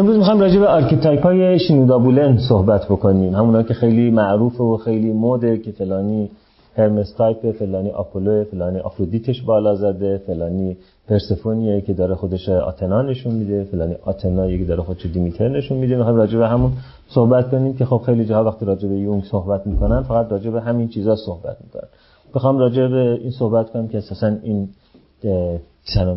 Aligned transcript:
امروز 0.00 0.16
می‌خوام 0.16 0.40
راجع 0.40 0.60
به 0.60 0.66
archetype 0.66 1.22
های 1.22 1.58
شینودا 1.58 1.98
بولن 1.98 2.38
صحبت 2.48 2.84
بکنیم. 2.84 3.34
همونا 3.34 3.62
که 3.62 3.74
خیلی 3.74 4.10
معروف 4.10 4.60
و 4.60 4.76
خیلی 4.76 5.12
موده 5.12 5.58
که 5.58 5.72
فلانی 5.72 6.30
هرمس 6.76 7.12
تایپ 7.12 7.50
فلانی 7.50 7.90
آپولو 7.90 8.44
فلانی 8.44 8.78
آفرودیتش 8.78 9.42
بالا 9.42 9.74
زده 9.74 10.22
فلانی 10.26 10.76
پرسفونیه 11.08 11.80
که 11.80 11.92
داره 11.92 12.14
خودش 12.14 12.48
آتنا 12.48 13.02
نشون 13.02 13.34
میده 13.34 13.64
فلانی 13.64 13.94
آتنا 14.04 14.50
که 14.50 14.64
داره 14.64 14.82
خودش 14.82 15.06
دیمیتر 15.06 15.48
نشون 15.48 15.78
میده. 15.78 15.96
می‌خوام 15.96 16.16
راجع 16.16 16.38
به 16.38 16.48
همون 16.48 16.72
صحبت 17.08 17.50
کنیم 17.50 17.76
که 17.76 17.84
خب 17.84 18.02
خیلی 18.06 18.24
جاها 18.24 18.44
وقتی 18.44 18.64
راجع 18.64 18.88
به 18.88 18.96
یونگ 18.98 19.24
صحبت 19.24 19.66
می‌کنن 19.66 20.02
فقط 20.02 20.32
راجع 20.32 20.50
به 20.50 20.60
همین 20.60 20.88
چیزا 20.88 21.16
صحبت 21.16 21.56
می‌کنن. 21.64 21.88
بخوام 22.34 22.58
راجع 22.58 22.86
به 22.86 23.18
این 23.22 23.30
صحبت 23.30 23.70
کنم 23.70 23.88
که 23.88 23.98
اساسا 23.98 24.32
این 24.42 24.68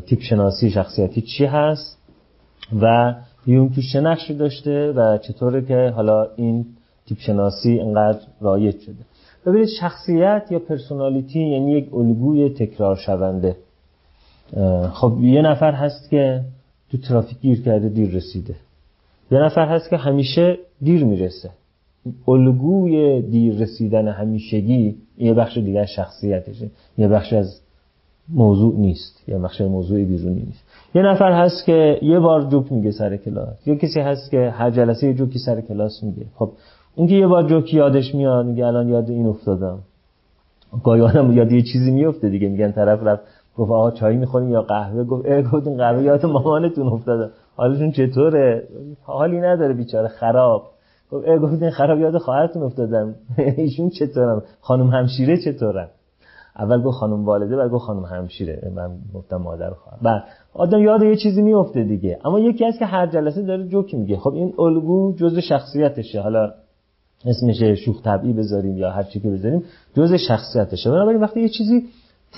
تیپ 0.06 0.20
شناسی 0.20 0.70
شخصیتی 0.70 1.22
چی 1.22 1.46
هست 1.46 1.98
و 2.82 3.14
توش 3.46 3.94
چه 3.94 4.02
نقشی 4.02 4.34
داشته 4.34 4.92
و 4.92 5.18
چطوره 5.18 5.62
که 5.62 5.94
حالا 5.96 6.28
این 6.36 6.66
تیپ 7.06 7.20
شناسی 7.20 7.70
اینقدر 7.70 8.20
رایج 8.42 8.80
شده. 8.80 9.04
ببینید 9.46 9.70
شخصیت 9.80 10.48
یا 10.52 10.60
پرسونالیتی 10.60 11.40
یعنی 11.40 11.72
یک 11.72 11.94
الگوی 11.94 12.50
تکرار 12.50 12.96
شونده. 12.96 13.56
خب 14.94 15.18
یه 15.22 15.42
نفر 15.42 15.72
هست 15.72 16.10
که 16.10 16.42
تو 16.92 16.98
ترافیک 16.98 17.40
گیر 17.42 17.62
کرده 17.62 17.90
دیر 17.90 18.10
رسیده. 18.10 18.56
یه 19.32 19.40
نفر 19.40 19.68
هست 19.68 19.90
که 19.90 19.98
همیشه 19.98 20.58
دیر 20.82 21.06
می‌رسه. 21.06 21.50
الگوی 22.28 23.22
دیر 23.22 23.56
رسیدن 23.56 24.08
همیشگی 24.08 24.96
یه 25.18 25.34
بخش 25.34 25.58
دیگه 25.58 25.86
شخصیتشه. 25.86 26.70
یه 26.98 27.08
بخش 27.08 27.34
از 27.34 27.60
موضوع 28.30 28.76
نیست. 28.76 29.24
یه 29.28 29.38
بخش 29.38 29.62
موضوع 29.62 30.04
بیرونی 30.04 30.42
نیست. 30.42 30.64
یه 30.96 31.02
نفر 31.02 31.32
هست 31.32 31.66
که 31.66 32.00
یه 32.02 32.20
بار 32.20 32.42
جوک 32.42 32.72
میگه 32.72 32.92
سر 32.92 33.18
کلاس. 33.18 33.68
یه 33.68 33.76
کسی 33.76 34.00
هست 34.00 34.32
که 34.32 34.50
هر 34.50 34.70
جلسه 34.72 35.08
یه 35.08 35.14
جوکی 35.14 35.40
سر 35.40 35.62
کلاس 35.62 36.04
میگه. 36.04 36.26
خب 36.36 36.52
اون 36.96 37.08
که 37.08 37.16
یه 37.16 37.28
بار 37.28 37.44
جوکی 37.44 37.78
یادش 37.78 38.16
میاد 38.16 38.46
میگه 38.46 38.66
الان 38.66 38.90
یاد 38.90 39.10
این 39.10 39.28
افتادم. 39.28 39.80
گاهی 40.84 41.02
آدم 41.02 41.32
یاد 41.32 41.52
یه 41.52 41.62
چیزی 41.62 41.92
میفته 41.92 42.30
دیگه. 42.30 42.48
میگن 42.48 42.72
طرف 42.72 43.04
رفت 43.04 43.24
گفت 43.58 43.72
آقا 43.72 43.92
چای 43.92 44.18
می‌خوریم 44.18 44.50
یا 44.50 44.62
قهوه؟ 44.62 45.04
گفت 45.04 45.26
اه 45.26 45.42
گفت 45.42 45.68
این 45.68 45.78
قهوه 45.78 46.04
یاد 46.04 46.26
مامانتون 46.26 46.88
افتاده. 46.88 47.30
حالشون 47.56 47.92
چطوره؟ 47.92 48.68
حالی 49.04 49.42
نداره 49.42 49.74
بیچاره. 49.74 50.08
خراب. 50.08 50.64
گفت 51.12 51.28
اه 51.28 51.38
گفت 51.38 51.62
این 51.62 51.72
خراب 51.72 52.00
یاد 52.00 52.18
خواهرتون 52.18 52.64
افتادم. 52.64 53.16
ایشون 53.58 53.90
چطورم 53.90 54.44
خانم 54.62 54.88
همشیره 54.88 55.38
چطورن؟ 55.38 55.88
اول 56.60 56.82
گفت 56.82 56.98
خانم 56.98 57.26
والده 57.26 57.56
بعد 57.56 57.72
گفت 57.72 57.84
خانم 57.84 58.06
همشیره 58.06 58.72
من 58.76 58.90
گفتم 59.14 59.38
مادر 59.38 59.70
خواهر. 59.70 59.98
بعد 60.02 60.24
آدم 60.54 60.80
یاد 60.80 61.04
یه 61.04 61.16
چیزی 61.16 61.42
میفته 61.42 61.84
دیگه. 61.84 62.20
اما 62.26 62.40
یکی 62.40 62.66
هست 62.66 62.80
که 62.80 62.86
هر 62.86 63.08
جلسه 63.08 63.42
داره 63.42 63.68
جوک 63.68 63.96
میگه. 63.96 64.18
خب 64.18 64.34
این 64.34 64.54
الگو 64.60 65.14
جزء 65.16 65.40
شخصیتشه. 65.40 66.22
حالا 66.22 66.52
اسمش 67.26 67.64
شوخ 67.86 68.02
طبعی 68.02 68.34
بذاریم 68.34 68.78
یا 68.78 68.92
هر 68.92 69.04
چی 69.04 69.20
که 69.20 69.30
بذاریم 69.30 69.64
جزء 69.98 70.18
شخصیتشه. 70.18 70.92
بنابراین 70.92 71.22
وقتی 71.22 71.42
یه 71.42 71.50
چیزی 71.50 71.84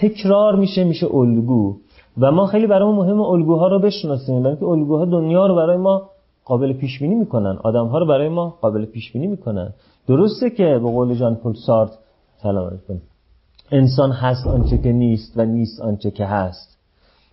تکرار 0.01 0.55
میشه 0.55 0.83
میشه 0.83 1.15
الگو. 1.15 1.75
و 2.17 2.31
ما 2.31 2.45
خیلی 2.45 2.67
برای 2.67 2.85
ما 2.85 2.95
مهم 2.95 3.21
الگوها 3.21 3.67
رو 3.67 3.79
بشناسیم. 3.79 4.43
برای 4.43 4.57
که 4.57 4.65
الگوها 4.65 5.05
دنیا 5.05 5.47
رو 5.47 5.55
برای 5.55 5.77
ما 5.77 6.09
قابل 6.45 6.73
پیش 6.73 6.99
بینی 6.99 7.15
می‌کنن. 7.15 7.57
آدم 7.63 7.85
ها 7.85 7.97
رو 7.97 8.05
برای 8.05 8.29
ما 8.29 8.49
قابل 8.61 8.85
پیش 8.85 9.13
بینی 9.13 9.27
می‌کنن. 9.27 9.73
درسته 10.07 10.49
که 10.49 10.63
به 10.63 10.79
قول 10.79 11.15
جان 11.15 11.35
پل 11.35 11.53
سارت 11.65 11.89
سلام 12.43 12.67
علیکم. 12.67 13.01
انسان 13.71 14.11
هست 14.11 14.47
آنچه 14.47 14.77
که 14.77 14.91
نیست 14.91 15.37
و 15.37 15.45
نیست 15.45 15.81
آنچه 15.81 16.11
که 16.11 16.25
هست. 16.25 16.77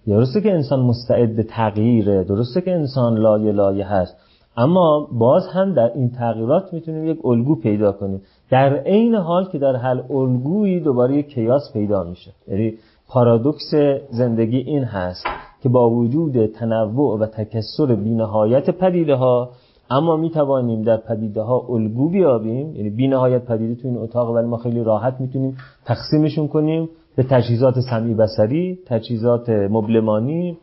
درسته 0.06 0.40
که 0.40 0.52
انسان 0.52 0.80
مستعد 0.80 1.42
تغییره 1.42 2.24
درسته 2.24 2.60
که 2.60 2.72
انسان 2.72 3.18
لایه 3.18 3.52
لایه 3.52 3.86
هست. 3.86 4.16
اما 4.56 5.08
باز 5.12 5.46
هم 5.46 5.74
در 5.74 5.92
این 5.94 6.10
تغییرات 6.10 6.72
می‌تونیم 6.72 7.06
یک 7.06 7.18
الگو 7.24 7.54
پیدا 7.54 7.92
کنیم. 7.92 8.22
در 8.50 8.76
عین 8.76 9.14
حال 9.14 9.48
که 9.48 9.58
در 9.58 9.76
حل 9.76 10.00
الگویی 10.10 10.80
دوباره 10.80 11.16
یک 11.16 11.28
کیاس 11.28 11.72
پیدا 11.72 12.04
میشه. 12.04 12.30
یعنی 12.48 12.74
پارادوکس 13.08 13.74
زندگی 14.10 14.56
این 14.56 14.84
هست 14.84 15.24
که 15.62 15.68
با 15.68 15.90
وجود 15.90 16.46
تنوع 16.46 17.18
و 17.18 17.26
تکسر 17.26 17.94
بینهایت 17.94 18.70
پدیده 18.70 19.14
ها 19.14 19.50
اما 19.92 20.16
می 20.16 20.30
توانیم 20.30 20.82
در 20.82 20.96
پدیده 20.96 21.40
ها 21.40 21.66
الگو 21.68 22.08
بیابیم 22.08 22.76
یعنی 22.76 22.90
بینهایت 22.90 23.44
پدیده 23.44 23.82
تو 23.82 23.88
این 23.88 23.96
اتاق 23.96 24.30
ولی 24.30 24.46
ما 24.46 24.56
خیلی 24.56 24.84
راحت 24.84 25.20
می‌تونیم 25.20 25.56
تقسیمشون 25.84 26.48
کنیم 26.48 26.88
به 27.16 27.22
تجهیزات 27.22 27.80
سمعی 27.80 28.14
بسری 28.14 28.78
تجهیزات 28.86 29.48
مبلمانی 29.48 30.58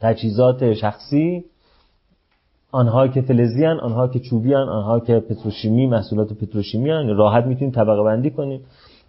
تجهیزات 0.00 0.72
شخصی. 0.72 1.44
آنها 2.72 3.08
که 3.08 3.20
فلزی 3.20 3.64
هن، 3.64 3.78
آنها 3.80 4.08
که 4.08 4.18
چوبی 4.18 4.52
هن، 4.52 4.68
آنها 4.68 5.00
که 5.00 5.20
پتروشیمی 5.20 5.86
محصولات 5.86 6.32
پتروشیمی 6.32 6.90
هن. 6.90 7.08
راحت 7.08 7.44
می‌تونیم 7.44 7.74
طبقه 7.74 8.02
بندی 8.02 8.30
کنیم. 8.30 8.60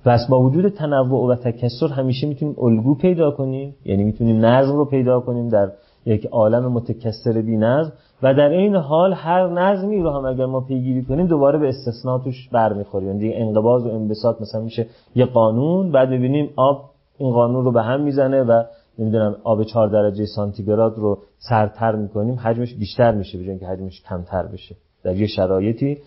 پس 0.05 0.27
با 0.29 0.41
وجود 0.41 0.69
تنوع 0.69 1.31
و 1.31 1.35
تکسر 1.35 1.87
همیشه 1.87 2.27
می‌تونیم 2.27 2.55
الگو 2.61 2.95
پیدا 2.95 3.31
کنیم. 3.31 3.75
یعنی 3.85 4.03
می‌تونیم 4.03 4.45
نظم 4.45 4.75
رو 4.75 4.85
پیدا 4.85 5.19
کنیم 5.19 5.49
در 5.49 5.71
یک 6.05 6.25
عالم 6.25 6.71
متکثر 6.71 7.41
بی 7.41 7.57
نظم 7.57 7.91
و 8.23 8.33
در 8.33 8.49
این 8.49 8.75
حال 8.75 9.13
هر 9.13 9.47
نظمی 9.47 10.01
رو 10.01 10.09
هم 10.09 10.25
اگر 10.25 10.45
ما 10.45 10.61
پیگیری 10.61 11.03
کنیم 11.03 11.27
دوباره 11.27 11.59
به 11.59 11.67
استثناء 11.67 12.19
توش 12.19 12.49
برمیخوریم. 12.51 13.07
یعنی 13.07 13.19
دیگه 13.19 13.33
انقباض 13.37 13.85
و 13.85 13.89
انبساط 13.89 14.41
مثلا 14.41 14.61
میشه 14.61 14.87
یه 15.15 15.25
قانون 15.25 15.91
بعد 15.91 16.09
ببینیم 16.09 16.49
آب 16.55 16.89
این 17.17 17.33
قانون 17.33 17.65
رو 17.65 17.71
به 17.71 17.81
هم 17.81 18.01
می‌زنه 18.01 18.43
و 18.43 18.63
نمی‌دونم 18.99 19.35
آب 19.43 19.63
4 19.63 19.87
درجه 19.87 20.25
سانتیگراد 20.25 20.97
رو 20.97 21.17
سرتر 21.37 21.95
می‌کنیم 21.95 22.35
حجمش 22.35 22.73
بیشتر 22.73 23.11
میشه 23.11 23.37
به 23.37 23.57
که 23.57 23.67
حجمش 23.67 24.01
کمتر 24.09 24.43
بشه. 24.43 24.75
در 25.03 25.15
یه 25.15 25.27
شرایطی 25.27 25.97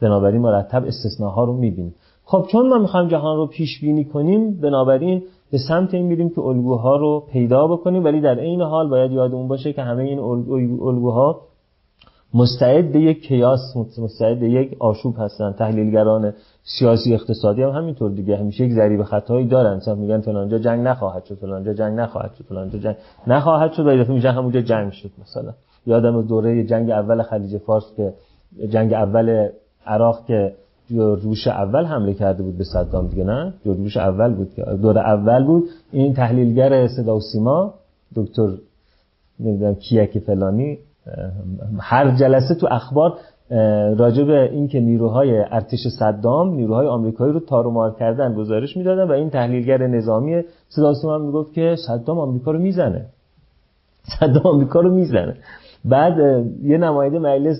بنابراین 0.00 0.40
مرتب 0.40 0.84
استثناها 0.86 1.44
رو 1.44 1.52
می‌بینیم. 1.52 1.94
خب 2.24 2.46
چون 2.52 2.68
ما 2.68 2.78
می‌خوایم 2.78 3.08
جهان 3.08 3.36
رو 3.36 3.46
پیش 3.46 3.80
بینی 3.80 4.04
کنیم 4.04 4.60
بنابراین 4.60 5.22
به 5.52 5.58
سمت 5.68 5.94
این 5.94 6.06
میریم 6.06 6.28
که 6.28 6.40
الگوها 6.40 6.96
رو 6.96 7.24
پیدا 7.32 7.66
بکنیم 7.66 8.04
ولی 8.04 8.20
در 8.20 8.38
عین 8.38 8.62
حال 8.62 8.88
باید 8.88 9.12
یادمون 9.12 9.48
باشه 9.48 9.72
که 9.72 9.82
همه 9.82 10.02
این 10.02 10.18
الگوها 10.82 11.40
مستعد 12.34 12.96
یک 12.96 13.26
کیاس 13.26 13.76
مستعد 13.98 14.42
یک 14.42 14.76
آشوب 14.78 15.14
هستن 15.18 15.52
تحلیلگران 15.52 16.32
سیاسی 16.78 17.14
اقتصادی 17.14 17.62
هم 17.62 17.70
همینطور 17.70 18.10
دیگه. 18.10 18.36
همیشه 18.36 18.64
یک 18.64 18.72
ذریب 18.72 19.02
خطایی 19.02 19.46
دارن. 19.46 19.76
مثلا 19.76 19.94
میگن 19.94 20.20
فلانجا 20.20 20.58
جنگ 20.58 20.86
نخواهد 20.86 21.24
شد 21.24 21.34
فلانجا 21.34 21.72
جنگ 21.72 21.98
نخواهد 21.98 22.34
شد 22.34 22.44
فلانجا 22.44 22.78
جنگ 22.78 22.96
نخواهد 23.26 23.72
شد. 23.72 23.86
و 23.86 23.96
دفعه 23.96 24.14
میگن 24.14 24.30
همونجا 24.30 24.60
جنگ 24.60 24.92
شد 24.92 25.10
مثلا. 25.22 25.52
یادم 25.86 26.22
دوره 26.22 26.64
جنگ 26.64 26.90
اول 26.90 27.22
خلیج 27.22 27.58
فارس 27.58 27.84
که 27.96 28.12
جنگ 28.68 28.92
اول 28.92 29.48
عراق 29.86 30.26
که 30.26 30.52
جورج 30.88 31.48
اول 31.48 31.84
حمله 31.84 32.14
کرده 32.14 32.42
بود 32.42 32.58
به 32.58 32.64
صدام 32.64 33.06
دیگه 33.06 33.24
نه؟ 33.24 33.54
جورج 33.64 33.98
اول 33.98 34.34
بود 34.34 34.54
که 34.54 34.62
دور 34.62 34.98
اول 34.98 35.44
بود. 35.44 35.64
این 35.92 36.14
تحلیلگر 36.14 36.88
صدا 36.88 37.16
و 37.16 37.20
سیما 37.20 37.74
دکتر 38.14 38.48
نمی‌دونم 39.40 39.74
کیک 39.74 40.18
فلانی 40.18 40.78
هر 41.80 42.10
جلسه 42.16 42.54
تو 42.54 42.68
اخبار 42.70 43.18
راجع 43.96 44.24
به 44.24 44.52
این 44.52 44.68
که 44.68 44.80
نیروهای 44.80 45.38
ارتش 45.38 45.78
صدام 45.98 46.54
نیروهای 46.54 46.86
آمریکایی 46.86 47.32
رو 47.32 47.40
تارومار 47.40 47.94
کردن 47.94 48.34
گزارش 48.34 48.76
می‌دادن 48.76 49.08
و 49.08 49.12
این 49.12 49.30
تحلیلگر 49.30 49.86
نظامی 49.86 50.42
صدا 50.68 50.94
سیما 50.94 51.18
می‌گفت 51.18 51.52
که 51.52 51.76
صدام 51.86 52.18
آمریکا 52.18 52.50
رو 52.50 52.58
می‌زنه. 52.58 53.06
صدام 54.20 54.46
آمریکا 54.46 54.80
رو 54.80 54.94
می‌زنه. 54.94 55.36
بعد 55.84 56.18
یه 56.62 56.78
نماینده 56.78 57.18
مجلس 57.18 57.56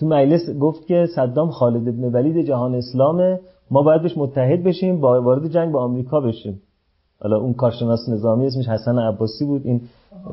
تو 0.00 0.06
مجلس 0.06 0.50
گفت 0.60 0.86
که 0.86 1.06
صدام 1.14 1.50
خالد 1.50 1.88
ابن 1.88 2.04
ولید 2.04 2.46
جهان 2.46 2.74
اسلامه 2.74 3.40
ما 3.70 3.82
باید 3.82 4.02
بهش 4.02 4.18
متحد 4.18 4.62
بشیم 4.62 5.00
با 5.00 5.22
وارد 5.22 5.48
جنگ 5.48 5.72
با 5.72 5.84
آمریکا 5.84 6.20
بشیم. 6.20 6.60
حالا 7.20 7.38
اون 7.38 7.52
کارشناس 7.52 8.08
نظامی 8.08 8.46
اسمش 8.46 8.68
حسن 8.68 8.98
عباسی 8.98 9.44
بود 9.44 9.62
این 9.64 9.80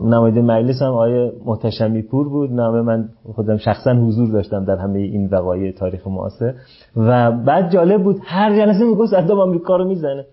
نماینده 0.04 0.42
مجلس 0.42 0.82
هم 0.82 0.92
آیه 0.92 1.32
محتشمی 1.46 2.02
پور 2.02 2.30
بود. 2.30 2.52
نام 2.52 2.82
من 2.82 3.10
خودم 3.36 3.58
شخصا 3.58 3.94
حضور 3.94 4.30
داشتم 4.30 4.66
در 4.66 4.76
همه 4.76 5.00
این 5.00 5.30
وقایع 5.32 5.72
تاریخ 5.72 6.08
معاصر. 6.08 6.54
و 6.96 7.32
بعد 7.32 7.72
جالب 7.72 8.04
بود 8.04 8.18
هر 8.24 8.56
جلسه 8.56 8.84
می‌گفت 8.84 9.12
صدام 9.12 9.40
آمریکا 9.40 9.76
رو 9.76 9.88
می‌زنه. 9.88 10.26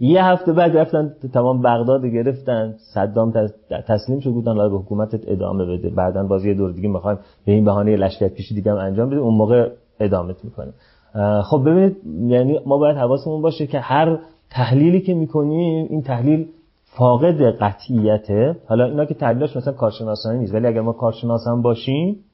یه 0.00 0.24
هفته 0.24 0.52
بعد 0.52 0.76
رفتن 0.76 1.12
تمام 1.32 1.62
بغداد 1.62 2.06
گرفتن. 2.06 2.74
صدام 2.94 3.32
تسلیم 3.88 4.20
شد 4.20 4.30
بودن. 4.30 4.54
به 4.54 4.78
حکومتت 4.78 5.20
ادامه 5.26 5.64
بده. 5.64 5.90
بعدا 5.90 6.26
بازی 6.26 6.54
دور 6.54 6.72
دیگه 6.72 6.88
می‌خوایم 6.88 7.18
به 7.46 7.52
این 7.52 7.64
بهانه 7.64 7.96
لشکر 7.96 8.28
کشی 8.28 8.54
دیگه 8.54 8.72
هم 8.72 8.78
انجام 8.78 9.10
بده. 9.10 9.20
اون 9.20 9.34
موقع 9.34 9.68
ادامت 10.00 10.44
می‌کنیم 10.44 10.74
خب 11.42 11.62
ببینید 11.66 11.96
یعنی 12.30 12.58
ما 12.66 12.78
باید 12.78 12.96
حواسمون 12.96 13.42
باشه 13.42 13.66
که 13.66 13.80
هر 13.80 14.18
تحلیلی 14.50 15.00
که 15.00 15.14
می‌کنیم 15.14 15.86
این 15.90 16.02
تحلیل 16.02 16.46
فاقد 16.98 17.42
قطعیته 17.42 18.56
حالا 18.68 18.84
اینا 18.84 19.04
که 19.04 19.14
تحلیلش 19.14 19.56
مثلا 19.56 19.72
کارشناسانه 19.72 20.38
نیست 20.38 20.54
ولی 20.54 20.66
اگر 20.66 20.80
ما 20.80 20.92
کارشناس 20.92 21.46
هم 21.46 21.62
باشیم 21.62 22.24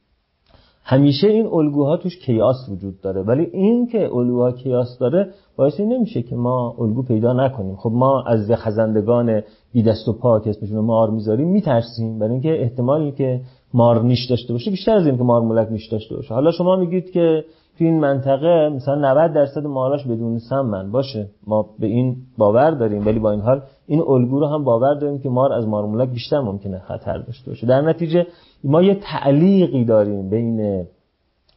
همیشه 0.84 1.26
این 1.26 1.46
الگوها 1.46 1.96
توش 1.96 2.18
کیاس 2.18 2.56
وجود 2.70 3.00
داره. 3.00 3.22
ولی 3.22 3.42
این 3.42 3.86
که 3.86 4.14
الگوها 4.14 4.52
کیاس 4.52 4.98
داره 4.98 5.28
باعث 5.56 5.80
این 5.80 5.92
نمیشه 5.92 6.22
که 6.22 6.36
ما 6.36 6.74
الگو 6.78 7.02
پیدا 7.02 7.32
نکنیم. 7.32 7.76
خب 7.76 7.90
ما 7.94 8.24
از 8.26 8.50
خزندگان 8.50 9.42
بی 9.72 9.82
دست 9.82 10.08
و 10.08 10.12
پا 10.12 10.40
که 10.40 10.50
اسمشون 10.50 10.78
مار 10.78 11.10
می‌ذاریم 11.10 11.48
میترسیم. 11.48 12.18
برای 12.18 12.32
اینکه 12.32 12.62
احتمالی 12.62 13.12
که 13.12 13.40
مار 13.74 14.02
نیش 14.02 14.30
داشته 14.30 14.52
باشه 14.52 14.70
بیشتر 14.70 14.96
از 14.96 15.06
این 15.06 15.16
که 15.16 15.22
مار 15.22 15.40
مولک 15.40 15.68
نیش 15.70 15.88
داشته 15.88 16.16
باشه. 16.16 16.34
حالا 16.34 16.50
شما 16.50 16.76
میگید 16.76 17.10
که 17.10 17.44
تو 17.78 17.84
این 17.84 18.00
منطقه 18.00 18.68
مثلا 18.68 18.94
90 18.94 19.32
درصد 19.32 19.66
ماراش 19.66 20.06
بدون 20.06 20.38
سمن 20.38 20.90
باشه. 20.90 21.28
ما 21.46 21.66
به 21.78 21.86
این 21.86 22.16
باور 22.38 22.70
داریم 22.70 23.06
ولی 23.06 23.18
با 23.18 23.30
این 23.30 23.40
حال 23.40 23.62
این 23.86 24.00
الگو 24.00 24.40
رو 24.40 24.46
هم 24.46 24.64
باور 24.64 24.94
داریم 24.94 25.18
که 25.18 25.28
مار 25.28 25.52
از 25.52 25.66
مارمولک 25.66 26.08
بیشتر 26.08 26.40
ممکنه 26.40 26.78
خطر 26.78 27.18
داشته 27.18 27.50
باشه. 27.50 27.66
در 27.66 27.80
نتیجه 27.80 28.26
ما 28.64 28.82
یه 28.82 28.94
تعلیقی 28.94 29.84
داریم 29.84 30.30
بین 30.30 30.86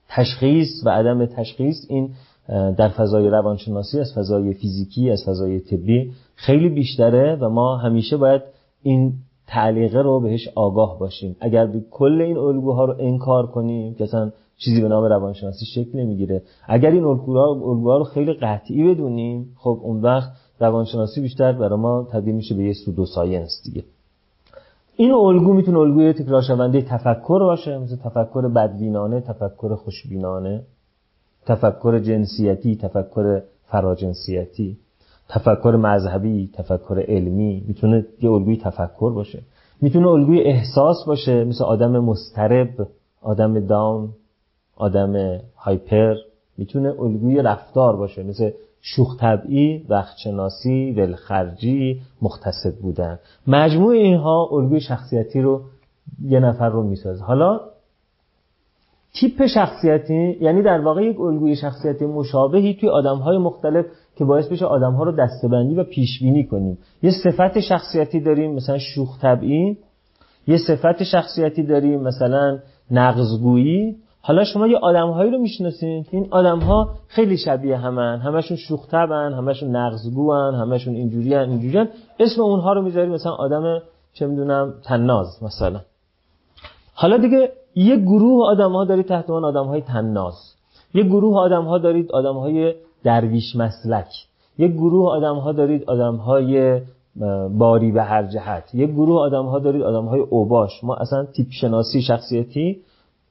تشخیص 0.09 0.67
و 0.85 0.89
عدم 0.89 1.25
تشخیص. 1.25 1.85
این 1.89 2.09
در 2.47 2.89
فضای 2.89 3.29
روانشناسی 3.29 3.99
از 3.99 4.13
فضای 4.17 4.53
فیزیکی 4.53 5.11
از 5.11 5.23
فضای 5.27 5.59
طبی 5.59 6.11
خیلی 6.35 6.69
بیشتره 6.69 7.35
و 7.35 7.49
ما 7.49 7.77
همیشه 7.77 8.17
باید 8.17 8.41
این 8.83 9.13
تعلیقه 9.47 10.01
رو 10.01 10.19
بهش 10.19 10.49
آگاه 10.55 10.99
باشیم. 10.99 11.35
اگر 11.39 11.65
به 11.65 11.81
کل 11.91 12.21
این 12.21 12.37
الگوها 12.37 12.85
رو 12.85 12.95
انکار 12.99 13.47
کنیم 13.47 13.93
که 13.93 14.03
اصلا 14.03 14.31
چیزی 14.57 14.81
به 14.81 14.87
نام 14.87 15.03
روانشناسی 15.03 15.65
شکل 15.65 15.99
نمی‌گیره. 15.99 16.41
اگر 16.67 16.91
این 16.91 17.03
الگوها, 17.03 17.97
رو 17.97 18.03
خیلی 18.03 18.33
قطعی 18.33 18.93
بدونیم 18.93 19.47
خب 19.55 19.79
اون 19.83 20.01
وقت 20.01 20.31
روانشناسی 20.59 21.21
بیشتر 21.21 21.51
برای 21.51 21.79
ما 21.79 22.07
تبدیل 22.11 22.35
میشه 22.35 22.55
به 22.55 22.63
یه 22.63 22.73
سودو 22.73 23.05
ساینس 23.05 23.61
دیگه. 23.63 23.83
این 24.97 25.11
الگو 25.11 25.53
می‌تونه 25.53 25.79
الگوی 25.79 26.13
تکرار 26.13 26.41
شونده 26.41 26.81
تفکر 26.81 27.39
باشه 27.39 27.77
مثل 27.77 27.95
تفکر 27.95 28.41
بدبینانه 28.47 29.21
تفکر 29.21 29.75
خوشبینانه 29.75 30.61
تفکر 31.45 31.99
جنسیتی 31.99 32.75
تفکر 32.75 33.41
فراجنسیتی 33.65 34.77
تفکر 35.29 35.75
مذهبی 35.75 36.49
تفکر 36.53 36.99
علمی. 36.99 37.63
می‌تونه 37.67 38.05
یه 38.21 38.31
الگوی 38.31 38.57
تفکر 38.57 39.11
باشه. 39.11 39.41
می‌تونه 39.81 40.07
الگوی 40.07 40.41
احساس 40.41 41.05
باشه 41.05 41.43
مثل 41.43 41.63
آدم 41.63 41.99
مسترب 41.99 42.87
آدم 43.21 43.59
داون 43.59 44.09
آدم 44.75 45.39
هایپر. 45.57 46.15
می‌تونه 46.57 47.01
الگوی 47.01 47.41
رفتار 47.41 47.95
باشه 47.95 48.23
مثل 48.23 48.51
شوخ 48.87 49.17
طبعی، 49.19 49.85
وقتشناسی، 49.89 50.91
ولخرجی، 50.97 52.01
مختصد 52.21 52.75
بودن. 52.81 53.19
مجموع 53.47 53.93
اینها 53.93 54.49
الگوی 54.51 54.79
شخصیتی 54.79 55.41
رو 55.41 55.61
یه 56.23 56.39
نفر 56.39 56.69
رو 56.69 56.83
می‌سازه. 56.83 57.23
حالا 57.23 57.59
تیپ 59.13 59.45
شخصیتی 59.45 60.37
یعنی 60.41 60.61
در 60.61 60.81
واقع 60.81 61.03
یک 61.03 61.19
الگوی 61.19 61.55
شخصیتی 61.55 62.05
مشابهی 62.05 62.73
توی 62.73 62.89
آدمهای 62.89 63.37
مختلف 63.37 63.85
که 64.15 64.25
باعث 64.25 64.47
بشه 64.47 64.65
آدمها 64.65 65.03
رو 65.03 65.11
دستبندی 65.11 65.75
و 65.75 65.83
پیشبینی 65.83 66.43
کنیم. 66.43 66.77
یه 67.03 67.11
صفت 67.23 67.59
شخصیتی 67.59 68.19
داریم 68.19 68.53
مثلا 68.53 68.77
شوخ 68.77 69.21
طبعی. 69.21 69.77
یه 70.47 70.57
صفت 70.57 71.03
شخصیتی 71.03 71.63
داریم 71.63 72.01
مثلا 72.01 72.59
نقضگویی. 72.91 73.95
حالا 74.27 74.43
شما 74.43 74.67
یه 74.67 74.77
آدمهایی 74.77 75.31
رو 75.31 75.37
می‌شناسین 75.37 76.05
این 76.11 76.27
آدمها 76.31 76.89
خیلی 77.07 77.37
شبیه 77.37 77.77
همن. 77.77 78.19
همشون 78.19 78.57
شوخ 78.57 78.87
طبعن 78.87 79.33
همشون 79.33 79.75
نقضگوان 79.75 80.55
همشون 80.55 80.95
اینجوری 80.95 81.35
اینجوری 81.35 81.89
اسم 82.19 82.41
اونها 82.41 82.73
رو 82.73 82.81
می‌ذاریم 82.81 83.11
مثلا 83.11 83.31
آدم 83.31 83.81
چه 84.13 84.27
می‌دونم 84.27 84.73
تناز 84.83 85.43
مثلا. 85.43 85.81
حالا 86.93 87.17
دیگه 87.17 87.51
یه 87.75 87.95
گروه 87.95 88.45
آدم 88.45 88.71
ها 88.71 88.85
دارید 88.85 89.05
تحت 89.05 89.29
اون 89.29 89.45
آدم 89.45 89.65
های 89.65 89.81
تناز 89.81 90.53
یه 90.93 91.03
گروه 91.03 91.39
آدم 91.39 91.63
ها 91.63 91.77
دارید 91.77 92.11
آدم 92.11 92.35
های 92.35 92.73
درویش 93.03 93.55
مسلک. 93.55 94.09
یه 94.57 94.67
گروه 94.67 95.09
آدم 95.09 95.35
ها 95.35 95.51
دارید 95.51 95.83
آدم 95.83 96.15
های 96.15 96.81
باری 97.57 97.91
به 97.91 98.03
هر 98.03 98.23
جهت. 98.23 98.75
یه 98.75 98.87
گروه 98.87 99.19
آدم 99.19 99.45
ها 99.45 99.59
دارید 99.59 99.81
آدم 99.81 100.05
های 100.05 100.19
اوباش. 100.19 100.83
ما 100.83 100.95
اصلا 100.95 101.25
تیپ 101.25 101.47
شناسی 101.49 102.01
شخصیتی 102.01 102.81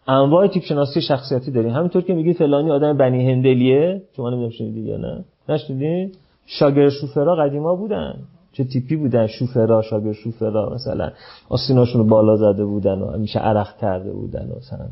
انواع 0.09 0.47
تیپ 0.47 0.63
شناسی 0.63 1.01
شخصیتی 1.01 1.51
داریم. 1.51 1.71
همینطور 1.71 2.03
که 2.03 2.15
میگی 2.15 2.33
فلانی 2.33 2.71
آدم 2.71 2.97
بنی 2.97 3.33
هندلیه. 3.33 4.03
شما 4.17 4.31
نمی‌دونم 4.31 4.51
شنیدید 4.51 4.87
یا 4.87 4.97
نه. 4.97 5.25
نشنیدین 5.49 6.13
شاگر 6.47 6.89
شوفرا 6.89 7.37
قدیما 7.37 7.75
بودن. 7.75 8.15
چه 8.53 8.65
تیپی 8.65 8.97
بودن؟ 8.97 9.27
شوفرا 9.27 9.83
شاگر 9.83 10.13
شوفرا 10.13 10.75
مثلا. 10.75 11.11
آسیناشون 11.49 12.01
رو 12.01 12.07
بالا 12.07 12.37
زده 12.37 12.65
بودن 12.65 12.99
و 12.99 13.11
همیشه 13.11 13.39
عرق 13.39 13.77
کرده 13.77 14.13
بودن 14.13 14.49
و 14.51 14.57
مثلا. 14.57 14.87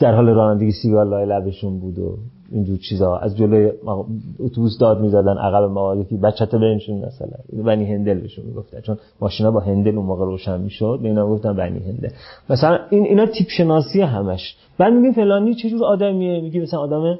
در 0.00 0.14
حال 0.14 0.28
رانندگی 0.28 0.72
سیگار 0.72 1.04
لای 1.04 1.26
لبشون 1.26 1.78
بود 1.78 1.98
و 1.98 2.16
اینجور 2.52 2.78
چیزا. 2.88 3.16
از 3.16 3.36
جلوی 3.36 3.72
اتوبوس 4.40 4.78
داد 4.78 5.00
می‌زدن 5.00 5.38
عقب 5.38 5.62
ما 5.70 5.96
یکی 5.96 6.16
بچت 6.16 6.54
بنشون 6.54 6.98
مثلا. 6.98 7.62
بنی 7.64 7.94
هندل 7.94 8.20
بهشون 8.20 8.44
می‌گفتن. 8.44 8.80
چون 8.80 8.98
ماشینا 9.20 9.50
با 9.50 9.60
هندل 9.60 9.96
اون 9.96 10.06
موقع 10.06 10.24
روشن 10.24 10.60
می‌شد 10.60 10.98
به 11.02 11.08
اینا 11.08 11.28
گفتن 11.28 11.56
بنی 11.56 11.78
هندل. 11.78 12.08
مثلا 12.50 12.78
این 12.90 13.04
اینا 13.04 13.26
تیپ 13.26 13.48
شناسی 13.48 14.00
همش. 14.00 14.56
بعد 14.78 14.92
میگیم 14.92 15.12
فلانی 15.12 15.54
چه 15.54 15.70
جور 15.70 15.84
آدمیه؟ 15.84 16.40
میگی 16.40 16.60
مثلا 16.60 16.80
آدم 16.80 17.18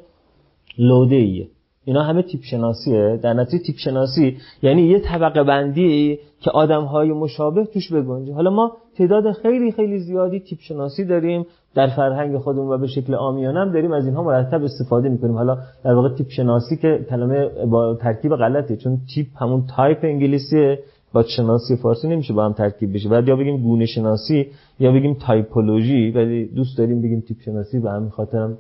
لوده 0.79 1.17
ایه 1.17 1.49
اینا 1.85 2.03
همه 2.03 2.23
تیپ 2.23 2.41
شناسیه. 2.43 3.21
در 3.23 3.33
نتیجه 3.33 3.65
تیپ 3.65 3.77
شناسی 3.77 4.37
یعنی 4.63 4.83
یه 4.83 4.99
طبقه 4.99 5.43
بندی 5.43 6.19
که 6.41 6.51
آدم 6.51 6.85
های 6.85 7.13
مشابه 7.13 7.65
توش 7.65 7.93
بگنجه. 7.93 8.35
حالا 8.35 8.51
ما 8.51 8.73
تعداد 8.97 9.33
خیلی 9.33 9.73
خیلی 9.73 9.99
زیادی 9.99 10.41
تیپ 10.41 10.59
شناسی 10.61 11.05
داریم. 11.05 11.47
در 11.75 11.87
فرهنگ 11.87 12.39
خودمون 12.39 12.69
و 12.69 12.79
به 12.79 12.87
شکل 12.87 13.15
عامیانه 13.15 13.61
هم 13.61 13.73
داریم 13.73 13.93
از 13.93 14.07
اینها 14.07 14.23
مرتب 14.23 14.65
استفاده 14.65 15.09
می‌کنیم. 15.09 15.35
حالا 15.35 15.59
در 15.85 15.95
واقع 15.95 16.15
تیپ 16.15 16.29
شناسی 16.29 16.77
که 16.77 17.07
کلمه 17.11 17.49
با 17.67 17.95
ترکیب 17.95 18.37
غلطه 18.37 18.77
چون 18.77 18.99
تیپ 19.15 19.27
همون 19.37 19.65
تایپ 19.77 19.99
انگلیسیه 20.03 20.79
با 21.13 21.23
شناسی 21.23 21.77
فارسی 21.77 22.09
نمیشه 22.09 22.35
با 22.35 22.45
هم 22.45 22.53
ترکیب 22.53 22.95
بشه. 22.95 23.09
بعد 23.09 23.29
یا 23.29 23.37
بگیم 23.37 23.63
گونه 23.63 23.87
شناسی 23.87 24.47
یا 24.81 24.93
بگیم 24.93 25.15
typology 25.15 26.11
ولی 26.11 26.47
دوست 26.47 26.79
داریم 26.79 27.03
بگیم 27.03 27.21
تیپ 27.21 27.41
شناسی 27.41 27.81
به 27.81 27.91
همین 27.91 28.11
خاطرم 28.11 28.59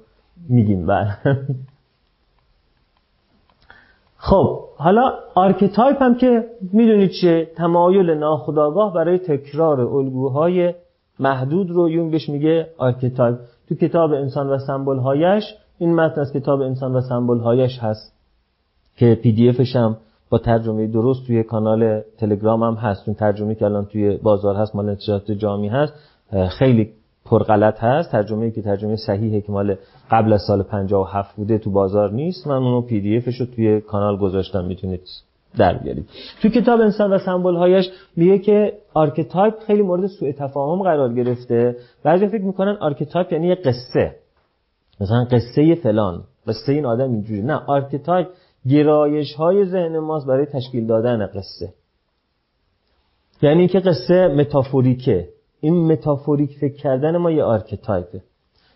میگیم. 0.49 0.87
بعد 0.87 1.19
خب 4.16 4.61
حالا 4.76 5.12
archetype 5.35 6.02
هم 6.02 6.14
که 6.14 6.44
می‌دونید 6.72 7.11
چه 7.22 7.49
تمایل 7.56 8.11
ناخودآگاه 8.11 8.94
برای 8.94 9.19
تکرار 9.19 9.81
الگوهای 9.81 10.75
محدود 11.20 11.70
رو 11.70 11.91
یونگ 11.90 12.11
بهش 12.11 12.29
میگه 12.29 12.67
archetype 12.79 13.38
تو 13.69 13.75
کتاب 13.75 14.12
انسان 14.12 14.49
و 14.49 14.59
سمبل 14.59 14.97
هایش 14.97 15.44
این 15.79 15.94
متن 15.94 16.20
از 16.20 16.32
کتاب 16.32 16.61
انسان 16.61 16.97
و 16.97 17.00
سمبل 17.00 17.38
هایش 17.38 17.79
هست 17.79 18.12
که 18.97 19.19
PDF 19.23 19.49
ش 19.49 19.76
هم 19.76 19.97
با 20.31 20.38
ترجمه 20.38 20.87
درست 20.87 21.26
توی 21.26 21.43
کانال 21.43 22.00
تلگرام 22.19 22.62
هم 22.62 22.75
هست. 22.75 23.03
اون 23.09 23.15
ترجمه 23.15 23.55
که 23.55 23.65
الان 23.65 23.85
توی 23.85 24.17
بازار 24.17 24.56
هست 24.56 24.76
مال 24.76 24.88
انتشارات 24.88 25.31
جامی 25.31 25.69
هست 25.69 25.93
خیلی 26.49 26.91
پرغلط 27.25 27.85
هست. 27.85 28.12
ترجمه 28.12 28.50
که 28.50 28.62
ترجمه 28.62 28.97
صحیحه 28.97 29.41
که 29.41 29.53
مال 29.53 29.76
قبل 30.11 30.33
از 30.33 30.42
سال 30.47 30.62
57 30.62 31.37
بوده 31.37 31.59
تو 31.59 31.71
بازار 31.71 32.11
نیست. 32.12 32.47
من 32.47 32.57
اونو 32.57 32.81
PDF 32.80 33.16
ش 33.16 33.40
رو 33.40 33.47
توی 33.47 33.81
کانال 33.81 34.16
گذاشتم 34.16 34.64
می‌تونید 34.64 35.00
در 35.57 35.78
بیارید 35.78 36.09
تو 36.43 36.49
کتاب 36.49 36.81
انسان 36.81 37.12
و 37.12 37.19
سمبل 37.19 37.57
هایش 37.57 37.90
میگه 38.17 38.38
که 38.38 38.73
archetype 38.95 39.54
خیلی 39.67 39.83
مورد 39.83 40.07
سوء 40.07 40.33
تفاهم 40.33 40.83
قرار 40.83 41.14
گرفته. 41.14 41.76
بعضی 42.05 42.26
فکر 42.26 42.45
می‌کنن 42.45 42.76
archetype 42.80 43.33
یعنی 43.33 43.47
یه 43.47 43.55
قصه. 43.55 44.14
مثلا 45.00 45.25
قصه 45.25 45.75
فلان 45.75 46.25
قصه 46.47 46.73
این 46.73 46.87
آدم 46.87 47.12
اینجوری. 47.12 47.43
نه 47.43 47.55
archetype 47.66 48.28
گرایش 48.69 49.35
های 49.35 49.64
ذهن 49.64 49.99
ماست 49.99 50.26
برای 50.26 50.47
تشکیل 50.47 50.87
دادن 50.87 51.26
قصه. 51.26 51.73
یعنی 53.43 53.69
که 53.69 53.81
قصه 53.81 54.28
metaphoric 54.28 55.12
ه. 55.12 55.28
این 55.61 55.93
metaphoric 55.92 56.59
فکر 56.59 56.76
کردن 56.76 57.17
ما 57.17 57.31
یه 57.31 57.45
archetype 57.45 58.13
ه 58.13 58.21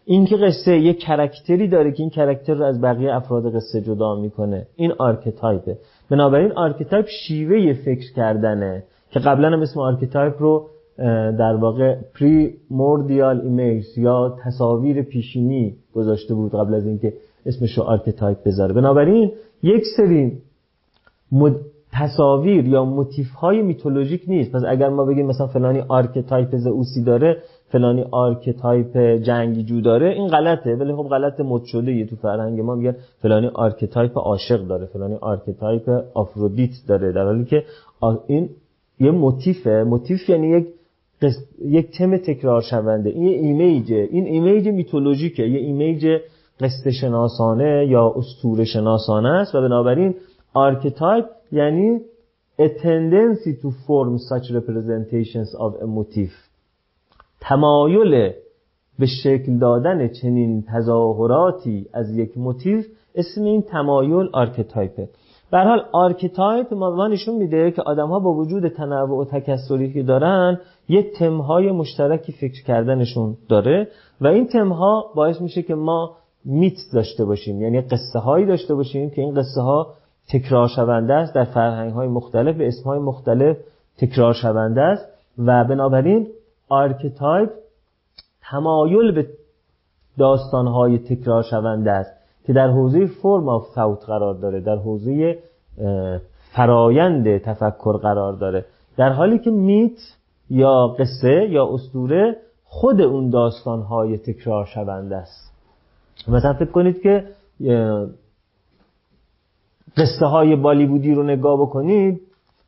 این 0.05 0.27
که 0.27 0.37
قصه 0.37 0.79
یه 0.79 0.95
character 0.95 1.61
ی 1.61 1.69
داره 1.69 1.93
که 1.93 2.01
این 2.01 2.11
character 2.11 2.55
رو 2.55 2.65
از 2.65 2.81
بقیه 2.81 3.15
افراد 3.15 3.57
قصه 3.57 3.81
جدا 3.81 4.15
می‌کنه. 4.15 4.67
این 4.77 4.93
archetype 4.99 5.71
ه 5.71 5.79
بنابراین 6.11 6.53
archetype 6.53 7.07
شیوه 7.07 7.73
فکر 7.73 8.13
کردنه 8.13 8.83
که 9.11 9.21
قبلا 9.21 9.49
هم 9.49 9.61
اسم 9.61 9.81
archetype 9.81 10.35
رو 10.43 10.69
در 11.39 11.57
واقع 11.61 11.97
primordial 12.15 13.41
image 13.41 13.85
یا 13.97 14.37
تصاویر 14.45 15.03
پیشینی 15.03 15.77
گذاشته 15.95 16.35
بود 16.35 16.53
قبل 16.53 16.75
از 16.75 16.87
اینکه 16.87 17.13
اسمش 17.47 17.79
رو 17.79 17.85
archetype 17.85 18.45
بذاره. 18.45 18.75
بنابراین 18.75 19.33
یک 19.63 19.83
سری 19.97 20.39
تصاویر 21.93 22.69
یا 22.69 22.85
موتیف 22.85 23.31
های 23.31 23.63
mythologic 23.63 24.23
نیست. 24.27 24.53
پس 24.53 24.63
اگر 24.69 24.89
ما 24.89 25.05
بگیم 25.05 25.27
مثلا 25.27 25.47
فلانی 25.47 25.81
archetype 25.89 26.57
زئوسی 26.57 27.05
داره 27.05 27.43
فلانی 27.73 28.05
archetype 28.11 28.97
جنگجو 29.23 29.81
داره 29.81 30.09
این 30.09 30.29
غلطه. 30.29 30.75
ولی 30.75 30.93
خب 30.93 31.03
غلط 31.03 31.41
مدیه 31.41 32.07
تو 32.07 32.17
فرهنگ 32.17 32.61
ما 32.61 32.75
میگن 32.75 32.97
فلانی 33.23 33.47
archetype 33.47 34.19
عاشق 34.19 34.67
داره 34.67 34.87
فلانی 34.87 35.15
archetype 35.15 36.05
آفرودیت 36.15 36.71
داره. 36.89 37.13
در 37.13 37.25
حالی 37.25 37.45
که 37.45 37.65
این 38.27 38.49
یه 39.01 39.11
موتیفه. 39.11 39.85
موتیف 39.85 40.29
یعنی 40.29 40.49
یک 40.49 40.67
یک 41.65 41.99
تم 41.99 42.17
تکرار 42.17 42.61
شونده. 42.61 43.11
این 43.11 43.23
یه 43.23 43.37
image 43.39 43.97
ه 43.97 44.09
این 44.11 44.27
image 44.27 44.69
mythologic 44.69 45.30
ه. 45.30 45.43
یه 45.43 45.61
image 45.61 46.07
قصه 46.61 46.91
شناسانه 46.91 47.87
یا 47.89 48.15
اسطوره 48.17 48.65
شناسانه 48.65 49.29
است 49.29 49.55
و 49.55 49.61
بنابراین 49.61 50.15
archetype 50.55 51.25
یعنی 51.53 52.01
a 52.59 52.69
tendency 52.69 53.53
to 53.63 53.69
form 53.87 54.19
such 54.19 54.51
representations 54.59 55.55
of 55.59 55.75
a 55.83 55.87
motif. 55.87 56.52
تمایل 57.49 58.33
به 58.99 59.07
شکل 59.23 59.59
دادن 59.59 60.09
چنین 60.09 60.65
تظاهراتی 60.75 61.87
از 61.93 62.11
یک 62.11 62.39
موتیف 62.39 62.83
اسم 63.15 63.45
این 63.45 63.63
تمایل 63.63 64.29
archetype 64.33 65.01
ه 65.01 65.09
به 65.53 65.56
هر 65.56 65.59
حال 65.59 65.85
archetype 65.93 66.75
ما 66.75 67.09
نشون 67.09 67.35
میده 67.35 67.71
که 67.71 67.83
آدم 67.83 68.09
ها 68.09 68.19
با 68.19 68.35
وجود 68.35 68.69
تنوع 68.69 69.19
و 69.19 69.25
تکثری 69.25 69.93
که 69.93 70.03
دارن 70.03 70.61
یه 70.89 71.11
تمهای 71.19 71.73
مشترکی 71.73 72.33
فکر 72.33 72.65
کردنشون 72.65 73.37
داره 73.49 73.89
و 74.21 74.27
این 74.27 74.47
تمها 74.47 75.05
باعث 75.15 75.41
میشه 75.41 75.63
که 75.63 75.75
ما 75.75 76.17
myth 76.45 76.77
داشته 76.93 77.25
باشیم. 77.25 77.63
یعنی 77.63 77.81
قصه 77.81 78.19
هایی 78.19 78.47
داشته 78.47 78.75
باشیم 78.75 79.11
که 79.11 79.23
این 79.23 79.35
قصه 79.35 79.61
ها 79.61 79.95
تکرار 80.29 80.69
شونده 80.69 81.15
است 81.15 81.35
در 81.35 81.45
فرهنگ 81.45 81.93
های 81.93 82.09
مختلف 82.09 82.57
به 82.57 82.69
اسم 82.69 82.85
های 82.85 82.99
مختلف 82.99 83.57
تکرار 83.99 84.33
شونده 84.33 84.81
است 84.81 85.09
و 85.39 85.65
بنابراین 85.65 86.27
archetype 86.73 87.51
تمایل 88.51 89.13
به 89.13 89.27
داستان 90.19 90.67
های 90.67 90.99
تکرار 90.99 91.43
شونده 91.43 91.91
است 91.91 92.11
که 92.47 92.53
در 92.53 92.69
حوزه 92.69 93.07
form 93.07 93.49
of 93.49 93.67
thought 93.75 94.05
قرار 94.05 94.35
داره 94.35 94.61
در 94.61 94.77
حوزه 94.77 95.39
فرایند 96.53 97.39
تفکر 97.39 97.97
قرار 97.97 98.33
داره. 98.33 98.65
در 98.97 99.13
حالی 99.13 99.39
که 99.39 99.51
myth 99.51 99.99
یا 100.51 100.87
قصه 100.99 101.49
یا 101.51 101.69
اسطوره 101.75 102.37
خود 102.65 103.01
اون 103.01 103.31
داستان 103.31 103.83
های 103.83 104.19
تکرار 104.19 104.67
شونده 104.67 105.17
است. 105.17 105.53
مثلا 106.29 106.53
فکر 106.53 106.71
کنید 106.71 107.03
که 107.03 107.25
قصه 109.97 110.27
های 110.27 110.57
بالیوودی 110.57 111.15
رو 111.15 111.23
نگاه 111.23 111.61
بکنید 111.61 112.21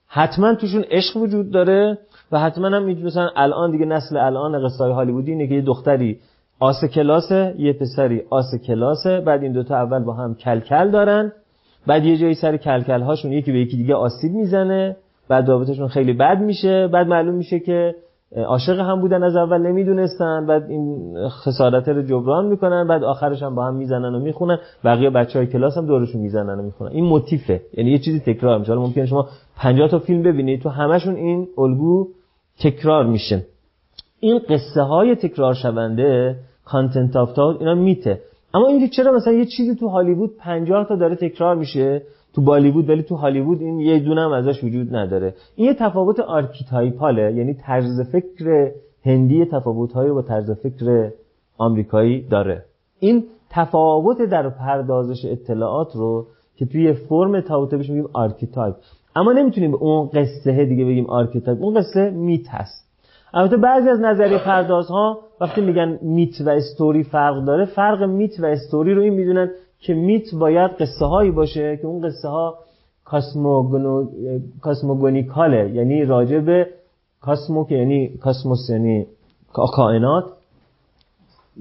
حتما 0.06 0.54
توشون 0.54 0.84
عشق 0.90 1.16
وجود 1.16 1.50
داره. 1.50 1.98
و 2.32 2.38
حتما 2.38 2.66
هم 2.66 2.84
مثلا 2.84 3.30
الان 3.36 3.70
دیگه 3.70 3.84
نسل 3.84 4.16
الان 4.16 4.64
قصه 4.64 4.84
هالیوودی 4.84 5.30
اینه 5.30 5.46
که 5.46 5.54
یه 5.54 5.62
دختری 5.62 6.18
آس 6.60 6.84
کلاسه 6.84 7.54
یه 7.58 7.72
پسری 7.72 8.22
آس 8.30 8.54
کلاسه 8.66 9.20
بعد 9.20 9.42
این 9.42 9.52
دوتا 9.52 9.74
اول 9.74 10.04
با 10.04 10.12
هم 10.12 10.34
کلکل 10.34 10.90
دارن 10.90 11.32
بعد 11.86 12.04
یه 12.04 12.16
جایی 12.16 12.34
سر 12.34 12.56
کلکل 12.56 13.00
هاشون 13.00 13.32
یکی 13.32 13.52
به 13.52 13.58
یکی 13.58 13.76
دیگه 13.76 13.94
آسیب 13.94 14.32
می‌زنه 14.32 14.96
بعد 15.28 15.48
رابطهشون 15.48 15.88
خیلی 15.88 16.12
بد 16.12 16.40
میشه 16.40 16.88
بعد 16.88 17.06
معلوم 17.06 17.34
میشه 17.34 17.60
که 17.60 17.94
عاشق 18.46 18.80
هم 18.80 19.00
بودن 19.00 19.22
از 19.22 19.36
اول 19.36 19.58
نمی‌دونستن 19.58 20.46
بعد 20.46 20.70
این 20.70 21.14
خسارت 21.28 21.88
رو 21.88 22.02
جبران 22.02 22.46
می‌کنن 22.46 22.86
بعد 22.86 23.04
آخرش 23.04 23.42
هم 23.42 23.54
با 23.54 23.64
هم 23.64 23.74
می‌زنن 23.74 24.14
و 24.14 24.18
می‌خونن 24.18 24.58
بقیه 24.84 25.10
بچه 25.10 25.38
های 25.38 25.46
کلاس 25.46 25.78
هم 25.78 25.86
دورشون 25.86 26.20
می‌زنن 26.20 26.58
و 26.58 26.62
می‌خونن. 26.62 26.90
این 26.90 27.04
موتیفه. 27.04 27.60
یعنی 27.72 27.90
یه 27.90 27.98
چیزی 27.98 28.20
تکرار 28.20 28.58
میشه. 28.58 28.74
ممکنه 28.74 29.06
شما 29.06 29.28
50 29.56 29.88
تا 29.88 29.98
فیلم 29.98 30.22
ببینید 30.22 30.62
تو 30.62 30.68
همشون 30.68 31.14
این 31.14 31.48
الگو 31.58 32.08
تکرار 32.60 33.06
میشه. 33.06 33.46
این 34.20 34.40
قصه 34.48 34.82
های 34.82 35.14
تکرار 35.14 35.54
شونده 35.54 36.36
content 36.64 37.16
of 37.16 37.38
اینا 37.38 37.74
myth 37.74 38.05
ه. 38.05 38.20
اما 38.54 38.68
اینکه 38.68 38.88
چرا 38.88 39.12
مثلا 39.12 39.32
یه 39.32 39.44
چیزی 39.44 39.74
تو 39.74 39.88
هالیوود 39.88 40.36
50 40.38 40.88
تا 40.88 40.96
داره 40.96 41.16
تکرار 41.16 41.56
میشه 41.56 42.02
تو 42.34 42.42
بالیوود 42.42 42.88
ولی 42.88 43.02
تو 43.02 43.16
هالیوود 43.16 43.60
این 43.60 43.80
یه 43.80 43.98
دونه 43.98 44.20
هم 44.20 44.32
ازش 44.32 44.64
وجود 44.64 44.96
نداره. 44.96 45.34
این 45.56 45.66
یه 45.66 45.74
تفاوت 45.74 46.20
archetypal 46.20 47.22
ه 47.22 47.32
یعنی 47.34 47.54
طرز 47.54 48.00
فکر 48.12 48.70
هندی 49.04 49.44
تفاوت‌هایی 49.44 50.08
رو 50.08 50.14
با 50.14 50.22
طرز 50.22 50.50
فکر 50.50 51.10
آمریکایی 51.58 52.22
داره. 52.28 52.64
این 53.00 53.24
تفاوت 53.50 54.22
در 54.22 54.48
پردازش 54.48 55.24
اطلاعات 55.24 55.96
رو 55.96 56.26
که 56.56 56.66
توی 56.66 56.92
form 56.92 57.40
of 57.40 57.47
thought 57.47 57.73
ه 57.73 57.76
بهش 57.76 57.90
میگیم 57.90 58.08
archetype 58.12 58.74
اما 59.16 59.32
نمی‌تونیم 59.32 59.70
به 59.70 59.76
اون 59.76 60.08
قصه 60.08 60.64
دیگه 60.64 60.84
بگیم 60.84 61.06
archetype 61.06 61.62
اون 61.62 61.74
قصه 61.74 62.10
myth 62.10 62.48
هست. 62.48 62.84
البته 63.34 63.56
بعضی 63.56 63.88
از 63.88 64.00
نظریه 64.00 64.38
پردازها 64.38 65.18
وقتی 65.40 65.60
میگن 65.60 65.98
myth 66.02 66.40
و 66.40 66.48
استوری 66.48 67.02
فرق 67.02 67.44
داره 67.44 67.64
فرق 67.64 68.02
myth 68.02 68.40
و 68.40 68.46
استوری 68.46 68.94
رو 68.94 69.02
این 69.02 69.14
می‌دونن 69.14 69.50
که 69.80 69.94
myth 69.94 70.34
باید 70.34 70.70
قصه 70.70 71.04
هایی 71.04 71.30
باشه 71.30 71.76
که 71.76 71.86
اون 71.86 72.08
قصه 72.08 72.28
ها 72.28 72.58
cosmogonical 74.60 75.62
ه 75.62 75.70
یعنی 75.74 76.04
راجع 76.04 76.38
به 76.38 76.66
cosmo 77.20 77.64
که 77.64 77.74
یعنی 77.74 78.08
cosmos 78.08 78.70
یعنی 78.70 79.06
کائنات. 79.52 80.24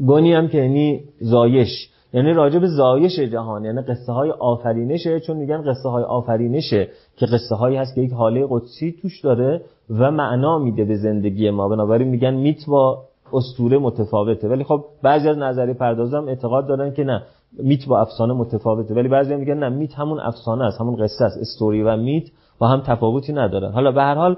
gony 0.06 0.34
هم 0.34 0.48
که 0.48 0.58
یعنی 0.58 1.04
زایش. 1.20 1.90
یعنی 2.14 2.34
راجع 2.34 2.60
به 2.60 2.68
زایش 2.68 3.20
جهان 3.20 3.66
یعنی 3.66 3.82
قصه 3.82 4.12
های 4.12 4.32
آفرینشه 4.32 5.20
چون 5.20 5.38
میگن 5.38 5.62
قصه 5.62 5.90
های 5.90 6.04
آفرینشه 6.04 6.88
که 7.18 7.26
قصه 7.26 7.56
هایی 7.56 7.78
هست 7.78 7.96
که 7.96 8.02
یک 8.02 8.12
هاله 8.12 8.48
قدسی 8.50 8.96
توش 9.02 9.22
داره 9.22 9.62
و 9.90 10.12
معنا 10.12 10.60
میده 10.60 10.86
به 10.86 10.96
زندگی 10.96 11.50
ما. 11.50 11.68
بنابراین 11.68 12.08
میگن 12.08 12.34
myth 12.34 12.66
با 12.68 13.04
اسطوره 13.34 13.78
متفاوته. 13.78 14.48
ولی 14.48 14.64
خب 14.64 14.86
بعضی 15.04 15.30
از 15.30 15.38
نظریه 15.38 15.74
پردازم 15.74 16.28
اعتقاد 16.28 16.68
دارن 16.68 16.94
که 16.94 17.04
نه 17.04 17.24
myth 17.60 17.88
با 17.88 18.00
افسانه 18.02 18.34
متفاوته. 18.34 18.94
ولی 18.94 19.08
بعضی 19.08 19.36
میگن 19.36 19.58
نه 19.58 19.70
myth 19.70 19.94
همون 19.94 20.20
افسانه 20.20 20.64
است 20.64 20.82
همون 20.82 20.96
قصه 20.96 21.26
است. 21.26 21.38
استوری 21.38 21.84
و 21.84 21.98
myth 21.98 22.24
با 22.60 22.68
هم 22.68 22.82
تفاوتی 22.82 23.34
ندارن. 23.34 23.72
حالا 23.72 23.92
به 23.92 24.02
هر 24.02 24.16
حال 24.16 24.38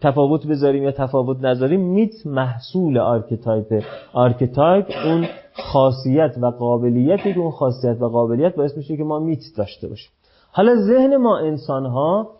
تفاوت 0.00 0.46
بذاریم 0.46 0.82
یا 0.82 0.90
تفاوت 0.90 1.44
نذاریم 1.44 1.80
myth 1.80 2.26
محصول 2.26 2.98
archetype 2.98 3.82
archetype 4.12 4.86
اون 5.04 5.26
خاصیت 5.56 6.34
و 6.40 6.46
قابلیتی 6.46 7.34
که 7.34 7.40
اون 7.40 7.50
خاصیت 7.50 7.96
و 8.00 8.08
قابلیت 8.08 8.54
باعث 8.54 8.76
میشه 8.76 8.96
که 8.96 9.04
ما 9.04 9.18
myth 9.18 9.40
داشته 9.56 9.88
باشیم. 9.88 10.10
حالا 10.50 10.76
ذهن 10.76 11.16
ما 11.16 11.38
انسان 11.38 11.86
ها 11.86 12.30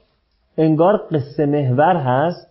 انگار 0.58 0.96
قصه 1.10 1.46
محور 1.46 1.96
هست 1.96 2.46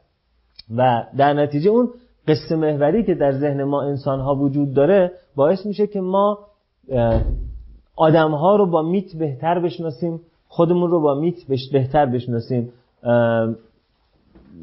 و 0.77 1.03
در 1.17 1.33
نتیجه 1.33 1.69
اون 1.69 1.89
قصه 2.27 2.55
محوری 2.55 3.03
که 3.03 3.13
در 3.13 3.31
ذهن 3.31 3.63
ما 3.63 3.81
انسان 3.81 4.19
ها 4.19 4.35
وجود 4.35 4.73
داره 4.73 5.11
باعث 5.35 5.65
میشه 5.65 5.87
که 5.87 6.01
ما 6.01 6.39
آدم 7.95 8.31
ها 8.31 8.55
رو 8.55 8.65
با 8.65 8.81
myth 8.81 9.15
بهتر 9.15 9.59
بشناسیم 9.59 10.21
خودمون 10.47 10.91
رو 10.91 11.01
با 11.01 11.15
myth 11.15 11.35
بهتر 11.71 12.05
بشناسیم. 12.05 12.69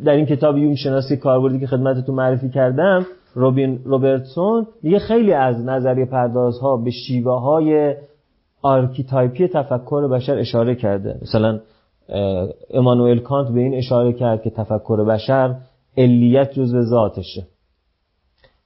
در 0.05 0.13
این 0.13 0.27
کتاب 0.27 0.59
یونگ 0.59 0.75
شناسی 0.75 1.17
کاربردی 1.17 1.61
که 1.61 1.67
خدمتتون 1.67 2.15
معرفی 2.15 2.49
کردم 2.49 3.07
روبین 3.35 3.81
روبرتسون 3.85 4.67
میگه 4.83 4.99
خیلی 4.99 5.33
از 5.33 5.65
نظریه 5.65 6.07
پردازها 6.07 6.77
به 6.77 6.91
شیوه 6.91 7.41
های 7.41 7.97
archetype 8.63 9.40
ی 9.40 9.49
تفکر 9.49 10.09
بشر 10.09 10.39
اشاره 10.39 10.75
کرده. 10.75 11.19
مثلا 11.23 11.61
امانوئل 12.71 13.19
کانت 13.19 13.55
به 13.55 13.61
این 13.61 13.75
اشاره 13.75 14.13
کرد 14.13 14.43
که 14.43 14.51
تفکر 14.51 15.05
بشر 15.05 15.57
علیت 15.97 16.53
جزو 16.53 16.83
ذاتشه. 16.83 17.47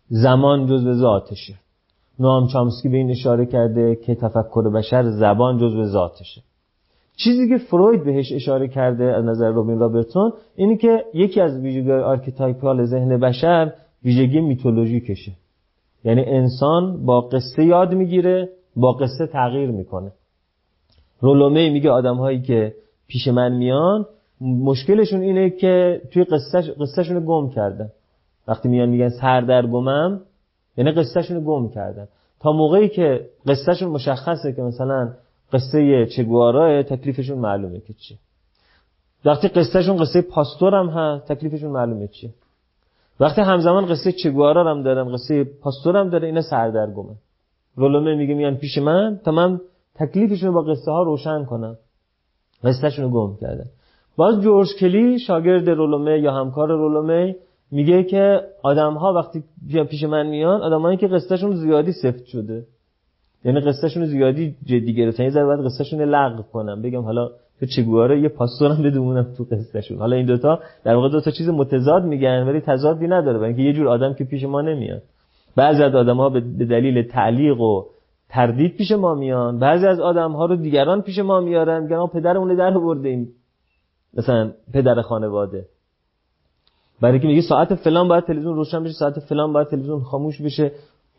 زمان 0.08 0.66
جزو 0.66 0.92
ذاتشه. 0.92 1.54
نوام 2.18 2.46
چامسکی 2.46 2.88
به 2.88 2.96
این 2.96 3.10
اشاره 3.10 3.46
کرده 3.46 3.96
که 3.96 4.14
تفکر 4.14 4.70
بشر 4.70 5.10
زبان 5.10 5.58
جزو 5.58 5.84
ذاتشه. 5.84 6.42
چیزی 7.16 7.48
که 7.48 7.58
فروید 7.58 8.04
بهش 8.04 8.32
اشاره 8.32 8.68
کرده 8.68 9.04
از 9.04 9.24
نظر 9.24 9.50
روبین 9.50 9.78
رابرتسون 9.78 10.32
اینه 10.56 10.76
که 10.76 11.04
یکی 11.14 11.40
از 11.40 11.60
ویژگی 11.60 11.92
archetypal 11.92 12.84
ذهن 12.84 13.20
بشر 13.20 13.72
ویژگی 14.04 14.40
میتولوژیکشه. 14.40 15.32
یعنی 16.04 16.24
انسان 16.24 17.06
با 17.06 17.20
قصه 17.20 17.64
یاد 17.64 17.94
می‌گیره 17.94 18.48
با 18.76 18.92
قصه 18.92 19.26
تغییر 19.26 19.70
می‌کنه. 19.70 20.12
رولو 21.20 21.54
می 21.54 21.70
میگه 21.70 21.90
آدم 21.90 22.16
هایی 22.16 22.42
که 22.42 22.74
پیش 23.06 23.28
من 23.28 23.52
میان 23.52 24.06
مشکلشون 24.40 25.20
اینه 25.20 25.50
که 25.50 26.02
توی 26.12 26.24
قصهش 26.24 26.70
قصهشون 26.70 27.24
گم 27.26 27.50
کردن. 27.50 27.90
وقتی 28.48 28.68
میان 28.68 28.88
میگن 28.88 29.08
سردرگمم 29.08 30.20
یعنی 30.76 30.92
قصهشون 30.92 31.44
گم 31.44 31.68
کردن. 31.68 32.08
تا 32.40 32.52
موقعی 32.52 32.88
که 32.88 33.28
قصهشون 33.46 33.88
مشخصه 33.88 34.52
که 34.52 34.62
مثلا 34.62 35.12
قصه 35.52 36.06
چگوارا 36.06 36.82
تکلیفشون 36.82 37.38
معلومه 37.38 37.80
که 37.80 37.92
چیه. 37.92 38.18
وقتی 39.24 39.48
قصهشون 39.48 39.96
قصه 39.96 40.22
پاستور 40.22 40.74
هم 40.74 40.88
هست 40.88 41.32
تکلیفشون 41.32 41.70
معلومه 41.70 42.08
چیه. 42.08 42.30
وقتی 43.20 43.40
همزمان 43.40 43.86
قصه 43.86 44.12
چگوارا 44.12 44.70
هم 44.70 44.82
دارن 44.82 45.12
قصه 45.12 45.44
پاستور 45.44 45.96
هم 45.96 46.10
داره 46.10 46.26
اینا 46.26 46.42
سردرگمه. 46.42 47.14
رولومه 47.76 48.14
میگه 48.14 48.34
میان 48.34 48.56
پیش 48.56 48.78
من 48.78 49.20
تا 49.24 49.32
من 49.32 49.60
تکلیفشون 49.94 50.52
با 50.52 50.62
قصه 50.62 50.90
ها 50.92 51.02
روشن 51.02 51.44
کنم. 51.44 51.76
قصهشون 52.64 53.04
رو 53.04 53.10
گم 53.10 53.36
کردن 53.40 53.64
باز 54.16 54.40
جورج 54.40 54.68
کلی 54.80 55.18
شاگرد 55.18 55.70
رولومه 55.70 56.20
یا 56.20 56.32
همکار 56.32 56.68
رولومه 56.68 57.36
میگه 57.70 58.04
که 58.04 58.40
آدم 58.62 58.94
ها 58.94 59.12
وقتی 59.12 59.44
پیش 59.90 60.04
من 60.04 60.26
میان 60.26 60.62
آدمایی 60.62 60.96
که 60.96 61.06
قصهشون 61.06 61.56
زیادی 61.56 61.92
سفت 61.92 62.24
شده. 62.24 62.66
یعنی 63.44 63.60
قصهشون 63.60 64.04
زیادی 64.06 64.56
جدی 64.64 64.94
گرفتن. 64.94 65.24
یه 65.24 65.30
ذره 65.30 65.46
بعد 65.46 65.64
قصهشون 65.64 66.00
لغو 66.00 66.42
کنم. 66.42 66.82
بگم 66.82 67.02
حالا 67.02 67.30
تو 67.60 67.66
چگواره 67.66 68.20
یه 68.20 68.28
پاسورم 68.28 68.82
بدونم 68.82 69.26
تو 69.36 69.44
قصهشون. 69.44 69.98
حالا 69.98 70.16
این 70.16 70.26
دوتا 70.26 70.60
در 70.84 70.94
واقع 70.94 71.08
دو 71.08 71.20
تا 71.20 71.30
چیز 71.30 71.48
متضاد 71.48 72.04
میگن 72.04 72.44
ولی 72.48 72.60
تضادی 72.60 73.06
نداره 73.06 73.38
برای 73.38 73.48
اینکه 73.48 73.62
یه 73.62 73.72
جور 73.72 73.88
آدم 73.88 74.14
که 74.14 74.24
پیش 74.24 74.44
ما 74.44 74.60
نمیاد. 74.60 75.02
بعضی 75.56 75.82
از 75.82 75.94
آدم 75.94 76.16
ها 76.16 76.28
به 76.28 76.40
دلیل 76.64 77.02
تعلیق 77.02 77.60
و 77.60 77.84
تردید 78.28 78.76
پیش 78.76 78.92
ما 78.92 79.14
میان. 79.14 79.58
بعضی 79.58 79.86
از 79.86 80.00
آدم 80.00 80.32
ها 80.32 80.46
رو 80.46 80.56
دیگران 80.56 81.02
پیش 81.02 81.18
ما 81.18 81.40
میارن 81.40 81.82
میگن 81.82 82.06
پدرمون 82.06 82.54
در 82.54 82.78
برده 82.78 83.08
ایم. 83.08 83.28
مثلا 84.14 84.52
پدر 84.72 85.00
خانواده. 85.00 85.66
برای 87.00 87.20
که 87.20 87.26
میگه 87.26 87.42
ساعت 87.42 87.74
فلان 87.74 88.08
باید 88.08 88.24
تلویزیون 88.24 88.54
روشن 88.54 88.84
بشه 88.84 88.92
ساعت 88.92 89.20
فلان 89.20 89.52
باید 89.52 89.68
تلویزیون 89.68 90.00
خاموش 90.00 90.42
بشه. 90.42 90.72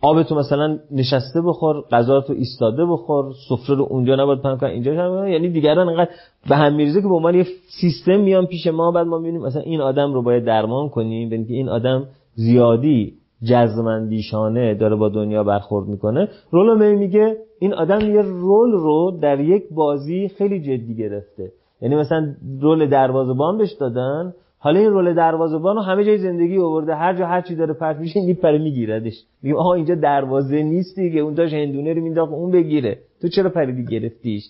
آب 0.05 0.23
تو 0.23 0.35
مثلا 0.35 0.79
نشسته 0.91 1.41
بخور 1.41 1.81
غذا 1.91 2.21
تو 2.21 2.33
ایستاده 2.33 2.85
بخور 2.85 3.25
سفره 3.49 3.75
رو 3.75 3.87
اونجا 3.89 4.15
نباید 4.15 4.41
پهن 4.41 4.57
کن 4.57 4.67
اینجا 4.67 4.93
هم 4.93 5.27
یعنی 5.27 5.49
دیگران 5.49 5.89
انقدر 5.89 6.09
به 6.49 6.55
هم 6.55 6.75
میریزه 6.75 7.01
که 7.01 7.07
به 7.07 7.13
عنوان 7.13 7.35
یه 7.35 7.45
سیستم 7.81 8.19
میان 8.19 8.45
پیش 8.45 8.67
ما 8.67 8.91
بعد 8.91 9.07
ما 9.07 9.17
می‌بینیم 9.17 9.41
مثلا 9.41 9.61
این 9.61 9.81
آدم 9.81 10.13
رو 10.13 10.21
باید 10.21 10.45
درمان 10.45 10.89
کنیم 10.89 11.27
ببینیم 11.29 11.47
که 11.47 11.53
این 11.53 11.69
آدم 11.69 12.07
زیادی 12.35 13.13
جزمندیشانه 13.43 14.75
داره 14.75 14.95
با 14.95 15.09
دنیا 15.09 15.43
برخورد 15.43 15.87
می‌کنه. 15.87 16.27
رولو 16.51 16.97
میگه 16.97 17.37
این 17.59 17.73
آدم 17.73 17.99
یه 17.99 18.21
رول 18.21 18.71
رو 18.71 19.19
در 19.21 19.39
یک 19.39 19.63
بازی 19.71 20.27
خیلی 20.27 20.59
جدی 20.59 20.95
گرفته. 20.95 21.51
یعنی 21.81 21.95
مثلا 21.95 22.35
role 22.61 22.89
دروازه‌بان 22.89 23.57
بهش 23.57 23.73
دادن 23.73 24.33
حالا 24.65 24.79
این 24.79 24.89
role 24.89 25.13
دروازه‌بان 25.13 25.75
رو 25.75 25.81
همه 25.81 26.03
جای 26.05 26.17
زندگی 26.17 26.57
آورده 26.57 26.95
هر 26.95 27.13
جا 27.17 27.25
هر 27.25 27.41
چی 27.41 27.55
داره 27.55 27.73
پرت 27.73 27.97
میشه 27.97 28.21
میپره 28.21 28.57
میگیردش. 28.57 29.23
میگه 29.43 29.55
آها 29.55 29.73
اینجا 29.73 29.95
دروازه 29.95 30.63
نیست 30.63 30.95
دیگه 30.95 31.21
اون 31.21 31.33
داش 31.33 31.53
هندونه 31.53 31.93
رو 31.93 32.01
مینداخت 32.01 32.31
اون 32.31 32.51
بگیره. 32.51 32.97
تو 33.21 33.27
چرا 33.27 33.49
پریدی 33.49 33.85
گرفتیش؟ 33.85 34.43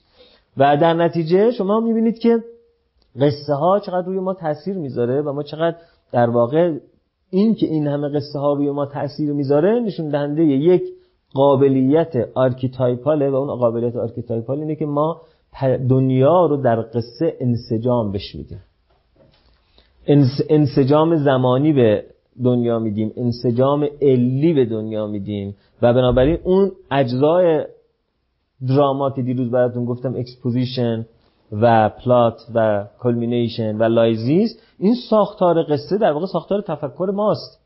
و 0.57 0.77
در 0.77 0.93
نتیجه 0.93 1.51
شما 1.51 1.79
می‌بینید 1.79 2.19
که 2.19 2.39
قصه 3.21 3.53
ها 3.53 3.79
چقدر 3.79 4.07
روی 4.07 4.19
ما 4.19 4.33
تاثیر 4.33 4.77
می‌ذاره 4.77 5.21
و 5.21 5.33
ما 5.33 5.43
چقدر 5.43 5.75
در 6.11 6.29
واقع 6.29 6.73
این 7.29 7.55
که 7.55 7.65
این 7.65 7.87
همه 7.87 8.09
قصه 8.09 8.39
ها 8.39 8.53
روی 8.53 8.71
ما 8.71 8.85
تاثیر 8.85 9.33
می‌ذاره 9.33 9.79
نشون 9.79 10.09
دهنده 10.09 10.43
یک 10.43 10.83
قابلیت 11.33 12.13
archetypal 12.35 13.21
ه 13.21 13.29
و 13.29 13.35
اون 13.35 13.55
قابلیت 13.55 13.95
archetypal 13.95 14.59
اینه 14.59 14.75
که 14.75 14.85
ما 14.85 15.21
دنیا 15.89 16.45
رو 16.45 16.57
در 16.57 16.81
قصه 16.81 17.37
انسجام 17.39 18.11
بش 18.11 18.35
انسجام 20.49 21.15
زمانی 21.15 21.73
به 21.73 22.03
دنیا 22.43 22.79
میدیم 22.79 23.13
انسجام 23.17 23.87
علی 24.01 24.53
به 24.53 24.65
دنیا 24.65 25.07
میدیم 25.07 25.55
و 25.81 25.93
بنابراین 25.93 26.37
اون 26.43 26.71
اجزای 26.91 27.65
drama 28.67 29.09
که 29.11 29.21
دیروز 29.21 29.51
براتون 29.51 29.85
گفتم 29.85 30.15
exposition 30.15 31.05
و 31.51 31.89
plot 31.89 32.41
و 32.55 32.85
culmination 32.99 33.77
و 33.77 33.83
lysis 33.83 34.59
این 34.79 34.95
ساختار 35.09 35.63
قصه 35.63 35.97
در 35.97 36.11
واقع 36.11 36.25
ساختار 36.25 36.61
تفکر 36.61 37.11
ماست. 37.13 37.65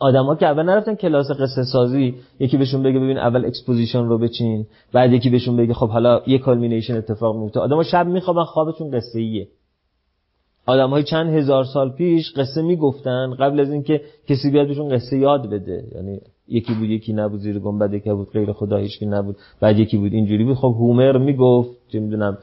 آدما 0.00 0.34
که 0.34 0.46
اول 0.46 0.62
نرفتن 0.62 0.94
کلاس 0.94 1.30
قصه 1.30 1.64
سازی 1.72 2.14
یکی 2.38 2.56
بهشون 2.56 2.82
بگه 2.82 2.98
ببین 2.98 3.18
اول 3.18 3.44
exposition 3.44 4.04
رو 4.04 4.18
بچین 4.18 4.66
بعد 4.92 5.12
یکی 5.12 5.30
بهشون 5.30 5.56
بگه 5.56 5.74
خب 5.74 5.88
حالا 5.88 6.22
یه 6.26 6.38
culmination 6.38 6.96
اتفاق 6.96 7.36
میفته 7.36 7.60
آدما 7.60 7.82
شب 7.82 8.06
میخوابن 8.06 8.44
خوابشون 8.44 8.90
قصه 8.90 9.18
ایه 9.18 9.48
آدم 10.66 10.90
های 10.90 11.02
چند 11.02 11.34
هزار 11.34 11.64
سال 11.64 11.90
پیش 11.90 12.32
قصه 12.36 12.62
می‌گفتن 12.62 13.34
قبل 13.40 13.60
از 13.60 13.70
اینکه 13.70 14.00
کسی 14.28 14.50
بیاد 14.50 14.66
بهشون 14.66 14.88
قصه 14.88 15.18
یاد 15.18 15.50
بده. 15.50 15.84
یعنی 15.94 16.20
یکی 16.48 16.74
بود 16.74 16.88
یکی 16.88 17.12
نبود 17.12 17.40
زیر 17.40 17.58
گنبد 17.58 17.94
یکی 17.94 18.10
بود 18.10 18.30
غیر 18.30 18.52
خدا 18.52 18.76
هیچ 18.76 19.02
نبود. 19.02 19.36
بعد 19.60 19.78
یکی 19.78 19.96
بود 19.96 20.12
اینجوری 20.12 20.44
بود. 20.44 20.56
خب 20.56 20.74
هومر 20.78 21.18
می‌گفت 21.18 21.70
چه 21.88 22.00
می‌دونم 22.00 22.38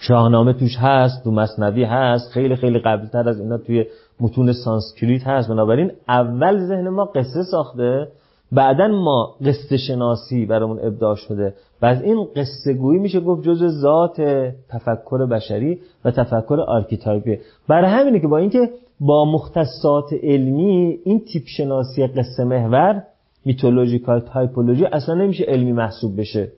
شاهنامه 0.00 0.52
توش 0.52 0.76
هست 0.78 1.24
تو 1.24 1.30
مثنوی 1.30 1.84
هست 1.84 2.32
خیلی 2.32 2.56
خیلی 2.56 2.78
قبلتر 2.78 3.28
از 3.28 3.40
اینا 3.40 3.58
توی 3.58 3.84
متون 4.20 4.52
سانسکریت 4.52 5.26
هست. 5.26 5.48
بنابراین 5.48 5.90
اول 6.08 6.66
ذهن 6.66 6.88
ما 6.88 7.04
قصه 7.04 7.42
ساخته 7.50 8.08
بعدا 8.52 8.88
ما 8.88 9.34
قصه 9.44 9.76
شناسی 9.76 10.46
برامون 10.46 10.78
ابداع 10.82 11.14
شده. 11.14 11.54
و 11.82 11.86
از 11.86 12.02
این 12.02 12.26
قصه 12.36 12.74
گویی 12.74 13.00
میشه 13.00 13.20
گفت 13.20 13.42
جزء 13.42 13.80
ذات 13.80 14.20
تفکر 14.68 15.26
بشری 15.26 15.80
و 16.04 16.10
تفکر 16.10 16.60
archetype 16.60 17.24
ی. 17.24 17.38
برای 17.68 17.90
همینه 17.90 18.20
که 18.20 18.28
با 18.28 18.38
اینکه 18.38 18.70
با 19.00 19.24
مختصات 19.24 20.12
علمی 20.22 20.98
این 21.04 21.20
تیپ 21.20 21.42
شناسی 21.46 22.06
قصه 22.06 22.44
محور 22.44 23.02
mythological 23.44 24.20
typology 24.20 24.84
اصلا 24.84 25.14
نمیشه 25.14 25.44
علمی 25.44 25.72
محسوب 25.72 26.20
بشه. 26.20 26.52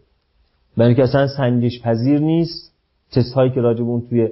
برای 0.76 0.88
اینکه 0.88 1.02
اصلا 1.02 1.26
سنجش 1.26 1.82
پذیر 1.82 2.20
نیست. 2.20 2.70
تست 3.12 3.34
هایی 3.34 3.50
که 3.50 3.60
راجع 3.60 3.73
به 3.73 3.82
اون 3.82 4.02
توی 4.10 4.28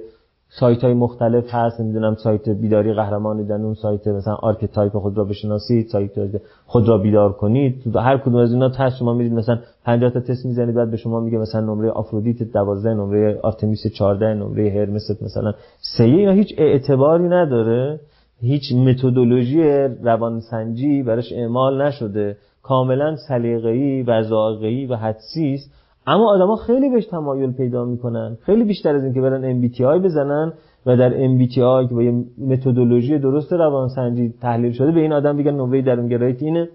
سایت 0.51 0.83
های 0.83 0.93
مختلف 0.93 1.53
هست. 1.53 1.81
نمی‌دونم 1.81 2.15
سایت 2.15 2.49
بیداری 2.49 2.93
قهرمانی 2.93 3.43
در 3.43 3.55
اون 3.55 3.73
سایت 3.73 4.07
مثلا 4.07 4.35
archetype 4.35 4.97
خود 4.97 5.17
را 5.17 5.23
بشناسید 5.23 5.87
سایت 5.87 6.11
خود 6.65 6.87
را 6.87 6.97
بیدار 6.97 7.33
کنید. 7.33 7.95
هر 7.95 8.17
کدوم 8.17 8.35
از 8.35 8.53
اینا 8.53 8.69
تست 8.69 8.97
شما 8.97 9.13
میرید 9.13 9.33
مثلا 9.33 9.59
50 9.85 10.09
تا 10.09 10.19
تست 10.19 10.45
می‌زنید 10.45 10.75
بعد 10.75 10.91
به 10.91 10.97
شما 10.97 11.19
میگه 11.19 11.37
مثلا 11.37 11.61
نمره 11.61 11.89
آفرودیت 11.89 12.43
12 12.43 12.93
نمره 12.93 13.39
آرتمیس 13.43 13.87
14 13.87 14.33
نمره 14.33 14.69
هرمس 14.69 15.21
مثلا 15.21 15.53
سه. 15.97 16.03
اینا 16.03 16.31
هیچ 16.31 16.53
اعتباری 16.57 17.23
نداره. 17.23 17.99
هیچ 18.41 18.73
متدولوژی 18.73 19.63
روانسنجی 20.03 21.03
براش 21.03 21.33
اعمال 21.33 21.81
نشده. 21.81 22.37
کاملا 22.63 23.15
سلیقه‌ای 23.15 24.03
و 24.03 24.21
ذائقه‌ای 24.21 24.85
و 24.85 24.95
حدسی 24.95 25.53
است. 25.53 25.78
اما 26.09 26.29
آدما 26.29 26.55
خیلی 26.55 26.89
بهش 26.89 27.05
تمایل 27.05 27.51
پیدا 27.51 27.85
می‌کنن. 27.85 28.37
خیلی 28.41 28.63
بیشتر 28.63 28.95
از 28.95 29.03
اینکه 29.03 29.21
برن 29.21 29.61
MBTI 29.61 30.03
بزنن 30.03 30.53
و 30.85 30.97
در 30.97 31.09
MBTI 31.27 31.89
که 31.89 31.95
با 31.95 32.03
یه 32.03 32.23
متدولوژی 32.37 33.19
درست 33.19 33.53
روانسنجی 33.53 34.33
تحلیل 34.41 34.71
شده 34.71 34.91
به 34.91 34.99
این 34.99 35.13
آدم 35.13 35.37
بگن 35.37 35.51
نمره 35.51 35.81
درونگراییت 35.81 36.43
اینه 36.43 36.69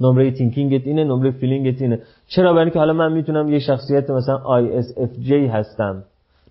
نمره 0.00 0.30
thinking 0.30 0.80
ت 0.80 0.86
اینه 0.86 1.04
نمره 1.04 1.30
feeling 1.30 1.75
ت 1.75 1.82
اینه. 1.82 2.00
چرا؟ 2.28 2.52
برای 2.52 2.64
اینکه 2.64 2.78
حالا 2.78 2.92
من 2.92 3.12
می‌تونم 3.12 3.52
یه 3.52 3.58
شخصیت 3.58 4.10
مثلا 4.10 4.38
ISFJ 4.38 5.32
هستم. 5.32 6.02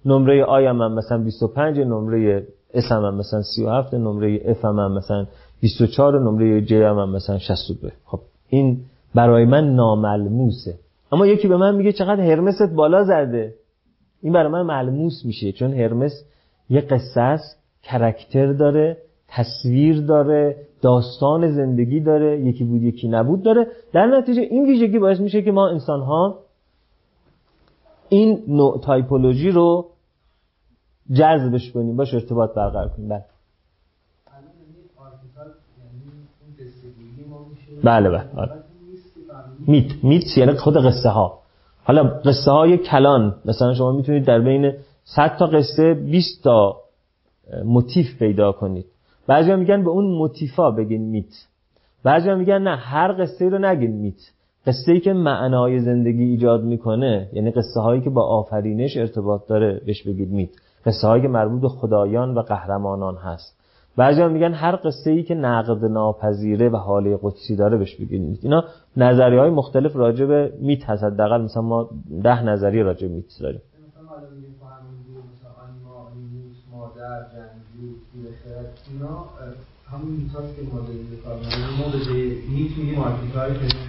نمره 0.05 0.45
I 0.45 0.67
هم, 0.69 0.81
هم 0.81 0.93
مثلا 0.93 1.17
25 1.17 1.79
نمره 1.79 2.43
S 2.73 2.91
هم, 2.91 3.05
هم 3.05 3.15
مثلا 3.15 3.41
37 3.41 3.93
نمره 3.93 4.53
F 4.53 4.65
هم, 4.65 4.79
هم 4.79 4.91
مثلا 4.91 5.25
24 5.61 6.19
نمره 6.19 6.65
J 6.65 6.71
هم, 6.71 6.99
هم 6.99 7.09
مثلا 7.09 7.37
62 7.37 7.89
خب 8.05 8.19
این 8.49 8.77
برای 9.15 9.45
من 9.45 9.75
ناملموسه. 9.75 10.84
اما 11.15 11.27
یکی 11.27 11.47
به 11.47 11.57
من 11.57 11.75
میگه 11.75 11.91
چقدر 11.91 12.21
هرمست 12.21 12.75
بالا 12.75 13.03
زده. 13.03 13.55
این 14.21 14.33
برای 14.33 14.51
من 14.51 14.61
ملموس 14.61 15.25
میشه 15.25 15.51
چون 15.51 15.73
هرمس 15.73 16.23
یه 16.69 16.81
قصه 16.81 17.21
است 17.21 17.63
character 17.83 18.53
داره 18.53 18.97
تصویر 19.27 20.01
داره 20.01 20.55
داستان 20.81 21.51
زندگی 21.51 21.99
داره 21.99 22.39
یکی 22.39 22.63
بود 22.63 22.81
یکی 22.81 23.07
نبود 23.07 23.43
داره. 23.43 23.67
در 23.93 24.05
نتیجه 24.05 24.41
این 24.41 24.65
ویژگی 24.65 24.99
باعث 24.99 25.19
میشه 25.19 25.41
که 25.41 25.51
ما 25.51 25.67
انسان 25.69 26.01
ها 26.01 26.39
این 28.09 28.43
نوع 28.47 28.81
تایپولوژی 28.83 29.51
رو 29.51 29.89
جذبش 31.11 31.71
کنیم. 31.71 31.95
باش 31.95 32.13
ارتباط 32.13 32.53
برقرار 32.53 32.89
کنیم. 32.89 33.09
بله. 33.09 33.25
بله 37.83 38.09
بله, 38.09 38.23
بله. 38.33 38.64
میت 39.67 40.03
میت 40.03 40.37
یعنی 40.37 40.53
خود 40.53 40.77
قصه 40.77 41.09
ها 41.09 41.39
حالا 41.83 42.03
قصه 42.03 42.51
های 42.51 42.77
کلان 42.77 43.35
مثلا 43.45 43.73
شما 43.73 43.91
می‌تونید 43.91 44.25
در 44.25 44.39
بین 44.39 44.73
100 45.03 45.37
تا 45.37 45.45
قصه 45.45 45.93
20 45.93 46.43
تا 46.43 46.77
موتیف 47.65 48.19
پیدا 48.19 48.51
کنید. 48.51 48.85
بعضی 49.27 49.55
میگن 49.55 49.83
به 49.83 49.89
اون 49.89 50.05
موتیفا 50.05 50.71
بگین 50.71 51.01
میت. 51.01 51.33
بعضی 52.03 52.33
میگن 52.33 52.61
نه 52.61 52.75
هر 52.75 53.23
قصه 53.23 53.49
رو 53.49 53.57
نگین 53.57 53.91
میت. 53.91 54.19
قصه 54.67 54.91
ای 54.91 54.99
که 54.99 55.13
معنای 55.13 55.79
زندگی 55.79 56.23
ایجاد 56.23 56.63
می‌کنه 56.63 57.29
یعنی 57.33 57.51
قصه 57.51 57.81
هایی 57.81 58.01
که 58.01 58.09
با 58.09 58.23
آفرینش 58.27 58.97
ارتباط 58.97 59.47
داره 59.47 59.81
بهش 59.85 60.03
بگید 60.03 60.31
میت. 60.31 60.49
قصه 60.85 61.07
هایی 61.07 61.21
که 61.21 61.27
مربوط 61.27 61.61
به 61.61 61.69
خدایان 61.69 62.33
و 62.33 62.41
قهرمانان 62.41 63.15
هست. 63.15 63.64
بعضی 63.97 64.21
هم 64.21 64.31
میگن 64.31 64.53
هر 64.53 64.75
قصه 64.75 65.11
ای 65.11 65.23
که 65.23 65.35
نقد 65.35 65.85
ناپذیره 65.85 66.69
و 66.69 66.75
حاله 66.75 67.19
قدسی 67.23 67.55
داره 67.55 67.77
بهش 67.77 67.95
بگید 67.95 68.39
اینا 68.41 68.63
نظریه 68.97 69.39
های 69.39 69.49
مختلف 69.49 69.95
راجع 69.95 70.25
به 70.25 70.53
میت 70.61 70.83
هست. 70.89 71.03
حداقل 71.03 71.41
مثلا 71.41 71.61
ما 71.61 71.89
ده 72.23 72.43
نظریه 72.43 72.83
راجع 72.83 73.07
به 73.07 73.13
میت 73.13 73.25
داریم. 73.41 73.61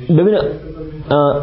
ببین 0.08 0.38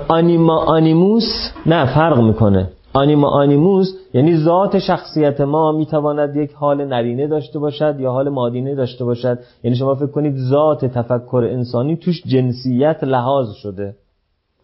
آنیما 0.07 0.57
آنیموس 0.57 1.23
نه 1.65 1.95
فرق 1.95 2.19
می‌کنه. 2.19 2.69
آنیما 2.93 3.29
آنیموس 3.29 3.87
یعنی 4.13 4.37
ذات 4.37 4.79
شخصیت 4.79 5.41
ما 5.41 5.71
می‌تواند 5.71 6.35
یک 6.35 6.51
حال 6.51 6.85
نرینه 6.85 7.27
داشته 7.27 7.59
باشد 7.59 7.99
یا 7.99 8.11
حال 8.11 8.29
مادینه 8.29 8.75
داشته 8.75 9.05
باشد. 9.05 9.39
یعنی 9.63 9.75
شما 9.75 9.95
فکر 9.95 10.07
کنید 10.07 10.35
ذات 10.35 10.85
تفکر 10.85 11.47
انسانی 11.51 11.97
توش 11.97 12.23
جنسیت 12.25 13.03
لحاظ 13.03 13.51
شده 13.53 13.95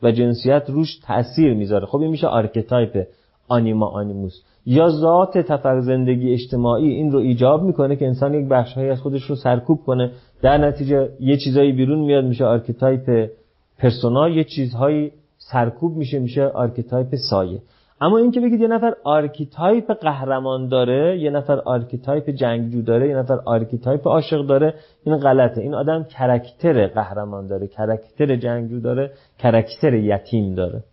و 0.04 0.12
جنسیت 0.12 0.64
روش 0.68 1.00
تاثیر 1.08 1.54
می‌ذاره. 1.54 1.86
خب 1.86 1.98
این 1.98 2.12
میشه 2.12 2.28
archetype 2.28 3.08
anima 3.48 3.88
animus. 3.88 4.42
یا 4.66 4.90
ذات 4.90 5.38
تفکر 5.38 5.82
زندگی 5.82 6.34
اجتماعی 6.34 6.90
این 6.90 7.12
رو 7.12 7.20
ایجاب 7.20 7.64
می‌کنه 7.64 7.96
که 7.96 8.08
انسان 8.08 8.34
یک 8.34 8.48
بخشهایی 8.48 8.90
از 8.90 9.02
خودش 9.02 9.24
رو 9.24 9.36
سرکوب 9.36 9.80
کنه. 9.86 10.12
در 10.42 10.58
نتیجه 10.58 11.10
یه 11.20 11.38
چیزایی 11.38 11.72
بیرون 11.72 12.00
میاد 12.00 12.26
میشه 12.26 12.46
archetype 12.46 13.30
persona 13.78 14.30
یه 14.30 14.44
چیزهایی 14.44 15.12
سرکوب 15.38 15.98
میشه 15.98 16.20
میشه 16.20 16.46
archetype 16.46 17.16
سایه. 17.30 17.62
اما 18.02 18.18
اینکه 18.18 18.40
بگید 18.40 18.62
یه 18.62 18.68
نفر 18.68 18.96
archetype 19.04 19.92
قهرمان 19.92 20.68
داره 20.68 21.20
یه 21.20 21.30
نفر 21.30 21.60
archetype 21.60 22.30
جنگجو 22.30 22.82
داره 22.82 23.10
یه 23.10 23.16
نفر 23.16 23.40
archetype 23.46 24.08
عاشق 24.08 24.46
داره 24.46 24.74
این 25.04 25.18
غلطه. 25.18 25.62
این 25.62 25.74
آدم 25.74 26.04
character 26.04 26.88
قهرمان 26.88 27.48
داره 27.48 27.68
character 27.68 28.36
جنگجو 28.36 28.80
داره 28.80 29.12
character 29.40 29.94
یتیم 29.94 30.56
داره. 30.56 30.84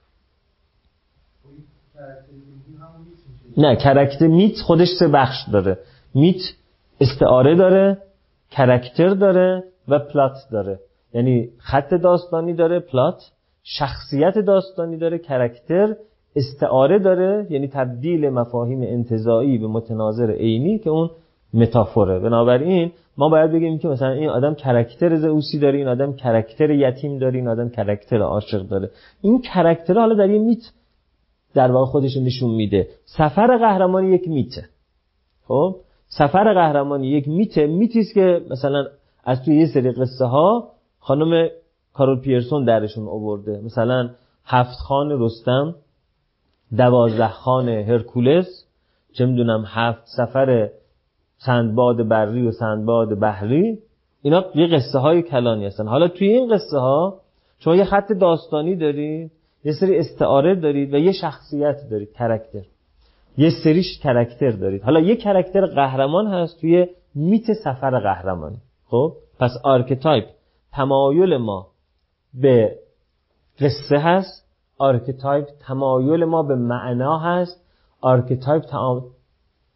نه 3.56 3.76
character 3.76 4.26
myth 4.26 4.60
خودش 4.60 4.88
سه 4.98 5.08
بخش 5.08 5.36
داره. 5.52 5.78
myth 6.14 6.40
استعاره 7.00 7.54
داره 7.54 7.98
character 8.50 9.08
داره 9.08 9.64
و 9.88 9.98
plot 9.98 10.36
داره. 10.52 10.78
یعنی 11.14 11.48
خط 11.58 11.94
داستانی 11.94 12.54
داره 12.54 12.80
plot. 12.80 13.22
شخصیت 13.62 14.38
داستانی 14.38 14.96
داره 14.96 15.18
character 15.18 15.96
استعاره 16.36 16.98
داره 16.98 17.46
یعنی 17.50 17.68
تبدیل 17.68 18.28
مفاهیم 18.28 18.82
انتزاعی 18.82 19.58
به 19.58 19.66
متناظر 19.66 20.30
عینی 20.30 20.78
که 20.78 20.90
اون 20.90 21.10
metaphor 21.54 22.06
ه. 22.06 22.18
بنابراین 22.18 22.92
ما 23.18 23.28
باید 23.28 23.52
بگیم 23.52 23.78
که 23.78 23.88
مثلا 23.88 24.10
این 24.10 24.28
آدم 24.28 24.54
character 24.54 25.16
زئوسی 25.16 25.58
داره 25.58 25.78
این 25.78 25.88
آدم 25.88 26.12
character 26.12 26.70
یتیم 26.70 27.18
داره 27.18 27.38
این 27.38 27.48
آدم 27.48 27.68
character 27.68 28.22
عاشق 28.22 28.62
داره. 28.62 28.90
این 29.20 29.40
کرکتر 29.40 29.94
حالا 29.94 30.14
در 30.14 30.30
یه 30.30 30.38
میت 30.38 30.58
در 31.54 31.72
واقع 31.72 31.90
خودش 31.90 32.16
نشون 32.16 32.50
میده. 32.50 32.88
سفر 33.04 33.56
قهرمانی 33.56 34.14
یک 34.14 34.28
میته. 34.28 34.64
خب؟ 35.44 35.76
سفر 36.08 36.54
قهرمانی 36.54 37.08
یک 37.08 37.28
میته 37.28 37.66
میتی 37.66 38.00
است 38.00 38.14
که 38.14 38.40
مثلا 38.50 38.84
از 39.24 39.44
توی 39.44 39.56
یه 39.56 39.66
سری 39.66 39.92
قصه 39.92 40.24
ها 40.24 40.70
خانم 40.98 41.48
کارول 41.92 42.20
پیرسون 42.20 42.64
درشون 42.64 43.08
آورده. 43.08 43.60
مثلا 43.64 44.10
هفت 44.44 44.78
خان 44.88 45.22
رستم 45.22 45.74
دوازده 46.76 47.28
خان 47.28 47.68
هرکولس 47.68 48.66
چه 49.12 49.26
می‌دونم 49.26 49.64
هفت 49.66 50.02
سفر 50.16 50.70
سندباد 51.38 52.08
بری 52.08 52.46
و 52.46 52.52
سندباد 52.52 53.18
بحری 53.18 53.78
اینا 54.22 54.44
یه 54.54 54.66
قصه 54.66 54.98
های 54.98 55.22
کلانی 55.22 55.66
هستن. 55.66 55.86
حالا 55.86 56.08
توی 56.08 56.28
این 56.28 56.54
قصه 56.54 56.78
ها 56.78 57.20
شما 57.58 57.76
یه 57.76 57.84
خط 57.84 58.12
داستانی 58.12 58.76
دارید 58.76 59.30
یه 59.64 59.72
سری 59.72 59.98
استعاره 59.98 60.54
دارید 60.54 60.94
و 60.94 60.98
یه 60.98 61.12
شخصیت 61.12 61.76
دارید 61.90 62.12
character. 62.12 62.62
یه 63.38 63.50
سریش 63.64 63.98
character 63.98 64.50
دارید. 64.50 64.82
حالا 64.82 65.00
یه 65.00 65.16
character 65.16 65.66
قهرمان 65.66 66.26
هست 66.26 66.60
توی 66.60 66.86
myth 67.14 67.52
سفر 67.52 68.00
قهرمانی. 68.00 68.58
خب؟ 68.86 69.12
پس 69.38 69.50
archetype 69.64 70.24
تمایل 70.72 71.36
ما 71.36 71.66
به 72.34 72.76
قصه 73.60 73.98
هست. 73.98 74.45
archetype 74.78 75.46
تمایل 75.60 76.24
ما 76.24 76.42
به 76.42 76.54
معنا 76.54 77.18
هست. 77.18 77.64
archetype 78.00 78.64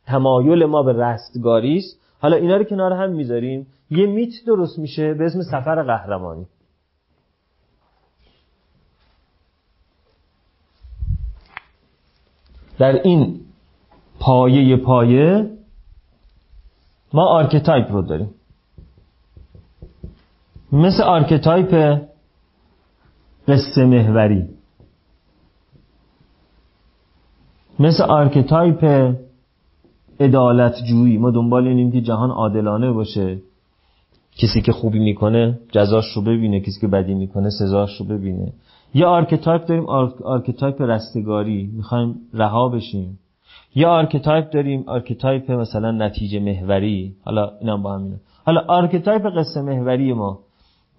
تمایل 0.06 0.64
ما 0.64 0.82
به 0.82 0.92
رستگاری 0.92 1.76
است. 1.76 2.00
حالا 2.20 2.36
اینا 2.36 2.56
رو 2.56 2.64
کنار 2.64 2.92
هم 2.92 3.10
می‌ذاریم. 3.10 3.66
یه 3.90 4.06
myth 4.06 4.32
درست 4.46 4.78
میشه 4.78 5.14
به 5.14 5.24
اسم 5.24 5.42
سفر 5.42 5.82
قهرمانی. 5.82 6.46
در 12.78 12.92
این 13.02 13.40
پایه 14.20 14.76
پایه 14.76 15.50
ما 17.12 17.26
archetype 17.26 17.92
رو 17.92 18.02
داریم. 18.02 18.34
مثل 20.72 21.02
archetype 21.02 22.00
قصه 23.48 23.84
محوری. 23.84 24.59
مثل 27.80 28.02
archetype 28.02 29.14
عدالت 30.20 30.74
جویی 30.88 31.18
ما 31.18 31.30
دنبال 31.30 31.66
اینیم 31.66 31.92
که 31.92 32.00
جهان 32.00 32.30
عادلانه 32.30 32.90
باشه. 32.92 33.38
کسی 34.36 34.62
که 34.62 34.72
خوبی 34.72 34.98
می‌کنه 34.98 35.58
جزاش 35.72 36.04
رو 36.16 36.22
ببینه 36.22 36.60
کسی 36.60 36.80
که 36.80 36.86
بدی 36.86 37.14
می‌کنه 37.14 37.50
سزاش 37.50 38.00
رو 38.00 38.06
ببینه. 38.06 38.52
یه 38.94 39.06
archetype 39.06 39.66
داریم 39.66 39.86
archetype 40.24 40.82
رستگاری. 40.82 41.70
می‌خوایم 41.76 42.14
رها 42.34 42.68
بشیم. 42.68 43.18
یه 43.74 43.86
archetype 43.86 44.50
داریم 44.50 44.84
archetype 44.86 45.50
مثلا 45.50 45.90
نتیجه 45.90 46.40
محوری. 46.40 47.14
حالا 47.24 47.50
اینم 47.60 47.82
با 47.82 47.94
همینه 47.94 48.16
حالا 48.46 48.60
archetype 48.68 49.26
قصه 49.36 49.62
محوری 49.62 50.12
ما 50.12 50.38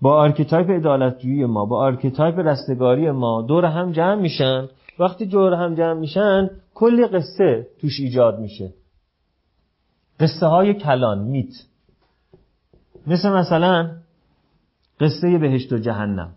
با 0.02 0.14
archetype 0.14 0.70
عدالتجویی 0.70 1.46
ما 1.46 1.66
با 1.66 1.78
archetype 1.78 2.40
رستگاری 2.40 3.12
ما 3.12 3.42
دور 3.42 3.66
هم 3.66 3.92
جمع 3.92 4.16
میشن. 4.16 4.68
وقتی 5.00 5.26
دور 5.26 5.54
هم 5.54 5.76
جمع 5.76 5.94
میشن 5.94 6.50
کلی 6.74 7.08
قصه 7.08 7.68
توش 7.80 8.00
ایجاد 8.00 8.40
میشه. 8.40 8.74
قصه 10.20 10.46
های 10.46 10.74
کلان 10.74 11.20
میت. 11.20 11.54
مثل 13.08 13.30
مثلا 13.30 13.92
قصه 15.00 15.38
بهشت 15.38 15.74
و 15.74 15.78
جهنم. 15.78 16.34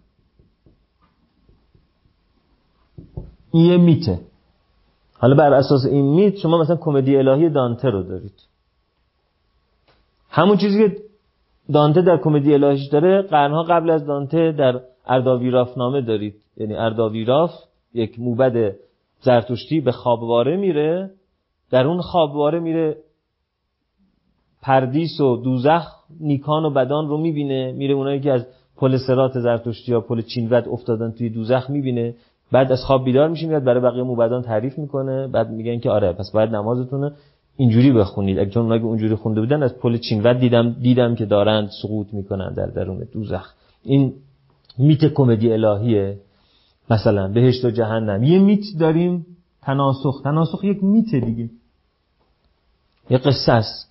این 3.50 3.64
یه 3.64 3.76
میته. 3.76 4.20
حالا 5.18 5.34
بر 5.34 5.52
اساس 5.52 5.86
این 5.86 6.14
میت 6.14 6.36
شما 6.36 6.58
مثلا 6.58 6.76
کمدی 6.76 7.16
الهی 7.16 7.50
دانته 7.50 7.90
رو 7.90 8.02
دارید. 8.02 8.40
همون 10.30 10.56
چیزی 10.56 10.88
که 10.88 10.96
دانته 11.72 12.02
در 12.02 12.16
کمدی 12.16 12.54
الهیش 12.54 12.88
داره 12.88 13.22
قرنها 13.22 13.62
قبل 13.62 13.90
از 13.90 14.06
دانته 14.06 14.52
در 14.52 14.80
ارداویراف 15.06 15.78
نامه 15.78 16.00
دارید. 16.00 16.34
یعنی 16.56 16.74
ارداویراف 16.74 17.50
یک 17.94 18.20
موبد 18.20 18.76
زرتشتی 19.20 19.80
به 19.80 19.92
خوابواره 19.92 20.56
میره 20.56 21.10
در 21.70 21.86
اون 21.86 22.00
خوابواره 22.00 22.60
میره 22.60 22.96
پردیس 24.62 25.20
و 25.20 25.36
دوزخ 25.36 25.86
نیکان 26.20 26.64
و 26.64 26.70
بدان 26.70 27.08
رو 27.08 27.18
می‌بینه 27.18 27.72
میره 27.72 27.94
اونایی 27.94 28.20
که 28.20 28.32
از 28.32 28.46
پل 28.76 28.96
سرات 28.96 29.38
زرتشتی 29.38 29.92
یا 29.92 30.00
پل 30.00 30.20
چینود 30.20 30.68
افتادن 30.68 31.10
توی 31.10 31.30
دوزخ 31.30 31.70
می‌بینه. 31.70 32.14
بعد 32.52 32.72
از 32.72 32.84
خواب 32.84 33.04
بیدار 33.04 33.28
میشه 33.28 33.46
میاد 33.46 33.64
برای 33.64 33.80
بقیه 33.80 34.02
موبدان 34.02 34.42
تعریف 34.42 34.78
می‌کنه 34.78 35.26
بعد 35.26 35.50
میگن 35.50 35.78
که 35.78 35.90
آره 35.90 36.12
پس 36.12 36.30
باید 36.34 36.50
نمازتون 36.50 37.12
اینجوری 37.56 37.92
بخونید. 37.92 38.38
اگه 38.38 38.50
چون 38.50 38.72
اگه 38.72 38.84
اونجوری 38.84 39.14
خونده 39.14 39.40
بودن 39.40 39.62
از 39.62 39.78
پل 39.78 39.96
چینود 39.96 40.38
دیدم 40.38 40.70
دیدم 40.70 41.14
که 41.14 41.24
دارند 41.24 41.70
سقوط 41.82 42.14
می‌کنن 42.14 42.54
در 42.54 42.66
درون 42.66 43.06
دوزخ. 43.12 43.54
این 43.82 44.12
میت 44.78 45.04
کمدی 45.04 45.52
الهیه. 45.52 46.18
مثلا 46.90 47.28
بهشت 47.28 47.64
و 47.64 47.70
جهنم. 47.70 48.22
یه 48.22 48.38
میت 48.38 48.64
داریم 48.78 49.26
تناسخ. 49.62 50.20
تناسخ 50.24 50.64
یک 50.64 50.84
میت 50.84 51.14
دیگه. 51.14 51.50
یه 53.10 53.18
قصه 53.18 53.52
است. 53.52 53.90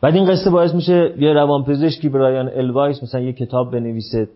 بعد 0.00 0.14
این 0.14 0.30
قصه 0.30 0.50
باعث 0.50 0.74
میشه 0.74 1.14
یه 1.18 1.32
روانپزشکی 1.32 2.08
برایان 2.08 2.48
الوایس 2.48 3.02
مثلا 3.02 3.20
یه 3.20 3.32
کتاب 3.32 3.72
بنویسه. 3.72 4.28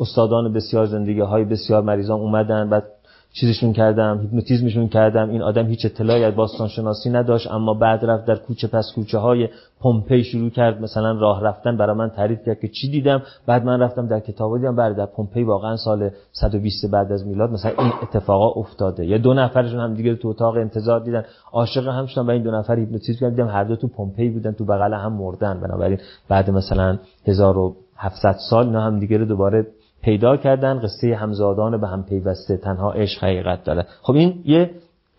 استادان 0.00 0.52
بسیار 0.52 0.86
زندگی 0.86 1.20
های 1.20 1.44
بسیار 1.44 1.82
مریضان 1.82 2.20
اومدن 2.20 2.70
بعد 2.70 2.84
چیزشون 3.32 3.72
کردم 3.72 4.20
هیپنوتیزمشون 4.20 4.88
کردم. 4.88 5.30
این 5.30 5.42
آدم 5.42 5.66
هیچ 5.66 5.84
اطلاعی 5.84 6.24
از 6.24 6.34
باستان 6.34 6.68
شناسی 6.68 7.10
نداشت 7.10 7.50
اما 7.50 7.74
بعد 7.74 8.04
رفت 8.04 8.24
در 8.24 8.36
کوچه 8.36 8.66
پس 8.66 8.92
کوچه 8.94 9.18
های 9.18 9.48
پمپی 9.80 10.24
شروع 10.24 10.50
کرد 10.50 10.80
مثلا 10.80 11.12
راه 11.12 11.42
رفتن 11.42 11.76
برای 11.76 11.96
من 11.96 12.08
تعریف 12.08 12.38
کرد 12.46 12.60
که 12.60 12.68
چی 12.68 12.90
دیدم. 12.90 13.22
بعد 13.46 13.64
من 13.64 13.80
رفتم 13.80 14.06
در 14.06 14.20
کتاب 14.20 14.58
دیدم 14.58 14.76
بعد 14.76 14.96
در 14.96 15.06
پمپی 15.06 15.42
واقعا 15.42 15.76
سال 15.76 16.10
120 16.32 16.86
بعد 16.86 17.12
از 17.12 17.26
میلاد 17.26 17.50
مثلا 17.50 17.72
این 17.78 17.92
اتفاقا 18.02 18.60
افتاده. 18.60 19.06
یا 19.06 19.18
دو 19.18 19.34
نفرشون 19.34 19.80
هم 19.80 19.94
دیگه 19.94 20.14
تو 20.14 20.28
اتاق 20.28 20.56
انتظار 20.56 21.00
دیدن. 21.00 21.24
عاشق 21.52 21.88
هم 21.88 22.06
شدن 22.06 22.26
و 22.26 22.30
این 22.30 22.42
دو 22.42 22.50
نفر 22.50 22.78
هیپنوتیزم 22.78 23.20
کردم 23.20 23.48
هر 23.48 23.64
دو 23.64 23.76
تو 23.76 23.88
پمپی 23.88 24.30
بودن 24.30 24.52
تو 24.52 24.64
بغل 24.64 24.94
هم 24.94 25.12
مردن. 25.12 25.60
بنابراین 25.60 25.98
بعد 26.28 26.50
مثلا 26.50 26.98
1700 27.26 28.36
سال 28.50 28.66
اینا 28.66 28.80
هم 28.80 28.98
دیگه 28.98 29.18
دوباره 29.18 29.66
پیدا 30.02 30.36
کردن 30.36 30.78
قصه 30.78 31.16
همزادان 31.16 31.80
به 31.80 31.88
هم 31.88 32.02
پیوسته 32.02 32.56
تنها 32.56 32.92
عشق 32.92 33.24
حقیقت 33.24 33.64
داره. 33.64 33.86
خب 34.02 34.14
این 34.14 34.42
یه 34.44 34.70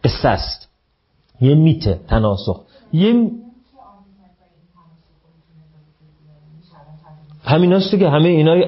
قصه 0.04 0.28
است. 0.28 0.70
یه 1.42 1.56
myth 1.56 1.91
ه 1.91 2.00
تناسخ. 2.08 2.62
یه 2.94 3.32
همین 7.44 7.74
است 7.74 8.00
که 8.00 8.10
همه 8.10 8.30
اینا 8.30 8.66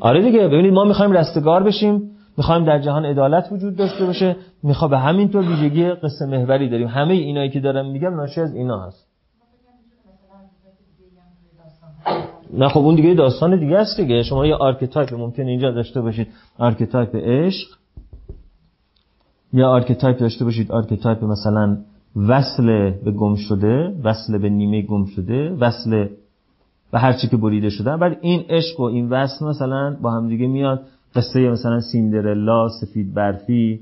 آره 0.00 0.22
دیگه. 0.22 0.48
ببینید 0.48 0.72
ما 0.72 0.84
می‌خوایم 0.84 1.12
رستگار 1.12 1.62
بشیم. 1.62 2.10
می‌خوایم 2.36 2.64
در 2.64 2.78
جهان 2.78 3.04
عدالت 3.04 3.48
وجود 3.52 3.76
داشته 3.76 4.06
باشه. 4.06 4.36
میخوا 4.62 4.88
به 4.88 4.98
همین 4.98 5.28
طور 5.28 5.48
ویژگی 5.48 5.90
قصه 5.90 6.26
محوری 6.26 6.68
داریم. 6.68 6.88
همه 6.88 7.14
اینایی 7.14 7.50
که 7.50 7.60
دارم 7.60 7.86
میگم 7.90 8.14
ناشی 8.14 8.40
از 8.40 8.54
اینا 8.54 8.86
هست. 8.86 9.11
نه 12.52 12.68
خب 12.68 12.80
اون 12.80 12.94
دیگه 12.94 13.14
داستان 13.14 13.58
دیگه 13.60 13.78
است 13.78 14.00
دیگه. 14.00 14.22
شما 14.22 14.46
یه 14.46 14.54
archetype 14.54 15.14
ممکن 15.14 15.42
اینجا 15.42 15.70
داشته 15.70 16.00
باشید. 16.00 16.28
archetype 16.58 17.16
عشق. 17.16 17.68
یا 19.52 19.68
archetype 19.68 20.18
داشته 20.18 20.44
باشید. 20.44 20.72
archetype 20.72 21.24
مثلا 21.24 21.78
وصل 22.16 22.90
به 22.90 23.10
گم 23.10 23.34
شده 23.34 23.94
وصل 24.04 24.38
به 24.38 24.48
نیمه 24.48 24.82
گم 24.82 25.04
شده 25.04 25.50
وصل 25.50 26.08
به 26.92 26.98
هر 26.98 27.12
چی 27.12 27.28
که 27.28 27.36
بریده 27.36 27.70
شده 27.70 27.96
بعد 27.96 28.18
این 28.20 28.44
عشق 28.48 28.80
و 28.80 28.82
این 28.82 29.08
وصل 29.08 29.46
مثلا 29.46 29.96
با 30.02 30.10
هم 30.10 30.28
دیگه 30.28 30.46
میاد 30.46 30.82
قصه 31.14 31.40
مثلا 31.40 31.80
سیندرلا 31.80 32.68
سفید 32.68 33.14
برفی. 33.14 33.80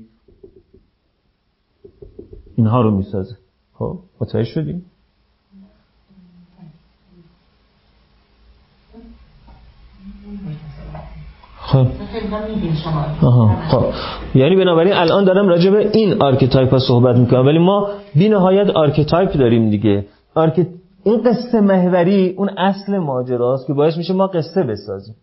اینها 2.55 2.81
رو 2.81 2.97
می‌سازه. 2.97 3.35
خب 3.73 3.99
متوجه 4.21 4.49
شدیم 4.49 4.85
خب. 11.61 11.87
خب. 13.71 13.83
یعنی 14.35 14.55
بنابراین 14.55 14.93
الان 14.93 15.23
دارم 15.23 15.47
راجع 15.47 15.69
به 15.71 15.89
این 15.93 16.21
archetype 16.21 16.71
ها 16.71 16.79
صحبت 16.79 17.17
می‌کنم. 17.17 17.45
ولی 17.45 17.59
ما 17.59 17.87
بی 18.15 18.29
نهایت 18.29 18.69
archetype 18.69 19.33
داریم 19.33 19.69
دیگه. 19.69 20.05
arche... 20.35 20.67
این 21.03 21.21
قصه 21.23 21.61
محوری 21.61 22.29
اون 22.37 22.49
اصل 22.49 22.97
ماجراست 22.97 23.67
که 23.67 23.73
باعث 23.73 23.97
میشه 23.97 24.13
ما 24.13 24.27
قصه 24.27 24.63
بسازیم. 24.63 25.15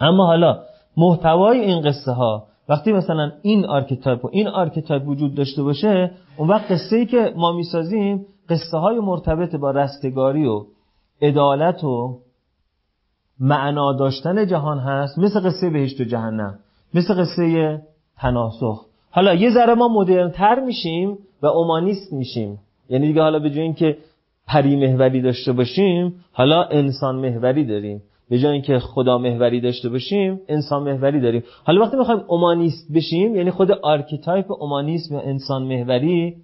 اما 0.00 0.26
حالا 0.26 0.58
محتوای 0.96 1.60
این 1.60 1.80
قصه 1.80 2.12
ها 2.12 2.46
وقتی 2.68 2.92
مثلا 2.92 3.32
این 3.42 3.64
archetype 3.66 4.24
و 4.24 4.28
این 4.32 4.48
archetype 4.48 5.08
وجود 5.08 5.34
داشته 5.34 5.62
باشه 5.62 6.10
اون 6.36 6.48
وقت 6.48 6.72
قصه 6.72 6.96
ای 6.96 7.06
که 7.06 7.32
ما 7.36 7.52
می‌سازیم 7.52 8.26
قصه 8.48 8.78
های 8.78 9.00
مرتبط 9.00 9.56
با 9.56 9.70
رستگاری 9.70 10.46
و 10.46 10.64
عدالت 11.22 11.84
و 11.84 12.18
معنا 13.40 13.92
داشتن 13.92 14.46
جهان 14.46 14.78
هست 14.78 15.18
مثل 15.18 15.40
قصه 15.40 15.70
بهشت 15.70 16.00
و 16.00 16.04
جهنم 16.04 16.58
مثل 16.94 17.14
قصه 17.14 17.82
تناسخ 18.18 18.86
حالا 19.10 19.34
یه 19.34 19.50
ذره 19.50 19.74
ما 19.74 19.88
مدرنتر 19.88 20.60
میشیم 20.60 21.18
و 21.42 21.46
اومانیست 21.46 22.12
میشیم. 22.12 22.58
یعنی 22.88 23.06
دیگه 23.06 23.22
حالا 23.22 23.38
به 23.38 23.50
جای 23.50 23.60
اینکه 23.60 23.98
پری 24.46 24.76
محوری 24.76 25.22
داشته 25.22 25.52
باشیم 25.52 26.14
حالا 26.32 26.62
انسان 26.62 27.16
محوری 27.16 27.64
داریم. 27.64 28.02
به 28.30 28.38
جای 28.38 28.52
اینکه 28.52 28.78
خدا 28.78 29.18
محوری 29.18 29.60
داشته 29.60 29.88
باشیم 29.88 30.40
انسان 30.48 30.82
محوری 30.82 31.20
داریم. 31.20 31.42
حالا 31.64 31.80
وقتی 31.80 31.96
می‌خوایم 31.96 32.20
اومانیست 32.26 32.92
بشیم 32.92 33.36
یعنی 33.36 33.50
خود 33.50 33.70
archetype 33.70 34.52
اومانیسم 34.52 35.14
و 35.14 35.18
انسان 35.24 35.62
محوری 35.62 36.36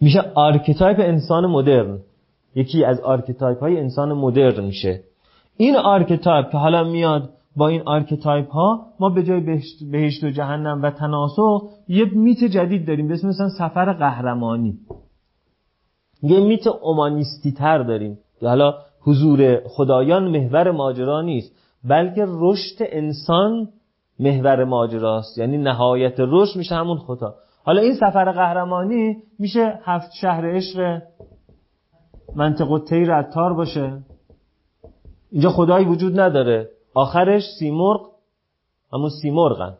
میشه 0.00 0.20
archetype 0.34 1.00
انسان 1.00 1.46
مدرن. 1.46 1.98
یکی 2.54 2.84
از 2.84 3.00
archetype 3.00 3.60
های 3.60 3.80
انسان 3.80 4.12
مدرن 4.12 4.64
میشه. 4.64 5.00
این 5.56 5.76
archetype 5.76 6.50
که 6.50 6.58
حالا 6.58 6.84
میاد 6.84 7.30
با 7.56 7.68
این 7.68 7.82
archetype 7.84 8.50
ها 8.50 8.86
ما 9.00 9.08
به 9.08 9.22
جای 9.22 9.40
بهشت, 9.90 10.24
و 10.24 10.30
جهنم 10.30 10.82
و 10.82 10.90
تناسخ 10.90 11.62
یه 11.88 12.04
myth 12.04 12.44
جدید 12.44 12.86
داریم 12.86 13.08
به 13.08 13.14
اسم 13.14 13.28
مثلا 13.28 13.48
سفر 13.48 13.92
قهرمانی. 13.92 14.78
یه 16.22 16.40
myth 16.40 16.66
اومانیستی 16.66 17.52
تر 17.52 17.78
داریم. 17.78 18.18
که 18.40 18.48
حالا 18.48 18.74
حضور 19.00 19.60
خدایان 19.68 20.28
محور 20.28 20.70
ماجرا 20.70 21.22
نیست 21.22 21.52
بلکه 21.84 22.24
رشد 22.28 22.76
انسان 22.80 23.68
محور 24.18 24.64
ماجراست. 24.64 25.38
یعنی 25.38 25.58
نهایت 25.58 26.14
رشد 26.18 26.56
میشه 26.56 26.74
همون 26.74 26.98
خدا 26.98 27.34
حالا 27.64 27.82
این 27.82 27.94
سفر 27.94 28.32
قهرمانی 28.32 29.16
میشه 29.38 29.78
هفت 29.84 30.12
شهر 30.20 30.56
عشق 30.56 31.02
منطقه 32.34 32.78
تیر 32.78 33.14
عطار 33.14 33.52
باشه. 33.54 33.98
اینجا 35.30 35.50
خدایی 35.50 35.86
وجود 35.86 36.20
نداره. 36.20 36.68
آخرش 36.94 37.42
سیمرغ 37.58 38.00
همون 38.92 39.10
سیمرغن. 39.22 39.74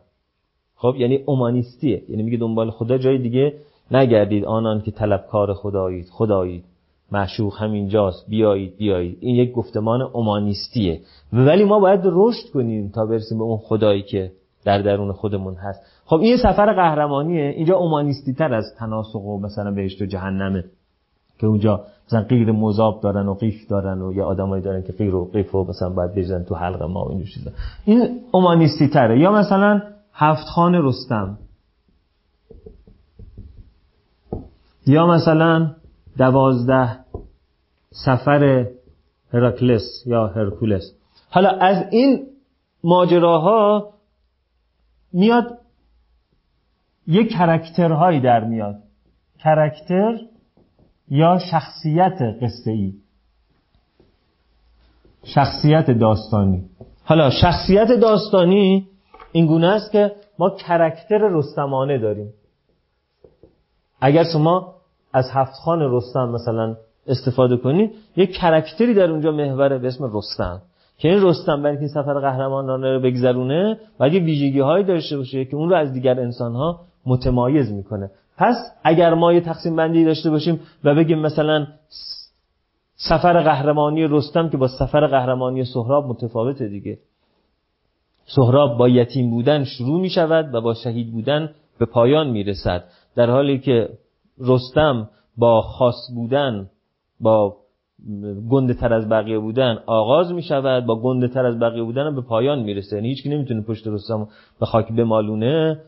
خب 0.75 0.95
یعنی 0.97 1.15
اومانیستیه. 1.15 2.03
یعنی 2.09 2.23
میگه 2.23 2.37
دنبال 2.37 2.71
خدا 2.71 2.97
جای 2.97 3.17
دیگه 3.17 3.53
نگردید. 3.91 4.45
آنان 4.45 4.81
که 4.81 4.91
طلبکار 4.91 5.53
خدایید 5.53 6.09
خدایید. 6.11 6.63
معشوق 7.11 7.57
همینجاست. 7.57 8.29
بیایید 8.29 8.77
بیایید. 8.77 9.17
این 9.21 9.35
یک 9.35 9.51
گفتمان 9.51 10.01
اومانیستیه. 10.01 11.01
ولی 11.33 11.63
ما 11.63 11.79
باید 11.79 12.01
رشد 12.03 12.49
کنیم 12.53 12.89
تا 12.89 13.05
برسیم 13.05 13.37
به 13.37 13.43
اون 13.43 13.57
خدایی 13.57 14.01
که 14.01 14.31
در 14.65 14.81
درون 14.81 15.11
خودمون 15.11 15.55
هست. 15.55 15.81
خب 16.05 16.19
این 16.19 16.37
سفر 16.37 16.73
قهرمانیه. 16.73 17.53
اینجا 17.55 17.77
اومانیستی 17.77 18.33
تر 18.33 18.53
از 18.53 18.65
تناسق 18.77 19.25
و 19.25 19.39
مثلا 19.39 19.71
بهشت 19.71 20.01
و 20.01 20.05
جهنمه 20.05 20.63
که 21.39 21.47
اونجا 21.47 21.85
مثلا 22.11 22.21
غیر 22.21 22.51
مذاب 22.51 23.01
دارن 23.01 23.27
و 23.27 23.33
قیف 23.33 23.67
دارن 23.67 24.01
و 24.01 24.13
یا 24.13 24.25
آدمایی 24.25 24.63
دارن 24.63 24.83
که 24.83 24.93
غیر 24.93 25.15
و 25.15 25.25
قیف 25.33 25.55
و 25.55 25.63
مثلا 25.63 25.89
باید 25.89 26.11
بریزن 26.11 26.43
تو 26.43 26.55
حلق 26.55 26.83
ما 26.83 27.05
و 27.05 27.11
این 27.11 27.23
چیزا. 27.23 27.51
این 27.85 28.19
اومانیستی 28.31 28.87
تره. 28.87 29.19
یا 29.19 29.31
مثلا 29.31 29.81
هفت 30.13 30.47
خان 30.47 30.75
رستم. 30.75 31.37
یا 34.87 35.07
مثلا 35.07 35.71
دوازده 36.17 36.99
سفر 38.05 38.67
هراکلس 39.33 40.03
یا 40.05 40.27
هرکولس. 40.27 40.93
حالا 41.29 41.49
از 41.49 41.85
این 41.91 42.27
ماجراها 42.83 43.93
میاد 45.13 45.57
یک 47.07 47.31
character 47.31 47.97
هایی 47.97 48.19
در 48.19 48.43
میاد. 48.43 48.75
character 49.39 50.17
یا 51.11 51.39
شخصیت 51.51 52.21
قصه 52.41 52.71
ای 52.71 52.93
شخصیت 55.23 55.91
داستانی. 55.91 56.63
حالا 57.03 57.29
شخصیت 57.29 57.91
داستانی 57.91 58.87
این 59.31 59.45
گونه 59.45 59.67
است 59.67 59.91
که 59.91 60.11
ما 60.39 60.49
character 60.49 61.17
رستمانه 61.31 61.97
داریم. 61.97 62.33
اگر 64.01 64.23
شما 64.33 64.73
از 65.13 65.29
هفت 65.33 65.53
خان 65.53 65.79
رستم 65.81 66.29
مثلا 66.29 66.75
استفاده 67.07 67.57
کنید 67.57 67.91
یک 68.15 68.33
کرکتری 68.33 68.93
در 68.93 69.11
اونجا 69.11 69.31
محوره 69.31 69.77
به 69.77 69.87
اسم 69.87 70.17
رستم. 70.17 70.61
که 70.97 71.09
این 71.09 71.23
رستم 71.23 71.63
برای 71.63 71.77
این 71.77 71.87
سفر 71.87 72.19
قهرمانانه 72.19 72.93
رو 72.93 72.99
بگذرونه 72.99 73.77
باید 73.97 74.13
یه 74.13 74.19
ویژگی 74.19 74.59
هایی 74.59 74.85
داشته 74.85 75.17
باشه 75.17 75.45
که 75.45 75.55
اون 75.55 75.69
رو 75.69 75.75
از 75.75 75.93
دیگر 75.93 76.19
انسان 76.19 76.55
ها 76.55 76.79
متمایز 77.05 77.71
می‌کنه. 77.71 78.11
پس 78.37 78.55
اگر 78.83 79.13
ما 79.13 79.33
یه 79.33 79.41
تقسیم 79.41 79.75
بندی 79.75 80.05
داشته 80.05 80.29
باشیم 80.29 80.59
و 80.83 80.95
بگیم 80.95 81.19
مثلا 81.19 81.67
سفر 82.95 83.43
قهرمانی 83.43 84.07
رستم 84.07 84.49
که 84.49 84.57
با 84.57 84.67
سفر 84.67 85.07
قهرمانی 85.07 85.65
سهراب 85.65 86.05
متفاوته 86.05 86.67
دیگه. 86.67 86.97
سهراب 88.25 88.77
با 88.77 88.89
یتیم 88.89 89.29
بودن 89.29 89.63
شروع 89.63 90.01
می 90.01 90.09
شود 90.09 90.55
و 90.55 90.61
با 90.61 90.73
شهید 90.73 91.11
بودن 91.11 91.49
به 91.79 91.85
پایان 91.85 92.29
می 92.29 92.43
رسد. 92.43 92.83
در 93.15 93.29
حالی 93.29 93.59
که 93.59 93.89
رستم 94.39 95.09
با 95.37 95.61
خاص 95.61 96.11
بودن 96.15 96.69
با 97.19 97.57
گنده 98.49 98.73
تر 98.73 98.93
از 98.93 99.09
بقیه 99.09 99.39
بودن 99.39 99.79
آغاز 99.85 100.31
می 100.31 100.43
شود 100.43 100.85
با 100.85 101.01
گنده 101.01 101.27
تر 101.27 101.45
از 101.45 101.59
بقیه 101.59 101.83
بودن 101.83 102.15
به 102.15 102.21
پایان 102.21 102.59
می‌رسه 102.59 102.95
یعنی 102.95 103.07
هیچ 103.07 103.27
نمی‌تونه 103.27 103.61
پشت 103.61 103.87
رستم 103.87 104.27
به 104.59 104.65
خاک 104.65 104.91
بمالونه 104.91 105.81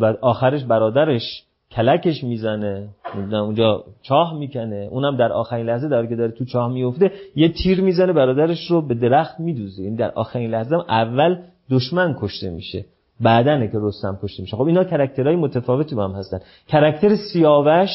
و 0.00 0.14
آخرش 0.20 0.64
برادرش 0.64 1.44
کلکش 1.76 2.24
می‌زنه 2.24 2.88
اونجا 3.32 3.84
چاه 4.02 4.38
می‌کنه. 4.38 4.88
اونم 4.90 5.16
در 5.16 5.32
آخرین 5.32 5.66
لحظه 5.66 5.88
در 5.88 6.06
که 6.06 6.16
داره 6.16 6.30
تو 6.30 6.44
چاه 6.44 6.72
میفته 6.72 7.12
یه 7.36 7.48
تیر 7.48 7.80
می‌زنه 7.80 8.12
برادرش 8.12 8.70
رو 8.70 8.82
به 8.82 8.94
درخت 8.94 9.40
میدوزه. 9.40 9.82
یعنی 9.82 9.96
در 9.96 10.10
آخرین 10.10 10.50
لحظه 10.50 10.76
اول 10.88 11.36
دشمن 11.70 12.16
کشته 12.20 12.50
میشه. 12.50 12.84
بعدنه 13.20 13.68
که 13.68 13.78
رستم 13.80 14.18
کشته 14.22 14.42
میشه. 14.42 14.56
خب 14.56 14.62
اینا 14.62 14.84
character 14.84 15.27
های 15.27 15.36
متفاوتی 15.36 15.94
با 15.94 16.04
هم 16.04 16.12
هستن. 16.12 16.38
character 16.68 17.16
سیاوش 17.32 17.90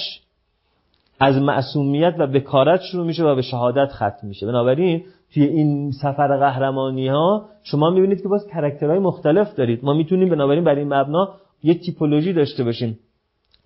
از 1.20 1.38
معصومیت 1.38 2.16
و 2.20 2.28
بکارت 2.28 2.82
شروع 2.82 3.06
میشه 3.06 3.24
و 3.24 3.36
به 3.36 3.42
شهادت 3.42 3.92
ختم 3.92 4.28
میشه. 4.28 4.46
بنابراین 4.46 5.04
توی 5.34 5.44
این 5.44 5.92
سفر 5.92 6.38
قهرمانی 6.38 7.08
ها 7.08 7.46
شما 7.64 7.90
می‌بینید 7.90 8.22
که 8.22 8.28
باز 8.28 8.48
character 8.48 8.90
های 8.90 9.00
مختلف 9.00 9.56
دارید. 9.56 9.80
ما 9.84 9.94
می‌تونیم 9.94 10.30
بنابراین 10.30 10.64
برای 10.64 10.80
این 10.80 10.94
مبنا 10.94 11.30
یه 11.64 11.74
تیپولوژی 11.74 12.34
داشته 12.34 12.64
باشیم. 12.64 13.00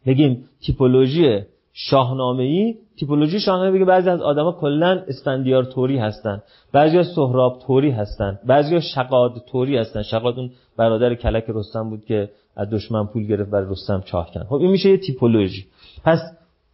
بگیم 0.06 0.46
تیپولوژی 0.66 1.40
شاهنامه 1.74 2.44
ای 2.44 2.76
تیپولوژی 3.00 3.40
شاهنامه 3.40 3.72
بگه 3.72 3.86
بعضی 3.86 4.10
از 4.10 4.22
آدما 4.22 4.52
کلا 4.52 5.04
اسفندیار 5.08 5.64
توری 5.64 5.98
هستن 5.98 6.42
بعضی 6.74 7.04
سهراب 7.04 7.60
توری 7.68 7.92
هستن 7.92 8.40
بعضی 8.46 8.76
از 8.76 8.84
شقاد 8.84 9.44
توری 9.52 9.78
هستن. 9.78 10.02
شقاد 10.02 10.40
اون 10.40 10.52
برادر 10.78 11.16
کلک 11.16 11.46
رستم 11.48 11.90
بود 11.90 12.06
که 12.06 12.30
از 12.56 12.70
دشمن 12.70 13.06
پول 13.06 13.28
گرفت 13.28 13.50
برای 13.50 13.72
رستم 13.72 14.02
چاه 14.06 14.32
کرد. 14.32 14.46
خب 14.46 14.56
این 14.56 14.72
میشه 14.72 14.90
یه 14.90 14.98
تیپولوژی. 14.98 15.66
پس 16.06 16.20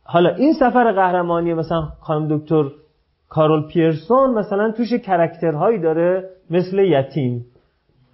حالا 0.04 0.36
این 0.36 0.54
سفر 0.54 0.92
قهرمانی 0.92 1.54
مثلا 1.54 1.82
خانم 1.82 2.38
دکتر 2.38 2.64
کارول 3.30 3.68
پیرسون 3.68 4.34
مثلا 4.34 4.72
توش 4.72 4.94
character 4.94 5.58
هایی 5.58 5.80
داره 5.80 6.30
مثل 6.50 6.80
یتیم 6.80 7.46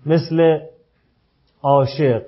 مثل 0.06 0.60
عاشق. 1.62 2.22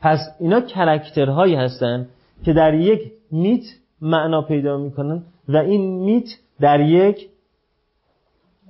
پس 0.00 0.18
اینا 0.40 0.60
character 0.60 1.31
هایی 1.31 1.54
هستن. 1.54 2.08
که 2.44 2.52
در 2.52 2.74
یک 2.74 3.12
myth 3.30 3.62
معنا 4.00 4.42
پیدا 4.42 4.76
می‌کنن 4.78 5.22
و 5.48 5.56
این 5.56 6.04
myth 6.04 6.28
در 6.60 6.80
یک 6.80 7.28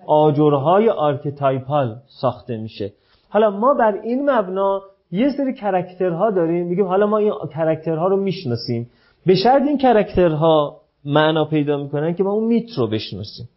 آجرهای 0.07 0.89
archetypal 0.89 1.97
ساخته 2.21 2.57
میشه. 2.57 2.93
حالا 3.29 3.51
ما 3.51 3.75
بر 3.75 3.93
این 3.93 4.31
مبنا 4.31 4.83
یه 5.11 5.31
سری 5.37 5.55
character 5.55 6.23
ها 6.23 6.31
داریم 6.31 6.67
میگیم 6.67 6.87
حالا 6.87 7.07
ما 7.07 7.19
این 7.19 7.33
character 7.55 8.03
ها 8.03 8.09
رو 8.09 8.17
می‌شناسیم. 8.17 8.91
به 9.27 9.35
شرط 9.35 9.63
این 9.63 9.79
character 9.79 10.71
ها 10.71 10.81
معنا 11.05 11.45
پیدا 11.45 11.83
می‌کنن 11.83 12.15
که 12.15 12.23
ما 12.23 12.33
اون 12.33 12.45
myth 12.45 12.79
رو 12.79 12.87
بشناسیم. 12.87 13.49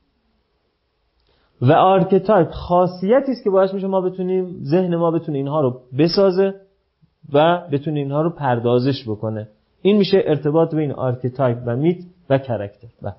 و 1.61 1.71
archetype 1.71 2.49
خاصیتی 2.49 3.31
است 3.31 3.43
که 3.43 3.49
باعث 3.49 3.73
میشه 3.73 3.87
ما 3.87 4.01
بتونیم 4.01 4.63
ذهن 4.63 4.95
ما 4.95 5.11
بتونه 5.11 5.37
اینها 5.37 5.61
رو 5.61 5.81
بسازه 5.97 6.53
و 7.33 7.67
بتونه 7.71 7.99
اینها 7.99 8.21
رو 8.21 8.29
پردازش 8.29 9.03
بکنه. 9.07 9.47
این 9.81 9.97
میشه 9.97 10.23
ارتباط 10.25 10.75
بین 10.75 10.91
archetype 10.91 11.57
و 11.65 11.75
myth 11.75 11.97
و 12.29 12.37
character. 12.37 12.87
بله. 13.01 13.13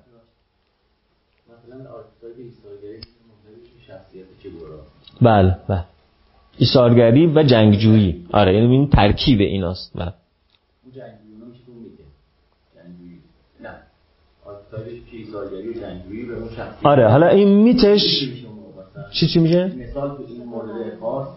بله 5.21 5.57
بله. 5.67 5.83
ایثارگری 6.57 7.27
و 7.27 7.43
جنگجویی. 7.43 8.25
آره 8.33 8.53
یعنی 8.53 8.67
این 8.67 8.89
ترکیب 8.89 9.39
ایناست. 9.39 9.91
بله. 9.95 10.13
آره 16.83 17.07
حالا 17.07 17.27
این 17.27 17.63
myth 17.63 17.88
ش 17.88 18.01
چی 19.11 19.27
چی 19.27 19.39
میشه؟ 19.39 19.65
مثال 19.65 20.17
این 20.27 20.45
مورد 20.45 20.99
خاص 20.99 21.27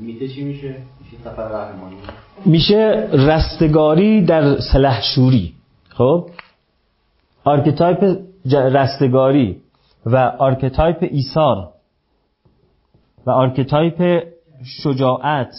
myth 0.00 0.22
ه 0.22 0.28
چی 0.28 0.44
میشه؟ 0.44 0.76
میشه 1.00 1.16
سفر 1.24 1.48
قهرمانی. 1.48 1.96
میشه 2.46 3.08
رستگاری 3.12 4.24
در 4.24 4.60
سلحشوری 4.60 5.52
خب؟ 5.88 6.30
archetype 7.44 8.18
رستگاری 8.52 9.60
و 10.06 10.16
archetype 10.38 10.98
ایثار 11.00 11.68
و 13.26 13.30
archetype 13.30 14.22
شجاعت 14.82 15.54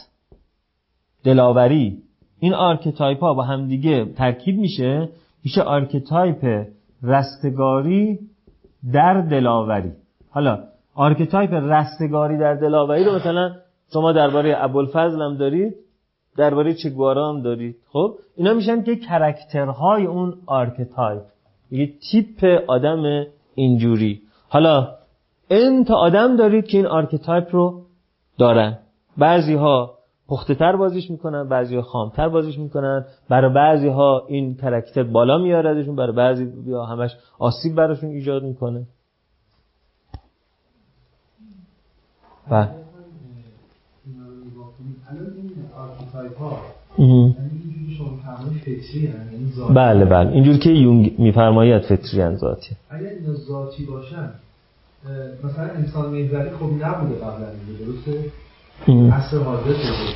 دلاوری 1.24 1.98
این 2.40 2.54
archetype 2.54 3.20
ها 3.20 3.34
با 3.34 3.44
همدیگه 3.44 4.06
ترکیب 4.06 4.58
میشه. 4.58 5.10
میشه 5.44 5.62
archetype 5.62 6.66
رستگاری 7.04 8.20
در 8.94 9.22
دلاوری. 9.22 9.92
حالا 10.30 10.64
archetype 10.96 11.54
رستگاری 11.54 12.38
در 12.38 12.54
دلاوری 12.54 13.04
رو 13.04 13.16
مثلا 13.16 13.56
شما 13.94 14.12
درباره 14.12 14.56
ابوالفضل 14.58 15.22
هم 15.22 15.38
دارید 15.38 15.76
درباره 16.38 16.74
چگوارا 16.74 17.30
هم 17.30 17.42
دارید. 17.42 17.76
خب 17.90 18.16
اینا 18.36 18.54
میشن 18.54 18.84
که 18.84 18.96
character 18.96 19.86
های 19.86 20.06
اون 20.06 20.34
archetype. 20.46 21.22
یه 21.72 21.94
تیپ 22.12 22.64
آدم 22.68 23.26
اینجوری. 23.56 24.22
حالا 24.50 24.96
n 25.50 25.71
تا 25.71 25.92
آدم 25.92 26.36
دارید 26.36 26.68
که 26.68 26.78
این 26.78 26.88
archetype 26.88 27.48
رو 27.52 27.82
دارن. 28.38 28.78
بعضی 29.18 29.54
ها 29.54 29.96
پخته 30.28 30.56
تر 30.56 30.76
بازیش 30.76 31.12
می‌کنن 31.12 31.50
بعضی 31.50 31.76
ها 31.76 31.82
خامتر 31.82 32.30
بازیش 32.30 32.60
می‌کنن. 32.60 33.06
برای 33.30 33.54
بعضی 33.54 33.88
ها 33.88 34.26
این 34.28 34.56
character 34.56 35.04
بالا 35.04 35.38
میاردشون 35.38 35.96
برای 35.96 36.12
بعضی 36.12 36.72
ها 36.72 36.86
همش 36.86 37.12
آسیب 37.40 37.76
براشون 37.76 38.10
ایجاد 38.10 38.44
می‌کنه. 38.44 38.88
و 42.52 42.68
بله 49.70 50.06
بله. 50.06 50.32
اینجور 50.32 50.58
که 50.58 50.70
یونگ 50.70 51.20
میفرماید 51.20 51.82
فطری 51.82 52.22
ان 52.22 52.36
ذاتی. 52.36 52.76
اگر 52.90 53.08
اینا 53.08 53.34
ذاتی 53.34 53.86
باشن 53.86 54.30
مثلا 55.44 55.64
انسان 55.64 56.12
میزری 56.12 56.50
خب 56.50 56.66
نبوده 56.66 57.16
قبلا 57.16 57.48
درسته؟ 57.80 58.32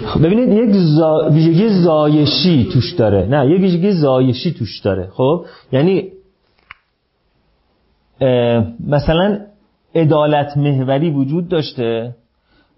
خب 0.06 0.26
ببینید 0.26 0.50
یک 0.50 0.76
زا... 0.76 1.30
ویژگی 1.32 1.70
زایشی 1.70 2.70
توش 2.74 2.94
داره. 2.94 3.28
نه 3.28 3.52
یک 3.52 3.62
ویژگی 3.62 3.92
زایشی 3.92 4.52
توش 4.54 4.80
داره. 4.80 5.10
خب؟ 5.14 5.46
یعنی 5.72 6.12
مثلا 8.88 9.40
عدالت 9.96 10.58
محوری 10.58 11.10
وجود 11.10 11.48
داشته. 11.48 12.16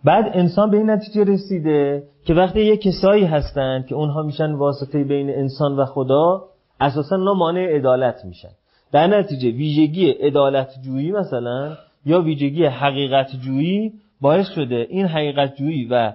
بعد 0.04 0.32
انسان 0.34 0.72
به 0.72 0.78
این 0.78 0.90
نتیجه 0.90 1.24
رسیده 1.24 2.04
که 2.26 2.34
وقتی 2.34 2.62
یک 2.62 2.82
کسایی 2.82 3.26
هستند 3.26 3.86
که 3.86 3.96
اونها 3.96 4.22
میشن 4.22 4.52
واسطه 4.52 5.04
بین 5.04 5.30
انسان 5.30 5.76
و 5.76 5.86
خدا 5.86 6.44
اساسا 6.80 7.16
اونا 7.16 7.34
مانع 7.34 7.76
عدالت 7.76 8.26
میشن. 8.26 8.50
در 8.92 9.08
نتیجه 9.08 9.50
ویژگی 9.50 10.12
عدالت 10.12 10.70
جویی 10.86 11.12
مثلا 11.12 11.78
یا 12.06 12.22
ویژگی 12.22 12.66
حقیقت 12.66 13.36
جویی 13.36 13.94
باعث 14.22 14.48
شده 14.50 14.88
این 14.90 15.06
حقیقت 15.06 15.56
جویی 15.56 15.88
و 15.92 16.14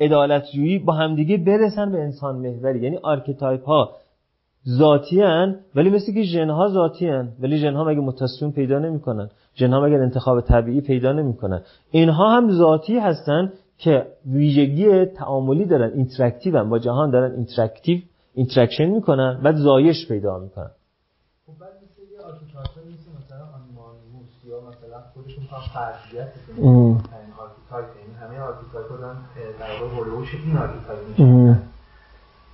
عدالت 0.00 0.44
جویی 0.54 0.78
با 0.78 0.92
همدیگه 0.92 1.36
برسن 1.36 1.92
به 1.92 1.98
انسان 1.98 2.36
محوری 2.36 2.80
یعنی 2.80 2.96
archetype 2.96 3.64
ها. 3.64 3.90
ذاتی 4.68 5.20
هن 5.20 5.56
ولی 5.74 5.90
مثل 5.90 6.12
که 6.14 6.22
ژن 6.22 6.50
ها 6.50 6.68
ذاتی 6.68 7.08
هن 7.08 7.28
ولی 7.40 7.58
ژن 7.58 7.74
ها 7.74 7.84
مگه 7.84 8.00
موتاسیون 8.00 8.52
پیدا 8.52 8.78
نمی‌کنن؟ 8.78 9.30
ژن 9.56 9.72
ها 9.72 9.80
مگه 9.80 9.96
انتخاب 9.96 10.40
طبیعی 10.40 10.80
پیدا 10.80 11.12
نمی‌کنن؟ 11.12 11.62
اینها 11.90 12.36
هم 12.36 12.52
ذاتی 12.52 12.98
هستن 12.98 13.52
که 13.78 14.06
ویژگی 14.26 15.04
تعاملی 15.04 15.64
دارن 15.64 15.92
interactive 15.94 16.64
با 16.64 16.78
جهان 16.78 17.10
دارن 17.10 17.32
interactive 17.34 17.98
interaction 18.34 18.84
می‌کنن 18.84 19.40
بعد 19.42 19.56
زایش 19.56 20.08
پیدا 20.08 20.38
می‌کنن. 20.38 20.70
خب 21.46 21.52
بعد 21.60 21.72
مثلا 24.68 25.00
خودشون 25.14 25.44
archetype 27.38 27.86
یعنی 28.00 28.14
همه 28.14 28.40
archetype 28.40 28.90
ها 28.90 28.96
دارن 28.96 29.16
در 29.60 29.82
واقع 29.82 29.94
هولوش 29.96 30.34
این 30.34 30.56
archetype 30.56 31.08
میشن. 31.08 31.73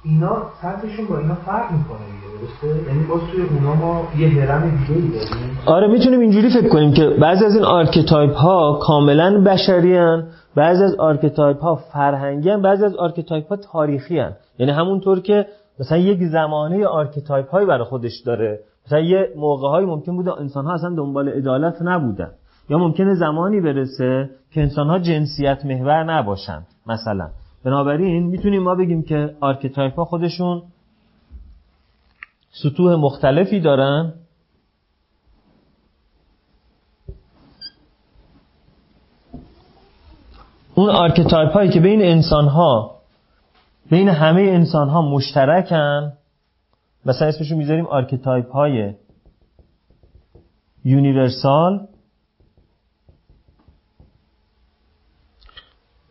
اینا 0.05 0.43
سطحشون 0.63 1.07
با 1.07 1.19
اینا 1.19 1.35
فرق 1.35 1.73
می‌کنه 1.73 1.99
دیگه 1.99 2.29
درسته؟ 2.41 2.89
یعنی 2.89 3.05
باز 3.05 3.21
توی 3.33 3.43
اونا 3.43 3.75
ما 3.75 4.09
یه 4.19 4.29
هرم 4.29 4.71
دیگه 4.71 5.01
ای 5.01 5.09
داریم. 5.09 5.59
آره 5.67 5.87
می‌تونیم 5.87 6.21
اینجوری 6.21 6.51
فکر 6.51 6.69
کنیم 6.69 6.93
که 6.93 7.17
بعضی 7.21 7.45
از 7.45 7.55
این 7.55 7.65
archetype 7.65 8.35
ها 8.35 8.79
کاملا 8.83 9.41
بشری 9.41 9.97
هن 9.97 10.27
بعضی 10.57 10.83
از 10.85 10.95
archetype 10.95 11.61
ها 11.61 11.75
فرهنگی 11.75 12.51
هن 12.51 12.63
بعضی 12.63 12.85
از 12.85 12.97
archetype 12.97 13.49
ها 13.49 13.57
تاریخی 13.57 14.19
هن 14.19 14.33
یعنی 14.59 14.73
همونطور 14.73 15.21
که 15.21 15.47
مثلا 15.81 15.99
یک 15.99 16.23
زمانه 16.23 16.87
archetype 16.87 17.51
هایی 17.51 17.67
برای 17.67 17.85
خودش 17.85 18.21
داره. 18.27 18.61
مثلا 18.87 19.01
یه 19.01 19.29
موقع 19.37 19.69
های 19.69 19.85
ممکن 19.85 20.17
بوده 20.17 20.39
انسان 20.41 20.65
ها 20.65 20.75
اصلا 20.75 20.95
دنبال 20.95 21.29
عدالت 21.29 21.83
نبودن. 21.83 22.31
یا 22.69 22.79
ممکنه 22.79 23.15
زمانی 23.15 23.61
برسه 23.61 24.31
که 24.51 24.61
انسان 24.61 24.87
ها 24.87 24.99
جنسیت 24.99 25.67
محور 25.67 26.05
نباشن 26.05 26.63
مثلا. 26.87 27.29
بنابراین 27.65 28.27
می‌تونیم 28.27 28.63
ما 28.63 28.75
بگیم 28.75 29.03
که 29.03 29.37
archetype 29.41 29.95
ها 29.95 30.05
خودشون 30.05 30.63
سطوح 32.51 32.95
مختلفی 32.95 33.61
دارن. 33.61 34.13
اون 40.75 40.91
archetype 40.91 41.53
هایی 41.53 41.71
که 41.71 41.81
بین 41.81 42.03
انسان 42.03 42.49
ها 42.49 43.01
بین 43.91 44.09
همه 44.09 44.41
انسان 44.41 44.89
ها 44.89 45.03
مشترکن 45.03 46.13
مثلا 47.05 47.29
اسمشون 47.29 47.59
می‌ذاریم 47.59 47.87
archetype 47.87 48.51
های 48.51 48.95
universal. 50.85 51.87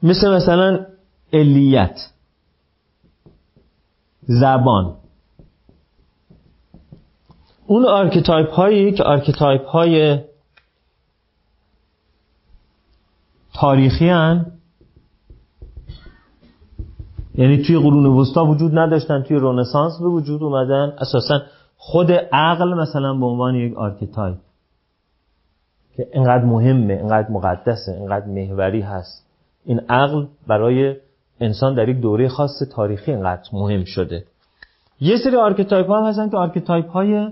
مثل 0.03 0.35
مثلا 0.35 0.85
علیت. 1.33 1.99
زبان. 4.21 4.95
اون 7.67 7.85
archetype 7.85 8.49
هایی 8.49 8.91
که 8.91 9.03
archetype 9.03 9.65
های 9.65 10.19
تاریخی 13.53 14.09
هن 14.09 14.45
یعنی 17.35 17.63
توی 17.63 17.77
قرون 17.77 18.05
وسطا 18.05 18.45
وجود 18.45 18.79
نداشتن 18.79 19.23
توی 19.23 19.37
رنسانس 19.37 19.99
به 19.99 20.07
وجود 20.07 20.43
اومدن 20.43 20.93
اساسا 20.97 21.41
خود 21.77 22.11
عقل 22.31 22.73
مثلا 22.73 23.13
به 23.13 23.25
عنوان 23.25 23.55
یک 23.55 23.77
archetype 23.77 24.37
که 25.95 26.07
اینقدر 26.13 26.45
مهمه 26.45 26.93
اینقدر 26.93 27.31
مقدسه 27.31 27.91
اینقدر 27.91 28.25
محوری 28.25 28.81
هست. 28.81 29.25
این 29.65 29.79
عقل 29.79 30.25
برای 30.47 30.95
انسان 31.41 31.75
در 31.75 31.89
یک 31.89 31.97
دوره 31.97 32.27
خاص 32.27 32.51
تاریخی 32.75 33.11
اینقدر 33.11 33.49
مهم 33.53 33.83
شده. 33.83 34.23
یه 34.99 35.17
سری 35.17 35.35
archetype 35.35 35.87
ها 35.87 36.01
هم 36.01 36.09
هستن 36.09 36.29
که 36.29 36.37
archetype 36.37 36.89
های 36.89 37.27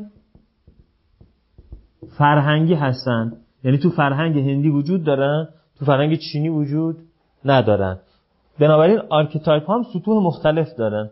فرهنگی 2.17 2.73
هستن. 2.73 3.33
یعنی 3.63 3.77
تو 3.77 3.89
فرهنگ 3.89 4.39
هندی 4.39 4.69
وجود 4.69 5.03
دارن 5.03 5.47
تو 5.79 5.85
فرهنگ 5.85 6.17
چینی 6.17 6.49
وجود 6.49 6.97
ندارن. 7.45 7.99
بنابراین 8.59 8.99
archetype 9.09 9.71
هم 9.71 9.83
سطوح 9.93 10.23
مختلف 10.23 10.67
دارن. 10.77 11.09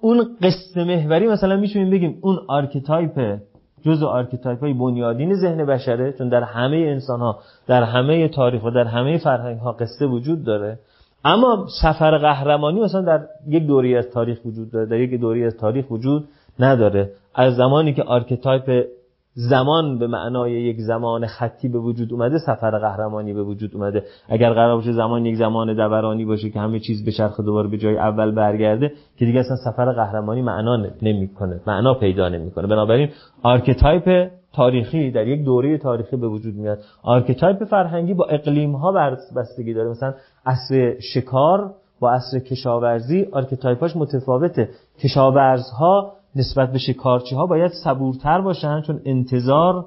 اون 0.00 0.36
قصه 0.42 0.84
محوری 0.84 1.26
مثلا 1.26 1.56
می‌تونیم 1.56 1.90
بگیم 1.90 2.18
اون 2.20 2.38
archetype 2.48 3.38
جزء 3.82 4.06
archetype 4.06 4.60
های 4.60 4.72
بنیادین 4.72 5.34
ذهن 5.34 5.66
بشره 5.66 6.12
چون 6.12 6.28
در 6.28 6.42
همه 6.42 6.76
انسان 6.76 7.20
ها 7.20 7.38
در 7.66 7.82
همه 7.82 8.28
تاریخ 8.28 8.64
و 8.64 8.70
در 8.70 8.84
همه 8.84 9.18
فرهنگ 9.18 9.58
ها 9.60 9.72
قصه 9.72 10.06
وجود 10.06 10.44
داره. 10.44 10.78
اما 11.24 11.66
سفر 11.82 12.18
قهرمانی 12.18 12.80
مثلا 12.80 13.00
در 13.00 13.20
یک 13.48 13.66
دوره‌ای 13.66 13.96
از 13.96 14.10
تاریخ 14.10 14.38
وجود 14.44 14.70
داره 14.70 14.86
در 14.86 15.00
یک 15.00 15.20
دوره‌ای 15.20 15.44
از 15.44 15.56
تاریخ 15.56 15.90
وجود 15.90 16.28
نداره. 16.58 17.10
از 17.34 17.56
زمانی 17.56 17.94
که 17.94 18.02
archetype 18.02 18.86
زمان 19.34 19.98
به 19.98 20.06
معنای 20.06 20.52
یک 20.52 20.76
زمان 20.80 21.26
خطی 21.26 21.68
به 21.68 21.78
وجود 21.78 22.12
اومده 22.12 22.38
سفر 22.38 22.78
قهرمانی 22.78 23.32
به 23.32 23.42
وجود 23.42 23.74
اومده. 23.74 24.04
اگر 24.28 24.52
قرار 24.52 24.76
باشه 24.76 24.92
زمان 24.92 25.26
یک 25.26 25.36
زمان 25.36 25.74
دورانی 25.74 26.24
باشه 26.24 26.50
که 26.50 26.60
همه 26.60 26.80
چیز 26.80 27.04
بچرخه 27.04 27.40
دوباره 27.40 27.68
به 27.68 27.78
جای 27.78 27.98
اول 27.98 28.30
برگرده 28.30 28.92
که 29.18 29.24
دیگه 29.24 29.40
اصلا 29.40 29.56
سفر 29.56 29.92
قهرمانی 29.92 30.42
معنا 30.42 30.76
نمی‌کنه 31.02 31.60
معنا 31.66 31.94
پیدا 31.94 32.28
نمی‌کنه. 32.28 32.66
بنابراین 32.66 33.08
archetype 33.42 34.30
تاریخی 34.52 35.10
در 35.10 35.28
یک 35.28 35.44
دوره 35.44 35.78
تاریخی 35.78 36.16
به 36.16 36.28
وجود 36.28 36.54
میاد. 36.54 36.78
archetype 37.02 37.64
فرهنگی 37.64 38.14
با 38.14 38.24
اقلیم 38.24 38.72
ها 38.72 39.16
بستگی 39.36 39.74
داره. 39.74 39.90
مثلا 39.90 40.14
عصر 40.46 41.00
شکار 41.00 41.74
با 42.00 42.10
عصر 42.10 42.38
کشاورزی 42.38 43.26
archetype 43.32 43.84
اش 43.84 43.96
متفاوته. 43.96 44.68
کشاورزها 45.00 46.12
نسبت 46.36 46.72
به 46.72 46.78
شکارچی 46.78 47.34
ها 47.34 47.46
باید 47.46 47.72
صبورتر 47.84 48.40
باشن 48.40 48.80
چون 48.80 49.00
انتظار 49.04 49.84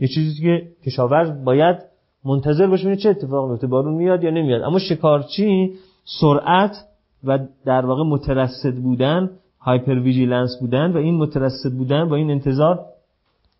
یه 0.00 0.08
چیزی 0.08 0.42
که 0.42 0.68
کشاورز 0.86 1.44
باید 1.44 1.76
منتظر 2.24 2.66
باشه 2.66 2.96
چه 2.96 3.08
اتفاق 3.08 3.50
میفته 3.50 3.66
بارون 3.66 3.94
میاد 3.94 4.24
یا 4.24 4.30
نمیاد. 4.30 4.62
اما 4.62 4.78
شکارچی 4.78 5.72
سرعت 6.20 6.76
و 7.24 7.38
در 7.64 7.86
واقع 7.86 8.02
مترصد 8.02 8.74
بودن 8.74 9.30
hypervigilance 9.60 10.56
بودن 10.60 10.92
و 10.92 10.96
این 10.96 11.14
مترصد 11.14 11.72
بودن 11.72 12.08
با 12.08 12.16
این 12.16 12.30
انتظار 12.30 12.84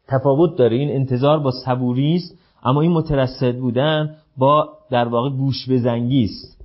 تفاوت 0.09 0.57
داره. 0.57 0.77
این 0.77 0.91
انتظار 0.91 1.39
با 1.39 1.51
صبوری 1.65 2.15
است 2.15 2.39
اما 2.65 2.81
این 2.81 2.93
مترصد 2.93 3.57
بودن 3.57 4.15
با 4.37 4.69
در 4.91 5.09
واقع 5.09 5.31
گوش 5.31 5.71
به 5.71 5.89
زنگی 5.89 6.25
است. 6.25 6.59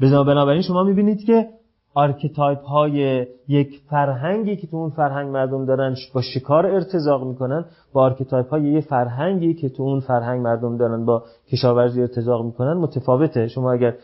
بنابراین 0.00 0.62
شما 0.62 0.82
می‌بینید 0.82 1.24
که 1.24 1.48
archetype 1.94 2.64
های 2.64 3.26
یک 3.48 3.80
فرهنگی 3.90 4.56
که 4.56 4.66
تو 4.66 4.76
اون 4.76 4.90
فرهنگ 4.90 5.30
مردم 5.30 5.66
دارن 5.66 5.94
با 6.14 6.22
شکار 6.22 6.66
ارتزاق 6.66 7.26
می‌کنن 7.26 7.64
با 7.92 8.02
archetype 8.02 8.48
های 8.48 8.62
یک 8.62 8.84
فرهنگی 8.84 9.54
که 9.54 9.68
تو 9.68 9.82
اون 9.82 10.00
فرهنگ 10.00 10.40
مردم 10.40 10.76
دارن 10.76 11.04
با 11.04 11.22
کشاورزی 11.52 12.00
ارتزاق 12.00 12.44
می‌کنن 12.44 12.72
متفاوته. 12.72 13.48
شما 13.48 13.72
اگر 13.72 13.94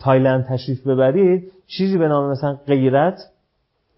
تایلند 0.00 0.44
تشریف 0.44 0.86
ببرید 0.86 1.52
چیزی 1.66 1.98
به 1.98 2.08
نام 2.08 2.30
مثلا 2.30 2.58
غیرت 2.66 3.18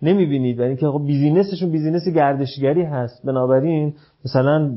نمی‌بینید. 0.02 0.56
برای 0.56 0.68
اینکه 0.68 0.86
خب 0.86 1.02
business 1.06 1.49
شون 1.49 1.70
business 1.70 2.08
گردشگری 2.08 2.82
هست. 2.82 3.26
بنابراین 3.26 3.94
مثلا 4.24 4.74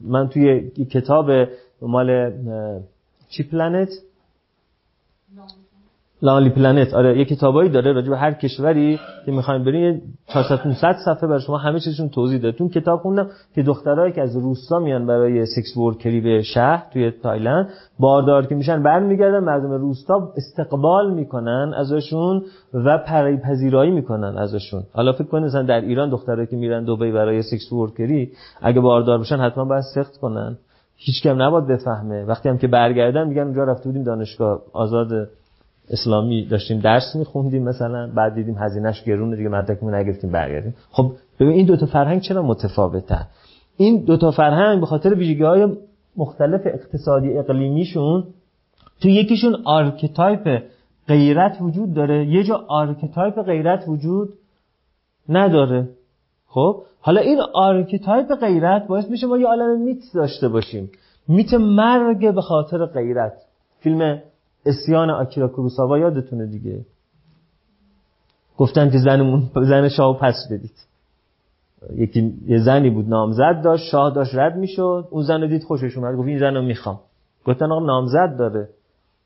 من 0.00 0.28
توی 0.28 0.70
کتاب 0.70 1.30
مال 1.82 2.32
چی 3.28 3.42
Planet 3.42 3.88
Lonely 6.22 6.50
Planet 6.50 6.94
آره 6.94 7.18
یه 7.18 7.24
کتابایی 7.24 7.70
داره 7.70 7.92
راجع 7.92 8.10
به 8.10 8.18
هر 8.18 8.32
کشوری 8.32 9.00
که 9.26 9.32
می‌خوایم 9.32 9.64
برین 9.64 10.02
400 10.26 10.56
500 10.56 10.96
صفحه 11.04 11.28
برای 11.28 11.40
شما 11.40 11.58
همه 11.58 11.80
چیزشون 11.80 12.08
توضیح 12.08 12.40
داده. 12.40 12.58
تو 12.58 12.68
کتاب 12.68 13.00
خوندم 13.00 13.26
که 13.54 13.62
دخترایی 13.62 14.12
که 14.12 14.22
از 14.22 14.36
روستا 14.36 14.78
میان 14.78 15.06
برای 15.06 15.46
sex 15.46 15.76
worker 15.76 16.14
ی 16.14 16.20
به 16.20 16.42
شهر 16.42 16.86
توی 16.92 17.10
تایلند 17.10 17.68
باردار 17.98 18.46
که 18.46 18.54
میشن 18.54 18.82
برمیگردن 18.82 19.38
مردم 19.44 19.70
روستا 19.70 20.32
استقبال 20.36 21.14
می‌کنن 21.14 21.74
ازشون 21.76 22.42
و 22.74 22.98
پری 22.98 23.36
پذیرایی 23.36 23.90
می‌کنن 23.90 24.38
ازشون. 24.38 24.82
حالا 24.92 25.12
فکر 25.12 25.28
کنید 25.28 25.44
مثلا 25.44 25.62
در 25.62 25.80
ایران 25.80 26.10
دخترایی 26.10 26.46
که 26.46 26.56
میرن 26.56 26.84
دبی 26.84 27.12
برای 27.12 27.42
sex 27.42 27.72
worker 27.72 28.22
ی 28.22 28.30
اگه 28.60 28.80
باردار 28.80 29.18
بشن 29.18 29.36
حتما 29.36 29.64
باید 29.64 29.84
سقط 29.94 30.16
کنن. 30.16 30.58
هیچ 30.96 31.22
کس 31.22 31.42
نباید 31.42 31.66
بفهمه. 31.66 32.24
وقتی 32.24 32.48
هم 32.48 32.58
که 32.58 32.68
برگردن 32.68 33.28
میگن 33.28 33.42
اونجا 33.42 33.64
رفته 33.64 33.84
بودیم 33.84 34.02
دانشگاه 34.02 34.60
آزاد 34.72 35.28
اسلامی 35.92 36.46
داشتیم 36.46 36.78
درس 36.80 37.16
میخوندیم 37.16 37.62
مثلا 37.62 38.10
بعد 38.14 38.34
دیدیم 38.34 38.56
هزینه‌ش 38.58 39.02
گرونه 39.02 39.36
دیگه 39.36 39.48
مدرکمون 39.48 39.94
نگرفتیم 39.94 40.30
برگردیم. 40.32 40.74
خب 40.90 41.12
ببین 41.40 41.52
این 41.52 41.66
دوتا 41.66 41.86
فرهنگ 41.86 42.20
چرا 42.20 42.42
متفاوتن؟ 42.42 43.26
این 43.76 44.04
دوتا 44.04 44.30
فرهنگ 44.30 44.80
به 44.80 44.86
خاطر 44.86 45.14
ویژگی 45.14 45.42
های 45.42 45.68
مختلف 46.16 46.60
اقتصادی 46.64 47.38
اقلیمیشون 47.38 48.24
تو 49.00 49.08
یکیشون 49.08 49.56
archetype 49.64 50.62
غیرت 51.08 51.56
وجود 51.60 51.94
داره 51.94 52.26
یه 52.26 52.44
جا 52.44 52.64
archetype 52.68 53.42
غیرت 53.42 53.84
وجود 53.88 54.28
نداره. 55.28 55.88
خب 56.46 56.82
حالا 57.00 57.20
این 57.20 57.40
archetype 57.54 58.34
غیرت 58.34 58.86
باعث 58.86 59.10
میشه 59.10 59.26
ما 59.26 59.38
یه 59.38 59.46
عالم 59.46 59.80
myth 59.80 59.98
داشته 60.14 60.48
باشیم. 60.48 60.90
myth 61.28 61.54
مرگ 61.54 62.34
به 62.34 62.40
خاطر 62.40 62.86
غیرت. 62.86 63.32
فیلم 63.80 64.22
عصیان 64.66 65.10
آکیرا 65.10 65.48
کوروساوا 65.48 65.98
یادتونه 65.98 66.46
دیگه. 66.46 66.80
گفتن 68.58 68.90
که 68.90 68.98
زنمون 68.98 69.50
زن 69.54 69.88
شاه 69.88 70.18
پس 70.18 70.48
بدید. 70.50 70.74
یکی 71.94 72.34
یه 72.46 72.58
زنی 72.58 72.90
بود 72.90 73.08
نامزد 73.08 73.60
داشت 73.64 73.84
شاه 73.84 74.14
داشت 74.14 74.34
رد 74.34 74.56
می‌شد. 74.56 75.08
اون 75.10 75.22
زن 75.22 75.40
رو 75.40 75.46
دید 75.46 75.64
خوشش 75.64 75.96
اومد 75.96 76.16
گفت 76.16 76.28
این 76.28 76.38
زن 76.38 76.54
رو 76.54 76.62
می‌خوام. 76.62 77.00
گفتن 77.44 77.72
آقا 77.72 77.86
نامزد 77.86 78.36
داره. 78.38 78.68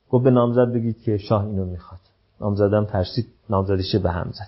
گفت 0.09 0.23
به 0.23 0.31
نامزد 0.31 0.73
بگید 0.73 1.01
که 1.01 1.17
شاه 1.17 1.45
اینو 1.45 1.65
می‌خواد. 1.65 1.99
نامزدم 2.41 2.85
ترسید 2.85 3.27
نامزدیش 3.49 3.95
به 3.95 4.11
هم 4.11 4.29
زد. 4.31 4.47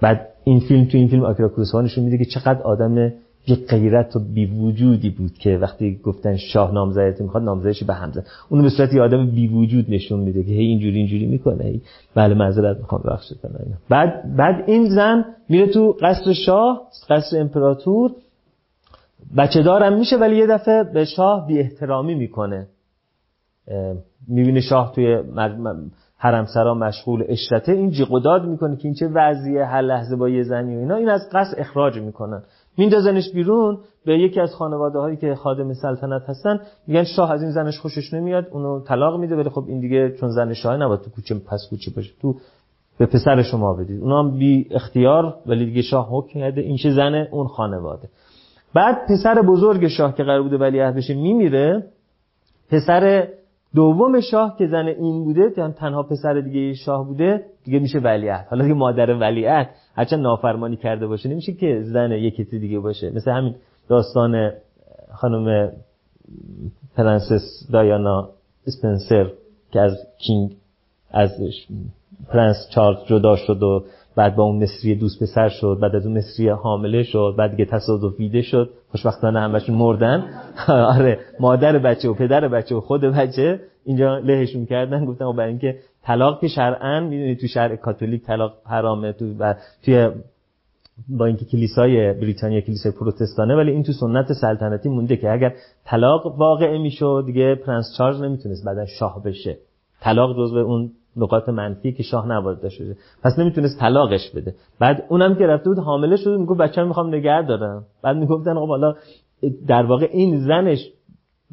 بعد 0.00 0.28
این 0.44 0.60
فیلم 0.60 0.84
تو 0.84 0.98
این 0.98 1.08
فیلم 1.08 1.24
آکیرا 1.24 1.48
کوروساوا 1.48 1.82
نشون 1.82 2.04
میده 2.04 2.18
که 2.18 2.24
چقدر 2.24 2.62
آدم 2.62 3.12
یک 3.50 3.66
غیرت 3.66 4.16
و 4.16 4.18
بی 4.18 4.46
وجودی 4.46 5.10
بود 5.10 5.32
که 5.32 5.56
وقتی 5.56 6.00
گفتن 6.04 6.36
شاه 6.36 6.74
نامزدت 6.74 7.20
می‌خواد 7.20 7.42
نامزدش 7.42 7.84
به 7.84 7.94
همزه. 7.94 8.24
اون 8.48 8.62
به 8.62 8.68
صورت 8.68 8.92
یه 8.94 9.02
آدم 9.02 9.30
بی 9.30 9.48
وجود 9.48 9.86
نشون 9.88 10.20
میده 10.20 10.42
که 10.42 10.50
هی 10.50 10.64
اینجوری 10.64 10.96
اینجوری 10.98 11.26
می‌کنه 11.26 11.64
هی 11.64 11.82
بله 12.14 12.34
معذرت 12.34 12.76
می‌خوام 12.76 13.02
بخشید 13.04 13.38
بعد 13.88 14.36
بعد 14.36 14.64
این 14.66 14.88
زن 14.88 15.24
میره 15.48 15.66
تو 15.66 15.96
قصر 16.00 16.32
شاه 16.32 16.82
قصر 17.08 17.40
امپراتور. 17.40 18.10
بچه 19.36 19.62
دارم 19.62 19.98
میشه 19.98 20.16
ولی 20.16 20.36
یه 20.36 20.46
دفعه 20.46 20.84
به 20.84 21.04
شاه 21.04 21.46
بی 21.46 21.58
احترامی 21.58 22.14
می‌کنه 22.14 22.66
می‌بینه 24.28 24.60
شاه 24.60 24.92
توی 24.94 25.22
حرم 26.16 26.46
سرا 26.46 26.74
مشغول 26.74 27.24
اشرته 27.28 27.72
این 27.72 27.90
جیغ 27.90 28.44
می‌کنه 28.46 28.76
که 28.76 28.84
این 28.84 28.94
چه 28.94 29.08
وضعیه 29.14 29.64
هر 29.64 29.82
لحظه 29.82 30.16
با 30.16 30.28
یه 30.28 30.42
زنی 30.42 30.76
و 30.76 30.78
اینا. 30.78 30.96
این 30.96 31.08
از 31.08 31.28
قصر 31.32 31.54
اخراج 31.58 31.98
می‌کنن. 31.98 32.42
میندازنش 32.80 33.30
بیرون 33.32 33.78
به 34.06 34.18
یکی 34.18 34.40
از 34.40 34.54
خانواده 34.54 34.98
هایی 34.98 35.16
که 35.16 35.34
خادم 35.34 35.72
سلطنت 35.72 36.22
هستن. 36.28 36.60
میگن 36.86 37.04
شاه 37.04 37.32
از 37.32 37.42
این 37.42 37.50
زنش 37.50 37.78
خوشش 37.78 38.14
نمیاد 38.14 38.46
اونو 38.52 38.80
طلاق 38.80 39.20
میده 39.20 39.36
ولی 39.36 39.48
خب 39.48 39.64
این 39.68 39.80
دیگه 39.80 40.16
چون 40.20 40.30
زن 40.30 40.52
شاه 40.52 40.76
نباید 40.76 41.00
تو 41.00 41.10
کوچه 41.10 41.34
پس 41.34 41.66
کوچه 41.70 41.90
باشه 41.96 42.10
تو 42.22 42.34
به 42.98 43.06
پسر 43.06 43.42
شما 43.42 43.74
بدید. 43.74 44.00
اونا 44.00 44.22
هم 44.22 44.38
بی 44.38 44.68
اختیار 44.70 45.34
ولی 45.46 45.64
دیگه 45.64 45.82
شاه 45.82 46.08
حکم 46.10 46.40
کرده 46.40 46.60
این 46.60 46.76
چه 46.76 46.90
زن 46.90 47.14
اون 47.30 47.46
خانواده. 47.46 48.08
بعد 48.74 48.96
پسر 49.08 49.42
بزرگ 49.42 49.88
شاه 49.88 50.14
که 50.14 50.22
قرار 50.22 50.42
بوده 50.42 50.56
ولیعهد 50.58 50.96
بشه 50.96 51.14
میمیره. 51.14 51.86
پسر 52.70 53.28
دوم 53.74 54.20
شاه 54.20 54.56
که 54.58 54.66
زن 54.66 54.86
این 54.86 55.24
بوده 55.24 55.50
تنها 55.50 56.02
پسر 56.02 56.40
دیگه 56.40 56.74
شاه 56.74 57.06
بوده 57.06 57.44
دیگه 57.64 57.78
میشه 57.78 57.98
ولیعهد. 57.98 58.46
حالا 58.50 58.62
دیگه 58.62 58.74
مادر 58.74 59.10
ولیعهد 59.10 59.70
هرچند 59.96 60.20
نافرمانی 60.20 60.76
کرده 60.76 61.06
باشه 61.06 61.28
نمیشه 61.28 61.52
که 61.52 61.82
زن 61.82 62.12
یکی 62.12 62.44
دیگه 62.44 62.78
باشه. 62.78 63.10
مثل 63.10 63.30
همین 63.30 63.54
داستان 63.88 64.52
خانم 65.12 65.72
پرنسس 66.96 67.68
دایانا 67.72 68.28
اسپنسر 68.66 69.30
که 69.72 69.80
از 69.80 69.96
کینگ 70.18 70.56
از 71.10 71.30
پرنس 72.28 72.56
چارلز 72.74 72.98
جدا 73.06 73.36
شد 73.36 73.62
و 73.62 73.84
بعد 74.16 74.36
با 74.36 74.42
اون 74.42 74.62
مصری 74.62 74.94
دوست 74.94 75.22
پسر 75.22 75.48
شد 75.48 75.78
بعد 75.82 75.96
از 75.96 76.06
اون 76.06 76.18
مصری 76.18 76.48
حامله 76.48 77.02
شد 77.02 77.34
بعد 77.38 77.50
دیگه 77.50 77.64
تصادف 77.64 78.16
دیده 78.16 78.42
شد. 78.42 78.70
خوشبختانه 78.90 79.40
همشون 79.40 79.76
مردن. 79.76 80.24
آره 80.68 81.18
مادر 81.40 81.78
بچه 81.78 82.08
و 82.08 82.14
پدر 82.14 82.48
بچه 82.48 82.74
و 82.74 82.80
خود 82.80 83.00
بچه. 83.00 83.60
اینجا 83.84 84.18
لهشون 84.18 84.66
کردن 84.66 85.04
گفتن 85.04 85.36
برای 85.36 85.48
اینکه 85.48 85.76
طلاق 86.02 86.40
که 86.40 86.48
شرعا 86.48 87.00
می‌دونی 87.00 87.36
تو 87.36 87.46
شرع 87.46 87.76
کاتولیک 87.76 88.22
طلاق 88.22 88.52
حرامه 88.66 89.12
تو 89.12 89.34
و 89.38 89.54
توی 89.84 90.10
با 91.08 91.26
اینکه 91.26 91.44
کلیسای 91.44 92.12
بریتانیا 92.12 92.60
کلیسای 92.60 92.92
پروتستانه 92.92 93.56
ولی 93.56 93.70
این 93.70 93.82
تو 93.82 93.92
سنت 93.92 94.32
سلطنتی 94.32 94.88
مونده 94.88 95.16
که 95.16 95.32
اگر 95.32 95.54
طلاق 95.84 96.38
واقع 96.38 96.78
می‌شد 96.78 97.22
دیگه 97.26 97.54
پرنس 97.54 97.94
چارلز 97.98 98.22
نمی‌تونست 98.22 98.64
بعدا 98.64 98.86
شاه 98.86 99.22
بشه. 99.22 99.56
طلاق 100.00 100.36
جزو 100.36 100.58
اون 100.58 100.90
نقاط 101.16 101.48
منفی 101.48 101.92
که 101.92 102.02
شاه 102.02 102.28
نباید 102.28 102.60
داشته 102.60 102.96
پس 103.22 103.38
نمی‌تونست 103.38 103.80
طلاقش 103.80 104.30
بده. 104.30 104.54
بعد 104.80 105.04
اونم 105.08 105.34
که 105.34 105.46
رفته 105.46 105.70
بود 105.70 105.78
حامله 105.78 106.16
شده 106.16 106.36
می‌گفت 106.36 106.60
بچه‌م 106.60 106.88
می‌خوام 106.88 107.08
نگه 107.08 107.42
دارم. 107.42 107.84
بعد 108.02 108.16
می‌گفتن 108.16 108.56
آقا 108.56 108.66
حالا 108.66 108.94
در 109.66 109.82
واقع 109.82 110.08
این 110.12 110.46
زنش 110.46 110.78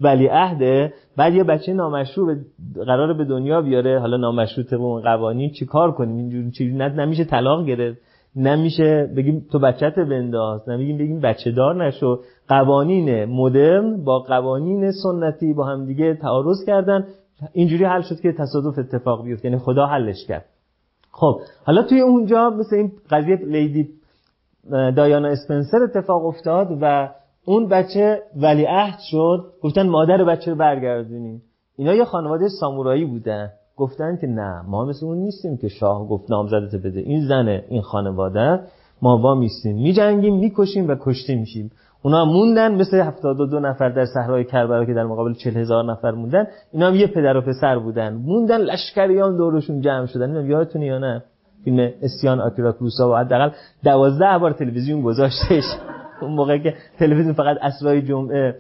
ولی 0.02 0.28
عهده 0.28 0.94
بعد 1.18 1.34
یه 1.34 1.44
بچه 1.44 1.74
نامشروع 1.74 2.36
قرار 2.76 3.14
به 3.14 3.26
دنیا 3.26 3.62
بیاره. 3.62 4.00
حالا 4.00 4.18
نامشروع 4.18 4.68
طبق 4.68 4.82
اون 4.82 5.02
قوانین 5.02 5.52
چیکار 5.52 5.92
کنیم؟ 5.92 6.18
اینجوری 6.18 6.52
چیزی 6.52 6.74
نمیشه 6.74 7.24
طلاق 7.24 7.66
گرفت. 7.66 8.00
نمیشه 8.36 9.10
بگیم 9.18 9.46
تو 9.52 9.60
بچت 9.60 9.96
بنداز. 9.96 10.70
نمیگیم 10.70 10.98
بگیم 10.98 11.20
بچه 11.20 11.52
دار 11.52 11.86
نشو. 11.86 12.20
قوانین 12.48 13.26
مدرن 13.26 14.04
با 14.04 14.20
قوانین 14.20 14.92
سنتی 14.92 15.54
با 15.54 15.66
هم 15.66 15.86
دیگه 15.86 16.14
تعارض 16.14 16.66
کردن. 16.68 17.08
اینجوری 17.54 17.86
حل 17.86 18.02
شد 18.02 18.20
که 18.20 18.32
تصادف 18.32 18.80
اتفاق 18.80 19.24
بیفت. 19.24 19.46
یعنی 19.46 19.58
خدا 19.58 19.86
حلش 19.86 20.26
کرد. 20.28 20.46
خب 21.12 21.40
حالا 21.66 21.84
توی 21.84 22.02
اونجا 22.02 22.50
مثل 22.50 22.76
این 22.76 22.92
قضیه 23.10 23.36
لیدی 23.36 23.90
دایانا 24.72 25.28
اسپنسر 25.28 25.78
اتفاق 25.84 26.26
افتاد 26.26 26.78
و 26.82 27.10
اون 27.46 27.68
بچه 27.68 28.22
ولیعهد 28.36 29.00
شد. 29.12 29.54
گفتن 29.64 29.90
مادر 29.90 30.24
بچه 30.24 30.52
رو 30.52 30.58
برگردونیم 30.58 31.42
اینا 31.78 31.94
یه 31.94 32.06
خانواده 32.06 32.50
سامورایی 32.60 33.06
بودن. 33.06 33.50
گفتن 33.76 34.18
که 34.22 34.28
نه 34.28 34.62
ما 34.62 34.86
مثل 34.86 35.06
اون 35.06 35.18
نیستیم 35.18 35.58
که 35.58 35.68
شاه 35.68 36.08
گفت 36.08 36.32
نامزدت 36.32 36.76
بده. 36.76 37.00
این 37.00 37.28
زنه 37.28 37.66
این 37.70 37.82
خانواده 37.82 38.60
ما 39.02 39.18
وا 39.18 39.36
میستیم 39.36 39.76
میجنگیم 39.76 40.36
می‌کشیم 40.36 40.88
و 40.88 40.96
کشته 41.00 41.36
میشیم. 41.36 41.72
اونا 42.02 42.26
موندن 42.26 42.76
مثل 42.76 43.00
72 43.00 43.60
نفر 43.60 43.90
در 43.90 44.06
صحرای 44.06 44.44
کربلا 44.44 44.86
که 44.86 44.94
در 44.94 45.04
مقابل 45.04 45.34
40 45.34 45.58
هزار 45.58 45.92
نفر 45.92 46.12
موندن 46.12 46.48
اینا 46.72 46.88
هم 46.88 46.96
یه 46.96 47.08
پدر 47.08 47.38
و 47.38 47.42
پسر 47.42 47.80
بودن. 47.80 48.14
موندن 48.14 48.58
لشکریان 48.58 49.38
دورشون 49.38 49.82
جمع 49.82 50.06
شدن. 50.06 50.36
اینا 50.36 50.42
یادتونه 50.42 50.86
یا 50.86 51.00
نه؟ 51.00 51.24
فیلم 51.64 51.90
اسیان 52.02 52.40
آکیرا 52.42 52.72
کروسا 52.72 53.12
و 53.12 53.16
حداقل 53.16 53.50
12 53.84 54.38
بار 54.38 54.52
تلویزیون 54.52 55.02
گذاشتش. 55.02 55.64
اون 56.22 56.32
موقع 56.32 56.58
که 56.58 56.74
تلویزیون 57.00 57.34
فقط 57.34 57.58
اسرای 57.62 58.02
جمعه 58.02 58.56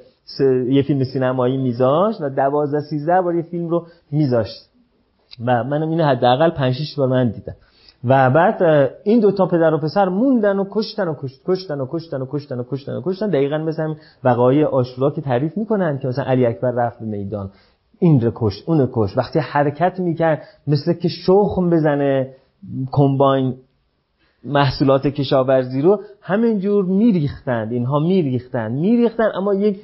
یه 0.69 0.81
فیلم 0.81 1.03
سینمایی 1.03 1.57
میذاشت 1.57 2.21
و 2.21 2.29
12 2.29 2.79
13 2.79 3.21
بار 3.21 3.35
یه 3.35 3.41
فیلم 3.41 3.69
رو 3.69 3.87
میذاشت. 4.11 4.69
و 5.45 5.63
منم 5.63 5.89
اینو 5.89 6.03
حداقل 6.03 6.49
5 6.49 6.73
6 6.73 6.95
بار 6.97 7.07
من 7.07 7.29
دیدم. 7.29 7.55
و 8.03 8.29
بعد 8.29 8.89
این 9.03 9.19
دو 9.19 9.31
تا 9.31 9.45
پدر 9.45 9.73
و 9.73 9.77
پسر 9.77 10.09
موندن 10.09 10.59
و 10.59 10.65
کشتن 10.71 11.07
و 11.07 11.15
کشت 11.21 11.41
کشتن 11.47 11.81
و 11.81 11.87
کشتن 11.91 12.21
و 12.21 12.25
کشتن 12.29 12.59
و 12.59 12.63
کشتن 12.63 12.93
و 12.93 13.01
کشتن. 13.05 13.29
دقیقا 13.29 13.57
مثل 13.57 13.93
وقایع 14.23 14.65
آشورا 14.65 15.11
که 15.11 15.21
تعریف 15.21 15.57
می‌کنن 15.57 15.99
که 15.99 16.07
مثلا 16.07 16.25
علی 16.25 16.45
اکبر 16.45 16.71
رفت 16.71 16.99
به 16.99 17.05
میدان. 17.05 17.49
این 17.99 18.21
رو 18.21 18.31
کشت 18.35 18.63
اون 18.69 18.79
رو 18.79 18.89
کشت. 18.93 19.17
وقتی 19.17 19.39
حرکت 19.39 19.99
می‌کرد 19.99 20.41
مثل 20.67 20.93
که 20.93 21.07
شخم 21.07 21.69
بزنه 21.69 22.33
کمباین 22.91 23.55
محصولات 24.43 25.07
کشاورزی 25.07 25.81
رو 25.81 26.01
همینجور 26.21 26.85
میریختند. 26.85 27.71
اینها 27.71 27.99
میریختند. 27.99 28.71
میریختند 28.71 29.31
اما 29.35 29.53
یک 29.53 29.79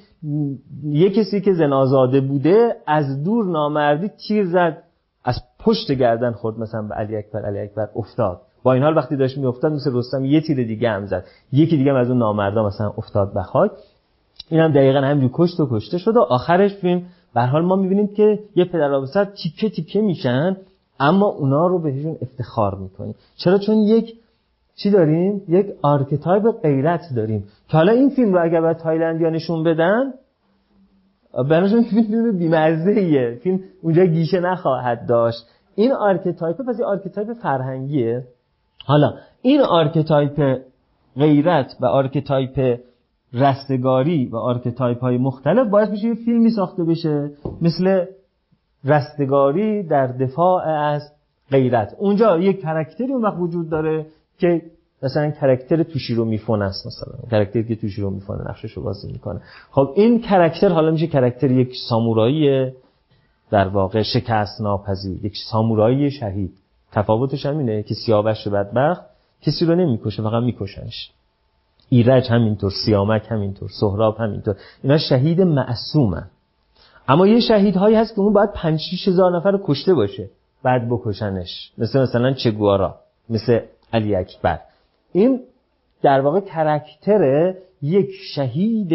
یک 0.84 1.14
کسی 1.14 1.41
که 1.41 1.53
زنازاده 1.53 2.22
بوده 2.22 2.76
از 2.88 3.24
دور 3.24 3.45
نامردی 3.45 4.07
تیر 4.28 4.45
زد. 4.45 4.84
پشت 5.64 5.91
گردن 5.91 6.32
خورد 6.32 6.59
مثلا 6.59 6.82
به 6.82 6.95
علی 6.95 7.16
اکبر 7.16 7.45
علی 7.45 7.59
اکبر 7.59 7.89
افتاد. 7.95 8.41
با 8.64 8.74
این 8.74 8.84
حال 8.84 8.97
وقتی 8.97 9.16
داشت 9.16 9.38
میافتاد 9.38 9.72
مثل 9.72 9.91
رستم 9.93 10.26
یه 10.26 10.41
تیر 10.41 10.68
دیگه 10.68 10.89
هم 10.89 11.05
زد. 11.05 11.26
یکی 11.51 11.78
دیگه 11.78 11.91
هم 11.91 11.97
از 11.97 12.09
اون 12.09 12.18
نامردا 12.18 12.68
مثلا 12.68 12.93
افتاد 12.97 13.34
به 13.34 13.41
خاک. 13.41 13.72
این 14.49 14.59
هم 14.59 14.72
دقیقا 14.72 14.99
همینجور 14.99 15.32
کشت 15.34 15.59
و 15.59 15.68
کشته 15.72 15.97
شد 15.97 16.18
و 16.18 16.20
آخرش 16.20 16.76
فیلم 16.76 17.01
به 17.34 17.38
هر 17.38 17.41
حال 17.41 17.66
ما 17.66 17.76
می‌بینیم 17.76 18.07
که 18.07 18.39
یه 18.55 18.66
پدر 18.66 18.91
و 18.91 19.01
پسر 19.01 19.26
تیکه 19.26 19.70
تیکه 19.70 20.01
میشن 20.01 20.57
اما 20.99 21.26
اونا 21.26 21.68
رو 21.68 21.80
بهشون 21.80 22.18
افتخار 22.22 22.76
می‌کنیم. 22.76 23.16
چرا؟ 23.36 23.57
چون 23.57 23.78
یک 23.78 24.14
چی 24.76 24.91
داریم؟ 24.91 25.41
یک 25.47 25.68
archetype 25.82 26.62
غیرت 26.61 27.01
داریم. 27.16 27.43
که 27.70 27.78
حالا 27.78 27.91
این 27.91 28.09
فیلم 28.09 28.34
رو 28.34 28.43
اگر 28.43 28.61
به 28.61 28.74
تایلندیا 28.74 29.30
نشون 29.30 29.64
بدن 29.64 30.14
براشون 31.49 31.84
فیلم 31.84 32.03
فیلم 32.03 32.38
بیمزه 32.38 33.39
فیلم 33.43 33.59
اونجا 33.82 34.05
گیشه 34.05 34.39
نخواهد 34.39 35.07
داشت. 35.07 35.45
این 35.76 35.92
archetype 35.91 36.58
پس 36.62 36.76
این 36.80 36.86
archetype 36.86 37.34
فرهنگیه. 37.34 38.24
حالا 38.86 39.14
این 39.42 39.62
archetype 39.62 40.60
غیرت 41.18 41.76
و 41.82 41.86
archetype 41.86 42.80
رستگاری 43.34 44.26
و 44.26 44.36
archetype 44.36 45.00
های 45.00 45.18
مختلف 45.18 45.68
باید 45.68 45.92
بشه 45.92 46.08
یه 46.08 46.14
فیلمی 46.14 46.50
ساخته 46.50 46.84
بشه 46.84 47.32
مثل 47.62 48.06
رستگاری 48.86 49.84
در 49.84 50.08
دفاع 50.08 50.68
از 50.68 51.02
غیرت. 51.52 51.96
اونجا 51.98 52.40
یک 52.40 52.62
character 52.62 53.08
ی 53.08 53.14
اون 53.14 53.22
وقت 53.22 53.38
وجود 53.40 53.70
داره 53.70 54.06
که 54.38 54.62
مثلا 55.04 55.32
character 55.32 55.84
توشیرو 55.84 56.26
میفون 56.26 56.62
است 56.62 56.88
مثلا. 56.88 57.30
character 57.32 57.60
ی 57.60 57.64
که 57.64 57.76
توشیرو 57.76 58.10
میفونه 58.10 58.50
نقشش 58.50 58.72
رو 58.72 58.84
بازی 58.84 59.12
می‌کنه. 59.12 59.42
خب 59.72 59.94
این 59.96 60.22
character 60.22 60.70
حالا 60.70 60.92
میشه 60.92 61.08
character 61.08 61.52
یک 61.52 61.74
سامورایی 61.90 62.72
در 63.54 63.68
واقع 63.68 64.01
شکست 64.01 64.62
ناپذیر 64.62 65.26
یک 65.26 65.34
سامورایی 65.51 66.12
شهید. 66.12 66.54
تفاوتش 66.91 67.45
همینه 67.45 67.84
که 67.84 67.93
سیاوش 67.93 68.47
بدبخت 68.47 69.01
کسی 69.41 69.66
رو 69.66 69.76
نمی‌کشه 69.76 70.24
فقط 70.24 70.43
میکشنش. 70.43 71.12
ایرج 71.89 72.28
همینطور 72.32 72.72
سیامک 72.86 73.26
همینطور 73.30 73.70
سهراب 73.80 74.18
همینطور. 74.18 74.56
اینا 74.84 74.97
شهید 74.97 75.41
معصومن. 75.41 76.30
اما 77.08 77.28
یه 77.28 77.39
شهیدهایی 77.39 77.95
هست 77.95 78.16
که 78.16 78.22
اون 78.22 78.34
باید 78.34 78.51
5 78.51 78.82
هزار 79.08 79.38
نفر 79.38 79.51
رو 79.51 79.60
کشته 79.64 79.93
باشه 79.93 80.30
بعد 80.64 80.89
بکشنش. 80.89 81.72
مثل 81.78 82.01
مثلا 82.01 82.34
چگوارا 82.34 82.95
مثل 83.30 83.60
علی 83.93 84.16
اکبر. 84.16 84.60
این 85.12 85.41
در 86.01 86.22
واقع 86.22 86.39
character 86.39 87.54
یک 87.82 88.10
شهید 88.36 88.89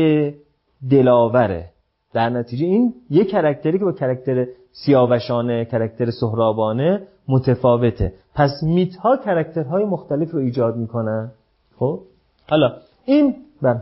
دلاوره. 0.90 1.70
در 2.12 2.30
نتیجه 2.30 2.66
این 2.66 2.94
یک 3.11 3.30
character 3.30 3.74
ی 3.74 3.78
که 3.78 3.84
با 3.84 3.92
character 3.92 4.46
سیاوشانه 4.72 5.64
character 5.64 6.11
سهرابانه 6.11 7.02
متفاوته. 7.28 8.12
پس 8.34 8.50
myth 8.62 8.96
ها 8.96 9.16
character 9.16 9.72
های 9.72 9.84
مختلف 9.84 10.30
رو 10.30 10.38
ایجاد 10.38 10.76
می‌کنن. 10.76 11.30
خب؟ 11.78 12.02
حالا 12.50 12.76
این 13.04 13.36
بر 13.62 13.80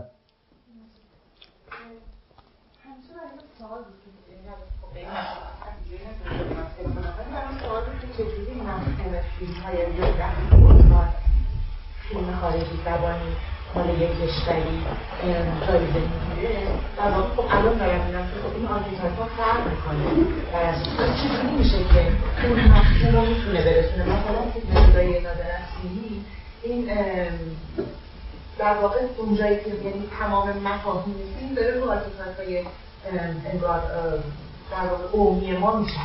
فیلم 12.09 12.33
خارجی 12.41 12.77
زبانی. 12.85 13.56
مال 13.77 13.89
یک 14.03 14.11
کشوری 14.11 14.77
جایزه 15.67 16.01
می‌گیره 16.13 16.57
در 16.97 17.11
واقع 17.11 17.29
خب 17.37 17.45
الان 17.51 17.79
دارم 17.79 18.07
میرم 18.07 18.27
که 18.27 18.37
خب 18.43 18.57
این 18.57 18.67
آرکیتایپ 18.67 19.19
ها 19.19 19.29
فرق 19.37 19.63
می‌کنه. 19.71 20.05
چجوری 21.17 21.57
میشه 21.57 21.79
که 21.79 22.03
اون 22.49 22.61
مفهوم 22.61 23.17
رو 23.17 23.27
می‌تونه 23.27 23.65
برسونه؟ 23.65 24.05
مثلا 24.05 24.51
فیلم 24.53 26.25
این 26.63 26.89
در 28.59 28.75
واقع 28.75 29.01
اونجایی 29.19 29.57
که 29.57 29.71
یعنی 29.85 30.09
تمام 30.21 30.49
مفاهیم 30.49 31.15
فیلم 31.39 31.55
داره 31.55 31.75
رو 31.75 31.91
های 32.39 32.65
انگار 33.53 33.83
در 34.71 34.87
واقع 34.91 35.07
قومی 35.13 35.57
میشه 35.81 36.01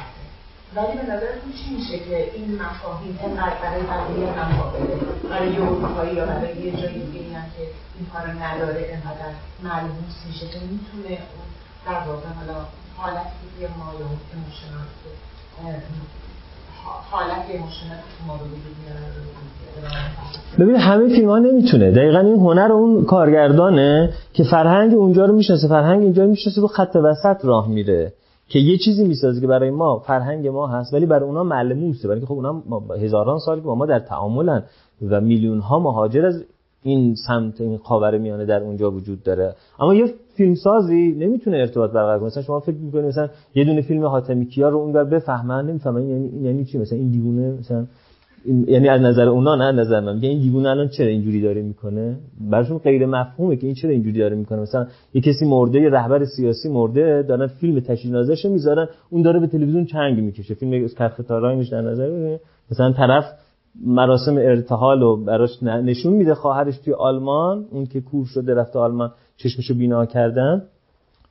ولی 0.76 0.93
به 0.99 1.03
نظرتون 1.13 1.51
چی 1.59 1.67
میشه 1.76 1.97
که 2.05 2.17
این 2.38 2.49
مفاهیم 2.61 3.19
انقدر 3.24 3.57
برای 3.63 3.84
بقیه 3.93 4.32
هم 4.38 4.49
قابله؟ 4.61 4.95
برای 5.30 5.57
اروپایی 5.57 6.13
یا 6.15 6.26
برای 6.26 6.55
یه 6.65 6.72
جایی 6.72 6.99
دیگه 7.05 7.24
که 7.53 7.63
این 7.97 8.05
کار 8.13 8.26
نداره 8.45 8.82
انقدر 8.95 9.32
ملموس 9.63 10.17
میشه 10.28 10.45
که 10.51 10.59
می‌تونه 10.72 11.11
اون 11.34 11.47
در 11.86 11.99
واقع 12.07 12.30
حالا 12.39 12.59
حالتی 12.97 13.30
که 13.39 13.47
توی 13.55 13.67
ما 13.80 13.88
یا 13.99 14.07
اموشنال 14.34 14.88
حالت 17.11 17.47
که 17.47 17.59
ببین 20.59 20.76
همه 20.76 21.07
فیلم 21.07 21.30
ها 21.30 21.39
نمی‌تونه. 21.39 21.91
دقیقا 21.91 22.19
این 22.19 22.36
هنر 22.36 22.72
اون 22.72 23.05
کارگردانه 23.05 24.13
که 24.34 24.43
فرهنگ 24.43 24.93
اونجا 24.93 25.26
رو 25.26 25.36
می‌شناسه 25.36 25.67
فرهنگ 25.67 26.03
اینجا 26.03 26.24
رو 26.24 26.30
می‌شناسه 26.30 26.61
رو 26.61 26.67
خط 26.67 26.95
وسط 26.95 27.45
راه 27.45 27.67
میره. 27.67 28.13
که 28.52 28.60
یه 28.60 28.78
چیزی 28.78 29.04
می‌سازه 29.08 29.41
که 29.41 29.47
برای 29.47 29.70
ما 29.70 29.99
فرهنگ 29.99 30.47
ما 30.47 30.68
هست 30.68 30.93
ولی 30.93 31.06
برای 31.06 31.30
اونا 31.30 31.43
معلموسه. 31.43 32.08
برای 32.08 32.22
خب 32.22 32.34
اونا 32.34 32.64
هزاران 33.02 33.39
سال 33.39 33.60
با 33.60 33.76
ما 33.76 33.86
در 33.86 33.99
تعاملن 33.99 34.64
و 35.10 35.22
میلیون 35.22 35.60
ها 35.60 35.80
مهاجر 35.80 36.26
از 36.26 36.43
این 36.84 37.16
سمت 37.28 37.62
این 37.62 37.78
خاور 37.78 38.18
میانه 38.18 38.45
در 38.45 38.64
اونجا 38.64 38.91
وجود 38.91 39.24
داره. 39.24 39.56
اما 39.80 39.93
یه 39.93 40.14
فیلمسازی 40.34 41.12
نمی‌تونه 41.12 41.58
ارتباط 41.58 41.91
برقرار 41.91 42.20
کنه. 42.20 42.28
مثلا 42.28 42.43
شما 42.43 42.60
فکر 42.60 42.76
می‌کنید 42.76 43.06
مثلا 43.06 43.30
یه 43.56 43.64
دونه 43.64 43.82
فیلم 43.82 44.06
حاتمی 44.06 44.45
کیا 44.45 44.70
رو 44.70 44.78
اونور 44.78 45.04
بفهمن؟ 45.04 45.66
نمی‌فهمن. 45.66 46.08
یعنی 46.08 46.30
یعنی 46.43 46.66
چی؟ 46.66 46.78
مثلا 46.78 46.97
این 46.97 47.12
دیوونه 47.12 47.52
مثلا 47.60 47.86
یعنی 48.46 48.89
از 48.89 49.02
نظر 49.02 49.28
اونا 49.28 49.56
نه 49.56 49.64
از 49.64 49.76
نظر 49.76 50.00
من. 50.00 50.16
میگه 50.16 50.30
این 50.30 50.39
دیوونه 50.39 50.70
الان 50.70 50.88
چرا 50.88 51.08
اینجوری 51.08 51.42
داره 51.42 51.62
می‌کنه؟ 51.62 52.18
براشون 52.52 52.78
غیر 52.78 53.06
مفهومه 53.06 53.56
که 53.56 53.68
این 53.68 53.76
چرا 53.76 53.92
اینجوری 53.92 54.20
داره 54.20 54.36
می‌کنه. 54.36 54.60
مثلا 54.62 54.88
یه 55.14 55.22
کسی 55.22 55.46
مرده 55.46 55.80
یه 55.80 55.89
رهبر 55.89 56.26
سیاسی 56.26 56.70
مرده 56.70 57.24
دارن 57.24 57.48
فیلم 57.48 57.80
تشییع 57.80 58.14
نازش 58.14 58.46
می‌ذارن 58.46 58.88
اون 59.10 59.22
داره 59.22 59.39
به 59.39 59.48
تلویزیون 59.48 59.86
چنگ 59.86 60.20
می‌کشه. 60.20 60.54
فیلم 60.54 60.88
کرخ 60.88 61.22
تارای 61.28 61.70
در 61.70 61.82
نظر 61.82 62.10
بگیرید 62.10 62.39
مثلا 62.72 62.92
طرف 62.92 63.26
مراسم 63.86 64.38
ارتحال 64.38 65.02
رو 65.02 65.26
براش 65.26 65.64
نشون 65.64 66.14
میده 66.14 66.36
خواهرش 66.36 66.78
توی 66.78 66.94
آلمان 66.94 67.66
اون 67.72 67.86
که 67.86 68.02
کور 68.02 68.26
شده 68.26 68.54
رفته 68.54 68.80
آلمان 68.80 69.12
چشمشو 69.38 69.74
بینا 69.74 70.06
کردن. 70.06 70.64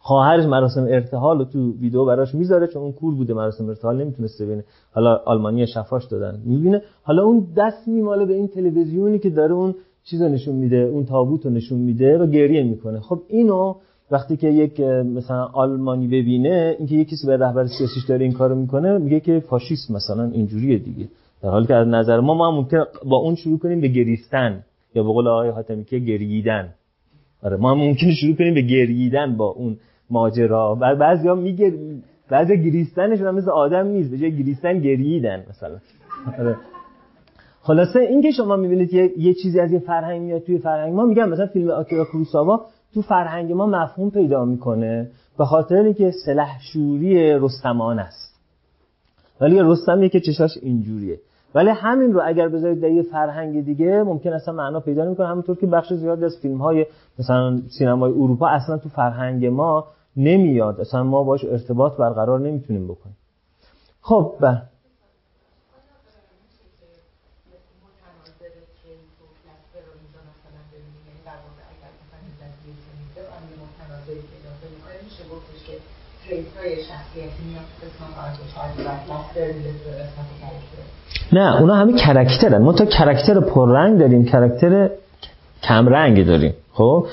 خواهرش 0.02 0.44
مراسم 0.44 0.82
ارتحال 0.82 1.38
رو 1.38 1.44
تو 1.44 1.72
ویدیو 1.80 2.04
براش 2.04 2.34
می‌ذاره 2.34 2.66
چون 2.66 2.82
اون 2.82 2.92
کور 2.92 3.14
بوده 3.14 3.34
مراسم 3.34 3.68
ارتحال 3.68 4.02
نمی‌تونسته 4.02 4.46
ببینه. 4.46 4.64
حالا 4.92 5.20
آلمانی 5.24 5.66
شفاش 5.66 6.04
دادن. 6.04 6.40
می‌بینه. 6.44 6.82
حالا 7.02 7.24
اون 7.24 7.46
دست 7.56 7.88
میماله 7.88 8.24
به 8.24 8.34
این 8.34 8.48
تلویزیونی 8.48 9.18
که 9.18 9.30
داره 9.30 9.52
اون 9.52 9.74
چیزو 10.04 10.28
نشون 10.28 10.54
میده 10.54 10.76
اون 10.76 11.04
تابوت 11.04 11.46
رو 11.46 11.50
نشون 11.50 11.78
میده 11.78 12.18
و 12.18 12.26
گریه 12.26 12.62
می‌کنه. 12.62 13.00
خب 13.00 13.18
اینو 13.28 13.74
وقتی 14.10 14.36
که 14.36 14.48
یک 14.48 14.80
مثلا 14.80 15.44
آلمانی 15.44 16.06
ببینه 16.06 16.76
اینکه 16.78 16.94
یکی 16.94 17.16
کسی 17.16 17.26
به 17.26 17.36
رهبر 17.36 17.66
سیاسیش 17.66 18.04
داره 18.08 18.24
این 18.24 18.32
کارو 18.32 18.54
می‌کنه 18.54 18.98
میگه 18.98 19.20
که 19.20 19.40
فاشیست 19.40 19.90
مثلا 19.90 20.24
اینجوریه 20.24 20.78
دیگه. 20.78 21.08
در 21.42 21.50
حالی 21.50 21.66
که 21.66 21.74
از 21.74 21.88
نظر 21.88 22.20
ما 22.20 22.34
ما 22.34 22.50
ممکن 22.50 22.84
با 23.06 23.16
اون 23.16 23.34
شروع 23.34 23.58
کنیم 23.58 23.80
به 23.80 23.88
گریستن 23.88 24.64
یا 24.94 25.02
به 25.02 25.08
قول 25.08 25.28
آقای 25.28 25.50
حاتمی 25.50 25.84
که 25.84 25.98
گرییدن 25.98 26.68
آره 27.42 27.56
ما 27.56 27.70
هم 27.70 27.78
ممکنه 27.78 28.12
شروع 28.14 28.36
کنیم 28.36 28.54
به 28.54 28.62
گرییدن 28.62 29.36
با 29.36 29.46
اون 29.46 29.76
ماجرا. 30.10 30.78
و 30.80 30.96
بعضیا 30.96 31.34
میگر 31.34 31.72
بعضی 32.30 32.62
گریستنشون 32.62 33.30
مثل 33.30 33.50
آدم 33.50 33.86
نیست 33.86 34.10
به 34.10 34.18
جای 34.18 34.36
گریستن 34.36 34.78
گرییدن 34.78 35.44
مثلا. 35.50 35.76
آره. 36.38 36.56
خلاصه 37.62 38.00
این 38.00 38.22
که 38.22 38.30
شما 38.30 38.56
می‌بینید 38.56 38.94
یه, 38.94 39.12
یه 39.18 39.34
چیزی 39.34 39.60
از 39.60 39.72
یه 39.72 39.78
فرهنگ 39.78 40.22
میاد 40.22 40.42
توی 40.42 40.58
فرهنگ. 40.58 40.94
ما 40.94 41.04
میگم 41.04 41.28
مثلا 41.28 41.46
فیلم 41.46 41.70
آکیرا 41.70 42.04
کوروساوا 42.04 42.66
تو 42.94 43.02
فرهنگ 43.02 43.52
ما 43.52 43.66
مفهوم 43.66 44.10
پیدا 44.10 44.44
می‌کنه 44.44 45.10
به 45.38 45.44
خاطر 45.44 45.76
اینکه 45.76 46.10
سلحشوری 46.26 47.32
رستمان 47.32 47.98
است. 47.98 48.40
ولی 49.40 49.60
رستمیه 49.62 50.08
که 50.08 50.20
چشاش 50.20 50.58
اینجوریه. 50.62 51.18
ولی 51.54 51.70
همین 51.70 52.12
رو 52.12 52.20
اگر 52.24 52.48
بذارید 52.48 52.80
در 52.80 52.90
یه 52.90 53.02
فرهنگ 53.02 53.64
دیگه 53.64 54.02
ممکن 54.02 54.32
اصلا 54.32 54.54
معنا 54.54 54.80
پیدا 54.80 55.04
نمی‌کنه. 55.04 55.26
همونطور 55.26 55.56
که 55.56 55.66
بخش 55.66 55.92
زیادی 55.92 56.24
از 56.24 56.38
فیلم 56.42 56.58
های 56.58 56.86
مثلا 57.18 57.60
سینمای 57.78 58.12
اروپا 58.12 58.48
اصلا 58.48 58.78
تو 58.78 58.88
فرهنگ 58.88 59.46
ما 59.46 59.86
نمیاد. 60.16 60.80
اصلا 60.80 61.02
ما 61.02 61.22
باش 61.22 61.44
ارتباط 61.44 61.96
برقرار 61.96 62.40
نمی‌تونیم 62.40 62.88
بکنیم. 62.88 63.16
خب 64.00 64.34
بله 64.40 64.62
نه 81.32 81.60
اونا 81.60 81.74
همه 81.74 81.92
character 81.92 82.55
ن 82.55 82.62
ما 82.62 82.72
تا 82.72 82.84
character 82.84 83.40
پررنگ 83.40 83.98
داریم 83.98 84.24
character 84.24 84.90
کمرنگ 85.62 86.26
داریم. 86.26 86.54
خب؟ 86.72 87.06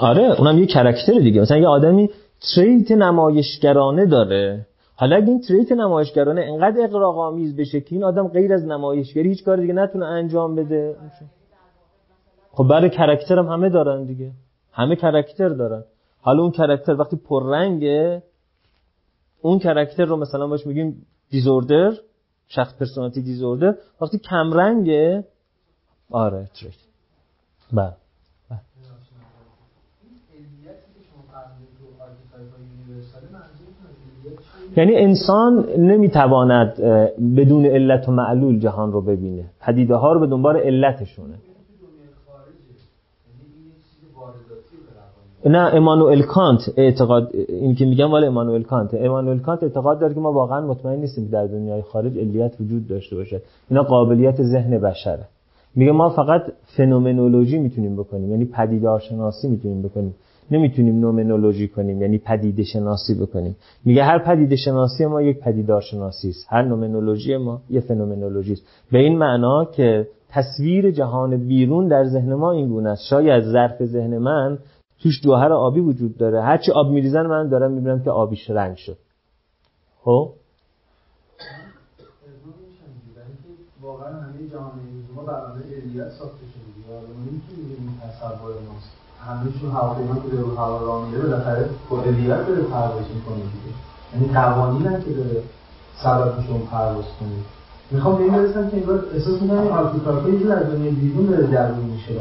آره 0.00 0.40
اونم 0.40 0.58
یه 0.58 0.66
character 0.66 1.12
دیگه. 1.12 1.40
مثلا 1.40 1.56
یه 1.56 1.68
آدمی 1.68 2.10
trait 2.54 2.92
نمایشگرانه 2.92 4.06
داره. 4.06 4.66
حالا 4.96 5.16
اگه 5.16 5.28
این 5.28 5.40
trait 5.40 5.72
نمایشگرانه 5.72 6.40
انقدر 6.40 6.84
اغراق‌آمیز 6.84 7.56
بشه 7.56 7.80
که 7.80 7.94
این 7.94 8.04
آدم 8.04 8.28
غیر 8.28 8.52
از 8.52 8.64
نمایشگری 8.64 9.28
هیچ 9.28 9.44
کار 9.44 9.56
دیگه 9.56 9.72
نتونه 9.72 10.06
انجام 10.06 10.54
بده. 10.54 10.96
خب 12.52 12.64
برای 12.64 12.90
character 12.90 13.38
هم 13.38 13.46
همه 13.46 13.68
دارن 13.68 14.04
دیگه. 14.04 14.30
همه 14.72 14.96
character 14.96 15.48
دارن. 15.48 15.84
حالا 16.20 16.42
اون 16.42 16.50
character 16.50 16.92
وقتی 16.92 17.16
پررنگه 17.16 18.22
اون 19.42 19.58
کرکتر 19.58 20.04
رو 20.04 20.16
مثلا 20.16 20.46
باش 20.46 20.66
میگیم 20.66 21.06
دیزوردر 21.30 21.92
شخص 22.48 22.74
پرسونالیتی 22.74 23.22
دیزوردر 23.22 23.74
وقتی 24.00 24.18
کمرنگه 24.18 25.24
آره 26.10 26.48
تریت 26.54 26.74
بله. 27.72 27.99
یعنی 34.80 34.96
انسان 34.96 35.52
نمی‌تواند 35.78 36.80
بدون 37.36 37.66
علت 37.66 38.08
و 38.08 38.12
معلول 38.12 38.58
جهان 38.58 38.92
رو 38.92 39.00
ببینه. 39.00 39.44
پدیده 39.60 39.94
ها 39.94 40.12
رو 40.12 40.20
به 40.20 40.26
دنبال 40.26 40.56
علتشونه. 40.56 41.34
نه 45.46 45.58
امانوئل 45.58 46.22
کانت 46.22 46.60
اعتقاد 46.76 47.30
این 47.48 47.74
که 47.74 47.84
میگم 47.84 48.12
ولی 48.12 48.26
امانوئل 48.26 48.62
کانت. 48.62 48.94
امانوئل 48.94 49.38
کانت 49.38 49.62
اعتقاد 49.62 50.00
داره 50.00 50.14
که 50.14 50.20
ما 50.20 50.32
واقعا 50.32 50.66
مطمئن 50.66 50.98
نیستیم 51.00 51.24
که 51.24 51.30
در 51.30 51.46
دنیای 51.46 51.82
خارج 51.82 52.18
علیت 52.18 52.52
وجود 52.60 52.88
داشته 52.88 53.16
باشه. 53.16 53.42
اینا 53.70 53.82
قابلیت 53.82 54.42
ذهن 54.42 54.78
بشره. 54.78 55.24
میگه 55.74 55.92
ما 55.92 56.10
فقط 56.10 56.42
فنومنولوژی 56.76 57.58
می‌تونیم 57.58 57.96
بکنیم 57.96 58.30
یعنی 58.30 58.44
پدیده 58.44 58.98
شناسی 58.98 59.48
می‌تونیم 59.48 59.82
بکنیم. 59.82 60.14
نمی‌تونیم 60.50 61.00
نومنولوژی 61.00 61.68
کنیم 61.68 62.02
یعنی 62.02 62.18
پدیده 62.18 62.62
شناسی 62.62 63.14
بکنیم. 63.14 63.56
میگه 63.84 64.04
هر 64.04 64.18
پدیده 64.18 64.56
شناسی 64.56 65.06
ما 65.06 65.22
یک 65.22 65.40
پدیدار 65.40 65.80
شناسی 65.80 66.28
است. 66.28 66.46
هر 66.48 66.62
نومنولوژی 66.62 67.36
ما 67.36 67.60
یه 67.70 67.80
فنومنولوژی 67.80 68.52
است. 68.52 68.62
به 68.92 68.98
این 68.98 69.18
معنا 69.18 69.64
که 69.64 70.08
تصویر 70.28 70.90
جهان 70.90 71.36
بیرون 71.36 71.88
در 71.88 72.04
ذهن 72.04 72.34
ما 72.34 72.52
این 72.52 72.68
گونه 72.68 72.90
است. 72.90 73.02
شاید 73.10 73.44
ظرف 73.44 73.84
ذهن 73.84 74.18
من 74.18 74.58
توش 75.02 75.20
جوهر 75.22 75.52
آبی 75.52 75.80
وجود 75.80 76.16
داره. 76.18 76.42
هرچی 76.42 76.72
آب 76.72 76.90
میریزن 76.90 77.26
من 77.26 77.48
دارم 77.48 77.72
می‌بینم 77.72 78.02
که 78.02 78.10
آبیش 78.10 78.50
رنگ 78.50 78.76
شد. 78.76 78.96
خب؟ 80.02 80.32
واقعا 83.82 84.08
همه 84.08 84.48
جهان 84.52 84.72
ما 85.16 85.22
برنامه 85.22 85.60
علیت 85.60 86.08
ساخته 86.08 86.46
شده 86.46 86.94
و 86.94 87.00
تصور 88.02 88.52
ماست. 88.68 88.99
همهشون 89.30 89.70
هواپیما 89.70 90.14
که 90.14 90.28
به 90.36 90.60
هوا 90.60 90.78
راه 90.86 91.08
میره 91.08 91.22
بالاخره 91.22 91.64
با 91.90 92.02
علیت 92.02 92.46
داره 92.48 92.62
پرواز 92.62 93.06
می‌کنه 93.16 93.42
دیگه. 93.54 93.72
یعنی 94.12 94.26
قوانین 94.34 94.82
که 94.82 95.12
داره 95.18 95.36
سبب 96.02 96.38
میشه 96.38 96.50
اون 96.52 96.62
پرواز 96.72 97.04
کنه. 97.20 97.38
می‌خوام 97.90 98.16
به 98.16 98.22
این 98.22 98.32
برسم 98.32 98.70
که 98.70 98.76
انگار 98.76 99.04
احساس 99.14 99.42
می‌کنم 99.42 99.60
این 99.60 99.70
آرتیکاکایی 99.70 100.38
که 100.38 100.44
در 100.44 100.62
دنیای 100.62 100.90
بیرون 100.90 101.26
داره 101.26 101.46
جلوه 101.46 101.84
میشه 101.92 102.12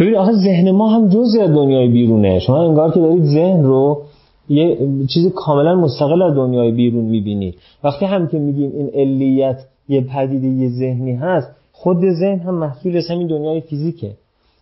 ببین 0.00 0.16
آخه 0.16 0.32
ذهن 0.32 0.70
ما 0.70 0.88
هم 0.88 1.04
از 1.04 1.36
دنیای 1.36 1.88
بیرونه. 1.88 2.38
شما 2.38 2.64
انگار 2.68 2.92
که 2.92 3.00
دارید 3.00 3.24
ذهن 3.24 3.62
رو 3.62 4.02
یه 4.48 4.78
چیز 5.14 5.32
کاملا 5.34 5.74
مستقل 5.74 6.22
از 6.22 6.34
دنیای 6.34 6.72
بیرون 6.72 7.04
می‌بینید 7.04 7.54
وقتی 7.84 8.04
هم 8.06 8.26
که 8.26 8.38
میگیم 8.38 8.72
این 8.74 8.90
علیت 8.94 9.64
یه 9.88 10.00
پدیده 10.00 10.46
یه 10.46 10.68
ذهنی 10.68 11.12
هست 11.12 11.48
خود 11.72 12.10
ذهن 12.10 12.38
هم 12.38 12.54
محصول 12.54 12.96
از 12.96 13.08
همین 13.10 13.26
دنیای 13.26 13.60
فیزیکه. 13.60 14.10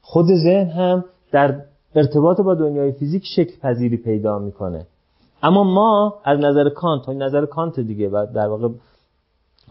خود 0.02 0.26
ذهن 0.26 0.68
هم 0.68 1.04
در 1.32 1.54
ارتباط 1.96 2.40
با 2.40 2.54
دنیای 2.54 2.92
فیزیک 2.92 3.22
شکل 3.36 3.60
پذیری 3.62 3.96
پیدا 3.96 4.38
می‌کنه. 4.38 4.86
اما 5.42 5.64
ما 5.64 6.14
از 6.24 6.38
نظر 6.40 6.68
کانت 6.68 7.08
نظر 7.08 7.46
کانت 7.46 7.80
دیگه 7.80 8.08
و 8.08 8.26
در 8.34 8.48
واقع 8.48 8.68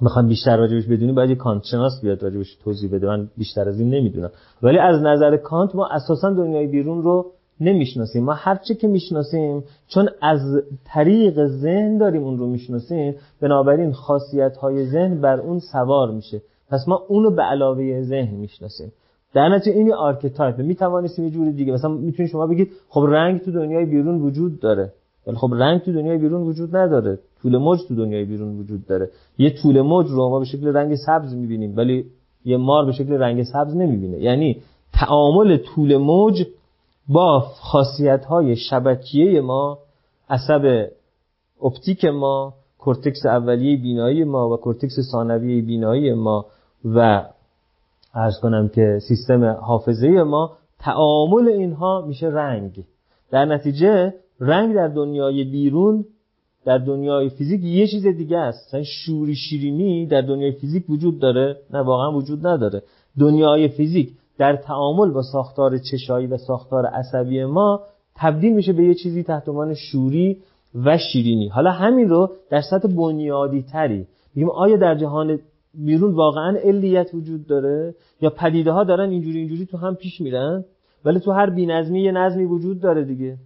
می‌خوان 0.02 0.28
بیشتر 0.28 0.58
راجبش 0.58 0.86
بدونی 0.86 1.12
باید 1.12 1.30
یه 1.30 1.36
کانت 1.36 1.64
شناس 1.64 2.02
بیاد 2.02 2.24
راجبش 2.24 2.56
توضیح 2.56 2.92
بده. 2.92 3.08
من 3.08 3.28
بیشتر 3.38 3.70
از 3.70 3.80
این 3.80 3.90
نمی‌دونم. 3.90 4.30
ولی 4.64 4.78
از 4.78 5.02
نظر 5.02 5.38
کانت 5.38 5.76
ما 5.76 5.88
اساسا 5.88 6.30
دنیای 6.30 6.68
بیرون 6.68 7.04
رو 7.04 7.26
نمی‌شناسیم. 7.62 8.24
ما 8.24 8.34
هر 8.34 8.56
چه 8.56 8.76
که 8.76 8.88
می‌شناسیم 8.88 9.64
چون 9.88 10.10
از 10.22 10.40
طریق 10.86 11.46
ذهن 11.46 11.98
داریم 11.98 12.24
اون 12.24 12.38
رو 12.38 12.48
می‌شناسیم 12.48 13.16
بنابراین 13.42 13.94
خاصیت 13.94 14.58
های 14.58 14.86
ذهن 14.86 15.22
بر 15.22 15.40
اون 15.40 15.60
سوار 15.60 16.12
میشه. 16.12 16.42
پس 16.70 16.88
ما 16.88 17.04
اونو 17.08 17.32
به 17.32 17.42
علاوه 17.42 18.02
ذهن 18.02 18.36
می‌شناسیم. 18.36 18.92
در 19.36 19.50
نتیجه 19.50 19.78
این 19.78 19.94
archetype 19.94 20.60
می 20.60 20.76
توانستیم 20.76 21.26
یه 21.26 21.32
جوری 21.32 21.52
دیگه 21.52 21.74
مثلا 21.74 21.92
می‌تونید 21.92 22.32
شما 22.32 22.48
بگید 22.48 22.72
خب 22.90 23.06
رنگ 23.10 23.42
تو 23.42 23.52
دنیای 23.52 23.86
بیرون 23.86 24.22
وجود 24.22 24.60
داره. 24.60 24.94
ولی 25.28 25.36
خب 25.36 25.50
رنگ 25.54 25.82
تو 25.82 25.94
دنیای 25.94 26.18
بیرون 26.18 26.42
وجود 26.42 26.76
نداره. 26.76 27.20
طول 27.42 27.58
موج 27.58 27.80
تو 27.88 27.96
دنیای 27.96 28.26
بیرون 28.26 28.60
وجود 28.60 28.86
داره. 28.86 29.10
یه 29.38 29.50
طول 29.62 29.82
موج 29.82 30.08
رو 30.08 30.30
ما 30.30 30.40
به 30.40 30.46
شکل 30.46 30.68
رنگ 30.68 30.96
سبز 30.96 31.34
می‌بینیم 31.34 31.78
ولی 31.78 32.06
یه 32.46 32.58
مار 32.58 32.86
به 32.86 32.92
شکل 32.92 33.14
رنگ 33.14 33.44
سبز 33.44 33.76
نمی‌بینه. 33.76 34.20
یعنی 34.20 34.62
تعامل 34.94 35.58
طول 35.58 35.98
موج 35.98 36.46
با 37.10 37.40
خاصیت 37.40 38.26
های 38.26 38.56
شبکیه 38.56 39.42
ما 39.42 39.78
عصب 40.30 40.88
اپتیک 41.64 42.06
ما 42.06 42.54
کورتکس 42.78 43.26
اولیه 43.26 43.82
بینایی 43.82 44.24
ما 44.24 44.50
و 44.50 44.58
کورتکس 44.58 44.96
ثانویه 45.12 45.62
بینایی 45.62 46.14
ما 46.14 46.46
و 46.86 47.26
عرض 48.16 48.40
کنم 48.40 48.70
که 48.70 49.00
سیستم 49.08 49.46
حافظه 49.46 50.24
ما 50.24 50.52
تعامل 50.80 51.48
اینها 51.48 52.06
میشه 52.08 52.28
رنگ. 52.28 52.84
در 53.32 53.46
نتیجه 53.46 54.14
رنگ 54.40 54.76
در 54.76 54.88
دنیای 54.88 55.44
بیرون 55.44 56.06
در 56.66 56.78
دنیای 56.78 57.30
فیزیک 57.30 57.64
یه 57.64 57.88
چیز 57.88 58.08
دیگه 58.08 58.38
است. 58.38 58.68
مثلا 58.68 58.84
شوری 58.84 59.36
شیرینی 59.36 60.08
در 60.08 60.22
دنیای 60.22 60.52
فیزیک 60.52 60.90
وجود 60.90 61.20
داره. 61.20 61.58
نه 61.74 61.80
واقعا 61.80 62.12
وجود 62.12 62.48
نداره. 62.48 62.84
دنیای 63.20 63.68
فیزیک 63.68 64.10
در 64.38 64.56
تعامل 64.56 65.12
با 65.12 65.22
ساختار 65.22 65.78
چشایی 65.78 66.28
و 66.28 66.38
ساختار 66.38 66.86
عصبی 66.86 67.46
ما 67.46 67.82
تبدیل 68.16 68.54
میشه 68.54 68.74
به 68.74 68.84
یه 68.84 68.94
چیزی 68.94 69.24
تحت 69.24 69.50
عنوان 69.50 69.74
شوری 69.74 70.38
و 70.86 70.98
شیرینی. 70.98 71.48
حالا 71.48 71.72
همین 71.72 72.10
رو 72.10 72.32
در 72.50 72.62
سطح 72.62 72.88
بنیادی 72.88 73.62
تری 73.62 74.08
میگیم. 74.36 74.50
آیا 74.50 74.78
در 74.78 74.96
جهان 74.96 75.40
بیرون 75.78 76.12
واقعا 76.14 76.58
علیت 76.58 77.10
وجود 77.14 77.48
داره 77.48 77.96
یا 78.22 78.30
پدیده 78.30 78.72
ها 78.72 78.84
دارن 78.84 79.10
اینجوری 79.10 79.40
اینجوری 79.40 79.66
تو 79.66 79.78
هم 79.78 79.96
پیش 79.96 80.22
میرن 80.22 80.66
ولی 81.06 81.20
تو 81.20 81.32
هر 81.32 81.50
بی‌نظمی 81.50 82.02
یه 82.02 82.12
نظمی 82.12 82.46
وجود 82.46 82.80
داره 82.80 83.04
دیگه. 83.04 83.38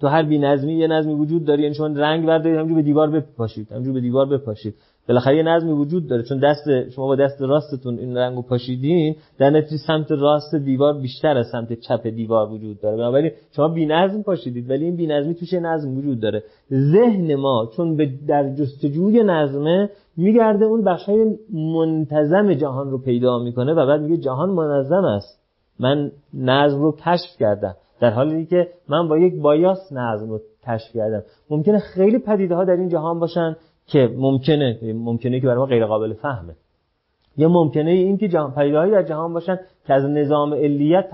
تو 0.00 0.08
هر 0.08 0.22
بی‌نظمی 0.22 0.74
یه 0.78 0.86
نظمی 0.86 1.14
وجود 1.14 1.44
داره 1.44 1.62
یعنی 1.62 1.74
شما 1.74 1.86
رنگ 1.86 2.26
بردارید 2.26 2.58
همجور 2.58 2.76
به 2.76 2.82
دیوار 2.82 3.10
بپاشید 3.10 3.72
همجور 3.72 3.94
به 3.94 4.00
دیوار 4.00 4.26
بپاشید. 4.26 4.74
بالاخره 5.10 5.36
یه 5.36 5.42
نظمی 5.42 5.72
وجود 5.72 6.08
داره. 6.08 6.22
چون 6.22 6.38
دست 6.38 6.90
شما 6.90 7.06
با 7.06 7.16
دست 7.16 7.42
راستتون 7.42 7.98
این 7.98 8.16
رنگو 8.16 8.42
پاشیدین 8.42 9.16
در 9.38 9.50
نتیجه 9.50 9.76
سمت 9.86 10.12
راست 10.12 10.54
دیوار 10.54 11.00
بیشتر 11.00 11.36
از 11.36 11.46
سمت 11.52 11.72
چپ 11.72 12.06
دیوار 12.06 12.52
وجود 12.52 12.80
داره. 12.80 12.96
بنابراین 12.96 13.30
شما 13.56 13.68
بی‌نظم 13.68 14.22
پاشیدید 14.22 14.70
ولی 14.70 14.84
این 14.84 14.96
بی‌نظمی 14.96 15.34
توش 15.34 15.54
نظم 15.54 15.98
وجود 15.98 16.20
داره. 16.20 16.42
ذهن 16.72 17.34
ما 17.34 17.70
چون 17.76 17.96
به 17.96 18.10
در 18.28 18.54
جستجوی 18.54 19.22
نظمه 19.22 19.90
میگرده 20.16 20.64
اون 20.64 20.84
بخشای 20.84 21.38
منتظم 21.52 22.54
جهان 22.54 22.90
رو 22.90 22.98
پیدا 22.98 23.38
می‌کنه 23.38 23.72
و 23.72 23.86
بعد 23.86 24.00
میگه 24.00 24.16
جهان 24.16 24.50
منظم 24.50 25.04
است. 25.04 25.40
من 25.80 26.10
نظم 26.34 26.82
رو 26.82 26.92
کشف 26.92 27.38
کردم. 27.38 27.74
در 28.00 28.10
حالی 28.10 28.46
که 28.46 28.68
من 28.88 29.08
با 29.08 29.18
یک 29.18 29.40
بایاس 29.40 29.92
نظم 29.92 30.30
رو 30.30 30.40
کشف 30.66 30.92
کردم. 30.94 31.22
ممکنه 31.50 31.78
خیلی 31.78 32.18
پدیده 32.18 32.54
ها 32.54 32.64
در 32.64 32.76
این 32.76 32.88
جهان 32.88 33.20
باشن. 33.20 33.56
که 33.92 34.14
ممکنه 34.16 34.92
ممکنه 34.94 35.40
که 35.40 35.46
برای 35.46 35.58
ما 35.58 35.66
غیر 35.66 35.86
قابل 35.86 36.12
فهمه. 36.12 36.54
یا 37.36 37.48
ممکنه 37.48 37.90
این 37.90 38.18
که 38.18 38.28
جهان 38.28 38.52
پدیده‌هایی 38.54 38.92
در 38.92 39.02
جهان 39.02 39.32
باشن 39.32 39.58
که 39.86 39.94
از 39.94 40.04
نظام 40.04 40.54
علیت 40.54 41.10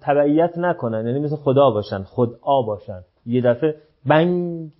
تبعیت 0.00 0.58
نکنن. 0.58 1.06
یعنی 1.06 1.18
مثل 1.18 1.36
خدا 1.36 1.70
باشن 1.70 2.02
خدا 2.02 2.62
باشن. 2.66 3.00
یه 3.26 3.40
دفعه 3.40 3.74
بنگ 4.06 4.70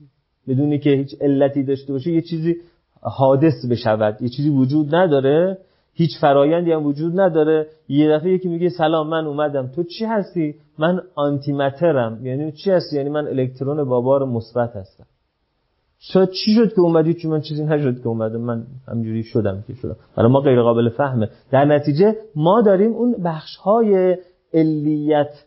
بدونی 0.48 0.78
که 0.78 0.90
هیچ 0.90 1.14
علتی 1.20 1.62
داشته 1.62 1.92
باشه 1.92 2.12
یه 2.12 2.22
چیزی 2.22 2.56
حادث 3.02 3.66
بشود. 3.70 4.22
یه 4.22 4.28
چیزی 4.28 4.48
وجود 4.48 4.94
نداره. 4.94 5.58
هیچ 5.94 6.10
فرایندی 6.20 6.72
هم 6.72 6.86
وجود 6.86 7.20
نداره. 7.20 7.66
یه 7.88 8.10
دفعه 8.10 8.32
یکی 8.32 8.48
میگه 8.48 8.68
سلام 8.68 9.08
من 9.08 9.26
اومدم. 9.26 9.66
تو 9.66 9.82
چی 9.82 10.04
هستی؟ 10.04 10.54
من 10.78 11.00
آنتی 11.14 11.52
یعنی 12.22 12.52
چی 12.52 12.70
هستی؟ 12.70 12.96
یعنی 12.96 13.10
من 13.10 13.26
الکترون 13.26 13.84
بابار 13.84 14.24
مثبت 14.24 14.76
هستم. 14.76 15.04
شاید 16.04 16.30
چی 16.30 16.54
شد 16.54 16.72
که 16.74 16.80
اومدی 16.80 17.14
چون 17.14 17.30
من 17.30 17.40
چیزی 17.40 17.64
نشد 17.64 18.00
که 18.00 18.08
اومدم 18.08 18.40
من 18.40 18.66
همجوری 18.88 19.22
شدم 19.22 19.64
که 19.66 19.74
شدم. 19.74 19.96
برای 20.16 20.30
ما 20.32 20.40
غیر 20.40 20.62
قابل 20.62 20.88
فهمه. 20.88 21.28
در 21.50 21.64
نتیجه 21.64 22.16
ما 22.36 22.62
داریم 22.62 22.92
اون 22.92 23.16
بخش 23.24 23.56
های 23.56 24.16
علیت 24.54 25.44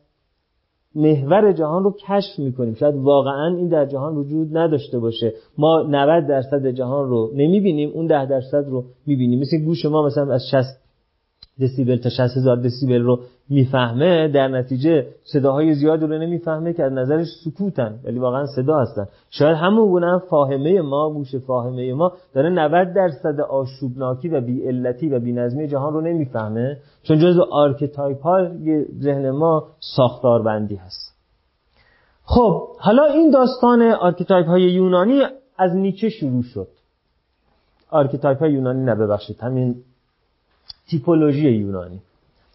محور 0.95 1.51
جهان 1.51 1.83
رو 1.83 1.95
کشف 2.07 2.39
می‌کنیم. 2.39 2.73
شاید 2.73 2.95
واقعا 2.95 3.55
این 3.55 3.67
در 3.67 3.85
جهان 3.85 4.15
وجود 4.15 4.57
نداشته 4.57 4.99
باشه. 4.99 5.33
ما 5.57 5.83
90 5.83 6.27
درصد 6.27 6.67
جهان 6.67 7.09
رو 7.09 7.31
نمی‌بینیم 7.35 7.91
اون 7.93 8.07
10 8.07 8.25
درصد 8.25 8.65
رو 8.69 8.85
می‌بینیم. 9.05 9.39
مثل 9.39 9.57
گوش 9.65 9.85
ما 9.85 10.05
مثلا 10.05 10.33
از 10.33 10.41
60 10.51 10.84
دسیبل 11.61 11.97
تا 11.97 12.09
60 12.09 12.37
هزار 12.37 12.55
دسیبل 12.55 13.01
رو 13.01 13.19
می‌فهمه 13.49 14.27
در 14.27 14.47
نتیجه 14.47 15.07
صداهای 15.23 15.73
زیاد 15.73 16.01
رو 16.01 16.07
نمی‌فهمه 16.07 16.73
که 16.73 16.83
از 16.83 16.91
نظرش 16.91 17.27
سکوتن 17.45 17.99
ولی 18.03 18.19
واقعا 18.19 18.45
صدا 18.45 18.79
هستن. 18.79 19.07
شاید 19.29 19.57
همون 19.57 19.87
گونه 19.87 20.07
هم 20.07 20.19
فاهمه 20.19 20.81
ما 20.81 21.09
گوش 21.09 21.35
فاهمه 21.35 21.93
ما 21.93 22.11
داره 22.33 22.49
90 22.49 22.93
درصد 22.93 23.39
آشوبناکی 23.39 24.29
و 24.29 24.41
بی‌علتی 24.41 25.09
و 25.09 25.19
بی‌نظمی 25.19 25.67
جهان 25.67 25.93
رو 25.93 26.01
نمی‌فهمه. 26.01 26.77
چون 27.03 27.19
جزو 27.19 27.41
archetype 27.51 28.21
ها 28.21 28.49
ذهن 28.99 29.31
ما 29.31 29.67
ساختار 29.79 30.41
بندی 30.41 30.75
هست. 30.75 31.15
خب 32.23 32.67
حالا 32.79 33.03
این 33.03 33.31
داستان 33.31 33.81
archetype 33.81 34.47
های 34.47 34.61
یونانی 34.61 35.21
از 35.57 35.75
نیچه 35.75 36.09
شروع 36.09 36.43
شد. 36.43 36.67
archetype 37.89 38.39
های 38.39 38.51
یونانی 38.51 38.83
نه 38.83 38.95
ببخشید 38.95 39.39
همین 39.39 39.75
تیپولوژی 40.89 41.49
یونانی. 41.49 42.01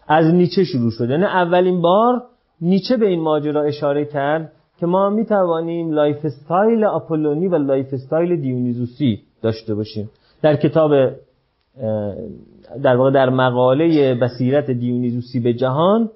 از 0.09 0.35
نیچه 0.35 0.65
شروع 0.65 0.91
شد 0.91 1.11
یعنی 1.11 1.25
اولین 1.25 1.83
بار 1.83 2.23
نیچه 2.61 2.97
به 2.97 3.07
این 3.07 3.21
ماجرا 3.21 3.63
اشاره 3.63 4.05
کرد 4.05 4.53
که 4.81 4.87
ما 4.87 5.11
می 5.11 5.25
توانیم 5.25 5.91
lifestyle 5.91 6.85
آپولونی 6.85 7.49
و 7.49 7.57
lifestyle 7.57 8.41
دیونیزوسی 8.41 9.23
داشته 9.43 9.75
باشیم. 9.75 10.11
در 10.43 10.57
کتاب 10.57 10.91
در 12.83 12.97
واقع 12.97 13.11
در 13.11 13.31
مقاله 13.31 14.15
بصیرت 14.15 14.71
دیونیزوسی 14.71 15.41
به 15.41 15.55
جهان 15.55 16.11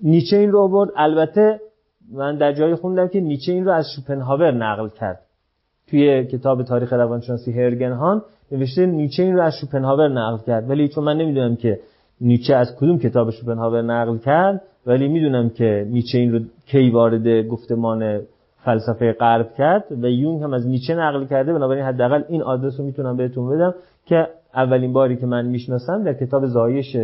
نیچه 0.00 0.36
این 0.36 0.52
رو 0.52 0.68
برد 0.68 0.90
البته 0.96 1.60
من 2.12 2.36
در 2.36 2.52
جایی 2.52 2.74
خوندم 2.74 3.08
که 3.08 3.20
نیچه 3.20 3.52
این 3.52 3.64
رو 3.64 3.72
از 3.72 3.86
شوپنهاور 3.96 4.52
نقل 4.52 4.88
کرد. 4.88 5.20
توی 5.86 6.26
کتاب 6.26 6.62
تاریخ 6.62 6.92
روانشناسی 6.92 7.52
هرگنهان 7.52 8.22
نوشته 8.52 8.86
نیچه 8.86 9.22
این 9.22 9.34
رو 9.34 9.42
از 9.42 9.52
شوپنهاور 9.60 10.08
نقل 10.08 10.38
کرد. 10.46 10.70
ولی 10.70 10.88
چون 10.88 11.04
من 11.04 11.16
نمی‌دونم 11.16 11.56
که 11.56 11.80
نیچه 12.20 12.54
از 12.54 12.76
کدوم 12.76 12.98
کتاب 12.98 13.30
شوپنهاور 13.30 13.82
نقل 13.82 14.18
کرد 14.18 14.62
ولی 14.86 15.08
می‌دونم 15.08 15.50
که 15.50 15.86
نیچه 15.90 16.18
این 16.18 16.32
رو 16.32 16.40
کی 16.66 16.90
وارد 16.90 17.46
گفتمان 17.46 18.20
فلسفه 18.64 19.12
غرب 19.12 19.54
کرد 19.58 19.84
و 20.02 20.06
یونگ 20.06 20.42
هم 20.42 20.52
از 20.52 20.66
نیچه 20.66 20.94
نقل 20.94 21.24
کرده. 21.24 21.52
بنابراین 21.52 21.84
حداقل 21.84 22.22
این 22.28 22.42
آدرس 22.42 22.80
رو 22.80 22.86
می‌تونم 22.86 23.16
بهتون 23.16 23.50
بدم 23.50 23.74
که 24.06 24.26
اولین 24.54 24.92
باری 24.92 25.16
که 25.16 25.26
من 25.26 25.46
می‌شناسم 25.46 26.04
در 26.04 26.14
کتاب 26.14 26.46
زایش 26.46 26.96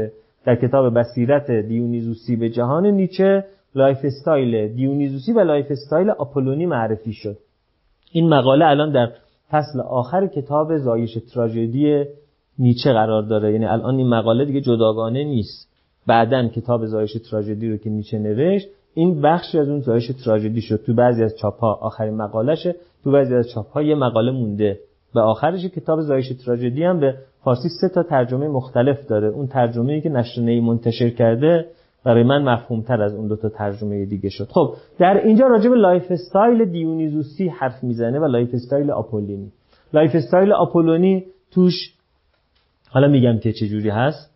در 0.45 0.57
کتاب 0.57 0.99
بصیرت 0.99 1.51
دیونیزوسی 1.51 2.37
به 2.37 2.49
جهان 2.51 2.87
نیچه 2.87 3.45
lifestyle 3.75 4.69
دیونیزوسی 4.69 5.33
و 5.33 5.41
lifestyle 5.41 6.11
آپولونی 6.11 6.67
معرفی 6.67 7.13
شد. 7.13 7.37
این 8.13 8.29
مقاله 8.29 8.67
الان 8.67 8.93
در 8.93 9.09
فصل 9.51 9.81
آخر 9.81 10.27
کتاب 10.27 10.77
زایش 10.77 11.19
تراژدی 11.35 12.05
نیچه 12.59 12.93
قرار 12.93 13.23
داره. 13.23 13.53
یعنی 13.53 13.67
الان 13.67 13.97
این 13.97 14.09
مقاله 14.09 14.45
دیگه 14.45 14.61
جداگانه 14.61 15.25
نیست. 15.25 15.69
بعدا 16.07 16.49
کتاب 16.49 16.87
زایش 16.87 17.17
تراژدی 17.31 17.71
رو 17.71 17.77
که 17.77 17.91
نیچه 17.91 18.19
نوشت 18.19 18.69
این 18.95 19.23
بخشی 19.23 19.59
از 19.59 19.69
اون 19.69 19.81
زایش 19.81 20.11
تراژدی 20.25 20.61
شد. 20.61 20.83
تو 20.87 20.95
بعضی 20.95 21.23
از 21.23 21.37
چاپ 21.37 21.59
ها 21.61 21.73
آخرین 21.73 22.15
مقالهشه 22.15 22.75
تو 23.05 23.11
بعضی 23.11 23.35
از 23.35 23.49
چاپ 23.49 23.67
ها 23.67 23.83
یه 23.83 23.95
مقاله 23.95 24.33
مونده. 24.33 24.79
به 25.15 25.21
آخرش 25.21 25.65
کتاب 25.65 26.01
زایش 26.01 26.33
تراژدی 26.47 26.85
هم 26.85 27.01
به 27.01 27.15
فارسی 27.45 27.69
سه 27.81 27.89
تا 27.89 28.03
ترجمه 28.03 28.49
مختلف 28.49 29.07
داره. 29.07 29.29
اون 29.29 29.47
ترجمه 29.47 29.93
ای 29.93 30.01
که 30.01 30.09
نشر 30.09 30.61
منتشر 30.61 31.11
کرده 31.11 31.67
برای 32.05 32.23
من 32.23 32.43
مفهوم 32.43 32.83
تر 32.83 33.03
از 33.03 33.15
اون 33.15 33.29
دو 33.29 33.37
تا 33.37 33.49
ترجمه 33.49 34.05
دیگه 34.05 34.29
شد. 34.29 34.49
خب 34.51 34.75
در 34.99 35.25
اینجا 35.25 35.47
راجع 35.47 35.71
به 35.71 35.77
lifestyle 35.77 36.65
دیونیزوسی 36.65 37.49
حرف 37.49 37.85
می‌زنه 37.85 38.19
و 38.19 38.25
lifestyle 38.25 38.91
آپولونی. 38.91 39.53
lifestyle 39.93 40.53
آپولونی 40.53 41.25
توش 41.51 41.95
حالا 42.91 43.09
میگم 43.09 43.39
که 43.39 43.53
چه 43.53 43.69
جوری 43.69 43.89
هست 43.89 44.31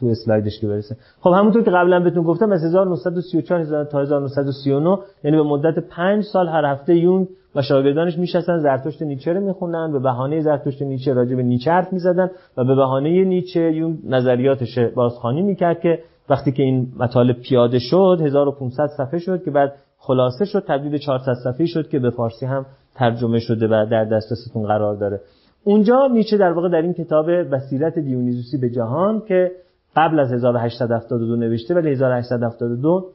تو 0.00 0.06
اسلایدش 0.06 0.60
که 0.60 0.66
برسه. 0.66 0.96
خب 1.20 1.30
همونطور 1.30 1.62
که 1.62 1.70
قبلا 1.70 2.00
بهتون 2.00 2.22
گفتم 2.22 2.52
از 2.52 2.64
1934 2.64 3.84
تا 3.84 4.00
1939 4.00 4.98
یعنی 5.24 5.36
به 5.36 5.42
مدت 5.42 5.78
5 5.78 6.24
سال 6.24 6.48
هر 6.48 6.64
هفته 6.64 6.96
یونگ 6.96 7.28
و 7.54 7.62
شاگردانش 7.62 8.18
میشستن 8.18 8.58
زرتشت 8.58 9.02
نیچه 9.02 9.32
رو 9.32 9.40
میخوندن 9.40 9.92
به 9.92 9.98
بهانه 9.98 10.40
زرتشت 10.40 10.82
نیچه 10.82 11.12
راجع 11.12 11.36
به 11.36 11.42
نیچه 11.42 11.70
حرف 11.70 11.92
می‌زدن 11.92 12.30
و 12.56 12.64
به 12.64 12.74
بهانه 12.74 13.24
نیچه 13.24 13.72
یونگ 13.72 13.98
نظریاتش 14.04 14.78
بازخوانی 14.78 15.42
می‌کرد 15.42 15.80
که 15.80 15.98
وقتی 16.28 16.52
که 16.52 16.62
این 16.62 16.92
مطالب 16.98 17.36
پیاده 17.40 17.78
شد 17.78 18.18
1500 18.24 18.86
صفحه 18.96 19.18
شد 19.18 19.44
که 19.44 19.50
بعد 19.50 19.72
خلاصه 19.98 20.44
شد 20.44 20.64
تبدیل 20.68 20.90
به 20.90 20.98
400 20.98 21.34
صفحه 21.44 21.66
شد 21.66 21.88
که 21.88 21.98
به 21.98 22.10
فارسی 22.10 22.46
هم 22.46 22.66
ترجمه 22.94 23.38
شده 23.38 23.66
و 23.66 23.86
در 23.90 24.04
دسترستون 24.04 24.66
قرار 24.66 24.96
داره. 24.96 25.20
اونجا 25.64 26.06
نیچه 26.06 26.36
در 26.36 26.52
واقع 26.52 26.68
در 26.68 26.82
این 26.82 26.92
کتاب 26.92 27.30
بصیرت 27.30 27.98
دیونیزوسی 27.98 28.58
به 28.58 28.70
جهان 28.70 29.22
که 29.28 29.52
قبل 29.96 30.18
از 30.18 30.32
1872 30.32 31.36
نوشته 31.36 31.74
ولی 31.74 31.90
1872 31.90 33.10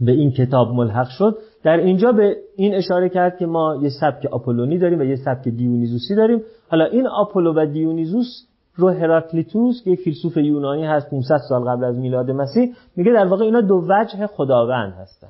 به 0.00 0.12
این 0.12 0.30
کتاب 0.30 0.74
ملحق 0.74 1.08
شد. 1.08 1.38
در 1.62 1.76
اینجا 1.76 2.12
به 2.12 2.36
این 2.56 2.74
اشاره 2.74 3.08
کرد 3.08 3.38
که 3.38 3.46
ما 3.46 3.76
یه 3.82 3.88
سبک 4.00 4.26
آپولونی 4.26 4.78
داریم 4.78 4.98
و 4.98 5.02
یه 5.02 5.16
سبک 5.16 5.48
دیونیزوسی 5.48 6.14
داریم. 6.14 6.42
حالا 6.70 6.84
این 6.84 7.06
آپولو 7.06 7.54
و 7.56 7.66
دیونیزوس 7.66 8.46
رو 8.80 8.88
هراکلیتوس 8.88 9.82
که 9.84 9.90
یک 9.90 10.00
فیلسوف 10.00 10.36
یونانی 10.36 10.86
هست 10.86 11.10
500 11.10 11.36
سال 11.48 11.64
قبل 11.64 11.84
از 11.84 11.98
میلاد 11.98 12.30
مسیح 12.30 12.72
میگه 12.96 13.12
در 13.12 13.26
واقع 13.26 13.44
اینا 13.44 13.60
دو 13.60 13.84
وجه 13.88 14.26
خداوند 14.26 14.92
هستن. 14.92 15.28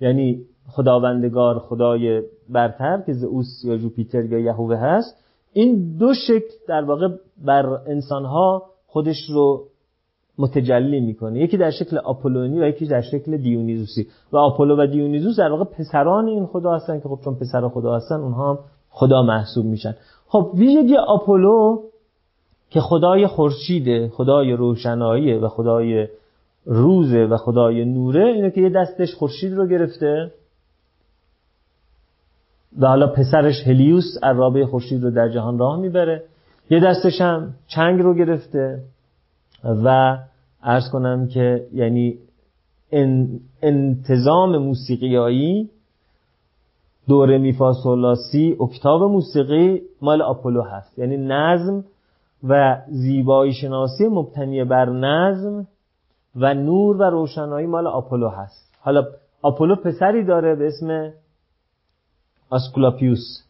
یعنی 0.00 0.40
خداوندگار 0.68 1.58
خدای 1.58 2.22
برتر 2.48 3.02
که 3.06 3.12
زئوس 3.12 3.64
یا 3.64 3.76
جوپیتر 3.76 4.24
یا 4.24 4.38
یهوه 4.38 4.76
هست. 4.76 5.16
این 5.52 5.96
دو 5.98 6.14
شکل 6.14 6.54
در 6.68 6.84
واقع 6.84 7.08
بر 7.44 7.66
انسانها 7.66 8.62
خودش 8.86 9.30
رو 9.30 9.64
متجلی 10.38 11.00
می‌کنه. 11.00 11.40
یکی 11.40 11.56
در 11.56 11.70
شکل 11.70 11.98
آپولونی 11.98 12.60
و 12.60 12.66
یکی 12.66 12.86
در 12.86 13.00
شکل 13.00 13.36
دیونیزوسی. 13.36 14.06
و 14.32 14.36
آپولو 14.36 14.82
و 14.82 14.86
دیونیزوس 14.86 15.38
در 15.38 15.50
واقع 15.50 15.64
پسران 15.64 16.28
این 16.28 16.46
خدا 16.46 16.72
هستن 16.72 17.00
که 17.00 17.08
خب 17.08 17.18
چون 17.24 17.34
پسر 17.34 17.68
خدا 17.68 17.96
هستن 17.96 18.14
اونها 18.14 18.50
هم 18.50 18.58
خدا 18.90 19.22
محسوب 19.22 19.66
میشن. 19.66 19.94
خب 20.26 20.50
ویژگی 20.54 20.96
آپولو 20.96 21.82
که 22.74 22.80
خدای 22.80 23.26
خورشیده 23.26 24.08
خدای 24.08 24.52
روشنایی 24.52 25.34
و 25.34 25.48
خدای 25.48 26.08
روزه 26.64 27.18
و 27.18 27.36
خدای 27.36 27.84
نوره 27.84 28.26
اینه 28.26 28.50
که 28.50 28.60
یه 28.60 28.68
دستش 28.68 29.14
خورشید 29.14 29.52
رو 29.52 29.66
گرفته 29.66 30.30
و 32.78 32.86
حالا 32.86 33.06
پسرش 33.06 33.66
هلیوس 33.66 34.04
عرابه 34.22 34.66
خورشید 34.66 35.02
رو 35.02 35.10
در 35.10 35.28
جهان 35.28 35.58
راه 35.58 35.80
می‌بره. 35.80 36.22
یه 36.70 36.80
دستش 36.80 37.20
هم 37.20 37.54
چنگ 37.66 38.00
رو 38.00 38.14
گرفته 38.14 38.82
و 39.64 40.18
ارز 40.62 40.90
کنم 40.92 41.28
که 41.28 41.66
یعنی 41.72 42.18
انتظام 43.62 44.58
موسیقیایی 44.58 45.70
دور 47.08 47.38
میفا 47.38 47.72
سولاسی 47.72 48.56
اکتاو 48.60 49.08
موسیقی 49.08 49.82
مال 50.02 50.22
آپولو 50.22 50.62
هست. 50.62 50.98
یعنی 50.98 51.16
نظم 51.16 51.84
و 52.48 52.82
زیبایی 52.88 53.52
شناسی 53.52 54.08
مبتنی 54.08 54.64
بر 54.64 54.90
نظم 54.90 55.66
و 56.36 56.54
نور 56.54 56.96
و 56.96 57.02
روشنایی 57.02 57.66
مال 57.66 57.86
آپولو 57.86 58.28
هست. 58.28 58.74
حالا 58.80 59.04
آپولو 59.42 59.76
پسری 59.76 60.24
داره 60.24 60.54
به 60.54 60.66
اسم 60.66 61.12
اسکولاپیوس 62.52 63.42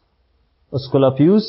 اسکولاپیوس 0.73 1.43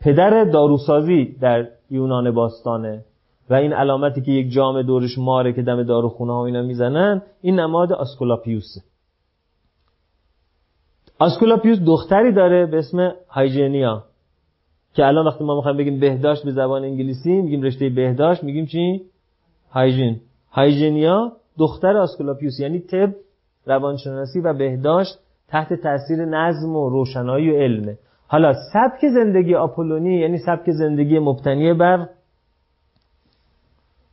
پدر 0.00 0.44
داروسازی 0.44 1.36
در 1.40 1.68
یونان 1.90 2.30
باستانه 2.30 3.04
و 3.50 3.54
این 3.54 3.72
علامتی 3.72 4.20
که 4.22 4.32
یک 4.32 4.52
جام 4.52 4.82
دورش 4.82 5.18
ماره 5.18 5.52
که 5.52 5.62
دم 5.62 5.82
داروخونه 5.82 6.32
ها 6.32 6.46
اینا 6.46 6.62
می‌زنن 6.62 7.22
این 7.42 7.60
نماد 7.60 7.92
آسکولاپیوسه 7.92 8.80
آسکولاپیوس 11.18 11.78
دختری 11.86 12.32
داره 12.32 12.66
به 12.66 12.78
اسم 12.78 13.12
هایجینیا 13.28 14.04
که 14.96 15.06
الان 15.06 15.26
وقتی 15.26 15.44
ما 15.44 15.56
می‌خوایم 15.56 15.76
بگیم 15.76 16.00
بهداشت 16.00 16.44
به 16.44 16.52
زبان 16.52 16.84
انگلیسی 16.84 17.42
میگیم 17.42 17.62
رشته 17.62 17.88
بهداشت 17.88 18.44
میگیم 18.44 18.66
چی؟ 18.66 19.02
هایجین 19.70 20.20
هایجینیا 20.50 21.32
دختر 21.58 21.96
آسکولاپیوس 21.96 22.60
یعنی 22.60 22.80
طب 22.80 23.14
روانشناسی 23.66 24.40
و 24.40 24.54
بهداشت 24.54 25.18
تحت 25.48 25.74
تاثیر 25.74 26.24
نظم 26.24 26.76
و 26.76 26.88
روشنایی 26.88 27.50
و 27.50 27.56
علمه. 27.56 27.98
حالا 28.28 28.52
سبک 28.72 29.08
زندگی 29.14 29.54
آپولونی 29.54 30.14
یعنی 30.14 30.38
سبک 30.38 30.70
زندگی 30.70 31.18
مبتنی 31.18 31.74
بر 31.74 32.08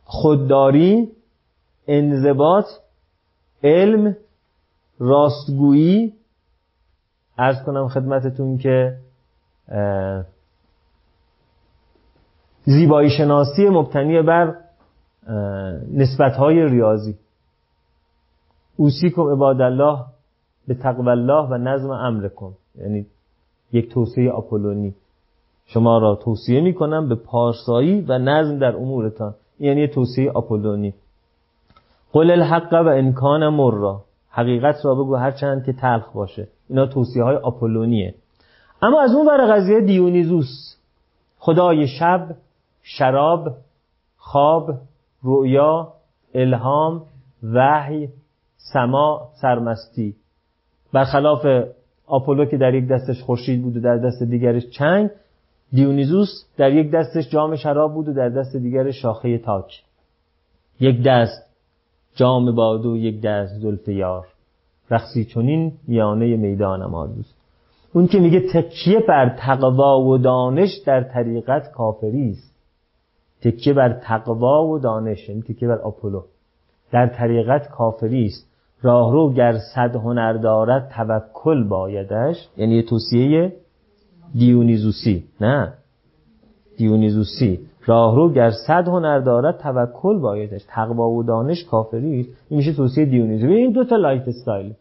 خودداری 0.04 1.12
انضباط 1.88 2.66
علم 3.64 4.16
راستگویی. 5.00 6.14
ارز 7.38 7.64
کنم 7.66 7.88
خدمتتون 7.88 8.58
که 8.58 8.98
زیبایی 12.66 13.10
شناسی 13.10 13.70
مبتنی 13.70 14.22
بر 14.22 14.56
نسبت 15.94 16.36
های 16.36 16.66
ریاضی. 16.66 17.16
اوسیکم 18.76 19.22
عباد 19.22 19.62
الله 19.62 20.00
به 20.68 20.74
تقوی 20.74 21.10
الله 21.10 21.48
و 21.50 21.58
نظم 21.58 21.90
امرکم. 21.90 22.52
یعنی 22.76 23.06
یک 23.72 23.94
توصیه 23.94 24.32
آپولونی. 24.32 24.94
شما 25.66 25.98
را 25.98 26.16
توصیه 26.16 26.62
می 26.62 26.74
کنم 26.74 27.10
به 27.10 27.16
پارسایی 27.16 28.02
و 28.02 28.18
نظم 28.18 28.60
در 28.60 28.76
امورتان. 28.76 29.34
یعنی 29.60 29.88
توصیه 29.88 30.32
آپولونی. 30.32 30.94
قل 32.12 32.32
الحق 32.32 32.74
و 32.74 32.88
انکان 32.88 33.50
مر 33.50 33.96
حقیقت 34.30 34.86
را 34.86 34.96
بگو 34.96 35.16
هرچند 35.16 35.66
که 35.66 35.74
تلخ 35.74 36.14
باشه. 36.14 36.48
اینا 36.70 36.86
توصیه 36.86 37.24
های 37.24 37.36
آپولونیه. 37.36 38.16
اما 38.82 39.02
از 39.02 39.16
اون 39.16 39.28
ور 39.28 39.56
قضیه 39.56 39.82
دیونیزوس. 39.82 40.78
خدای 41.40 41.88
شب 41.88 42.36
شراب 42.84 43.58
خواب 44.18 44.72
رؤیا 45.24 45.94
الهام 46.34 47.04
وحی 47.44 48.10
سما 48.58 49.30
سرمستی. 49.42 50.16
برخلاف 50.94 51.46
آپولو 52.06 52.46
که 52.46 52.58
در 52.58 52.74
یک 52.74 52.88
دستش 52.88 53.22
خورشید 53.22 53.62
بود 53.62 53.78
و 53.78 53.80
در 53.80 53.98
دست 53.98 54.24
دیگرش 54.24 54.70
چنگ 54.70 55.10
دیونیزوس 55.74 56.30
در 56.58 56.72
یک 56.72 56.92
دستش 56.92 57.30
جام 57.30 57.56
شراب 57.56 57.94
بود 57.94 58.08
و 58.08 58.14
در 58.14 58.30
دست 58.30 58.56
دیگرش 58.56 59.02
شاخه 59.02 59.38
تاک 59.38 59.84
یک 60.80 61.04
دست 61.04 61.44
جام 62.16 62.56
باد 62.56 62.86
و 62.86 62.98
یک 62.98 63.22
دست 63.22 63.54
زلف 63.60 63.88
یار. 63.88 64.28
رقصی 64.90 65.26
چونین 65.26 65.74
میانه 65.88 66.36
می‌دانم 66.38 66.96
آردوست 66.96 67.36
اون 67.94 68.08
که 68.08 68.20
میگه 68.20 68.40
تکیه 68.54 69.00
بر 69.00 69.36
تقوا 69.40 70.02
و 70.02 70.18
دانش 70.18 70.70
در 70.86 71.04
طریقت 71.04 71.72
کافری 71.72 72.30
است. 72.30 72.53
تکیه 73.44 73.74
بر 73.74 73.94
تقوا 73.94 74.68
و 74.68 74.80
دانش 74.80 75.30
یعنی 75.30 75.42
تکیه 75.42 75.68
بر 75.68 75.78
آپولو. 75.78 76.24
در 76.92 77.08
طریقت 77.08 77.70
کافری 77.70 78.26
است. 78.26 78.50
راهرو 78.82 79.34
گر 79.34 79.58
صد 79.76 79.96
هنر 79.96 80.34
دارد 80.34 80.92
توکل 80.96 81.64
بایدش. 81.64 82.48
یعنی 82.58 82.84
توصیه 82.84 83.54
دیونیزوسی. 84.36 85.24
نه. 85.42 85.74
دیونیزوسی. 86.78 87.60
راهرو 87.86 88.34
گر 88.34 88.52
صد 88.68 88.88
هنر 88.88 89.20
دارد 89.20 89.58
توکل 89.58 90.20
بایدش. 90.20 90.62
تقوا 90.68 91.10
و 91.10 91.24
دانش 91.24 91.66
کافری 91.66 92.20
است. 92.20 92.30
این 92.50 92.58
میشه 92.58 92.74
توصیه 92.74 93.06
دیونیزوسی 93.06 93.54
این 93.54 93.72
دو 93.72 93.84
تا 93.84 93.96
lifestyle. 93.96 94.74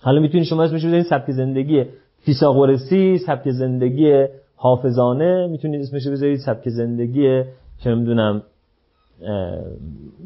حالا 0.00 0.20
می‌تونی 0.20 0.44
شما 0.44 0.62
اسمش 0.62 0.84
بزنید 0.84 1.02
سبک 1.02 1.30
زندگی 1.30 1.84
فیثاغورسی 2.18 3.18
سبک 3.18 3.50
زندگی 3.50 4.26
حافظانه 4.56 5.46
می‌تونید 5.46 5.80
اسمش 5.80 6.08
بذارید. 6.08 6.38
سبک 6.38 6.68
زندگی 6.68 7.42
چه 7.84 7.94
می‌دونم 7.94 8.42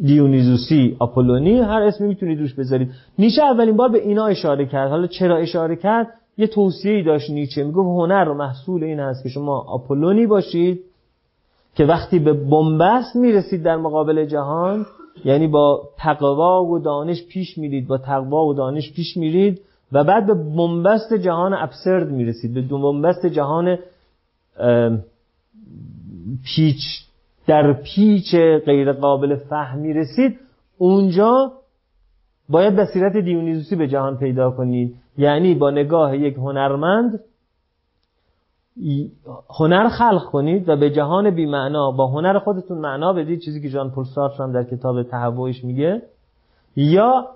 دیونیزوسی 0.03 0.97
آپولونی 0.99 1.59
هر 1.59 1.83
اسمی 1.83 2.09
می‌تونید 2.09 2.41
روش 2.41 2.55
بذارید. 2.55 2.91
نیچه 3.18 3.43
اولین 3.43 3.76
بار 3.76 3.89
به 3.89 3.99
اینا 3.99 4.26
اشاره 4.26 4.66
کرد. 4.66 4.91
حالا 4.91 5.07
چرا 5.07 5.37
اشاره 5.37 5.76
کرد؟ 5.76 6.09
یه 6.39 6.47
توصیه 6.47 7.03
داشت 7.03 7.31
نیچه. 7.31 7.64
میگه 7.64 7.78
هنر 7.78 8.28
و 8.28 8.35
محصول 8.35 8.85
این 8.85 9.01
هست 9.01 9.22
که 9.22 9.28
شما 9.28 9.59
آپولونی 9.59 10.26
باشید 10.26 10.81
که 11.74 11.85
وقتی 11.85 12.18
به 12.18 12.33
بنبست 12.33 13.16
می‌رسید 13.16 13.62
در 13.62 13.76
مقابل 13.76 14.24
جهان 14.24 14.87
یعنی 15.24 15.47
با 15.47 15.83
تقوا 15.99 16.64
و 16.64 16.78
دانش 16.78 17.26
پیش 17.26 17.59
میرید 17.59 17.89
با 17.89 17.99
تقوا 17.99 18.47
و 18.47 18.55
دانش 18.55 18.93
پیش 18.93 19.16
میرید 19.16 19.61
و 19.93 20.05
بعد 20.05 20.26
به 20.26 20.35
بنبست 20.35 21.14
جهان 21.14 21.55
ابسرد 21.55 22.11
می‌رسید. 22.11 22.55
به 22.55 22.62
بنبست 22.62 23.26
جهان 23.26 23.78
پیچ 26.44 26.80
در 27.46 27.72
پیچ 27.72 28.34
غیر 28.64 28.92
قابل 28.92 29.36
فهم 29.36 29.78
می‌رسید 29.78 30.38
اونجا 30.78 31.52
باید 32.48 32.76
بصیرت 32.76 33.16
دیونیزوسی 33.16 33.76
به 33.76 33.88
جهان 33.88 34.16
پیدا 34.16 34.50
کنید. 34.50 34.96
یعنی 35.18 35.54
با 35.54 35.70
نگاه 35.70 36.16
یک 36.16 36.34
هنرمند 36.34 37.20
هنر 39.58 39.88
خلق 39.88 40.24
کنید 40.24 40.68
و 40.68 40.76
به 40.76 40.90
جهان 40.90 41.30
بی 41.30 41.46
معنا 41.46 41.90
با 41.90 42.06
هنر 42.06 42.38
خودتون 42.38 42.78
معنا 42.78 43.12
بدید 43.12 43.40
چیزی 43.40 43.62
که 43.62 43.68
جان 43.68 43.90
پل 43.90 44.04
هم 44.38 44.52
در 44.52 44.64
کتاب 44.64 45.02
تهوعش 45.02 45.64
میگه 45.64 46.02
یا 46.76 47.26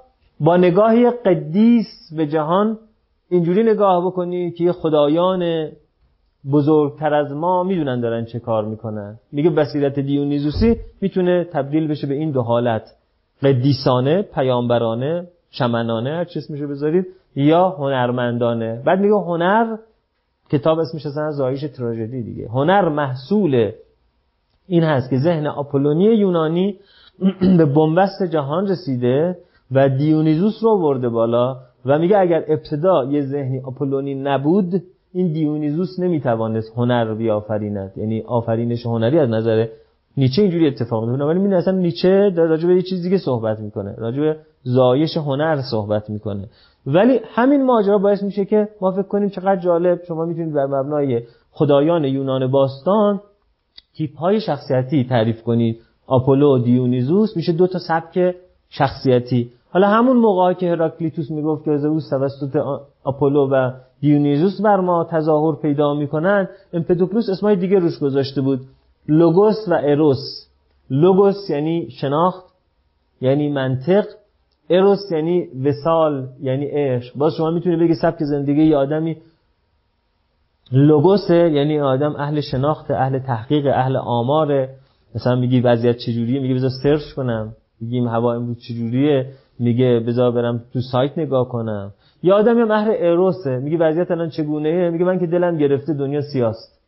با 0.40 0.56
نگاهی 0.56 1.10
قدیس 1.10 1.86
به 2.16 2.26
جهان 2.26 2.78
اینجوری 3.28 3.62
نگاه 3.62 4.06
بکنید 4.06 4.54
که 4.54 4.72
خدایان 4.72 5.68
بزرگتر 6.52 7.14
از 7.14 7.32
ما 7.32 7.62
می‌دونن 7.62 8.00
دارن 8.00 8.24
چه 8.24 8.38
کار 8.38 8.64
می‌کنن. 8.64 9.18
میگه 9.32 9.50
بصیرت 9.50 9.98
دیونیزوسی 9.98 10.76
می‌تونه 11.00 11.44
تبدیل 11.44 11.88
بشه 11.88 12.06
به 12.06 12.14
این 12.14 12.30
دو 12.30 12.42
حالت. 12.42 12.82
قدیسانه 13.42 14.22
پیامبرانه 14.22 15.26
شمنانه 15.50 16.10
هر 16.10 16.24
چیز 16.24 16.50
میشه 16.50 16.66
بذارید 16.66 17.06
یا 17.36 17.68
هنرمندانه. 17.68 18.82
بعد 18.84 19.00
میگه 19.00 19.14
هنر 19.14 19.76
کتاب 20.50 20.78
اسمش 20.78 21.06
اصلا 21.06 21.30
زایش 21.30 21.60
تراژدی 21.60 22.22
دیگه. 22.22 22.48
هنر 22.48 22.88
محصول 22.88 23.72
این 24.68 24.82
هست 24.82 25.10
که 25.10 25.18
ذهن 25.18 25.46
آپولونی 25.46 26.04
یونانی 26.04 26.78
به 27.58 27.64
بنبست 27.64 28.22
جهان 28.22 28.66
رسیده 28.68 29.38
و 29.72 29.88
دیونیزوس 29.88 30.54
رو 30.62 30.78
ورده 30.78 31.08
بالا 31.08 31.56
و 31.86 31.98
میگه 31.98 32.18
اگر 32.18 32.44
ابتدا 32.48 33.04
یه 33.04 33.22
ذهنی 33.26 33.60
آپولونی 33.60 34.14
نبود 34.14 34.82
این 35.14 35.32
دیونیزوس 35.32 35.98
نمی‌توانست 35.98 36.72
هنر 36.76 37.14
بیافریند. 37.14 37.92
یعنی 37.96 38.22
آفرینش 38.26 38.86
هنری 38.86 39.18
از 39.18 39.28
نظر 39.28 39.66
نیچه 40.16 40.42
اینجوری 40.42 40.66
اتفاق 40.66 41.04
میفته 41.08 41.24
ولی 41.24 41.38
می 41.38 41.54
اصلا 41.54 41.74
نیچه 41.74 42.32
در 42.36 42.44
راجع 42.44 42.68
به 42.68 42.74
یه 42.74 42.82
چیز 42.82 43.02
دیگه 43.02 43.18
صحبت 43.18 43.60
می‌کنه. 43.60 43.94
راجع 43.98 44.20
به 44.20 44.36
زایش 44.62 45.16
هنر 45.16 45.62
صحبت 45.70 46.10
می‌کنه. 46.10 46.48
ولی 46.86 47.20
همین 47.34 47.64
ماجرا 47.66 47.98
باعث 47.98 48.22
میشه 48.22 48.44
که 48.44 48.68
ما 48.80 48.90
فکر 48.90 49.02
کنیم 49.02 49.28
چقدر 49.28 49.56
جالب. 49.56 50.00
شما 50.08 50.24
می‌تونید 50.24 50.54
بر 50.54 50.66
مبنای 50.66 51.22
خدایان 51.52 52.04
یونان 52.04 52.50
باستان 52.50 53.20
تیپ 53.96 54.16
های 54.16 54.40
شخصیتی 54.40 55.04
تعریف 55.04 55.42
کنید. 55.42 55.80
آپولو 56.06 56.54
و 56.54 56.58
دیونیزوس 56.58 57.36
میشه 57.36 57.52
دو 57.52 57.66
تا 57.66 57.78
سبک 57.78 58.34
شخصیتی. 58.68 59.50
حالا 59.70 59.88
همون 59.88 60.16
موقعی 60.16 60.54
که 60.54 60.70
هراکلیتوس 60.70 61.30
می‌گفت 61.30 61.64
که 61.64 61.76
زئوس 61.76 62.10
توسط 62.10 62.56
آپولو 63.04 63.48
و 63.52 63.70
دیونیزوس 64.04 64.60
بر 64.60 64.80
ما 64.80 65.06
تظاهر 65.10 65.54
پیدا 65.62 65.94
می‌کنن 65.94 66.48
امپدوکلوس 66.72 67.28
اسمای 67.28 67.56
دیگه 67.56 67.78
روش 67.78 67.98
گذاشته 67.98 68.40
بود. 68.40 68.60
لوگوس 69.08 69.68
و 69.68 69.74
اروس. 69.82 70.24
لوگوس 70.90 71.50
یعنی 71.50 71.90
شناخت 71.90 72.44
یعنی 73.20 73.48
منطق. 73.48 74.04
اروس 74.70 74.98
یعنی 75.12 75.48
وسال 75.64 76.28
یعنی 76.40 76.66
عشق. 76.66 77.16
باز 77.16 77.34
شما 77.34 77.50
می‌تونید 77.50 77.80
بگی 77.80 77.94
سبک 77.94 78.18
زندگی 78.20 78.62
یه 78.62 78.76
آدمی 78.76 79.16
لوگوسه 80.72 81.50
یعنی 81.50 81.80
آدم 81.80 82.16
اهل 82.16 82.40
شناخت 82.40 82.90
اهل 82.90 83.18
تحقیق 83.18 83.66
اهل 83.66 83.96
آماره. 83.96 84.74
مثلا 85.14 85.34
میگی 85.36 85.60
وضعیت 85.60 85.96
چجوریه؟ 85.96 86.40
میگه 86.40 86.54
بذار 86.54 86.70
سرچ 86.82 87.12
کنم. 87.16 87.52
میگیم 87.80 88.08
هوا 88.08 88.34
امروز 88.34 88.58
چجوریه؟ 88.68 89.26
میگه 89.58 90.00
بذار 90.06 90.30
برم 90.30 90.64
تو 90.72 90.80
سایت 90.80 91.18
نگاه 91.18 91.48
کنم. 91.48 91.92
یا 92.24 92.36
آدمی 92.36 92.60
هم 92.60 92.70
اهل 92.70 92.90
اروسه 92.98 93.56
میگه 93.56 93.78
وضعیت 93.78 94.10
الان 94.10 94.28
چگونه 94.28 94.90
میگه 94.90 95.04
من 95.04 95.18
که 95.18 95.26
دلم 95.26 95.56
گرفته 95.56 95.92
دنیا 95.92 96.20
سیاست. 96.20 96.80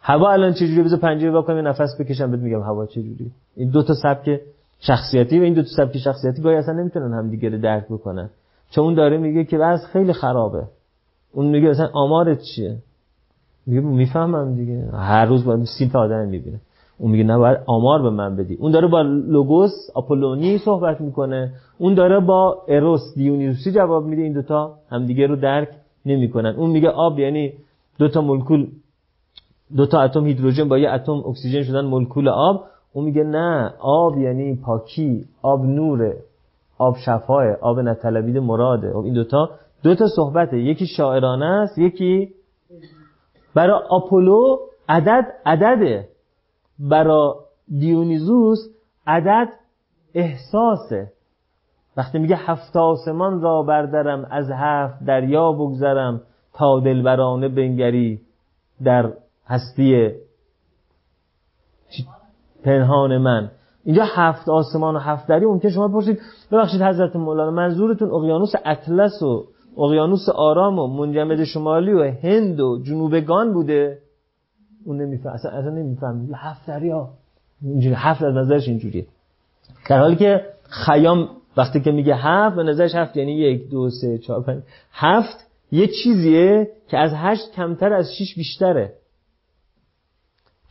هوا 0.00 0.30
الان 0.30 0.52
چجوری؟ 0.52 0.82
بذار 0.82 0.98
پنجره 0.98 1.30
وا 1.30 1.42
کنم 1.42 1.68
نفس 1.68 2.00
بکشم 2.00 2.30
بهت 2.30 2.40
میگم 2.40 2.62
هوا 2.62 2.86
چجوری. 2.86 3.30
این 3.56 3.70
دو 3.70 3.82
تا 3.82 3.94
سبک 3.94 4.40
شخصیتی 4.80 5.40
و 5.40 5.42
این 5.42 5.54
دو 5.54 5.62
تا 5.62 5.68
سبک 5.76 5.98
شخصیتی 5.98 6.42
گاهی 6.42 6.56
اصلا 6.56 6.74
نمی‌تونن 6.74 7.14
همدیگه 7.14 7.48
رو 7.48 7.58
درک 7.58 7.84
بکنن. 7.90 8.30
چون 8.70 8.84
اون 8.84 8.94
داره 8.94 9.16
میگه 9.18 9.44
که 9.44 9.58
وضع 9.58 9.86
خیلی 9.86 10.12
خرابه. 10.12 10.62
اون 11.32 11.46
میگه 11.46 11.68
مثلا 11.68 11.88
آمارت 11.92 12.40
چیه؟ 12.40 12.76
میگه 13.66 13.80
می‌فهمم 13.80 14.54
دیگه. 14.54 14.88
هر 14.92 15.24
روز 15.24 15.44
باید 15.44 15.64
سیمپ 15.78 15.96
آدم 15.96 16.28
می‌بینه. 16.28 16.60
اون 16.98 17.10
میگه 17.10 17.24
نباید 17.24 17.58
آمار 17.66 18.02
به 18.02 18.10
من 18.10 18.36
بدی. 18.36 18.54
اون 18.54 18.72
داره 18.72 18.88
با 18.88 19.02
لوگوس 19.02 19.72
آپولونی 19.94 20.58
صحبت 20.58 21.00
می‌کنه. 21.00 21.52
اون 21.82 21.94
داره 21.94 22.20
با 22.20 22.64
اروس 22.68 23.14
دیونیسوسی 23.14 23.72
جواب 23.72 24.04
میده 24.06 24.22
این 24.22 24.32
دوتا؟ 24.32 24.78
همدیگه 24.90 25.26
رو 25.26 25.36
درک 25.36 25.68
نمی‌کنن. 26.06 26.54
اون 26.56 26.70
میگه 26.70 26.88
آب 26.88 27.18
یعنی 27.18 27.52
دوتا 27.98 28.20
مولکول 28.20 28.66
دوتا 29.76 30.00
اتم 30.00 30.26
هیدروژن 30.26 30.68
با 30.68 30.78
یه 30.78 30.90
اتم 30.90 31.12
اکسیژن 31.12 31.62
شدن 31.62 31.84
مولکول 31.84 32.28
آب. 32.28 32.64
اون 32.92 33.04
میگه 33.04 33.24
نه 33.24 33.74
آب 33.80 34.18
یعنی 34.18 34.56
پاکی 34.56 35.24
آب 35.42 35.64
نوره 35.64 36.16
آب 36.78 36.96
شفاه 36.96 37.52
آب 37.60 37.80
نطلبید 37.80 38.38
مراده. 38.38 38.92
خب 38.92 39.04
این 39.04 39.14
دوتا 39.14 39.50
دوتا 39.82 40.06
صحبته. 40.08 40.58
یکی 40.58 40.86
شاعرانه 40.86 41.46
است 41.46 41.78
یکی 41.78 42.28
برای 43.54 43.80
آپولو 43.88 44.56
عدد 44.88 45.26
عدده. 45.46 46.08
برای 46.78 47.32
دیونیزوس 47.78 48.58
عدد 49.06 49.48
احساسه. 50.14 51.12
وقتی 51.96 52.18
میگه 52.18 52.36
هفت 52.36 52.76
آسمان 52.76 53.40
را 53.40 53.62
بردارم 53.62 54.26
از 54.30 54.50
هفت 54.50 55.04
دریا 55.04 55.52
بگذرم 55.52 56.20
تا 56.54 56.80
دلبرانه 56.80 57.48
بنگری 57.48 58.20
در 58.84 59.12
هستی 59.46 60.12
پنهان 62.64 63.18
من. 63.18 63.50
اینجا 63.84 64.04
هفت 64.04 64.48
آسمان 64.48 64.96
و 64.96 64.98
هفت 64.98 65.26
دری 65.26 65.46
ممکن 65.46 65.68
شما 65.68 65.88
بپرسید 65.88 66.20
ببخشید 66.52 66.82
حضرت 66.82 67.16
مولانا 67.16 67.50
منظورتون 67.50 68.10
اقیانوس 68.10 68.52
اطلس 68.64 69.22
و 69.22 69.44
اقیانوس 69.78 70.28
آرام 70.28 70.78
و 70.78 70.86
منجمد 70.86 71.44
شمالی 71.44 71.92
و 71.92 72.12
هند 72.22 72.60
و 72.60 72.82
جنوبگان 72.82 73.52
بوده؟ 73.52 73.98
اون 74.84 75.00
نمیفهم 75.00 75.32
اصلا, 75.32 75.50
اصلا 75.50 75.70
نمیفهم. 75.70 76.28
هفت 76.34 76.66
دریا. 76.66 77.08
اینجوری 77.62 77.94
هفت 77.94 78.22
از 78.22 78.34
نظرش 78.34 78.68
اینجوریه. 78.68 79.06
در 79.88 79.98
حالی 79.98 80.16
که 80.16 80.40
خیام 80.62 81.28
وقتی 81.56 81.80
که 81.80 81.92
میگه 81.92 82.16
هفت 82.16 82.56
به 82.56 82.62
نظرش 82.62 82.94
هفت 82.94 83.16
یعنی 83.16 83.32
یک 83.32 83.70
دو 83.70 83.90
سه 83.90 84.18
چهار 84.18 84.42
پنج. 84.42 84.62
هفت 84.92 85.46
یه 85.72 85.86
چیزیه 85.86 86.70
که 86.88 86.98
از 86.98 87.10
هشت 87.14 87.52
کمتر 87.52 87.92
از 87.92 88.14
شیش 88.18 88.34
بیشتره. 88.34 88.92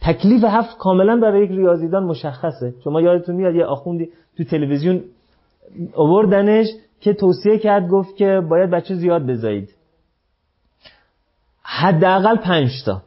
تکلیف 0.02 0.44
هفت 0.44 0.78
کاملا 0.78 1.16
برای 1.16 1.44
یک 1.44 1.52
ریاضیدان 1.52 2.04
مشخصه. 2.04 2.74
شما 2.84 3.02
یادتون 3.02 3.36
میاد 3.36 3.56
یه 3.56 3.66
آخوندی 3.66 4.10
تو 4.38 4.44
تلویزیون 4.44 5.04
آوردنش 5.94 6.68
که 7.02 7.14
توصیه 7.14 7.58
کرد 7.58 7.88
گفت 7.88 8.16
که 8.16 8.42
باید 8.50 8.70
بچه 8.70 8.96
زیاد 8.96 9.26
بذارید 9.26 9.76
حداقل 11.64 12.36
پنج 12.36 12.84
تا. 12.86 13.02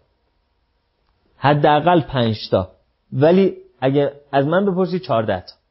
حداقل 1.36 2.00
پنج 2.00 2.36
تا. 2.50 2.70
ولی 3.12 3.56
اگه 3.80 4.12
از 4.32 4.46
من 4.46 4.66
بپرسید 4.66 5.02
14 5.02 5.40
تا. 5.40 5.63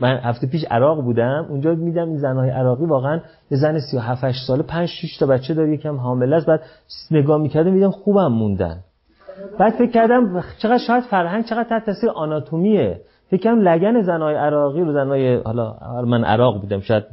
من 0.00 0.16
هفته 0.16 0.46
پیش 0.46 0.64
عراق 0.70 1.02
بودم 1.02 1.46
اونجا 1.48 1.74
میدم 1.74 2.08
این 2.08 2.18
زنهای 2.18 2.50
عراقی 2.50 2.84
واقعا 2.84 3.20
یه 3.50 3.58
زن 3.58 3.78
37 3.78 4.24
8 4.24 4.46
ساله 4.46 4.62
5 4.62 4.88
6 4.88 5.16
تا 5.16 5.26
بچه 5.26 5.54
داره 5.54 5.72
یکم 5.72 5.96
حامله 5.96 6.36
است. 6.36 6.46
بعد 6.46 6.60
نگاه 7.10 7.38
می‌کردم 7.40 7.72
میدم 7.72 7.90
خوبم 7.90 8.32
موندن. 8.32 8.76
بعد 9.58 9.72
فکر 9.72 9.90
کردم 9.90 10.44
چقدر 10.58 10.78
شاید 10.78 11.04
فرهنگ 11.04 11.44
چقدر 11.44 11.68
تحت 11.68 11.86
تاثیر 11.86 12.10
آناتومیه. 12.10 13.00
فکر 13.30 13.50
لگن 13.50 14.02
زنهای 14.02 14.34
عراقی 14.34 14.80
رو 14.80 14.92
زنهای 14.92 15.36
حالا 15.36 15.76
من 16.06 16.24
عراق 16.24 16.60
بودم 16.60 16.80
شاید 16.80 17.04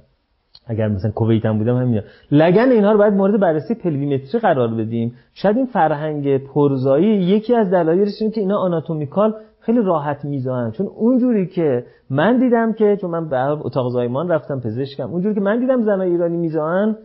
اگر 0.68 0.88
مثلا 0.88 1.12
کویت 1.12 1.46
هم 1.46 1.58
بودم 1.58 1.78
همین. 1.78 2.02
لگن 2.32 2.72
اینها 2.72 2.92
رو 2.92 2.98
باید 2.98 3.14
مورد 3.14 3.40
بررسی 3.40 3.76
پلویمتری 3.76 4.40
قرار 4.40 4.68
بدیم. 4.68 5.14
شاید 5.34 5.58
این 5.58 5.66
فرهنگ 5.66 6.38
پرزایی 6.38 7.08
یکی 7.08 7.56
از 7.56 7.72
دلایلش 7.72 8.22
اینه 8.22 8.34
که 8.34 8.42
اینا 8.42 8.58
آناتومیکال 8.58 9.34
خیلی 9.66 9.82
راحت 9.82 10.26
میزان 10.26 10.72
چون 10.72 10.88
اونجوری 10.88 11.48
که 11.48 11.86
من 12.10 12.40
دیدم 12.40 12.74
که 12.74 12.98
چون 13.02 13.10
من 13.10 13.30
به 13.30 13.38
اتاق 13.38 13.90
زایمان 13.90 14.30
رفتم 14.30 14.60
پزشکم 14.60 15.12
اونجوری 15.12 15.36
که 15.36 15.42
من 15.42 15.60
دیدم 15.60 15.82
زنای 15.82 16.10
ایرانی 16.10 16.38
میزان 16.38 16.98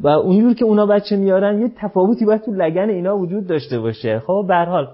و 0.00 0.08
اونجوری 0.08 0.54
که 0.54 0.64
اونا 0.64 0.86
بچه 0.86 1.16
میارن 1.16 1.60
یه 1.60 1.72
تفاوتی 1.76 2.24
باید 2.24 2.40
تو 2.40 2.52
لگن 2.52 2.88
اینا 2.88 3.18
وجود 3.18 3.46
داشته 3.46 3.78
باشه. 3.78 4.18
خب 4.18 4.44
به 4.48 4.54
حال 4.54 4.88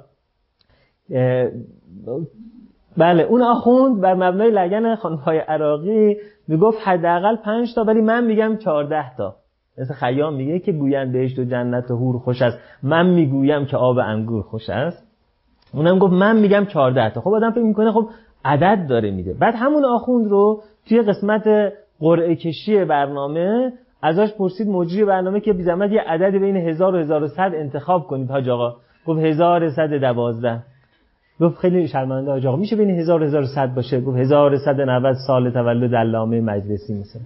بله 2.96 3.22
اون 3.22 3.42
آخوند 3.42 4.00
بر 4.00 4.14
مبنای 4.14 4.50
لگن 4.50 4.94
خانمهای 4.94 5.38
عراقی 5.38 6.16
می‌گفت 6.48 6.78
حداقل 6.84 7.36
5 7.36 7.74
تا 7.74 7.84
ولی 7.84 8.00
من 8.00 8.24
میگم 8.24 8.56
14 8.56 9.16
تا. 9.16 9.36
مثل 9.78 9.94
خیام 9.94 10.34
میگه 10.34 10.58
که 10.58 10.72
گویند 10.72 11.12
بهشت 11.12 11.38
و 11.38 11.44
جنت 11.44 11.90
و 11.90 11.96
هور 11.96 12.18
خوش 12.18 12.42
است. 12.42 12.58
من 12.82 13.06
می‌گویم 13.06 13.66
که 13.66 13.76
آب 13.76 13.98
انگور 13.98 14.42
خوش 14.42 14.70
است. 14.70 15.05
اونم 15.76 15.98
گفت 15.98 16.12
من 16.12 16.36
میگم 16.36 16.64
14 16.64 17.10
تا. 17.10 17.20
خب 17.20 17.28
آدم 17.28 17.50
فکر 17.50 17.62
می‌کنه 17.62 17.92
خب 17.92 18.08
عدد 18.44 18.86
داره 18.88 19.10
میده. 19.10 19.34
بعد 19.34 19.54
همون 19.56 19.84
آخوند 19.84 20.26
رو 20.30 20.62
توی 20.88 21.02
قسمت 21.02 21.72
قرعه 22.00 22.36
کشی 22.36 22.84
برنامه 22.84 23.72
ازش 24.02 24.32
پرسید 24.38 24.68
مجری 24.68 25.04
برنامه 25.04 25.40
که 25.40 25.52
بی 25.52 25.62
یه 25.64 26.00
عدد 26.06 26.38
بین 26.38 26.56
1000 26.56 26.94
و 26.94 26.98
1100 26.98 27.52
انتخاب 27.54 28.06
کنید 28.06 28.30
حاج 28.30 28.48
آقا. 28.48 28.74
گفت 29.06 29.20
1112 29.20 30.62
گفت 31.40 31.58
خیلی 31.58 31.88
شرمنده 31.88 32.30
حاج 32.30 32.46
آقا. 32.46 32.56
میشه 32.56 32.76
بین 32.76 32.90
1000 32.90 33.22
و 33.22 33.24
1100 33.24 33.74
باشه؟ 33.74 34.00
گفت 34.00 34.18
1190 34.18 35.16
سال 35.26 35.50
تولد 35.50 35.94
علامه 35.94 36.40
مجلسی 36.40 36.94
مثلا. 37.00 37.22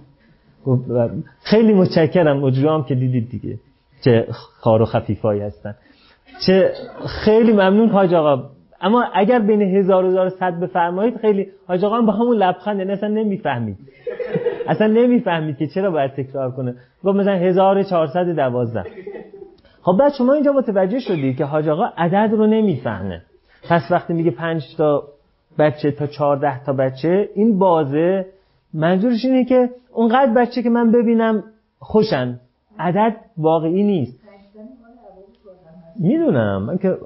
خیلی 1.43 1.73
متشکرم 1.73 2.39
مجریام 2.39 2.83
که 2.83 2.95
دیدید 2.95 3.29
دیگه 3.29 3.57
چه 4.05 4.27
خار 4.31 4.81
و 4.81 4.85
خفیفایی 4.85 5.41
هستن. 5.41 5.75
چه 6.39 6.71
خیلی 7.07 7.53
ممنون 7.53 7.89
حاج 7.89 8.13
آقا. 8.13 8.43
اما 8.81 9.03
اگر 9.13 9.39
بین 9.39 9.61
1000 9.61 10.05
و 10.05 10.07
1100 10.07 10.59
بفرمایید 10.59 11.17
خیلی 11.17 11.47
حاج 11.67 11.85
آقا 11.85 12.01
با 12.01 12.13
همون 12.13 12.37
لبخند 12.37 12.79
یعنی 12.79 12.91
اصلا 12.91 13.09
نمی‌فهمید. 13.09 13.77
اصلا 14.67 14.87
نمی‌فهمید 14.87 15.57
که 15.57 15.67
چرا 15.67 15.91
باید 15.91 16.11
تکرار 16.11 16.51
کنه. 16.51 16.75
گفت 17.03 17.15
مثلا 17.17 17.35
1412 17.35 18.83
خب 19.81 19.97
بعد 19.99 20.13
شما 20.13 20.33
اینجا 20.33 20.51
متوجه 20.51 20.99
شدی 20.99 21.33
که 21.33 21.45
حاج 21.45 21.69
آقا 21.69 21.85
عدد 21.97 22.33
رو 22.33 22.47
نمی‌فهمه. 22.47 23.21
پس 23.69 23.81
وقتی 23.91 24.13
میگه 24.13 24.31
5 24.31 24.75
تا 24.77 25.03
بچه 25.59 25.91
تا 25.91 26.07
14 26.07 26.63
تا 26.63 26.73
بچه 26.73 27.29
این 27.35 27.59
بازه 27.59 28.25
منظورش 28.73 29.25
اینه 29.25 29.45
که 29.45 29.69
اونقدر 29.93 30.33
بچه 30.33 30.63
که 30.63 30.69
من 30.69 30.91
ببینم 30.91 31.43
خوشن. 31.79 32.39
عدد 32.79 33.15
واقعی 33.37 33.83
نیست. 33.83 34.20
می‌دونم. 36.01 36.63
من 36.63 36.77
که 36.77 36.97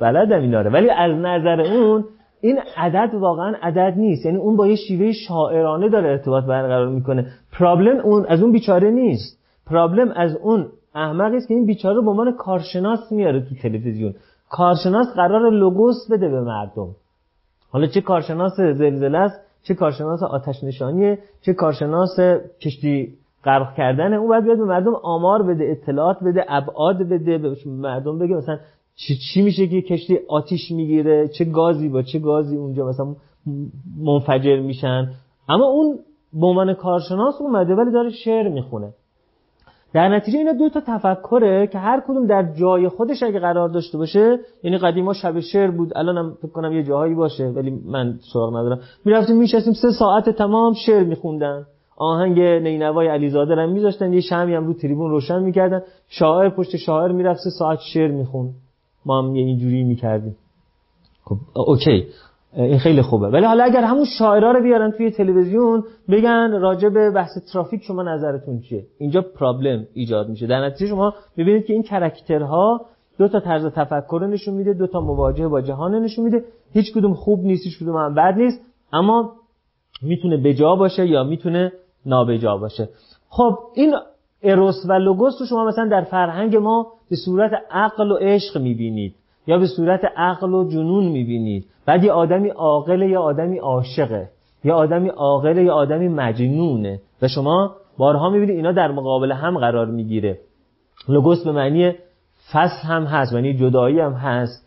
بلدم 0.00 0.40
اینا 0.40 0.60
رو. 0.60 0.70
ولی 0.70 0.90
از 0.90 1.12
نظر 1.16 1.60
اون 1.60 2.04
این 2.40 2.58
عدد 2.76 3.14
واقعا 3.14 3.54
عدد 3.62 3.94
نیست. 3.96 4.26
یعنی 4.26 4.38
اون 4.38 4.56
با 4.56 4.66
یه 4.66 4.76
شیوه 4.76 5.12
شاعرانه 5.12 5.88
داره 5.88 6.08
ارتباط 6.08 6.44
برقرار 6.44 6.88
می‌کنه. 6.88 7.26
پرابلم 7.52 8.00
اون 8.00 8.26
از 8.26 8.42
اون 8.42 8.52
بیچاره 8.52 8.90
نیست. 8.90 9.38
پرابلم 9.66 10.12
از 10.16 10.36
اون 10.36 10.66
احمقی 10.94 11.36
است 11.36 11.48
که 11.48 11.54
این 11.54 11.66
بیچاره 11.66 12.00
به 12.00 12.10
عنوان 12.10 12.32
کارشناس 12.32 13.12
میاره 13.12 13.40
تو 13.40 13.54
تلویزیون. 13.62 14.14
کارشناس 14.50 15.06
قرار 15.16 15.50
لوگوس 15.50 16.10
بده 16.10 16.28
به 16.28 16.40
مردم. 16.40 16.88
حالا 17.70 17.86
چه 17.86 18.00
کارشناس 18.00 18.52
زلزله 18.56 19.18
است 19.18 19.40
چه 19.62 19.74
کارشناس 19.74 20.22
آتش 20.22 20.64
نشانیه 20.64 21.18
چه 21.42 21.54
کارشناس 21.54 22.18
کشتی 22.60 23.14
غرق 23.44 23.74
کردن 23.74 24.12
اون 24.14 24.28
باید 24.28 24.44
بیاد 24.44 24.58
به 24.58 24.64
مردم 24.64 24.94
آمار 25.02 25.42
بده 25.42 25.64
اطلاعات 25.64 26.16
بده 26.24 26.44
ابعاد 26.48 26.98
بده 26.98 27.38
به 27.38 27.56
مردم 27.66 28.18
بگه 28.18 28.34
مثلا 28.34 28.58
چی, 28.96 29.14
چی 29.16 29.42
میشه 29.42 29.66
که 29.66 29.82
کشتی 29.82 30.18
آتیش 30.28 30.70
می‌گیره 30.70 31.28
چه 31.28 31.44
گازی 31.44 31.88
با 31.88 32.02
چه 32.02 32.18
گازی 32.18 32.56
اونجا 32.56 32.86
مثلا 32.86 33.06
منفجر 34.04 34.60
میشن. 34.60 35.08
اما 35.48 35.66
اون 35.66 35.98
به 36.32 36.46
عنوان 36.46 36.74
کارشناس 36.74 37.40
اومده 37.40 37.74
ولی 37.74 37.92
داره 37.92 38.10
شعر 38.10 38.48
می‌خونه. 38.48 38.92
در 39.94 40.08
نتیجه 40.08 40.38
اینا 40.38 40.52
دو 40.52 40.68
تا 40.68 40.80
تفکره 40.86 41.66
که 41.66 41.78
هر 41.78 42.02
کدوم 42.08 42.26
در 42.26 42.52
جای 42.52 42.88
خودش 42.88 43.22
اگه 43.22 43.38
قرار 43.40 43.68
داشته 43.68 43.98
باشه 43.98 44.38
یعنی 44.62 44.78
قدیما 44.78 45.12
شب 45.12 45.40
شعر 45.40 45.70
بود 45.70 45.96
الانم 45.96 46.34
فکر 46.42 46.52
کنم 46.52 46.72
یه 46.72 46.82
جاهایی 46.82 47.14
باشه 47.14 47.44
ولی 47.44 47.70
من 47.70 48.18
سراغ 48.32 48.56
ندارم. 48.56 48.80
می‌رفتیم 49.04 49.36
میشستیم 49.36 49.72
سه 49.72 49.90
ساعت 49.90 50.30
تمام 50.30 50.74
شعر 50.86 51.04
میخوندن. 51.04 51.66
آهنگ 52.00 52.40
نینوای 52.40 53.08
علیزاده 53.08 53.54
رو 53.54 53.70
میذاشتن 53.70 54.12
یه 54.12 54.20
شمعی 54.20 54.54
هم 54.54 54.66
رو 54.66 54.74
تریبون 54.74 55.10
روشن 55.10 55.42
می‌کردن. 55.42 55.82
شاعر 56.08 56.48
پشت 56.48 56.76
شاعر 56.76 57.12
می‌رفت 57.12 57.40
ساعت 57.58 57.78
شعر 57.92 58.10
میخون 58.10 58.50
ما 59.06 59.22
هم 59.22 59.36
یه 59.36 59.44
اینجوری 59.44 59.82
می‌کردیم. 59.82 60.36
خب 61.24 61.36
okay. 61.54 62.06
این 62.56 62.78
خیلی 62.78 63.02
خوبه. 63.02 63.28
ولی 63.28 63.44
حالا 63.44 63.64
اگر 63.64 63.84
همون 63.84 64.04
شاعرها 64.18 64.50
رو 64.50 64.62
بیارن 64.62 64.90
توی 64.90 65.10
تلویزیون 65.10 65.84
بگن 66.08 66.50
راجع 66.60 66.88
به 66.88 67.10
بحث 67.10 67.38
ترافیک 67.52 67.82
شما 67.82 68.02
نظرتون 68.02 68.60
چیه؟ 68.60 68.84
اینجا 68.98 69.20
problem 69.20 69.86
ایجاد 69.94 70.28
میشه. 70.28 70.46
در 70.46 70.64
نتیجه 70.66 70.86
شما 70.86 71.14
می‌بینید 71.36 71.64
که 71.66 71.72
این 71.72 71.82
character 71.82 72.70
ها 72.70 72.80
دو 73.18 73.28
تا 73.28 73.40
طرز 73.40 73.66
تفکر 73.66 74.28
نشون 74.30 74.54
میده 74.54 74.72
دو 74.72 74.86
تا 74.86 75.00
مواجهه 75.00 75.48
با 75.48 75.60
جهان 75.60 75.94
نشون 75.94 76.24
میده. 76.24 76.44
هیچ 76.72 76.94
کدوم 76.94 77.14
خوب 77.14 77.40
نیست 77.44 77.64
هیچ 77.64 77.78
کدوم 77.78 77.96
هم 77.96 78.14
بد 78.14 78.34
نیست. 78.36 78.60
اما 78.92 79.32
می‌تونه 80.02 80.36
بجا 80.36 80.76
باشه 80.76 81.06
یا 81.06 81.24
می‌تونه 81.24 81.72
نابجا 82.06 82.56
باشه. 82.56 82.88
خب 83.28 83.58
این 83.74 83.94
اروس 84.42 84.84
و 84.88 84.92
لوگوس 84.92 85.40
رو 85.40 85.46
شما 85.46 85.64
مثلا 85.64 85.88
در 85.88 86.02
فرهنگ 86.02 86.56
ما 86.56 86.86
به 87.10 87.16
صورت 87.16 87.52
عقل 87.70 88.10
و 88.10 88.16
عشق 88.16 88.58
می‌بینید 88.58 89.14
یا 89.46 89.58
به 89.58 89.66
صورت 89.66 90.00
عقل 90.16 90.54
و 90.54 90.68
جنون 90.68 91.04
می‌بینید. 91.04 91.66
بعد 91.86 92.04
یه 92.04 92.12
آدمی 92.12 92.48
عاقل 92.48 93.02
یا 93.02 93.22
آدمی 93.22 93.58
عاشقه. 93.58 94.28
یا 94.64 94.74
آدمی 94.76 95.08
عاقل 95.08 95.58
یا 95.58 95.74
آدمی 95.74 96.08
مجنونه. 96.08 97.00
و 97.22 97.28
شما 97.28 97.76
بارها 97.98 98.30
می‌بینید 98.30 98.56
اینا 98.56 98.72
در 98.72 98.90
مقابل 98.90 99.32
هم 99.32 99.58
قرار 99.58 99.86
می‌گیره. 99.86 100.38
لوگوس 101.08 101.44
به 101.44 101.52
معنی 101.52 101.92
فصل 102.52 102.88
هم 102.88 103.04
هست 103.04 103.32
یعنی 103.32 103.54
جدایی 103.54 104.00
هم 104.00 104.12
هست. 104.12 104.66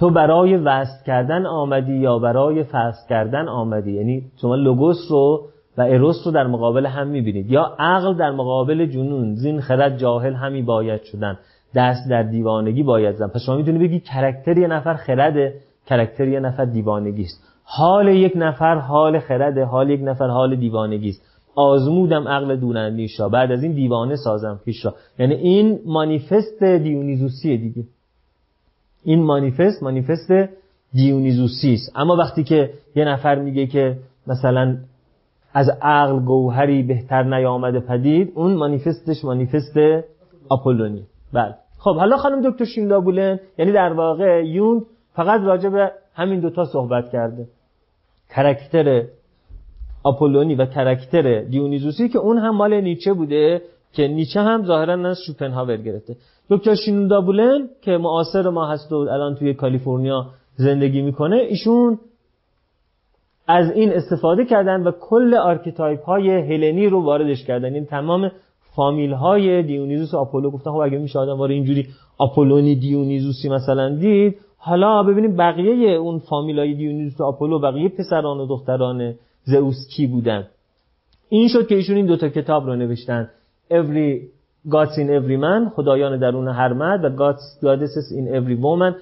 تو 0.00 0.10
برای 0.10 0.56
وصل 0.56 1.04
کردن 1.06 1.46
آمدی 1.46 1.94
یا 1.94 2.18
برای 2.18 2.64
فصل 2.64 3.08
کردن 3.08 3.48
آمدی؟ 3.48 3.92
یعنی 3.92 4.22
شما 4.40 4.54
لوگوس 4.54 5.06
رو 5.10 5.46
و 5.78 5.82
اروس 5.82 6.16
رو 6.26 6.32
در 6.32 6.46
مقابل 6.46 6.86
هم 6.86 7.08
می‌بینید. 7.08 7.50
یا 7.50 7.76
عقل 7.78 8.14
در 8.14 8.30
مقابل 8.30 8.86
جنون 8.86 9.34
زین 9.34 9.60
خرد 9.60 9.98
جاهل 9.98 10.34
همی 10.34 10.62
باید 10.62 11.02
شدن. 11.02 11.38
دست 11.74 12.10
در 12.10 12.22
دیوانگی 12.22 12.82
باید 12.82 13.16
زن. 13.16 13.28
پس 13.28 13.42
شما 13.46 13.56
می‌تونی 13.56 13.78
بگی 13.78 14.00
کرکتر 14.00 14.58
یه 14.58 14.66
نفر 14.66 14.94
خرده 14.94 15.54
کرکتر 15.86 16.28
یه 16.28 16.40
نفر 16.40 16.64
دیوانگی 16.64 17.22
است. 17.22 17.42
حال 17.64 18.08
یک 18.08 18.32
نفر 18.36 18.74
حال 18.74 19.18
خرده 19.18 19.64
حال 19.64 19.90
یک 19.90 20.00
نفر 20.04 20.26
حال 20.26 20.56
دیوانگی 20.56 21.08
است. 21.08 21.22
آزمودم 21.54 22.28
عقل 22.28 22.56
دونندیش 22.56 23.20
را 23.20 23.28
بعد 23.28 23.52
از 23.52 23.62
این 23.62 23.72
دیوانه 23.72 24.16
سازم 24.16 24.60
پیش 24.64 24.84
را. 24.84 24.94
یعنی 25.18 25.34
این 25.34 25.78
مانیفست 25.86 26.62
دیونیزوسیه 26.62 27.56
دیگه. 27.56 27.82
این 29.04 29.22
مانیفست 29.22 29.82
مانیفست 29.82 30.32
دیونیزوسی 30.94 31.74
است. 31.74 31.92
اما 31.96 32.16
وقتی 32.16 32.44
که 32.44 32.70
یه 32.94 33.04
نفر 33.04 33.34
میگه 33.34 33.66
که 33.66 33.96
مثلا 34.26 34.76
از 35.58 35.70
عقل 35.82 36.20
گوهری 36.20 36.82
بهتر 36.82 37.22
نیامده 37.22 37.80
پدید 37.80 38.32
اون 38.34 38.54
مانیفستش 38.54 39.24
مانیفست 39.24 39.78
آپولونی. 40.48 41.02
بله. 41.32 41.54
خب 41.78 41.96
حالا 41.96 42.16
خانم 42.16 42.50
دکتر 42.50 42.64
شیندا 42.64 43.00
بولن 43.00 43.40
یعنی 43.58 43.72
در 43.72 43.92
واقع 43.92 44.46
یون 44.46 44.86
فقط 45.12 45.40
راجع 45.40 45.68
به 45.68 45.92
همین 46.14 46.40
دوتا 46.40 46.64
صحبت 46.64 47.10
کرده. 47.12 47.46
کرکتر 48.30 49.04
آپولونی 50.02 50.54
و 50.54 50.66
کرکتر 50.66 51.42
دیونیزوسی 51.42 52.08
که 52.08 52.18
اون 52.18 52.38
هم 52.38 52.56
مال 52.56 52.80
نیچه 52.80 53.12
بوده 53.12 53.62
که 53.92 54.08
نیچه 54.08 54.40
هم 54.40 54.64
ظاهرا 54.64 55.08
از 55.08 55.18
شوپنهاور 55.26 55.76
گرفته. 55.76 56.16
دکتر 56.50 56.74
شینودا 56.74 57.20
بولن 57.20 57.68
که 57.82 57.90
معاصر 57.90 58.50
ما 58.50 58.66
هست 58.66 58.92
و 58.92 58.96
الان 58.96 59.34
توی 59.34 59.54
کالیفرنیا 59.54 60.26
زندگی 60.56 61.02
می‌کنه 61.02 61.36
ایشون 61.36 61.98
از 63.48 63.70
این 63.70 63.92
استفاده 63.92 64.44
کردن 64.44 64.82
و 64.82 64.90
کل 65.00 65.34
archetype 65.34 66.04
های 66.04 66.30
هلنی 66.30 66.88
رو 66.88 67.02
واردش 67.02 67.44
کردن. 67.44 67.64
این 67.64 67.74
یعنی 67.74 67.86
تمام 67.86 68.30
فامیل 68.76 69.12
های 69.12 69.62
دیونیزوس 69.62 70.14
و 70.14 70.16
آپولو 70.16 70.50
گفتن 70.50 70.70
خب 70.70 70.76
اگه 70.76 70.98
میشه 70.98 71.18
آدم 71.18 71.40
اینجوری 71.40 71.86
آپولونی 72.18 72.74
دیونیزوسی 72.74 73.48
مثلا 73.48 73.94
دید 73.94 74.36
حالا 74.58 75.02
ببینیم 75.02 75.36
بقیه 75.36 75.90
اون 75.90 76.18
فامیل 76.18 76.58
های 76.58 76.74
دیونیزوس 76.74 77.20
و 77.20 77.24
آپولو 77.24 77.58
بقیه 77.58 77.88
پسران 77.88 78.38
و 78.38 78.46
دختران 78.46 79.14
زئوس 79.44 79.88
کی 79.96 80.06
بودن؟ 80.06 80.46
این 81.28 81.48
شد 81.48 81.66
که 81.66 81.74
ایشون 81.74 81.96
این 81.96 82.06
دوتا 82.06 82.28
کتاب 82.28 82.66
رو 82.66 82.76
نوشتن. 82.76 83.30
Every 83.70 84.20
Gods 84.68 84.96
in 84.96 85.08
Every 85.08 85.38
Man 85.44 85.74
خدایان 85.74 86.18
درون 86.18 86.48
هر 86.48 86.72
مرد 86.72 87.04
و 87.04 87.16
Gods 87.16 87.64
Goddesses 87.64 88.12
in 88.18 88.28
Every 88.34 88.62
Woman 88.62 88.94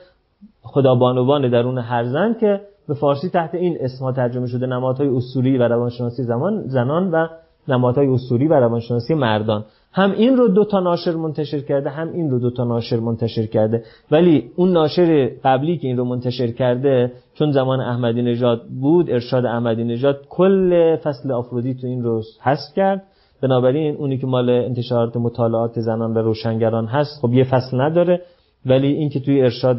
خدا 0.63 0.95
بانوان 0.95 1.51
درون 1.51 1.79
هر 1.79 2.05
زن 2.05 2.37
که 2.41 2.61
به 2.89 2.95
فارسی 2.95 3.29
تحت 3.29 3.55
این 3.55 3.77
اسم 3.81 4.13
ترجمه 4.13 4.47
شده 4.47 4.67
نمادهای 4.67 5.09
اسطوری 5.09 5.59
و 5.59 5.63
روانشناسی 5.63 6.23
زمان 6.23 6.63
زنان 6.67 7.11
و 7.11 7.27
نمادهای 7.69 8.07
اسطوری 8.07 8.49
و 8.49 8.55
روانشناسی 8.55 9.15
مردان. 9.15 9.65
هم 9.93 10.11
این 10.11 10.37
رو 10.37 10.49
دو 10.49 10.65
تا 10.65 10.81
ناشر 10.81 11.15
منتشر 11.15 11.61
کرده 11.61 11.91
هم 11.91 12.13
این 12.13 12.31
رو 12.31 12.39
دو 12.39 12.51
تا 12.51 12.65
ناشر 12.65 12.97
منتشر 12.97 13.47
کرده. 13.47 13.85
ولی 14.11 14.51
اون 14.57 14.73
ناشر 14.73 15.31
قبلی 15.45 15.79
که 15.79 15.89
این 15.89 15.97
رو 15.97 16.05
منتشر 16.05 16.47
کرده 16.47 17.13
چون 17.35 17.53
زمان 17.53 17.81
احمدی 17.81 18.23
نژاد 18.23 18.63
بود 18.81 19.11
ارشاد 19.11 19.45
احمدی 19.45 19.85
نژاد 19.85 20.21
کل 20.29 20.97
فصل 20.97 21.33
آفرودیت 21.33 21.85
این 21.85 22.03
رو 22.03 22.23
حذف 22.43 22.75
کرد. 22.77 23.03
بنابراین 23.43 23.97
اونی 23.97 24.19
که 24.19 24.27
مال 24.27 24.51
انتشارات 24.51 25.17
مطالعات 25.17 25.81
زنان 25.81 26.15
و 26.15 26.19
روشنگران 26.19 26.87
هست 26.87 27.21
خب 27.21 27.33
یه 27.33 27.45
فصل 27.45 27.81
نداره. 27.81 28.23
ولی 28.67 28.93
این 28.93 29.09
که 29.09 29.21
توی 29.21 29.43
ارشاد 29.43 29.79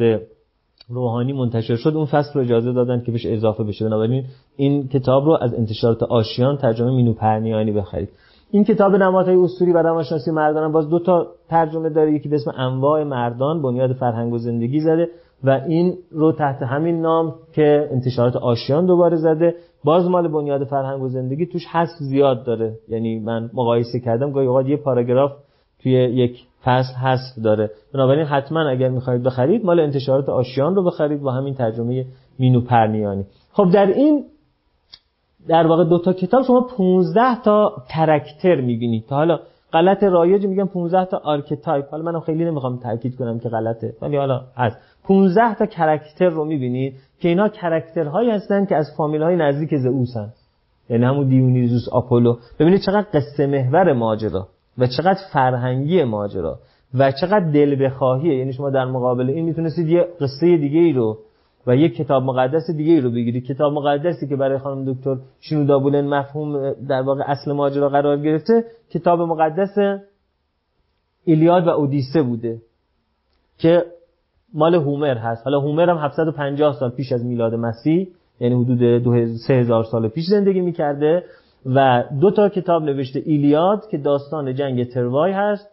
روحانی 0.90 1.34
منتشر 1.34 1.76
شد 1.76 1.96
اون 1.96 2.06
فصل 2.06 2.34
رو 2.34 2.42
اجازه 2.42 2.74
دادن 2.74 3.02
که 3.02 3.12
بهش 3.12 3.26
اضافه 3.26 3.64
بشه. 3.64 3.86
بنابراین 3.86 4.24
این 4.56 4.88
کتاب 4.88 5.26
رو 5.26 5.38
از 5.42 5.54
انتشارات 5.54 6.04
آشیان 6.04 6.58
ترجمه 6.58 6.92
مینو 6.92 7.14
پرنیانی 7.14 7.72
بخرید. 7.72 8.10
این 8.52 8.64
کتاب 8.64 8.96
نمادهای 8.96 9.36
اسطوری 9.36 9.72
و 9.72 9.78
روانشناسی 9.78 10.32
مردان 10.32 10.72
باز 10.72 10.90
دو 10.90 11.00
تا 11.00 11.28
ترجمه 11.50 11.90
داره. 11.90 12.14
یکی 12.14 12.30
به 12.30 12.36
اسم 12.36 12.52
انواع 12.58 13.04
مردان 13.04 13.62
بنیاد 13.62 13.94
فرهنگ 13.94 14.34
و 14.34 14.38
زندگی 14.38 14.80
زده 14.80 15.10
و 15.44 15.50
این 15.50 15.98
رو 16.12 16.32
تحت 16.32 16.62
همین 16.62 17.02
نام 17.02 17.36
که 17.54 17.90
انتشارات 17.92 18.36
آشیان 18.36 18.86
دوباره 18.86 19.18
زده. 19.18 19.56
باز 19.84 20.10
مال 20.10 20.28
بنیاد 20.28 20.64
فرهنگ 20.64 21.02
و 21.02 21.10
زندگی 21.10 21.46
توش 21.46 21.66
حذف 21.68 21.98
زیاد 22.00 22.46
داره. 22.46 22.74
یعنی 22.88 23.20
من 23.20 23.50
مقایسه 23.54 24.00
کردم 24.00 24.32
گاهی 24.32 24.48
اوقات 24.48 24.68
یه 24.68 24.78
پاراگراف 24.78 25.32
توی 25.84 25.92
یک 25.92 26.47
فصل 26.64 26.94
حذف 26.94 27.44
داره. 27.44 27.72
بنابراین 27.94 28.26
حتما 28.26 28.70
اگر 28.70 28.90
می‌خواهید 28.90 29.24
بخرید 29.24 29.66
مال 29.66 29.80
انتشارات 29.80 30.30
آشیان 30.30 30.76
رو 30.76 30.84
بخرید 30.84 31.22
با 31.22 31.32
همین 31.32 31.54
ترجمه 31.54 32.06
مینو 32.40 32.62
پرنیانی. 32.62 33.26
خب 33.52 33.70
در 33.74 33.86
این 33.86 34.26
در 35.48 35.68
واقع 35.68 35.84
دو 35.84 36.00
تا 36.00 36.14
کتاب 36.14 36.44
شما 36.44 36.62
15 36.78 37.42
تا 37.44 37.74
character 37.90 38.62
می‌بینید. 38.62 39.06
تا 39.10 39.16
حالا 39.16 39.40
غلط 39.74 40.04
رایج 40.04 40.46
میگم 40.46 40.66
15 40.66 41.06
تا 41.06 41.18
archetype 41.18 41.86
حالا 41.92 42.04
منم 42.04 42.20
خیلی 42.20 42.46
نمی‌خوام 42.46 42.78
تاکید 42.78 43.16
کنم 43.16 43.40
که 43.40 43.50
غلطه 43.50 43.94
ولی 44.02 44.18
حالا 44.18 44.42
هست. 44.56 44.78
15 45.04 45.56
تا 45.56 45.66
character 45.66 46.30
رو 46.30 46.46
می‌بینید 46.46 46.94
که 47.20 47.30
اینا 47.30 47.50
character 47.50 48.11
هایی 48.11 48.32
هستن 48.32 48.66
که 48.66 48.76
از 48.76 48.86
فامیل 48.98 49.24
های 49.24 49.36
نزدیک 49.36 49.76
زئوس 49.76 50.16
یعنی 50.90 51.06
همون 51.06 51.28
دیونیزوس 51.28 51.90
آپولو. 51.92 52.38
ببینید 52.60 52.82
چقدر 52.86 53.06
قصه 53.14 53.48
محور 53.48 53.94
ماجرا. 53.94 54.48
و 54.78 54.88
چقدر 54.88 55.20
فرهنگی 55.34 56.04
ماجرا 56.04 56.60
و 56.94 57.12
چقدر 57.12 57.52
دل 57.52 57.86
بخواهیه. 57.86 58.38
یعنی 58.38 58.54
شما 58.54 58.70
در 58.70 58.86
مقابل 58.86 59.30
این 59.30 59.46
می‌تونستید 59.46 59.88
یه 59.90 60.08
قصه 60.20 60.58
دیگه 60.58 60.80
ای 60.80 60.94
رو 60.94 61.18
و 61.68 61.76
یک 61.76 61.96
کتاب 61.96 62.24
مقدس 62.24 62.72
دیگه 62.78 62.94
ای 62.94 63.02
رو 63.02 63.12
بگیرید. 63.12 63.46
کتاب 63.46 63.74
مقدسی 63.74 64.28
که 64.28 64.36
برای 64.36 64.58
خانم 64.58 64.94
دکتر 64.94 65.18
شینودا 65.40 65.80
بولن 65.80 66.08
مفهوم 66.08 66.74
در 66.74 67.02
واقع 67.02 67.24
اصل 67.28 67.52
ماجرا 67.52 67.90
قرار 67.90 68.18
گرفته 68.18 68.64
کتاب 68.92 69.22
مقدس 69.22 70.00
ایلیاد 71.24 71.68
و 71.68 71.70
اودیسه 71.70 72.22
بوده 72.22 72.62
که 73.58 73.86
مال 74.54 74.76
هومر 74.76 75.18
هست. 75.18 75.42
حالا 75.46 75.60
هومر 75.60 75.90
هم 75.90 75.98
750 75.98 76.74
سال 76.80 76.90
پیش 76.90 77.12
از 77.12 77.26
میلاد 77.26 77.56
مسیح 77.56 78.08
یعنی 78.40 78.64
حدود 78.64 79.38
3000 79.48 79.84
سال 79.84 80.08
پیش 80.08 80.26
زندگی 80.26 80.62
می‌کرده. 80.62 81.24
و 81.76 82.04
دو 82.22 82.32
تا 82.32 82.50
کتاب 82.50 82.84
نوشته 82.84 83.22
ایلیاد 83.26 83.88
که 83.92 83.98
داستان 83.98 84.56
جنگ 84.56 84.84
تروای 84.84 85.32
هست 85.32 85.68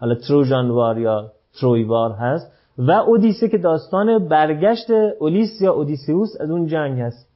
حالا 0.00 0.14
تروژان 0.14 0.70
وار 0.70 0.98
یا 0.98 1.32
تروی 1.60 1.84
وار 1.84 2.12
هست 2.12 2.52
و 2.78 2.90
اودیسه 2.90 3.48
که 3.48 3.58
داستان 3.58 4.28
برگشت 4.28 4.90
اولیس 5.20 5.60
یا 5.60 5.72
اودیسیوس 5.72 6.40
از 6.40 6.50
اون 6.50 6.66
جنگ 6.66 7.00
هست. 7.00 7.28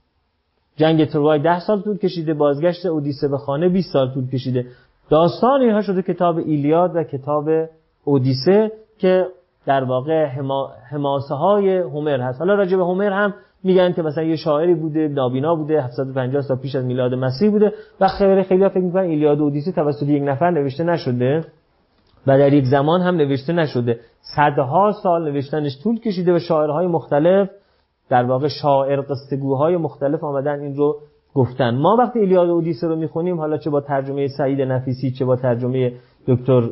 جنگ 0.76 1.04
تروای 1.04 1.38
ده 1.38 1.60
سال 1.60 1.82
طول 1.82 1.96
کشیده 1.96 2.34
بازگشت 2.34 2.86
اودیسه 2.86 3.28
به 3.28 3.38
خانه 3.38 3.68
20 3.68 3.92
سال 3.92 4.14
طول 4.14 4.30
کشیده. 4.30 4.66
داستان 5.10 5.60
اینها 5.60 5.82
شده 5.82 6.02
کتاب 6.02 6.38
ایلیاد 6.38 6.96
و 6.96 7.02
کتاب 7.04 7.48
اودیسه 8.04 8.72
که 8.98 9.26
در 9.66 9.84
واقع 9.84 10.26
حماسه 10.90 11.34
های 11.34 11.78
هومر 11.78 12.20
هست. 12.20 12.38
حالا 12.38 12.54
راجع 12.54 12.76
به 12.76 12.84
هومر 12.84 13.10
هم 13.10 13.34
میگن 13.64 13.92
که 13.92 14.02
مثلا 14.02 14.24
یه 14.24 14.36
شاعری 14.36 14.74
بوده 14.74 15.08
نابینا 15.08 15.54
بوده 15.54 15.82
750 15.82 16.42
سال 16.42 16.56
پیش 16.56 16.74
از 16.74 16.84
میلاد 16.84 17.14
مسیح 17.14 17.50
بوده 17.50 17.72
و 18.00 18.08
خیلی 18.08 18.42
خیلی 18.42 18.68
فکر 18.68 18.80
می‌کنن 18.80 19.02
ایلیاد 19.02 19.40
و 19.40 19.42
اودیسه 19.42 19.72
توسط 19.72 20.08
یک 20.08 20.22
نفر 20.22 20.50
نوشته 20.50 20.84
نشده 20.84 21.44
و 22.26 22.38
در 22.38 22.52
یک 22.52 22.64
زمان 22.64 23.00
هم 23.00 23.16
نوشته 23.16 23.52
نشده. 23.52 24.00
صدها 24.20 24.92
سال 25.02 25.32
نوشتنش 25.32 25.82
طول 25.82 26.00
کشیده 26.00 26.34
و 26.34 26.38
شاعرهای 26.38 26.86
مختلف 26.86 27.50
در 28.08 28.24
واقع 28.24 28.48
شاعر 28.62 29.00
قصه‌گوهای 29.00 29.76
مختلف 29.76 30.24
آمدن 30.24 30.60
این 30.60 30.76
رو 30.76 31.00
گفتن. 31.34 31.76
ما 31.76 31.96
وقتی 31.98 32.18
ایلیاد 32.18 32.48
و 32.48 32.52
اودیسه 32.52 32.86
رو 32.86 32.96
می‌خونیم 32.96 33.38
حالا 33.38 33.58
چه 33.58 33.70
با 33.70 33.80
ترجمه 33.80 34.28
سعید 34.28 34.60
نفیسی 34.60 35.10
چه 35.10 35.24
با 35.24 35.36
ترجمه 35.36 35.92
دکتر 36.26 36.70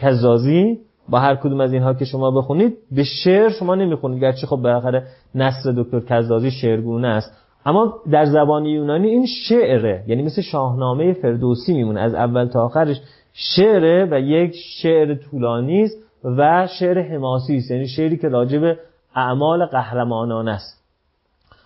کزازی 0.00 0.80
با 1.08 1.20
هر 1.20 1.36
کدوم 1.36 1.60
از 1.60 1.72
اینها 1.72 1.94
که 1.94 2.04
شما 2.04 2.30
بخونید 2.30 2.76
به 2.92 3.04
شعر 3.04 3.48
شما 3.48 3.74
نمی‌خونید. 3.74 4.20
گرچه 4.22 4.46
خب 4.46 4.56
بالاخره 4.56 5.06
نصر 5.34 5.72
دکتر 5.76 6.00
کزازی 6.00 6.50
شعرگونه 6.50 7.08
است. 7.08 7.32
اما 7.66 7.94
در 8.10 8.24
زبان 8.24 8.66
یونانی 8.66 9.08
این 9.08 9.26
شعره 9.26 10.04
یعنی 10.06 10.22
مثل 10.22 10.42
شاهنامه 10.42 11.12
فردوسی 11.12 11.74
میمونه. 11.74 12.00
از 12.00 12.14
اول 12.14 12.46
تا 12.46 12.64
آخرش 12.64 13.00
شعره 13.32 14.08
و 14.10 14.20
یک 14.20 14.54
شعر 14.82 15.14
طولانی 15.14 15.82
است 15.82 15.96
و 16.24 16.68
شعر 16.78 16.98
حماسی 17.02 17.56
است. 17.56 17.70
یعنی 17.70 17.88
شعری 17.88 18.16
که 18.16 18.28
راجع 18.28 18.58
به 18.58 18.78
اعمال 19.14 19.66
قهرمانان 19.66 20.48
است. 20.48 20.84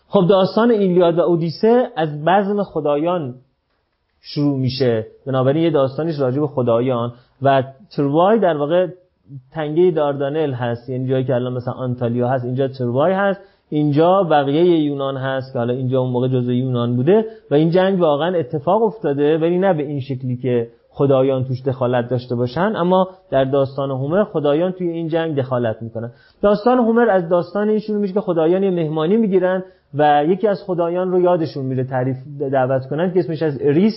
خب 0.09 0.27
داستان 0.29 0.71
ایلیاد 0.71 1.19
و 1.19 1.21
اودیسه 1.21 1.89
از 1.97 2.25
بزم 2.25 2.63
خدایان 2.63 3.35
شروع 4.21 4.59
میشه. 4.59 5.07
بنابراین 5.27 5.63
یه 5.63 5.71
داستانیش 5.71 6.21
به 6.21 6.47
خدایان 6.47 7.13
و 7.43 7.63
تروای 7.97 8.39
در 8.39 8.57
واقع 8.57 8.87
تنگه 9.53 9.91
داردانل 9.91 10.53
هست. 10.53 10.89
یعنی 10.89 11.09
جایی 11.09 11.25
که 11.25 11.35
الان 11.35 11.53
مثلا 11.53 11.75
آنتالیا 11.75 12.29
هست 12.29 12.45
اینجا 12.45 12.69
تروای 12.69 13.13
هست 13.13 13.41
اینجا 13.71 14.23
بقیه 14.23 14.65
یونان 14.65 15.17
هست 15.17 15.53
که 15.53 15.59
حالا 15.59 15.75
اینجا 15.75 16.01
اون 16.01 16.11
موقع 16.11 16.29
جزء 16.29 16.53
یونان 16.53 16.97
بوده 16.97 17.25
و 17.51 17.55
این 17.55 17.71
جنگ 17.71 18.01
واقعا 18.01 18.39
اتفاق 18.39 18.83
افتاده. 18.83 19.39
ولی 19.39 19.59
نه 19.59 19.75
به 19.75 19.83
این 19.83 20.01
شکلی 20.01 20.37
که 20.37 20.69
خدایان 20.91 21.45
توش 21.45 21.63
دخالت 21.63 22.09
داشته 22.11 22.35
باشن 22.35 22.73
اما 22.77 23.09
در 23.31 23.45
داستان 23.45 23.91
هومر 23.91 24.25
خدایان 24.25 24.73
توی 24.73 24.89
این 24.89 25.09
جنگ 25.09 25.37
دخالت 25.37 25.83
می‌کنن. 25.83 26.11
داستان 26.43 26.79
هومر 26.79 27.11
از 27.11 27.29
داستان 27.29 27.69
این 27.69 27.79
شروع 27.79 28.01
میشه 28.01 28.15
که 28.15 28.21
خدایان 28.21 28.63
یه 28.63 28.71
مهمانی 28.71 29.17
می‌گیرن 29.17 29.65
و 29.95 30.25
یکی 30.29 30.49
از 30.49 30.63
خدایان 30.67 31.11
رو 31.11 31.21
یادشون 31.21 31.65
میره 31.65 31.85
تعریف 31.85 32.17
دعوت 32.53 32.87
کنن 32.87 33.13
که 33.13 33.19
اسمش 33.19 33.43
از 33.43 33.59
اریس 33.61 33.95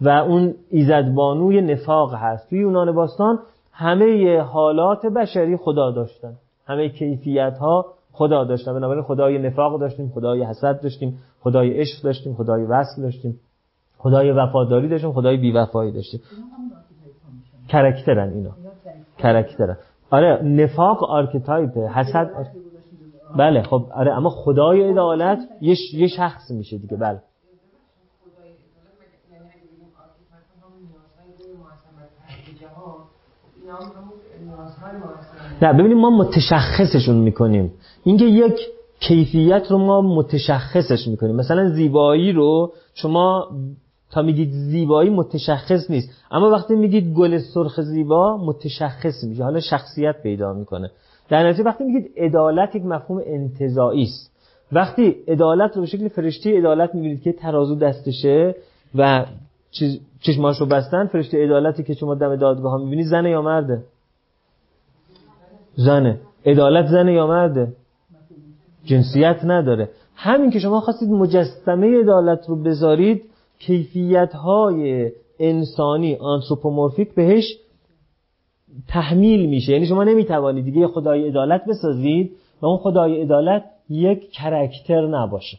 و 0.00 0.08
اون 0.08 0.54
ایزدبانوی 0.70 1.60
نفاق 1.60 2.14
هست. 2.14 2.50
توی 2.50 2.58
یونان 2.58 2.92
باستان 2.92 3.38
همه 3.72 4.40
حالات 4.40 5.06
بشری 5.06 5.56
خدا 5.56 5.90
داشتن. 5.90 6.32
همه 6.66 6.88
کیفیت 6.88 7.58
ها 7.60 7.86
خدا 8.12 8.44
داشتن. 8.44 8.72
بنابراین 8.74 9.02
خدای 9.02 9.38
نفاق 9.38 9.80
داشتیم 9.80 10.12
خدای 10.14 10.44
حسد 10.44 10.80
داشتیم 10.82 11.18
خدای 11.40 11.80
عشق 11.80 12.02
داشتیم 12.04 12.34
خدای 12.34 12.64
وصل 12.64 13.02
داشتیم 13.02 13.40
خدای 13.98 14.30
وفاداری 14.32 14.88
داشتیم 14.88 15.12
خدای 15.12 15.36
بیوفایی 15.36 15.92
داشتیم. 15.92 16.20
character 17.68 18.26
ن 18.26 18.32
اینا. 18.32 18.50
character 19.18 19.65
ن. 19.65 19.76
آره 20.10 20.42
نفاق 20.44 21.04
archetype. 21.04 21.78
حسد 21.78 22.30
بله 23.36 23.62
خب 23.62 23.86
آره 23.94 24.12
اما 24.12 24.30
خدای 24.30 24.90
عدالت 24.90 25.38
یه, 25.60 26.06
شخص 26.06 26.50
میشه 26.50 26.78
دیگه 26.78 26.96
بله. 26.96 27.20
نه 35.62 35.72
ببینیم 35.72 35.98
ما 35.98 36.10
متشخصشون 36.10 37.16
می‌کنیم. 37.16 37.72
اینکه 38.04 38.24
یک 38.24 38.60
کیفیت 39.00 39.66
رو 39.70 39.78
ما 39.78 40.00
متشخصش 40.00 41.08
می‌کنیم. 41.08 41.36
مثلا 41.36 41.68
زیبایی 41.68 42.32
رو 42.32 42.72
شما 42.94 43.48
تا 44.10 44.22
میگید 44.22 44.50
زیبایی 44.50 45.10
متشخص 45.10 45.90
نیست. 45.90 46.10
اما 46.30 46.50
وقتی 46.50 46.74
میگید 46.74 47.14
گل 47.14 47.38
سرخ 47.38 47.80
زیبا 47.80 48.36
متشخص 48.36 49.24
میشه. 49.24 49.44
حالا 49.44 49.60
شخصیت 49.60 50.22
پیدا 50.22 50.52
می‌کنه. 50.52 50.90
در 51.28 51.48
نتیجه 51.48 51.64
وقتی 51.64 51.84
میگید 51.84 52.10
عدالت 52.16 52.74
یک 52.74 52.84
مفهوم 52.84 53.22
انتزاعی 53.26 54.02
است. 54.02 54.32
وقتی 54.72 55.16
عدالت 55.28 55.76
رو 55.76 55.80
به 55.80 55.86
شکل 55.86 56.08
فرشته 56.08 56.58
عدالت 56.58 56.94
می‌بینید 56.94 57.22
که 57.22 57.32
ترازو 57.32 57.74
دستشه 57.74 58.54
و 58.94 59.26
چشماش 59.70 59.98
رو 60.60 60.66
بستن 60.66 61.06
فرشته 61.06 61.44
عدالتی 61.44 61.82
که 61.82 61.94
شما 61.94 62.14
دم 62.14 62.36
دادگاه 62.36 62.72
ها 62.72 62.78
می‌بینید 62.78 63.06
زنه 63.06 63.30
یا 63.30 63.42
مرده؟ 63.42 63.84
زنه. 65.74 66.20
عدالت 66.46 66.86
زنه 66.86 67.12
یا 67.12 67.26
مرده؟ 67.26 67.72
جنسیت 68.84 69.40
نداره. 69.44 69.88
همین 70.14 70.50
که 70.50 70.58
شما 70.58 70.80
خواستید 70.80 71.08
مجسمه 71.08 72.00
عدالت 72.00 72.48
رو 72.48 72.62
بذارید 72.62 73.22
کیفیت 73.58 74.32
های 74.34 75.12
انسانی 75.38 76.14
آنتروپومورفیک 76.14 77.14
بهش 77.14 77.56
تحمیل 78.88 79.48
میشه. 79.48 79.72
یعنی 79.72 79.86
شما 79.86 80.04
نمی‌توانید 80.04 80.64
دیگه 80.64 80.86
خدای 80.86 81.28
عدالت 81.28 81.64
بسازید 81.68 82.32
و 82.62 82.66
اون 82.66 82.78
خدای 82.78 83.22
عدالت 83.22 83.64
یک 83.88 84.30
کرکتر 84.30 85.06
نباشه. 85.06 85.58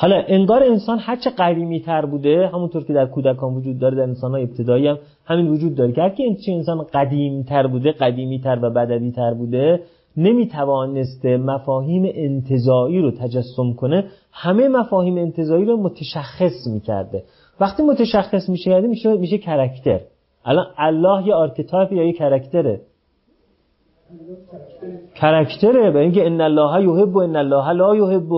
حالا 0.00 0.22
انگار 0.28 0.62
انسان 0.62 0.98
هرچه 0.98 1.30
قدیمی 1.30 1.80
تر 1.80 2.06
بوده 2.06 2.50
همونطور 2.52 2.84
که 2.84 2.92
در 2.92 3.06
کودکان 3.06 3.54
وجود 3.54 3.78
داره 3.78 3.96
در 3.96 4.02
انسان 4.02 4.30
های 4.30 4.42
ابتدایی 4.42 4.86
هم 4.86 4.98
همین 5.24 5.48
وجود 5.48 5.74
داره 5.74 5.92
که 5.92 6.02
هرکی 6.02 6.36
انسان 6.48 6.86
قدیم 6.94 7.42
تر 7.42 7.66
بوده 7.66 7.92
قدیمی 7.92 8.40
تر 8.40 8.58
و 8.62 8.70
بدوی 8.70 9.10
تر 9.10 9.34
بوده 9.34 9.80
نمی‌توانسته 10.16 11.36
مفاهیم 11.36 12.12
انتزاعی 12.14 13.02
رو 13.02 13.10
تجسم 13.10 13.72
کنه. 13.76 14.04
همه 14.32 14.68
مفاهیم 14.68 15.18
انتزاعی 15.18 15.64
رو 15.64 15.76
متشخص 15.76 16.66
می‌کرده. 16.72 17.22
وقتی 17.60 17.82
متشخص 17.82 18.48
میشه 18.48 18.70
یعنی 18.70 18.88
میشه 18.88 19.16
میشه 19.16 19.38
character 19.38 20.00
الان 20.44 20.66
الله 20.76 21.26
یه 21.26 21.34
archetype 21.34 21.92
یا 21.92 22.04
یه 22.04 22.12
character 22.12 22.80
ه 25.14 25.21
character 25.21 25.83
ه 25.83 25.90
به 25.90 25.98
اینکه 25.98 26.26
ان 26.26 26.40
الله 26.40 26.82
یحب 26.84 27.16
و 27.16 27.18
ان 27.18 27.36
الله 27.36 27.72
لا 27.72 27.96
یحب. 27.96 28.30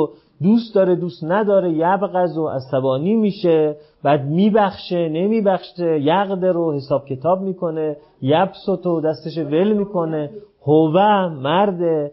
دوست 0.42 0.74
داره 0.74 0.94
دوست 0.96 1.24
نداره 1.24 1.72
یبغض 1.72 2.38
و 2.38 2.48
عصبانی 2.48 3.14
میشه 3.16 3.76
بعد 4.02 4.26
میبخشه 4.26 5.08
نمیبخشه 5.08 6.00
یقد 6.00 6.44
رو 6.44 6.74
حساب 6.74 7.06
کتاب 7.06 7.40
می‌کنه 7.40 7.96
یبسط 8.22 8.86
و 8.86 9.00
دستش 9.00 9.38
ول 9.38 9.72
می‌کنه. 9.72 10.30
هوه 10.66 11.28
مرد 11.28 12.10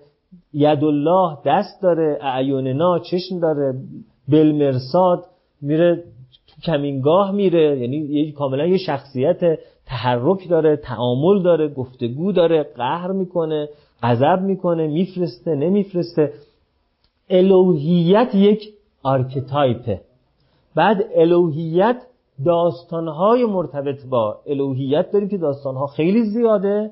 ید 0.53 0.83
الله 0.83 1.37
دست 1.45 1.81
داره 1.81 2.17
اعیوننا 2.21 2.99
چشم 2.99 3.39
داره 3.39 3.73
بلمرساد 4.27 5.23
میره 5.61 6.03
تو 6.47 6.61
کمینگاه 6.71 7.31
میره 7.31 7.79
یعنی 7.79 8.31
کاملا 8.31 8.65
یه 8.65 8.77
شخصیت 8.77 9.59
تحرک 9.85 10.49
داره 10.49 10.75
تعامل 10.75 11.43
داره 11.43 11.67
گفتگو 11.67 12.31
داره 12.31 12.63
قهر 12.63 13.11
می‌کنه 13.11 13.69
غضب 14.03 14.41
می‌کنه 14.41 14.87
میفرسته 14.87 15.55
نمیفرسته. 15.55 16.33
الوهیت 17.29 18.35
یک 18.35 18.73
آرکتایپه 19.03 20.01
بعد 20.75 21.03
الوهیت 21.15 22.01
داستانهای 22.45 23.45
مرتبط 23.45 24.05
با 24.09 24.39
الوهیت 24.47 25.11
داریم 25.11 25.29
که 25.29 25.37
داستانها 25.37 25.87
خیلی 25.87 26.23
زیاده. 26.23 26.91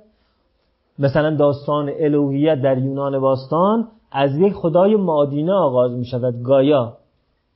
مثلا 0.99 1.35
داستان 1.35 1.91
الوهیت 1.99 2.61
در 2.61 2.77
یونان 2.77 3.19
باستان 3.19 3.87
از 4.11 4.37
یک 4.37 4.53
خدای 4.53 4.95
مادینه 4.95 5.53
آغاز 5.53 5.91
می 5.91 6.05
شود 6.05 6.43
گایا 6.43 6.97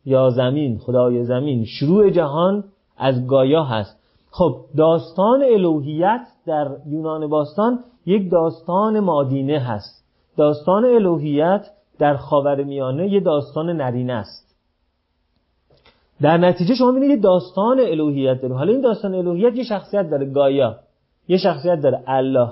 یا 0.05 0.29
زمین 0.29 0.77
خدای 0.77 1.23
زمین. 1.23 1.65
شروع 1.65 2.09
جهان 2.09 2.63
از 2.97 3.27
گایا 3.27 3.63
هست. 3.63 3.99
خب 4.31 4.55
داستان 4.77 5.43
الوهیت 5.43 6.27
در 6.45 6.67
یونان 6.87 7.27
باستان 7.27 7.79
یک 8.05 8.31
داستان 8.31 8.99
مادینه 8.99 9.59
هست. 9.59 10.05
داستان 10.37 10.85
الوهیت 10.85 11.69
در 11.99 12.17
خاور 12.17 12.63
میانه 12.63 13.13
یه 13.13 13.19
داستان 13.19 13.69
نرینه 13.69 14.13
است. 14.13 14.55
در 16.21 16.37
نتیجه 16.37 16.75
شما 16.75 16.91
می‌بینید 16.91 17.21
داستان 17.21 17.79
الوهیت 17.79 18.41
داریم. 18.41 18.57
حالا 18.57 18.71
این 18.71 18.81
داستان 18.81 19.13
الوهیت 19.13 19.55
یه 19.55 19.63
شخصیت 19.63 20.09
داره 20.09 20.25
گایا. 20.25 20.75
یه 21.27 21.37
شخصیت 21.37 21.81
داره 21.81 22.03
الله. 22.07 22.49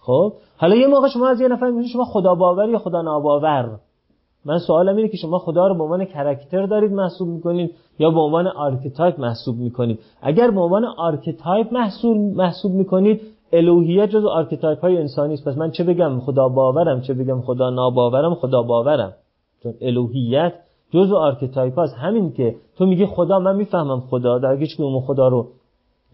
خب؟ 0.00 0.32
حالا 0.56 0.76
یه 0.76 0.86
موقع 0.86 1.08
شما 1.08 1.28
از 1.28 1.40
یه 1.40 1.48
نفر 1.48 1.70
میگید 1.70 1.92
شما 1.92 2.04
خدا 2.04 2.34
باور 2.34 2.68
یا 2.68 2.78
خدا 2.78 3.02
ناباور؟ 3.02 3.78
من 4.44 4.58
سوالم 4.58 4.96
اینه 4.96 5.08
که 5.08 5.16
شما 5.16 5.38
خدا 5.38 5.66
رو 5.66 5.74
به 5.74 5.82
عنوان 5.82 6.04
character 6.04 6.66
دارید 6.66 6.92
محسوب 6.92 7.28
می‌کنید 7.28 7.74
یا 7.98 8.10
به 8.10 8.20
عنوان 8.20 8.46
archetype 8.46 9.20
محسوب 9.20 9.56
می‌کنید؟ 9.56 9.98
اگر 10.22 10.50
به 10.50 10.60
عنوان 10.60 10.84
archetype 10.84 11.72
محسوب 11.72 12.16
محسوب 12.16 12.72
می‌کنید 12.72 13.20
الوهیت 13.52 14.10
جزء 14.10 14.24
archetype 14.24 14.80
های 14.80 14.96
انسانی 14.96 15.34
است. 15.34 15.48
پس 15.48 15.56
من 15.58 15.70
چه 15.70 15.84
بگم 15.84 16.20
خدا 16.20 16.48
باورم 16.48 17.00
چه 17.00 17.14
بگم 17.14 17.40
خدا 17.40 17.70
ناباورم 17.70 18.34
خدا 18.34 18.62
باورم. 18.62 19.12
چون 19.62 19.74
الوهیت 19.80 20.52
جزء 20.94 21.12
archetype 21.12 21.78
هست 21.78 21.94
همین 21.94 22.32
که 22.32 22.54
تو 22.78 22.86
میگی 22.86 23.06
خدا 23.06 23.38
من 23.38 23.56
می‌فهمم 23.56 24.00
خدا. 24.00 24.38
در 24.38 24.54
هیچ 24.54 24.80
اون 24.80 25.00
خدا 25.00 25.28
رو 25.28 25.48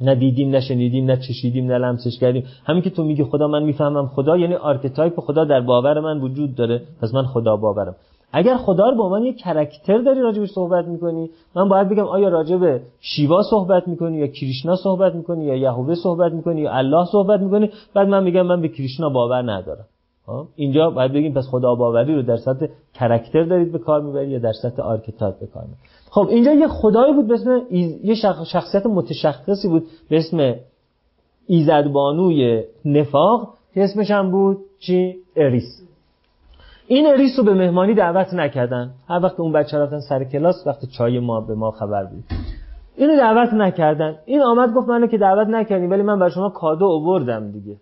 ندیدیم 0.00 0.56
نشنیدیم 0.56 1.10
نچشیدیم 1.10 1.66
نه 1.66 1.78
لمسش 1.78 2.18
کردیم. 2.20 2.44
همین 2.64 2.82
که 2.82 2.90
تو 2.90 3.04
میگی 3.04 3.24
خدا 3.24 3.48
من 3.48 3.62
می‌فهمم 3.62 4.06
خدا 4.06 4.36
یعنی 4.36 4.54
archetype 4.54 5.20
خدا 5.20 5.44
در 5.44 5.60
باور 5.60 6.00
من 6.00 6.20
وجود 6.20 6.54
داره. 6.54 6.82
پس 7.02 7.14
من 7.14 7.22
خدا 7.22 7.56
باورم. 7.56 7.94
اگر 8.32 8.56
خدا 8.56 8.88
رو 8.88 8.96
به 8.96 9.02
عنوان 9.02 9.24
یک 9.24 9.38
character 9.38 9.98
داری 9.98 10.20
راجبش 10.20 10.50
صحبت 10.50 10.84
می‌کنی 10.84 11.30
من 11.56 11.68
باید 11.68 11.88
بگم 11.88 12.04
آیا 12.04 12.28
راجب 12.28 12.80
شیوا 13.00 13.42
صحبت 13.42 13.88
می‌کنی 13.88 14.18
یا 14.18 14.26
کریشنا 14.26 14.76
صحبت 14.76 15.14
می‌کنی 15.14 15.44
یا 15.44 15.54
یهوه 15.54 15.94
صحبت 15.94 16.32
می‌کنی 16.32 16.60
یا 16.60 16.72
الله 16.72 17.06
صحبت 17.12 17.40
می‌کنی؟ 17.40 17.70
بعد 17.94 18.08
من 18.08 18.24
میگم 18.24 18.42
من 18.42 18.60
به 18.60 18.68
کریشنا 18.68 19.08
باور 19.08 19.52
ندارم. 19.52 19.84
خب؟ 20.26 20.46
اینجا 20.56 20.90
باید 20.90 21.12
بگیم 21.12 21.34
پس 21.34 21.48
خدا 21.50 21.74
باوری 21.74 22.14
رو 22.14 22.22
در 22.22 22.36
سطح 22.36 22.66
character 22.94 23.42
دارید 23.42 23.72
به 23.72 23.78
کار 23.78 24.00
می‌برید 24.00 24.30
یا 24.30 24.38
در 24.38 24.52
سطح 24.52 24.82
archetype 24.82 25.40
به 25.40 25.46
کار 25.46 25.62
می‌برید. 25.62 25.78
خب 26.10 26.26
اینجا 26.28 26.52
یه 26.52 26.68
خدایی 26.68 27.12
بود 27.12 27.28
به 27.28 27.34
اسم 27.34 27.60
یه 28.04 28.14
شخصیت 28.44 28.86
متشخصی 28.86 29.68
بود 29.68 29.86
به 30.10 30.16
اسم 30.16 30.54
ایزدبانوی 31.46 32.64
نفاق 32.84 33.54
که 33.74 33.84
اسمش 33.84 34.10
هم 34.10 34.30
بود 34.30 34.58
چی؟ 34.80 35.16
اریس. 35.36 35.87
این 36.88 37.06
اریس 37.06 37.38
رو 37.38 37.44
به 37.44 37.54
مهمانی 37.54 37.94
دعوت 37.94 38.34
نکردن. 38.34 38.90
هر 39.08 39.20
وقت 39.22 39.40
اون 39.40 39.52
بچه 39.52 39.78
رفتن 39.78 40.00
سر 40.00 40.24
کلاس 40.24 40.66
وقت 40.66 40.84
چای 40.84 41.18
ما 41.18 41.40
به 41.40 41.54
ما 41.54 41.70
خبر 41.70 42.04
بود. 42.04 42.24
اینو 42.96 43.16
دعوت 43.16 43.54
نکردن. 43.54 44.14
این 44.26 44.42
آمد 44.42 44.74
گفت 44.74 44.88
منو 44.88 45.06
که 45.06 45.18
دعوت 45.18 45.48
نکردین 45.48 45.90
ولی 45.90 46.02
من 46.02 46.18
برا 46.18 46.28
شما 46.28 46.50
کادو 46.50 46.86
آوردم 46.86 47.50
دیگه. 47.50 47.76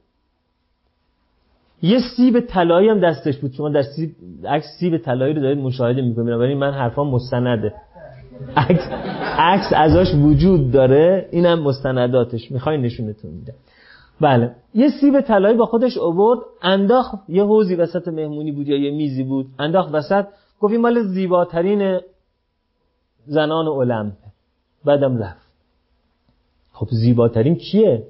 یه 1.83 1.99
سیب 2.17 2.41
طلایی 2.41 2.89
هم 2.89 3.01
دستش 3.01 3.39
بود. 3.39 3.53
شما 3.53 3.69
در 3.69 3.83
سیب 3.83 4.11
عکس 4.49 4.67
سیب 4.81 4.97
طلایی 4.97 5.35
رو 5.35 5.43
دارید 5.43 5.59
مشاهده 5.59 6.03
می‌کنید. 6.03 6.29
ولی 6.29 6.55
من 6.55 6.73
حرفام 6.73 7.11
مستنده. 7.11 7.75
عکس 8.57 8.83
عکس 9.39 9.73
ازش 9.77 10.15
وجود 10.15 10.71
داره. 10.73 11.29
اینم 11.31 11.63
مستنداتش. 11.63 12.51
می‌خوای 12.51 12.79
نشونتون 12.79 13.31
میدم. 13.31 13.55
بله. 14.21 14.55
یه 14.75 14.89
سیب 15.01 15.21
طلایی 15.21 15.57
با 15.57 15.67
خودش 15.67 15.99
آورد 15.99 16.41
انداخت 16.63 17.15
یه 17.29 17.45
حوزی 17.45 17.75
وسط 17.75 18.09
مهمونی 18.09 18.53
بود 18.53 18.69
یا 18.69 18.77
یه 18.77 18.91
میزی 18.91 19.25
بود. 19.25 19.47
انداخت 19.59 19.95
وسط 19.95 20.27
گفت 20.61 20.73
این 20.73 20.81
مال 20.81 21.03
زیباترین 21.03 22.01
زنان 23.27 23.69
علم 23.69 24.13
بعدم 24.85 25.19
رفت. 25.19 25.47
خب 26.73 26.87
زیباترین 26.91 27.55
کیه؟ 27.55 28.07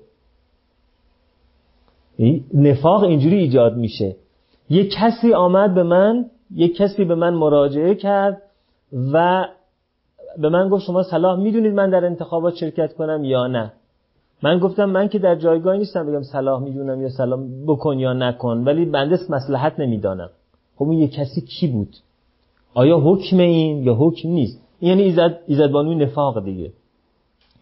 نفاق 2.54 3.02
اینجوری 3.02 3.36
ایجاد 3.36 3.76
میشه. 3.76 4.16
یه 4.70 4.88
کسی 4.88 5.34
آمد 5.34 5.74
به 5.74 5.82
من 5.82 6.30
یه 6.50 6.68
کسی 6.68 7.04
به 7.04 7.14
من 7.14 7.34
مراجعه 7.34 7.94
کرد 7.94 8.42
و 9.12 9.46
به 10.38 10.48
من 10.48 10.68
گفت 10.68 10.84
شما 10.84 11.02
صلاح 11.02 11.38
می‌دونید 11.38 11.74
من 11.74 11.90
در 11.90 12.04
انتخابات 12.04 12.54
شرکت 12.54 12.94
کنم 12.94 13.24
یا 13.24 13.46
نه. 13.46 13.72
من 14.42 14.58
گفتم 14.58 14.84
من 14.84 15.08
که 15.08 15.18
در 15.18 15.34
جایگاه 15.34 15.76
نیستم 15.76 16.06
بگم 16.06 16.22
صلاح 16.22 16.62
می‌دونم 16.62 17.02
یا 17.02 17.08
صلاح 17.08 17.40
بکن 17.66 17.98
یا 17.98 18.12
نکن 18.12 18.58
ولی 18.58 18.84
بنده 18.84 19.18
مسلحت 19.30 19.80
نمی‌دانم. 19.80 20.30
خب 20.76 20.82
اون 20.82 20.92
یه 20.92 21.08
کسی 21.08 21.40
کی 21.40 21.66
بود؟ 21.66 21.96
آیا 22.74 22.98
حکم 22.98 23.38
این 23.38 23.82
یا 23.82 23.94
حکم 23.94 24.28
نیست؟ 24.28 24.62
یعنی 24.80 25.02
ایزد, 25.02 25.38
ایزد 25.46 25.70
بانوی 25.70 25.94
نفاق 25.94 26.44
دیگه. 26.44 26.72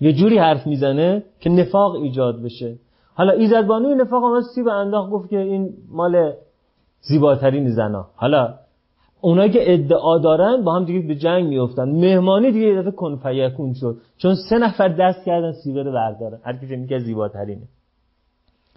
یه 0.00 0.12
جوری 0.12 0.38
حرف 0.38 0.66
می‌زنه 0.66 1.22
که 1.40 1.50
نفاق 1.50 1.94
ایجاد 1.94 2.42
بشه. 2.42 2.76
حالا 3.14 3.32
ایزد 3.32 3.66
بانوی 3.66 3.94
نفاق 3.94 4.24
آمد 4.24 4.42
سیب 4.54 4.68
انداخت 4.68 5.10
گفت 5.10 5.30
که 5.30 5.38
این 5.38 5.74
مال 5.92 6.32
زیباترین 7.00 7.70
زنا. 7.70 8.06
حالا 8.16 8.54
اونایی 9.24 9.50
که 9.50 9.72
ادعا 9.74 10.18
دارن 10.18 10.64
با 10.64 10.74
هم 10.74 10.84
دیگه 10.84 11.06
به 11.06 11.14
جنگ 11.14 11.46
میفتن 11.46 11.84
مهمانی 11.84 12.52
دیگه 12.52 12.66
یه 12.66 12.78
دفعه 12.78 12.90
کن 12.90 13.16
فیکون 13.16 13.74
شد. 13.74 13.96
چون 14.16 14.34
سه 14.34 14.58
نفر 14.58 14.88
دست 14.88 15.24
کردن 15.24 15.52
سیبه 15.52 15.82
رو 15.82 15.92
بردارن 15.92 16.38
هر 16.44 16.56
کی 16.56 16.76
میگه 16.76 16.98
زیباترینه. 16.98 17.62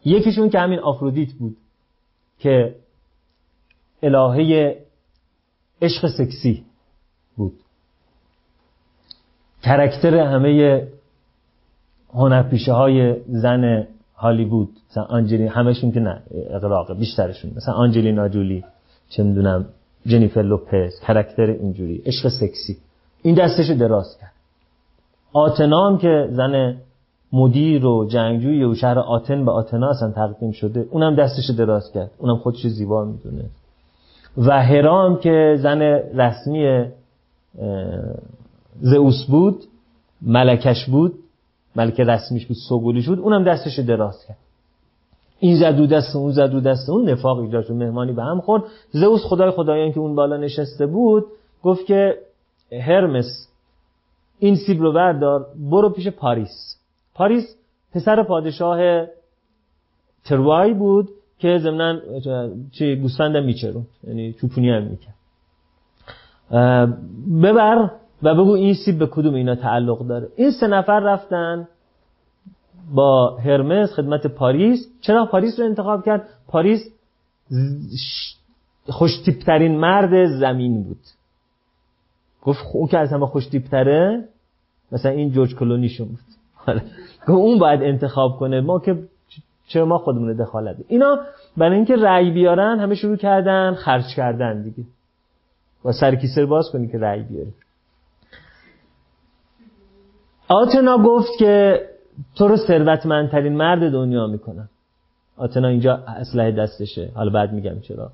یکیشون 0.06 0.49
که 0.49 0.60
همین 0.60 0.80
آفرودیت 0.80 1.34
بود 1.34 1.57
که 2.40 2.76
الهه 4.03 4.76
عشق 5.82 6.07
سکسی 6.07 6.64
بود. 7.38 7.53
کرکتر 9.64 10.18
همه 10.18 10.88
هنرپیشه 12.14 12.74
های 12.74 13.15
زن 13.28 13.88
هالیوود 14.15 14.69
مثلا 14.91 15.03
آنجلی 15.03 15.48
همشون 15.48 15.91
که 15.91 15.99
نه 15.99 16.22
اقراقه 16.49 16.94
بیشترشون 16.94 17.52
مثلا 17.56 17.74
آنجلینا 17.74 18.30
جولی 18.30 18.64
چه 19.10 19.24
می‌دونم 19.24 19.65
جنیفر 20.08 20.42
لوپز 20.42 21.00
کرکتر 21.00 21.44
اینجوری 21.44 22.02
عشق 22.06 22.30
سکسی. 22.30 22.78
این 23.22 23.36
دستش 23.36 23.70
دراز 23.70 24.18
کرد. 24.22 24.32
آتنا 25.34 25.98
که 25.98 26.28
زن 26.32 26.78
مدیر 27.34 27.86
و 27.86 28.06
جنگجوی 28.06 28.64
و 28.64 28.76
شهر 28.76 29.00
آتن 29.00 29.46
به 29.46 29.52
آتنا 29.52 29.90
اصلا 29.90 30.12
تقدیم 30.12 30.52
شده 30.52 30.88
اونم 30.92 31.16
دستش 31.16 31.50
دراز 31.50 31.92
کرد. 31.92 32.12
اونم 32.18 32.38
خودش 32.38 32.68
زیبا 32.68 33.06
می‌دونه 33.06 33.46
و 34.38 34.64
هرام 34.64 35.20
که 35.20 35.58
زن 35.60 35.82
رسمی 36.14 36.86
زئوس 38.82 39.26
بود 39.26 39.64
ملکش 40.22 40.86
بود 40.86 41.14
ملکه 41.76 42.04
رسمیش 42.04 42.46
بود 42.46 42.58
سوگولیش 42.70 43.08
بود 43.08 43.20
اونم 43.20 43.44
دستش 43.44 43.80
دراز 43.80 44.26
کرد. 44.28 44.38
این 45.39 45.55
زدو 45.55 45.88
دست 45.88 46.15
اون 46.15 46.31
زدو 46.31 46.59
دست 46.59 46.89
اون 46.89 47.09
نفاق 47.09 47.39
ایجاد 47.39 47.64
شد 47.65 47.73
مهمانی 47.73 48.11
به 48.11 48.23
هم 48.23 48.41
خورد. 48.41 48.64
زئوس 48.91 49.22
خدای 49.23 49.51
خدایان 49.51 49.91
که 49.91 49.99
اون 49.99 50.15
بالا 50.15 50.38
نشسته 50.38 50.85
بود 50.85 51.26
گفت 51.64 51.85
که 51.85 52.18
هرمس 52.81 53.47
این 54.39 54.55
سیب 54.55 54.81
رو 54.81 54.93
بردار 54.93 55.45
برو 55.72 55.89
پیش 55.89 56.07
پاریس. 56.07 56.77
پاریس 57.15 57.55
پسر 57.93 58.23
پادشاه 58.23 59.05
تروای 60.26 60.73
بود 60.73 61.09
که 61.39 61.57
ضمن 61.57 62.01
چه 62.72 62.95
گوسفندم 62.95 63.43
میچرون 63.43 63.85
یعنی 64.07 64.34
چوپونی 64.34 64.69
هم 64.69 64.84
می‌کرد. 64.84 65.14
ببر 67.43 67.89
و 68.23 68.35
بگو 68.35 68.51
این 68.51 68.73
سیب 68.73 68.99
به 68.99 69.07
کدوم 69.07 69.34
اینا 69.34 69.55
تعلق 69.55 70.07
داره. 70.07 70.27
این 70.35 70.51
سه 70.51 70.68
نفر 70.68 70.99
رفتن 70.99 71.68
با 72.93 73.38
هرمس 73.38 73.93
خدمت 73.93 74.27
پاریس. 74.27 74.88
چرا 75.01 75.26
پاریس 75.26 75.59
رو 75.59 75.65
انتخاب 75.65 76.05
کرد؟ 76.05 76.30
پاریس 76.47 76.80
خوشتیبترین 78.89 79.80
مرد 79.80 80.26
زمین 80.39 80.84
بود. 80.84 80.99
گفت 82.41 82.65
او 82.73 82.88
که 82.88 82.97
از 82.97 83.14
همه 83.14 83.26
خوشتیبتره 83.26 84.23
مثلا 84.91 85.11
این 85.11 85.31
جورج 85.31 85.55
کلونیشون 85.55 86.07
بود. 86.07 86.19
گفت 87.27 87.30
اون 87.30 87.59
باید 87.59 87.84
انتخاب 87.84 88.38
کنه. 88.39 88.61
ما 88.61 88.80
که 88.80 89.03
چرا 89.68 89.85
ما 89.85 89.97
خودمون 89.97 90.34
دخالت 90.34 90.76
اینا 90.88 91.19
برای 91.57 91.76
اینکه 91.76 91.95
رأی 91.95 92.31
بیارن 92.31 92.80
همه 92.80 92.95
شروع 92.95 93.15
کردن 93.15 93.73
خرج 93.73 94.15
کردن 94.15 94.61
دیگه. 94.61 94.84
با 95.84 95.91
سر 95.91 96.15
کیسه 96.15 96.45
باز 96.45 96.69
کنی 96.73 96.88
که 96.88 96.97
رأی 96.97 97.23
بیاری. 97.23 97.53
آتنا 100.47 100.97
گفت 100.97 101.30
که 101.39 101.81
تو 102.35 102.48
رو 102.48 102.57
ثروتمندترین 102.57 103.56
مرد 103.56 103.91
دنیا 103.91 104.27
می‌کنم 104.27 104.69
آتنا 105.38 105.68
اینجا 105.68 105.94
اسلحه 105.94 106.52
دستشه. 106.52 107.11
حالا 107.15 107.30
بعد 107.30 107.53
میگم 107.53 107.80
چرا. 107.80 108.11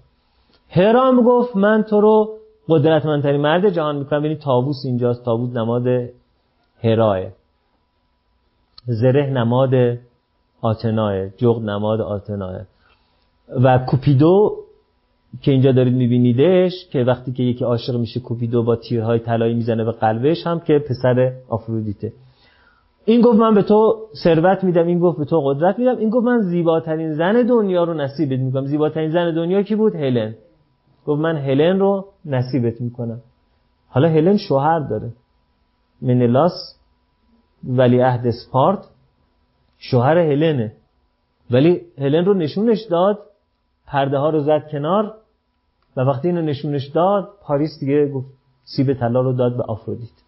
هرام 0.69 1.21
گفت 1.21 1.55
من 1.55 1.84
تو 1.84 2.01
رو 2.01 2.38
قدرتمندترین 2.67 3.41
مرد 3.41 3.69
جهان 3.69 3.95
می‌کنم. 3.95 4.19
ببینید 4.19 4.39
تابوس 4.39 4.85
اینجاست. 4.85 5.25
تابوس 5.25 5.55
نماد 5.55 6.09
هراه 6.84 7.19
زره 8.85 9.30
نماد 9.30 9.97
آتناه. 10.61 11.30
جغد 11.30 11.61
نماد 11.61 12.01
آتناه. 12.01 12.61
و 13.63 13.77
کوپیدو 13.77 14.55
که 15.41 15.51
اینجا 15.51 15.71
دارید 15.71 15.93
میبینیدش 15.93 16.88
که 16.91 17.03
وقتی 17.03 17.31
که 17.31 17.43
یکی 17.43 17.63
عاشق 17.63 17.95
میشه 17.95 18.19
کوپیدو 18.19 18.63
با 18.63 18.75
تیرهای 18.75 19.19
طلایی 19.19 19.53
می‌زنه 19.53 19.84
به 19.84 19.91
قلبش 19.91 20.47
هم 20.47 20.59
که 20.59 20.80
پسر 20.89 21.34
آفرودیته. 21.49 22.13
این 23.05 23.21
گفت 23.21 23.39
من 23.39 23.53
به 23.55 23.63
تو 23.63 24.07
ثروت 24.23 24.63
میدم 24.63 24.88
این 24.88 24.99
گفت 24.99 25.17
به 25.17 25.25
تو 25.25 25.41
قدرت 25.41 25.80
میدم. 25.80 25.97
این 25.97 26.09
گفت 26.09 26.25
من 26.25 26.41
زیباترین 26.41 27.13
زن 27.13 27.43
دنیا 27.43 27.84
رو 27.84 27.93
نصیبت 27.93 28.39
می‌کنم. 28.39 28.65
زیباترین 28.65 29.11
زن 29.11 29.35
دنیا 29.35 29.61
کی 29.63 29.75
بود؟ 29.75 29.95
هلن. 29.95 30.35
گفت 31.05 31.21
من 31.21 31.38
هلن 31.38 31.80
رو 31.80 32.05
نصیبت 32.25 32.81
می‌کنم. 32.81 33.21
حالا 33.89 34.07
هلن 34.07 34.38
شوهر 34.38 34.80
داره. 34.80 35.11
منلاس 36.01 36.75
ولی 37.63 37.99
عهد 37.99 38.27
اسپارت 38.27 38.80
شوهر 39.77 40.17
هلنه. 40.17 40.73
ولی 41.51 41.81
هلن 41.97 42.25
رو 42.25 42.34
نشونش 42.34 42.81
داد 42.89 43.19
پرده 43.88 44.17
ها 44.17 44.30
رو 44.30 44.39
زد 44.39 44.67
کنار 44.71 45.13
و 45.97 46.01
وقتی 46.01 46.27
اینو 46.27 46.41
نشونش 46.41 46.88
داد 46.88 47.30
پاریس 47.41 47.80
دیگه 47.80 48.07
گفت 48.07 48.27
سیب 48.63 48.93
طلا 48.93 49.21
رو 49.21 49.34
داد 49.34 49.57
به 49.57 49.63
آفرودیت. 49.63 50.22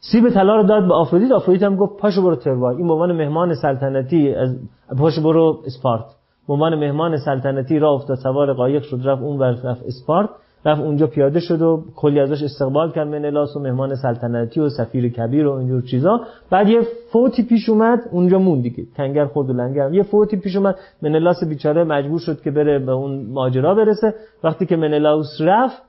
سیب 0.00 0.28
طلا 0.28 0.56
رو 0.56 0.62
داد 0.62 0.88
به 0.88 0.94
آفرودیت 0.94 1.32
آفرودیت 1.32 1.62
هم 1.62 1.76
گفت 1.76 2.00
پاشو 2.00 2.22
برو 2.22 2.36
تروای 2.36 2.76
این 2.76 2.86
به 2.86 2.92
عنوان 2.92 3.12
مهمان 3.12 3.54
سلطنتی 3.54 4.34
از 4.34 4.56
پاشو 4.98 5.22
برو 5.22 5.62
اسپارت. 5.66 6.04
به 6.48 6.54
عنوان 6.54 6.74
مهمان 6.74 7.16
سلطنتی 7.16 7.78
را 7.78 7.90
افتاد 7.90 8.18
سوار 8.18 8.52
قایق 8.52 8.82
شد 8.82 9.00
رفت 9.04 9.22
اون 9.22 9.38
ور 9.38 9.50
رفت 9.50 9.82
اسپارت. 9.86 10.28
رفت 10.64 10.80
اونجا 10.80 11.06
پیاده 11.06 11.40
شد 11.40 11.62
و 11.62 11.84
کلی 11.96 12.20
ازش 12.20 12.42
استقبال 12.42 12.92
کرد 12.92 13.08
منلاس 13.08 13.56
و 13.56 13.60
مهمان 13.60 13.94
سلطنتی 13.94 14.60
و 14.60 14.68
سفیر 14.68 15.08
کبیر 15.08 15.46
و 15.46 15.52
اینجور 15.52 15.82
چیزا. 15.82 16.20
بعد 16.50 16.68
یه 16.68 16.80
فوتی 17.12 17.42
پیش 17.42 17.68
اومد 17.68 17.98
اونجا 18.12 18.38
موند 18.38 18.62
دیگه. 18.62 18.84
کنگر 18.96 19.26
خود 19.26 19.50
و 19.50 19.52
لنگر. 19.52 19.92
یه 19.92 20.02
فوتی 20.02 20.36
پیش 20.36 20.56
اومد 20.56 20.76
منلاس 21.02 21.44
بیچاره 21.48 21.84
مجبور 21.84 22.18
شد 22.18 22.40
که 22.40 22.50
بره 22.50 22.78
به 22.78 22.92
اون 22.92 23.26
ماجرا 23.26 23.74
برسه. 23.74 24.14
وقتی 24.44 24.66
که 24.66 24.76
منلاوس 24.76 25.40
رفت 25.40 25.82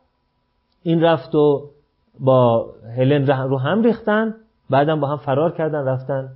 این 0.83 1.01
رفت 1.01 1.35
و 1.35 1.61
با 2.21 2.65
هلن 2.97 3.27
رو 3.27 3.57
هم 3.57 3.83
ریختن 3.83 4.35
بعدم 4.69 4.99
با 4.99 5.07
هم 5.07 5.17
فرار 5.17 5.51
کردن 5.51 5.85
رفتن 5.85 6.29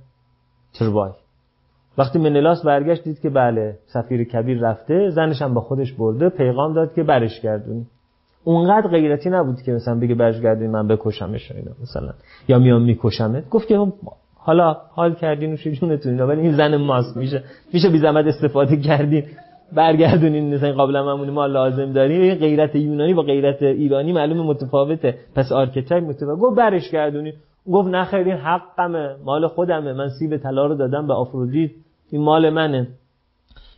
تروای 0.74 1.10
وقتی 1.98 2.18
منلاس 2.18 2.62
برگشت 2.62 3.04
دید 3.04 3.20
که 3.20 3.30
بله 3.30 3.78
سفیر 3.86 4.24
کبیر 4.24 4.60
رفته 4.60 5.10
زنش 5.10 5.42
هم 5.42 5.54
با 5.54 5.60
خودش 5.60 5.92
برده 5.92 6.28
پیغام 6.28 6.74
داد 6.74 6.94
که 6.94 7.02
برش 7.02 7.40
گردونی. 7.40 7.86
اونقدر 8.44 8.88
غیرتی 8.88 9.30
نبود 9.30 9.62
که 9.62 9.72
مثلا 9.72 9.94
بگه 9.94 10.14
برش 10.14 10.40
گردونی 10.40 10.68
من 10.68 10.88
بکشمش 10.88 11.52
اینا 11.52 11.70
مثلا. 11.82 12.12
یا 12.48 12.58
میام 12.58 12.82
میکشمت. 12.82 13.48
گفت 13.48 13.68
که 13.68 13.86
حالا 14.34 14.76
حال 14.90 15.14
کردین 15.14 15.52
و 15.52 15.56
جونتون 15.56 16.20
ولی 16.20 16.40
این 16.40 16.56
زن 16.56 16.76
ماست 16.76 17.16
میشه 17.16 17.44
میشه 17.72 17.88
بی 17.88 17.98
زحمت 17.98 18.26
استفاده 18.26 18.76
کردین. 18.76 19.24
برگردونین 19.72 20.54
مثلا 20.54 20.72
قابل 20.72 21.00
معمولی 21.00 21.30
ما 21.30 21.46
لازم 21.46 21.92
داریم. 21.92 22.34
غیرت 22.34 22.74
یونانی 22.74 23.14
با 23.14 23.22
غیرت 23.22 23.62
ایرانی 23.62 24.12
معلوم 24.12 24.46
متفاوته. 24.46 25.18
پس 25.34 25.52
archetype 25.52 26.02
متفاوته 26.02 26.40
گفت 26.42 26.56
برش 26.56 26.90
گردونین. 26.90 27.32
گفت 27.72 27.88
نخیر 27.88 28.18
این 28.20 28.36
حقمه 28.36 29.16
مال 29.24 29.46
خودمه. 29.46 29.92
من 29.92 30.08
سیب 30.08 30.36
طلا 30.36 30.66
رو 30.66 30.74
دادم 30.74 31.06
به 31.06 31.14
آفرودیت. 31.14 31.70
این 32.10 32.22
مال 32.22 32.50
منه. 32.50 32.88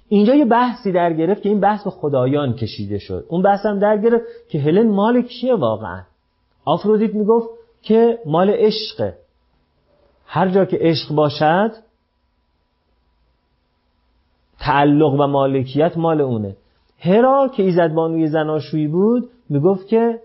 اینجا 0.09 0.35
یه 0.35 0.45
بحثی 0.45 0.93
در 0.93 1.13
گرفت 1.13 1.43
که 1.43 1.49
این 1.49 1.61
بحث 1.61 1.85
به 1.85 1.91
خدایان 1.91 2.53
کشیده 2.53 2.99
شد. 2.99 3.25
اون 3.29 3.43
بحث 3.43 3.67
هم 3.67 3.79
در 3.79 3.99
گرفت 3.99 4.25
که 4.51 4.59
هلن 4.59 4.89
مال 4.89 5.23
کیه 5.23 5.55
واقعا؟ 5.55 6.03
آفرودیت 6.65 7.15
می‌گفت 7.15 7.49
که 7.83 8.19
مال 8.27 8.51
عشقه. 8.51 9.15
هر 10.27 10.49
جا 10.49 10.65
که 10.65 10.79
عشق 10.81 11.15
باشد 11.15 11.71
تعلق 14.61 15.15
و 15.15 15.27
مالکیت 15.27 15.97
مال 15.97 16.21
اونه. 16.21 16.57
هرا 16.99 17.51
که 17.55 17.63
ایزد 17.63 17.93
بانوی 17.93 18.27
زناشویی 18.27 18.89
بود 18.89 19.31
می‌گفت 19.49 19.89
که 19.89 20.21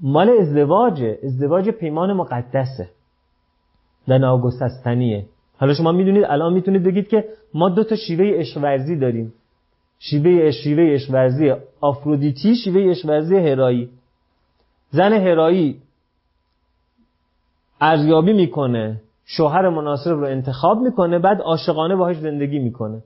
مال 0.00 0.28
ازدواجه. 0.30 1.18
ازدواج 1.24 1.68
پیمان 1.68 2.12
مقدسه. 2.12 2.88
و 4.08 4.18
ناگسستنیه 4.18 5.26
حالا 5.58 5.74
شما 5.74 5.92
می‌دونید 5.92 6.24
الان 6.24 6.52
می‌تونید 6.52 6.82
بگید 6.82 7.08
که 7.08 7.24
ما 7.54 7.68
دو 7.68 7.84
تا 7.84 7.96
شیوه 7.96 8.24
عشق 8.24 8.62
ورزی 8.62 8.96
داریم. 8.96 9.34
شیوه 9.98 10.50
شیوه 10.50 10.82
عشق 10.82 11.10
ورزی 11.10 11.52
آفرودیتی 11.80 12.56
شیوه 12.56 12.90
عشق 12.90 13.08
ورزی 13.08 13.36
هرایی. 13.36 13.90
زن 14.90 15.12
هرایی 15.12 15.82
ارزیابی 17.80 18.32
می‌کنه. 18.32 19.00
شوهر 19.26 19.68
مناسب 19.68 20.10
رو 20.10 20.24
انتخاب 20.24 20.80
می‌کنه 20.80 21.18
بعد 21.18 21.40
عاشقانه 21.40 21.96
باهاش 21.96 22.18
زندگی 22.18 22.58
می‌کنه. 22.58 23.02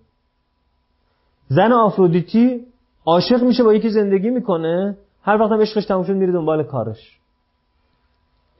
زن 1.49 1.73
آفرودیتی 1.73 2.67
عاشق 3.07 3.43
میشه 3.43 3.63
با 3.63 3.75
یکی 3.75 3.91
زندگی 3.91 4.31
می‌کنه 4.31 4.97
هر 5.23 5.37
وقت 5.41 5.53
هم 5.53 5.61
عشقش 5.61 5.85
تموم 5.85 6.05
شد 6.05 6.13
میره 6.13 6.33
دنبال 6.33 6.63
کارش. 6.63 7.19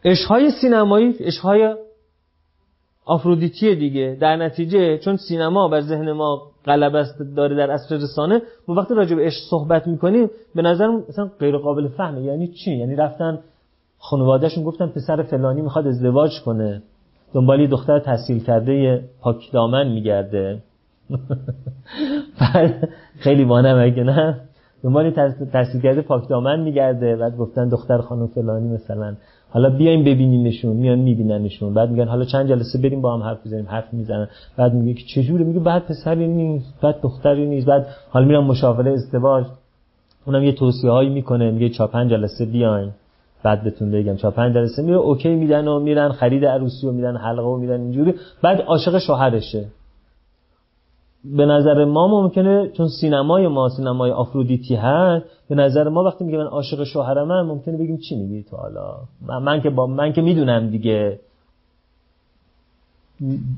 عشقهای 0.05 0.51
سینمایی 0.51 1.17
عشقهای 1.21 1.77
آفرودیتی 3.05 3.77
دیگه. 3.77 4.17
در 4.21 4.37
نتیجه 4.37 4.99
چون 4.99 5.17
سینما 5.17 5.69
بر 5.69 5.81
ذهن 5.81 6.13
ما 6.13 6.43
غلبه 6.65 7.05
داره 7.37 7.57
در 7.57 7.71
اصل 7.71 7.95
رسانه 7.95 8.43
ما 8.69 8.75
وقتی 8.75 8.95
راجع 8.95 9.17
به 9.17 9.23
عشق 9.23 9.41
صحبت 9.51 9.87
می‌کنیم 9.87 10.31
به 10.55 10.63
نظر 10.63 10.89
مثلا 11.09 11.31
غیر 11.41 11.59
قابل 11.59 11.89
فهمه. 11.89 12.23
یعنی 12.23 12.49
چی؟ 12.49 12.77
یعنی 12.77 12.97
رفتن 12.97 13.39
خانوادهشون 13.99 14.65
گفتن 14.65 14.87
پسر 14.87 15.23
فلانی 15.23 15.63
می‌خواد 15.63 15.87
ازدواج 15.87 16.31
کنه. 16.45 16.83
دنبال 17.33 17.67
دختر 17.67 17.99
تحصیل 17.99 18.45
کرده 18.45 19.05
پاک 19.21 19.53
دامن 19.53 19.89
میگرده. 19.89 20.59
خیلی 23.25 23.45
بانم 23.45 23.79
اگه 23.79 24.05
نه. 24.05 24.41
دنبال 24.83 25.11
تحصیل 25.53 25.81
کرده 25.81 26.03
پاک 26.03 26.29
دامن 26.29 26.61
میگرده. 26.61 27.17
بعد 27.17 27.37
گفتن 27.37 27.69
دختر 27.69 27.99
خانم 27.99 28.27
فلانی 28.27 28.69
مثلا. 28.69 29.15
حالا 29.51 29.71
بیایم 29.71 30.01
ببینیمشون 30.01 30.77
میان 30.77 30.99
میبیننشون. 30.99 31.75
بعد 31.75 31.91
میگن 31.91 32.09
حالا 32.09 32.25
چند 32.25 32.49
جلسه 32.49 32.79
بریم 32.79 33.01
با 33.01 33.15
هم 33.15 33.23
حرف 33.23 33.47
بزنیم 33.47 33.67
حرف 33.69 33.95
می‌زنن. 33.95 34.29
بعد 34.57 34.75
میگه 34.75 34.95
که 34.95 35.05
چجوره؟ 35.15 35.45
میگه 35.45 35.61
بعد 35.61 35.87
پسری 35.87 36.29
نیست 36.29 36.75
بعد 36.83 37.01
دختری 37.03 37.47
نیست. 37.47 37.67
بعد 37.67 37.87
حالا 38.11 38.27
میرم 38.27 38.45
مشاوره 38.45 38.91
ازدواج 38.93 39.45
اونم 40.27 40.45
یه 40.45 40.53
توصیه 40.53 40.91
هایی 40.91 41.09
می‌کنه. 41.09 41.51
میگه 41.51 41.69
چا 41.69 41.87
پنج 41.87 42.11
جلسه 42.11 42.45
بیاین 42.45 42.91
بعد 43.43 43.63
بهتون 43.65 43.91
بگم 43.91 44.17
چا 44.17 44.31
پنج 44.31 44.55
جلسه 44.55 44.83
میره 44.83 44.97
اوکی 44.97 45.35
میدن 45.35 45.69
و 45.69 45.79
میرن 45.81 46.13
خرید 46.13 46.45
عروسی 46.45 46.87
و 46.87 46.93
میدن 46.93 47.17
حلقه 47.17 47.43
و 47.43 47.57
میدن 47.57 47.81
اینجوری. 47.81 48.15
بعد 48.43 48.61
عاشق 48.61 48.99
شوهرشه. 48.99 49.65
به 51.25 51.47
نظر 51.47 51.85
ما 51.85 52.09
ممکنه 52.09 52.69
چون 52.69 52.89
سینمای 52.89 53.49
ما 53.49 53.69
سینمای 53.69 54.11
آفرودیتی 54.11 54.75
هست 54.75 55.25
به 55.49 55.55
نظر 55.55 55.89
ما 55.89 56.05
وقتی 56.05 56.25
میگه 56.25 56.39
من 56.39 56.45
عاشق 56.47 56.85
شوهرم 56.85 57.29
من 57.29 57.43
ممکنه 57.43 57.77
بگیم 57.77 57.97
چی 57.97 58.17
میگی 58.17 58.43
تو 58.43 58.57
حالا؟ 58.57 58.95
من, 59.27 59.39
من 59.39 59.61
که 59.61 59.71
با 59.71 59.87
من 59.87 60.13
که 60.13 60.23
می‌دونم 60.23 60.71
دیگه. 60.71 61.21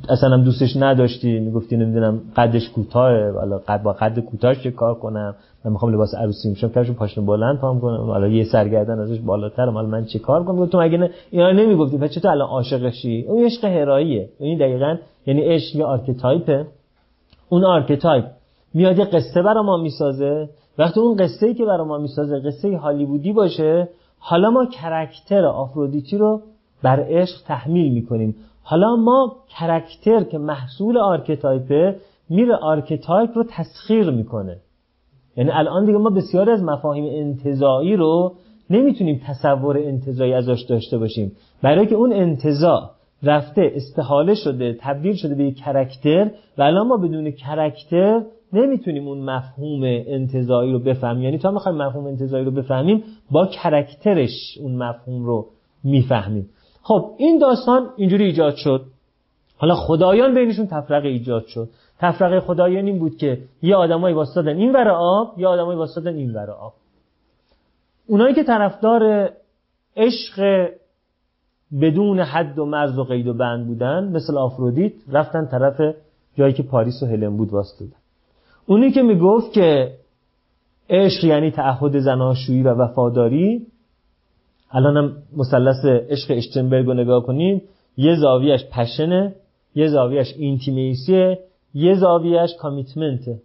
اصلا 0.09 0.31
هم 0.31 0.44
دوستش 0.44 0.77
نداشتی 0.77 1.39
می‌گفتی 1.39 1.77
نمی‌دونم 1.77 2.20
قدش 2.36 2.69
کوتاه 2.69 3.31
حالا 3.31 3.59
قد 3.59 3.82
با 3.82 3.93
قد 3.93 4.20
کوتاهش 4.20 4.62
چه 4.62 4.70
کار 4.70 4.94
کنم؟ 4.94 5.35
من 5.65 5.73
می‌خوام 5.73 5.93
لباس 5.93 6.15
عروسی 6.15 6.49
میشم 6.49 6.69
کاشو 6.69 6.95
پاشنه 6.95 7.24
بلند 7.24 7.59
پام 7.59 7.81
کنم. 7.81 7.97
حالا 7.97 8.28
یه 8.28 8.45
سرگردن 8.45 8.99
ازش 8.99 9.19
بالاترم 9.19 9.74
حالا 9.74 9.89
من 9.89 10.05
چه 10.05 10.19
کار 10.19 10.45
کنم؟ 10.45 10.66
تو 10.66 10.81
نه 10.81 11.11
اینا 11.31 11.53
نمی‌گفتی. 11.53 11.99
پس 11.99 12.11
چطور 12.11 12.31
الان 12.31 12.49
عاشقشی؟ 12.49 13.24
اون 13.28 13.45
عشق 13.45 13.65
هراییه. 13.65 14.28
این 14.39 14.59
دقیقاً 14.59 14.97
یعنی 15.27 15.41
عشق 15.41 15.77
یه 15.77 15.85
archetype 15.85 16.58
ه 16.58 16.66
اون 17.49 17.65
archetype 17.64 18.24
میاد 18.74 18.99
یه 18.99 19.05
قصه 19.05 19.43
برای 19.43 19.65
ما 19.65 19.77
می‌سازه. 19.77 20.49
وقتی 20.78 21.01
اون 21.01 21.16
قصه 21.16 21.47
ای 21.47 21.55
که 21.55 21.65
برای 21.65 21.87
ما 21.87 21.99
می‌سازه 21.99 22.41
قصه 22.41 22.77
هالیوودی 22.77 23.32
باشه 23.32 23.89
حالا 24.19 24.51
ما 24.51 24.66
character 24.66 25.44
آفرودیتی 25.45 26.19
رو 26.19 26.43
بر 26.82 27.05
عشق 27.09 27.37
تحمیل 27.47 27.93
می‌کنیم. 27.93 28.37
حالا 28.62 28.97
ما 28.97 29.37
character 29.59 30.22
که 30.23 30.39
محصول 30.39 30.99
archetype 30.98 31.87
ه 31.87 31.97
میره 32.28 32.55
archetype 32.56 33.31
رو 33.39 33.45
تسخیر 33.49 34.11
می‌کنه. 34.11 34.57
یعنی 35.40 35.52
الان 35.52 35.84
دیگه 35.84 35.98
ما 35.98 36.10
بسیاری 36.10 36.50
از 36.50 36.62
مفاهیم 36.62 37.04
انتزاعی 37.05 37.97
رو 37.96 38.34
نمی‌تونیم 38.70 39.20
تصور 39.26 39.78
انتزاعی 39.78 40.32
ازش 40.32 40.60
داشته 40.68 40.98
باشیم. 40.98 41.32
برای 41.62 41.86
که 41.86 41.94
اون 41.94 42.12
انتظا 42.12 42.90
رفته 43.22 43.72
استحاله 43.74 44.34
شده 44.34 44.76
تبدیل 44.80 45.14
شده 45.14 45.34
به 45.34 45.44
یک 45.44 45.56
کرکتر 45.56 46.30
و 46.58 46.62
الان 46.62 46.86
ما 46.86 46.96
بدون 46.96 47.30
کرکتر 47.30 48.22
نمی‌تونیم 48.52 49.08
اون 49.08 49.18
مفهوم 49.18 49.82
انتظایی 50.06 50.72
رو 50.72 50.78
بفهمیم. 50.78 51.22
یعنی 51.22 51.38
تا 51.38 51.50
می‌خوایم 51.50 51.78
مفهوم 51.78 52.06
انتظایی 52.06 52.44
رو 52.44 52.50
بفهمیم 52.50 53.04
با 53.30 53.46
کرکترش 53.46 54.58
اون 54.60 54.74
مفهوم 54.74 55.24
رو 55.24 55.46
می‌فهمیم. 55.84 56.48
خب 56.82 57.10
این 57.18 57.38
داستان 57.38 57.86
اینجوری 57.96 58.24
ایجاد 58.24 58.54
شد. 58.54 58.84
حالا 59.58 59.74
خدایان 59.74 60.34
بینشون 60.34 60.66
تفرقه 60.66 61.08
ایجاد 61.08 61.46
شد. 61.46 61.68
تفرقه 62.01 62.40
خدایان 62.40 62.86
این 62.86 62.98
بود 62.98 63.16
که 63.16 63.39
یه 63.62 63.77
آدمایی 63.77 64.14
واسطادن 64.14 64.56
این 64.56 64.72
ور 64.72 64.89
آب 64.89 65.35
یه 65.39 65.47
آدمایی 65.47 65.78
واسطادن 65.78 66.14
این 66.14 66.32
ور 66.35 66.51
آب. 66.51 66.72
اونایی 68.06 68.35
که 68.35 68.44
طرفدار 68.44 69.31
عشق 69.97 70.68
بدون 71.81 72.20
حد 72.20 72.59
و 72.59 72.66
مرز 72.66 72.98
و 72.98 73.05
قید 73.05 73.27
و 73.28 73.35
بند 73.35 73.66
بودن 73.66 74.05
مثل 74.12 74.39
آفرودیت 74.39 74.93
رفتن 75.12 75.47
طرف 75.47 75.94
جایی 76.35 76.52
که 76.52 76.62
پاریس 76.62 77.02
و 77.02 77.06
هلن 77.06 77.36
بود 77.36 77.52
واسطادن. 77.52 77.93
اونی 78.66 78.90
که 78.90 79.02
می‌گفت 79.02 79.52
که 79.52 79.94
عشق 80.90 81.24
یعنی 81.24 81.51
تعهد 81.51 81.98
زناشویی 81.98 82.62
و 82.62 82.74
وفاداری 82.74 83.66
الانم 84.70 85.16
مثلث 85.36 85.85
عشق 85.85 86.31
اشتنبرگ 86.31 86.86
رو 86.86 86.94
نگاه 86.94 87.22
کنید 87.22 87.62
یه 87.97 88.16
زاویهش 88.16 88.64
پشنه 88.64 89.35
یه 89.74 89.89
زاویهش 89.89 90.35
اینتیمیسیه 90.39 91.39
یه 91.74 91.94
زاویهش 91.94 92.51
کامیتمنته 92.60 93.38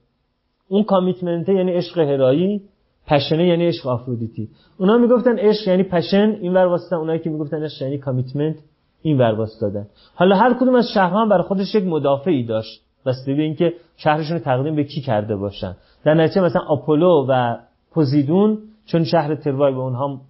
اون 0.68 0.84
کامیتمنته 0.84 1.54
یعنی 1.54 1.72
عشق 1.72 1.98
هرایی 1.98 2.62
پشنه 3.08 3.48
یعنی 3.48 3.68
عشق 3.68 3.88
آفرودیتی. 3.88 4.50
اونا 4.78 4.98
می‌گفتن 4.98 5.38
عشق 5.38 5.68
یعنی 5.68 5.84
پشن 5.84 6.38
این 6.42 6.54
ور 6.54 6.66
واسطن 6.66 6.96
اونایی 6.96 7.20
که 7.20 7.30
می‌گفتن 7.30 7.64
عشق 7.64 7.82
یعنی 7.82 7.98
کامیتمنت 7.98 8.56
این 9.02 9.18
ور 9.18 9.34
واسطادن 9.34 9.88
حالا 10.16 10.36
هر 10.36 10.54
کدوم 10.54 10.76
از 10.76 10.86
شهرها 10.94 11.26
برای 11.26 11.44
خودش 11.44 11.76
یک 11.76 11.84
مدافعی 11.84 12.46
داشت. 12.46 12.82
بسته 13.06 13.34
به 13.34 13.42
اینکه 13.42 13.74
شهرشون 13.98 14.40
تقدیم 14.40 14.76
به 14.76 14.84
کی 14.84 15.02
کرده 15.02 15.36
باشن. 15.36 15.76
در 16.04 16.14
نتیجه 16.14 16.42
مثلا 16.42 16.62
آپولو 16.62 17.26
و 17.30 17.58
پوزیدون 17.92 18.58
چون 18.86 19.04
شهر 19.04 19.36
تروای 19.36 19.74
به 19.74 19.80
اونها 19.80 20.22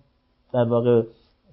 در 0.53 0.63
واقع 0.63 1.03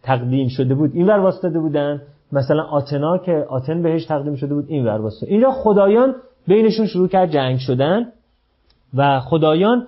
تقدیم 0.03 0.49
شده 0.49 0.75
بود 0.75 0.91
این 0.95 1.07
ور 1.07 1.19
واسطاده 1.19 1.59
بودن. 1.61 2.03
مثلا 2.33 2.63
آتنا 2.63 3.19
که 3.19 3.47
آتن 3.51 3.83
بهش 3.83 4.05
تقدیم 4.05 4.35
شده 4.35 4.55
بود 4.55 4.65
این 4.69 4.85
ور 4.85 5.01
واسطاده 5.01 5.33
اینجا 5.33 5.51
خدایان 5.51 6.15
بینشون 6.47 6.87
شروع 6.87 7.09
کرد 7.09 7.31
جنگ 7.31 7.59
شدن 7.59 8.13
و 8.95 9.21
خدایان 9.21 9.87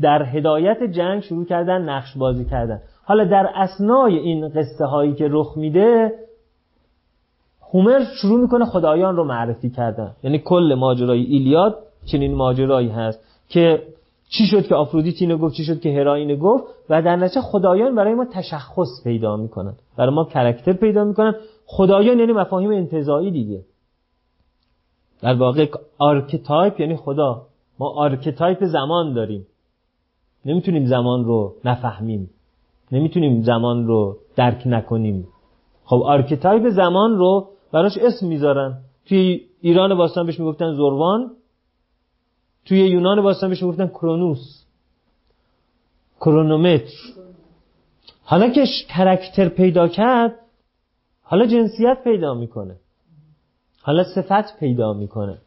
در 0.00 0.22
هدایت 0.22 0.82
جنگ 0.82 1.22
شروع 1.22 1.44
کردن 1.44 1.82
نقش 1.82 2.16
بازی 2.16 2.44
کردن. 2.44 2.80
حالا 3.04 3.24
در 3.24 3.50
اسنای 3.54 4.18
این 4.18 4.48
قصه 4.48 4.84
هایی 4.84 5.14
که 5.14 5.28
رخ 5.30 5.56
میده 5.56 6.12
هومر 7.72 8.04
شروع 8.20 8.40
می‌کنه 8.40 8.64
خدایان 8.64 9.16
رو 9.16 9.24
معرفی 9.24 9.70
کردن. 9.70 10.10
یعنی 10.22 10.38
کل 10.38 10.76
ماجرای 10.78 11.22
ایلیاد 11.22 11.78
چنین 12.12 12.34
ماجرایی 12.34 12.88
هست 12.88 13.20
که 13.48 13.82
چی 14.28 14.46
شد 14.46 14.66
که 14.66 14.74
آفرودیت 14.74 15.22
اینو 15.22 15.38
گفت 15.38 15.54
چی 15.54 15.64
شد 15.64 15.80
که 15.80 15.92
هرا 15.92 16.14
اینو 16.14 16.36
گفت 16.36 16.64
و 16.90 17.02
در 17.02 17.16
نتیجه 17.16 17.40
خدایان 17.40 17.94
برای 17.94 18.14
ما 18.14 18.24
تشخص 18.24 19.04
پیدا 19.04 19.36
می‌کنن. 19.36 19.74
برای 19.96 20.14
ما 20.14 20.24
کرکتر 20.24 20.72
پیدا 20.72 21.04
می‌کنن. 21.04 21.34
خدایان 21.66 22.18
یعنی 22.18 22.32
مفاهیم 22.32 22.70
انتزاعی 22.70 23.30
دیگه. 23.30 23.60
در 25.20 25.34
واقع 25.34 25.66
archetype 25.98 26.80
یعنی 26.80 26.96
خدا. 26.96 27.46
ما 27.78 27.88
archetype 27.88 28.64
زمان 28.64 29.14
داریم. 29.14 29.46
نمی‌تونیم 30.44 30.86
زمان 30.86 31.24
رو 31.24 31.54
نفهمیم. 31.64 32.30
نمی‌تونیم 32.92 33.42
زمان 33.42 33.86
رو 33.86 34.16
درک 34.36 34.62
نکنیم. 34.66 35.28
خب 35.84 36.02
archetype 36.04 36.68
زمان 36.68 37.16
رو 37.16 37.48
براش 37.72 37.98
اسم 37.98 38.26
می‌ذارن. 38.26 38.78
توی 39.06 39.40
ایران 39.60 39.94
باستان 39.94 40.26
بهش 40.26 40.40
می‌گفتن 40.40 40.74
زروان 40.74 41.30
توی 42.64 42.78
یونان 42.78 43.22
باستان 43.22 43.50
بهش 43.50 43.62
می‌گفتن 43.62 43.86
کرونوس. 43.86 44.64
کرونومتر. 46.20 46.92
حالا 48.24 48.48
که 48.48 48.64
character 48.88 49.48
پیدا 49.48 49.88
کرد 49.88 50.34
حالا 51.22 51.46
جنسیت 51.46 51.98
پیدا 52.04 52.34
می‌کنه. 52.34 52.76
حالا 53.86 54.04
صفت 54.04 54.58
پیدا 54.60 54.92
می‌کنه. 54.92 55.38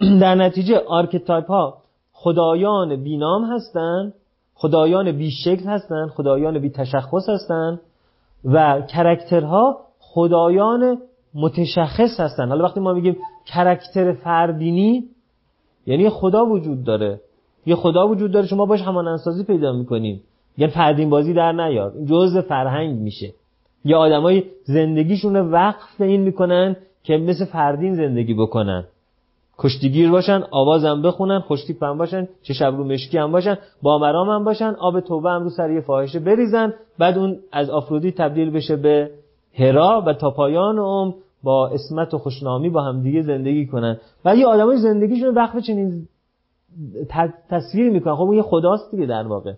در 0.20 0.34
نتیجه 0.34 0.78
archetype 0.78 1.46
ها 1.46 1.78
خدایان 2.12 3.02
بی‌نام 3.02 3.44
هستن 3.44 4.12
خدایان 4.54 5.12
بی 5.12 5.30
شکل 5.30 5.64
هستن 5.66 6.06
خدایان 6.06 6.58
بی 6.58 6.70
تشخص 6.70 7.28
هستن 7.28 7.80
و 8.44 8.82
character 8.82 9.70
ها 9.70 9.80
خدایان 9.98 10.98
متشخص 11.34 12.20
هستن. 12.20 12.48
حالا 12.48 12.64
وقتی 12.64 12.80
ما 12.80 12.92
میگیم 12.92 13.16
character 13.46 14.12
فردینی 14.12 15.04
یعنی 15.86 16.10
خدا 16.10 16.46
وجود 16.46 16.84
داره. 16.84 17.20
یه 17.66 17.74
خدا 17.74 18.08
وجود 18.08 18.32
داره 18.32 18.46
شما 18.46 18.66
باش 18.66 18.82
همانندسازی 18.82 19.44
پیدا 19.44 19.72
می‌کنیم 19.72 20.22
یه 20.58 20.66
فردین 20.66 21.10
بازی 21.10 21.34
در 21.34 21.52
نیار. 21.52 21.92
جزء 22.06 22.40
فرهنگ 22.40 22.98
میشه. 22.98 23.34
یه 23.84 23.96
آدمای 23.96 24.44
زندگیشون 24.64 25.36
وقف 25.36 26.00
این 26.00 26.20
می‌کنن 26.20 26.76
که 27.08 27.16
مثل 27.16 27.44
فردین 27.44 27.94
زندگی 27.94 28.34
بکنن. 28.34 28.84
کشتیگیر 29.58 30.10
باشن 30.10 30.42
آوازم 30.50 31.02
بخونن 31.02 31.40
خوشتیپ 31.40 31.84
هم 31.84 31.98
باشن 31.98 32.28
چه 32.42 32.54
شب 32.54 32.74
رو 32.76 32.84
مشکی 32.84 33.18
هم 33.18 33.32
باشن 33.32 33.58
بامرام 33.82 34.30
هم 34.30 34.44
باشن 34.44 34.74
آب 34.78 35.00
توبه 35.00 35.30
هم 35.30 35.42
رو 35.42 35.50
سر 35.50 35.70
یه 35.70 35.80
فاحشه 35.80 36.18
بریزن 36.18 36.74
بعد 36.98 37.18
اون 37.18 37.38
از 37.52 37.70
آفرودی 37.70 38.12
تبدیل 38.12 38.50
بشه 38.50 38.76
به 38.76 39.10
هرا 39.54 40.02
و 40.06 40.12
تا 40.12 40.30
پایان 40.30 40.78
عمر 40.78 41.12
با 41.42 41.68
اسمت 41.68 42.14
و 42.14 42.18
خوشنامی 42.18 42.70
با 42.70 42.82
هم 42.82 43.02
دیگه 43.02 43.22
زندگی 43.22 43.66
کنن. 43.66 43.96
و 44.24 44.36
یه 44.36 44.46
آدمای 44.46 44.76
زندگیشون 44.76 45.34
وقف 45.34 45.58
چنین 45.58 46.08
تصویر 47.50 47.90
می‌کنن. 47.90 48.14
خب 48.14 48.22
اون 48.22 48.36
یه 48.36 48.42
خداست 48.42 48.90
دیگه 48.90 49.06
در 49.06 49.26
واقع. 49.26 49.52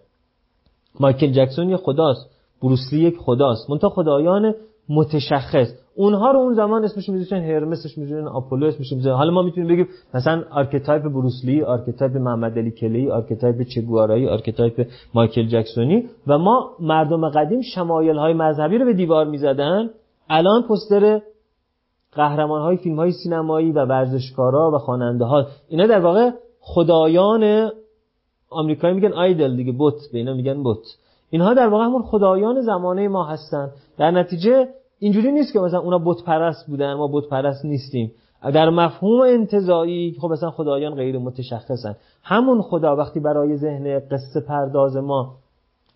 مایکل 1.01 1.33
جکسون 1.33 1.71
یه 1.71 1.77
خداست 1.77 2.31
بروسلی 2.63 3.01
یک 3.01 3.17
خداست. 3.19 3.71
منتها 3.71 3.91
خدایان 3.91 4.55
متشخص. 4.89 5.69
اونها 5.97 6.31
رو 6.33 6.39
اون 6.39 6.55
زمان 6.55 6.85
اسمش 6.85 7.09
میذاشتن 7.09 7.37
هرمس 7.37 7.79
اسمش 7.79 7.99
میذاشتن 7.99 8.29
آپولو 8.29 8.67
اسمش 8.67 8.93
میذاشتن. 8.93 9.17
حالا 9.17 9.31
ما 9.31 9.43
می‌تونیم 9.43 9.69
بگیم 9.69 9.89
مثلا 10.15 10.45
archetype 10.51 11.03
بروسلی 11.03 11.63
archetype 11.63 12.17
محمد 12.17 12.59
علی 12.59 12.71
کلی 12.71 13.11
archetype 13.11 13.63
چگوارایی 13.63 14.29
archetype 14.29 14.87
مایکل 15.15 15.47
جکسونی 15.47 16.09
و 16.27 16.39
ما 16.39 16.71
مردم 16.81 17.29
قدیم 17.29 17.61
شمایل 17.75 18.17
های 18.17 18.35
مذهبی 18.35 18.79
رو 18.79 18.85
به 18.85 18.93
دیوار 18.93 19.27
می‌زدن. 19.27 19.91
الان 20.29 20.63
پستر 20.63 21.21
قهرمان 22.13 22.63
های 22.63 22.77
فیلم 22.77 22.97
های 22.97 23.13
سینمایی 23.13 23.73
و 23.73 23.85
ورزشکارا 23.85 24.71
و 24.75 24.79
خواننده 24.79 25.25
ها 25.25 25.47
اینا 25.69 25.87
در 25.87 26.01
واقع 26.01 26.31
خدایان 26.61 27.71
آمریکایی 28.51 28.95
میگن 28.95 29.13
آیدل 29.13 29.57
دیگه 29.57 29.73
بوت 29.73 29.95
به 30.13 30.19
اینا 30.19 30.35
میگن 30.35 30.63
بوت. 30.63 30.83
اینها 31.31 31.55
در 31.55 31.69
واقع 31.69 31.85
همون 31.85 32.03
خدایان 32.03 32.61
زمانه 32.61 33.09
ما 33.09 33.25
هستن. 33.25 33.71
در 34.01 34.11
نتیجه 34.11 34.69
اینجوری 34.99 35.33
نیست 35.33 35.53
که 35.53 35.61
مثلا 35.61 35.81
اونا 35.81 35.99
بت 35.99 36.25
پرست 36.27 36.67
بودن 36.67 36.95
ما 36.95 37.09
بت 37.13 37.29
پرست 37.29 37.65
نیستیم. 37.65 38.13
در 38.55 38.71
مفهوم 38.71 39.21
انتزاعی 39.21 40.17
خب 40.21 40.29
مثلا 40.29 40.51
خدایان 40.51 40.95
غیر 40.95 41.19
متشخصن. 41.19 41.97
همون 42.23 42.63
خدا 42.63 42.97
وقتی 42.97 43.21
برای 43.21 43.57
ذهن 43.57 43.99
قصه 43.99 44.41
پرداز 44.41 44.97
ما 44.97 45.35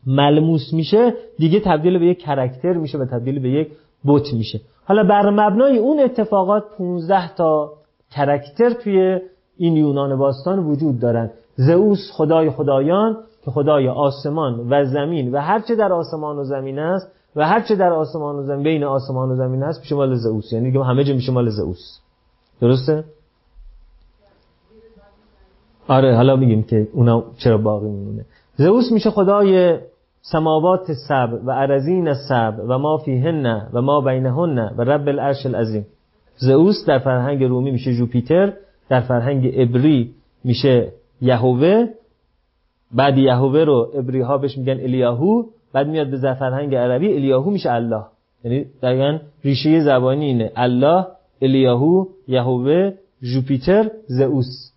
ملموس 0.07 0.73
میشه 0.73 1.15
دیگه 1.39 1.61
تبدیل 1.61 1.99
به 1.99 2.07
یک 2.07 2.19
کرکتر 2.19 2.73
میشه 2.73 2.99
و 2.99 3.05
تبدیل 3.05 3.39
به 3.39 3.51
یک 3.51 3.69
بت 4.05 4.33
میشه. 4.33 4.61
حالا 4.85 5.05
بر 5.05 5.31
مبنای 5.31 5.79
اون 5.79 6.01
اتفاقات 6.01 6.65
15 6.79 7.35
تا 7.35 7.73
کرکتر 8.11 8.71
توی 8.71 9.21
این 9.57 9.77
یونان 9.77 10.19
باستان 10.19 10.59
وجود 10.59 11.01
دارن. 11.01 11.31
زئوس 11.57 12.11
خدای 12.13 12.51
خدایان 12.51 13.17
که 13.45 13.51
خدای 13.51 13.89
آسمان 13.89 14.67
و 14.71 14.85
زمین 14.85 15.33
و 15.33 15.39
هرچه 15.39 15.75
در 15.75 15.93
آسمان 15.93 16.37
و 16.37 16.45
زمین 16.45 16.79
است 16.79 17.11
و 17.37 17.47
هرچه 17.47 17.75
در 17.75 17.93
آسمان 17.93 18.37
و 18.37 18.43
زمین 18.43 18.63
بین 18.63 18.85
آسمان 18.85 19.31
و 19.31 19.37
زمین 19.37 19.63
است 19.63 19.81
میشه 19.81 19.95
مال 19.95 20.15
زئوس. 20.15 20.53
یعنی 20.53 20.71
دیگه 20.71 20.85
همه 20.85 21.05
جا 21.05 21.15
میشه 21.15 21.33
مال 21.33 21.49
زئوس. 21.49 21.99
درسته؟ 22.61 23.05
آره 25.89 26.17
حالا 26.17 26.37
میگیم 26.37 26.63
که 26.63 26.89
اونا 26.93 27.25
چرا 27.39 27.59
باقی 27.59 27.89
میمونه. 27.89 28.25
زئوس 28.57 28.93
میشه 28.93 29.11
خدای 29.11 29.79
سماوات 30.21 30.93
سب 31.09 31.41
و 31.45 31.51
ارزین 31.51 32.15
سب 32.15 32.55
و 32.69 32.79
ما 32.79 32.99
فیهن 32.99 33.69
و 33.73 33.83
ما 33.83 34.01
بینهن 34.01 34.59
و 34.59 34.85
رب 34.85 35.09
العرش 35.09 35.47
العظیم. 35.47 35.87
زئوس 36.37 36.85
در 36.87 36.99
فرهنگ 36.99 37.45
رومی 37.45 37.71
میشه 37.71 37.95
جوپیتر 37.95 38.53
در 38.89 39.01
فرهنگ 39.01 39.51
ابری 39.55 40.15
میشه 40.45 40.93
یهوه. 41.21 41.87
بعد 42.93 43.19
یهوه 43.19 43.65
رو 43.65 43.91
ابری 43.95 44.21
ها 44.21 44.39
بهش 44.39 44.59
میگن 44.59 44.81
الیاهو. 44.81 45.43
بعد 45.75 45.89
میاد 45.89 46.11
به 46.11 46.35
فرهنگ 46.35 46.75
عربی 46.75 47.13
الیاهو 47.13 47.51
میشه 47.51 47.73
الله. 47.73 48.05
یعنی 48.45 48.67
دقیقا 48.83 49.19
ریشه 49.45 49.81
زبانی 49.81 50.25
اینه. 50.25 50.53
الله 50.57 51.07
الیاهو 51.43 52.07
یهوه 52.29 52.93
جوپیتر 53.23 53.91
زئوس 54.07 54.73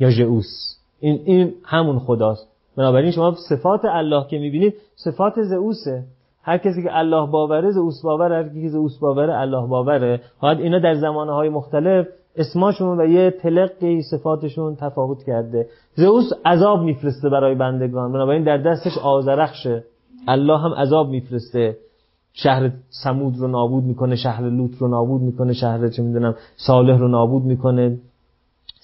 یا 0.00 0.10
ژئوس. 0.10 0.78
این 1.00 1.20
این 1.24 1.54
همون 1.64 1.98
خداست. 1.98 2.48
بنابراین 2.76 3.10
شما 3.10 3.34
صفات 3.48 3.80
الله 3.84 4.26
که 4.28 4.38
می‌بینید 4.38 4.74
صفات 4.96 5.42
زئوسه. 5.42 6.04
هر 6.42 6.58
کسی 6.58 6.82
که 6.82 6.98
الله 6.98 7.26
باوره 7.26 7.70
زئوس 7.70 8.02
باوره 8.02 8.36
هر 8.36 8.48
کسی 8.48 8.62
که 8.62 8.68
زئوس 8.68 8.98
باوره 8.98 9.40
الله 9.40 9.66
باوره. 9.66 10.20
حالا 10.38 10.58
اینا 10.58 10.78
در 10.78 10.94
زمانه 10.94 11.32
های 11.32 11.48
مختلف 11.48 12.06
اسماشون 12.38 13.00
و 13.00 13.06
یه 13.06 13.30
تلقی 13.30 14.02
صفاتشون 14.02 14.76
تفاوت 14.76 15.22
کرده. 15.26 15.66
زئوس 15.94 16.30
عذاب 16.46 16.82
میفرسته 16.82 17.28
برای 17.28 17.54
بندگان. 17.54 18.12
بنابراین 18.12 18.44
در 18.44 18.58
دستش 18.58 18.98
آزرخشه 18.98 19.84
الله 20.28 20.58
هم 20.58 20.72
عذاب 20.72 21.08
میفرسته. 21.08 21.76
شهر 22.32 22.70
سمود 23.04 23.38
رو 23.38 23.48
نابود 23.48 23.84
می‌کنه 23.84 24.16
شهر 24.16 24.42
لوط 24.42 24.70
رو 24.78 24.88
نابود 24.88 25.22
می‌کنه 25.22 25.52
شهر 25.52 25.88
چه 25.88 26.02
می‌دونم 26.02 26.34
صالح 26.56 26.98
رو 26.98 27.08
نابود 27.08 27.42
می‌کنه. 27.42 27.96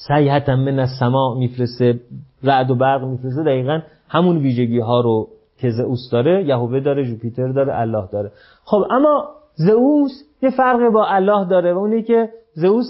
سیحتا 0.08 0.56
من 0.56 0.78
از 0.78 0.88
سما 1.00 1.34
میفرسته 1.34 2.00
رعد 2.42 2.70
و 2.70 2.74
برق 2.74 3.04
میفرسته. 3.04 3.42
دقیقا 3.42 3.80
همون 4.08 4.36
ویژگی 4.36 4.78
ها 4.78 5.00
رو 5.00 5.28
که 5.58 5.70
زئوس 5.70 6.10
داره 6.12 6.44
یهوه 6.44 6.80
داره 6.80 7.04
جوپیتر 7.04 7.48
داره 7.48 7.80
الله 7.80 8.08
داره. 8.12 8.32
خب 8.64 8.84
اما 8.90 9.28
زئوس 9.54 10.12
یه 10.42 10.50
فرق 10.50 10.92
با 10.92 11.06
الله 11.06 11.48
داره 11.48 11.74
و 11.74 11.78
اونی 11.78 12.02
که 12.02 12.28
زئوس 12.54 12.88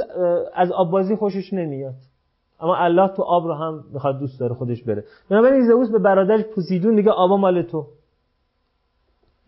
از 0.54 0.72
آببازی 0.72 1.16
خوشش 1.16 1.52
نمیاد. 1.52 1.94
اما 2.60 2.76
الله 2.76 3.08
تو 3.08 3.22
آب 3.22 3.46
رو 3.46 3.54
هم 3.54 3.84
می‌خواد 3.92 4.18
دوست 4.18 4.40
داره 4.40 4.54
خودش 4.54 4.82
بره. 4.82 5.04
بنابراین 5.30 5.66
زئوس 5.66 5.90
به 5.90 5.98
برادرش 5.98 6.44
پوسیدون 6.44 6.94
میگه 6.94 7.10
آبا 7.10 7.36
مال 7.36 7.62
تو. 7.62 7.86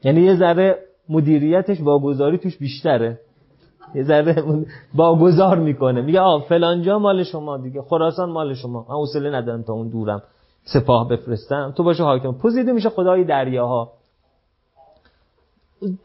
یعنی 0.04 0.20
یه 0.20 0.36
ذره 0.36 0.78
مدیریتش 1.08 1.80
واگذاری 1.80 2.38
توش 2.38 2.58
بیشتره. 2.58 3.20
یه 3.94 4.02
ذره 4.02 4.44
واگذار 4.94 5.58
می‌کنه. 5.58 6.02
میگه 6.02 6.20
آ 6.20 6.38
فلانجا 6.38 6.98
مال 6.98 7.22
شما 7.22 7.56
دیگه. 7.58 7.82
خراسان 7.82 8.30
مال 8.30 8.54
شما. 8.54 8.86
من 8.88 8.94
حوصله 8.94 9.30
ندارم 9.30 9.62
تا 9.62 9.72
اون 9.72 9.88
دورم 9.88 10.22
سپاه 10.64 11.08
بفرستم. 11.08 11.72
تو 11.76 11.82
باشه 11.82 12.02
حاکم. 12.02 12.32
پوزیدون 12.32 12.74
میشه 12.74 12.88
خدای 12.88 13.24
دریاها. 13.24 13.92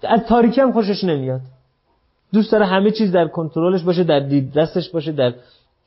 از 0.03 0.25
تاریکی 0.29 0.61
هم 0.61 0.71
خوشش 0.71 1.03
نمیاد. 1.03 1.41
دوست 2.33 2.51
داره 2.51 2.65
همه 2.65 2.91
چیز 2.91 3.11
در 3.11 3.27
کنترلش 3.27 3.83
باشه 3.83 4.03
در 4.03 4.19
دستش 4.55 4.89
باشه 4.89 5.11
در 5.11 5.33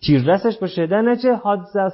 تیر 0.06 0.24
دستش 0.32 0.58
باشه. 0.58 0.86
در 0.86 1.02
نچه 1.02 1.40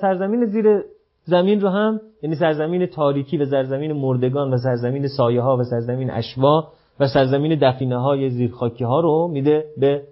سرزمین 0.01 0.45
زیر 0.45 0.83
زمین 1.25 1.61
رو 1.61 1.69
هم 1.69 2.01
یعنی 2.23 2.37
سرزمین 2.37 2.87
تاریکی 2.87 3.37
و 3.37 3.47
سرزمین 3.47 3.93
مردگان 3.93 4.55
و 4.55 4.57
سرزمین 4.57 5.09
سایه 5.09 5.41
ها 5.41 5.57
و 5.57 5.63
سرزمین 5.63 6.11
اشباح 6.11 6.69
و 7.01 7.09
سرزمین 7.09 7.59
دفینه 7.63 7.99
های 7.99 8.31
زیرخاکی 8.31 8.85
ها 8.85 9.01
رو 9.01 9.29
میده 9.33 9.65
به 9.77 10.03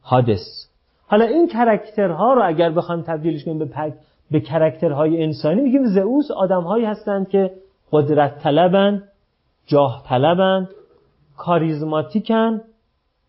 هادس. 0.00 0.66
حالا 1.06 1.24
این 1.24 1.48
character 1.48 2.25
ها 2.25 2.34
رو 2.34 2.42
اگر 2.44 2.70
بخوام 2.70 3.02
تبدیلش 3.02 3.44
کنیم 3.44 3.58
به 3.58 3.64
پک 3.64 3.92
به 4.30 4.40
character 4.40 5.07
های 5.07 5.22
انسانی 5.22 5.60
میگیم 5.60 5.84
زئوس 5.84 6.30
آدمهایی 6.30 6.84
هستند 6.84 7.28
که 7.28 7.50
قدرت 7.92 8.38
طلبن 8.38 9.02
جاه 9.66 10.02
طلبن 10.08 10.68
کاریزماتیکن 11.36 12.60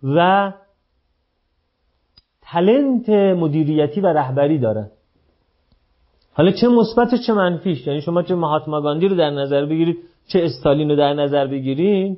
و 0.03 0.51
talent 2.41 3.09
مدیریتی 3.09 4.01
و 4.01 4.07
رهبری 4.07 4.57
دارن 4.59 4.89
حالا 6.33 6.51
چه 6.51 6.67
مثبت 6.67 7.15
چه 7.27 7.33
منفیش؟ 7.33 7.87
یعنی 7.87 8.01
شما 8.01 8.23
چه 8.23 8.35
مهاتما 8.35 8.81
گاندی 8.81 9.07
رو 9.07 9.15
در 9.15 9.29
نظر 9.29 9.65
بگیرید 9.65 9.97
چه 10.27 10.43
استالین 10.43 10.89
رو 10.89 10.95
در 10.95 11.13
نظر 11.13 11.47
بگیرید 11.47 12.17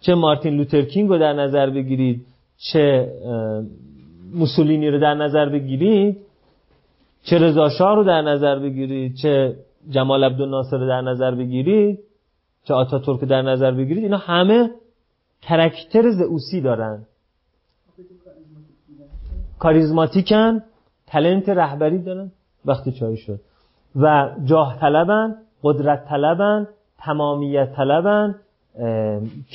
چه 0.00 0.14
مارتین 0.14 0.56
لوترکینگ 0.56 1.08
رو 1.08 1.18
در 1.18 1.32
نظر 1.32 1.70
بگیرید 1.70 2.26
چه 2.58 3.08
موسولینی 4.34 4.90
رو 4.90 4.98
در 4.98 5.14
نظر 5.14 5.48
بگیرید 5.48 6.16
چه 7.24 7.38
رضا 7.38 7.68
شاه 7.68 7.94
رو 7.96 8.04
در 8.04 8.22
نظر 8.22 8.58
بگیرید 8.58 9.14
چه 9.14 9.56
جمال 9.90 10.24
عبدالناصر 10.24 10.78
رو 10.78 10.88
در 10.88 11.00
نظر 11.00 11.34
بگیرید 11.34 11.98
چه 12.64 12.74
آتاتورک 12.74 13.20
رو 13.20 13.28
در 13.28 13.42
نظر 13.42 13.70
بگیرید 13.70 14.04
اینا 14.04 14.16
همه 14.16 14.70
کرکتر 15.42 16.10
زئوسی 16.10 16.60
دارن. 16.60 16.98
کاریزماتیکن 19.58 20.62
تلنت 21.06 21.48
رهبری 21.48 21.98
دارن. 21.98 22.30
وقتی 22.64 22.92
چای 22.92 23.16
شد. 23.16 23.40
و 23.96 24.30
جاه 24.44 24.78
طلبن 24.80 25.34
قدرت 25.62 26.08
طلبن 26.08 26.68
تمامیت 26.98 27.72
طلبن. 27.76 28.34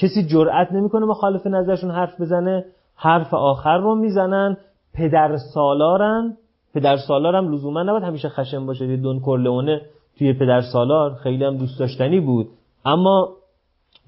کسی 0.01 0.27
جرأت 0.27 0.71
نمی‌کنه 0.71 1.05
مخالف 1.05 1.47
نظرشون 1.47 1.91
حرف 1.91 2.21
بزنه. 2.21 2.65
حرف 2.95 3.33
آخر 3.33 3.77
رو 3.77 3.95
می‌زنن. 3.95 4.57
پدر 4.93 5.37
سالارن. 5.53 6.37
پدر 6.73 6.97
سالار 6.97 7.35
هم 7.35 7.53
لزوما 7.53 7.83
نباید 7.83 8.03
همیشه 8.03 8.29
خشن 8.29 8.65
باشه. 8.65 8.97
دون 8.97 9.19
کورلئونه 9.19 9.81
توی 10.17 10.33
پدر 10.33 10.61
سالار 10.61 11.13
خیلی 11.13 11.45
هم 11.45 11.57
دوست 11.57 11.79
داشتنی 11.79 12.19
بود. 12.19 12.49
اما 12.85 13.29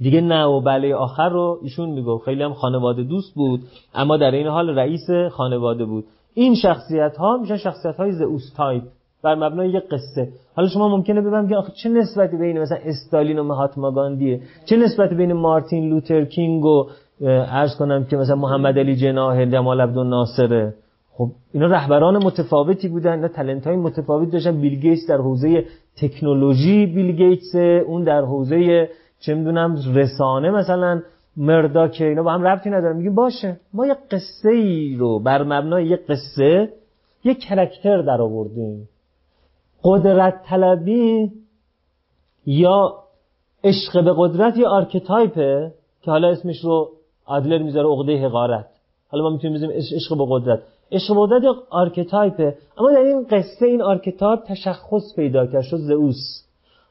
دیگه 0.02 0.22
نه 0.22 0.46
و 0.46 0.62
بله 0.62 0.96
آخر 0.96 1.30
رو 1.30 1.60
ایشون 1.64 1.90
می‌گفت. 1.90 2.26
خیلی 2.26 2.44
هم 2.44 2.54
خانواده 2.54 3.04
دوست 3.04 3.36
بود 3.36 3.62
اما 3.96 4.18
در 4.18 4.32
عین 4.32 4.48
حال 4.48 4.70
رئیس 4.70 5.10
خانواده 5.32 5.86
بود. 5.86 6.06
این 6.34 6.56
شخصیت 6.56 7.18
ها 7.18 7.38
میشن 7.38 7.58
شخصیت 7.58 7.96
های 7.96 8.12
زئوس 8.12 8.54
تایپ 8.58 8.84
بر 9.24 9.36
مبنای 9.36 9.70
یک 9.70 9.84
قصه. 9.92 10.30
حالا 10.56 10.68
شما 10.68 10.90
ممکنه 10.90 11.22
ببینم 11.22 11.48
که 11.48 11.56
آخه 11.56 11.74
چه 11.84 11.90
نسبتی 11.90 12.38
بین 12.38 12.60
مثلا 12.60 12.78
استالین 12.86 13.40
و 13.40 13.44
مهاتما 13.44 13.92
گاندیه؟ 13.92 14.42
چه 14.66 14.78
نسبتی 14.78 15.16
بین 15.16 15.34
مارتین 15.34 15.90
لوتر 15.90 16.26
کینگ 16.26 16.66
و 16.66 16.88
عرض 17.52 17.76
کنم 17.76 18.04
که 18.04 18.18
مثلا 18.18 18.36
محمد 18.36 18.80
علی 18.80 18.96
جناح 18.96 19.46
جمال 19.46 19.82
عبدالناصره 19.82 20.74
خب 21.14 21.32
اینا 21.54 21.68
رهبران 21.68 22.24
متفاوتی 22.24 22.88
بودن 22.88 23.12
اینا 23.12 23.28
talent 23.28 23.68
های 23.68 23.76
متفاوت 23.76 24.32
داشتن. 24.32 24.62
بیل 24.62 24.80
گیتس 24.80 25.10
در 25.10 25.18
حوزه 25.18 25.66
تکنولوژی 25.98 26.86
بیل 26.86 27.12
گیتس 27.12 27.56
اون 27.88 28.04
در 28.04 28.22
حوزه 28.22 28.90
چه 29.20 29.34
می‌دونم 29.34 29.76
رسانه 29.96 30.52
مثلا 30.52 31.02
که 31.92 32.06
اینا 32.06 32.24
با 32.24 32.32
هم 32.32 32.44
ربطی 32.44 32.70
ندارن 32.70 32.98
میگیم 32.98 33.16
باشه 33.16 33.60
ما 33.74 33.88
یه 33.88 33.96
قصه 34.12 34.50
ای 34.50 34.96
رو 34.96 35.20
بر 35.20 35.44
مبنای 35.44 35.88
یه 35.88 35.96
قصه 35.96 36.70
یه 37.24 37.34
character 37.34 38.02
در 38.02 38.22
آوردیم 38.22 38.90
قدرت 39.84 40.44
طلبی 40.46 41.32
یا 42.46 42.94
عشق 43.64 44.04
به 44.04 44.14
قدرت 44.18 44.58
یه 44.58 44.70
archetype 44.70 45.61
ه 45.61 45.72
که 46.02 46.12
حالا 46.12 46.30
اسمش 46.30 46.64
رو 46.64 46.90
آدلر 47.26 47.58
می‌ذاره 47.64 47.88
عقده 47.88 48.26
حقارت. 48.26 48.66
حالا 49.12 49.24
ما 49.24 49.30
می‌تونیم 49.30 49.58
بزنیم 49.58 49.72
عشق 49.72 50.18
به 50.18 50.26
قدرت. 50.30 50.60
عشق 50.92 51.16
به 51.16 51.22
قدرت 51.22 51.44
یه 51.44 51.56
archetype 51.70 52.49
ه 52.49 52.58
اما 52.78 52.92
در 52.92 53.00
این 53.00 53.28
قصه 53.32 53.66
این 53.66 53.82
archetype 53.82 54.40
تشخص 54.44 55.16
پیدا 55.16 55.46
کرد 55.48 55.62
شد 55.62 55.78
زئوس. 55.78 56.49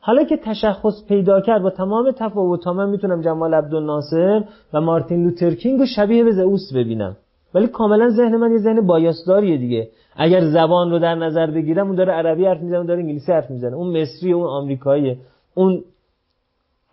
حالا 0.09 0.24
که 0.24 0.36
تشخص 0.36 1.05
پیدا 1.09 1.40
کرد 1.40 1.62
با 1.62 1.70
تمام 1.70 2.10
تفاوت 2.10 2.66
من 2.66 2.89
می‌تونم 2.89 3.20
جمال 3.22 3.55
عبدالناصر 3.55 4.44
و 4.72 4.80
مارتین 4.80 5.24
لوترکینگ 5.24 5.80
رو 5.80 5.86
شبیه 5.86 6.24
به 6.24 6.32
زئوس 6.32 6.72
ببینم. 6.74 7.16
ولی 7.55 7.66
کاملا 7.66 8.10
ذهن 8.10 8.36
من 8.36 8.52
یه 8.52 8.59
ذهن 8.59 8.86
بایاسداریه 8.86 9.56
دیگه. 9.56 9.89
اگر 10.16 10.51
زبان 10.51 10.90
رو 10.90 10.98
در 10.98 11.14
نظر 11.14 11.51
بگیرم 11.51 11.86
اون 11.86 11.97
داره 11.97 12.12
عربی 12.12 12.47
حرف 12.47 12.60
می‌زنه 12.60 12.78
اون 12.78 12.86
داره 12.86 13.01
انگلیسی 13.01 13.32
حرف 13.32 13.51
می‌زنه. 13.51 13.76
اون 13.76 14.01
مصری 14.01 14.32
اون 14.32 14.47
آمریکاییه. 14.47 15.18
اون 15.55 15.85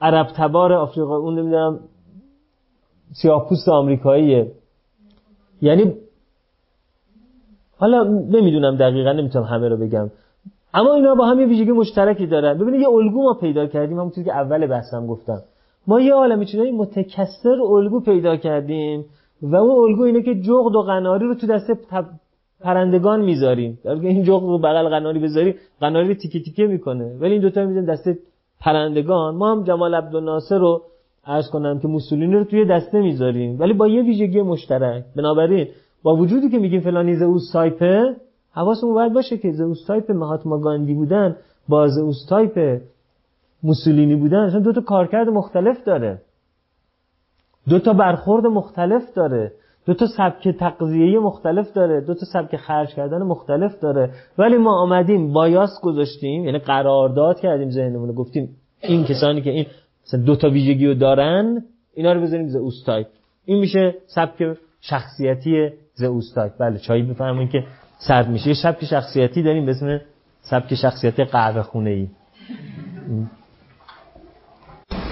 عرب 0.01 0.27
تبار 0.35 0.73
آفریقا 0.73 1.17
اون 1.17 1.39
نمی‌دونم 1.39 1.79
سیاه‌پوست 3.13 3.69
آمریکاییه. 3.69 4.51
یعنی 5.61 5.93
حالا 7.77 8.03
نمی‌دونم 8.03 8.75
دقیقا 8.77 9.11
نمی‌تونم 9.11 9.45
همه 9.45 9.69
رو 9.69 9.77
بگم. 9.77 10.11
اما 10.75 10.93
اینا 10.93 11.15
با 11.15 11.25
هم 11.25 11.39
یه 11.39 11.45
ویژگی 11.45 11.71
مشترکی 11.71 12.27
دارن. 12.27 12.57
ببینید 12.57 12.81
یه 12.81 12.89
الگو 12.89 13.23
ما 13.23 13.33
پیدا 13.33 13.67
کردیم. 13.67 13.99
همونطور 13.99 14.23
که 14.23 14.33
اول 14.33 14.67
بحثم 14.67 15.07
گفتم. 15.07 15.41
ما 15.87 16.01
یه 16.01 16.13
عالم 16.13 16.45
چیزای 16.45 16.71
متکثر 16.71 17.61
الگو 17.61 17.99
پیدا 17.99 18.35
کردیم 18.37 19.05
و 19.41 19.55
اون 19.55 19.89
الگو 19.89 20.03
اینه 20.03 20.21
که 20.21 20.35
جغد 20.35 20.75
و 20.75 20.81
قناری 20.81 21.25
رو 21.27 21.35
تو 21.35 21.47
دست 21.47 21.71
پرندگان 22.61 23.21
می‌ذاریم. 23.21 23.79
در 23.83 23.91
این 23.91 24.23
جغد 24.23 24.43
رو 24.43 24.57
بغل 24.57 24.89
قناری 24.89 25.19
بذاری 25.19 25.55
قناری 25.79 26.07
رو 26.07 26.13
تیکه 26.13 26.39
تیکه 26.39 26.67
می‌کنه. 26.67 27.17
ولی 27.19 27.31
این 27.31 27.41
دوتا 27.41 27.65
می‌ذاریم 27.65 27.89
دست 27.89 28.09
پرندگان. 28.61 29.35
ما 29.35 29.51
هم 29.51 29.63
جمال 29.63 29.95
عبدالناصر 29.95 30.57
رو 30.57 30.81
عرض 31.25 31.49
کنم 31.49 31.79
که 31.79 31.87
موسولینی 31.87 32.33
رو 32.33 32.43
توی 32.43 32.65
دسته 32.65 33.01
می‌ذاریم 33.01 33.59
ولی 33.59 33.73
با 33.73 33.87
یه 33.87 34.01
ویژگی 34.03 34.41
مشترک. 34.41 35.03
بنابراین 35.15 35.67
با 36.03 36.15
وجودی 36.15 36.49
که 36.49 36.57
میگیم 36.57 36.81
فلانی 36.81 37.15
زئوس 37.15 37.51
تایپه 37.53 38.15
حواسمون 38.55 38.93
باید 38.93 39.13
باشه 39.13 39.37
که 39.37 39.51
زئوس 39.51 39.85
تایپ 39.87 40.11
مهاتما 40.11 40.59
گاندی 40.59 40.93
بودن 40.93 41.35
با 41.69 41.87
زئوس 41.87 42.25
تایپ 42.29 42.81
موسولینی 43.63 44.15
بودن 44.15 44.61
دو 44.61 44.73
تا 44.73 44.81
کارکرد 44.81 45.29
مختلف 45.29 45.83
داره. 45.83 46.21
دو 47.69 47.79
تا 47.79 47.93
برخورد 47.93 48.45
مختلف 48.45 49.13
داره. 49.15 49.51
دو 49.85 49.93
تا 49.93 50.05
سبک 50.17 50.49
تغذیه 50.49 51.19
مختلف 51.19 51.73
داره. 51.73 52.01
دو 52.01 52.13
تا 52.13 52.25
سبک 52.33 52.55
خرج 52.55 52.95
کردن 52.95 53.23
مختلف 53.23 53.79
داره. 53.79 54.11
ولی 54.37 54.57
ما 54.57 54.81
آمدیم 54.81 55.33
bias 55.33 55.81
گذاشتیم 55.83 56.45
یعنی 56.45 56.59
قرارداد 56.59 57.39
کردیم 57.39 57.69
ذهنمون 57.69 58.11
گفتیم 58.11 58.55
این 58.81 59.03
کسانی 59.03 59.41
که 59.41 59.49
این 59.49 59.65
مثلا 60.07 60.21
دو 60.21 60.35
تا 60.35 60.49
ویژگی 60.49 60.87
رو 60.87 60.93
دارن 60.93 61.63
اینا 61.93 62.13
رو 62.13 62.21
بذاریم 62.21 62.47
زئوس 62.47 62.83
تایپ 62.85 63.07
این 63.45 63.59
میشه 63.59 63.95
سبک 64.05 64.57
شخصیتی 64.81 65.69
زئوس 65.93 66.33
تایپ 66.35 66.51
بله 66.59 66.79
چایی 66.79 67.03
بفرمایین 67.03 67.47
که 67.47 67.63
سرد 67.97 68.27
میشه. 68.27 68.47
یه 68.47 68.53
سبک 68.53 68.85
شخصیتی 68.85 69.43
داریم 69.43 69.65
به 69.65 69.71
اسم 69.71 70.01
سبک 70.41 70.75
شخصیتی 70.75 71.23
قهوه 71.23 71.61
خونه 71.61 71.89
ای 71.89 72.07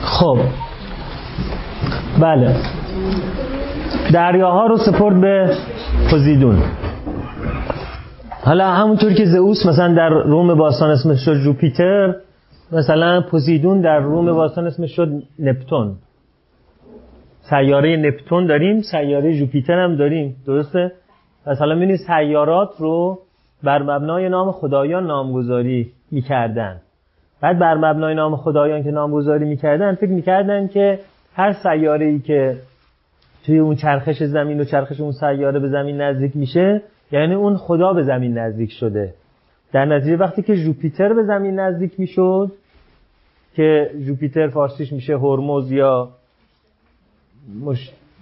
خب. 0.02 0.38
بله. 2.20 2.56
دریاها 4.14 4.68
رو 4.68 4.78
سپرد 4.78 5.22
به 5.22 5.58
پوزیدون. 6.12 6.64
حالا 8.44 8.68
همونطور 8.68 9.14
که 9.14 9.26
زئوس 9.26 9.66
مثلا 9.66 9.94
در 9.94 10.10
روم 10.10 10.56
باستان 10.56 10.90
اسمش 10.90 11.26
شد 11.26 11.44
جوپیتر 11.44 12.16
مثلا 12.72 13.22
پوزیدون 13.22 13.82
در 13.82 14.00
روم 14.00 14.34
باستان 14.34 14.68
اسمش 14.68 14.96
شد 14.96 15.24
نپتون. 15.40 15.96
سیاره 17.50 17.98
نپتون 17.98 18.46
داریم 18.46 18.82
سیاره 18.82 19.40
جوپیتر 19.40 19.80
هم 19.80 19.96
داریم. 19.96 20.36
درسته؟ 20.48 20.92
پس 21.45 21.60
حالا 21.60 21.76
می‌بینید 21.76 21.99
سیارات 22.07 22.70
رو 22.80 23.20
بر 23.64 23.82
مبنای 23.82 24.30
نام 24.30 24.52
خدایان 24.52 25.07
نامگذاری 25.07 25.91
می‌کردن. 26.11 26.82
بعد 27.41 27.60
بر 27.60 27.76
مبنای 27.76 28.15
نام 28.15 28.36
خدایان 28.36 28.84
که 28.84 28.91
نامگذاری 28.91 29.45
می‌کردن 29.45 29.95
فکر 29.95 30.10
می‌کردن 30.10 30.68
که 30.68 30.99
هر 31.36 31.53
سیاره 31.53 32.06
ای 32.06 32.20
که 32.20 32.57
توی 33.45 33.60
اون 33.60 33.76
چرخش 33.76 34.24
زمین 34.24 34.60
و 34.60 34.64
چرخش 34.64 35.02
اون 35.02 35.11
سیاره 35.11 35.60
به 35.60 35.70
زمین 35.70 36.02
نزدیک 36.02 36.36
میشه 36.36 36.82
یعنی 37.11 37.34
اون 37.34 37.57
خدا 37.57 37.94
به 37.94 38.03
زمین 38.03 38.38
نزدیک 38.38 38.72
شده. 38.72 39.14
در 39.72 39.86
نتیجه 39.86 40.18
وقتی 40.18 40.41
که 40.41 40.56
جوپیتر 40.56 41.14
به 41.14 41.24
زمین 41.24 41.60
نزدیک 41.60 41.99
می‌شد 41.99 42.52
که 43.56 43.91
جوپیتر 44.06 44.48
فارسیش 44.48 44.94
میشه 44.94 45.18
هرمز 45.18 45.72
یا 45.72 46.10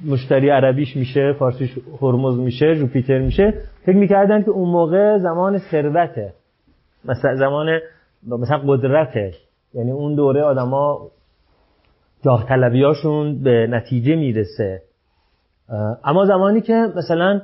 مشتری 0.05 0.49
عربیش 0.49 0.97
میشه 0.97 1.33
فارسیش 1.39 1.77
هرمز 2.01 2.39
میشه 2.39 2.75
جوپیتر 2.75 3.19
میشه. 3.19 3.53
فکر 3.85 3.95
می‌کردن 3.95 4.43
که 4.43 4.51
اون 4.51 4.69
موقع 4.69 5.17
زمان 5.17 5.57
ثروته. 5.57 6.33
مثلا 7.05 7.35
زمان 7.35 7.79
مثلا 8.27 8.61
قدرته. 8.67 9.31
یعنی 9.73 9.91
اون 9.91 10.15
دوره 10.15 10.41
آدما 10.41 11.07
جاه 12.25 12.45
طلبیاشون 12.47 13.43
به 13.43 13.67
نتیجه 13.69 14.15
می‌رسه. 14.15 14.81
اما 16.03 16.25
زمانی 16.25 16.61
که 16.61 16.87
مثلا 16.95 17.41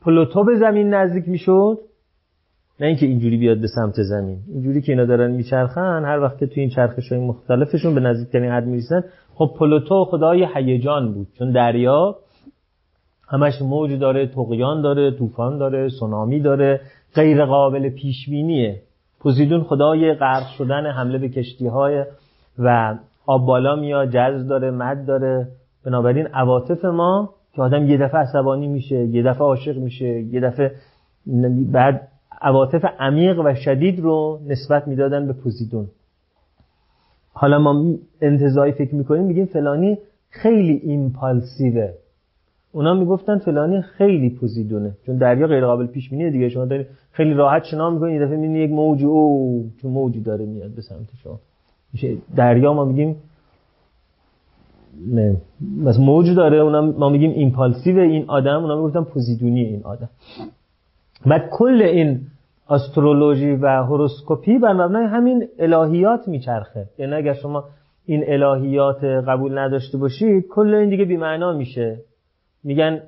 پلوتو 0.00 0.44
به 0.44 0.56
زمین 0.56 0.94
نزدیک 0.94 1.28
می‌شد 1.28 1.78
نه 2.80 2.86
اینکه 2.86 3.06
اینجوری 3.06 3.36
بیاد 3.36 3.60
به 3.60 3.66
سمت 3.66 3.94
زمین. 4.02 4.38
اینجوری 4.48 4.82
که 4.82 4.92
اینا 4.92 5.04
دارن 5.04 5.30
میچرخن 5.30 6.04
هر 6.04 6.20
وقت 6.20 6.38
که 6.38 6.46
توی 6.46 6.60
این 6.60 6.70
چرخش 6.70 7.12
های 7.12 7.20
مختلفشون 7.20 7.94
به 7.94 8.00
نزدیکترین 8.00 8.50
حد 8.50 8.66
می‌رسن 8.66 9.04
خب 9.38 9.54
پلوتو 9.58 10.04
خدای 10.04 10.46
هیجان 10.54 11.12
بود 11.12 11.26
چون 11.38 11.50
دریا 11.50 12.16
همش 13.28 13.62
موج 13.62 13.92
داره 13.92 14.26
تقیان 14.26 14.82
داره 14.82 15.10
طوفان 15.10 15.58
داره 15.58 15.88
سونامی 15.88 16.40
داره 16.40 16.80
غیر 17.14 17.44
قابل 17.44 17.88
پیش 17.88 18.28
بینیه 18.30 18.82
پوزیدون 19.20 19.62
خدای 19.62 20.14
غرق 20.14 20.46
شدن 20.58 20.86
حمله 20.86 21.18
به 21.18 21.28
کشتی 21.28 21.66
های 21.66 22.04
و 22.58 22.98
آب 23.26 23.46
بالا 23.46 23.76
میاد 23.76 24.10
جذب 24.10 24.48
داره 24.48 24.70
مد 24.70 25.06
داره. 25.06 25.48
بنابراین 25.84 26.26
عواطف 26.26 26.84
ما 26.84 27.30
که 27.52 27.62
آدم 27.62 27.88
یه 27.88 27.96
دفعه 27.96 28.20
عصبانی 28.20 28.66
میشه 28.66 28.96
یه 28.96 29.22
دفعه 29.22 29.42
عاشق 29.42 29.76
میشه 29.76 30.20
یه 30.20 30.40
دفعه 30.40 30.72
بعد 31.72 32.08
عواطف 32.42 32.84
عمیق 32.98 33.38
و 33.38 33.54
شدید 33.54 34.00
رو 34.00 34.40
نسبت 34.46 34.88
می‌دادن 34.88 35.26
به 35.26 35.32
پوزیدون. 35.32 35.86
حالا 37.40 37.58
ما 37.58 37.94
انتظایی 38.20 38.72
فکر 38.72 38.94
می‌کنیم 38.94 39.24
میگیم 39.24 39.46
فلانی 39.46 39.98
خیلی 40.30 40.80
ایمپالسیوه. 40.84 41.88
اونا 42.72 42.94
می‌گفتن 42.94 43.38
فلانی 43.38 43.82
خیلی 43.82 44.30
پوزیدونه 44.30 44.90
چون 45.06 45.16
دریا 45.16 45.46
غیر 45.46 45.66
قابل 45.66 45.86
پیش 45.86 46.10
بینیه 46.10 46.30
دیگه. 46.30 46.48
شما 46.48 46.64
دارید 46.64 46.86
خیلی 47.12 47.34
راحت 47.34 47.64
شنا 47.64 47.90
می‌کنید 47.90 48.14
یه 48.14 48.26
دفعه 48.26 48.36
می‌بینید 48.36 48.70
یک 48.70 48.76
موج 48.76 49.04
او 49.04 49.70
چون 49.82 49.90
موجی 49.90 50.20
داره 50.20 50.46
میاد 50.46 50.70
به 50.70 50.82
سمت 50.82 51.08
شما. 51.22 51.40
میشه 51.92 52.16
دریا 52.36 52.72
ما 52.72 52.84
میگیم 52.84 53.16
نه 55.12 55.36
مثلا 55.84 56.04
موج 56.04 56.34
داره. 56.34 56.58
اونا 56.58 56.82
ما 56.82 57.08
میگیم 57.08 57.30
ایمپالسیو 57.30 57.98
این 57.98 58.24
آدم. 58.28 58.62
اونا 58.62 58.76
می‌گفتن 58.76 59.02
پوزیدونی 59.02 59.64
این 59.64 59.82
آدم. 59.84 60.08
بعد 61.26 61.48
کل 61.50 61.82
این 61.82 62.20
استرولوژی 62.70 63.52
و 63.52 63.66
هوروسکوپی 63.66 64.58
بر 64.58 64.72
مبنای 64.72 65.06
همین 65.06 65.48
الهیات 65.58 66.28
میچرخه. 66.28 66.86
یعنی 66.98 67.14
اگر 67.14 67.34
شما 67.34 67.64
این 68.04 68.24
الهیات 68.26 69.04
قبول 69.04 69.58
نداشته 69.58 69.98
باشید 69.98 70.46
کل 70.50 70.74
این 70.74 70.90
دیگه 70.90 71.04
بیمعنا 71.04 71.52
میشه. 71.52 72.00
میگن 72.64 73.02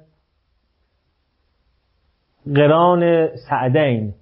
قران 2.55 3.29
سعدین. 3.49 4.15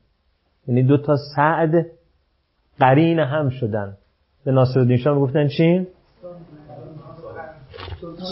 یعنی 0.69 0.83
دو 0.83 0.97
تا 0.97 1.17
سعد 1.37 1.87
قرین 2.79 3.19
هم 3.19 3.49
شدن. 3.49 3.97
به 4.45 4.53
ناصر 4.53 4.81
الدین 4.81 4.97
شاه 4.97 5.15
می‌گفتن 5.15 5.49
چی؟ 5.49 5.87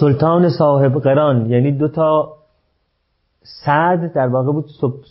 سلطان 0.01 0.49
صاحب 0.49 0.93
قران. 0.93 1.51
یعنی 1.51 1.73
دو 1.73 1.89
تا 1.89 2.36
سعد 3.65 4.13
در 4.13 4.29
واقع 4.29 4.53
بود 4.53 4.67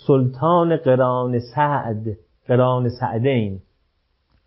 سلطان 0.07 0.77
قران 0.77 1.39
سعد 1.39 2.17
قران 2.47 2.89
سعدین. 2.89 3.59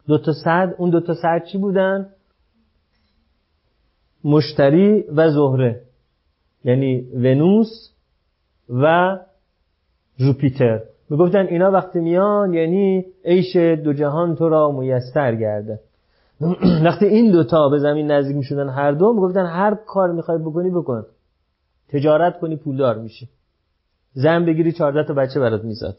دو 0.07 0.19
تا 0.19 0.33
سعد 0.45 0.75
اون 0.79 0.91
دو 0.91 1.01
تا 1.01 1.15
سعد 1.15 1.45
چی 1.45 1.59
بودن؟ 1.59 2.09
مشتری 4.25 5.05
و 5.17 5.31
زهره. 5.31 5.83
یعنی 6.65 7.01
ونوس 7.01 7.93
و 8.69 9.17
جوپیتر. 10.17 10.81
می‌گفتن 11.11 11.47
اینا 11.47 11.71
وقتی 11.71 12.01
میان 12.01 12.55
یعنی 12.55 13.05
عیش 13.25 13.57
دو 13.57 13.93
جهان 13.93 14.37
تو 14.37 14.49
را 14.49 14.71
میسر 14.71 15.35
گرده. 15.35 15.81
وقتی 16.85 17.07
این 17.07 17.33
دوتا 17.33 17.69
به 17.69 17.79
زمین 17.79 18.11
نزدیک 18.11 18.37
می‌شدن 18.37 18.69
هر 18.69 18.93
دو 18.93 19.13
می‌گفتن 19.13 19.47
هر 19.47 19.75
کار 19.75 20.13
می‌خوای 20.13 20.39
بکنی 20.39 20.71
بکن. 20.71 21.07
تجارت 21.89 22.41
کنی 22.41 22.57
پولدار 22.57 22.99
میشی. 22.99 23.29
زن 24.13 24.45
بگیری 24.45 24.73
چهارده 24.73 25.05
تا 25.05 25.15
بچه 25.15 25.41
برات 25.41 25.65
میزاد. 25.65 25.97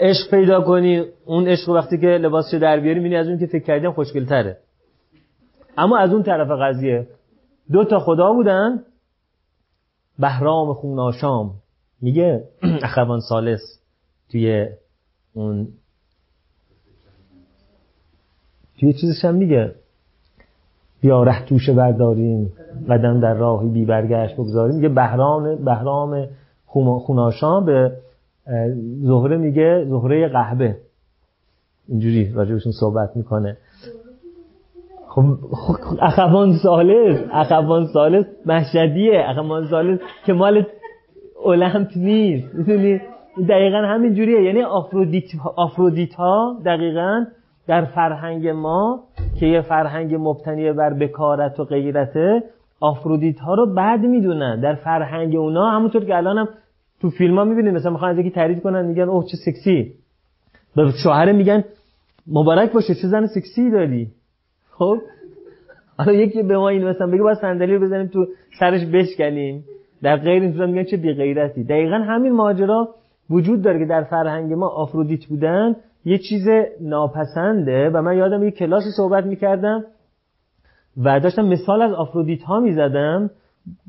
عشق 0.00 0.30
پیدا 0.30 0.60
کنی 0.60 1.04
اون 1.24 1.48
عشق 1.48 1.68
وقتی 1.68 1.98
که 1.98 2.06
لباسشو 2.06 2.58
در 2.58 2.80
بیاری 2.80 2.98
می‌بینی 2.98 3.16
از 3.16 3.28
اون 3.28 3.38
که 3.38 3.46
فکر 3.46 3.64
کردیم 3.64 3.92
خوشگل 3.92 4.24
تره 4.24 4.58
اما 5.78 5.98
از 5.98 6.12
اون 6.12 6.22
طرف 6.22 6.48
قضیه 6.50 7.08
دو 7.72 7.84
تا 7.84 7.98
خدا 7.98 8.32
بودن 8.32 8.84
بهرام 10.18 10.74
خوناشام 10.74 11.54
میگه 12.00 12.44
اخوان 12.82 13.20
سالس 13.20 13.60
توی 14.30 14.68
اون 15.32 15.68
توی 18.80 18.92
چیزش 18.92 19.24
هم 19.24 19.34
میگه. 19.34 19.74
بیا 21.02 21.22
ره 21.22 21.44
توشه 21.44 21.72
برداریم 21.72 22.52
قدم 22.88 23.20
در 23.20 23.34
راهی 23.34 23.68
بی 23.68 23.84
برگشت 23.84 24.34
بگذاریم. 24.34 24.76
میگه 24.76 24.88
بهرام 24.88 25.64
بهرام 25.64 26.26
خوناشام 26.66 27.64
به 27.64 27.92
زهره 29.02 29.36
میگه 29.36 29.84
زهره 29.88 30.28
قهبه 30.28 30.76
اینجوری 31.88 32.32
راجبشون 32.32 32.72
صحبت 32.80 33.16
می‌کنه. 33.16 33.56
خب 35.08 35.24
اخوان 36.00 36.52
سالس 36.62 37.20
اخوان 37.32 37.86
سالس 37.86 38.26
مشهدیه. 38.46 39.24
اخوان 39.28 39.66
سالس 39.66 39.98
که 40.26 40.32
مال 40.32 40.66
المپ 41.46 41.88
نیست. 41.96 42.54
می‌دونی؟ 42.54 43.00
دقیقا 43.48 43.78
همین 43.78 44.14
جوریه. 44.14 44.42
یعنی 44.42 44.62
آفرودیت, 44.62 45.24
آفرودیت 45.56 46.14
ها 46.14 46.56
دقیقا 46.64 47.24
در 47.66 47.84
فرهنگ 47.84 48.48
ما 48.48 49.02
که 49.40 49.46
یه 49.46 49.60
فرهنگ 49.60 50.14
مبتنی 50.18 50.72
بر 50.72 50.94
بکارت 50.94 51.60
و 51.60 51.64
غیرته 51.64 52.42
آفرودیت 52.80 53.38
ها 53.40 53.54
رو 53.54 53.74
بد 53.74 54.00
می‌دونن. 54.00 54.60
در 54.60 54.74
فرهنگ 54.74 55.36
اونا 55.36 55.70
همونطور 55.70 56.04
که 56.04 56.16
الان 56.16 56.38
هم 56.38 56.48
تو 57.00 57.10
فیلم 57.10 57.38
ها 57.38 57.44
می‌بینید 57.44 57.74
مثلا 57.74 57.90
می‌خوان 57.90 58.10
از 58.10 58.18
یکی 58.18 58.30
تعریف 58.30 58.62
کنن 58.62 58.86
میگن 58.86 59.02
اوه 59.02 59.24
چه 59.24 59.36
سکسی. 59.36 59.92
به 60.76 60.92
شوهر 61.02 61.32
میگن 61.32 61.64
مبارک 62.26 62.72
باشه 62.72 62.94
چه 62.94 63.08
زن 63.08 63.26
سکسی 63.26 63.70
داری؟ 63.70 64.08
خب؟ 64.70 64.98
حالا 65.98 66.12
یکی 66.12 66.42
به 66.42 66.58
ما 66.58 66.68
این 66.68 66.88
مثلا 66.88 67.06
بگه 67.06 67.22
باید 67.22 67.38
صندلی 67.38 67.74
رو 67.74 67.86
بزنیم 67.86 68.06
تو 68.06 68.26
سرش 68.58 68.86
بشکنیم. 68.86 69.64
در 70.02 70.16
غیر 70.16 70.42
این 70.42 70.64
میگن 70.64 70.84
چه 70.84 70.96
بی 70.96 71.12
غیرتی 71.14 71.64
دقیقا 71.64 71.96
همین 71.96 72.32
ماجرا 72.32 72.88
وجود 73.30 73.62
داره 73.62 73.78
که 73.78 73.84
در 73.84 74.02
فرهنگ 74.02 74.52
ما 74.52 74.68
آفرودیت 74.68 75.26
بودن 75.26 75.76
یه 76.04 76.18
چیز 76.18 76.48
ناپسنده 76.80 77.90
و 77.90 78.02
من 78.02 78.16
یادم 78.16 78.42
یه 78.42 78.50
کلاسی 78.50 78.90
صحبت 78.96 79.24
می‌کردم 79.24 79.84
و 81.04 81.20
داشتم 81.20 81.44
مثال 81.44 81.82
از 81.82 81.92
آفرودیت 81.92 82.42
ها 82.42 82.60
می‌زدم. 82.60 83.30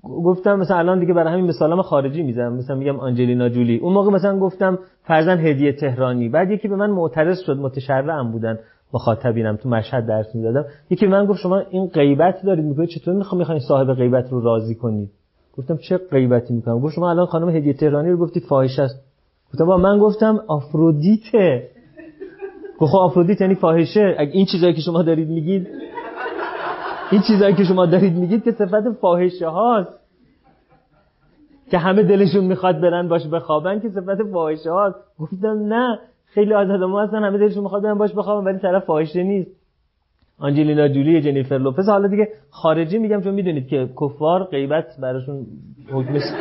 گفتم 0.04 0.60
مثلا 0.60 0.78
الان 0.78 1.00
دیگه 1.00 1.14
برای 1.14 1.34
همین 1.34 1.46
مثالم 1.46 1.82
خارجی 1.82 2.24
می‌زنم. 2.24 2.54
مثلا 2.54 2.76
میگم 2.76 3.00
آنجلینا 3.00 3.50
جولی. 3.50 3.78
اون 3.78 3.94
موقع 3.94 4.12
مثلا 4.12 4.40
گفتم 4.40 4.80
فرزن 5.04 5.38
هدیه 5.38 5.74
تهرانی. 5.74 6.30
بعد 6.30 6.52
یکی 6.52 6.68
به 6.68 6.76
من 6.76 6.90
معترض 6.90 7.40
شد 7.40 7.58
متشرعم 7.58 8.32
بودن 8.32 8.60
مخاطبینم 8.94 9.56
تو 9.56 9.70
مشهد 9.70 10.06
درس 10.06 10.36
می‌دادم. 10.36 10.66
یکی 10.90 11.08
من 11.08 11.26
گفت 11.26 11.40
شما 11.40 11.60
این 11.60 11.88
غیبت 11.88 12.42
دارید 12.46 12.66
میگه 12.66 12.88
چطور 12.88 13.14
می‌خوام 13.14 13.40
می‌خواین 13.40 13.62
صاحب 13.68 13.94
غیبت 13.94 14.32
رو 14.32 14.42
راضی 14.42 14.76
کنید؟ 14.76 15.10
گفتم 15.58 15.78
چه 15.78 15.98
غیبتی 15.98 16.54
می‌کنم؟ 16.54 16.80
گفت 16.80 16.96
شما 16.96 17.10
الان 17.10 17.26
خانم 17.26 17.50
هدیه 17.50 17.74
تهرانی 17.74 18.10
رو 18.10 18.18
گفتید 18.18 18.44
فاحش 18.44 18.80
است. 18.80 19.04
گفتم 19.54 19.66
با 19.66 19.78
من 19.78 20.00
گفتم 20.00 20.40
آفرودیته 20.48 21.70
خب 22.88 22.98
آفرودیت 22.98 23.42
یعنی 23.42 23.56
فاحشه. 23.56 24.16
اگه 24.18 24.32
این 24.32 24.46
چیزایی 24.46 24.74
که 24.74 24.82
شما 24.82 25.02
دارید 25.02 25.30
میگید 25.30 25.68
این 27.12 27.22
چیزایی 27.28 27.56
که 27.56 27.64
شما 27.64 27.86
دارید 27.86 28.14
میگید 28.14 28.44
که 28.44 28.52
صفت 28.52 28.90
فاحشه 29.02 29.48
هاست. 29.48 30.00
که 31.72 31.78
همه 31.78 32.04
دلشون 32.04 32.44
می‌خواد 32.44 32.82
برن 32.82 33.08
باش 33.08 33.28
بخوابن 33.28 33.80
که 33.80 33.90
صفت 33.90 34.24
فاحشه 34.32 34.72
هاست. 34.72 34.96
گفتم 35.20 35.74
نه 35.74 36.00
خیلی 36.26 36.54
از 36.54 36.70
آدم‌ها 36.70 37.04
هستن 37.04 37.24
همه 37.24 37.38
دلشون 37.38 37.64
می‌خواد 37.64 37.84
برن 37.84 37.98
باش 37.98 38.12
بخوابن 38.14 38.46
ولی 38.46 38.60
طرف 38.60 38.86
فاحشه 38.86 39.24
نیست. 39.24 39.52
آنجلینا 40.40 40.88
جولی 40.88 41.22
جنیفر 41.22 41.58
لوپز. 41.58 41.90
حالا 41.90 42.08
دیگه 42.08 42.28
خارجی 42.50 42.98
میگم 42.98 43.22
چون 43.22 43.34
می‌دونید 43.34 43.68
که 43.68 43.90
کفار 44.02 44.44
غیبت 44.44 44.86
براشون 45.00 45.46
حکمش 45.92 46.22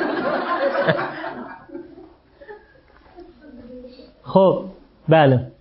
خب 4.22 4.64
بله. 5.08 5.51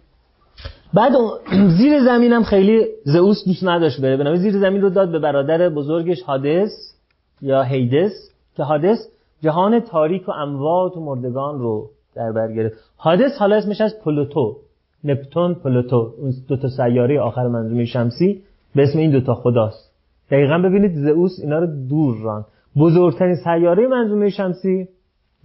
بعد 0.93 1.11
زیر 1.77 2.03
زمین 2.03 2.33
هم 2.33 2.43
خیلی 2.43 2.87
زئوس 3.03 3.45
دوست 3.45 3.63
نداشت 3.63 4.01
بره. 4.01 4.17
بنابراین 4.17 4.41
زیر 4.41 4.59
زمین 4.59 4.81
رو 4.81 4.89
داد 4.89 5.11
به 5.11 5.19
برادر 5.19 5.69
بزرگش 5.69 6.21
هادس 6.21 6.95
یا 7.41 7.61
هیدس 7.61 8.31
که 8.57 8.63
هادس 8.63 8.97
جهان 9.41 9.79
تاریک 9.79 10.29
و 10.29 10.31
اموات 10.31 10.97
و 10.97 10.99
مردگان 10.99 11.59
رو 11.59 11.89
در 12.15 12.31
بر 12.31 12.53
گرفت. 12.53 12.75
هادس 12.97 13.37
حالا 13.39 13.55
اسمش 13.55 13.81
از 13.81 13.99
پلوتو. 14.05 14.57
نپتون 15.03 15.53
پلوتو. 15.53 16.13
اون 16.17 16.33
دو 16.47 16.57
تا 16.57 16.67
سیاره 16.67 17.21
آخر 17.21 17.47
منظومه 17.47 17.85
شمسی 17.85 18.43
به 18.75 18.83
اسم 18.83 18.99
این 18.99 19.11
دو 19.11 19.21
تا 19.21 19.35
خداست. 19.35 19.91
دقیقا 20.31 20.57
ببینید 20.57 20.95
زئوس 20.95 21.39
اینا 21.41 21.59
رو 21.59 21.87
دور 21.89 22.17
ران. 22.21 22.45
بزرگترین 22.77 23.35
سیاره 23.35 23.87
منظومه 23.87 24.29
شمسی 24.29 24.87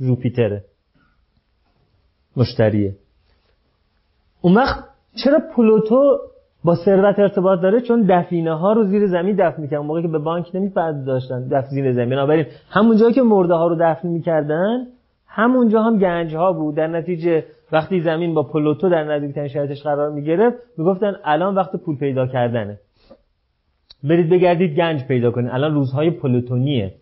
جوپیتره. 0.00 0.64
مشتریه. 2.36 2.94
اون 4.40 4.54
وقت 4.54 4.84
چرا 5.24 5.38
پلوتو 5.56 6.18
با 6.64 6.74
ثروت 6.74 7.18
ارتباط 7.18 7.60
داره؟ 7.60 7.80
چون 7.80 8.06
دفینه 8.08 8.54
ها 8.54 8.72
رو 8.72 8.84
زیر 8.84 9.06
زمین 9.06 9.36
دفن 9.36 9.62
می‌کردن 9.62 9.84
موقعی 9.84 10.02
که 10.02 10.08
به 10.08 10.18
بانک 10.18 10.50
نمیپرداشتن 10.54 11.48
دفن 11.48 11.68
زیر 11.68 11.92
زمین. 11.92 12.10
بنابراین 12.10 12.46
همون 12.70 12.96
جایی 12.96 13.12
که 13.12 13.22
مرده 13.22 13.54
ها 13.54 13.66
رو 13.66 13.76
دفن 13.80 14.08
می‌کردن 14.08 14.86
همونجا 15.26 15.82
هم 15.82 15.98
گنج 15.98 16.34
ها 16.34 16.52
بود. 16.52 16.74
در 16.74 16.86
نتیجه 16.86 17.44
وقتی 17.72 18.00
زمین 18.00 18.34
با 18.34 18.42
پلوتو 18.42 18.88
در 18.88 19.04
نزدیکترین 19.04 19.48
شرایطش 19.48 19.82
قرار 19.82 20.10
می‌گرفت 20.10 20.56
می‌گفتن 20.78 21.16
الان 21.24 21.54
وقت 21.54 21.76
پول 21.76 21.96
پیدا 21.96 22.26
کردنه. 22.26 22.78
برید 24.04 24.30
بگردید 24.30 24.76
گنج 24.76 25.04
پیدا 25.04 25.30
کنید. 25.30 25.50
الان 25.52 25.74
روزهای 25.74 26.10
پلوتونیه. 26.10 26.94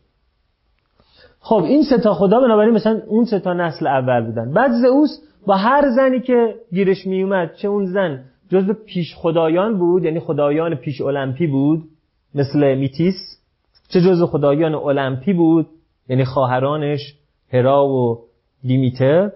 خب 1.41 1.63
این 1.65 1.83
سه 1.83 1.99
تا 1.99 2.15
خدا 2.15 2.41
بنابراین 2.41 2.75
مثلا 2.75 3.01
اون 3.07 3.25
سه 3.25 3.41
تا 3.41 3.53
نسل 3.53 3.87
اول 3.87 4.27
بودن. 4.27 4.53
بعد 4.53 4.71
زئوس 4.71 5.21
با 5.47 5.57
هر 5.57 5.91
زنی 5.97 6.21
که 6.21 6.55
گیرش 6.73 7.07
میومد 7.07 7.55
چه 7.55 7.69
اون 7.69 7.87
زن 7.87 8.25
جزو 8.49 8.73
پیش 8.87 9.15
خدایان 9.17 9.79
بود؟ 9.79 10.05
یعنی 10.05 10.21
خدایان 10.21 10.75
پیش 10.75 11.01
المپی 11.01 11.47
بود 11.47 11.85
مثل 12.35 12.75
میتیس؟ 12.75 13.15
چه 13.89 14.01
جزو 14.01 14.27
خدایان 14.27 14.75
المپی 14.75 15.33
بود؟ 15.33 15.67
یعنی 16.09 16.25
خواهرانش 16.25 17.15
هرا 17.53 17.87
و 17.87 18.19
دیمیتر؟ 18.63 19.31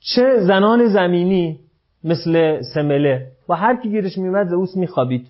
چه 0.00 0.36
زنان 0.46 0.88
زمینی 0.88 1.58
مثل 2.04 2.62
سمله؟ 2.74 3.26
با 3.46 3.54
هر 3.54 3.82
کی 3.82 3.90
گیرش 3.90 4.18
میومد 4.18 4.48
زئوس 4.48 4.76
میخوابید 4.76 5.26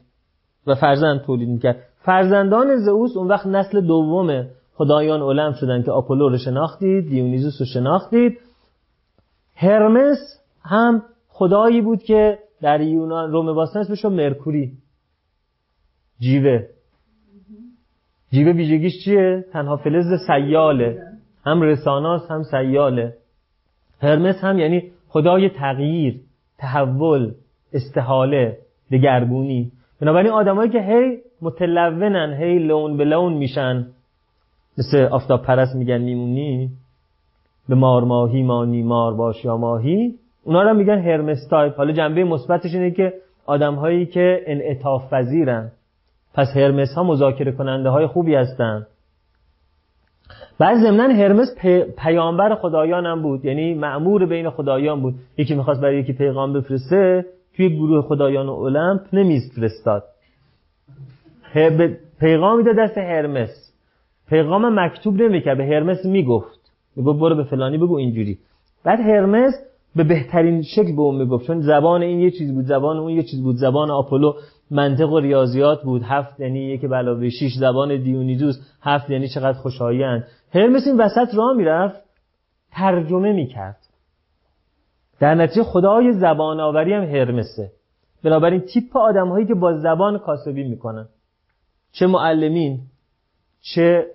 و 0.67 0.75
فرزند 0.75 1.21
تولید 1.21 1.49
می‌کرد. 1.49 1.77
فرزندان 2.05 2.77
زئوس 2.77 3.17
اون 3.17 3.29
وقت 3.29 3.47
نسل 3.47 3.81
دوم 3.81 4.47
خدایان 4.75 5.23
اولم 5.23 5.53
شدن 5.53 5.83
که 5.83 5.91
آپولو 5.91 6.29
رو 6.29 6.39
شناختید 6.39 7.09
دیونیزوس 7.09 7.61
رو 7.61 7.67
شناختید. 7.67 8.39
هرمس 9.61 10.41
هم 10.63 11.03
خدایی 11.29 11.81
بود 11.81 12.03
که 12.03 12.39
در 12.63 12.81
یونان 12.81 13.33
روم 13.33 13.55
باستان 13.55 13.83
اسمش 13.83 14.05
مرکوری. 14.05 14.73
جیوه. 16.21 16.67
جیوه 18.33 18.53
ویژگیش 18.53 19.05
چیه؟ 19.05 19.45
تنها 19.53 19.77
فلز 19.77 20.07
سیاله. 20.27 21.03
هم 21.47 21.63
رساناس 21.63 22.31
هم 22.31 22.43
سیاله. 22.43 23.15
هرمس 24.03 24.45
هم 24.45 24.59
یعنی 24.59 24.91
خدای 25.09 25.49
تغییر 25.49 26.21
تحول 26.59 27.33
استحاله 27.73 28.59
دگرگونی. 28.93 29.73
بنابراین 30.01 30.33
آدمایی 30.33 30.71
که 30.71 30.81
هی 30.81 31.19
متلونن 31.43 32.35
هی 32.35 32.59
لون 32.59 32.97
به 32.97 33.05
لون 33.05 33.33
میشن 33.33 33.87
مثل 34.79 35.03
آفتاب 35.03 35.43
پرست 35.43 35.75
میگن 35.77 35.99
میمونی 35.99 36.71
به 37.71 37.77
مار 37.77 38.05
ماهی 38.05 38.43
مانی 38.43 38.83
مار 38.83 39.15
باش 39.15 39.45
یا 39.45 39.57
ماهی 39.57 40.15
اونا 40.45 40.63
رو 40.63 40.75
میگن 40.75 40.99
هرمس 40.99 41.47
تایپ. 41.51 41.77
حالا 41.77 41.93
جنبه 41.93 42.25
مثبتش 42.25 42.75
اینه 42.75 42.91
که 42.91 43.13
آدم 43.47 43.75
هایی 43.75 44.07
که 44.07 44.41
انعطاف 44.47 45.13
پذیرن. 45.13 45.71
پس 46.35 46.57
هرمس 46.57 46.95
ها 46.95 47.03
مذاکره 47.03 47.53
کننده 47.53 47.89
های 47.89 48.07
خوبی 48.07 48.35
هستن. 48.35 48.87
بعد 50.59 50.77
ضمن 50.77 51.11
هرمس 51.11 51.49
پیامبر 51.99 52.55
خدایان 52.55 53.07
هم 53.07 53.23
بود. 53.23 53.45
یعنی 53.45 53.75
معمور 53.75 54.27
بین 54.27 54.51
خدایان 54.51 55.01
بود. 55.01 55.15
یکی 55.39 55.55
می‌خواست 55.55 55.81
برای 55.81 56.01
یکی 56.01 56.13
پیغام 56.13 56.53
بفرسته 56.53 57.25
توی 57.57 57.77
گروه 57.77 58.03
خدایان 58.03 58.49
و 58.49 58.53
المپ 58.53 59.01
نمیفرستاد 59.13 60.05
پیغام 62.21 62.59
میده 62.59 62.73
دست 62.73 62.99
هرمس. 62.99 63.75
پیغام 64.29 64.81
مکتوب 64.81 65.23
نمی‌کرد. 65.23 65.59
به 65.59 65.65
هرمس 65.65 66.05
می‌گفت. 66.05 66.60
برو 67.03 67.37
به 67.37 67.45
فلانی 67.45 67.79
بگو 67.79 67.97
اینجوری. 67.97 68.39
بعد 68.85 69.01
هرمس 69.01 69.55
به 69.97 70.05
بهترین 70.05 70.63
شکل 70.63 70.97
به 70.97 71.03
اون 71.03 71.15
می‌گفت 71.15 71.47
چون 71.47 71.61
زبان 71.61 72.03
این 72.03 72.21
یه 72.21 72.31
چیز 72.31 72.55
بود 72.55 72.65
زبان 72.65 72.97
اون 72.97 73.11
یه 73.11 73.23
چیز 73.23 73.43
بود. 73.43 73.57
زبان 73.57 73.91
آپولو 73.91 74.35
منطق 74.71 75.13
و 75.13 75.19
ریاضیات 75.19 75.83
بود. 75.83 76.03
هفت 76.03 76.41
یعنی 76.41 76.59
یک 76.59 76.81
به 76.81 76.97
علاوه 76.97 77.29
شیش 77.29 77.53
زبان 77.55 78.03
دیونیزوس 78.03 78.59
هفت 78.83 79.11
یعنی 79.11 79.29
چقدر 79.29 79.59
خوشایند. 79.59 80.27
هرمس 80.55 80.87
این 80.87 81.01
وسط 81.01 81.35
راه 81.35 81.57
می‌رفت 81.57 82.01
ترجمه 82.73 83.33
می‌کرد. 83.33 83.77
در 85.21 85.35
نتیجه 85.35 85.63
خدای 85.63 86.13
زبان 86.13 86.61
آوری 86.61 86.93
هم 86.93 87.05
هرمسه 87.05 87.73
بنابراین 88.25 88.61
تیپ 88.61 88.97
آدم 88.97 89.29
هایی 89.29 89.47
که 89.47 89.55
با 89.55 89.79
زبان 89.79 90.19
کاسبی 90.19 90.65
می‌کنن. 90.65 91.09
چه 91.93 92.07
معلمین 92.07 92.81
چه 93.61 94.07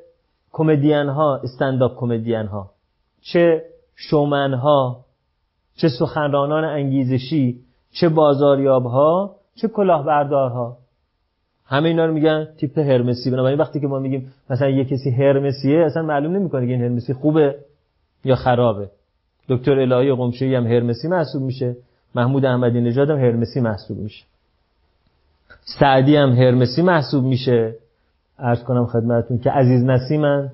کمدین 0.51 1.07
ها 1.07 1.37
استنداپ 1.43 1.99
کمدین 1.99 2.45
ها 2.45 2.71
چه 3.33 3.61
شومن 3.95 4.53
ها 4.53 5.05
چه 5.77 5.89
سخنرانان 5.89 6.63
انگیزشی 6.63 7.59
چه 7.91 8.09
بازاریاب 8.09 8.85
ها 8.85 9.35
چه 9.55 9.67
کلاهبردارها. 9.67 10.77
همه 11.65 11.89
اینا 11.89 12.05
رو 12.05 12.13
میگن 12.13 12.47
تیپ 12.57 12.79
هرمسی. 12.79 13.31
بنابراین 13.31 13.59
وقتی 13.59 13.79
که 13.79 13.87
ما 13.87 13.99
میگیم 13.99 14.33
مثلا 14.49 14.69
یه 14.69 14.85
کسی 14.85 15.11
هرمسیه 15.11 15.79
اصلا 15.85 16.01
معلوم 16.03 16.35
نمی‌کنه 16.35 16.65
که 16.65 16.71
این 16.71 16.81
هرمسی 16.81 17.13
خوبه 17.13 17.55
یا 18.25 18.35
خرابه. 18.35 18.89
دکتر 19.49 19.79
الهی 19.79 20.15
قمشی 20.15 20.55
هم 20.55 20.67
هرمسی 20.67 21.07
محسوب 21.07 21.43
میشه. 21.43 21.75
محمود 22.15 22.45
احمدی 22.45 22.81
نژاد 22.81 23.09
هم 23.09 23.17
هرمسی 23.17 23.59
محسوب 23.59 23.97
میشه. 23.97 24.25
سعدی 25.79 26.15
هم 26.15 26.29
هرمسی 26.29 26.81
محسوب 26.81 27.23
میشه. 27.23 27.75
عرض 28.39 28.63
کنم 28.63 28.85
خدمتتون 28.85 29.37
که 29.37 29.51
عزیز 29.51 29.83
نسیمن. 29.83 30.51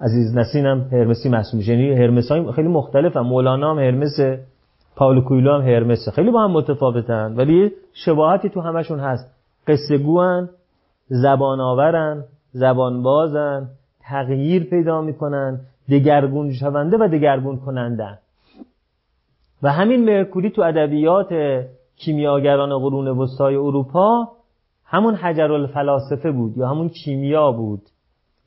عزیز 0.00 0.36
نسیم 0.36 0.66
هم 0.66 0.88
هرمسی 0.92 1.28
محسوب 1.28 1.58
میشه. 1.58 1.72
یعنی 1.72 1.94
هرمس 1.94 2.32
های 2.32 2.52
خیلی 2.52 2.68
مختلف 2.68 3.16
هم. 3.16 3.26
مولانا 3.26 3.70
هم 3.70 3.78
هرمسه 3.78 4.40
پاولو 4.96 5.20
کویلو 5.20 5.54
هم 5.54 5.60
هرمسه 5.60 6.10
خیلی 6.10 6.30
با 6.30 6.44
هم 6.44 6.50
متفاوتن. 6.50 7.34
ولی 7.36 7.72
شباهتی 7.92 8.48
تو 8.48 8.60
همشون 8.60 9.00
هست. 9.00 9.36
قصه 9.66 9.98
گوان 9.98 10.48
زبان 11.08 11.60
آورن 11.60 12.24
زبان 12.52 13.02
بازن 13.02 13.68
تغییر 14.00 14.64
پیدا 14.64 15.00
می‌کنن 15.00 15.60
دگرگون 15.90 16.52
شونده 16.52 16.96
و 16.96 17.08
دگرگون 17.08 17.56
کنندن 17.56 18.18
و 19.62 19.72
همین 19.72 20.04
مرکوری 20.04 20.50
تو 20.50 20.62
ادبیات 20.62 21.34
کیمیاگران 21.96 22.78
قرون 22.78 23.08
وسطای 23.08 23.54
اروپا 23.54 24.28
همون 24.84 25.14
حجر 25.14 25.52
الفلاسفه 25.52 26.32
بود 26.32 26.56
یا 26.56 26.68
همون 26.68 26.88
کیمیا 26.88 27.52
بود. 27.52 27.82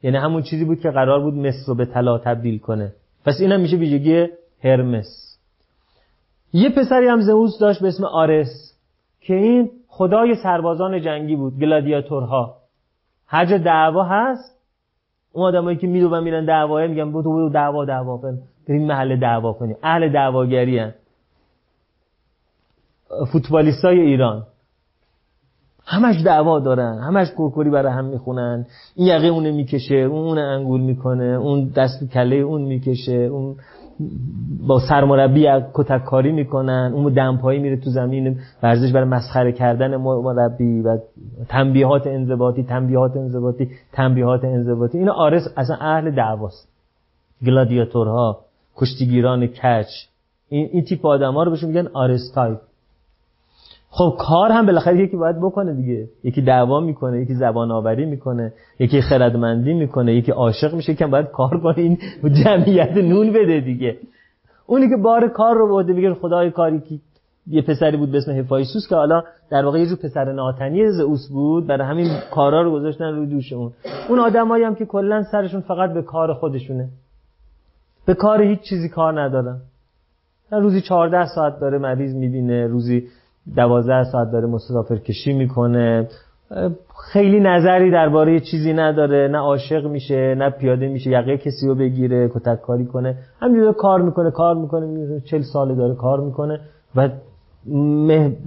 یعنی 0.04 0.18
همون 0.18 0.42
چیزی 0.42 0.66
بود 0.66 0.80
که 0.80 0.92
قرار 0.92 1.20
بود 1.20 1.34
مصر 1.34 1.68
رو 1.68 1.76
به 1.76 1.86
طلا 1.86 2.18
تبدیل 2.18 2.60
کنه. 2.60 2.94
پس 3.26 3.38
این 3.40 3.52
هم 3.52 3.60
میشه 3.60 3.78
ویژگی 3.78 4.28
هرمس. 4.64 5.38
یه 6.54 6.70
پسری 6.70 7.08
هم 7.08 7.22
زئوس 7.22 7.60
داشت 7.60 7.82
به 7.82 7.88
اسم 7.88 8.04
آرس 8.04 8.74
که 9.22 9.34
این 9.34 9.72
خدای 9.88 10.36
سربازان 10.44 11.02
جنگی 11.02 11.36
بود 11.36 11.60
گلادیاتورها. 11.60 12.56
هر 13.28 13.46
جا 13.46 13.58
دعوا 13.58 14.04
هست 14.04 14.60
اون 15.32 15.46
آدمایی 15.46 15.78
که 15.78 15.88
میدو 15.88 16.22
میرن 16.22 16.46
دعواه 16.46 16.88
میگن 16.88 17.12
برو 17.12 17.24
تو 17.24 17.50
دعوا 17.50 17.86
دعوا 17.86 18.18
بریم 18.68 18.88
محل 18.88 19.20
دعوا 19.20 19.54
کنیم. 19.54 19.76
اهل 19.84 20.10
دعواگری. 20.10 20.92
فوتبالیستای 23.32 24.00
ایران. 24.00 24.44
همش 25.92 26.22
دعوا 26.26 26.60
دارن 26.60 27.00
همش 27.00 27.32
کورکوری 27.32 27.70
برای 27.70 27.92
هم 27.92 28.06
می‌خونن. 28.06 28.66
این 28.96 29.08
یقه 29.08 29.28
اونه 29.28 29.52
می‌کشه 29.52 29.96
اون 29.96 30.38
انگول 30.38 30.82
می‌کنه 30.82 31.24
اون 31.24 31.72
دست 31.76 32.12
کله 32.14 32.36
اون 32.36 32.62
می‌کشه 32.62 33.14
اون 33.14 33.56
با 34.68 34.80
سرمربی 34.90 35.48
کتک 35.74 36.04
کاری 36.04 36.32
می‌کنن 36.32 36.92
اون 36.96 37.14
دمپایی 37.14 37.60
میره 37.60 37.78
تو 37.78 37.90
زمین 37.90 38.40
ورزش 38.64 38.92
برای 38.92 39.08
مسخره 39.08 39.52
کردن 39.52 39.96
مربی 39.96 40.82
و 40.82 40.98
تنبیهات 41.50 42.08
انضباطی 42.08 42.64
تنبیهات 42.64 43.18
انضباطی 43.18 43.70
تنبیهات 43.94 44.44
انضباطی. 44.44 44.98
اینا 44.98 45.14
آرس 45.14 45.48
اصلا 45.58 45.76
اهل 45.76 46.12
دعواست. 46.12 46.70
گلادیاتورها 47.46 48.40
کشتیگیران 48.76 49.48
کچ 49.48 49.88
این, 50.50 50.70
این 50.72 50.84
تیپ 50.84 51.06
آدم 51.06 51.34
ها 51.34 51.44
رو 51.44 51.52
بهشون 51.52 51.70
میگن 51.70 51.88
آرس 51.94 52.32
تایپ. 52.36 52.60
خب 53.92 54.16
کار 54.20 54.52
هم 54.52 54.66
بالاخره 54.66 55.00
یکی 55.00 55.18
باید 55.18 55.38
بکنه 55.38 55.74
دیگه. 55.74 56.08
یکی 56.24 56.42
دعوا 56.42 56.80
می‌کنه 56.80 57.22
یکی 57.22 57.34
زبان 57.36 57.72
آوری 57.72 58.06
می‌کنه 58.06 58.54
یکی 58.80 59.02
خردمندی 59.02 59.74
می‌کنه 59.74 60.14
یکی 60.14 60.32
عاشق 60.32 60.74
میشه 60.74 60.96
که 60.96 61.08
باید 61.08 61.26
کار 61.26 61.60
کنه 61.60 61.80
این 61.80 61.98
جمعیت 62.44 62.98
نون 62.98 63.34
بده 63.34 63.60
دیگه. 63.60 63.98
اونی 64.66 64.90
که 64.90 64.98
بار 64.98 65.28
کار 65.28 65.56
رو 65.56 65.68
بوده 65.68 65.94
میگه 65.94 66.14
خدای 66.14 66.52
کاری 66.52 66.80
که 66.80 66.96
یه 67.48 67.62
پسری 67.62 67.98
بود 67.98 68.12
به 68.12 68.18
اسم 68.18 68.32
هفایستوس 68.32 68.88
که 68.90 68.96
حالا 68.96 69.24
در 69.50 69.66
واقع 69.66 69.80
یه 69.80 69.86
جور 69.86 69.98
پسر 69.98 70.32
ناتنی 70.32 70.92
زئوس 70.92 71.30
بود 71.30 71.68
برای 71.68 71.88
همین 71.88 72.08
کارا 72.32 72.62
رو 72.62 72.72
گذاشتن 72.72 73.16
روی 73.16 73.28
دوش 73.28 73.54
اون. 73.54 73.72
اون 74.10 74.20
آدمایی 74.20 74.64
هم 74.64 74.76
که 74.76 74.86
کلا 74.86 75.24
سرشون 75.24 75.62
فقط 75.62 75.94
به 75.94 76.02
کار 76.02 76.34
خودشونه. 76.34 76.90
به 78.06 78.14
کار 78.14 78.42
هیچ 78.42 78.60
چیزی 78.60 78.90
کار 78.90 79.22
ندارن. 79.22 79.58
روزی 80.52 80.82
14 80.82 81.26
ساعت 81.26 81.60
داره 81.60 81.78
مریض 81.78 82.16
می‌بینه 82.16 82.68
روزی 82.68 83.08
دوازده 83.56 84.04
ساعت 84.04 84.32
داره 84.32 84.48
مسافر 84.48 84.96
کشی 84.96 85.34
می‌کنه. 85.34 86.08
خیلی 87.14 87.40
نظری 87.40 87.92
درباره 87.92 88.40
چیزی 88.40 88.74
نداره. 88.74 89.28
نه 89.28 89.38
عاشق 89.38 89.88
میشه 89.88 90.36
نه 90.36 90.50
پیاده 90.50 90.88
میشه. 90.88 91.10
یقه 91.10 91.38
کسی 91.38 91.68
رو 91.68 91.76
بگیره 91.76 92.30
کتک 92.34 92.62
کاری 92.62 92.86
کنه. 92.86 93.18
همینجوری 93.42 93.74
کار 93.74 94.02
می‌کنه 94.02 94.32
کار 94.32 94.56
می‌کنه. 94.56 95.20
چل 95.20 95.42
ساله 95.42 95.76
داره 95.76 95.96
کار 95.96 96.20
می‌کنه 96.20 96.60
و 96.96 97.10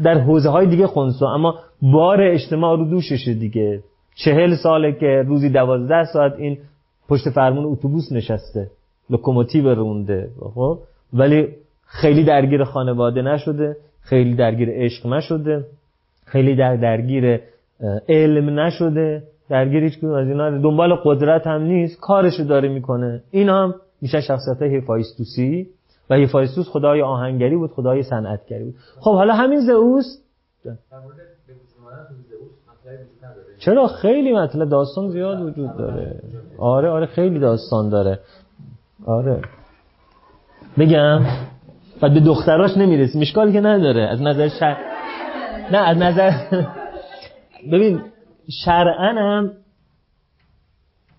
در 0.02 0.18
حوزه 0.18 0.48
های 0.48 0.66
دیگه 0.66 0.86
خونسو 0.86 1.24
اما 1.24 1.54
بار 1.82 2.20
اجتماع 2.20 2.76
رو 2.76 2.84
دوششه 2.84 3.34
دیگه. 3.34 3.80
چهل 4.14 4.54
ساله 4.54 4.92
که 4.92 5.24
روزی 5.26 5.48
دوازده 5.48 6.04
ساعت 6.04 6.34
این 6.38 6.58
پشت 7.08 7.30
فرمون 7.30 7.64
اتوبوس 7.64 8.12
نشسته. 8.12 8.70
لوکوموتیو 9.10 9.74
رونده. 9.74 10.28
خب؟ 10.54 10.78
ولی 11.12 11.48
خیلی 11.86 12.24
درگیر 12.24 12.64
خانواده 12.64 13.22
نشده. 13.22 13.76
خیلی 14.02 14.34
درگیر 14.34 14.68
عشق 14.72 15.06
نشده. 15.06 15.64
خیلی 16.24 16.56
در 16.56 16.76
درگیر 16.76 17.40
علم 18.08 18.60
نشده. 18.60 19.22
درگیر 19.48 19.84
هیچ 19.84 20.04
از 20.04 20.28
اینا 20.28 20.50
دنبال 20.50 20.94
قدرت 21.04 21.46
هم 21.46 21.62
نیست. 21.62 22.00
کارشو 22.00 22.42
داره 22.42 22.68
می‌کنه. 22.68 23.22
این 23.30 23.48
هم 23.48 23.74
میشه 24.00 24.20
شخصیت 24.20 24.62
هفایستوسی 24.62 25.66
و 26.10 26.14
هفایستوس 26.14 26.68
خدای 26.68 27.02
آهنگری 27.02 27.56
بود 27.56 27.70
خدای 27.70 28.02
صنعتگری 28.02 28.64
بود. 28.64 28.74
خب 29.00 29.14
حالا 29.14 29.34
همین 29.34 29.60
زئوس 29.60 30.18
چرا 33.58 33.86
خیلی 33.86 34.32
مطلب 34.32 34.68
داستان 34.68 35.10
زیاد 35.10 35.40
وجود 35.40 35.76
داره؟ 35.76 36.20
آره 36.58 36.88
آره 36.88 37.06
خیلی 37.06 37.38
داستان 37.38 37.88
داره. 37.88 38.18
آره. 39.06 39.42
بگم؟ 40.78 41.20
بعد 42.02 42.14
به 42.14 42.20
دختراش 42.20 42.76
نمی‌رسی. 42.76 43.18
مشکال 43.18 43.52
که 43.52 43.60
نداره. 43.60 44.02
از 44.02 44.22
نظر 44.22 44.48
شر... 44.48 44.76
نه 45.72 45.78
از 45.78 45.96
نظر 45.96 46.32
ببین 47.72 48.00
شرعن 48.64 49.18
هم 49.18 49.50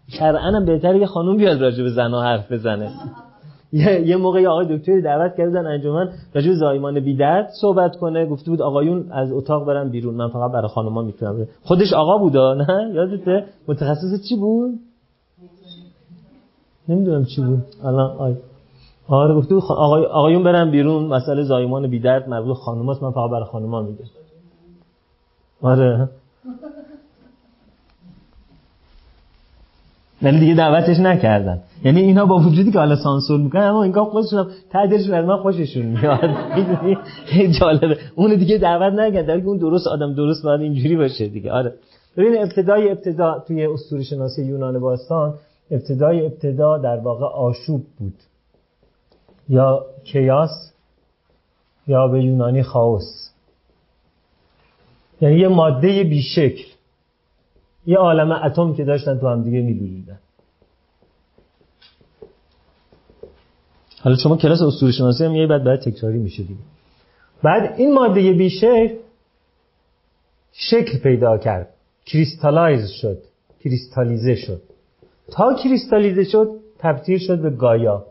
شرعن 0.07 0.55
هم 0.55 0.65
بهتره 0.65 0.99
یه 0.99 1.05
خانوم 1.05 1.37
بیاد 1.37 1.61
راجع 1.61 1.83
به 1.83 1.89
زنها 1.89 2.23
حرف 2.23 2.51
بزنه. 2.51 2.91
یه 3.73 4.15
موقع 4.15 4.41
یه 4.41 4.49
آقای 4.49 4.77
دکتری 4.77 5.01
دعوت 5.01 5.35
کردن 5.35 5.65
انجمن 5.65 6.09
راجع 6.35 6.47
به 6.47 6.55
زایمان 6.55 6.99
بیدرد 6.99 7.49
صحبت 7.61 7.95
کنه. 7.95 8.25
گفته 8.25 8.51
بود 8.51 8.61
آقایون 8.61 9.11
از 9.11 9.31
اتاق 9.31 9.67
برن 9.67 9.89
بیرون. 9.89 10.15
من 10.15 10.29
فقط 10.29 10.51
برای 10.51 10.67
خانوما 10.67 11.01
می‌تونم 11.01 11.47
خودش 11.63 11.93
آقا 11.93 12.17
بودا 12.17 12.53
نه؟ 12.53 12.91
یادته؟ 12.93 13.45
متخصص 13.67 14.29
چی 14.29 14.35
بود؟ 14.35 14.79
نمی‌دونم 16.89 17.25
چی 17.25 17.41
بود. 17.41 17.63
الان 17.83 18.11
آی 18.17 18.35
آره 19.07 19.35
گفته 19.35 19.55
آقای 19.55 20.05
آقایون 20.05 20.43
برن 20.43 20.71
بیرون 20.71 21.03
مسئله 21.03 21.43
زایمان 21.43 21.87
بی 21.87 21.99
درد 21.99 22.29
مربوط 22.29 22.57
خانوماست 22.57 23.03
من 23.03 23.11
فقط 23.11 23.31
برای 23.31 23.45
خانوما 23.45 23.81
میگم. 23.81 24.05
آره. 25.61 26.09
ولی 30.21 30.39
دیگه 30.39 30.55
دعوتش 30.55 30.99
نکردن. 30.99 31.61
یعنی 31.83 32.01
اینا 32.01 32.25
با 32.25 32.37
وجودی 32.37 32.71
که 32.71 32.79
حالا 32.79 32.95
سانسور 32.95 33.39
می‌کنن 33.39 33.61
اما 33.61 33.83
اینگاه 33.83 34.05
خودشون 34.05 34.39
هم 34.39 34.47
تدرشون 34.69 35.13
از 35.13 35.25
من 35.25 35.37
خوششون 35.37 35.85
میاد. 35.85 36.29
می‌دونی؟ 36.55 36.97
جالبه. 37.59 37.97
اون 38.15 38.35
دیگه 38.35 38.57
دعوت 38.57 38.93
نکردن 38.93 39.37
در 39.39 39.45
اون 39.45 39.57
درست 39.57 39.87
آدم 39.87 40.13
درست 40.13 40.43
باید 40.43 40.61
اینجوری 40.61 40.95
باشه 40.95 41.27
دیگه. 41.27 41.51
آره. 41.51 41.73
ببین 42.17 42.41
ابتدای 42.41 42.91
ابتدا 42.91 43.43
توی 43.47 43.65
اسطوره 43.65 44.03
شناسی 44.03 44.43
یونان 44.43 44.79
باستان 44.79 45.33
ابتدای 45.71 46.25
ابتدا 46.25 46.77
در 46.77 46.97
واقع 46.97 47.25
آشوب 47.25 47.81
بود. 47.99 48.13
یا 49.49 49.85
کیاس 50.03 50.73
یا 51.87 52.07
به 52.07 52.23
یونانی 52.23 52.63
خاوس. 52.63 53.29
یعنی 55.21 55.39
یه 55.39 55.47
ماده 55.47 56.03
بیشکل. 56.03 56.73
یه 57.85 57.97
عالم 57.97 58.31
اتم 58.31 58.73
که 58.73 58.83
داشتن 58.83 59.19
تو 59.19 59.27
هم 59.27 59.43
دیگه 59.43 59.61
میلولیدن 59.61 60.19
حالا 64.03 64.15
شما 64.15 64.37
کلاس 64.37 64.61
اسطوره 64.61 64.91
شناسی 64.91 65.25
هم 65.25 65.35
یه 65.35 65.47
بعد 65.47 65.63
بعد 65.63 65.79
تکراری 65.79 66.17
میشه 66.17 66.43
دیگه. 66.43 66.59
بعد 67.43 67.75
این 67.77 67.93
ماده 67.93 68.33
بیشکل 68.33 68.95
شکل 70.51 70.99
پیدا 70.99 71.37
کرد. 71.37 71.69
کریستالایز 72.05 72.89
شد. 72.89 73.17
کریستالیزه 73.59 74.35
شد. 74.35 74.61
تا 75.31 75.53
کریستالیزه 75.53 76.23
شد 76.23 76.49
تبدیل 76.79 77.19
شد 77.19 77.41
به 77.41 77.49
گایا. 77.49 78.05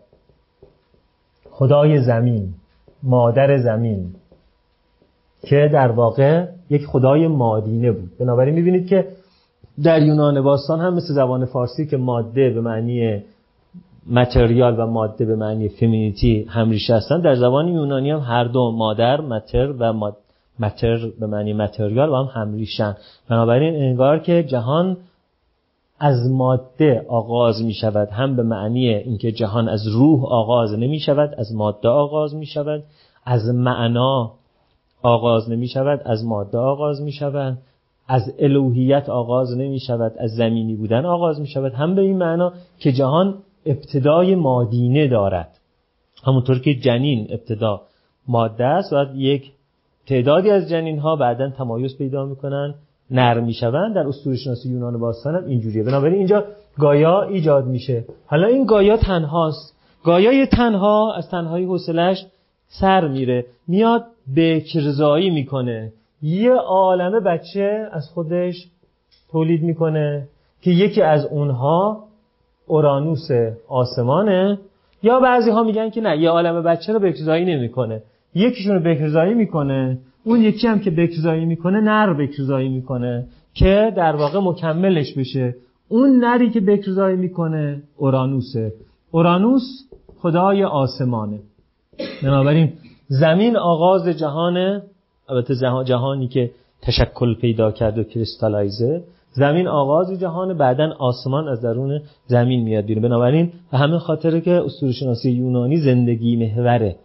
خدای 1.52 2.00
زمین 2.02 2.48
مادر 3.02 3.58
زمین 3.58 4.14
که 5.42 5.70
در 5.72 5.90
واقع 5.90 6.46
یک 6.70 6.86
خدای 6.86 7.28
مادینه 7.28 7.92
بود. 7.92 8.10
بنابراین 8.20 8.54
می‌بینید 8.54 8.88
که 8.88 9.06
در 9.82 10.02
یونان 10.02 10.42
باستان 10.42 10.80
هم 10.80 10.94
مثل 10.94 11.14
زبان 11.14 11.44
فارسی 11.44 11.86
که 11.86 11.96
ماده 11.96 12.50
به 12.50 12.60
معنی 12.60 13.22
متریال 14.10 14.80
و 14.80 14.86
ماده 14.86 15.24
به 15.24 15.36
معنی 15.36 15.68
فمینیتی 15.68 16.46
همریشه 16.48 16.94
هستن 16.94 17.20
در 17.20 17.34
زبان 17.34 17.68
یونانی 17.68 18.10
هم 18.10 18.18
هر 18.18 18.44
دو 18.44 18.70
مادر 18.70 19.20
متر 19.20 19.74
و 19.78 19.92
متر 20.58 21.10
به 21.20 21.26
معنی 21.26 21.52
متریال 21.52 22.08
و 22.08 22.14
هم 22.14 22.42
همریشن. 22.42 22.96
بنابراین 23.28 23.74
انگار 23.74 24.18
که 24.18 24.42
جهان 24.42 24.96
از 26.04 26.30
ماده 26.30 27.06
آغاز 27.08 27.62
می 27.64 27.74
شود 27.74 28.08
هم 28.08 28.36
به 28.36 28.42
معنی 28.42 28.88
اینکه 28.88 29.32
جهان 29.32 29.68
از 29.68 29.86
روح 29.86 30.24
آغاز 30.24 30.72
نمی 30.72 31.00
شود 31.00 31.34
از 31.38 31.54
ماده 31.54 31.88
آغاز 31.88 32.34
می 32.34 32.46
شود 32.46 32.84
از 33.24 33.48
معنا 33.54 34.32
آغاز 35.02 35.50
نمی 35.50 35.68
شود 35.68 36.02
از 36.04 36.24
ماده 36.24 36.58
آغاز 36.58 37.02
می 37.02 37.12
شود 37.12 37.58
از 38.08 38.34
الوهیت 38.38 39.08
آغاز 39.08 39.56
نمی 39.56 39.80
شود 39.80 40.12
از 40.18 40.30
زمینی 40.30 40.74
بودن 40.74 41.06
آغاز 41.06 41.40
می 41.40 41.46
شود 41.46 41.72
هم 41.74 41.94
به 41.94 42.02
این 42.02 42.18
معنا 42.18 42.52
که 42.78 42.92
جهان 42.92 43.34
ابتدای 43.66 44.34
مادینه 44.34 45.08
دارد. 45.08 45.58
همونطور 46.24 46.58
که 46.58 46.74
جنین 46.74 47.26
ابتدا 47.30 47.82
ماده 48.28 48.64
است 48.64 48.92
و 48.92 49.06
یک 49.14 49.52
تعدادی 50.06 50.50
از 50.50 50.68
جنین 50.68 50.98
ها 50.98 51.16
بعدا 51.16 51.50
تمایز 51.50 51.98
پیدا 51.98 52.26
می‌کنن. 52.26 52.74
نر 53.12 53.40
می‌شوند 53.40 53.94
در 53.94 54.06
اسطوره 54.06 54.36
شناسی 54.36 54.68
یونان 54.68 55.00
باستان 55.00 55.34
هم 55.34 55.46
اینجوریه. 55.46 55.82
بنابراین 55.82 56.18
اینجا 56.18 56.44
گایا 56.78 57.22
ایجاد 57.22 57.66
میشه. 57.66 58.04
حالا 58.26 58.46
این 58.46 58.64
گایا 58.66 58.96
تنهاست. 58.96 59.76
گایای 60.04 60.46
تنها 60.46 61.14
از 61.14 61.30
تنهایی 61.30 61.64
حوصلش 61.64 62.26
سر 62.68 63.08
میره. 63.08 63.46
میاد 63.68 64.04
بکرزایی 64.36 65.30
می‌کنه. 65.30 65.92
یه 66.22 66.52
عالمه 66.54 67.20
بچه 67.20 67.88
از 67.92 68.08
خودش 68.14 68.68
تولید 69.32 69.62
می‌کنه 69.62 70.28
که 70.62 70.70
یکی 70.70 71.02
از 71.02 71.24
اونها 71.26 72.04
اورانوس 72.66 73.28
آسمانه. 73.68 74.58
یا 75.02 75.20
بعضی 75.20 75.50
ها 75.50 75.62
میگن 75.62 75.90
که 75.90 76.00
نه 76.00 76.18
یه 76.18 76.30
عالمه 76.30 76.60
بچه 76.60 76.92
رو 76.92 76.98
بکرزایی 76.98 77.44
نمی‌کنه. 77.44 78.02
یکیشون 78.34 78.74
رو 78.74 78.80
بکرزایی 78.80 79.34
می‌کنه. 79.34 79.98
اون 80.24 80.42
یکی 80.42 80.66
هم 80.66 80.78
که 80.78 80.90
بکرزایی 80.90 81.44
می‌کنه 81.44 81.80
نر 81.80 82.12
بکرزایی 82.12 82.68
می‌کنه 82.68 83.26
که 83.54 83.92
در 83.96 84.16
واقع 84.16 84.38
مکملش 84.38 85.14
بشه. 85.14 85.54
اون 85.88 86.24
نری 86.24 86.50
که 86.50 86.60
بکرزایی 86.60 87.16
می‌کنه 87.16 87.82
اورانوسه. 87.96 88.72
اورانوس 89.10 89.62
خدای 90.18 90.64
آسمانه. 90.64 91.40
بنابراین 92.22 92.72
زمین 93.08 93.56
آغاز 93.56 94.08
جهانه 94.08 94.82
البته 95.28 95.54
جهانی 95.84 96.28
که 96.28 96.50
تشکل 96.82 97.34
پیدا 97.34 97.70
کرد 97.70 97.98
و 97.98 98.02
کریستالایزه 98.04 99.02
زمین 99.32 99.68
آغاز 99.68 100.20
جهان 100.20 100.58
بعدا 100.58 100.92
آسمان 100.98 101.48
از 101.48 101.62
درون 101.62 102.00
زمین 102.26 102.62
میاد 102.62 102.84
بیرون. 102.84 103.02
بنابراین 103.02 103.52
به 103.72 103.78
همین 103.78 103.98
خاطره 103.98 104.40
که 104.40 104.50
اسطوره 104.50 104.92
شناسی 104.92 105.30
یونانی 105.30 105.76
زندگی 105.76 106.36
محوره. 106.36 106.96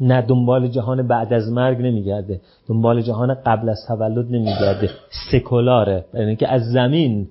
نه 0.00 0.22
دنبال 0.22 0.68
جهان 0.68 1.06
بعد 1.06 1.32
از 1.32 1.52
مرگ 1.52 1.78
نمیگرده 1.78 2.40
دنبال 2.68 3.02
جهان 3.02 3.34
قبل 3.34 3.68
از 3.68 3.78
تولد 3.88 4.26
نمیگرده. 4.26 4.90
سکولاره 5.30 6.04
یعنی 6.14 6.36
که 6.36 6.48
از 6.48 6.62
زمین 6.62 7.28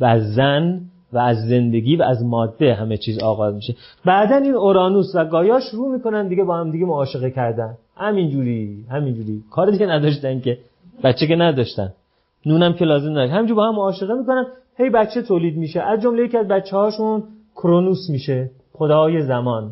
و 0.00 0.04
از 0.04 0.34
زن 0.34 0.80
و 1.12 1.18
از 1.18 1.36
زندگی 1.48 1.96
و 1.96 2.02
از 2.02 2.24
ماده 2.24 2.74
همه 2.74 2.96
چیز 2.96 3.18
آغاز 3.18 3.54
میشه. 3.54 3.74
بعدا 4.04 4.36
این 4.36 4.54
اورانوس 4.54 5.14
و 5.14 5.24
گایا 5.24 5.60
شروع 5.60 5.92
می‌کنن 5.92 6.28
دیگه 6.28 6.44
با 6.44 6.56
هم 6.56 6.70
دیگه 6.70 6.84
معاشقه 6.84 7.30
کردن. 7.30 7.74
همینجوری 7.96 8.84
همینجوری. 8.90 9.42
کار 9.50 9.70
دیگه 9.70 9.86
نداشتن 9.86 10.40
که. 10.40 10.58
بچه 11.04 11.26
که 11.26 11.36
نداشتن. 11.36 11.92
نونم 12.46 12.72
که 12.72 12.84
لازم 12.84 13.10
نداشت 13.10 13.32
همینجوری 13.32 13.56
با 13.56 13.68
هم 13.68 13.74
معاشقه 13.74 14.14
می‌کنن. 14.14 14.46
هی 14.76 14.90
بچه 14.90 15.22
تولید 15.22 15.56
میشه. 15.56 15.80
از 15.80 16.02
جمله 16.02 16.24
یکی 16.24 16.36
از 16.36 16.48
بچه 16.48 16.76
هاشون 16.76 17.22
کرونوس 17.56 18.10
میشه. 18.10 18.50
خدای 18.72 19.22
زمان. 19.22 19.70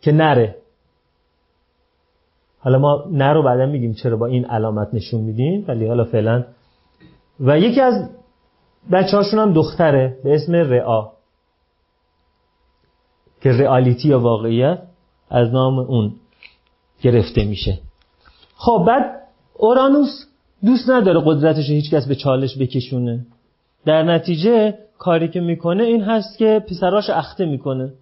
که 0.00 0.12
نره. 0.12 0.56
حالا 2.58 2.78
ما 2.78 3.04
نر 3.10 3.34
رو 3.34 3.42
بعدا 3.42 3.66
میگیم 3.66 3.92
چرا 3.92 4.16
با 4.16 4.26
این 4.26 4.44
علامت 4.44 4.94
نشون 4.94 5.20
میدیم 5.20 5.64
ولی 5.68 5.86
حالا 5.86 6.04
فعلا. 6.04 6.44
و 7.40 7.58
یکی 7.58 7.80
از 7.80 8.10
بچه 8.92 9.16
هاشون 9.16 9.40
هم 9.40 9.52
دختره 9.52 10.18
به 10.24 10.34
اسم 10.34 10.54
رعا 10.54 11.10
که 13.40 13.52
رئالیتی 13.52 14.08
یا 14.08 14.20
واقعیت 14.20 14.82
از 15.30 15.52
نام 15.52 15.78
اون 15.78 16.14
گرفته 17.02 17.44
میشه. 17.44 17.78
خب 18.56 18.84
بعد 18.86 19.20
اورانوس 19.54 20.24
دوست 20.64 20.90
نداره 20.90 21.22
قدرتش 21.24 21.70
هیچکس 21.70 22.06
به 22.06 22.14
چالش 22.14 22.58
بکشونه. 22.58 23.26
در 23.84 24.02
نتیجه 24.02 24.78
کاری 24.98 25.28
که 25.28 25.40
می‌کنه 25.40 25.84
این 25.84 26.02
هست 26.02 26.38
که 26.38 26.64
پسراش 26.68 27.10
اخته 27.10 27.46
می‌کنه. 27.46 27.92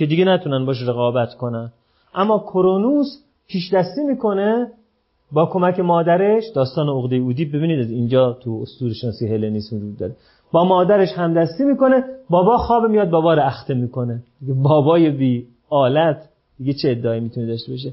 که 0.00 0.06
دیگه 0.06 0.24
نتونن 0.24 0.66
باش 0.66 0.82
رقابت 0.82 1.34
کنن. 1.34 1.72
اما 2.14 2.38
کرونوس 2.38 3.06
پیش 3.48 3.74
دستی 3.74 4.04
می‌کنه 4.04 4.66
با 5.32 5.46
کمک 5.46 5.80
مادرش. 5.80 6.44
داستان 6.54 6.88
عقده 6.88 7.16
اودی 7.16 7.44
ببینید 7.44 7.80
از 7.80 7.90
اینجا 7.90 8.32
تو 8.32 8.60
اسطوره 8.62 8.92
شناسی 8.92 9.26
هلنیسم 9.26 9.76
وجود 9.76 9.98
داره. 9.98 10.16
با 10.52 10.64
مادرش 10.64 11.12
همدستی 11.12 11.64
می‌کنه. 11.64 12.04
بابا 12.30 12.56
خواب 12.56 12.86
میاد 12.86 13.10
بابا 13.10 13.34
رو 13.34 13.42
اخته 13.42 13.74
می‌کنه. 13.74 14.22
بابای 14.62 15.10
بی 15.10 15.46
آلت 15.70 16.28
دیگه 16.58 16.72
چه 16.72 16.90
ادعایی 16.90 17.20
می‌تونه 17.20 17.46
داشته 17.46 17.72
باشه؟ 17.72 17.92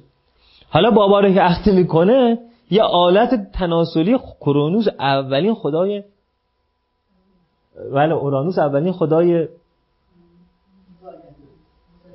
حالا 0.69 0.91
بابا 0.91 1.19
رو 1.19 1.33
که 1.33 1.45
اخته 1.45 1.71
می‌کنه 1.71 2.37
یه 2.71 2.83
آلت 2.83 3.51
تناسلی 3.53 4.17
کرونوس 4.41 4.87
اولین 4.99 5.53
خدای 5.53 6.03
ولی 7.91 8.11
اورانوس 8.11 8.57
اولین 8.57 8.93
خدای 8.93 9.47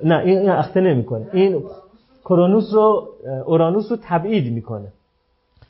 نه 0.03 0.19
این 0.19 0.49
اخته 0.49 0.81
نمی‌کنه. 0.81 1.27
این 1.33 1.63
کرونوس 2.25 2.73
رو 2.73 3.07
اورانوس 3.45 3.91
رو 3.91 3.97
تبعید 4.01 4.53
می‌کنه. 4.53 4.87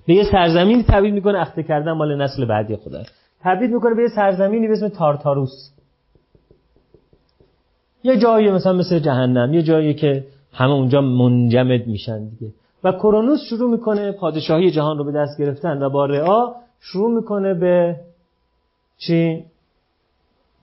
به 0.07 0.13
یه 0.13 0.23
سرزمین 0.31 0.83
تبعید 0.83 1.13
می‌کنه 1.13 1.39
اخته 1.39 1.63
کردن 1.63 1.91
مال 1.91 2.21
نسل 2.21 2.45
بعدی 2.45 2.75
خدا. 2.75 3.03
تبعید 3.41 3.71
می‌کنه 3.71 3.95
به 3.95 4.01
یه 4.01 4.09
سرزمینی 4.15 4.67
به 4.67 4.73
اسم 4.73 4.87
تارتاروس. 4.87 5.69
یه 8.03 8.17
جایی 8.17 8.51
مثلا 8.51 8.73
مثل 8.73 8.99
جهنم 8.99 9.53
یه 9.53 9.63
جایی 9.63 9.93
که 9.93 10.25
همه 10.53 10.71
اونجا 10.71 11.01
منجمد 11.01 11.87
میشن 11.87 12.25
دیگه. 12.27 12.53
و 12.83 12.91
کرونوس 12.91 13.39
شروع 13.49 13.71
می‌کنه 13.71 14.11
پادشاهی 14.11 14.71
جهان 14.71 14.97
رو 14.97 15.03
به 15.03 15.11
دست 15.11 15.41
گرفتن 15.41 15.83
و 15.83 15.89
با 15.89 16.05
رعا 16.05 16.53
شروع 16.79 17.11
می‌کنه 17.15 17.53
به 17.53 17.95
چی؟ 18.97 19.43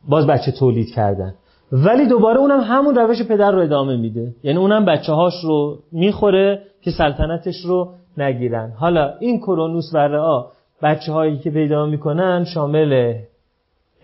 باز 0.09 0.27
بچه 0.27 0.53
تولید 0.53 0.91
کردن. 0.95 1.35
ولی 1.73 2.07
دوباره 2.07 2.39
اونم 2.39 2.61
همون 2.61 2.95
روش 2.95 3.23
پدر 3.23 3.51
رو 3.51 3.63
ادامه 3.63 3.97
میده. 3.97 4.35
یعنی 4.43 4.59
اونم 4.59 4.85
بچه 4.85 5.13
هاش 5.13 5.45
رو 5.45 5.79
می‌خوره 5.93 6.63
که 6.83 6.91
سلطنتش 6.91 7.65
رو 7.65 7.95
نگیرن. 8.17 8.71
حالا 8.71 9.15
این 9.21 9.39
کرونوس 9.39 9.95
و 9.95 9.99
رعا 9.99 10.47
بچه 10.83 11.13
هایی 11.13 11.39
که 11.39 11.51
پیدا 11.51 11.87
می‌کنن 11.87 12.45
شامل 12.45 13.15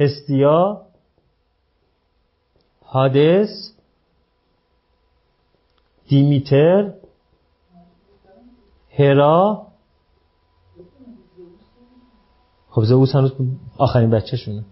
هستیا 0.00 0.82
هادس 2.86 3.72
دیمیتر 6.08 6.92
هرا. 8.98 9.66
خب 12.70 12.82
زئوس 12.84 13.14
هنوز 13.14 13.32
آخرین 13.78 14.10
بچه 14.10 14.36
شونه 14.36 14.64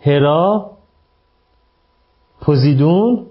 هرا. 0.00 0.75
پوزیدون 2.46 3.26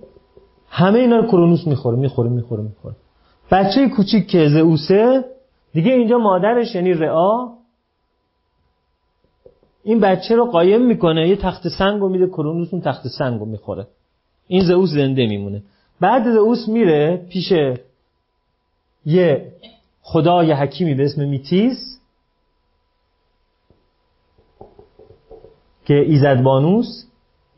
همه 0.70 1.00
اینا 1.00 1.18
رو 1.18 1.28
کرونوس 1.28 1.68
می‌خوره 1.68 1.98
می‌خوره 1.98 2.30
می‌خوره 2.30 2.64
می‌خوره. 2.64 2.96
بچه 3.52 3.90
کوچیک 3.90 4.28
که 4.28 4.50
زئوسه 4.50 5.26
دیگه 5.74 5.92
اینجا 5.92 6.18
مادرش 6.18 6.76
یعنی 6.76 6.94
رعا 6.94 7.50
این 9.84 10.00
بچه 10.00 10.36
رو 10.36 10.46
قایم 10.46 10.86
می‌کنه 10.86 11.30
یه 11.30 11.36
تخت 11.36 11.68
سنگ 11.68 12.02
رو 12.02 12.10
میده 12.10 12.28
کرونوس 12.28 12.74
اون 12.74 12.82
تخت 12.82 13.08
سنگ 13.08 13.40
رو 13.40 13.46
می‌خوره. 13.46 13.88
این 14.48 14.64
زئوس 14.64 14.90
زنده 14.90 15.28
میمونه. 15.28 15.64
بعد 16.00 16.24
زئوس 16.34 16.68
میره 16.68 17.26
پیش 17.30 17.54
یه 19.06 19.52
خدای 20.02 20.52
حکیمی 20.52 20.96
به 20.96 21.06
اسم 21.06 21.28
میتیس 21.28 22.00
که 25.86 25.94
ایزدبانوس 25.94 27.06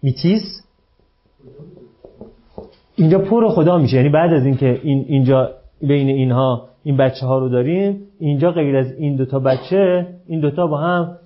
میتیس 0.03 0.66
اینجا 2.95 3.19
پر 3.19 3.49
خدا 3.49 3.77
میشه. 3.77 3.97
یعنی 3.97 4.09
بعد 4.09 4.33
از 4.33 4.45
اینکه 4.45 4.79
این 4.83 5.05
اینجا 5.07 5.49
بین 5.81 6.07
اینها 6.07 6.67
این 6.83 6.97
بچه 6.97 7.25
ها 7.25 7.39
رو 7.39 7.49
داریم 7.49 8.01
اینجا 8.19 8.51
غیر 8.51 8.75
از 8.75 8.91
این 8.91 9.15
دوتا 9.15 9.39
بچه 9.39 10.07
این 10.27 10.39
دوتا 10.39 10.67
با 10.67 10.77
هم 10.77 11.17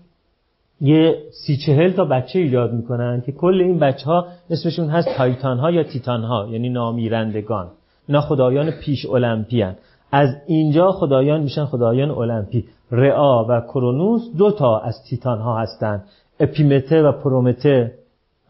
یه 0.81 1.15
سی 1.31 1.57
چهل 1.57 1.91
تا 1.91 2.06
بچه 2.06 2.39
ایجاد 2.39 2.73
می‌کنن 2.73 3.23
که 3.26 3.31
کل 3.31 3.61
این 3.61 3.80
بچه 3.80 4.06
ها 4.06 4.26
اسمشون 4.49 4.89
هست 4.89 5.07
تایتان 5.18 5.60
ها 5.60 5.72
یا 5.72 5.84
تیتان 5.84 6.23
ها 6.23 6.48
یعنی 6.52 6.69
نامیرندگان. 6.69 7.68
اینا 8.07 8.22
خدایان 8.22 8.72
پیش 8.72 9.06
المپی 9.06 9.65
از 10.11 10.30
اینجا 10.48 10.91
خدایان 10.91 11.41
میشن 11.41 11.65
خدایان 11.65 12.11
المپی 12.11 12.65
رئا 12.91 13.45
و 13.45 13.61
کرونوس 13.61 14.22
دو 14.38 14.52
تا 14.52 14.80
از 14.80 15.03
تیتان 15.10 15.39
ها 15.39 15.57
هستن. 15.57 16.03
اپیمته 16.39 17.02
و 17.02 17.11
پرومته. 17.11 17.91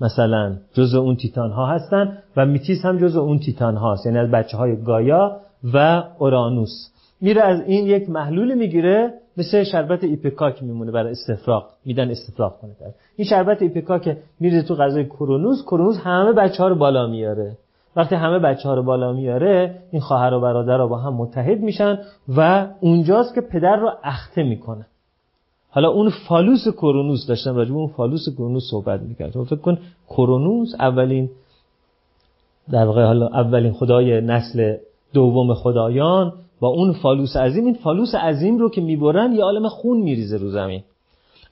مثلا 0.01 0.55
جزء 0.73 0.99
اون 0.99 1.15
تیتان 1.15 1.51
ها 1.51 1.67
هستن 1.67 2.17
و 2.37 2.45
میتیس 2.45 2.85
هم 2.85 2.97
جزء 2.97 3.21
اون 3.21 3.39
تیتان 3.39 3.77
هاست 3.77 4.05
یعنی 4.05 4.17
از 4.17 4.31
بچه 4.31 4.57
های 4.57 4.83
گایا 4.83 5.37
و 5.73 6.03
اورانوس. 6.19 6.91
میره 7.21 7.41
از 7.41 7.61
این 7.61 7.85
یک 7.85 8.09
محلول 8.09 8.53
می‌گیره 8.53 9.13
مثل 9.37 9.63
شربت 9.63 10.03
ایپکاک 10.03 10.63
میمونه 10.63 10.91
برای 10.91 11.11
استفراغ 11.11 11.65
میدن 11.85 12.11
استفراغ 12.11 12.59
کنه 12.61 12.71
این 13.15 13.27
شربت 13.27 13.61
ایپکاک 13.61 14.17
میره 14.39 14.61
تو 14.61 14.75
غذای 14.75 15.05
کرونوس 15.05 15.63
کرونوس 15.65 15.97
همه 15.97 16.33
بچه 16.33 16.63
ها 16.63 16.69
رو 16.69 16.75
بالا 16.75 17.07
میاره. 17.07 17.57
وقتی 17.95 18.15
همه 18.15 18.39
بچه 18.39 18.69
ها 18.69 18.75
رو 18.75 18.83
بالا 18.83 19.13
میاره 19.13 19.75
این 19.91 20.01
خواهر 20.01 20.33
و 20.33 20.41
برادر 20.41 20.77
رو 20.77 20.87
با 20.87 20.97
هم 20.97 21.13
متحد 21.13 21.59
میشن 21.59 21.99
و 22.37 22.67
اونجاست 22.79 23.35
که 23.35 23.41
پدر 23.41 23.75
رو 23.75 23.91
اخته 24.03 24.43
می‌کنه 24.43 24.85
حالا 25.71 25.89
اون 25.89 26.09
phallus 26.27 26.67
کرونوس 26.67 27.27
داشتن 27.27 27.55
راجب 27.55 27.77
اون 27.77 27.87
phallus 27.87 28.29
کرونوس 28.29 28.63
صحبت 28.71 29.01
می‌کرد 29.01 29.43
فکر 29.43 29.55
کن 29.55 29.77
کرونوس 30.09 30.73
اولین 30.79 31.29
در 32.71 32.85
واقع 32.85 33.05
حالا 33.05 33.27
اولین 33.27 33.73
خدای 33.73 34.21
نسل 34.21 34.75
دوم 35.13 35.53
خدایان 35.53 36.33
با 36.59 36.67
اون 36.67 36.93
phallus 36.93 37.35
عظیم. 37.35 37.65
این 37.65 37.73
phallus 37.73 38.15
عظیم 38.15 38.57
رو 38.57 38.69
که 38.69 38.81
می‌برن 38.81 39.33
یه 39.33 39.43
عالم 39.43 39.67
خون 39.67 39.97
میریزه 39.97 40.37
رو 40.37 40.49
زمین. 40.49 40.81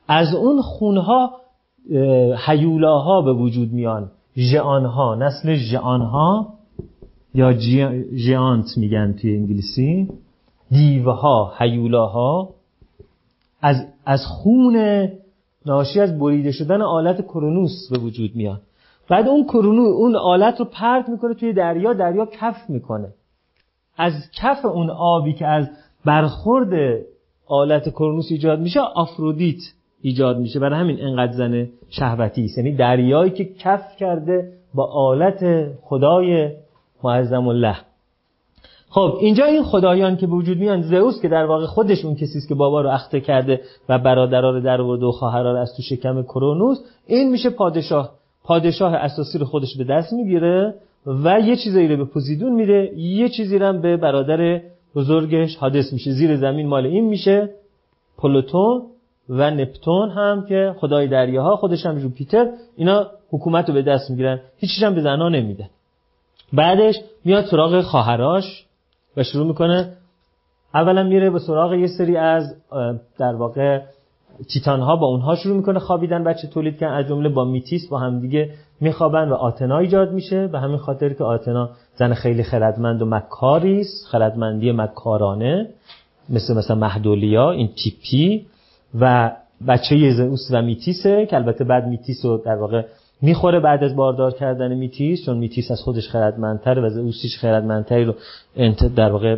از 0.07 0.35
اون 0.35 0.61
خونها 0.61 1.31
حیولاها 2.45 3.21
به 3.21 3.33
وجود 3.33 3.73
میان. 3.73 4.11
ژئانها 4.37 5.15
نسل 5.15 5.55
ژئانها 5.55 6.53
یا 7.33 7.53
ژئانت 8.15 8.77
میگن 8.77 9.13
توی 9.21 9.35
انگلیسی. 9.35 10.07
دیوها 10.71 11.53
حیولاها 11.57 12.49
از 13.61 13.75
از 14.09 14.25
خون 14.25 15.07
ناشی 15.65 15.99
از 15.99 16.19
بریده 16.19 16.51
شدن 16.51 16.81
آلت 16.81 17.21
کرونوس 17.21 17.89
به 17.91 17.99
وجود 17.99 18.35
میاد. 18.35 18.61
بعد 19.09 19.27
اون 19.27 19.43
کرونو 19.43 19.81
اون 19.81 20.15
آلت 20.15 20.59
رو 20.59 20.65
پرت 20.65 21.09
می‌کنه 21.09 21.33
توی 21.33 21.53
دریا 21.53 21.93
دریا 21.93 22.25
کف 22.25 22.69
می‌کنه. 22.69 23.07
از 23.97 24.13
کف 24.41 24.65
اون 24.65 24.89
آبی 24.89 25.33
که 25.33 25.47
از 25.47 25.69
برخورد 26.05 26.99
آلت 27.47 27.89
کرونوس 27.89 28.27
ایجاد 28.31 28.59
میشه 28.59 28.79
آفرودیت 28.79 29.59
ایجاد 30.01 30.39
میشه. 30.39 30.59
برای 30.59 30.79
همین 30.79 31.01
انقدر 31.01 31.31
زن 31.31 31.67
شهوتی 31.89 32.45
است. 32.45 32.57
یعنی 32.57 32.75
دریایی 32.75 33.31
که 33.31 33.45
کف 33.45 33.95
کرده 33.95 34.53
با 34.73 34.85
آلت 34.85 35.67
خدای 35.81 36.51
معظم 37.03 37.47
الله. 37.47 37.75
خب 38.89 39.17
اینجا 39.19 39.45
این 39.45 39.63
خدایان 39.63 40.17
که 40.17 40.27
وجود 40.27 40.57
میان 40.57 40.81
زئوس 40.81 41.21
که 41.21 41.27
در 41.27 41.45
واقع 41.45 41.65
خودش 41.65 42.05
اون 42.05 42.15
کسی 42.15 42.37
است 42.37 42.47
که 42.47 42.55
بابا 42.55 42.81
رو 42.81 42.89
اخته 42.89 43.21
کرده 43.21 43.61
و 43.89 43.99
برادرها 43.99 44.49
رو 44.49 44.61
در 44.61 44.81
آورده 44.81 45.05
و 45.05 45.11
خواهرها 45.11 45.51
رو 45.51 45.57
از 45.57 45.75
تو 45.75 45.81
شکم 45.81 46.23
کرونوس 46.23 46.77
این 47.07 47.31
میشه 47.31 47.49
پادشاه. 47.49 48.11
پادشاه 48.43 48.93
اساسی 48.93 49.37
رو 49.37 49.45
خودش 49.45 49.77
به 49.77 49.83
دست 49.83 50.13
می‌گیره 50.13 50.73
و 51.05 51.39
یه 51.39 51.55
چیزایی 51.55 51.87
رو 51.87 51.97
به 51.97 52.05
پوزیدون 52.05 52.53
میده 52.53 52.91
یه 52.97 53.29
چیزی 53.29 53.59
رو 53.59 53.73
به 53.73 53.97
برادر 53.97 54.61
بزرگش 54.95 55.55
حادث 55.55 55.93
میشه. 55.93 56.11
زیر 56.11 56.37
زمین 56.37 56.67
مال 56.67 56.85
این 56.85 57.05
میشه 57.05 57.49
پلوتون 58.17 58.81
و 59.29 59.51
نپتون 59.51 60.09
هم 60.09 60.45
که 60.45 60.75
خدای 60.79 61.07
دریاها 61.07 61.55
خودش 61.55 61.85
هم 61.85 61.99
جوپیتر 61.99 62.47
اینا 62.75 63.07
حکومت 63.31 63.67
رو 63.67 63.73
به 63.73 63.81
دست 63.81 64.09
می‌گیرن. 64.09 64.39
هیچیش 64.57 64.83
هم 64.83 64.95
به 64.95 65.01
زنا 65.01 65.29
نمیده. 65.29 65.69
بعدش 66.53 66.95
میاد 67.25 67.45
سراغ 67.45 67.81
خواهراش 67.81 68.65
شروع 69.23 69.47
می‌کنه. 69.47 69.93
اولا 70.73 71.03
میره 71.03 71.29
به 71.29 71.39
سراغ 71.39 71.73
یه 71.73 71.87
سری 71.87 72.17
از 72.17 72.55
در 73.17 73.35
واقع 73.35 73.81
تیتان 74.53 74.79
ها 74.79 74.95
با 74.95 75.07
اونها 75.07 75.35
شروع 75.35 75.57
می‌کنه 75.57 75.79
خوابیدن 75.79 76.23
بچه 76.23 76.47
تولید 76.47 76.77
کردن. 76.77 76.93
از 76.93 77.07
جمله 77.07 77.29
با 77.29 77.45
میتیس 77.45 77.87
با 77.89 77.99
هم 77.99 78.19
دیگه 78.19 78.49
میخوابن 78.81 79.29
و 79.29 79.33
آتنا 79.33 79.77
ایجاد 79.77 80.11
میشه. 80.11 80.47
به 80.47 80.59
همین 80.59 80.77
خاطر 80.77 81.13
که 81.13 81.23
آتنا 81.23 81.69
زن 81.95 82.13
خیلی 82.13 82.43
خردمند 82.43 83.01
و 83.01 83.05
مکاری 83.05 83.81
است 83.81 84.07
خردمندی 84.07 84.71
مکارانه 84.71 85.69
مثل 86.29 86.57
مثلا 86.57 86.75
مهد 86.75 87.13
علیا 87.13 87.51
این 87.51 87.69
تیپی. 87.83 88.45
و 88.99 89.31
بچه 89.67 90.11
زئوس 90.11 90.47
و 90.51 90.61
میتیسه 90.61 91.25
که 91.25 91.35
البته 91.35 91.63
بعد 91.63 91.87
میتیس 91.87 92.25
رو 92.25 92.37
در 92.37 92.55
واقع 92.55 92.85
می‌خوره 93.21 93.59
بعد 93.59 93.83
از 93.83 93.95
باردار 93.95 94.31
کردن 94.31 94.73
میتیس 94.73 95.25
چون 95.25 95.37
میتیس 95.37 95.71
از 95.71 95.81
خودش 95.81 96.09
خردمندتر 96.09 96.79
و 96.79 96.89
زئوس 96.89 97.16
هیچ 97.16 97.37
خردمندتری 97.37 98.05
رو 98.05 98.13
در 98.95 99.11
واقع 99.11 99.37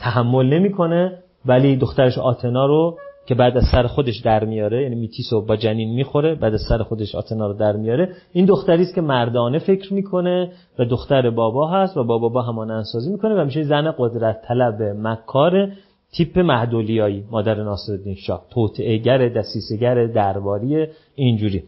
تحمل 0.00 0.46
نمی‌کنه 0.46 1.18
ولی 1.46 1.76
دخترش 1.76 2.18
آتنا 2.18 2.66
رو 2.66 2.98
که 3.26 3.34
بعد 3.34 3.56
از 3.56 3.62
سر 3.72 3.86
خودش 3.86 4.18
در 4.18 4.44
میاره 4.44 4.82
یعنی 4.82 4.94
میتیس 4.94 5.32
رو 5.32 5.40
با 5.40 5.56
جنین 5.56 5.94
می‌خوره 5.94 6.34
بعد 6.34 6.54
از 6.54 6.60
سر 6.68 6.82
خودش 6.82 7.14
آتنا 7.14 7.46
رو 7.46 7.54
در 7.54 7.76
میاره. 7.76 8.12
این 8.32 8.44
دختری 8.44 8.82
است 8.82 8.94
که 8.94 9.00
مردانه 9.00 9.58
فکر 9.58 9.94
می‌کنه 9.94 10.52
و 10.78 10.84
دختر 10.84 11.30
بابا 11.30 11.70
هست 11.70 11.96
و 11.96 12.04
بابا 12.04 12.28
با 12.28 12.42
همان 12.42 12.70
انسازی 12.70 13.10
می‌کنه 13.10 13.34
و 13.34 13.44
میشه 13.44 13.62
زن 13.62 13.94
قدرت 13.98 14.42
طلب 14.48 14.82
مکار 14.82 15.68
تیپ 16.12 16.38
مهدولیایی 16.38 17.24
مادر 17.30 17.62
ناصرالدین 17.62 18.14
شاه 18.14 18.46
توطئه‌گر 18.50 19.28
دسیسه‌گر 19.28 20.06
درباری 20.06 20.86
اینجوری. 21.14 21.62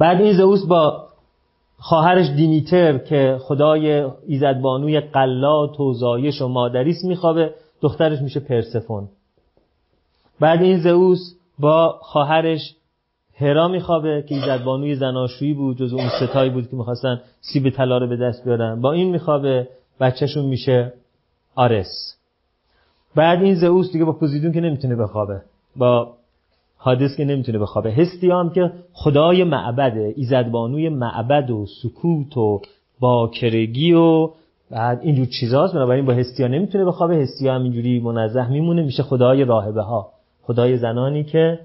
بعد 0.00 0.20
این 0.20 0.32
زئوس 0.32 0.66
با 0.66 1.06
خواهرش 1.78 2.26
دیمیتر 2.30 2.98
که 2.98 3.38
خدای 3.40 4.06
ایزدبانوی 4.26 5.00
قلات 5.00 5.80
و 5.80 5.92
زایش 5.92 6.42
و 6.42 6.48
مادریس 6.48 7.04
میخوابه 7.04 7.54
دخترش 7.80 8.22
میشه 8.22 8.40
پرسفون. 8.40 9.08
بعد 10.40 10.62
این 10.62 10.78
زئوس 10.78 11.34
با 11.58 11.98
خواهرش 12.02 12.74
هرا 13.34 13.68
میخوابه 13.68 14.24
که 14.28 14.34
ایزدبانوی 14.34 14.94
زناشویی 14.94 15.54
بود 15.54 15.76
جز 15.76 15.92
اون 15.92 16.08
ستایی 16.08 16.50
بود 16.50 16.70
که 16.70 16.76
می‌خواستن 16.76 17.20
سیب 17.40 17.70
طلا 17.70 17.98
رو 17.98 18.06
به 18.06 18.16
دست 18.16 18.44
بیارن. 18.44 18.80
با 18.80 18.92
این 18.92 19.10
میخوابه 19.10 19.68
بچهشون 20.00 20.44
میشه 20.44 20.92
آرس. 21.54 22.16
بعد 23.14 23.42
این 23.42 23.54
زئوس 23.54 23.92
دیگه 23.92 24.04
با 24.04 24.12
پوزیدون 24.12 24.52
که 24.52 24.60
نمی‌تونه 24.60 24.96
بخوابه. 24.96 25.40
با 25.76 26.16
حادث 26.82 27.16
که 27.16 27.24
نمی‌تونه 27.24 27.58
بخوابه. 27.58 27.92
هستیام 27.92 28.50
که 28.50 28.72
خدای 28.92 29.44
معبده 29.44 30.14
ایزدبانوی 30.16 30.88
معبد 30.88 31.50
و 31.50 31.66
سکوت 31.82 32.36
و 32.36 32.60
باکرگی 33.00 33.92
و 33.92 34.30
بعد 34.70 35.00
اینجور 35.02 35.26
چیزاست. 35.40 35.74
بنابراین 35.74 36.06
با 36.06 36.12
هستیا 36.12 36.48
نمی‌تونه 36.48 36.84
بخوابه. 36.84 37.16
هستیا 37.16 37.54
هم 37.54 37.62
اینجوری 37.62 38.00
منزه 38.00 38.50
میمونه 38.50 38.82
میشه 38.82 39.02
خدای 39.02 39.44
راهبه 39.44 39.82
ها 39.82 40.08
خدای 40.42 40.76
زنانی 40.76 41.24
که 41.24 41.58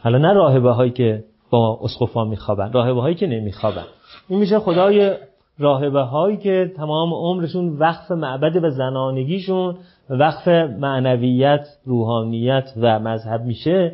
حالا 0.00 0.18
نه 0.18 0.32
راهبه 0.32 0.72
هایی 0.72 0.90
که 0.90 1.24
با 1.50 1.80
اسقفا 1.82 2.24
میخوابن 2.24 2.72
راهبه 2.72 3.00
هایی 3.00 3.14
که 3.14 3.26
نمیخوابن. 3.26 3.84
این 4.28 4.38
میشه 4.38 4.58
خدای 4.58 5.14
راهبه 5.58 6.02
هایی 6.02 6.36
که 6.36 6.72
تمام 6.76 7.14
عمرشون 7.14 7.68
وقف 7.68 8.10
معبد 8.10 8.64
و 8.64 8.70
زنانگیشون 8.70 9.76
وقف 10.10 10.48
معنویت 10.78 11.68
روحانیت 11.84 12.72
و 12.76 12.98
مذهب 12.98 13.44
میشه. 13.44 13.92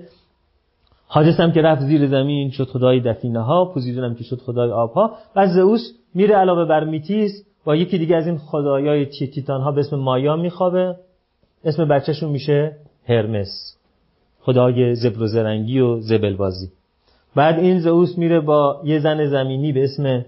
حادث 1.06 1.40
هم 1.40 1.52
که 1.52 1.62
رفت 1.62 1.82
زیر 1.82 2.06
زمین 2.06 2.50
شد 2.50 2.64
خدای 2.64 3.00
دفینه 3.00 3.40
ها 3.40 3.64
پوزیدون 3.64 4.04
هم 4.04 4.14
که 4.14 4.24
شد 4.24 4.38
خدای 4.38 4.70
آب 4.70 4.92
ها 4.92 5.16
و 5.36 5.46
زئوس 5.46 5.92
میره 6.14 6.34
علاوه 6.34 6.64
بر 6.64 6.84
میتیس 6.84 7.44
با 7.64 7.76
یکی 7.76 7.98
دیگه 7.98 8.16
از 8.16 8.26
این 8.26 8.38
خدایای 8.38 9.06
تیتان 9.06 9.60
ها 9.60 9.72
به 9.72 9.80
اسم 9.80 9.96
مایا 9.96 10.36
میخوابه. 10.36 10.96
اسم 11.64 11.88
بچهشون 11.88 12.30
میشه 12.30 12.76
هرمس. 13.08 13.76
خدای 14.40 14.94
زبر 14.94 15.22
و 15.22 15.26
زرنگی 15.26 15.80
و 15.80 16.00
زبلبازی. 16.00 16.70
بعد 17.34 17.58
این 17.58 17.80
زئوس 17.80 18.18
میره 18.18 18.40
با 18.40 18.80
یه 18.84 18.98
زن 18.98 19.26
زمینی 19.26 19.72
به 19.72 19.84
اسم 19.84 20.24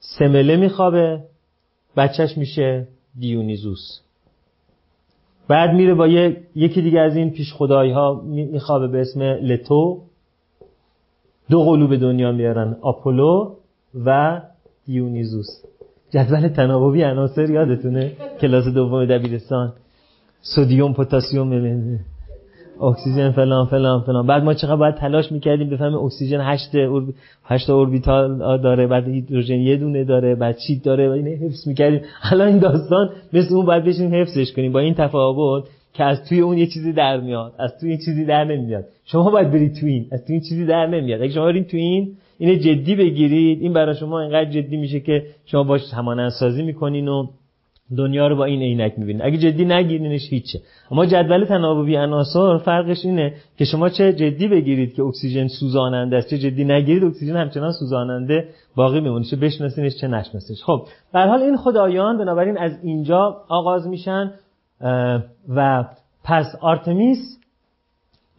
سمله 0.00 0.56
میخوابه. 0.56 1.20
بچهش 1.96 2.38
میشه 2.38 2.88
دیونیزوس. 3.18 4.05
بعد 5.48 5.74
میره 5.74 5.94
با 5.94 6.08
یکی 6.54 6.82
دیگه 6.82 7.00
از 7.00 7.16
این 7.16 7.30
پیش 7.30 7.52
خدایی 7.52 7.92
ها 7.92 8.22
میخوابه 8.24 8.88
به 8.88 9.00
اسم 9.00 9.22
لتو. 9.22 10.02
دو 11.50 11.64
قلوب 11.64 11.90
به 11.90 11.96
دنیا 11.96 12.32
میارن 12.32 12.76
آپولو 12.82 13.54
و 14.04 14.40
دیونیزوس. 14.86 15.46
جدول 16.10 16.48
تناوبی 16.48 17.02
عناصر 17.02 17.50
یادتونه؟ 17.50 18.12
کلاس 18.40 18.64
دوم 18.64 19.04
دبیرستان. 19.04 19.72
سودیوم 20.40 20.92
پتاسیم 20.92 21.52
اکسیژن 22.80 23.30
فلان 23.30 23.66
فلان 23.66 24.00
فلان. 24.00 24.26
بعد 24.26 24.44
ما 24.44 24.54
چقدر 24.54 24.76
باید 24.76 24.94
تلاش 24.94 25.32
می‌کردیم 25.32 25.70
بفهمیم 25.70 25.98
اکسیژن 25.98 26.40
8 26.40 26.74
اورب... 26.74 27.04
8 27.44 27.70
اوربیتال 27.70 28.38
داره 28.62 28.86
بعد 28.86 29.08
هیدروژن 29.08 29.54
یه 29.54 29.76
دونه 29.76 30.04
داره 30.04 30.34
بعد 30.34 30.56
چی 30.66 30.80
داره 30.80 31.08
و 31.08 31.12
اینه 31.12 31.30
حفظ 31.30 31.68
می‌کردیم. 31.68 32.00
الان 32.32 32.48
این 32.48 32.58
داستان 32.58 33.10
مثل 33.32 33.54
اون 33.54 33.66
باید 33.66 33.84
بشیم 33.84 34.14
حفظش 34.14 34.52
کنیم. 34.52 34.72
با 34.72 34.80
این 34.80 34.94
تفاوت 34.94 35.64
که 35.94 36.04
از 36.04 36.28
توی 36.28 36.40
اون 36.40 36.58
یه 36.58 36.66
چیزی 36.66 36.92
در 36.92 37.20
میاد 37.20 37.52
از 37.58 37.78
توی 37.80 37.90
یه 37.90 37.96
چیزی 37.96 38.24
در 38.24 38.44
نمیاد. 38.44 38.84
شما 39.04 39.30
باید 39.30 39.50
برید 39.50 39.74
تو 39.80 39.86
این 39.86 40.06
از 40.12 40.26
توی 40.26 40.34
این 40.34 40.42
چیزی 40.48 40.66
در 40.66 40.86
نمیاد. 40.86 41.22
اگه 41.22 41.32
شما 41.32 41.46
برید 41.46 41.66
تو 41.66 41.76
این 41.76 42.12
اینه 42.38 42.56
جدی 42.56 42.94
بگیرید. 42.94 43.62
این 43.62 43.72
برای 43.72 43.94
شما 43.94 44.20
اینقدر 44.20 44.50
جدی 44.50 44.76
میشه 44.76 45.00
که 45.00 45.22
شما 45.44 45.62
باش 45.62 45.80
همانند 45.94 46.30
سازی 46.30 46.62
می‌کنین 46.62 47.08
و 47.08 47.26
دنیا 47.96 48.26
رو 48.26 48.36
با 48.36 48.44
این 48.44 48.62
عینک 48.62 48.98
می‌بینید 48.98 49.22
اگه 49.22 49.38
جدی 49.38 49.64
نگیرینش 49.64 50.30
هیچه. 50.30 50.60
اما 50.90 51.06
جدول 51.06 51.44
تناوبی 51.44 51.96
عناصر 51.96 52.58
فرقش 52.58 53.04
اینه 53.04 53.34
که 53.58 53.64
شما 53.64 53.88
چه 53.88 54.12
جدی 54.12 54.48
بگیرید 54.48 54.94
که 54.94 55.02
اکسیژن 55.02 55.46
سوزاننده 55.46 56.16
است 56.16 56.30
چه 56.30 56.38
جدی 56.38 56.64
نگیرید 56.64 57.04
اکسیژن 57.04 57.36
همچنان 57.36 57.72
سوزاننده 57.72 58.48
باقی 58.76 59.00
میمونه 59.00 59.24
چه 59.24 59.36
بشناسینش 59.36 59.96
چه 59.96 60.08
نشناسینش. 60.08 60.62
خب 60.64 60.88
به 61.12 61.20
حال 61.20 61.42
این 61.42 61.56
خدایان 61.56 62.18
بنابراین 62.18 62.58
از 62.58 62.72
اینجا 62.82 63.44
آغاز 63.48 63.88
میشن 63.88 64.32
و 65.48 65.84
پس 66.24 66.46
آرتمیس 66.60 67.38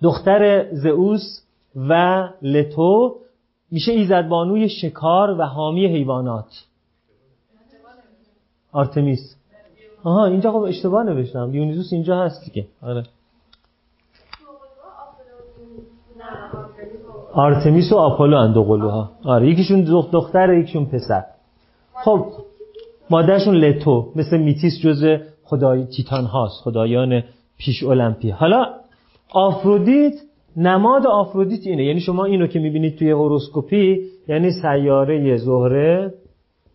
دختر 0.02 0.72
زئوس 0.72 1.42
و 1.76 2.24
لتو 2.42 3.16
میشه 3.72 3.92
ایزدبانوی 3.92 4.70
شکار 4.70 5.40
و 5.40 5.44
حامی 5.44 5.88
حیوانات. 5.88 6.66
آرتمیس. 8.72 9.37
آها 10.08 10.26
اینجا 10.26 10.52
خب 10.52 10.58
اشتباه 10.58 11.04
نوشتم. 11.04 11.52
دیونیزوس 11.52 11.94
اینجا 11.94 12.18
هست 12.18 12.46
دیگه. 12.46 12.68
آره. 12.82 13.04
آرتمیس 17.34 17.92
و 17.92 17.96
آپولو 17.96 18.38
اند 18.38 18.56
قلوها 18.56 19.12
آره 19.26 19.50
یکیشون 19.50 19.82
دختر 20.12 20.54
یکیشون 20.54 20.86
پسر. 20.86 21.24
خب 21.94 22.26
مادرشون 23.10 23.56
لتو 23.56 24.12
مثل 24.16 24.38
میتیس 24.38 24.80
جز 24.84 25.18
خدای 25.44 25.86
تیتان 25.86 26.26
هاست 26.26 26.64
خدایان 26.64 27.24
پیش 27.58 27.84
المپی. 27.84 28.30
حالا 28.30 28.66
آفرودیت 29.32 30.14
نماد 30.58 31.08
آفرودیت 31.08 31.68
اینه. 31.68 31.86
یعنی 31.86 32.00
شما 32.00 32.26
اینو 32.26 32.48
که 32.48 32.60
می‌بینید 32.60 32.98
توی 32.98 33.12
هوروسکوپی 33.12 34.02
یعنی 34.28 34.52
سیاره 34.52 35.38
زهره 35.38 36.14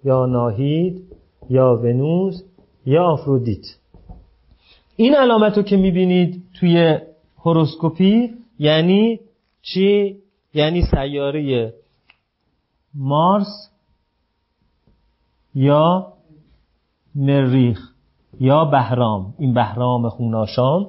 یا 0.04 0.26
ناهید 0.26 1.02
یا 1.50 1.76
ونوس 1.76 2.42
یا 2.86 3.04
آفرودیت. 3.04 3.64
این 4.96 5.14
علامت 5.14 5.56
رو 5.56 5.62
که 5.62 5.76
می‌بینید 5.76 6.42
توی 6.60 6.98
هوروسکوپی 7.38 8.30
یعنی 8.58 9.20
چی؟ 9.62 10.16
یعنی 10.54 10.82
سیاره 10.82 11.74
مارس 12.94 13.70
یا 15.54 16.12
مریخ 17.14 17.92
یا 18.40 18.64
بهرام. 18.64 19.34
این 19.38 19.54
بهرام 19.54 20.08
خوناشام. 20.08 20.86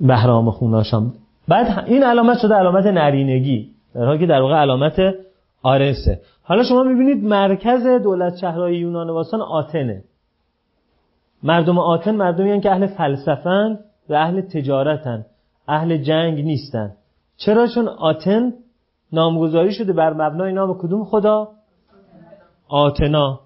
بهرام 0.00 0.50
خوناشام. 0.50 1.14
بعد 1.48 1.88
این 1.88 2.02
علامت 2.02 2.38
شده 2.38 2.54
علامت 2.54 2.86
نرینگی 2.86 3.70
در 3.94 4.04
حالی 4.04 4.18
که 4.18 4.26
در 4.26 4.40
واقع 4.40 4.54
علامت 4.54 5.14
آرسه. 5.62 6.20
حالا 6.42 6.62
شما 6.62 6.82
می‌بینید 6.82 7.24
مرکز 7.24 7.86
دولت 7.86 8.36
شهرهای 8.36 8.76
یونان 8.76 9.12
باستان 9.12 9.40
آتنه. 9.40 10.04
مردم 11.42 11.78
آتن 11.78 12.14
مردمی 12.14 12.60
که 12.60 12.70
اهل 12.70 12.86
فلسفن 12.86 13.78
و 14.08 14.14
اهل 14.14 14.40
تجارتن 14.40 15.26
اهل 15.68 15.96
جنگ 15.96 16.44
نیستن 16.44 16.92
چرا 17.36 17.66
چون 17.66 17.88
آتن 17.88 18.52
نامگذاری 19.12 19.72
شده 19.72 19.92
بر 19.92 20.12
مبنای 20.12 20.52
نام 20.52 20.78
کدوم 20.78 21.04
خدا؟ 21.04 21.48
آتنا. 22.68 23.40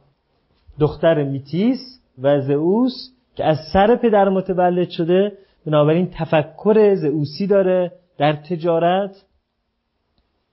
دختر 0.80 1.22
میتیس 1.22 2.00
و 2.22 2.40
زئوس 2.40 2.92
که 3.36 3.44
از 3.44 3.56
سر 3.72 3.96
پدر 3.96 4.28
متولد 4.28 4.88
شده 4.88 5.32
بنابراین 5.66 6.10
تفکر 6.18 6.94
زئوسی 6.94 7.46
داره 7.46 7.92
در 8.18 8.32
تجارت 8.32 9.24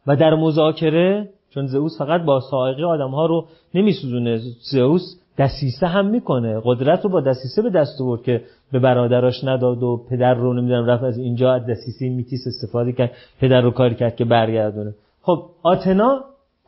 و 0.08 0.16
در 0.16 0.36
مذاکره. 0.36 1.30
چون 1.50 1.66
زئوس 1.66 1.98
فقط 1.98 2.22
با 2.22 2.40
سائقه 2.40 2.84
آدم 2.84 3.10
ها 3.10 3.26
رو 3.26 3.46
نمیسوزونه. 3.74 4.38
زئوس 4.72 5.16
دسیسه 5.38 5.88
هم 5.88 6.06
می‌کنه. 6.06 6.62
قدرت 6.64 7.04
رو 7.04 7.10
با 7.10 7.22
دسیسه 7.22 7.62
به 7.62 7.70
دست 7.70 8.02
آورد 8.02 8.24
که 8.24 8.44
به 8.72 8.80
برادراش 8.80 9.44
نداد 9.44 9.84
و 9.84 10.06
پدر 10.10 10.34
رو 10.34 10.54
نمی‌دونم 10.54 10.86
رفت 10.86 11.04
از 11.04 11.18
اینجا 11.18 11.54
از 11.54 11.66
دسیسه 11.66 12.10
میتیس 12.10 12.48
استفاده 12.48 12.92
کرد. 12.92 13.12
پدر 13.40 13.62
رو 13.62 13.72
کاری 13.72 13.96
کرد 13.96 14.16
که 14.16 14.26
برگردونه. 14.26 14.96
خب 15.22 15.44
آتنا 15.64 16.22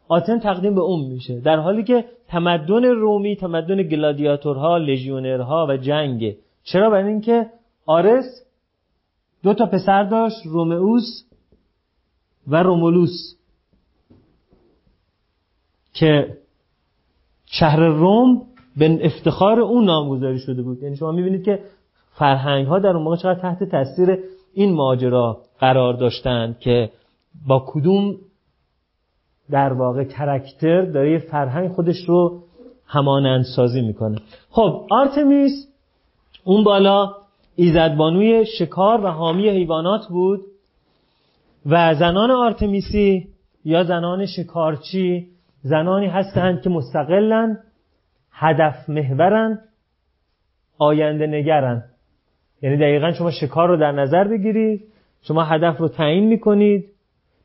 آتن 0.07 0.39
تقدیم 0.39 0.75
به 0.75 0.81
اون 0.81 1.05
میشه. 1.05 1.39
در 1.39 1.57
حالی 1.57 1.83
که 1.83 2.05
تمدن 2.27 2.85
رومی 2.85 3.35
تمدن 3.35 3.83
گلادیاتورها 3.83 4.77
لژیونرها 4.77 5.67
و 5.69 5.77
جنگ. 5.77 6.35
چرا؟ 6.63 6.89
برای 6.89 7.07
اینکه 7.07 7.45
آرس 7.85 8.45
دو 9.43 9.53
تا 9.53 9.65
پسر 9.65 10.03
داشت 10.03 10.45
رومئوس 10.45 11.23
و 12.47 12.63
رومولوس. 12.63 13.35
که 15.93 16.37
شهر 17.45 17.79
روم 17.79 18.41
به 18.77 18.99
افتخار 19.05 19.59
اون 19.59 19.85
نامگذاری 19.85 20.39
شده 20.39 20.61
بود. 20.61 20.83
یعنی 20.83 20.95
شما 20.95 21.11
می‌بینید 21.11 21.43
که 21.43 21.59
فرهنگ 22.11 22.67
ها 22.67 22.79
در 22.79 22.89
اون 22.89 23.03
موقع 23.03 23.15
چقدر 23.15 23.39
تحت 23.39 23.63
تاثیر 23.63 24.17
این 24.53 24.73
ماجرا 24.73 25.41
قرار 25.59 25.93
داشتند 25.93 26.59
که 26.59 26.89
با 27.47 27.63
کدوم 27.67 28.15
در 29.51 29.73
واقع 29.73 30.03
character 30.03 30.81
داره 30.81 31.11
یه 31.11 31.19
فرهنگ 31.19 31.71
خودش 31.71 32.05
رو 32.05 32.43
همانند 32.85 33.43
سازی 33.55 33.81
می‌کنه. 33.81 34.17
خب 34.49 34.87
آرتمیس 34.91 35.67
اون 36.43 36.63
بالا 36.63 37.15
ایزدبانوی 37.55 38.45
شکار 38.45 39.05
و 39.05 39.07
حامی 39.07 39.49
حیوانات 39.49 40.07
بود 40.07 40.41
و 41.65 41.95
زنان 41.95 42.31
آرتمیسی 42.31 43.27
یا 43.65 43.83
زنان 43.83 44.25
شکارچی 44.25 45.27
زنانی 45.61 46.07
هستند 46.07 46.61
که 46.61 46.69
مستقلن 46.69 47.59
هدف 48.31 48.89
محورن 48.89 49.59
آینده 50.77 51.27
نگرن. 51.27 51.83
یعنی 52.61 52.77
دقیقا 52.77 53.11
شما 53.11 53.31
شکار 53.31 53.67
رو 53.67 53.77
در 53.77 53.91
نظر 53.91 54.27
بگیرید 54.27 54.83
شما 55.21 55.43
هدف 55.43 55.77
رو 55.77 55.87
تعیین 55.87 56.23
می‌کنید 56.23 56.85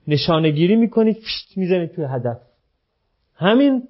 نشانگیری 0.08 0.76
می‌کنید 0.76 1.16
فشت 1.16 1.56
می‌زنید 1.58 1.92
توی 1.92 2.04
هدف. 2.04 2.38
همین 3.36 3.82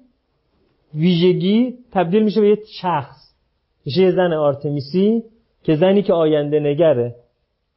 ویژگی 0.93 1.77
تبدیل 1.91 2.23
میشه 2.23 2.41
به 2.41 2.49
یه 2.49 2.57
شخص. 2.81 3.33
میشه 3.85 4.01
یه 4.01 4.11
زن 4.11 4.33
آرتمیسی 4.33 5.23
که 5.63 5.75
زنی 5.75 6.01
که 6.01 6.13
آینده 6.13 6.59
نگره 6.59 7.15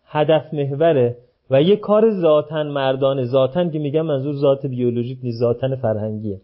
هدف 0.07 0.55
محوره. 0.55 1.17
و 1.51 1.63
یه 1.63 1.77
کار 1.77 2.11
ذاتن 2.11 2.67
مردانه 2.67 3.25
ذاتن 3.25 3.71
که 3.71 3.79
میگم 3.79 4.03
منظور 4.03 4.35
ذات 4.35 4.67
بیولوژیک 4.67 5.19
نیست 5.23 5.39
ذاتن 5.39 5.77
فرهنگیه. 5.77 6.41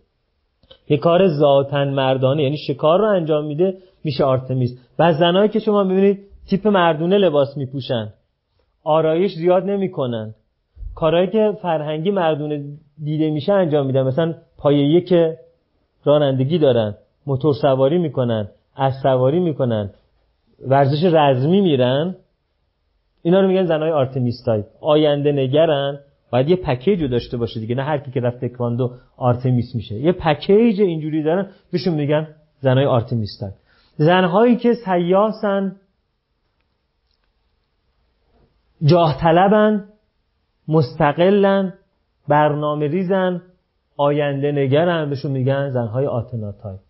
یه 0.89 0.97
کار 0.97 1.29
ذاتن 1.29 1.89
مردانه 1.89 2.43
یعنی 2.43 2.57
شکار 2.57 2.99
رو 2.99 3.05
انجام 3.05 3.45
میده؟ 3.45 3.77
میشه 4.05 4.25
آرتمیس. 4.25 4.79
و 4.99 5.13
زنایی 5.13 5.49
که 5.49 5.59
شما 5.59 5.85
می‌بینید 5.85 6.19
تیپ 6.51 6.67
مردونه 6.67 7.19
لباس 7.19 7.57
میپوشن. 7.57 8.13
آرایش 8.85 9.33
زیاد 9.33 9.65
نمی‌کنن. 9.65 10.35
کارهایی 10.95 11.27
که 11.27 11.53
فرهنگی 11.63 12.11
مردونه 12.11 12.65
دیده 13.05 13.31
میشه 13.31 13.53
انجام 13.53 13.87
میدن. 13.87 14.03
مثلا 14.03 14.35
پایه 14.59 14.87
یک 14.87 15.15
رانندگی 16.05 16.59
دارن 16.59 16.95
موتور 17.27 17.55
سواری 17.55 17.99
می‌کنن 17.99 18.49
اسب 18.77 18.93
سواری 19.03 19.41
می‌کنن 19.41 19.91
ورزش 20.69 21.05
رزمی 21.05 21.61
میرن. 21.61 22.15
اینا 23.27 23.41
رو 23.41 23.49
میگن 23.49 23.67
زنای 23.67 23.91
آرتمیس 23.91 24.43
تایپ 24.45 24.65
آینده 24.81 25.33
نگرن. 25.33 25.99
باید 26.31 26.49
یه 26.49 26.57
package 26.57 27.03
رو 27.03 27.09
داشته 27.09 27.37
باشه 27.37 27.61
دیگه 27.61 27.75
نه 27.75 27.83
هر 27.83 27.99
کی 27.99 28.11
که 28.11 28.21
رفت 28.21 28.45
تکواندو 28.45 28.93
آرتمیس 29.17 29.75
میشه. 29.75 29.95
یه 29.95 30.13
package 30.13 30.81
اینجوری 30.81 31.23
دارن 31.23 31.51
بهشون 31.73 31.95
میگن 31.95 32.29
زنای 32.61 32.85
آرتمیس 32.85 33.39
تایپ 33.41 33.55
زنهایی 33.97 34.57
که 34.57 34.75
سیاسن 34.75 35.77
جاه 38.85 39.21
طلبن 39.21 39.85
مستقلن 40.69 41.73
برنامه 42.29 42.87
ریزن 42.87 43.43
آینده 43.97 44.53
نگرن 44.53 45.11
بهشون 45.11 45.31
میگن 45.31 45.71
زنهای 45.71 46.07
آتنا 46.07 46.53
تایپ 46.53 46.81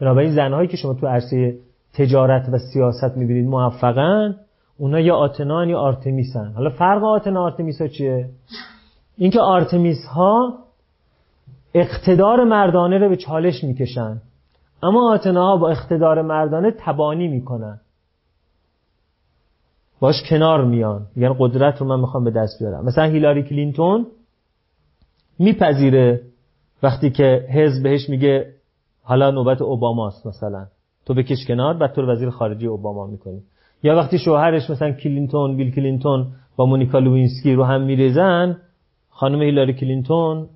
بنابراین 0.00 0.34
زنهایی 0.34 0.68
که 0.68 0.76
شما 0.76 0.94
تو 0.94 1.06
عرصه 1.06 1.58
تجارت 1.92 2.48
و 2.52 2.58
سیاست 2.58 3.16
می‌بینید 3.16 3.46
موفقن 3.46 4.43
اونا 4.78 5.00
یا 5.00 5.16
آتنا 5.16 5.64
یا 5.64 5.78
آرتمیسن. 5.78 6.52
حالا 6.52 6.70
فرق 6.70 7.04
آتنا 7.04 7.42
آرتمیس 7.42 7.80
ها 7.80 7.88
چیه؟ 7.88 8.28
اینکه 9.16 9.40
آرتمیس 9.40 10.06
ها 10.06 10.58
اقتدار 11.74 12.44
مردانه 12.44 12.98
رو 12.98 13.08
به 13.08 13.16
چالش 13.16 13.64
می‌کشن. 13.64 14.20
اما 14.82 15.12
آتنا 15.12 15.46
ها 15.46 15.56
با 15.56 15.70
اقتدار 15.70 16.22
مردانه 16.22 16.70
تبانی 16.78 17.28
می‌کنن. 17.28 17.80
باش 20.00 20.22
کنار 20.30 20.64
میان. 20.64 21.06
یعنی 21.16 21.34
قدرت 21.38 21.80
رو 21.80 21.86
من 21.86 22.00
می‌خوام 22.00 22.24
به 22.24 22.30
دست 22.30 22.58
بیارم. 22.58 22.84
مثلا 22.84 23.04
هیلاری 23.04 23.42
کلینتون 23.42 24.06
میپذیره 25.38 26.20
وقتی 26.82 27.10
که 27.10 27.46
حزب 27.50 27.82
بهش 27.82 28.08
میگه 28.08 28.54
حالا 29.02 29.30
نوبت 29.30 29.62
اوباماست 29.62 30.26
مثلا. 30.26 30.66
تو 31.06 31.14
بکش 31.14 31.46
کنار 31.46 31.76
و 31.82 31.88
تو 31.88 32.02
وزیر 32.02 32.30
خارجی 32.30 32.66
اوباما 32.66 33.06
می‌کنی. 33.06 33.42
یا 33.84 33.96
وقتی 33.96 34.18
شوهرش 34.18 34.70
مثلا 34.70 34.92
کلینتون 34.92 35.56
بیل 35.56 35.70
کلینتون 35.74 36.26
با 36.56 36.66
مونیکا 36.66 36.98
لوینسکی 36.98 37.54
رو 37.54 37.64
هم 37.64 37.82
میریزن 37.82 38.56
خانم 39.10 39.42
هیلاری 39.42 39.72
کلینتون 39.72 40.46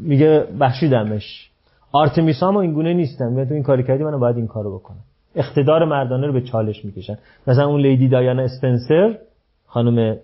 میگه 0.00 0.46
بخشیدمش. 0.60 1.50
آرتمیس 1.92 2.42
هم 2.42 2.56
اینگونه 2.56 2.94
نیستن. 2.94 3.30
میگه 3.30 3.44
تو 3.44 3.54
این 3.54 3.62
کاری 3.62 3.82
کردی 3.82 4.04
من 4.04 4.18
باید 4.20 4.36
این 4.36 4.46
کارو 4.46 4.78
بکنم. 4.78 5.00
اقتدار 5.34 5.84
مردانه 5.84 6.26
رو 6.26 6.32
به 6.32 6.40
چالش 6.40 6.84
می‌کشن. 6.84 7.18
مثلا 7.46 7.66
اون 7.66 7.80
Lady 7.80 8.08
دایانا 8.08 8.42
اسپنسر 8.42 9.18
خانم 9.66 10.16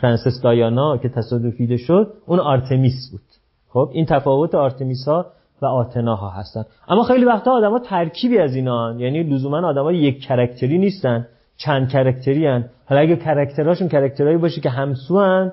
فرانسیس 0.00 0.40
دایانا 0.42 0.96
که 0.96 1.08
تصادفیده 1.08 1.76
شد 1.76 2.12
اون 2.26 2.40
آرتمیس 2.40 3.10
بود. 3.12 3.20
خب 3.68 3.90
این 3.92 4.06
تفاوت 4.06 4.54
آرتمیس 4.54 5.08
ها 5.08 5.26
و 5.62 5.66
آتنا 5.66 6.14
ها 6.14 6.30
هستن 6.30 6.64
اما 6.88 7.02
خیلی 7.02 7.24
وقتا 7.24 7.50
آدما 7.50 7.78
ترکیبی 7.78 8.38
از 8.38 8.54
اینا 8.54 8.88
هن. 8.88 9.00
یعنی 9.00 9.22
لزوما 9.22 9.68
آدما 9.68 9.92
یک 9.92 10.20
character 10.20 10.72
ی 10.72 10.78
نیستن 10.78 11.26
چند 11.56 11.88
character 11.88 12.40
ی 12.40 12.46
هن. 12.46 12.64
حالا 12.86 13.00
اگه 13.00 13.16
character 13.16 13.66
اشون 13.66 13.88
character 13.88 14.27
ایی 14.27 14.36
باشه 14.36 14.60
که 14.60 14.70
همسو 14.70 15.20
هن 15.20 15.52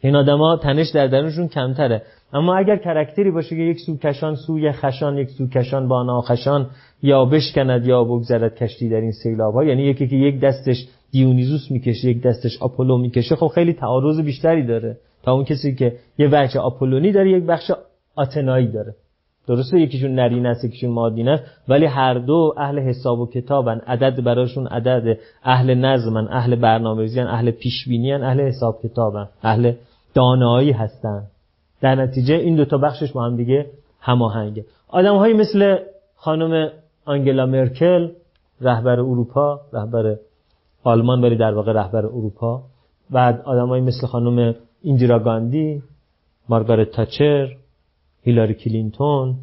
این 0.00 0.16
آدما 0.16 0.56
تنش 0.56 0.88
در 0.88 1.06
درونشون 1.06 1.48
کمتره 1.48 2.02
اما 2.32 2.56
اگر 2.56 2.76
character 2.76 3.25
ی 3.25 3.30
باشه 3.30 3.56
که 3.56 3.62
یک 3.62 3.80
سو 3.80 3.96
کشان 3.96 4.34
سوی 4.34 4.72
خوشان 4.72 5.18
یک 5.18 5.30
سو 5.30 5.48
کشان 5.48 5.88
با 5.88 6.20
ناخوشان 6.20 6.66
یا 7.02 7.24
بشکند 7.24 7.86
یا 7.86 8.04
بگذرد 8.04 8.54
کشتی 8.54 8.88
در 8.88 9.00
این 9.00 9.12
سیلاب 9.12 9.54
ها 9.54 9.64
یعنی 9.64 9.82
یکی 9.82 10.08
که 10.08 10.16
یک 10.16 10.40
دستش 10.40 10.86
دیونیزوس 11.10 11.70
می‌کشه 11.70 12.08
یک 12.08 12.22
دستش 12.22 12.62
آپولو 12.62 12.98
می‌کشه 12.98 13.36
خب 13.36 13.46
خیلی 13.46 13.72
تعارض 13.72 14.20
بیشتری 14.20 14.66
داره 14.66 14.96
تا 15.22 15.32
اون 15.32 15.44
کسی 15.44 15.74
که 15.74 15.96
یه 16.18 16.28
بچه 16.28 16.60
آپولونی 16.60 17.12
داره 17.12 17.30
یک 17.30 17.44
بخش 17.44 17.70
آتنایی 18.16 18.66
داره. 18.66 18.94
درسته 19.46 19.80
یکیشون 19.80 20.14
نرین 20.14 20.46
است 20.46 20.64
یکیشون 20.64 20.90
مادین 20.90 21.28
است 21.28 21.42
ولی 21.68 21.86
هر 21.86 22.14
دو 22.14 22.54
اهل 22.56 22.78
حساب 22.78 23.20
و 23.20 23.26
کتابن 23.26 23.78
عدد 23.78 24.24
براشون 24.24 24.66
عدد 24.66 25.18
اهل 25.44 25.74
نظمن 25.74 26.28
اهل 26.28 26.56
برنامه‌ریزی 26.56 27.20
اهل 27.20 27.50
پیشبینی 27.50 28.12
اهل 28.12 28.40
حساب 28.40 28.80
کتابن 28.82 29.28
اهل 29.42 29.72
دانایی 30.14 30.72
هستن. 30.72 31.22
در 31.80 31.94
نتیجه 31.94 32.34
این 32.34 32.56
دو 32.56 32.64
تا 32.64 32.78
بخشش 32.78 33.12
با 33.12 33.24
هم 33.24 33.36
دیگه 33.36 33.66
هماهنگه. 34.00 34.64
آدم‌هایی 34.88 35.34
مثل 35.34 35.76
خانم 36.16 36.70
آنگلا 37.04 37.46
مرکل 37.46 38.08
رهبر 38.60 39.00
اروپا 39.00 39.60
رهبر 39.72 40.16
آلمان 40.84 41.24
ولی 41.24 41.36
در 41.36 41.54
واقع 41.54 41.72
رهبر 41.72 42.06
اروپا. 42.06 42.62
بعد 43.10 43.42
آدمایی 43.44 43.82
مثل 43.82 44.06
خانم 44.06 44.54
ایندیرا 44.82 45.18
گاندی 45.18 45.82
مارگارت 46.48 46.90
تاچر 46.90 47.56
هیلاری 48.22 48.54
کلینتون 48.54 49.34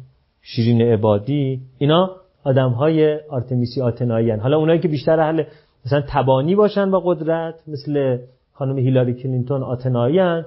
شیرین 0.42 0.82
عبادی 0.82 1.60
اینا 1.78 2.10
آدم 2.44 2.70
های 2.70 3.20
آرتمیسی 3.30 3.80
آتنایی 3.80 4.30
حالا 4.30 4.58
اونایی 4.58 4.80
که 4.80 4.88
بیشتر 4.88 5.20
اهل 5.20 5.42
مثلا 5.86 6.02
تبانی 6.08 6.54
باشن 6.54 6.90
با 6.90 7.00
قدرت 7.00 7.54
مثل 7.68 8.18
خانم 8.52 8.78
هیلاری 8.78 9.14
کلینتون 9.14 9.62
آتنایی 9.62 10.44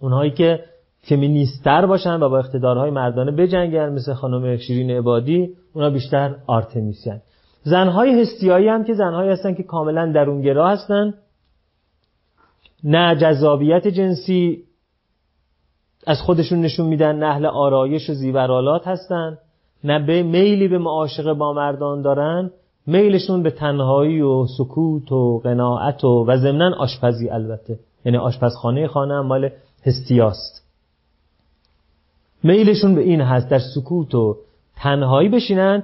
اونهایی 0.00 0.30
که 0.30 0.64
فمینیستر 1.00 1.86
باشن 1.86 2.20
و 2.20 2.28
با 2.28 2.38
اقتدارهای 2.38 2.90
مردانه 2.90 3.30
بجنگن 3.30 3.92
مثل 3.92 4.12
خانم 4.12 4.56
شیرین 4.56 4.90
عبادی 4.90 5.50
اونا 5.72 5.90
بیشتر 5.90 6.36
آرتمیسی 6.46 7.10
هن. 7.10 7.20
زنهای 7.62 8.20
هستیایی 8.20 8.68
هم 8.68 8.84
که 8.84 8.94
زنهایی 8.94 9.30
هستن 9.30 9.54
که 9.54 9.62
کاملا 9.62 10.12
درونگرا 10.12 10.68
هستن. 10.68 11.14
نه 12.84 13.16
جذابیت 13.16 13.88
جنسی 13.88 14.62
از 16.06 16.20
خودشون 16.20 16.60
نشون 16.60 16.86
میدن 16.86 17.16
نه 17.16 17.26
اهل 17.26 17.46
آرایش 17.46 18.10
و 18.10 18.14
زیورالات 18.14 18.88
هستن 18.88 19.38
نه 19.84 20.06
به 20.06 20.22
میلی 20.22 20.68
به 20.68 20.78
معاشقه 20.78 21.34
با 21.34 21.52
مردان 21.52 22.02
دارن 22.02 22.50
میلشون 22.86 23.42
به 23.42 23.50
تنهایی 23.50 24.20
و 24.20 24.46
سکوت 24.46 25.12
و 25.12 25.38
قناعت 25.38 26.04
و 26.04 26.24
و 26.28 26.36
ضمنا 26.36 26.76
آشپزی 26.78 27.28
البته. 27.28 27.78
یعنی 28.04 28.18
آشپزخانه 28.18 28.86
خانه 28.86 29.14
هم 29.14 29.26
مال 29.26 29.50
هستیاست 29.86 30.66
میلشون 32.42 32.94
به 32.94 33.00
این 33.00 33.20
هست 33.20 33.50
در 33.50 33.58
سکوت 33.58 34.14
و 34.14 34.36
تنهایی 34.76 35.28
بشینن 35.28 35.82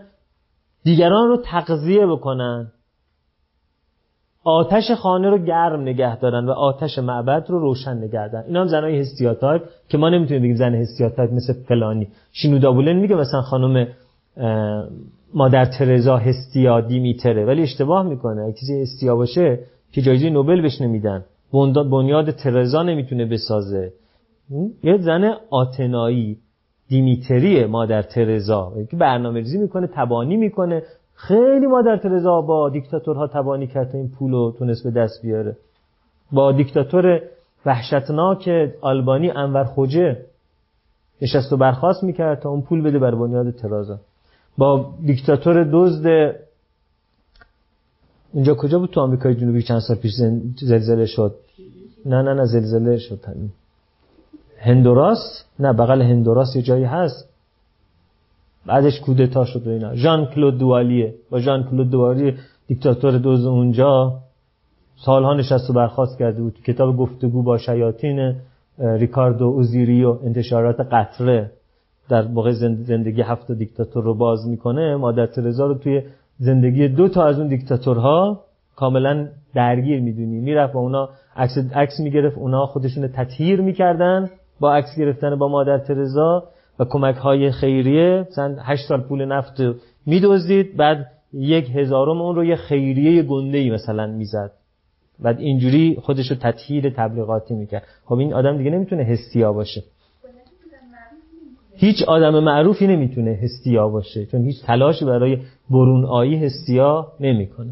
دیگران 0.84 1.28
رو 1.28 1.36
تقضیه 1.36 2.06
بکنن. 2.06 2.72
آتش 4.46 4.90
خانه 4.90 5.30
رو 5.30 5.38
گرم 5.38 5.80
نگه 5.80 6.18
دارن 6.18 6.46
و 6.46 6.50
آتش 6.50 6.98
معبد 6.98 7.46
رو 7.48 7.58
روشن 7.58 7.96
نگه 7.96 8.28
دارن. 8.28 8.44
اینا 8.46 8.60
هم 8.60 8.66
زنای 8.66 9.00
هستیاتایپ 9.00 9.62
که 9.88 9.98
ما 9.98 10.08
نمی‌تونیم 10.08 10.42
بگیم 10.42 10.56
زن 10.56 10.74
هستیاتایپ 10.74 11.32
مثل 11.32 11.52
فلانی. 11.52 12.08
شینودابولن 12.32 12.96
میگه 12.96 13.14
مثلا 13.16 13.40
خانم 13.42 13.86
مادر 15.34 15.64
ترزا 15.64 16.16
هستیا 16.16 16.80
دیمیتره 16.80 17.44
ولی 17.44 17.62
اشتباه 17.62 18.02
می‌کنه. 18.02 18.52
کسی 18.52 18.82
هستیا 18.82 19.16
باشه 19.16 19.58
که 19.92 20.02
جایزه 20.02 20.30
نوبل 20.30 20.62
بهش 20.62 20.80
نمیدن. 20.80 21.24
بنیاد 21.90 22.30
ترزا 22.30 22.82
نمی‌تونه 22.82 23.24
بسازه. 23.24 23.92
یه 24.82 24.98
زن 24.98 25.34
آتنایی 25.50 26.38
دیمیتریه 26.88 27.66
مادر 27.66 28.02
ترزا. 28.02 28.72
که 28.90 28.96
برنامه 28.96 29.38
ریزی 29.38 29.58
می‌کنه 29.58 29.86
تبانی 29.86 30.36
می‌کنه. 30.36 30.82
خیلی 31.16 31.66
مادر 31.66 31.96
ترزا 31.96 32.40
با 32.40 32.68
دیکتاتورها 32.68 33.26
تبانی 33.26 33.66
کرد 33.66 33.96
این 33.96 34.08
پول 34.08 34.32
رو 34.32 34.54
تونست 34.58 34.84
به 34.84 34.90
دست 34.90 35.22
بیاره. 35.22 35.56
با 36.32 36.52
دیکتاتور 36.52 37.20
وحشتناک 37.66 38.50
آلبانی 38.80 39.30
انور 39.30 39.64
خوجه 39.64 40.16
نشست 41.22 41.52
و 41.52 41.56
برخواست 41.56 42.02
می‌کرد 42.02 42.40
تا 42.40 42.50
اون 42.50 42.62
پول 42.62 42.82
بده 42.82 42.98
بر 42.98 43.14
بنیاد 43.14 43.50
ترازا. 43.50 43.98
با 44.58 44.94
دیکتاتور 45.06 45.68
دزد 45.72 46.36
اونجا 48.32 48.54
کجا 48.54 48.78
بود 48.78 48.90
تو 48.90 49.00
آمریکای 49.00 49.34
جنوبی 49.34 49.62
چند 49.62 49.80
سال 49.80 49.96
پیش 49.96 50.12
زلزله 50.56 51.06
شد؟ 51.06 51.34
نه 52.06 52.22
نه 52.22 52.34
نه 52.34 52.44
زلزله 52.44 52.98
شد. 52.98 53.20
هندوراس؟ 54.58 55.44
نه 55.58 55.72
بغل 55.72 56.02
هندوراس 56.02 56.56
یه 56.56 56.62
جایی 56.62 56.84
هست. 56.84 57.28
بعدش 58.66 59.00
کودتا 59.00 59.44
شد 59.44 59.66
و 59.66 59.70
اینا. 59.70 59.94
ژان 59.94 60.26
کلود 60.26 60.58
دوالیه. 60.58 61.14
با 61.30 61.40
ژان 61.40 61.64
کلود 61.70 61.90
دوالی 61.90 62.34
دیکتاتور 62.66 63.18
دوز 63.18 63.46
اونجا 63.46 64.18
سالها 64.96 65.34
نشست 65.34 65.70
و 65.70 65.72
برخواست 65.72 66.18
کرده 66.18 66.42
بود. 66.42 66.54
کتاب 66.66 66.96
گفتگو 66.96 67.42
با 67.42 67.58
شیاطین 67.58 68.34
ریکاردو 68.78 69.44
اوزیریو 69.44 70.18
انتشارات 70.24 70.80
قطره 70.80 71.50
در 72.08 72.22
موقع 72.22 72.52
زندگی 72.52 73.22
هفت 73.22 73.52
دیکتاتور 73.52 74.04
رو 74.04 74.14
باز 74.14 74.48
می‌کنه. 74.48 74.96
مادر 74.96 75.26
ترزا 75.26 75.66
رو 75.66 75.74
توی 75.74 76.02
زندگی 76.38 76.88
دو 76.88 77.08
تا 77.08 77.24
از 77.24 77.38
اون 77.38 77.48
دیکتاتورها 77.48 78.40
کاملا 78.76 79.28
درگیر 79.54 80.00
می‌دونی. 80.00 80.40
می‌رفت 80.40 80.72
با 80.72 80.80
اونا 80.80 81.08
عکس 81.36 81.58
عکس 81.74 82.00
می‌گرفت. 82.00 82.38
اونا 82.38 82.66
خودشون 82.66 83.08
تطهیر 83.08 83.60
می‌کردن 83.60 84.30
با 84.60 84.74
عکس 84.74 84.98
گرفتن 84.98 85.36
با 85.36 85.48
مادر 85.48 85.78
ترزا. 85.78 86.44
و 86.78 86.84
کمک 86.84 87.16
های 87.16 87.50
خیریه. 87.50 88.26
مثلا 88.30 88.56
8 88.62 88.88
سال 88.88 89.00
پول 89.00 89.24
نفت 89.24 89.62
میدوزید 90.06 90.76
بعد 90.76 91.06
یک 91.32 91.70
هزارم 91.76 92.20
اون 92.20 92.36
رو 92.36 92.44
یه 92.44 92.56
خیریه 92.56 93.22
گنده 93.22 93.58
ای 93.58 93.70
مثلا 93.70 94.06
می‌زد. 94.06 94.52
بعد 95.18 95.40
اینجوری 95.40 95.96
خودش 96.02 96.30
رو 96.30 96.36
تطهیر 96.36 96.90
تبلیغاتی 96.90 97.54
می‌کرد. 97.54 97.82
خب 98.04 98.14
این 98.14 98.34
آدم 98.34 98.56
دیگه 98.56 98.70
نمی‌تونه 98.70 99.04
هستیا 99.04 99.52
باشه. 99.52 99.82
هیچ 101.78 102.02
آدم 102.02 102.44
معروفی 102.44 102.86
نمی‌تونه 102.86 103.38
هستیا 103.42 103.88
باشه 103.88 104.26
چون 104.26 104.44
هیچ 104.44 104.62
تلاشی 104.62 105.04
برای 105.04 105.38
برون 105.70 106.04
آیی 106.04 106.44
هستیا 106.44 107.12
نمی‌کنه. 107.20 107.70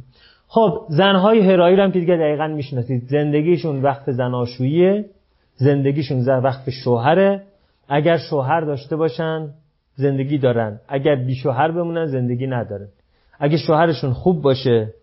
خب 0.49 0.87
زنهای 0.89 1.41
هرایی 1.41 1.77
هم 1.77 1.93
که 1.93 2.01
دیگه 2.01 2.17
دقیقا 2.17 2.47
می‌شناسید 2.47 3.03
زندگیشون 3.09 3.83
وقت 3.83 4.13
زناشوییه 4.13 5.05
زندگیشون 5.57 6.27
وقت 6.27 6.71
شوهره. 6.71 7.43
اگر 7.89 8.17
شوهر 8.31 8.61
داشته 8.61 8.97
باشن 8.97 9.51
زندگی 9.95 10.39
دارن. 10.39 10.81
اگر 10.89 11.15
بی 11.15 11.35
شوهر 11.35 11.71
بمونن 11.71 12.07
زندگی 12.07 12.47
ندارن. 12.47 12.89
اگه 13.39 13.57
شوهرشون 13.57 14.13
خوب 14.13 14.43
باشه 14.43 14.95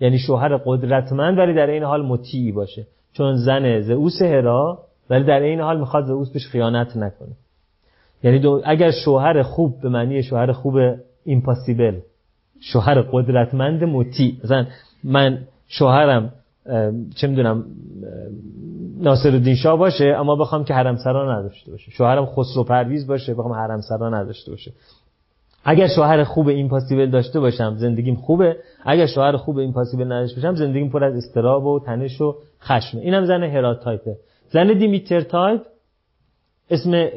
یعنی 0.00 0.18
شوهر 0.18 0.56
قدرتمند 0.56 1.38
ولی 1.38 1.54
در 1.54 1.66
این 1.66 1.82
حال 1.82 2.06
مطیعی 2.06 2.52
باشه. 2.52 2.86
چون 3.12 3.36
زن 3.36 3.80
زئوس 3.80 4.22
هرا 4.22 4.78
ولی 5.10 5.24
در 5.24 5.40
این 5.40 5.60
حال 5.60 5.80
می‌خواد 5.80 6.04
زئوس 6.04 6.32
بهش 6.32 6.46
خیانت 6.46 6.96
نکنه. 6.96 7.32
یعنی 8.22 8.46
اگر 8.64 8.90
شوهر 8.90 9.42
خوب 9.42 9.80
به 9.82 9.88
معنی 9.88 10.22
شوهر 10.22 10.52
خوب 10.52 10.74
ایمپاسیبل 11.24 12.00
شوهر 12.60 13.00
قدرتمند 13.00 13.84
مطیع. 13.84 14.34
مثلا 14.44 14.66
من 15.04 15.38
شوهرم 15.68 16.32
چه 17.16 17.26
می‌دونم 17.26 17.64
ناصر 19.00 19.28
الدین 19.28 19.54
شاه 19.54 19.78
باشه 19.78 20.04
اما 20.04 20.36
بخوام 20.36 20.64
که 20.64 20.74
حرم 20.74 20.96
سرا 20.96 21.38
نداشته 21.38 21.70
باشه. 21.70 21.90
شوهرم 21.90 22.26
خسرو 22.26 22.64
پرویز 22.64 23.06
باشه 23.06 23.34
بخوام 23.34 23.52
حرم 23.52 23.80
سرا 23.80 24.10
نداشته 24.10 24.50
باشه. 24.50 24.72
اگر 25.64 25.86
شوهر 25.86 26.24
خوب 26.24 26.48
این 26.48 26.68
پاسیبل 26.68 27.10
داشته 27.10 27.40
باشم 27.40 27.76
زندگیم 27.78 28.14
خوبه. 28.14 28.56
اگر 28.84 29.06
شوهر 29.06 29.36
خوب 29.36 29.58
این 29.58 29.72
پاسیبل 29.72 30.04
نداشته 30.04 30.36
باشم 30.36 30.54
زندگیم 30.54 30.88
پر 30.88 31.04
از 31.04 31.16
استراب 31.16 31.66
و 31.66 31.80
تنش 31.80 32.20
و 32.20 32.36
خشمه 32.60 33.00
اینم 33.00 33.24
زن 33.24 33.42
هرات 33.42 33.80
تایپه 33.80 34.16
زن 34.50 34.78
دیمیتر 34.78 35.20
تایپ 35.20 35.60
اسم 36.70 37.08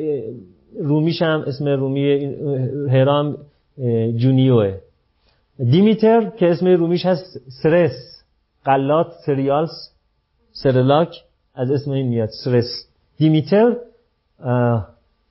رومیش 0.80 1.22
هم 1.22 1.44
اسم 1.48 1.68
رومی 1.68 2.36
هرا 2.90 3.14
هم 3.14 3.38
جونوئه. 4.16 4.78
دیمیتر 5.72 6.30
که 6.30 6.52
اسم 6.52 6.68
رومیش 6.68 7.06
هست 7.06 7.40
سرس. 7.64 8.15
غلات 8.66 9.08
cereals 9.26 9.70
سرلاک 10.52 11.10
از 11.56 11.72
اسم 11.72 11.92
این 11.92 12.08
میاد 12.08 12.30
سرس. 12.44 12.88
دیمیتر 13.18 13.76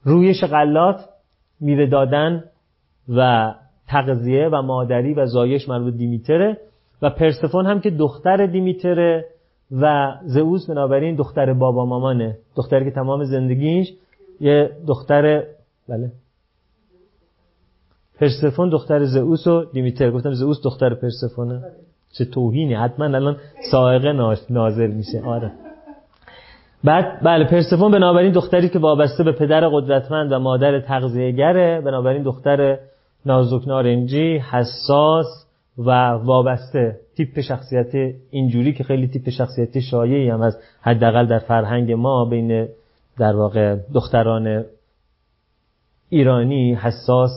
رویش 0.05 0.45
غلات 0.45 1.01
میوه 1.61 1.87
دادن 1.87 2.45
و 3.09 3.55
تغذیه 3.89 4.49
و 4.53 4.63
مادری 4.63 5.15
و 5.15 5.27
زایش 5.27 5.69
مربوط 5.69 5.95
دیمیتره 5.95 6.61
و 7.03 7.11
پرسفون 7.11 7.67
هم 7.67 7.81
که 7.81 7.91
دختر 7.91 8.47
دیمیتره 8.47 9.25
و 9.73 10.15
زئوس 10.25 10.71
بنابراین 10.71 11.15
دختر 11.17 11.53
بابا 11.53 11.87
مامانه. 11.87 12.39
دختری 12.57 12.85
که 12.85 12.91
تمام 12.91 13.25
زندگیش 13.25 13.93
یه 14.41 14.71
دختر 14.87 15.45
بله. 15.89 16.13
پرسفون 18.21 18.69
دختر 18.69 19.05
زئوس 19.05 19.47
و 19.47 19.65
دیمیتر. 19.65 20.11
گفتم 20.11 20.33
زئوس 20.33 20.63
دختر 20.65 20.95
پرسفونه. 20.95 21.63
چه 22.19 22.25
توهینی. 22.25 22.75
حتما 22.75 23.05
الان 23.05 23.37
سائقه 23.71 24.13
نازل 24.51 24.91
میشه. 24.91 25.23
آره. 25.27 25.53
بعد 26.85 27.23
بله 27.23 27.45
پرسفون 27.45 27.93
بنابراین 27.93 28.33
دختری 28.33 28.69
که 28.69 28.79
وابسته 28.79 29.25
به 29.25 29.33
پدر 29.33 29.69
قدرتمند 29.69 30.33
و 30.33 30.39
مادر 30.39 30.81
تغذیه‌گره 30.81 31.81
بنابراین 31.81 32.23
دختر 32.23 32.79
نازک 33.27 33.69
نارنجی 33.69 34.39
حساس 34.39 35.27
و 35.79 35.91
وابسته. 36.11 36.97
تیپ 37.17 37.41
شخصیت 37.41 38.15
اینجوری 38.31 38.73
که 38.73 38.85
خیلی 38.85 39.09
تیپ 39.09 39.31
شخصیت 39.31 39.81
شایعی 39.81 40.29
هم 40.29 40.41
از 40.41 40.59
حداقل 40.81 41.27
در 41.27 41.39
فرهنگ 41.39 41.93
ما 41.93 42.25
بین 42.25 42.69
در 43.19 43.37
واقع 43.37 43.77
دختران 43.95 44.65
ایرانی 46.09 46.75
حساس 46.75 47.31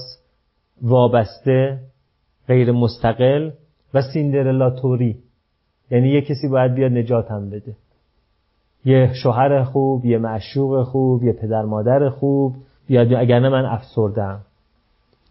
وابسته 0.81 1.79
غیر 2.47 2.71
مستقل 2.71 3.51
و 3.93 4.01
سیندرلا 4.01 4.69
توری. 4.69 5.17
یعنی 5.91 6.09
یه 6.09 6.21
کسی 6.21 6.47
باید 6.47 6.73
بیاد 6.73 6.91
نجاتم 6.91 7.49
بده. 7.49 7.75
یه 8.85 9.11
شوهر 9.23 9.63
خوب 9.63 10.05
یه 10.05 10.17
معشوق 10.17 10.83
خوب 10.83 11.23
یه 11.23 11.33
پدر 11.33 11.61
مادر 11.61 12.09
خوب. 12.09 12.55
بیاد 12.87 13.13
اگر 13.13 13.39
نه 13.39 13.49
من 13.49 13.65
افسردم 13.65 14.39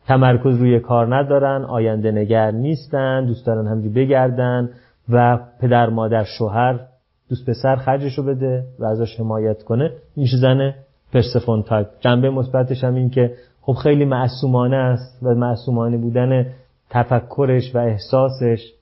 تمرکز 0.07 0.59
روی 0.59 0.81
کار 0.81 1.17
ندارن 1.17 1.65
آینده 1.65 2.11
نگر 2.11 2.51
نیستن 2.51 3.27
دوست 3.27 3.47
دارن 3.47 3.67
همینجوری 3.67 3.95
بگردن 3.95 4.71
و 5.09 5.39
پدر 5.61 5.91
مادر 5.91 6.25
شوهر 6.25 6.81
دوست 7.29 7.51
پسر 7.51 7.77
خرجشو 7.77 8.23
بده 8.23 8.65
و 8.79 8.85
ازش 8.85 9.21
حمایت 9.21 9.63
کنه. 9.63 9.91
میشه 10.17 10.37
زن 10.37 10.75
پرسفون 11.13 11.63
تایپ 11.63 11.87
جنبه 12.01 12.31
مثبتش 12.31 12.85
هم 12.85 12.95
این 12.95 13.11
که 13.11 13.35
خب 13.61 13.73
خیلی 13.73 14.05
معصومانه 14.05 14.77
است 14.77 15.23
و 15.23 15.35
معصومانه 15.35 15.97
بودن 15.97 16.47
تفکرش 16.91 17.75
و 17.75 17.79
احساسش 17.79 18.73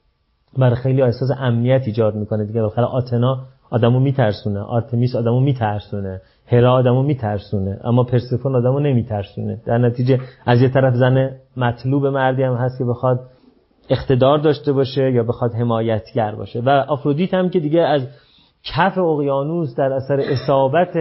برای 0.58 0.74
خیلی 0.76 1.02
احساس 1.02 1.30
امنیت 1.38 1.82
ایجاد 1.86 2.14
می‌کنه. 2.14 2.44
دیگه 2.44 2.60
بالاخره 2.60 2.84
آتنا 2.84 3.38
آدمو 3.70 4.00
میترسونه 4.00 4.60
آرتمیس 4.60 5.16
آدمو 5.16 5.40
میترسونه 5.40 6.20
هرا 6.46 6.72
آدمو 6.72 7.02
میترسونه 7.02 7.80
اما 7.84 8.04
پرسفون 8.04 8.56
آدمو 8.56 8.80
نمیترسونه. 8.80 9.60
در 9.66 9.78
نتیجه 9.78 10.20
از 10.46 10.62
یه 10.62 10.68
طرف 10.68 10.94
زن 10.94 11.30
مطلوب 11.56 12.06
مردی 12.06 12.42
هم 12.42 12.54
هست 12.54 12.78
که 12.78 12.84
بخواد 12.84 13.20
اقتدار 13.88 14.38
داشته 14.38 14.72
باشه 14.72 15.12
یا 15.12 15.22
بخواد 15.22 15.54
حمایتگر 15.54 16.34
باشه. 16.34 16.60
و 16.60 16.68
آفرودیت 16.68 17.34
هم 17.34 17.48
که 17.48 17.60
دیگه 17.60 17.80
از 17.80 18.02
کف 18.64 18.98
اقیانوس 18.98 19.74
در 19.76 19.92
اثر 19.92 20.20
اصابت 20.20 20.94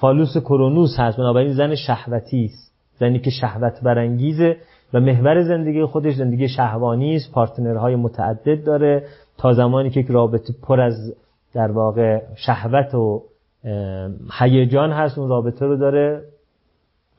فالوس 0.00 0.36
کرونوس 0.36 0.98
هست. 0.98 1.16
بنابراین 1.16 1.52
زن 1.52 1.74
شهوتی 1.74 2.44
است. 2.44 2.74
زنی 2.98 3.18
که 3.18 3.30
شهوت 3.30 3.80
برانگیزه 3.82 4.56
و 4.94 5.00
محور 5.00 5.42
زندگی 5.42 5.84
خودش 5.84 6.14
زندگی 6.14 6.48
شهوانی 6.48 7.16
است 7.16 7.32
پارتنرهای 7.32 7.96
متعدد 7.96 8.64
داره. 8.64 9.04
تا 9.38 9.52
زمانی 9.52 9.90
که 9.90 10.04
رابطه 10.08 10.54
پر 10.62 10.80
از 10.80 11.14
در 11.54 11.70
واقع 11.70 12.22
شهوت 12.34 12.94
و 12.94 13.22
هیجان 14.38 14.90
هست 14.90 15.18
اون 15.18 15.28
رابطه 15.28 15.66
رو 15.66 15.76
داره. 15.76 16.22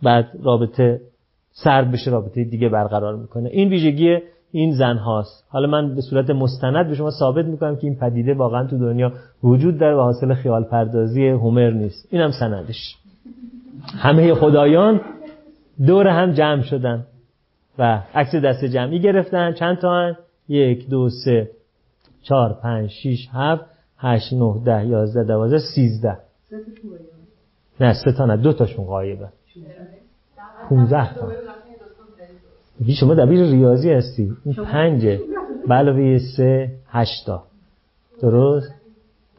بعد 0.04 0.28
رابطه 0.44 1.02
سرد 1.52 1.92
بشه 1.92 2.12
رابطه 2.12 2.44
دیگه 2.44 2.70
برقرار 2.70 3.16
می‌کنه. 3.16 3.50
این 3.50 3.70
ویژگی 3.70 4.18
این 4.52 4.72
زن 4.72 4.98
هاست. 4.98 5.46
حالا 5.50 5.68
من 5.68 5.96
به 5.96 6.02
صورت 6.02 6.30
مستند 6.30 6.88
به 6.88 6.96
شما 6.96 7.12
ثابت 7.12 7.46
می‌کنم 7.46 7.76
که 7.76 7.88
این 7.88 7.96
پدیده 7.96 8.34
واقعا 8.34 8.68
تو 8.68 8.78
دنیا 8.78 9.12
وجود 9.44 9.78
داره 9.78 9.96
و 9.96 10.00
حاصل 10.00 10.34
خیال 10.34 10.64
پردازی 10.64 11.28
هومر 11.28 11.70
نیست. 11.70 12.08
اینم 12.12 12.32
سندش. 12.40 12.96
همه 13.98 14.34
خدایان 14.34 15.02
دور 15.88 16.08
هم 16.08 16.32
جمع 16.32 16.62
شدن. 16.62 17.06
و 17.80 18.02
عکس 18.16 18.36
دست 18.36 18.66
جمعی 18.66 19.00
گرفتن. 19.00 19.54
چند 19.54 19.78
تا 19.78 19.94
هن؟ 19.94 20.18
یک 20.48 20.90
دو 20.90 21.10
سه 21.10 21.50
چهار 22.22 22.54
پنج 22.54 22.90
شیش 22.90 23.30
هفت 23.34 23.66
هشت 23.98 24.34
نه 24.34 24.62
ده 24.66 24.86
یازده 24.86 25.24
دوازده 25.24 25.60
سیزده. 25.76 26.18
نه 27.80 27.94
سه 27.94 28.12
تا 28.12 28.26
نه 28.26 28.38
دو 28.38 28.54
تاشون 28.54 28.86
غایبه. 28.86 29.28
پونزه 30.70 31.14
تا. 31.14 31.32
شما 33.00 33.14
دبیر 33.14 33.46
ریاضی 33.46 33.92
هستی. 33.92 34.38
این 34.46 34.56
پنجه. 34.56 35.20
علاوه 35.70 36.18
سه 36.38 36.72
هشتا 36.88 37.44
درست؟ 38.22 38.74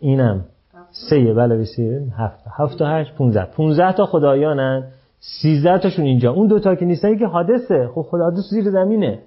اینم. 0.00 0.44
سه 0.90 1.16
علاوه 1.16 1.64
سه 1.64 2.06
هفت 2.16 2.40
هفت 2.58 2.78
تا 2.78 2.86
هشت 2.86 3.14
پونزه 3.14 3.44
پونزه 3.44 3.92
تا 3.92 4.06
خدایانن. 4.06 4.84
سیزده 5.27 5.78
تاشون 5.78 6.05
اینجا. 6.05 6.32
اون 6.32 6.47
دوتا 6.47 6.74
که 6.74 6.85
نیستن 6.85 7.19
که 7.19 7.27
حادثه. 7.27 7.89
خب 7.94 8.03
خدا 8.03 8.24
حادث 8.24 8.51
زیر 8.51 8.70
زمینه. 8.70 9.19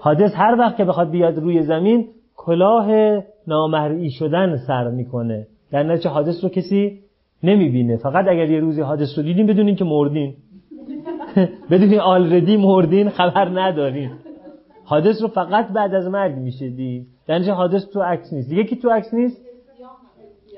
حادث 0.00 0.34
هر 0.34 0.56
وقت 0.58 0.76
که 0.76 0.84
بخواد 0.84 1.10
بیاد 1.10 1.38
روی 1.38 1.62
زمین 1.62 2.08
کلاه 2.36 2.88
نامرئی 3.46 4.10
شدن 4.10 4.56
سر 4.66 4.90
می‌کنه. 4.90 5.46
در 5.70 5.82
نتیجه 5.82 6.10
حادث 6.10 6.44
رو 6.44 6.48
کسی 6.50 6.98
نمی‌بینه. 7.42 7.96
فقط 7.96 8.28
اگر 8.28 8.50
یه 8.50 8.60
روزی 8.60 8.80
حادث 8.80 9.18
رو 9.18 9.22
دیدین 9.24 9.46
بدونین 9.46 9.76
که 9.76 9.84
مردین. 9.84 10.34
بدونین 11.70 12.00
آلردی 12.00 12.56
مردین 12.56 13.10
خبر 13.10 13.48
ندارین. 13.48 14.10
حادث 14.84 15.22
رو 15.22 15.28
فقط 15.28 15.68
بعد 15.68 15.94
از 15.94 16.06
مرگ 16.06 16.36
میشه 16.36 16.68
دید. 16.68 17.06
در 17.26 17.34
نتیجه 17.34 17.52
حادث 17.52 17.86
تو 17.92 18.02
عکس 18.02 18.32
نیست. 18.32 18.48
دیگه 18.48 18.64
کی 18.64 18.76
تو 18.76 18.90
عکس 18.90 19.14
نیست؟ 19.14 19.44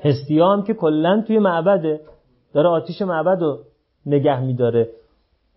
هستیام 0.03 0.63
که 0.63 0.73
کلا 0.73 1.23
توی 1.27 1.39
معبده. 1.39 1.99
داره 2.53 2.67
آتیش 2.67 3.01
معبد 3.01 3.41
رو 3.41 3.59
نگه 4.07 4.39
میداره. 4.39 4.89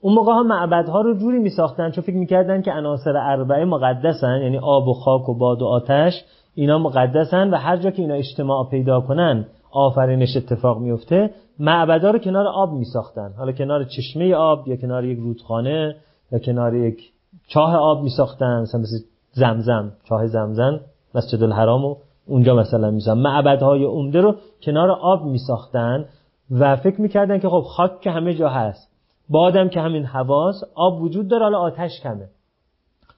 اون 0.01 0.15
موقع 0.15 0.33
ها 0.33 0.43
معبدها 0.43 1.01
رو 1.01 1.15
جوری 1.15 1.39
می 1.39 1.51
ساختن 1.51 1.91
چون 1.91 2.05
فکر 2.05 2.17
می‌کردن 2.17 2.63
که 2.63 2.73
عناصر 2.73 3.17
اربعه 3.17 3.65
مقدسن 3.65 4.41
یعنی 4.43 4.59
آب 4.59 4.89
و 4.89 4.93
خاک 4.93 5.29
و 5.29 5.35
باد 5.35 5.63
و 5.63 5.67
آتش 5.67 6.25
اینا 6.55 6.79
مقدسن 6.79 7.51
و 7.51 7.57
هر 7.57 7.77
جا 7.77 7.91
که 7.91 8.03
اینا 8.03 8.15
اجتماع 8.15 8.69
پیدا 8.71 9.01
کنن 9.01 9.47
آفرینش 9.71 10.37
اتفاق 10.37 10.79
میفته 10.79 11.31
معبدها 11.59 12.11
رو 12.11 12.19
کنار 12.19 12.47
آب 12.47 12.73
می 12.73 12.85
ساختن 12.85 13.33
حالا 13.39 13.53
کنار 13.53 13.85
چشمه 13.85 14.35
آب 14.35 14.69
یا 14.69 14.77
کنار 14.77 15.05
یک 15.05 15.19
رودخانه 15.19 15.97
یا 16.33 16.39
کنار 16.39 16.75
یک 16.75 17.13
چاه 17.49 17.77
آب 17.77 18.03
می 18.03 18.11
ساختن 18.11 18.61
مثلا 18.61 18.81
مثل 18.81 18.99
زمزم 19.33 19.93
چاه 20.09 20.27
زمزم 20.27 20.81
مسجد 21.15 21.43
الحرام 21.43 21.85
و 21.85 21.97
اونجا 22.27 22.55
مثلا 22.55 22.91
می 22.91 23.03
معبدهای 23.17 23.85
عمده 23.85 24.21
رو 24.21 24.35
کنار 24.63 24.91
آب 24.91 25.25
می 25.25 25.39
ساختن 25.39 26.05
و 26.51 26.77
فکر 26.77 27.01
می‌کردن 27.01 27.39
که 27.39 27.49
خب 27.49 27.61
خاک 27.61 28.01
که 28.01 28.11
همه 28.11 28.35
جا 28.35 28.49
هست 28.49 28.91
بادم 29.29 29.69
که 29.69 29.81
همین 29.81 30.05
حواس 30.05 30.65
آب 30.75 31.03
وجود 31.03 31.29
داره 31.29 31.43
حالا 31.43 31.59
آتش 31.59 32.01
کمه. 32.01 32.29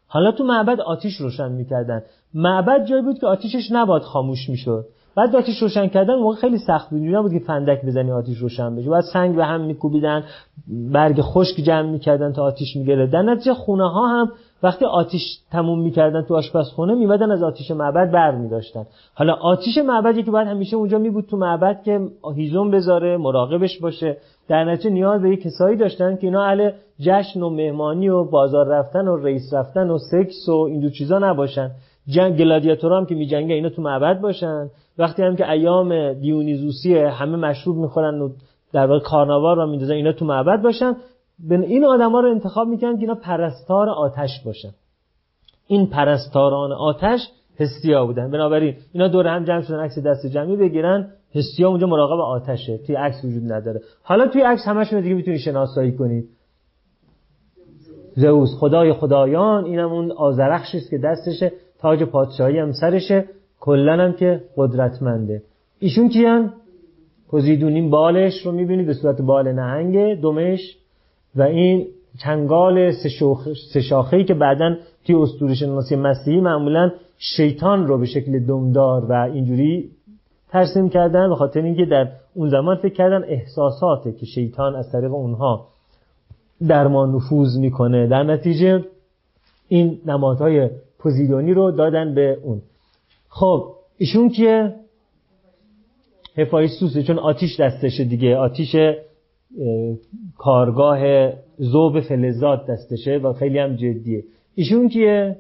حالا 0.06 0.32
تو 0.32 0.44
معبد 0.44 0.80
آتیش 0.80 1.16
روشن 1.16 1.52
می‌کردن. 1.52 2.02
معبد 2.34 2.84
جایی 2.84 3.02
بود 3.02 3.18
که 3.18 3.26
آتیشش 3.26 3.68
نباد 3.70 4.02
خاموش 4.02 4.48
می‌شد. 4.48 4.86
بعد 5.16 5.36
آتیش 5.36 5.62
روشن 5.62 5.86
کردن 5.86 6.14
موقع 6.14 6.36
خیلی 6.36 6.58
سخت 6.58 6.90
بود. 6.90 7.02
نبود 7.02 7.32
که 7.32 7.38
فندک 7.38 7.84
بزنی 7.84 8.12
آتیش 8.12 8.38
روشن 8.38 8.76
بشه. 8.76 8.90
بعد 8.90 9.04
سنگ 9.12 9.36
به 9.36 9.44
هم 9.44 9.60
میکوبیدن 9.60 10.24
برگ 10.92 11.20
خشک 11.20 11.56
جمع 11.56 11.90
می‌کردن 11.90 12.32
تا 12.32 12.42
آتیش 12.42 12.76
می‌گرفت. 12.76 13.12
در 13.12 13.22
نتیجه 13.22 13.54
خونه 13.54 13.88
ها 13.88 14.08
هم 14.08 14.32
وقتی 14.62 14.84
آتیش 14.84 15.22
تموم 15.50 15.80
می‌کردن 15.80 16.22
تو 16.22 16.36
آشپزخونه 16.36 16.94
میمدن 16.94 17.30
از 17.30 17.42
آتیش 17.42 17.70
معبد 17.70 18.10
بر 18.10 18.30
میداشتن. 18.30 18.86
حالا 19.14 19.32
آتیش 19.32 19.78
معبدی 19.78 20.22
که 20.22 20.30
باید 20.30 20.48
همیشه 20.48 20.76
اونجا 20.76 20.98
می 20.98 21.10
بود 21.10 21.26
تو 21.26 21.36
معبد 21.36 21.82
که 21.82 22.00
هیزم 22.36 22.70
بذاره 22.70 23.16
مراقبش 23.16 23.78
باشه. 23.78 24.16
در 24.48 24.64
نتیجه 24.64 24.90
نیاز 24.90 25.22
به 25.22 25.36
کسایی 25.36 25.76
داشتن 25.76 26.16
که 26.16 26.26
اینا 26.26 26.44
اهل 26.44 26.70
جشن 27.00 27.42
و 27.42 27.50
مهمانی 27.50 28.08
و 28.08 28.24
بازار 28.24 28.66
رفتن 28.66 29.08
و 29.08 29.16
رئیس 29.16 29.54
رفتن 29.54 29.90
و 29.90 29.98
سکس 29.98 30.48
و 30.48 30.52
این 30.52 30.90
چیزا 30.90 31.18
نباشن. 31.18 31.70
جنگ 32.08 32.36
گلادیاتورا 32.36 32.96
هم 32.96 33.06
که 33.06 33.14
میجنگه 33.14 33.54
اینا 33.54 33.68
تو 33.68 33.82
معبد 33.82 34.20
باشن. 34.20 34.70
وقتی 34.98 35.22
هم 35.22 35.36
که 35.36 35.50
ایام 35.50 36.12
دیونیزوسیه 36.12 37.08
همه 37.08 37.36
مشروب 37.36 37.76
می‌خورن 37.76 38.20
و 38.20 38.28
در 38.72 38.86
واقع 38.86 39.00
کارناوال 39.00 39.56
رو 39.56 39.66
میندازن 39.66 39.94
اینا 39.94 40.12
تو 40.12 40.24
معبد 40.24 40.62
باشن. 40.62 40.96
این 41.50 41.84
آدما 41.84 42.20
رو 42.20 42.30
انتخاب 42.30 42.68
می‌کنن 42.68 42.96
که 42.96 43.00
اینا 43.00 43.14
پرستار 43.14 43.88
آتش 43.88 44.30
باشن. 44.44 44.70
این 45.66 45.86
پرستاران 45.86 46.72
آتش 46.72 47.20
هستیا 47.60 48.06
بودن. 48.06 48.30
بنابراین 48.30 48.74
اینا 48.92 49.08
دور 49.08 49.26
هم 49.26 49.44
جمع 49.44 49.60
شدن 49.60 49.80
عکس 49.80 49.98
دست 49.98 50.26
جمعی 50.26 50.56
بگیرن 50.56 51.08
هستیا 51.34 51.68
اونجا 51.68 51.86
مراقب 51.86 52.20
آتشه. 52.20 52.78
توی 52.78 52.94
عکس 52.94 53.24
وجود 53.24 53.52
نداره. 53.52 53.80
حالا 54.02 54.26
توی 54.26 54.42
عکس 54.42 54.68
همشون 54.68 55.00
دیگه 55.00 55.14
می‌تونید 55.14 55.40
شناسایی 55.40 55.92
کنید 55.92 56.28
زئوس 58.14 58.54
خدای 58.58 58.92
خدایان 58.92 59.64
اینم 59.64 59.92
اون 59.92 60.12
آزرخشی 60.12 60.78
است 60.78 60.90
که 60.90 60.98
دستشه. 60.98 61.52
تاج 61.78 62.02
پادشاهی 62.02 62.58
هم 62.58 62.72
سرشه. 62.72 63.24
کلا 63.60 64.04
هم 64.04 64.12
که 64.12 64.40
قدرتمنده. 64.56 65.42
ایشون 65.78 66.08
کیان؟ 66.08 66.52
پوزیدون 67.28 67.90
بالش 67.90 68.46
رو 68.46 68.52
می‌بینید 68.52 68.86
به 68.86 68.94
صورت 68.94 69.22
بال 69.22 69.52
نهنگ 69.52 70.20
دومش 70.20 70.78
و 71.36 71.42
این 71.42 71.86
چنگال 72.18 72.92
سه 73.72 73.80
شاخه‌ای 73.80 74.24
که 74.24 74.34
بعدا 74.34 74.76
توی 75.04 75.14
اسطوره 75.14 75.54
شناسی 75.54 75.96
مسیحی 75.96 76.40
معمولا 76.40 76.90
شیطان 77.18 77.86
رو 77.86 77.98
به 77.98 78.06
شکل 78.06 78.38
دمدار 78.38 79.04
و 79.04 79.12
اینجوری 79.12 79.90
ترسیم 80.48 80.88
کردن 80.88 81.28
به 81.28 81.34
خاطر 81.34 81.60
اینکه 81.62 81.84
در 81.84 82.08
اون 82.34 82.48
زمان 82.48 82.76
فکر 82.76 82.94
کردن 82.94 83.24
احساساته 83.24 84.12
که 84.12 84.26
شیطان 84.26 84.74
از 84.74 84.92
طریق 84.92 85.12
اونها 85.12 85.68
در 86.68 86.86
ما 86.86 87.06
نفوذ 87.06 87.56
می‌کنه. 87.56 88.06
در 88.06 88.22
نتیجه 88.22 88.84
این 89.68 90.00
نمادهای 90.06 90.70
پوزیدونی 90.98 91.54
رو 91.54 91.70
دادن 91.70 92.14
به 92.14 92.38
اون. 92.42 92.62
خب 93.28 93.74
ایشون 93.98 94.28
که 94.28 94.74
هفایستوسه 96.36 97.02
چون 97.02 97.18
آتیش 97.18 97.60
دستشه 97.60 98.04
دیگه. 98.04 98.36
آتیش 98.36 98.76
کارگاه 100.42 101.32
زوب 101.58 102.00
فلزات 102.00 102.66
دستشه 102.66 103.18
و 103.18 103.32
خیلی 103.32 103.58
هم 103.58 103.76
جدیه. 103.76 104.24
ایشون 104.54 104.88
کیه؟ 104.88 105.36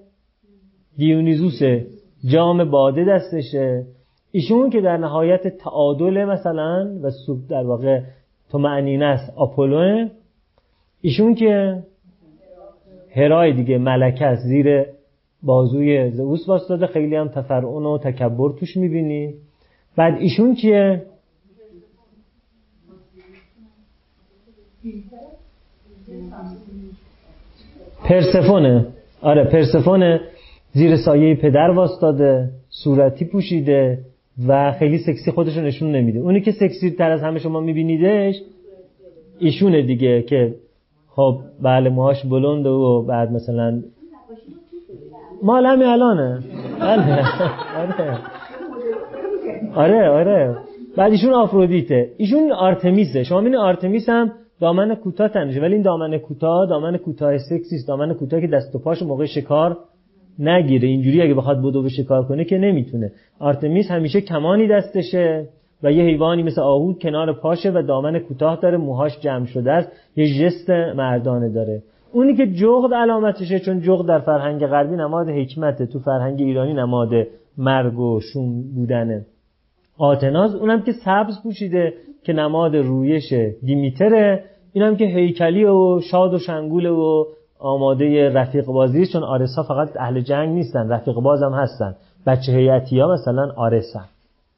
دیونیزوسه. 0.96 1.86
جام 2.32 2.70
باده 2.70 3.04
دستشه. 3.04 3.84
ایشون 4.32 4.70
که 4.70 4.80
در 4.80 4.96
نهایت 4.96 5.48
تعادل 5.48 6.24
مثلا 6.24 6.98
و 7.02 7.10
در 7.48 7.62
واقع 7.62 8.00
تو 8.50 8.58
معنینه 8.58 9.04
است 9.04 9.32
آپولو. 9.36 10.08
ایشون 11.00 11.34
که 11.34 11.82
هرای 13.16 13.52
دیگه 13.52 13.78
ملکه 13.78 14.24
است. 14.24 14.42
زیر 14.46 14.84
بازوی 15.42 16.10
زئوس 16.10 16.48
واسطاده. 16.48 16.86
خیلی 16.86 17.16
هم 17.16 17.28
تفرعون 17.28 17.86
و 17.86 17.98
تکبر 17.98 18.52
توش 18.58 18.76
می‌بینی. 18.76 19.34
بعد 19.96 20.14
ایشون 20.18 20.54
کیه؟ 20.54 21.02
پرسفونه. 28.04 28.86
آره 29.22 29.44
پرسفونه 29.44 30.20
زیر 30.72 30.96
سایه 30.96 31.34
پدر 31.34 31.70
واسطاده 31.70 32.48
صورتی 32.70 33.24
پوشیده 33.24 33.98
و 34.48 34.72
خیلی 34.72 34.98
سکسی 34.98 35.30
خودش 35.30 35.56
رو 35.56 35.62
نشون 35.62 35.92
نمیده. 35.92 36.18
اونی 36.18 36.40
که 36.40 36.52
سکسی 36.52 36.90
تر 36.90 37.10
از 37.10 37.22
همه 37.22 37.38
شما 37.38 37.60
میبینیدش 37.60 38.34
ایشونه 39.38 39.82
دیگه 39.82 40.22
که 40.22 40.54
خب 41.08 41.38
بله 41.62 41.90
موهاش 41.90 42.26
بلند 42.26 42.66
و 42.66 43.02
بعد 43.08 43.32
مثلا 43.32 43.82
مال 45.42 45.66
همین 45.66 45.86
الانه. 45.86 46.42
بله. 46.80 47.24
آره. 47.76 48.18
آره 49.74 50.08
آره. 50.08 50.56
بعد 50.96 51.12
ایشون 51.12 51.32
آفرودیته. 51.32 52.10
ایشون 52.16 52.52
آرتمیسه 52.52 53.24
شما 53.24 53.40
این 53.40 53.56
آرتمیس 53.56 54.08
هم 54.08 54.32
دامن 54.62 54.94
کوتاه 54.94 55.28
تنشه. 55.28 55.60
ولی 55.60 55.74
این 55.74 55.82
دامن 55.82 56.18
کوتاه 56.18 56.66
دامن 56.66 56.96
کوتاه 56.96 57.38
سکسی 57.38 57.66
نیست 57.66 57.88
دامن 57.88 58.14
کوتاه 58.14 58.40
که 58.40 58.46
دست 58.46 58.74
و 58.74 58.78
پاش 58.78 59.02
موقع 59.02 59.24
شکار 59.24 59.78
نگیره. 60.38 60.88
اینجوری 60.88 61.22
اگه 61.22 61.34
بخواد 61.34 61.58
بدو 61.62 61.82
به 61.82 61.88
شکار 61.88 62.24
کنه 62.24 62.44
که 62.44 62.58
نمی‌تونه. 62.58 63.12
آرتمیس 63.38 63.90
همیشه 63.90 64.20
کمانی 64.20 64.68
دستشه 64.68 65.48
و 65.82 65.92
یه 65.92 66.04
حیوانی 66.04 66.42
مثل 66.42 66.60
آهود 66.60 66.98
کنار 67.02 67.32
پاشه 67.32 67.70
و 67.70 67.82
دامن 67.82 68.18
کوتاه 68.18 68.60
داره. 68.62 68.76
موهاش 68.76 69.20
جمع 69.20 69.46
شده 69.46 69.72
است. 69.72 69.92
یه 70.16 70.26
جست 70.40 70.70
مردانه 70.70 71.48
داره. 71.48 71.82
اونی 72.12 72.36
که 72.36 72.46
جغد 72.46 72.94
علامتشه 72.94 73.58
چون 73.58 73.80
جغد 73.80 74.08
در 74.08 74.18
فرهنگ 74.18 74.66
غربی 74.66 74.96
نماد 74.96 75.28
حکمته. 75.28 75.86
تو 75.86 75.98
فرهنگ 75.98 76.40
ایرانی 76.40 76.74
نماد 76.74 77.10
مرگ 77.58 77.98
و 77.98 78.20
شوم 78.20 78.62
بودنه. 78.74 79.26
آتناز 79.98 80.54
اونم 80.54 80.82
که 80.82 80.92
سبز 80.92 81.42
پوشیده 81.42 81.94
که 82.24 82.32
نماد 82.32 82.76
رویش 82.76 83.32
دیمیتره. 83.64 84.44
اینم 84.72 84.96
که 84.96 85.04
هیکلی 85.04 85.64
و 85.64 86.00
شاد 86.10 86.34
و 86.34 86.38
شنگول 86.38 86.86
و 86.86 87.24
آماده 87.58 88.28
رفیق 88.28 88.66
بازی 88.66 89.06
چون 89.06 89.22
آرسا 89.22 89.62
فقط 89.62 89.88
اهل 89.96 90.20
جنگ 90.20 90.48
نیستن 90.48 90.88
رفیق 90.88 91.14
باز 91.14 91.42
هم 91.42 91.52
هستن. 91.52 91.94
بچه 92.26 92.52
هیئتی 92.52 93.00
ها 93.00 93.12
مثلا 93.12 93.52
آرسن 93.56 94.04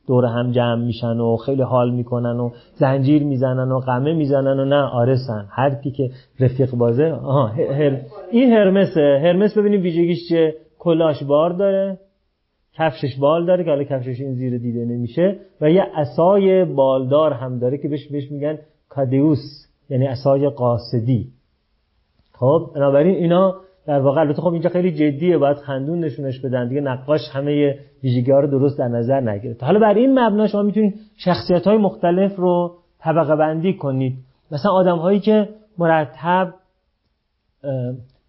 دور 0.07 0.25
هم 0.25 0.51
جمع 0.51 0.85
میشن 0.85 1.21
و 1.21 1.37
خیلی 1.37 1.63
حال 1.63 1.91
می‌کنن 1.91 2.41
و 2.41 2.51
زنجیر 2.75 3.25
می‌زنن 3.25 3.73
و 3.73 3.79
قمه 3.79 4.15
می‌زنن 4.15 4.61
و 4.61 4.65
نه 4.65 4.83
آرسن 4.83 5.47
هر 5.51 5.75
کی 5.75 5.91
که 5.91 6.11
رفیق 6.41 6.71
بازه 6.71 7.05
آها 7.05 7.47
هر... 7.47 8.01
این 8.31 8.53
هرمسه. 8.53 9.21
هرمس 9.23 9.59
ببینیم 9.59 9.83
ویژگیش 9.83 10.29
چه 10.29 10.55
کلاش 10.79 11.23
بار 11.23 11.51
داره 11.51 11.99
کفشش 12.75 13.17
بال 13.19 13.47
داره 13.47 13.65
که 13.65 13.71
حالا 13.71 13.85
کفشش 13.85 14.21
این 14.21 14.35
زیر 14.35 14.59
دیده 14.59 14.85
نمیشه. 14.85 15.37
و 15.61 15.71
یه 15.71 15.83
عصای 15.83 16.65
بالدار 16.65 17.33
هم 17.33 17.59
داره 17.59 17.79
که 17.79 17.89
بهش 17.89 18.09
بهش 18.09 18.31
میگن 18.31 18.59
کادیوس 18.89 19.67
یعنی 19.95 20.07
عصای 20.07 20.49
قاصدی. 20.49 21.29
خب 22.33 22.71
بنابراین 22.75 23.15
اینا 23.15 23.55
در 23.87 24.01
واقع 24.01 24.21
البته 24.21 24.43
خب 24.43 24.53
اینجا 24.53 24.71
خیلی 24.71 24.93
جدیه 24.93 25.39
باید 25.39 25.57
خندون 25.57 26.01
نشونش 26.01 26.41
بدن. 26.41 26.69
دیگه 26.69 26.81
نقاش 26.81 27.21
همه 27.33 27.79
ویژگی 28.05 28.31
ها 28.31 28.41
رو 28.41 28.47
درست 28.47 28.79
در 28.79 28.89
نظر 28.89 29.21
نگرفت 29.21 29.63
حالا 29.63 29.79
بر 29.79 29.95
این 29.95 30.19
مبنا 30.19 30.47
شما 30.47 30.63
می‌تونید 30.63 30.95
شخصیت 31.17 31.67
های 31.67 31.77
مختلف 31.77 32.37
رو 32.37 32.75
طبقه 32.99 33.37
بندی 33.37 33.75
کنید. 33.75 34.19
مثلا 34.51 34.73
آدم 34.73 34.99
هایی 34.99 35.21
که 35.21 35.49
مرتب 35.79 36.55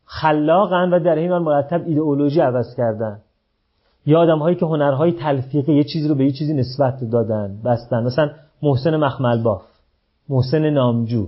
خلاقن 0.06 0.94
و 0.94 1.00
در 1.00 1.16
این 1.16 1.32
حال 1.32 1.44
مرتب 1.44 1.84
ایدئولوژی 1.88 2.40
عوض 2.40 2.76
کردن. 2.78 3.20
یا 4.06 4.20
آدم 4.20 4.40
هایی 4.40 4.56
که 4.56 4.66
هنرهای 4.66 5.12
تلفیقی 5.12 5.74
یه 5.74 5.84
چیزی 5.84 6.08
رو 6.08 6.16
به 6.16 6.26
یه 6.26 6.32
چیزی 6.32 6.54
نسبت 6.54 7.04
دادن 7.12 7.58
بستن. 7.66 8.04
مثلا 8.04 8.30
محسن 8.62 8.96
مخمل 8.96 9.44
باف 9.44 9.62
محسن 10.30 10.70
نامجو. 10.70 11.28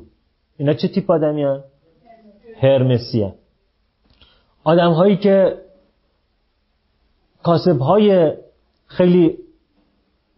اینا 0.57 0.73
چه 0.73 0.87
تیپ 0.87 1.11
آدمی 1.11 1.43
هن؟ 1.43 1.63
هرمسی 2.61 3.33
آدم 4.63 4.91
هایی 4.91 5.17
که 5.17 5.57
کاسب 7.43 7.79
های 7.79 8.33
خیلی 8.85 9.37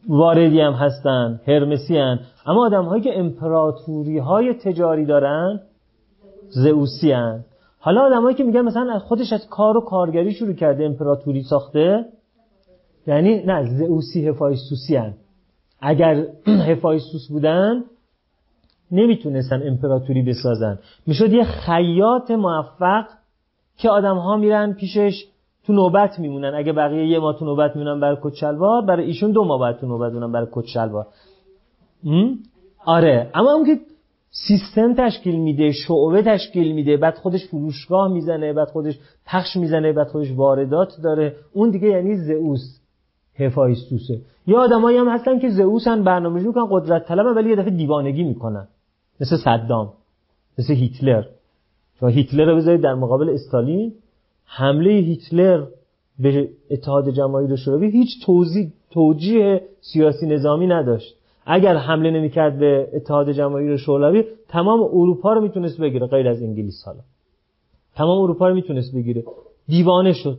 واردی 0.08 0.62
هم 0.62 0.74
هستن 0.74 1.42
هرمسی 1.48 1.98
هن. 1.98 2.20
اما 2.46 2.66
آدم 2.66 2.86
هایی 2.86 3.04
که 3.04 3.20
امپراتوری 3.20 4.18
های 4.18 4.54
تجاری 4.54 5.06
دارن 5.06 5.62
زئوسی 6.50 7.12
هن. 7.12 7.46
حالا 7.80 8.02
آدم 8.02 8.22
هایی 8.22 8.36
که 8.36 8.44
میگن 8.44 8.62
مثلا 8.62 9.00
خودش 9.00 9.34
از 9.34 9.48
کار 9.50 9.78
و 9.78 9.82
کارگری 9.82 10.34
شروع 10.34 10.54
کرده 10.54 10.86
امپراتوری 10.86 11.44
ساخته 11.44 12.06
یعنی 13.08 13.44
نه 13.44 13.78
زئوسی 13.78 14.28
هفایستوسی 14.28 14.96
هن. 14.96 15.14
اگر 15.82 16.26
هفایستوس 16.70 17.28
بودن 17.28 17.84
نمی‌تونستن 18.92 19.68
امپراتوری 19.68 20.22
بسازن. 20.22 20.80
می‌شد 21.08 21.34
یه 21.34 21.44
خیاط 21.44 22.32
موفق 22.32 23.06
که 23.78 23.90
آدم 23.90 24.18
ها 24.18 24.38
میرن 24.38 24.74
پیشش 24.74 25.26
تو 25.66 25.74
نوبت 25.74 26.20
میمونن. 26.20 26.54
اگه 26.56 26.74
بقیه 26.74 27.08
یه 27.08 27.20
ماه 27.20 27.40
تو 27.40 27.46
نوبت 27.46 27.76
میمونن 27.76 28.00
برای 28.00 28.18
کت 28.22 28.34
شلوار 28.34 28.82
برای 28.86 29.06
ایشون 29.06 29.32
دو 29.32 29.44
ماه 29.44 29.60
باید 29.60 29.78
تو 29.78 29.88
نوبت 29.88 30.12
میمونن 30.12 30.32
برای 30.32 30.48
کت 30.52 30.66
شلوار 30.66 31.08
آره. 32.86 33.30
اما 33.34 33.52
اون 33.52 33.66
که 33.66 33.80
سیستم 34.48 34.94
تشکیل 34.94 35.40
میده 35.40 35.72
شعبه 35.72 36.22
تشکیل 36.22 36.72
میده 36.72 36.98
بعد 36.98 37.16
خودش 37.16 37.48
فروشگاه 37.48 38.12
می‌زنه 38.12 38.54
بعد 38.54 38.68
خودش 38.68 39.00
پخش 39.26 39.56
می‌زنه 39.56 39.94
بعد 39.94 40.08
خودش 40.08 40.32
واردات 40.32 40.94
داره 41.04 41.36
اون 41.54 41.70
دیگه 41.70 41.88
یعنی 41.88 42.16
زئوس. 42.16 42.80
هفایستوسه 43.40 44.22
یه 44.48 44.58
آدمایی 44.58 44.98
هم 44.98 45.10
هستن 45.10 45.40
که 45.40 45.50
زئوسن 45.50 46.04
برنامه‌ریزی 46.04 46.48
می‌کنن 46.48 46.68
قدرت 46.72 47.08
طلبن 47.08 47.34
ولی 47.34 47.50
یه 47.50 47.56
دفعه 47.56 47.70
دیوانگی 47.70 48.24
می‌کنن. 48.24 48.68
مثل 49.22 49.38
صدام 49.38 49.94
مثل 50.60 50.74
هیتلر. 50.74 51.24
شما 52.00 52.10
هیتلر 52.10 52.46
رو 52.46 52.56
بذارید 52.56 52.82
در 52.82 52.94
مقابل 52.94 53.30
استالین 53.30 53.94
حمله 54.46 54.92
هیتلر 54.92 55.66
به 56.20 56.50
اتحاد 56.72 57.10
جماهیر 57.10 57.56
شوروی 57.56 57.92
هیچ 57.92 58.26
توضیح 58.26 58.72
توجیه 58.92 59.62
سیاسی 59.82 60.26
نظامی 60.26 60.68
نداشت. 60.68 61.16
اگر 61.46 61.76
حمله 61.76 62.12
نمی‌کرد 62.12 62.60
به 62.60 62.90
اتحاد 62.94 63.32
جماهیر 63.32 63.78
شوروی 63.78 64.24
تمام 64.48 64.80
اروپا 64.82 65.34
رو 65.34 65.42
می‌تونست 65.42 65.82
بگیره 65.82 66.08
غیر 66.08 66.28
از 66.28 66.42
انگلیس 66.42 66.84
حالا. 66.86 67.00
تمام 67.96 68.22
اروپا 68.24 68.48
رو 68.48 68.56
می‌تونست 68.56 68.96
بگیره. 68.96 69.24
دیوانه 69.68 70.14
شد. 70.14 70.38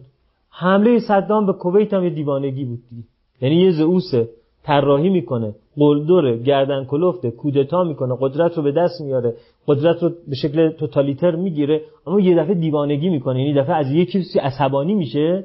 حمله 0.50 0.98
صدام 0.98 1.46
به 1.46 1.52
کویت 1.52 1.94
هم 1.94 2.04
یه 2.04 2.10
دیوانگی 2.10 2.64
بود 2.64 2.82
دیگه. 2.90 3.02
یعنی 3.40 3.54
یه 3.54 3.70
زئوسه 3.70 4.28
طراحی 4.62 5.10
می‌کنه. 5.10 5.54
قلدره 5.76 6.36
گردن 6.36 6.84
کلفته 6.84 7.30
کودتا 7.30 7.84
می‌کنه 7.84 8.16
قدرت 8.20 8.56
رو 8.56 8.62
به 8.62 8.72
دست 8.72 9.00
میاره 9.00 9.34
قدرت 9.66 10.02
رو 10.02 10.10
به 10.28 10.34
شکل 10.34 10.70
توتالیتر 10.70 11.36
می‌گیره. 11.36 11.80
اما 12.06 12.20
یه 12.20 12.36
دفعه 12.36 12.54
دیوانگی 12.54 13.08
می‌کنه 13.08 13.40
یعنی 13.40 13.54
دفعه 13.60 13.74
از 13.74 13.92
یه 13.92 14.04
کسی 14.04 14.38
عصبانی 14.38 14.94
میشه 14.94 15.44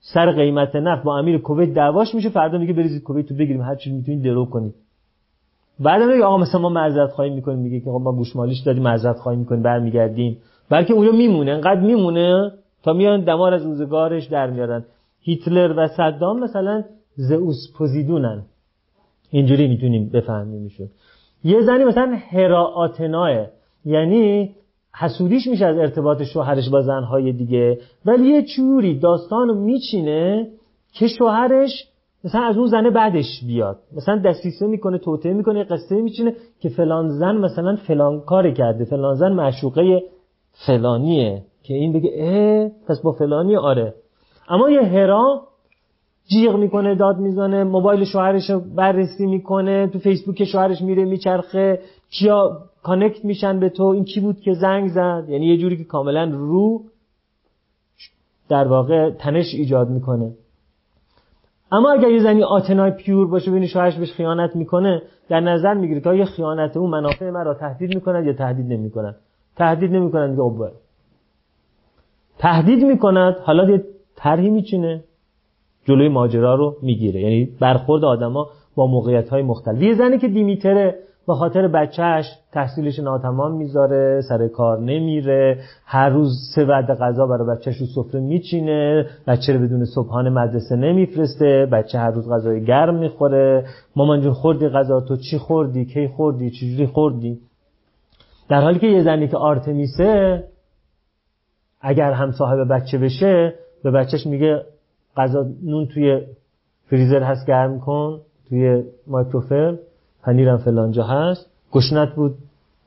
سر 0.00 0.32
قیمت 0.32 0.76
نفت 0.76 1.02
با 1.02 1.18
امیر 1.18 1.38
کویت 1.38 1.74
دعواش 1.74 2.14
میشه 2.14 2.28
فردا 2.28 2.58
میگه 2.58 2.72
بریزید 2.72 3.02
کویت 3.02 3.30
رو 3.30 3.36
بگیریم 3.36 3.62
هر 3.62 3.74
چی 3.74 3.92
می‌تونید 3.92 4.22
درو 4.24 4.44
کنید. 4.44 4.74
بعد 5.80 6.02
میگه 6.02 6.24
آقا 6.24 6.38
مثلا 6.38 6.60
ما 6.60 6.68
معذرت 6.68 7.10
خواهی 7.10 7.30
می‌کنیم 7.30 7.58
میگه 7.58 7.80
که 7.80 7.90
ما 7.90 8.12
گوشمالیش 8.12 8.60
دادیم 8.60 8.82
معذرت 8.82 9.16
خواهی 9.16 9.38
می‌کنیم 9.38 9.62
برمیگردیم. 9.62 10.38
بلکه 10.70 10.94
اونجا 10.94 11.12
میمونه 11.12 11.50
انقدر 11.50 11.80
میمونه 11.80 12.52
تا 12.82 12.92
میان 12.92 13.24
دمار 13.24 13.54
از 13.54 13.64
روزگارش 13.64 14.26
در 14.26 14.50
میارن. 14.50 14.84
هیتلر 15.20 15.74
و 15.76 15.88
صدام 15.88 16.40
مثلا 16.40 16.84
زئوس 17.16 17.72
پوزیدونن. 17.76 18.42
اینجوری 19.30 19.68
می‌تونیم 19.68 20.08
بفهمیم 20.08 20.62
میشون 20.62 20.88
یه 21.44 21.60
زنی 21.60 21.84
مثلا 21.84 22.18
هرا 22.30 22.64
آتناه 22.64 23.30
یعنی 23.84 24.54
حسودیش 24.94 25.46
میشه 25.46 25.66
از 25.66 25.78
ارتباط 25.78 26.22
شوهرش 26.22 26.68
با 26.68 26.82
زنهای 26.82 27.32
دیگه 27.32 27.78
ولی 28.04 28.28
یه 28.28 28.42
چوری 28.42 28.98
داستانو 28.98 29.54
میچینه 29.54 30.48
که 30.92 31.08
شوهرش 31.08 31.88
مثلا 32.24 32.40
از 32.40 32.56
اون 32.56 32.66
زنه 32.66 32.90
بعدش 32.90 33.44
بیاد. 33.46 33.78
مثلا 33.96 34.18
دستیسه 34.24 34.66
می‌کنه 34.66 34.98
توته 34.98 35.32
می‌کنه 35.32 35.64
قصه 35.64 36.02
میچینه 36.02 36.34
که 36.60 36.68
فلان 36.68 37.08
زن 37.08 37.36
مثلا 37.36 37.76
فلان 37.76 38.20
کار 38.20 38.50
کرده 38.50 38.84
فلان 38.84 39.14
زن 39.14 39.32
معشوقه 39.32 40.02
فلانیه 40.66 41.42
که 41.62 41.74
این 41.74 41.92
بگه 41.92 42.10
اه 42.14 42.70
پس 42.88 43.02
با 43.02 43.12
فلانی 43.12 43.56
آره. 43.56 43.94
اما 44.48 44.70
یه 44.70 44.82
هرا 44.82 45.47
جیغ 46.30 46.56
می‌کنه 46.56 46.94
داد 46.94 47.18
می‌زنه 47.18 47.64
موبایل 47.64 48.04
شوهرش 48.04 48.50
بررسی 48.50 49.26
می‌کنه 49.26 49.86
تو 49.86 49.98
فیسبوک 49.98 50.44
شوهرش 50.44 50.82
میره 50.82 51.04
میچرخه. 51.04 51.80
کیا 52.10 52.58
کانکت 52.82 53.24
میشن 53.24 53.60
به 53.60 53.68
تو؟ 53.68 53.84
این 53.84 54.04
کی 54.04 54.20
بود 54.20 54.40
که 54.40 54.54
زنگ 54.54 54.88
زد؟ 54.88 55.24
یعنی 55.28 55.46
یه 55.46 55.56
جوری 55.56 55.76
که 55.76 55.84
کاملا 55.84 56.24
رو 56.24 56.82
در 58.48 58.68
واقع 58.68 59.10
تنش 59.10 59.54
ایجاد 59.54 59.88
می‌کنه. 59.90 60.32
اما 61.72 61.92
اگر 61.92 62.10
یه 62.10 62.22
زنی 62.22 62.42
آتنای 62.42 62.90
پیور 62.90 63.26
باشه 63.26 63.50
ببینی 63.50 63.68
شوهرش 63.68 63.96
بهش 63.96 64.12
خیانت 64.12 64.56
می‌کنه 64.56 65.02
در 65.28 65.40
نظر 65.40 65.74
می‌گیره 65.74 66.00
که 66.00 66.08
آیا 66.08 66.24
خیانت 66.24 66.76
اون 66.76 66.90
منافع 66.90 67.30
من 67.30 67.44
را 67.44 67.54
تهدید 67.54 67.94
می‌کنن 67.94 68.24
یا 68.26 68.32
تهدید 68.32 68.66
نمی‌کنن؟ 68.66 69.14
تهدید 69.56 69.92
نمی‌کنن 69.92 70.30
دیگه 70.30 70.72
تهدید 72.38 72.84
می‌کند 72.84 73.36
حالا 73.36 73.70
یه 73.70 73.84
طرحی 74.16 74.50
میچینه. 74.50 75.04
جلوی 75.88 76.08
ماجرا 76.08 76.54
رو 76.54 76.76
می‌گیره. 76.82 77.20
یعنی 77.20 77.48
برخورد 77.60 78.04
آدما 78.04 78.46
با 78.74 78.86
موقعیت 78.86 79.28
های 79.28 79.42
مختلف. 79.42 79.82
یه 79.82 79.94
زنی 79.94 80.18
که 80.18 80.28
دیمیتره 80.28 80.94
به 81.26 81.34
خاطر 81.34 81.68
بچهش 81.68 82.26
تحصیلش 82.52 82.98
ناتمام 82.98 83.56
می‌ذاره 83.56 84.20
سر 84.28 84.48
کار 84.48 84.80
نمیره 84.80 85.58
هر 85.84 86.08
روز 86.08 86.32
سه 86.54 86.64
وعده 86.64 86.94
غذا 86.94 87.26
برای 87.26 87.48
بچهش 87.48 87.76
رو 87.76 87.86
سفره 87.86 88.20
میچینه 88.20 89.06
بچه 89.26 89.52
رو 89.52 89.58
بدون 89.58 89.84
صبحانه 89.84 90.30
مدرسه 90.30 90.76
نمیفرسته 90.76 91.68
بچه 91.72 91.98
هر 91.98 92.10
روز 92.10 92.30
غذای 92.30 92.64
گرم 92.64 92.94
می‌خوره. 92.94 93.64
مامان 93.96 94.20
جون 94.20 94.32
خوردی 94.32 94.68
غذا؟ 94.68 95.00
تو 95.00 95.16
چی 95.16 95.38
خوردی؟ 95.38 95.84
کی 95.84 96.08
خوردی؟ 96.08 96.50
چجوری 96.50 96.86
خوردی؟ 96.86 97.38
در 98.48 98.60
حالی 98.60 98.78
که 98.78 98.86
یه 98.86 99.02
زنی 99.02 99.28
که 99.28 99.36
آرتمیسه 99.36 100.44
اگر 101.80 102.12
هم 102.12 102.32
صاحب 102.32 102.72
بچه 102.72 102.98
بشه 102.98 103.54
به 103.84 103.90
بچهش 103.90 104.26
میگه 104.26 104.62
غذا 105.18 105.46
نون 105.64 105.86
توی 105.86 106.20
فریزر 106.90 107.22
هست 107.22 107.46
گرم 107.46 107.80
کن 107.80 108.20
توی 108.48 108.82
مایکروفر 109.06 109.78
پنیرم 110.22 110.56
فلانجا 110.56 111.04
هست. 111.04 111.46
گشنت 111.72 112.14
بود. 112.14 112.34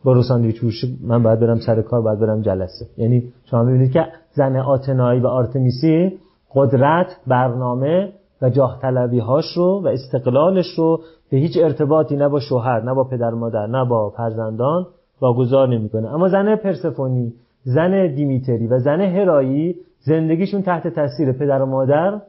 با 0.03 0.13
رو 0.13 0.23
ساندویچ 0.23 0.85
من 1.03 1.23
باید 1.23 1.39
برم 1.39 1.59
سر 1.59 1.81
کار 1.81 2.01
باید 2.01 2.19
برم 2.19 2.41
جلسه. 2.41 2.85
یعنی 2.97 3.23
شما 3.45 3.63
می‌بینید 3.63 3.91
که 3.91 4.05
زن 4.31 4.55
آتنایی 4.55 5.19
و 5.19 5.27
آرتمیسی 5.27 6.19
قدرت 6.55 7.07
برنامه 7.27 8.13
و 8.41 8.49
جاه 8.49 8.79
هاش 9.21 9.45
رو 9.55 9.81
و 9.83 9.87
استقلالش 9.87 10.65
رو 10.77 11.01
به 11.31 11.37
هیچ 11.37 11.57
ارتباطی 11.57 12.15
نه 12.15 12.29
با 12.29 12.39
شوهر 12.39 12.81
نه 12.81 12.93
با 12.93 13.03
پدر 13.03 13.29
مادر 13.29 13.67
نه 13.67 13.85
با 13.85 14.09
فرزندان 14.09 14.87
واگذار 15.21 15.67
نمی‌کنه. 15.67 16.13
اما 16.13 16.29
زن 16.29 16.55
پرسفونی 16.55 17.33
زن 17.63 18.15
دیمیتری 18.15 18.67
و 18.67 18.79
زن 18.79 19.01
هرایی 19.01 19.75
زندگیشون 19.99 20.61
تحت 20.61 20.87
تاثیر 20.87 21.31
پدر 21.31 21.61
و 21.61 21.65
مادر 21.65 22.21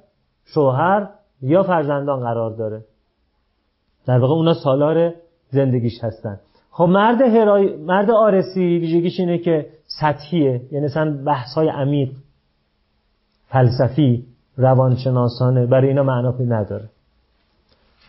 شوهر 0.45 1.09
یا 1.43 1.62
فرزندان 1.62 2.21
قرار 2.21 2.51
داره. 2.51 2.85
در 4.07 4.19
واقع 4.19 4.35
اونا 4.35 4.55
سالار 4.55 5.12
زندگیش 5.51 6.05
هستن. 6.05 6.41
خب 6.71 6.85
مرد 6.85 7.21
هرای 7.21 7.77
مرد 7.77 8.11
آرسی 8.11 8.61
ویژگیش 8.61 9.21
اینه 9.21 9.39
که 9.39 9.67
سطحیه. 10.01 10.61
یعنی 10.73 10.87
مثلا 10.87 11.25
بحث 11.25 11.55
های 11.55 11.69
عمیق 11.69 12.11
فلسفی 13.49 14.27
روانشناسانه 14.57 15.67
برای 15.67 15.89
اینا 15.89 16.03
معنا 16.03 16.35
نداره. 16.49 16.89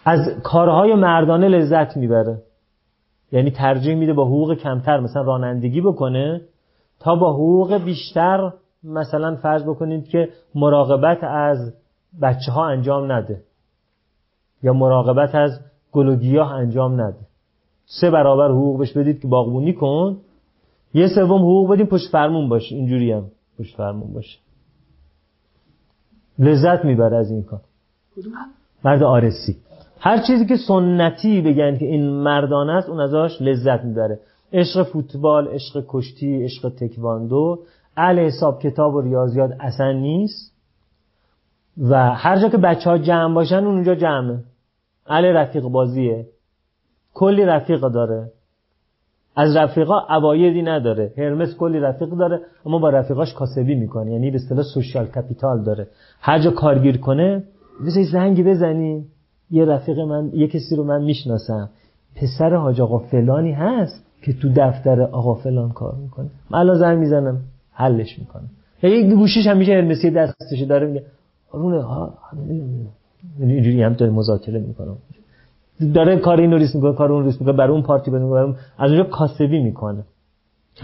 از 0.06 0.20
کارهای 0.44 0.96
مردانه 0.96 1.48
لذت 1.48 1.98
می‌بره. 1.98 2.38
یعنی 3.32 3.52
ترجیح 3.52 3.96
میده 3.96 4.14
با 4.14 4.26
حقوق 4.26 4.54
کمتر 4.54 5.00
مثلا 5.00 5.22
رانندگی 5.22 5.82
بکنه 5.82 6.42
تا 7.00 7.16
با 7.16 7.34
حقوق 7.34 7.78
بیشتر 7.84 8.52
مثلا 8.84 9.36
فرض 9.36 9.64
بکنید 9.64 10.08
که 10.08 10.30
مراقبت 10.56 11.24
از 11.24 11.74
بچه 12.22 12.52
ها 12.52 12.68
انجام 12.68 13.12
نده. 13.12 13.42
یا 14.64 14.74
مراقبت 14.74 15.36
از 15.36 15.60
گل 15.92 16.08
و 16.08 16.16
گیاه 16.16 16.52
انجام 16.52 17.02
نده. 17.02 17.20
سه 17.86 18.10
برابر 18.12 18.50
حقوق 18.50 18.80
بهش 18.80 18.98
بدید 18.98 19.22
که 19.22 19.28
باغبونی 19.28 19.74
کن. 19.74 20.18
یه 20.94 21.08
سوم 21.08 21.42
حقوق 21.42 21.72
بدیم 21.72 21.86
پشت 21.86 22.10
فرمون 22.12 22.50
باشه. 22.50 22.76
اینجوری 22.76 23.12
هم 23.12 23.26
پشت 23.60 23.76
فرمون 23.76 24.14
باشه. 24.14 24.40
لذت 26.40 26.86
می‌بره 26.86 27.18
از 27.18 27.32
این 27.32 27.44
کار. 27.44 27.62
مرد 28.86 29.04
آرسی. 29.04 29.58
هر 30.00 30.18
چیزی 30.28 30.46
که 30.46 30.56
سنتی 30.68 31.42
بگن 31.42 31.78
که 31.78 31.86
این 31.86 32.10
مردان 32.10 32.70
است 32.70 32.90
اون 32.90 33.00
ازاش 33.00 33.42
لذت 33.42 33.84
می‌بره. 33.84 34.20
عشق 34.54 34.84
فوتبال 34.84 35.48
عشق 35.48 35.84
کشتی 35.88 36.44
عشق 36.44 36.70
تکواندو. 36.70 37.60
اهل 37.98 38.20
حساب 38.20 38.62
کتاب 38.62 38.96
و 38.96 39.02
ریاضیات 39.02 39.52
اصلا 39.60 39.92
نیست. 39.92 40.53
و 41.78 42.14
هر 42.14 42.40
جا 42.40 42.50
که 42.50 42.58
بچه 42.58 42.90
ها 42.90 42.98
جمع 42.98 43.34
باشن 43.34 43.64
اونجا 43.66 43.96
جمعه. 43.96 44.40
اهل 45.08 45.26
رفیق 45.26 45.64
بازیه. 45.64 46.26
کلی 47.14 47.46
رفیق 47.46 47.80
داره. 47.80 48.32
از 49.36 49.56
رفیقا 49.56 50.00
عوایدی 50.00 50.62
نداره. 50.62 51.14
هرمس 51.18 51.56
کلی 51.56 51.80
رفیق 51.80 52.10
داره 52.10 52.40
اما 52.66 52.80
با 52.80 52.90
رفیقاش 52.90 53.34
کاسبی 53.34 53.76
می‌کنه. 53.76 54.12
یعنی 54.12 54.32
به 54.32 54.36
اصطلاح 54.36 54.64
سوشال 54.64 55.06
کپیتال 55.06 55.64
داره. 55.64 55.88
هر 56.22 56.40
جا 56.40 56.52
کارگیر 56.52 56.98
کنه 56.98 57.44
بذاری 57.86 58.06
زنگی 58.06 58.44
بزنی. 58.44 59.06
یه 59.52 59.66
رفیق 59.66 60.00
من 60.00 60.30
یه 60.34 60.48
کسی 60.48 60.76
رو 60.76 60.84
من 60.84 61.04
می‌شناسم. 61.04 61.70
پسر 62.16 62.56
حاج 62.56 62.82
آقا 62.82 63.00
فلانی 63.00 63.52
هست 63.52 64.06
که 64.22 64.34
تو 64.34 64.50
دفتر 64.56 65.02
آقا 65.02 65.34
فلان 65.34 65.70
کار 65.70 65.96
می‌کنه. 65.96 66.30
من 66.50 66.60
الان 66.60 66.76
زنگ 66.76 66.98
می‌زنم 67.00 67.38
حلش 67.74 68.20
می‌کنه. 68.20 68.44
یک 68.84 69.14
گوشیش 69.14 69.48
همیشه 69.48 69.72
هرمسی 69.72 70.12
دستش 70.12 70.60
داره 70.70 70.88
میگه. 70.88 71.06
رونه 71.54 71.82
ها 71.82 72.14
یعنی 73.40 73.54
اینجوری 73.54 73.84
هم 73.84 73.94
داره 73.94 74.12
مذاکره 74.12 74.60
می‌کنه 74.60 74.92
داره 75.94 76.18
کار 76.18 76.40
اینو 76.40 76.58
ریس 76.58 76.76
می‌کنه 76.76 76.94
کار 76.94 77.12
اون 77.12 77.26
ریس 77.26 77.42
می‌کنه 77.42 77.58
برای 77.58 77.74
اون 77.74 77.82
پارتی 77.82 78.12
برای 78.12 78.54
از 78.78 78.92
اونجا 78.92 79.04
کاسبی 79.04 79.60
می‌کنه. 79.60 80.04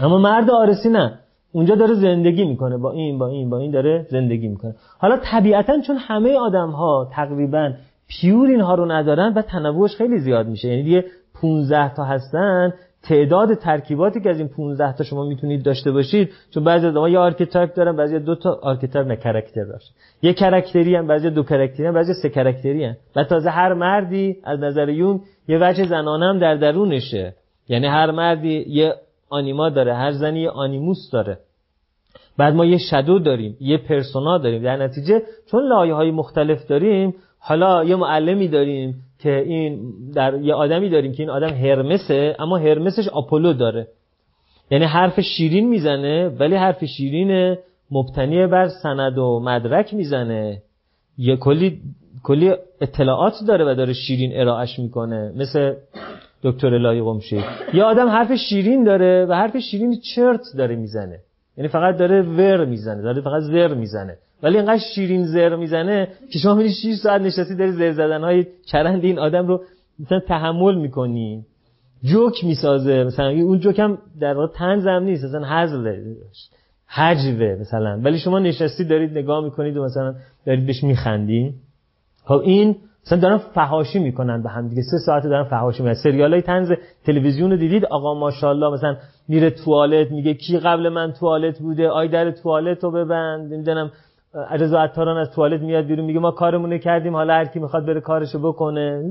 اما 0.00 0.18
مرد 0.18 0.50
آرسی 0.50 0.88
نه. 0.88 1.18
اونجا 1.52 1.74
داره 1.74 1.94
زندگی 1.94 2.44
می‌کنه. 2.44 2.76
با 2.76 2.90
این 2.90 3.18
با 3.18 3.26
این 3.26 3.50
با 3.50 3.58
این 3.58 3.70
داره 3.70 4.06
زندگی 4.10 4.48
می‌کنه. 4.48 4.74
حالا 4.98 5.18
طبیعتا 5.22 5.80
چون 5.80 5.96
همه 5.96 6.38
آدم 6.38 6.70
ها 6.70 7.08
تقریبا 7.12 7.72
pure 8.08 8.48
اینها 8.48 8.74
رو 8.74 8.92
ندارن 8.92 9.32
و 9.34 9.42
تنوعش 9.42 9.96
خیلی 9.96 10.18
زیاد 10.18 10.48
میشه. 10.48 10.68
یعنی 10.68 10.82
دیگه 10.82 11.04
15 11.42 11.94
تا 11.94 12.04
هستن 12.04 12.72
تعداد 13.02 13.54
ترکیباتی 13.54 14.20
که 14.20 14.30
از 14.30 14.38
این 14.38 14.48
15 14.48 14.96
تا 14.96 15.04
شما 15.04 15.24
می‌تونید 15.24 15.62
داشته 15.62 15.92
باشید 15.92 16.32
چون 16.50 16.64
بعضی 16.64 16.86
آدم‌ها 16.86 17.08
یه 17.08 17.18
archetype 17.18 17.74
دارن 17.74 17.96
بعضی 17.96 18.18
دو 18.18 18.34
تا 18.34 18.58
archetype 18.62 19.06
نه 19.06 19.16
character 19.16 19.64
داشت 19.64 19.94
یه 20.22 20.32
character 20.32 20.94
ی 20.96 20.99
هن 20.99 21.06
بعضی 21.06 21.30
دو 21.30 21.42
character 21.42 21.86
ی 21.86 21.89
هن 21.89 21.94
بعضی 21.94 22.12
سه 22.22 22.28
character 22.28 22.84
ی 22.84 22.87
هن. 22.87 22.96
و 23.16 23.24
تازه 23.24 23.50
هر 23.50 23.74
مردی 23.74 24.36
از 24.44 24.60
نظر 24.60 24.88
یونگ 24.88 25.20
یه 25.48 25.58
وجه 25.60 25.86
زنانه 25.86 26.26
هم 26.26 26.38
در 26.38 26.54
درونشه. 26.54 27.34
یعنی 27.68 27.86
هر 27.86 28.10
مردی 28.10 28.64
یه 28.68 28.94
آنیما 29.30 29.68
داره 29.68 29.94
هر 29.94 30.10
زنی 30.10 30.40
یه 30.40 30.50
آنیموس 30.50 31.10
داره. 31.12 31.38
بعد 32.38 32.54
ما 32.54 32.64
یه 32.64 32.78
shadow 32.78 33.18
داریم 33.18 33.56
یه 33.60 33.76
پرسونا 33.78 34.38
داریم. 34.38 34.62
در 34.62 34.76
نتیجه 34.76 35.22
چون 35.50 35.68
لایه 35.68 35.94
های 35.94 36.10
مختلف 36.10 36.66
داریم 36.66 37.14
حالا 37.38 37.84
یه 37.84 37.96
معلمی 37.96 38.48
داریم 38.48 38.94
که 39.22 39.38
این 39.38 39.92
در 40.14 40.40
یه 40.40 40.54
آدمی 40.54 40.88
داریم 40.88 41.12
که 41.12 41.22
این 41.22 41.30
آدم 41.30 41.48
هرمسه 41.48 42.36
اما 42.38 42.56
هرمسش 42.56 43.08
آپولو 43.08 43.52
داره. 43.52 43.86
یعنی 44.70 44.84
حرف 44.84 45.20
شیرین 45.20 45.68
می‌زنه 45.68 46.28
ولی 46.28 46.54
حرف 46.54 46.84
شیرین 46.84 47.56
مبتنی 47.90 48.46
بر 48.46 48.68
سند 48.68 49.18
و 49.18 49.40
مدرک 49.40 49.94
می‌زنه. 49.94 50.62
یه 51.18 51.36
کلی 51.36 51.80
کلی 52.22 52.54
اطلاعات 52.80 53.34
داره 53.48 53.72
و 53.72 53.74
داره 53.74 53.92
شیرین 53.92 54.30
ارائهش 54.34 54.78
می‌کنه. 54.78 55.32
مثل 55.36 55.74
دکتر 56.42 56.74
الهی 56.74 57.02
قمشی 57.02 57.44
یه 57.74 57.82
آدم 57.82 58.08
حرف 58.08 58.32
شیرین 58.34 58.84
داره 58.84 59.26
و 59.28 59.32
حرف 59.32 59.56
شیرین 59.56 60.00
چرت 60.14 60.40
داره 60.58 60.76
می‌زنه. 60.76 61.18
یعنی 61.60 61.68
فقط 61.68 61.96
داره 61.96 62.22
ور 62.22 62.64
می‌زنه 62.64 63.02
داره 63.02 63.20
فقط 63.20 63.42
زر 63.42 63.74
می‌زنه. 63.74 64.16
ولی 64.42 64.56
اینقدر 64.56 64.82
شیرین 64.94 65.26
زر 65.26 65.56
می‌زنه 65.56 66.08
که 66.32 66.38
شما 66.38 66.54
میری 66.54 66.72
6 66.72 66.94
ساعت 67.02 67.20
نشستی 67.20 67.54
داری 67.54 67.72
زر 67.72 67.92
زدن 67.92 68.20
های 68.20 68.46
چرند 68.66 69.04
این 69.04 69.18
آدم 69.18 69.46
رو 69.46 69.60
مثلا 69.98 70.20
تحمل 70.20 70.74
می‌کنی. 70.74 71.44
جوک 72.04 72.44
می‌سازه 72.44 73.04
مثلا 73.04 73.28
اون 73.28 73.58
جوک 73.58 73.78
هم 73.78 73.98
در 74.20 74.34
واقع 74.34 74.52
طنز 74.54 74.86
هم 74.86 75.02
نیست 75.02 75.24
مثلا 75.24 75.44
هزله 75.44 76.16
حجوه 76.86 77.56
مثلا. 77.60 78.00
ولی 78.04 78.18
شما 78.18 78.38
نشستی 78.38 78.84
دارید 78.84 79.18
نگاه 79.18 79.44
می‌کنید 79.44 79.76
و 79.76 79.84
مثلا 79.84 80.14
دارید 80.46 80.66
بهش 80.66 80.84
میخندی. 80.84 81.54
خب 82.24 82.40
این 82.44 82.76
مثلا 83.06 83.18
دارن 83.18 83.38
فحاشی 83.38 83.98
می‌کنن 83.98 84.42
به 84.42 84.48
هم 84.48 84.68
دیگه. 84.68 84.82
سه 84.82 84.98
ساعت 85.06 85.22
دارن 85.22 85.44
فحاشی 85.44 85.82
می‌کنن. 85.82 86.02
سریال 86.02 86.34
های 86.34 86.76
تلویزیون 87.04 87.50
رو 87.50 87.56
دیدید؟ 87.56 87.84
آقا 87.84 88.14
ماشاءالله 88.14 88.72
مثلا 88.72 88.96
میره 89.30 89.50
توالت 89.50 90.10
میگه 90.10 90.34
کی 90.34 90.58
قبل 90.58 90.88
من 90.88 91.12
توالت 91.12 91.58
بوده؟ 91.58 91.88
آی 91.88 92.08
در 92.08 92.30
توالت 92.30 92.84
رو 92.84 92.90
ببند. 92.90 93.54
نمی‌دونم 93.54 93.90
رضا 94.50 94.80
عطاران 94.80 95.16
از 95.16 95.30
توالت 95.30 95.60
میاد 95.60 95.84
بیرون 95.84 96.04
میگه 96.04 96.18
ما 96.18 96.30
کارمونه 96.30 96.78
کردیم 96.78 97.14
حالا 97.14 97.34
هر 97.34 97.44
کی 97.44 97.58
می‌خواد 97.58 97.86
بره 97.86 98.00
کارشو 98.00 98.38
بکنه. 98.38 99.04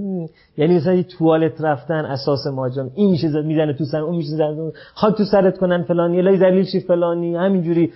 یعنی 0.58 0.78
مثلا 0.78 1.04
توالت 1.04 1.62
رفتن 1.62 2.06
اساس 2.06 2.48
ماجرا 2.48 2.88
این 2.96 3.10
میشه 3.12 3.28
زد 3.28 3.46
می‌زنه 3.46 3.74
تو 3.74 3.86
سر 3.86 4.02
اون 4.02 4.16
میشه 4.16 4.30
زد 4.30 4.56
خاک 4.94 5.16
تو 5.18 5.24
سرت 5.24 5.58
کنن 5.58 5.84
فلانی 5.84 6.22
لای 6.22 6.38
ذلیل 6.38 6.66
شی 6.66 6.80
فلانی؟ 6.80 7.36
همینجوری. 7.36 7.92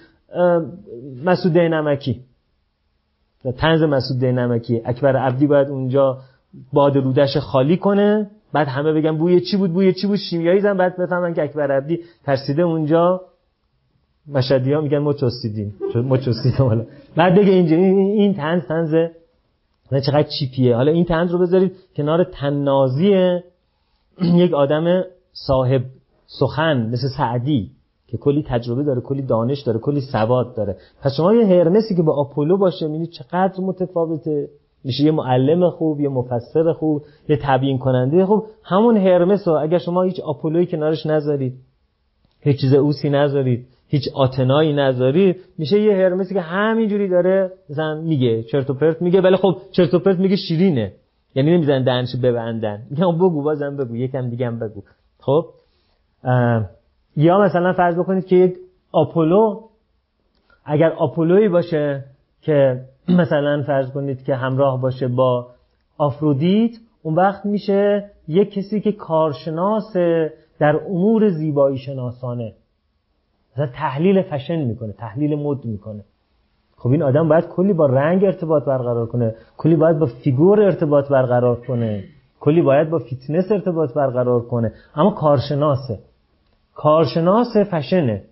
مسعود 1.25 1.57
نمکی. 1.57 2.21
تنز 3.57 3.83
مسعود 3.83 4.25
نمکی. 4.25 4.81
اکبر 4.85 5.15
عبدی 5.17 5.47
باید 5.47 5.67
اونجا 5.67 6.17
باد 6.73 6.97
رودش 6.97 7.37
خالی 7.37 7.77
کنه. 7.77 8.29
بعد 8.53 8.67
همه 8.67 8.93
بگن 8.93 9.17
بوی 9.17 9.41
چی 9.41 9.57
بود 9.57 9.73
بوی 9.73 9.93
چی 9.93 10.07
بود؟ 10.07 10.17
شیمیایی 10.17 10.61
زن 10.61 10.77
بعد 10.77 10.97
بفهمن 10.97 11.33
که 11.33 11.43
اکبر 11.43 11.71
عبدی 11.71 11.99
ترسیده 12.23 12.61
اونجا. 12.61 13.21
مشهدی 14.27 14.73
ها 14.73 14.81
میگن 14.81 14.97
ما 14.97 15.13
چستیدیم. 15.13 15.75
ما 15.95 16.17
چستیدیم. 16.17 16.67
حالا. 16.67 16.85
بعد 17.15 17.35
بگه 17.35 17.51
اینجا 17.51 17.75
این 17.75 18.33
تنز 18.33 18.63
تنزه 18.65 19.11
چقدر 20.05 20.23
چیپیه. 20.39 20.75
حالا 20.75 20.91
این 20.91 21.05
تنز 21.05 21.31
رو 21.31 21.39
بذارید 21.39 21.75
کنار 21.95 22.23
تنازی 22.23 23.39
یک 24.21 24.53
آدم 24.53 25.03
صاحب 25.33 25.81
سخن 26.27 26.89
مثل 26.89 27.07
سعدی 27.17 27.71
که 28.07 28.17
کلی 28.17 28.45
تجربه 28.47 28.83
داره 28.83 29.01
کلی 29.01 29.21
دانش 29.21 29.61
داره 29.61 29.79
کلی 29.79 30.01
سواد 30.01 30.55
داره. 30.55 30.77
پس 31.01 31.11
شما 31.17 31.33
یه 31.33 31.45
هرمسی 31.45 31.95
که 31.95 32.03
با 32.03 32.13
آپولو 32.13 32.57
باشه 32.57 32.85
می‌بینید 32.85 33.09
چقدر 33.09 33.61
متفاوته. 33.61 34.49
میشه 34.83 35.03
یه 35.03 35.11
معلم 35.11 35.69
خوب 35.69 35.99
یه 35.99 36.09
مفسر 36.09 36.73
خوب 36.73 37.01
یه 37.29 37.39
تبیین 37.41 37.77
کننده 37.77 38.25
خوب. 38.25 38.45
همون 38.63 38.97
هرمس 38.97 39.47
رو 39.47 39.53
اگر 39.53 39.77
شما 39.77 40.01
هیچ 40.01 40.19
آپولوی 40.19 40.65
کنارش 40.65 41.05
نذارید 41.05 41.53
هیچ 42.41 42.61
چیز 42.61 42.73
اوسی 42.73 43.09
نذارید 43.09 43.67
هیچ 43.87 44.03
آتنایی 44.15 44.73
نذارید 44.73 45.35
میشه 45.57 45.81
یه 45.81 45.93
هرمسی 45.93 46.33
که 46.33 46.41
همینجوری 46.41 47.07
داره 47.07 47.51
مثلا 47.69 48.01
میگه 48.01 48.43
چرت 48.43 48.69
و 48.69 48.73
پرت 48.73 49.01
میگه. 49.01 49.21
ولی 49.21 49.35
خب 49.35 49.57
چرت 49.71 49.93
و 49.93 49.99
پرت 49.99 50.19
میگه 50.19 50.35
شیرینه. 50.35 50.93
یعنی 51.35 51.57
نمیزن 51.57 51.83
دهنشو 51.83 52.17
ببندن. 52.23 52.81
میگم 52.89 53.15
بگو 53.15 53.43
بازم 53.43 53.77
بگو. 53.77 53.95
یکم 53.95 54.29
دیگه 54.29 54.47
هم 54.47 54.59
بگو. 54.59 54.81
خب؟ 55.19 55.45
یا 57.17 57.41
مثلا 57.41 57.73
فرض 57.73 57.99
بکنید 57.99 58.25
که 58.25 58.35
یک 58.35 58.55
آپولو 58.91 59.61
اگر 60.65 60.89
آپولویی 60.89 61.49
باشه 61.49 62.05
که 62.41 62.81
مثلا 63.07 63.63
فرض 63.67 63.91
کنید 63.91 64.23
که 64.23 64.35
همراه 64.35 64.81
باشه 64.81 65.07
با 65.07 65.47
آفرودیت 65.97 66.71
اون 67.03 67.15
وقت 67.15 67.45
میشه 67.45 68.09
یک 68.27 68.53
کسی 68.53 68.81
که 68.81 68.91
کارشناس 68.91 69.93
در 70.59 70.75
امور 70.89 71.29
زیبایی 71.29 71.77
شناسانه 71.77 72.53
مثلا 73.53 73.67
تحلیل 73.67 74.21
فشن 74.21 74.55
می‌کنه 74.55 74.93
تحلیل 74.93 75.35
مد 75.35 75.65
می‌کنه. 75.65 76.03
خب 76.77 76.89
این 76.89 77.03
آدم 77.03 77.29
باید 77.29 77.47
کلی 77.47 77.73
با 77.73 77.85
رنگ 77.85 78.23
ارتباط 78.23 78.63
برقرار 78.63 79.05
کنه 79.05 79.35
کلی 79.57 79.75
باید 79.75 79.99
با 79.99 80.05
فیگور 80.05 80.61
ارتباط 80.61 81.09
برقرار 81.09 81.55
کنه 81.55 82.03
کلی 82.39 82.61
باید 82.61 82.89
با 82.89 82.99
فیتنس 82.99 83.51
ارتباط 83.51 83.93
برقرار 83.93 84.41
کنه. 84.41 84.71
اما 84.95 85.11
کارشناسه. 85.11 85.99
کارشناس 86.75 87.57
فشنه. 87.71 88.23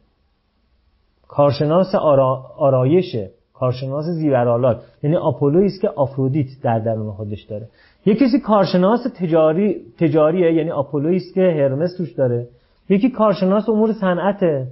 کارشناس 1.27 1.95
آرا... 1.95 2.45
آرایشه. 2.57 3.31
کارشناس 3.61 4.05
زیورآلات 4.05 4.77
یعنی 5.03 5.15
آپولویی 5.15 5.65
است 5.65 5.81
که 5.81 5.89
آفرودیت 5.89 6.47
در 6.63 6.79
درون 6.79 7.11
خودش 7.11 7.41
داره. 7.43 7.67
یکی 8.05 8.25
کسی 8.25 8.39
کارشناس 8.39 9.03
تجاری 9.03 9.75
تجاریه 9.99 10.53
یعنی 10.53 10.71
آپولویی 10.71 11.17
است 11.17 11.33
که 11.33 11.41
هرمس 11.41 11.97
توش 11.97 12.11
داره. 12.11 12.47
یکی 12.89 13.09
کارشناس 13.09 13.69
امور 13.69 13.93
صنعته 13.93 14.67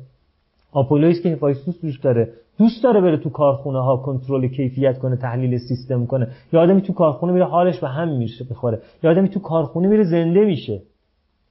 آپولویی 0.71 1.13
است 1.13 1.23
که 1.23 1.29
هفایستوس 1.29 1.77
توش 1.81 1.99
داره. 1.99 2.29
دوست 2.57 2.83
داره 2.83 3.01
بره 3.01 3.17
تو 3.17 3.29
کارخونه 3.29 3.79
ها 3.79 3.97
کنترل 3.97 4.47
کیفیت 4.47 4.99
کنه 4.99 5.15
تحلیل 5.15 5.57
سیستم 5.57 6.05
کنه. 6.05 6.27
یا 6.53 6.61
آدمی 6.61 6.81
تو 6.81 6.93
کارخونه 6.93 7.33
میره 7.33 7.45
حالش 7.45 7.79
به 7.79 7.87
هم 7.87 8.17
میشه 8.17 8.45
بخوره. 8.51 8.79
یا 9.03 9.11
آدمی 9.11 9.29
تو 9.29 9.39
کارخونه 9.39 9.87
میره 9.87 10.03
زنده 10.03 10.45
میشه. 10.45 10.81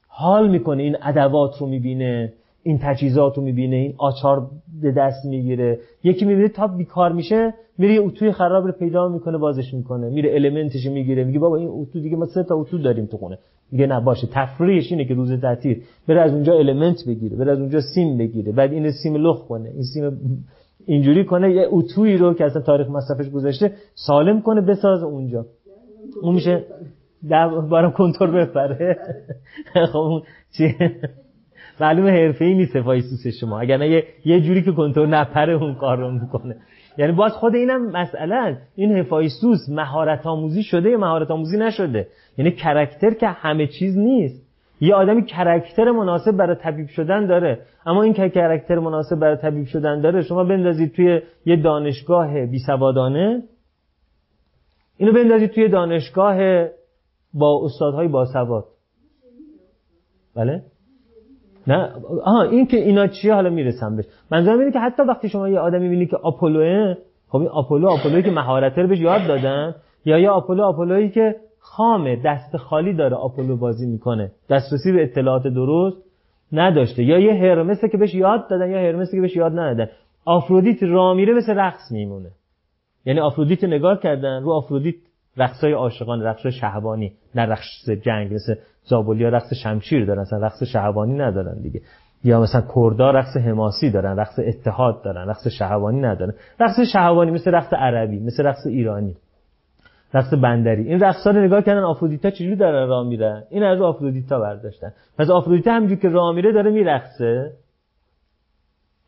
حال 0.09 0.51
می‌کنه 0.51 0.83
این 0.83 0.97
ادوات 1.03 1.59
رو 1.61 1.67
می‌بینه. 1.67 2.33
این 2.63 2.79
تجهیزات 2.83 3.37
رو 3.37 3.43
می‌بینه 3.43 3.77
این 3.77 3.95
آچار 3.99 4.51
به 4.83 4.93
دست 4.93 5.25
می‌گیره. 5.25 5.79
یکی 6.05 6.25
می‌بینه 6.25 6.49
تا 6.49 6.67
بیکار 6.67 7.13
میشه 7.13 7.55
میره 7.79 7.95
یه 7.95 8.01
اتوی 8.01 8.33
خراب 8.33 8.67
رو 8.67 8.73
پیدا 8.73 9.09
می‌کنه 9.09 9.39
بازش 9.39 9.75
می‌کنه. 9.75 10.11
میره 10.11 10.35
المنتش 10.35 10.87
می‌گیره. 10.87 11.25
میگه 11.25 11.39
بابا 11.39 11.57
این 11.57 11.69
اتو 11.69 12.01
دیگه 12.01 12.17
ما 12.17 12.27
سه 12.27 12.43
تا 12.43 12.57
اتو 12.57 12.79
داریم 12.79 13.07
تو 13.07 13.17
خونه. 13.17 13.39
میگه 13.73 13.87
نه 13.87 14.01
باشه. 14.01 14.29
تفریحش 14.33 14.93
اینه 14.93 15.05
که 15.05 15.15
روز 15.15 15.41
تعطیل 15.41 15.83
بره 16.09 16.21
از 16.21 16.33
اونجا 16.33 16.53
المنت 16.55 17.05
بگیره 17.09 17.37
بره 17.37 17.53
از 17.53 17.61
اونجا 17.61 17.81
سیم 17.81 18.19
بگیره. 18.19 18.53
بعد 18.53 18.73
این 18.73 18.91
سیم 18.91 19.17
لخ 19.17 19.49
کنه. 19.49 19.69
این 19.69 19.83
سیم 19.83 20.19
اینجوری 20.87 21.25
کنه 21.25 21.53
یه 21.53 21.67
اتویی 21.71 22.17
رو 22.17 22.35
که 22.35 22.45
اصلا 22.45 22.63
تاریخ 22.63 22.89
مصرفش 22.89 23.31
گذاشته 23.31 23.73
سالم 23.95 24.43
کنه 24.43 24.61
بسازه 24.61 25.07
اونجا. 25.07 25.47
اون 26.23 26.35
میشه 26.35 26.65
در 27.29 27.49
بارم 27.49 27.91
کنتور 27.91 28.31
بپره. 28.31 28.97
خب 29.93 29.97
اون 29.97 30.23
چی؟ 30.57 30.75
معلومه 31.81 32.11
حرفه 32.11 32.45
ای 32.45 32.55
نیست 32.55 32.73
سوس 32.83 33.27
شما. 33.41 33.61
اگر 33.61 33.77
نه 33.77 34.03
یه 34.25 34.41
جوری 34.41 34.63
که 34.63 34.73
کنتور 34.73 35.07
نپره 35.07 35.53
اون 35.53 35.75
کار 35.75 35.99
رو 35.99 36.11
می‌کنه. 36.11 36.57
یعنی 36.99 37.13
باز 37.13 37.33
خود 37.33 37.55
اینم 37.55 37.91
مسئله 37.91 38.59
این 38.77 38.97
هفایسوس 38.97 39.69
مهارت 39.69 40.27
آموزی 40.27 40.63
شده 40.63 40.91
یا 40.91 40.99
مهارت 40.99 41.31
آموزی 41.31 41.59
نشده؟ 41.59 42.09
یعنی 42.39 42.51
character 42.51 43.11
که 43.11 43.27
همه 43.27 43.67
چیز 43.67 43.99
نیست. 43.99 44.49
یه 44.81 44.95
آدمی 44.95 45.25
character 45.25 45.91
مناسب 45.91 46.33
برای 46.33 46.57
طبیب 46.57 46.89
شدن 46.89 47.27
داره. 47.27 47.59
اما 47.87 48.03
این 48.03 48.13
که 48.13 48.29
character 48.29 48.79
مناسب 48.79 49.17
برای 49.17 49.37
طبیب 49.37 49.67
شدن 49.67 50.01
داره 50.01 50.23
شما 50.23 50.45
بندازید 50.45 50.93
توی 50.93 51.21
یه 51.47 51.57
دانشگاه 51.57 52.47
بی 52.47 52.59
سوادانه. 52.59 53.43
اینو 54.97 55.13
بندازید 55.13 55.51
توی 55.51 55.69
دانشگاه 55.69 56.39
با 57.35 57.61
استادهای 57.65 58.09
باسواد. 58.09 58.65
بله؟ 60.37 60.63
نه؟ 61.69 61.93
آها 62.25 62.43
این 62.43 62.67
که 62.67 62.77
اینا 62.77 63.07
چیه؟ 63.07 63.35
حالا 63.35 63.51
می‌رسم 63.51 63.97
بهش. 63.97 64.05
منظورم 64.31 64.59
اینه 64.59 64.73
که 64.73 64.79
حتی 64.79 65.03
وقتی 65.03 65.29
شما 65.29 65.49
یه 65.49 65.59
آدمی 65.59 65.83
می‌بینی 65.83 66.07
که 66.07 66.17
آپولوه 66.17 66.95
خب 67.29 67.39
این 67.39 67.49
آپولو 67.49 67.89
آپولویی 67.89 68.23
که 68.23 68.31
مهارت 68.31 68.79
رو 68.79 68.89
بهش 68.89 68.99
یاد 68.99 69.27
دادن 69.29 69.75
یا 70.05 70.19
یه 70.19 70.31
آپولو 70.31 70.63
آپولویی 70.65 71.11
که 71.11 71.37
خامه 71.61 72.17
دست 72.25 72.57
خالی 72.57 72.95
داره 72.95 73.17
آپولو 73.17 73.57
بازی 73.57 73.87
می‌کنه 73.87 74.31
دسترسی 74.51 74.93
به 74.93 75.03
اطلاعات 75.03 75.43
درست 75.43 75.97
نداشته. 76.53 77.05
یا 77.05 77.19
یه 77.19 77.33
هرمسه 77.35 77.89
که 77.89 77.99
بهش 77.99 78.15
یاد 78.15 78.49
دادن 78.51 78.71
یا 78.71 78.79
هرمسه 78.79 79.17
که 79.17 79.21
بهش 79.21 79.37
یاد 79.37 79.53
ندادن. 79.53 79.91
آفرودیت 80.25 80.83
رامیره 80.83 81.35
مثل 81.35 81.55
رقص 81.55 81.93
میمونه. 81.93 82.31
یعنی 83.05 83.21
آفرودیت 83.21 83.65
نگاه 83.65 84.01
کردن 84.01 84.43
رو 84.43 84.53
آفرودیت 84.53 84.95
رقصای 85.39 85.73
عاشقان 85.73 86.23
رقص 86.23 86.47
شهوانی 86.47 87.13
نه 87.35 87.43
رقص 87.43 87.91
جنگ 88.05 88.35
مثل 88.35 88.55
زابلیا 88.85 89.29
رقص 89.29 89.55
شمشیر 89.63 90.05
دارن 90.05 90.21
مثلا 90.21 90.47
رقص 90.47 90.63
شهوانی 90.63 91.15
ندارن 91.15 91.63
دیگه. 91.63 91.81
یا 92.25 92.41
مثلا 92.41 92.63
کردا 92.75 93.11
رقص 93.11 93.37
حماسی 93.37 93.91
دارن 93.91 94.17
رقص 94.17 94.39
اتحاد 94.39 95.03
دارن 95.03 95.29
رقص 95.29 95.49
شهوانی 95.49 96.01
ندارن. 96.01 96.33
رقص 96.61 96.81
شهوانی 96.93 97.31
مثل 97.31 97.51
رقص 97.51 97.73
عربی 97.73 98.21
مثل 98.21 98.43
رقص 98.43 98.67
ایرانی. 98.67 99.17
رقص 100.15 100.35
بندری. 100.35 100.89
این 100.89 101.01
رقصا 101.01 101.31
رو 101.31 101.41
نگاه 101.41 101.63
کردن 101.63 101.83
آفرودیتا 101.83 102.31
چجوری 102.31 102.57
دارن 102.57 102.89
راه 102.89 103.07
میرن؟ 103.07 103.45
این 103.51 103.63
از 103.63 103.81
آفرودیتا 103.81 104.41
برداشتن. 104.41 104.93
پس 105.19 105.31
آفرودیتا 105.31 105.73
همینجوری 105.73 106.01
که 106.01 106.09
راه 106.09 106.35
میره 106.35 106.53
داره 106.53 106.71
میرقصه. 106.71 107.53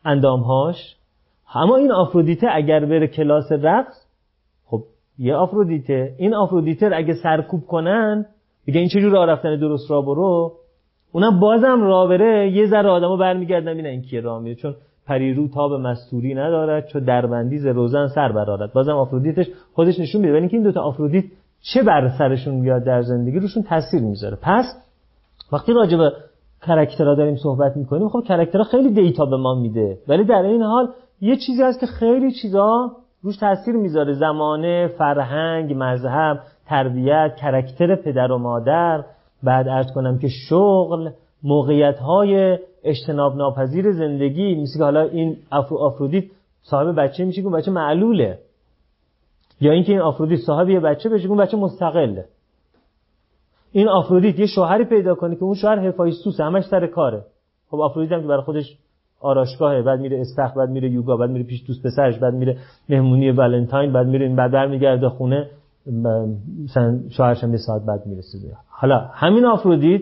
اندامهاش. 0.05 0.95
اما 1.55 1.77
این 1.77 1.91
آفرودیته 1.91 2.47
اگر 2.51 2.85
بره 2.85 3.07
کلاس 3.07 3.51
رقص 3.51 4.00
یه 5.21 5.35
آفرودیته. 5.35 6.15
این 6.17 6.33
آفرودیته 6.33 6.89
اگه 6.93 7.13
سرکوب 7.13 7.65
کنن 7.65 8.25
بگه 8.67 8.79
این 8.79 8.89
چجور 8.89 9.11
راه 9.11 9.25
رفتن 9.25 9.59
درست 9.59 9.91
را 9.91 10.01
برو؟ 10.01 10.53
اونم 11.11 11.39
بازم 11.39 11.81
راه 11.81 12.09
بره. 12.09 12.51
یه 12.51 12.67
ذره 12.67 12.89
آدمو 12.89 13.17
برمیگردن 13.17 13.73
ببینن 13.73 13.89
این 13.89 14.01
کیه 14.01 14.21
راه 14.21 14.41
میره. 14.41 14.55
چون 14.55 14.75
پریرو 15.07 15.47
تاب 15.47 15.73
مستوری 15.73 16.33
ندارد 16.33 16.87
چو 16.87 17.03
در 17.03 17.21
بندی 17.21 17.56
ز 17.56 17.65
روزن 17.65 18.07
سر 18.07 18.31
برارد. 18.31 18.73
بازم 18.73 18.91
آفرودیتش 18.91 19.45
خودش 19.73 19.99
نشون 19.99 20.21
میده. 20.21 20.33
ولی 20.33 20.39
اینکه 20.39 20.57
این 20.57 20.63
دوتا 20.63 20.81
آفرودیت 20.81 21.25
چه 21.73 21.83
بر 21.83 22.11
سرشون 22.17 22.55
میاد 22.55 22.83
در 22.83 23.01
زندگی 23.01 23.39
روشون 23.39 23.63
تاثیر 23.63 24.01
می‌ذاره. 24.01 24.37
پس 24.41 24.65
وقتی 25.51 25.73
راجع 25.73 25.97
به 25.97 26.11
character 26.67 27.10
ها 27.10 27.15
داریم 27.15 27.35
صحبت 27.35 27.77
می‌کنیم 27.77 28.09
خب 28.09 28.23
character 28.27 28.59
ها 28.59 28.63
خیلی 28.63 28.91
data 28.91 29.25
به 29.25 29.37
ما 29.37 29.55
میده. 29.55 29.97
ولی 30.07 30.23
در 30.23 30.41
عین 30.41 30.61
حال 30.61 30.89
یه 31.21 31.35
چیزی 31.35 31.63
هست 31.63 31.79
که 31.79 31.85
خیلی 31.85 32.31
چیزا 32.31 32.91
روش 33.23 33.37
تاثیر 33.37 33.75
می‌ذاره. 33.75 34.13
زمانه 34.13 34.87
فرهنگ 34.87 35.73
مذهب 35.77 36.39
تربیت 36.65 37.35
character 37.35 37.95
پدر 37.95 38.31
و 38.31 38.37
مادر. 38.37 39.03
بعد 39.43 39.67
عرض 39.67 39.91
کنم 39.95 40.19
که 40.19 40.27
شغل 40.49 41.09
موقعیت 41.43 41.99
های 41.99 42.59
اجتناب 42.83 43.35
ناپذیر 43.35 43.91
زندگی. 43.91 44.55
مثل 44.55 44.77
که 44.77 44.83
حالا 44.83 45.01
این 45.01 45.37
آفرودیت 45.51 46.23
صاحب 46.61 46.99
بچه 46.99 47.25
میشه 47.25 47.41
که 47.41 47.49
بچه 47.49 47.71
معلوله. 47.71 48.39
یا 49.61 49.71
اینکه 49.71 49.91
این 49.91 50.01
آفرودیت 50.01 50.39
صاحب 50.39 50.69
یه 50.69 50.79
بچه 50.79 51.09
بشه 51.09 51.27
که 51.27 51.35
بچه 51.35 51.57
مستقله 51.57 52.25
این 53.71 53.87
آفرودیت 53.87 54.39
یه 54.39 54.45
شوهری 54.45 54.85
پیدا 54.85 55.15
کنه 55.15 55.35
که 55.35 55.43
اون 55.43 55.55
شوهر 55.55 55.79
هفایستوس 55.79 56.39
همش 56.39 56.63
سر 56.63 56.87
کاره. 56.87 57.25
خب 57.69 57.79
آفرودیت 57.79 58.11
هم 58.11 58.21
که 58.21 58.27
برای 58.27 58.41
خودش 58.41 58.77
آراشگاهه 59.21 59.81
بعد 59.81 59.99
میره 59.99 60.21
استخ 60.21 60.57
بعد 60.57 60.69
میره 60.69 60.89
یوگا 60.89 61.17
بعد 61.17 61.29
میره 61.29 61.43
پیش 61.45 61.63
دوست 61.67 61.83
پسرش 61.83 62.17
بعد 62.17 62.33
میره 62.33 62.57
مهمونی 62.89 63.31
ولنتاین 63.31 63.93
بعد 63.93 64.07
میره 64.07 64.25
این 64.25 64.35
بعد 64.35 64.51
برمیگرده 64.51 65.09
خونه 65.09 65.49
مثلا 66.63 66.99
شوهرش 67.09 67.43
هم 67.43 67.51
یه 67.51 67.57
ساعت 67.57 67.81
بعد 67.81 68.05
می‌رسه 68.05 68.37
حالا 68.69 68.99
همین 69.13 69.45
آفرودیت 69.45 70.01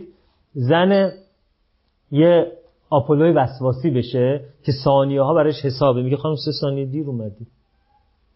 زن 0.53 1.11
یه 2.11 2.51
آپولوی 2.89 3.31
وسواسی 3.31 3.89
بشه 3.89 4.41
که 4.63 4.71
ثانیه 4.83 5.21
ها 5.21 5.33
براش 5.33 5.65
حسابه. 5.65 6.01
میگه 6.01 6.17
خانم 6.17 6.35
سه 6.35 6.51
ثانیه 6.61 6.85
دیر 6.85 7.07
اومدی. 7.07 7.47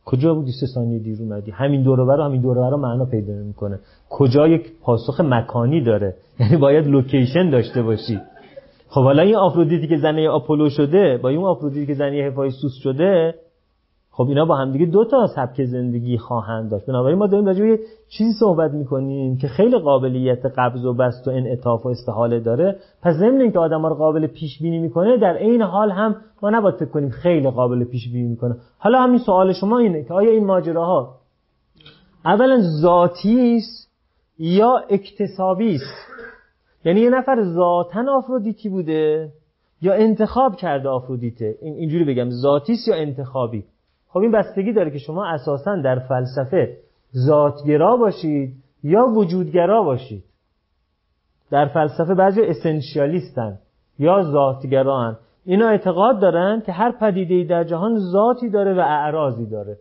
کجا 0.06 0.34
بودی 0.34 0.52
سه 0.52 0.68
ثانیه 0.68 1.00
دیر 1.00 1.18
اومدی؟ 1.22 1.52
همین 1.52 1.84
دور 1.84 2.00
و 2.00 2.06
برا 2.06 2.26
همین 2.26 2.42
دور 2.42 2.57
و 2.57 2.62
برا 2.62 2.78
معنا 2.78 3.06
پیدا 3.06 3.34
نمی‌کنه. 3.34 3.80
کجا 4.10 4.48
یک 4.48 4.72
پاسخ 4.82 5.22
مکانی 5.22 5.82
داره؟ 5.82 6.16
یعنی 6.40 6.58
باید 6.58 6.88
location 6.88 7.50
داشته 7.50 7.84
باشی. 7.84 8.20
خب 8.94 9.04
حالا 9.04 9.24
این 9.24 9.36
آفرودیتی 9.36 9.88
که 9.88 9.98
زنه 9.98 10.30
آپولو 10.30 10.70
شده 10.70 11.20
با 11.24 11.30
این 11.30 11.44
آفرودیتی 11.44 11.86
که 11.86 11.94
زنه 11.94 12.16
هفایستوس 12.16 12.74
شده 12.74 13.36
خب 14.12 14.28
اینا 14.28 14.46
با 14.46 14.56
همدیگه 14.56 14.86
دو 14.86 15.06
تا 15.06 15.28
سبک 15.28 15.64
زندگی 15.66 16.18
خواهند 16.18 16.72
داشت. 16.72 16.86
بنابراین 16.86 17.18
ما 17.18 17.28
داریم 17.28 17.46
راجع 17.46 17.64
به 17.64 17.80
چیزی 18.10 18.32
صحبت 18.40 18.72
می‌کنیم 18.72 19.38
که 19.38 19.48
خیلی 19.48 19.80
قابلیت 19.80 20.46
قبض 20.58 20.86
و 20.86 20.94
بست 20.94 21.28
و 21.28 21.32
انعطاف 21.32 21.86
و 21.86 21.90
استحاله 21.90 22.40
داره. 22.40 22.76
پس 23.02 23.14
ضمن 23.14 23.42
اینکه 23.42 23.60
آدم 23.60 23.86
رو 23.86 23.96
قابل 23.96 24.28
پیش 24.28 24.62
بینی 24.62 24.80
می‌کنه 24.80 25.18
در 25.18 25.38
عین 25.38 25.62
حال 25.62 25.92
هم 25.92 26.16
ما 26.42 26.50
نباید 26.50 26.76
فکر 26.76 26.90
کنیم 26.90 27.10
خیلی 27.10 27.50
قابل 27.50 27.84
پیش 27.84 28.12
بینی 28.12 28.28
می‌کنه. 28.28 28.56
حالا 28.78 29.02
همین 29.02 29.20
سوال 29.20 29.54
شما 29.54 29.78
اینه 29.78 30.04
که 30.04 30.14
آیا 30.14 30.32
این 30.32 30.46
ماجراها 30.46 31.16
اولا 32.26 32.62
ذاتی 32.82 33.56
است 33.58 33.92
یا 34.40 34.84
اکتسابی 34.90 35.76
است؟ 35.76 36.13
یعنی 36.86 37.00
یه 37.00 37.10
نفر 37.10 37.44
ذاتن 37.44 38.10
آفرودیتی 38.10 38.70
بوده 38.70 39.32
یا 39.82 39.94
انتخاب 39.94 40.56
کرده 40.56 40.90
آفرودیته؟ 40.90 41.56
این 41.62 41.74
اینجوری 41.74 42.04
بگم 42.04 42.30
ذاتی 42.30 42.76
یا 42.88 42.96
انتخابی؟ 42.96 43.64
خب 44.08 44.20
این 44.20 44.32
بستگی 44.32 44.74
داره 44.74 44.92
که 44.92 44.98
شما 44.98 45.26
اساسا 45.26 45.76
در 45.76 46.00
فلسفه 46.00 46.78
ذاتگرا 47.18 47.98
باشید 47.98 48.54
یا 48.84 49.06
وجودگرا 49.06 49.84
باشید. 49.84 50.24
در 51.52 51.66
فلسفه 51.66 52.14
بعضی 52.14 52.42
اسنشیالیستن 52.42 53.60
یا 54.00 54.22
ذاتگران. 54.22 55.18
اینا 55.46 55.68
اعتقاد 55.68 56.20
دارن 56.20 56.62
که 56.66 56.72
هر 56.72 56.92
پدیده 56.92 57.44
در 57.44 57.64
جهان 57.64 58.00
ذاتی 58.00 58.50
داره 58.50 58.74
و 58.74 58.80
اعراضی 58.80 59.46
داره. 59.46 59.78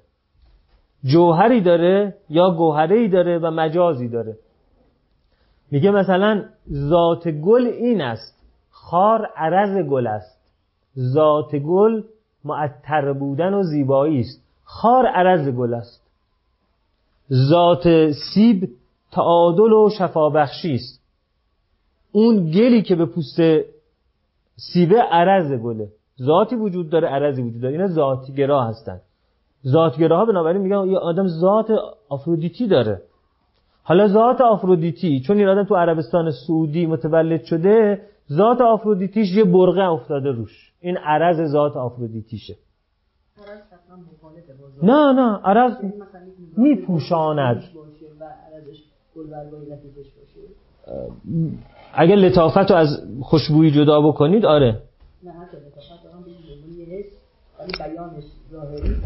جوهری 1.05 1.61
داره 1.61 2.15
یا 2.29 2.51
گوهری 2.51 3.09
داره 3.09 3.39
و 3.39 3.51
مجازی 3.51 4.09
داره. 4.09 4.37
میگه 5.73 5.91
مثلا 5.91 6.45
ذات 6.73 7.29
گل 7.29 7.67
این 7.67 8.01
است. 8.01 8.35
خار 8.71 9.27
عرض 9.37 9.89
گل 9.89 10.07
است. 10.07 10.39
ذات 10.99 11.57
گل 11.57 12.03
معطر 12.45 13.13
بودن 13.13 13.55
و 13.55 13.63
زیبایی 13.63 14.21
است. 14.21 14.43
خار 14.65 15.07
عرض 15.07 15.49
گل 15.49 15.75
است. 15.75 16.03
ذات 17.33 18.11
سیب 18.35 18.69
تعادل 19.13 19.73
و 19.73 19.91
شفابخشی 19.99 20.75
است. 20.75 21.03
اون 22.13 22.51
گلی 22.51 22.83
که 22.83 22.97
به 22.97 23.07
پوست 23.07 23.41
سیبه 24.57 25.03
عرض 25.03 25.53
گله. 25.53 25.89
ذاتی 26.23 26.57
وجود 26.57 26.91
داره 26.91 27.09
عرضی 27.09 27.43
وجود 27.43 27.61
داره. 27.61 27.75
اینا 27.75 27.89
ذاتگرا 27.89 28.65
هستن. 28.65 29.01
ذاتگراها 29.67 30.25
بنابراین 30.25 30.63
میگن 30.63 30.91
یه 30.91 30.99
آدم 30.99 31.27
ذات 31.27 31.71
آفرودیتی 32.09 32.67
داره. 32.67 33.03
حالا 33.83 34.09
ذات 34.09 34.41
آفرودیتی 34.41 35.21
چون 35.21 35.39
این 35.39 35.49
آدم 35.49 35.65
تو 35.65 35.77
عربستان 35.77 36.31
سعودی 36.31 36.87
متولد 36.87 37.45
شده 37.45 38.03
ذات 38.33 38.61
آفرودیتیش 38.61 39.37
یه 39.37 39.45
برغه 39.45 39.83
افتاده 39.83 40.31
روش. 40.31 40.73
این 40.81 40.97
عرض 40.97 41.51
ذات 41.53 41.77
آفرودیتیشه. 41.77 42.57
نه 44.83 45.13
نه 45.13 45.39
عرض 45.45 45.73
میپوشاند. 46.57 47.65
اگه 51.95 52.17
لطافت 52.17 52.71
رو 52.71 52.77
از 52.77 52.89
خوشبویی 53.23 53.71
جدا 53.71 54.01
بکنید 54.01 54.45
آره. 54.45 54.83
نه 55.23 55.33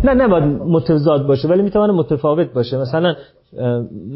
نه 0.04 0.28
باید 0.28 0.44
متضاد 0.44 1.26
باشه 1.26 1.48
ولی 1.48 1.62
می‌تونه 1.62 1.92
متفاوت 1.92 2.52
باشه. 2.52 2.78
مثلا 2.78 3.14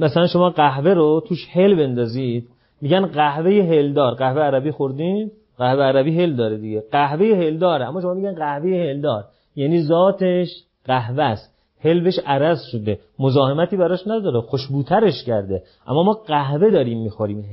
مثلا 0.00 0.26
شما 0.26 0.50
قهوه 0.50 0.90
رو 0.90 1.22
توش 1.28 1.48
هل 1.52 1.74
بندازید 1.74 2.48
میگن 2.80 3.06
قهوه 3.06 3.50
هلدار. 3.50 4.14
قهوه 4.14 4.42
عربی 4.42 4.70
خوردین؟ 4.70 5.30
قهوه 5.58 5.82
عربی 5.82 6.20
هل 6.22 6.36
داره 6.36 6.58
دیگه. 6.58 6.84
قهوه 6.92 7.26
هل 7.26 7.58
داره 7.58 7.88
اما 7.88 8.00
شما 8.00 8.14
میگن 8.14 8.34
قهوه 8.34 8.70
هل 8.70 9.00
دار. 9.00 9.24
یعنی 9.56 9.82
ذاتش 9.82 10.48
قهوه 10.84 11.22
است. 11.22 11.56
هل 11.80 12.00
بهش 12.00 12.18
عرض 12.26 12.62
شده. 12.72 12.98
مزاحمتی 13.18 13.76
براش 13.76 14.06
نداره 14.06 14.40
خوشبوترش 14.40 15.24
کرده. 15.24 15.62
اما 15.86 16.02
ما 16.02 16.12
قهوه 16.12 16.70
داریم 16.70 17.02
می‌خوریم. 17.02 17.44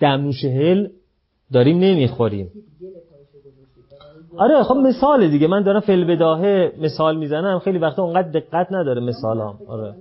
دمنوش 0.00 0.44
هل 0.44 0.88
داریم 1.52 1.78
نمی‌خوریم. 1.78 2.50
آره 4.36 4.62
خب 4.62 4.74
مثال 4.74 5.28
دیگه. 5.28 5.46
من 5.46 5.62
دارم 5.62 5.80
فل 5.80 6.04
بداهه 6.04 6.72
مثال 6.80 7.16
می‌زنم. 7.16 7.58
خیلی 7.58 7.78
وقتا 7.78 8.02
اونقدر 8.02 8.28
دقت 8.28 8.72
نداره 8.72 9.00
مثالام. 9.00 9.58
آره. 9.68 9.94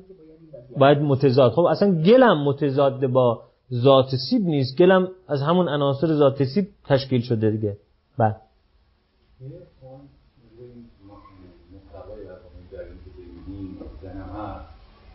باید 0.78 0.98
متضاد. 0.98 1.52
خب 1.52 1.62
اصلا 1.62 1.92
گلم 2.02 2.44
متضاد 2.44 3.08
با 3.08 3.42
ذات 3.74 4.16
سیب 4.30 4.46
نیست. 4.46 4.78
گلم 4.78 5.08
از 5.28 5.42
همون 5.42 5.70
عناصر 5.70 6.08
ذات 6.08 6.44
سیب 6.44 6.68
تشکیل 6.88 7.22
شده 7.22 7.52
دیگه. 7.52 7.78
بله. 8.18 8.36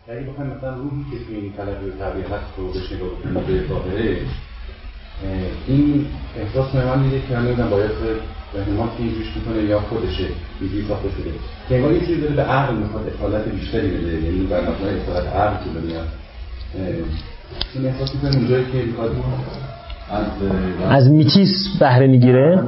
اگه 0.09 0.31
بخوایم 0.31 0.51
مثلا 0.51 0.75
روحی 0.75 1.05
که 1.11 1.25
توی 1.25 1.37
این 1.37 1.53
طلبی 1.53 2.23
هست 2.23 2.59
رو 2.59 2.73
بهش 2.73 2.93
نگاه 2.93 3.09
بکنیم 3.09 3.35
به 3.35 3.69
ظاهره 3.69 4.27
این 5.67 6.07
احساس 6.37 6.73
به 6.73 6.87
من 6.87 6.99
میده 6.99 7.27
که 7.29 7.35
من 7.35 7.71
باید 7.71 7.91
که 8.53 8.59
اینجوش 8.99 9.37
می‌کنه 9.37 9.63
یا 9.63 9.81
خودشه 9.81 10.27
اینجوری 10.61 10.85
ساخته 10.89 11.09
شده. 11.11 11.31
که 11.69 11.75
انگار 11.77 11.93
یه 11.93 12.01
چیزی 12.01 12.21
داره 12.21 12.35
به 12.35 12.43
عقل 12.43 12.75
می‌خواد 12.75 13.07
اطالت 13.07 13.49
بیشتری 13.49 13.89
بده. 13.89 14.13
یعنی 14.13 14.47
بر 14.47 14.61
مبنای 14.61 15.01
اطالت 15.01 15.27
عقل 15.27 15.65
که 15.65 15.71
میاد 15.87 16.09
این 17.75 17.87
احساس 17.87 18.15
می‌کنه 18.15 18.37
اونجایی 18.37 18.65
که 18.73 18.79
می‌خواد 18.87 19.17
از 20.11 20.25
از 20.89 21.11
میتیس 21.11 21.49
بهره 21.81 22.07
می‌گیره؟ 22.07 22.63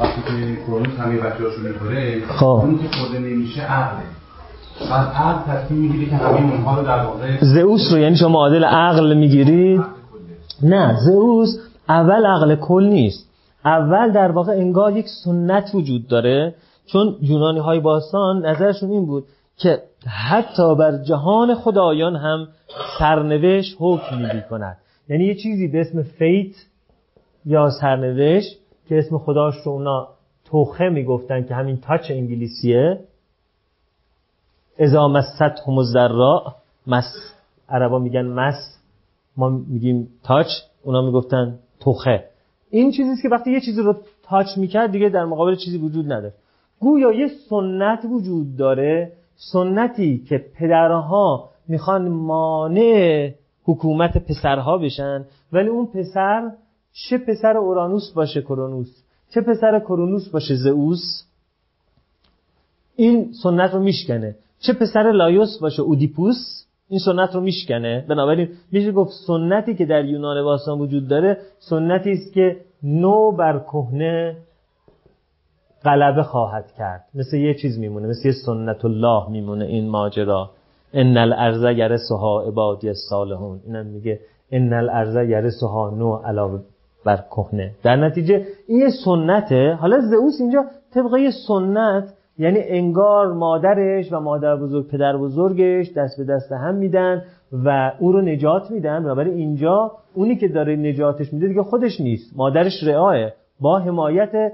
وقتی 0.00 0.22
که 0.22 0.56
کرونوس 0.66 0.98
همه 0.98 1.16
بچه 1.16 1.44
هاشو 1.44 1.60
می‌خوره 1.62 2.22
خب. 2.28 2.44
اون 2.44 2.78
که 2.78 2.96
خورده 2.96 3.18
نمیشه 3.18 3.60
عقله. 3.60 4.02
بعد 4.90 5.08
عقل 5.08 5.52
تصمیم 5.52 5.80
می‌گیره 5.80 6.10
که 6.10 6.16
همه 6.16 6.52
اونها 6.52 6.80
رو 6.80 6.86
در 6.86 7.04
واقع 7.04 7.38
زئوس 7.40 7.92
رو 7.92 7.98
یعنی 7.98 8.16
شما 8.16 8.28
معادل 8.28 8.64
عقل 8.64 9.16
می‌گیرید 9.16 9.80
نه 10.62 10.96
زئوس 11.04 11.58
اول 11.88 12.26
عقل 12.26 12.56
کل 12.56 12.84
نیست. 12.84 13.27
اول 13.64 14.12
در 14.12 14.30
واقع 14.30 14.52
انگار 14.52 14.96
یک 14.96 15.06
سنت 15.24 15.70
وجود 15.74 16.08
داره 16.08 16.54
چون 16.86 17.16
یونانی 17.20 17.58
های 17.58 17.80
باستان 17.80 18.46
نظرشون 18.46 18.90
این 18.90 19.06
بود 19.06 19.24
که 19.56 19.82
حتی 20.06 20.74
بر 20.74 20.98
جهان 20.98 21.54
خدایان 21.54 22.16
هم 22.16 22.48
سرنوشت 22.98 23.76
حکم 23.78 24.16
می 24.16 24.42
کند 24.50 24.76
یعنی 25.08 25.24
یه 25.24 25.34
چیزی 25.34 25.68
به 25.68 25.80
اسم 25.80 26.02
فیت 26.02 26.54
یا 27.46 27.70
سرنوشت 27.80 28.58
که 28.88 28.98
اسم 28.98 29.18
خداش 29.18 29.54
رو 29.64 29.72
اونا 29.72 30.08
توخه 30.44 30.88
می‌گفتن 30.88 31.44
که 31.44 31.54
همین 31.54 31.76
تاچ 31.76 32.10
انگلیسیه. 32.10 33.00
ازا 34.78 35.08
مست 35.08 35.42
هم 35.42 35.78
الذرا 35.78 36.54
مس 36.86 37.34
عربا 37.68 37.98
میگن 37.98 38.26
مس 38.26 38.78
ما 39.36 39.48
میگیم 39.48 40.08
تاچ 40.24 40.46
اونا 40.82 41.02
می‌گفتن 41.02 41.58
توخه 41.80 42.24
این 42.70 42.92
چیزیست 42.92 43.22
که 43.22 43.28
وقتی 43.28 43.52
یه 43.52 43.60
چیزی 43.60 43.82
رو 43.82 43.96
تاچ 44.22 44.58
می‌کرد 44.58 44.92
دیگه 44.92 45.08
در 45.08 45.24
مقابل 45.24 45.56
چیزی 45.56 45.78
وجود 45.78 46.04
نداره. 46.12 46.34
گویا 46.80 47.12
یه 47.12 47.28
سنت 47.50 48.04
وجود 48.10 48.56
داره 48.56 49.12
سنتی 49.36 50.24
که 50.28 50.44
پدرها 50.54 51.50
می‌خوان 51.68 52.08
مانع 52.08 53.30
حکومت 53.64 54.18
پسرها 54.18 54.78
بشن 54.78 55.24
ولی 55.52 55.68
اون 55.68 55.86
پسر 55.86 56.50
چه 56.92 57.18
پسر 57.18 57.56
اورانوس 57.56 58.10
باشه 58.10 58.42
کرونوس 58.42 59.02
چه 59.30 59.40
پسر 59.40 59.80
کرونوس 59.80 60.28
باشه 60.28 60.54
زئوس 60.54 61.24
این 62.96 63.32
سنت 63.42 63.74
رو 63.74 63.80
میشکنه. 63.80 64.36
چه 64.60 64.72
پسر 64.72 65.12
لایوس 65.12 65.58
باشه 65.58 65.82
اودیپوس 65.82 66.64
این 66.88 67.00
سنت 67.00 67.34
رو 67.34 67.40
میشکنه. 67.40 68.04
بنابراین 68.08 68.48
میشه 68.72 68.92
گفت 68.92 69.12
سنتی 69.26 69.74
که 69.74 69.86
در 69.86 70.04
یونان 70.04 70.44
باستان 70.44 70.78
وجود 70.78 71.08
داره 71.08 71.38
سنتی 71.58 72.12
است 72.12 72.32
که 72.32 72.56
نو 72.82 73.32
بر 73.32 73.58
کهنه 73.58 74.36
غلبه 75.84 76.22
خواهد 76.22 76.72
کرد. 76.78 77.04
مثل 77.14 77.36
یه 77.36 77.54
چیز 77.54 77.78
میمونه 77.78 78.08
مثل 78.08 78.28
یه 78.28 78.34
سنت 78.46 78.84
الله 78.84 79.30
میمونه 79.30 79.64
این 79.64 79.88
ماجرا. 79.88 80.50
ان 80.92 81.16
الارض 81.16 81.78
یرثها 81.78 82.42
عبادی 82.42 82.88
الصالحون. 82.88 83.60
اینم 83.66 83.86
میگه 83.86 84.20
ان 84.52 84.72
الارض 84.72 85.28
یرثها 85.28 85.90
نو 85.90 86.16
علاوه 86.16 86.60
بر 87.04 87.24
کهنه. 87.30 87.74
در 87.82 87.96
نتیجه 87.96 88.46
این 88.68 88.78
یه 88.78 88.90
سنته 89.04 89.72
حالا 89.80 90.00
زئوس 90.00 90.40
اینجا 90.40 90.64
طبق 90.94 91.16
یه 91.16 91.30
سنت 91.30 92.14
یعنی 92.38 92.58
انگار 92.62 93.32
مادرش 93.32 94.12
و 94.12 94.20
مادر 94.20 94.56
بزرگ 94.56 94.88
پدر 94.88 95.16
بزرگش 95.16 95.92
دست 95.96 96.18
به 96.18 96.24
دست 96.24 96.52
هم 96.52 96.74
میدن 96.74 97.22
و 97.52 97.92
او 97.98 98.12
رو 98.12 98.20
نجات 98.20 98.70
میدن. 98.70 99.02
بنابراین 99.02 99.34
اینجا 99.34 99.92
اونی 100.14 100.36
که 100.36 100.48
داره 100.48 100.76
نجاتش 100.76 101.32
میده 101.32 101.48
دیگه 101.48 101.62
خودش 101.62 102.00
نیست. 102.00 102.36
مادرش 102.36 102.82
رعاه 102.82 103.16
با 103.60 103.78
حمایت 103.78 104.52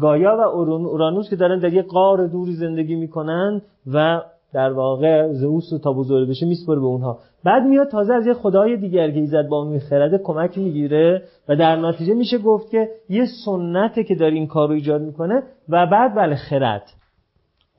گایا 0.00 0.36
و 0.36 0.40
اورانوس 0.40 1.30
که 1.30 1.36
دارن 1.36 1.58
در 1.58 1.72
یه 1.72 1.82
قار 1.82 2.26
دوری 2.26 2.52
زندگی 2.52 2.94
می‌کنن 2.94 3.62
و 3.92 4.20
در 4.52 4.72
واقع 4.72 5.32
زئوس 5.32 5.70
تا 5.84 5.92
بزرگ 5.92 6.28
بشه 6.28 6.46
میسپره 6.46 6.80
به 6.80 6.86
اونها. 6.86 7.18
بعد 7.44 7.62
میاد 7.62 7.88
تازه 7.88 8.14
از 8.14 8.26
یه 8.26 8.34
خدای 8.34 8.76
دیگر 8.76 9.10
که 9.10 9.18
ایزد 9.18 9.48
با 9.48 9.62
اون 9.62 9.78
خرده 9.78 10.18
کمک 10.18 10.58
می‌گیره 10.58 11.22
و 11.48 11.56
در 11.56 11.76
نتیجه 11.76 12.14
میشه 12.14 12.38
گفت 12.38 12.70
که 12.70 12.88
یه 13.08 13.24
سنته 13.44 14.04
که 14.04 14.14
داره 14.14 14.34
این 14.34 14.46
کار 14.46 14.68
رو 14.68 14.74
ایجاد 14.74 15.02
می‌کنه 15.02 15.42
و 15.68 15.86
بعد 15.86 16.14
بله 16.14 16.34
خرد. 16.34 16.82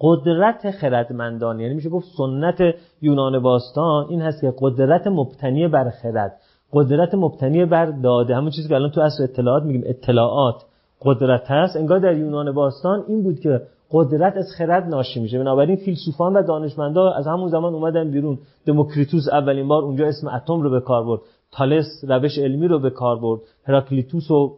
قدرت 0.04 0.72
خردمندان 0.72 1.60
یعنی 1.60 1.74
میشه 1.74 1.90
گفت 1.90 2.08
سنت 2.18 2.76
یونان 3.02 3.40
باستان 3.40 4.06
این 4.10 4.22
هست 4.22 4.42
که 4.42 4.54
قدرت 4.60 5.08
مبتنی 5.08 5.68
بر 5.68 5.90
خرد 5.90 6.40
قدرت 6.74 7.16
مبتنی 7.16 7.66
بر 7.66 7.86
داده. 7.86 8.36
همون 8.36 8.50
چیزی 8.50 8.70
که 8.70 8.76
الان 8.76 8.92
تو 8.92 9.02
اصل 9.02 9.24
اطلاعات 9.24 9.64
میگیم 9.64 9.84
اطلاعات. 9.86 10.64
قدرت 11.02 11.52
هست. 11.52 11.76
انگار 11.76 12.00
در 12.00 12.18
یونان 12.18 12.52
باستان 12.52 13.04
این 13.08 13.24
بود 13.24 13.40
که 13.40 13.62
قدرت 13.92 14.38
از 14.38 14.46
خرد 14.58 14.84
ناشی 14.84 15.20
میشه. 15.20 15.40
بنابراین 15.40 15.76
فیلسوفان 15.76 16.34
و 16.34 16.44
دانشمندا 16.44 17.12
از 17.12 17.28
همون 17.28 17.48
زمان 17.48 17.74
اومدن 17.74 18.12
بیرون. 18.12 18.38
دموکریتوس 18.66 19.28
اولین 19.32 19.68
بار 19.68 19.84
اونجا 19.84 20.08
اسم 20.08 20.28
اتم 20.28 20.62
رو 20.62 20.70
به 20.70 20.80
کار 20.80 21.04
برد. 21.04 21.22
تالس 21.52 21.86
روش 22.08 22.38
علمی 22.38 22.68
رو 22.68 22.80
به 22.80 22.90
کار 22.90 23.20
برد. 23.20 23.42
هراکلیتوس 23.68 24.32
و 24.32 24.56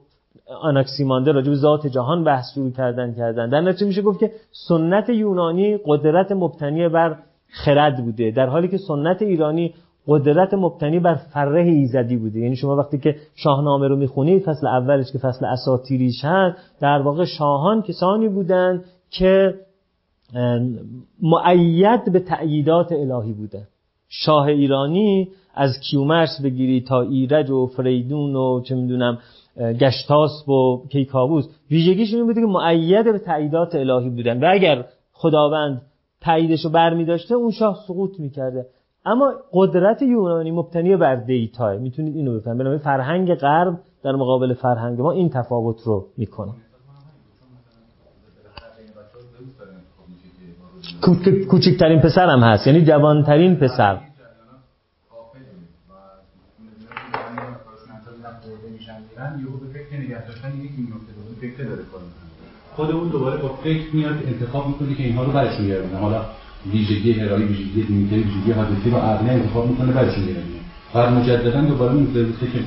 آناکسیماندر 0.61 1.31
راجع 1.31 1.49
به 1.49 1.55
ذات 1.55 1.87
جهان 1.87 2.23
بحث 2.23 2.53
شروع 2.53 2.71
کردن 2.71 3.13
کردن. 3.13 3.49
در 3.49 3.61
نتیجه 3.61 3.85
میشه 3.85 4.01
گفت 4.01 4.19
که 4.19 4.31
سنت 4.67 5.09
یونانی 5.09 5.77
قدرت 5.85 6.31
مبتنی 6.31 6.89
بر 6.89 7.15
خرد 7.47 8.05
بوده. 8.05 8.31
در 8.31 8.47
حالی 8.47 8.67
که 8.67 8.77
سنت 8.77 9.21
ایرانی 9.21 9.73
قدرت 10.07 10.53
مبتنی 10.53 10.99
بر 10.99 11.15
فره 11.15 11.61
ایزدی 11.61 12.17
بوده. 12.17 12.39
یعنی 12.39 12.55
شما 12.55 12.75
وقتی 12.75 12.97
که 12.97 13.15
شاهنامه 13.35 13.87
رو 13.87 13.95
می‌خونید 13.95 14.43
فصل 14.43 14.67
اولش 14.67 15.11
که 15.11 15.17
فصل 15.17 15.45
اساطیریش 15.45 16.25
هست 16.25 16.57
در 16.79 17.01
واقع 17.01 17.25
شاهان 17.25 17.81
کسانی 17.81 18.29
بودند 18.29 18.83
که 19.09 19.55
معید 21.21 22.11
به 22.13 22.19
تأییدات 22.19 22.91
الهی 22.91 23.33
بوده 23.33 23.67
شاه 24.09 24.45
ایرانی 24.45 25.29
از 25.55 25.79
کیومرس 25.79 26.41
بگیری 26.43 26.81
تا 26.81 27.01
ایرج 27.01 27.49
و 27.49 27.67
فریدون 27.67 28.35
و 28.35 28.61
چه 28.61 28.75
می‌دونم 28.75 29.17
گشتاس 29.59 30.49
و 30.49 30.87
کیکاووس. 30.91 31.45
ویژگیش 31.71 32.13
این 32.13 32.25
بوده 32.25 32.41
که 32.41 32.47
معید 32.47 33.05
به 33.05 33.19
تأییدات 33.19 33.75
الهی 33.75 34.09
بودن. 34.09 34.43
و 34.43 34.49
اگر 34.51 34.85
خداوند 35.13 35.81
تاییدش 36.21 36.65
رو 36.65 36.71
برمی 36.71 37.05
داشته 37.05 37.35
اون 37.35 37.51
شاه 37.51 37.79
سقوط 37.87 38.19
می‌کرده. 38.19 38.65
اما 39.05 39.33
قدرت 39.53 40.01
یونانی 40.01 40.51
مبتنی 40.51 40.95
بر 40.95 41.15
دیتا 41.15 41.77
می‌تونید 41.77 42.15
اینو 42.15 42.35
بفهمید. 42.35 42.59
بنابراین 42.59 42.83
فرهنگ 42.83 43.35
غرب 43.35 43.79
در 44.03 44.11
مقابل 44.11 44.53
فرهنگ 44.53 45.01
ما 45.01 45.11
این 45.11 45.29
تفاوت 45.29 45.81
رو 45.85 46.05
می‌کنه. 46.17 46.51
کوچکترین 51.51 51.99
پسر 51.99 52.29
هم 52.29 52.39
هست. 52.39 52.67
یعنی 52.67 52.85
جوانترین 52.85 53.55
پسر. 53.55 53.99
خود 62.75 62.91
اون 62.91 63.09
دوباره 63.09 63.41
با 63.41 63.59
فکر 63.63 63.85
میاد 63.93 64.15
انتخاب 64.27 64.67
می‌کنه 64.67 64.95
که 64.95 65.03
اینها 65.03 65.23
رو 65.23 65.31
برشون 65.31 65.65
بیارونه 65.65 65.97
حالا 65.97 66.25
ویژگی 66.71 67.11
هرایی 67.11 67.45
ویژگی 67.45 67.83
دیمیتری 67.83 68.23
ویژگی 68.23 68.51
حادثی 68.51 68.89
رو 68.89 68.97
عقلی 68.97 69.29
انتخاب 69.29 69.69
می‌کنه 69.69 69.91
برشون 69.91 70.25
بیارونه 70.25 70.45
بعد 70.93 71.13
مجددا 71.13 71.61
دوباره 71.61 71.93
اون 71.93 72.07
زرسه 72.13 72.51
که 72.53 72.59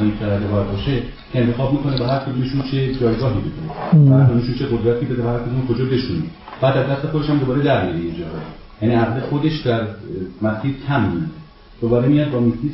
این 0.00 0.12
کرده 0.20 0.46
باید 0.46 0.66
باشه 0.66 1.02
که 1.32 1.40
انتخاب 1.40 1.72
می‌کنه 1.72 1.98
به 1.98 2.06
هر 2.06 2.18
کدومشون 2.18 2.62
چه 2.62 2.94
جایگاهی 2.94 3.40
بده 3.40 4.14
هر 4.14 4.26
کدومشون 4.26 4.54
چه 4.54 4.66
قدرتی 4.66 5.06
بده 5.06 5.22
هر 5.22 5.38
کدوم 5.38 5.66
کجا 5.68 5.84
بشونه. 5.84 6.22
بعد 6.60 6.76
از 6.76 6.86
دست 6.86 7.06
خودش 7.06 7.30
هم 7.30 7.38
دوباره 7.38 7.62
در 7.62 7.86
میره 7.86 7.98
اینجا 7.98 8.24
یعنی 8.82 8.94
عقل 8.94 9.20
خودش 9.20 9.60
در 9.60 9.86
مسیر 10.42 10.74
کم 10.88 11.00
میاد. 11.00 11.28
دوباره 11.80 12.08
میاد 12.08 12.30
با 12.30 12.40
میتیس 12.40 12.72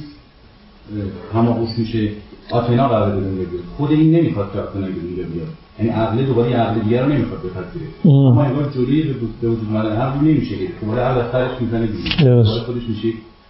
هماغوش 1.35 1.78
میشه. 1.78 2.10
آتنا 2.51 2.89
قرار 2.89 3.10
دنیا 3.10 3.44
بیاد 3.44 3.65
خود 3.77 3.91
این 3.91 4.10
نمی‌خواد 4.15 4.52
که 4.52 4.59
آتنا 4.59 4.81
دنیا 4.81 5.27
بیاد. 5.35 5.49
یعنی 5.78 5.91
عقل 5.91 6.23
دوباره 6.23 6.55
عقل 6.55 6.81
دیگر 6.81 7.05
رو 7.05 7.12
نمی‌خواد 7.12 7.41
بپذیره. 7.41 7.86
اما 8.05 8.43
انگار 8.43 8.70
جلوی 8.75 9.02
به 9.02 9.49
وجود 9.49 9.68
اومدن 9.70 9.97
عقل 9.97 10.18
نمیشه 10.20 10.55
دوباره 10.81 11.02
عقل 11.02 11.20
از 11.20 11.33
سرش 11.33 11.60
می‌زنه 11.60 11.86
بیرون. 11.86 12.44
خودش 12.44 12.83
میشه 12.89 13.09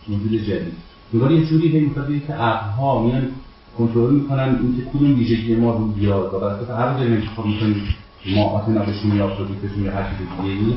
موجود 0.09 0.33
جدید. 0.33 0.73
دوباره 1.13 1.35
یه 1.35 1.47
جوری 1.47 1.69
هی 1.69 1.81
می‌خواد 1.81 2.07
که 2.27 2.33
عقل 2.33 2.71
ها 2.71 3.03
میان 3.03 3.23
کنترل 3.79 4.15
می‌کنن 4.15 4.59
این 4.63 4.77
که 4.77 4.99
کدوم 4.99 5.15
ویژگی 5.19 5.55
ما 5.55 5.73
رو 5.73 5.87
بیاد. 5.87 6.35
و 6.35 6.39
بر 6.39 6.47
اساس 6.47 6.71
هر 6.71 6.99
داریم 6.99 7.13
انتخاب 7.13 7.47
می‌کنیم 7.47 7.83
ما 8.37 8.45
آتنا 8.45 8.81
بشیم 8.81 9.17
یا 9.17 9.27
پروژیکتشون 9.27 9.85
یا 9.85 9.93
هر 9.93 10.03
چیز 10.03 10.19
دیگه 10.19 10.75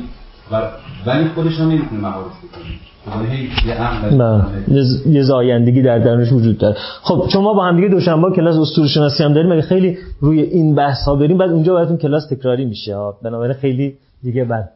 و 0.52 0.62
ولی 1.06 1.28
خودش 1.28 1.60
هم 1.60 1.70
نمی‌تونه 1.70 2.02
مهارش 2.02 2.34
بکنه. 2.44 2.66
یه 5.06 5.24
زایندگی 5.24 5.82
در 5.82 6.00
درونش 6.00 6.32
وجود 6.32 6.58
داره. 6.58 6.76
خب 7.02 7.26
شما 7.34 7.54
با 7.54 7.66
هم 7.66 7.76
دیگه 7.76 7.88
دوشنبه 7.88 8.36
کلاس 8.36 8.56
اسطوره 8.56 8.88
شناسی 8.88 9.24
هم 9.24 9.34
داریم 9.34 9.52
اگه 9.52 9.62
خیلی 9.62 9.98
روی 10.22 10.42
این 10.42 10.76
بحث 10.76 11.06
ها 11.06 11.16
بریم 11.16 11.38
بعد 11.38 11.50
اونجا 11.50 11.74
براتون 11.74 11.98
کلاس 11.98 12.28
تکراری 12.28 12.66
میشه. 12.66 12.96
ها 12.96 13.18
بنابراین 13.22 13.54
خیلی 13.54 13.98
دیگه 14.24 14.46
بعد. 14.46 14.72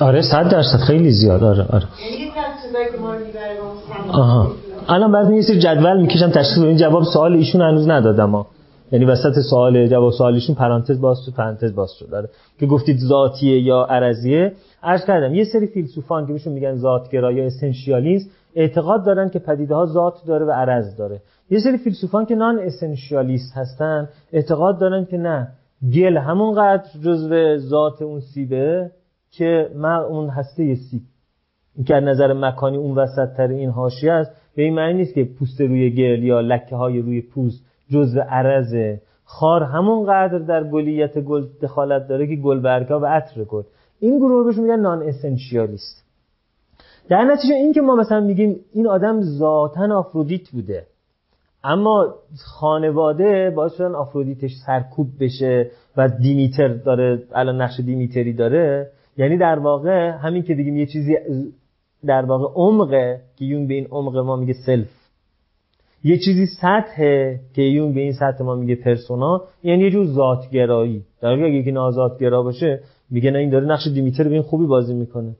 آره 0.00 0.22
صد 0.22 0.48
درصد. 0.48 0.78
خیلی 0.78 1.10
زیاد. 1.10 1.44
آره 1.44 1.66
آره. 1.70 1.86
آها. 4.12 4.52
الان 4.88 5.12
بعد 5.12 5.30
یه 5.30 5.42
سری 5.42 5.58
جدول 5.58 6.00
می‌کشم 6.00 6.30
تشخیص 6.30 6.58
این 6.58 6.76
جواب 6.76 7.02
سوال 7.04 7.32
ایشون 7.32 7.60
هنوز 7.60 7.88
ندادم 7.88 8.30
ها. 8.30 8.46
یعنی 8.92 9.04
وسط 9.04 9.40
سوال 9.50 9.86
جواب 9.86 10.12
سوالشون 10.12 10.54
پرانتز 10.54 11.00
باز 11.00 11.18
شد 11.26 11.32
پرانتز 11.32 11.74
باز 11.74 11.92
شد. 11.98 12.10
داره 12.10 12.28
که 12.60 12.66
گفتید 12.66 12.98
ذاتیه 12.98 13.60
یا 13.62 13.84
عرضیه. 13.84 14.52
عرض 14.82 15.04
کردم 15.04 15.34
یه 15.34 15.44
سری 15.44 15.66
فیلسوفان 15.66 16.26
که 16.26 16.32
میشون 16.32 16.52
میگن 16.52 16.76
ذاتگرا 16.76 17.32
یا 17.32 17.44
اسنشیالیسم 17.46 18.28
اعتقاد 18.56 19.04
دارن 19.04 19.28
که 19.28 19.38
پدیده 19.38 19.74
ها 19.74 19.86
ذات 19.86 20.14
داره 20.26 20.46
و 20.46 20.50
عرض 20.50 20.96
داره. 20.96 21.20
یه 21.50 21.58
سری 21.60 21.78
فیلسوفان 21.78 22.26
که 22.26 22.34
نان 22.34 22.58
اسنشیالیست 22.58 23.52
هستن 23.56 24.08
اعتقاد 24.32 24.78
دارن 24.78 25.04
که 25.04 25.16
نه. 25.16 25.48
گل 25.94 26.16
همونقدر 26.16 26.84
جزو 27.04 27.56
ذات 27.56 28.02
اون 28.02 28.20
سیبه. 28.20 28.90
که 29.38 29.70
من 29.74 29.96
اون 29.96 30.28
هسته 30.28 30.74
سیب. 30.74 31.02
این 31.74 31.84
که 31.84 31.94
نظر 31.94 32.32
مکانی 32.32 32.76
اون 32.76 32.94
وسط 32.94 33.36
تر 33.36 33.48
این 33.48 33.70
حاشیه 33.70 34.12
است 34.12 34.30
به 34.56 34.62
این 34.62 34.74
معنی 34.74 34.94
نیست 34.94 35.14
که 35.14 35.24
پوست 35.24 35.60
روی 35.60 35.90
گل 35.90 36.22
یا 36.22 36.40
لکه 36.40 36.76
های 36.76 37.00
روی 37.00 37.20
پوست 37.20 37.64
جزء 37.90 38.20
عرضه 38.20 39.00
خار 39.24 39.62
همونقدر 39.62 40.38
در 40.38 40.64
گلیت 40.64 41.18
گل 41.18 41.46
دخالت 41.62 42.08
داره 42.08 42.26
که 42.26 42.36
گل 42.36 42.60
برگا 42.60 43.00
و 43.00 43.06
عطر 43.06 43.44
گل. 43.44 43.62
این 44.00 44.18
گروه 44.18 44.46
بهش 44.46 44.58
میگن 44.58 44.80
نان 44.80 45.02
اسنشیالیست 45.02 46.04
در 47.08 47.24
نتیجه 47.24 47.54
این 47.54 47.72
که 47.72 47.80
ما 47.80 47.96
مثلا 47.96 48.20
میگیم 48.20 48.56
این 48.72 48.86
آدم 48.86 49.20
ذاتا 49.20 49.98
آفرودیت 49.98 50.50
بوده 50.50 50.86
اما 51.64 52.14
خانواده 52.44 53.52
باعث 53.56 53.72
شدن 53.74 53.94
آفرودیتش 53.94 54.50
سرکوب 54.66 55.08
بشه 55.20 55.70
و 55.96 56.08
دیمیتر 56.08 56.68
داره 56.68 57.22
الان 57.34 57.62
نقش 57.62 57.80
دیمیتری 57.80 58.32
داره 58.32 58.90
یعنی 59.16 59.38
در 59.38 59.58
واقع 59.58 60.10
همین 60.10 60.42
که 60.42 60.54
بگیم 60.54 60.76
یه 60.76 60.86
چیزی 60.86 61.16
در 62.06 62.24
واقع 62.24 62.54
عمقه 62.54 63.20
که 63.36 63.44
یونگ 63.44 63.66
به 63.66 63.74
این 63.74 63.86
عمق 63.90 64.16
ما 64.16 64.36
میگه 64.36 64.52
self 64.66 65.04
یه 66.04 66.18
چیزی 66.18 66.46
سطحه 66.46 67.40
که 67.54 67.62
یونگ 67.62 67.92
به 67.94 68.00
این 68.00 68.12
سطح 68.12 68.44
ما 68.44 68.54
میگه 68.54 68.74
پرسونا 68.74 69.42
یعنی 69.62 69.84
یه 69.84 69.90
جور 69.90 70.06
ذاتگرایی. 70.06 71.02
در 71.20 71.30
واقع 71.30 71.42
اگه 71.42 71.54
یکی 71.54 71.72
ناذات‌گرا 71.72 72.42
باشه 72.42 72.80
میگه 73.10 73.30
نه 73.30 73.38
این 73.38 73.50
داره 73.50 73.66
نقش 73.66 73.86
دیمیتر 73.86 74.24
به 74.24 74.30
این 74.30 74.42
خوبی 74.42 74.66
بازی 74.66 74.94
می‌کنه. 74.94 75.36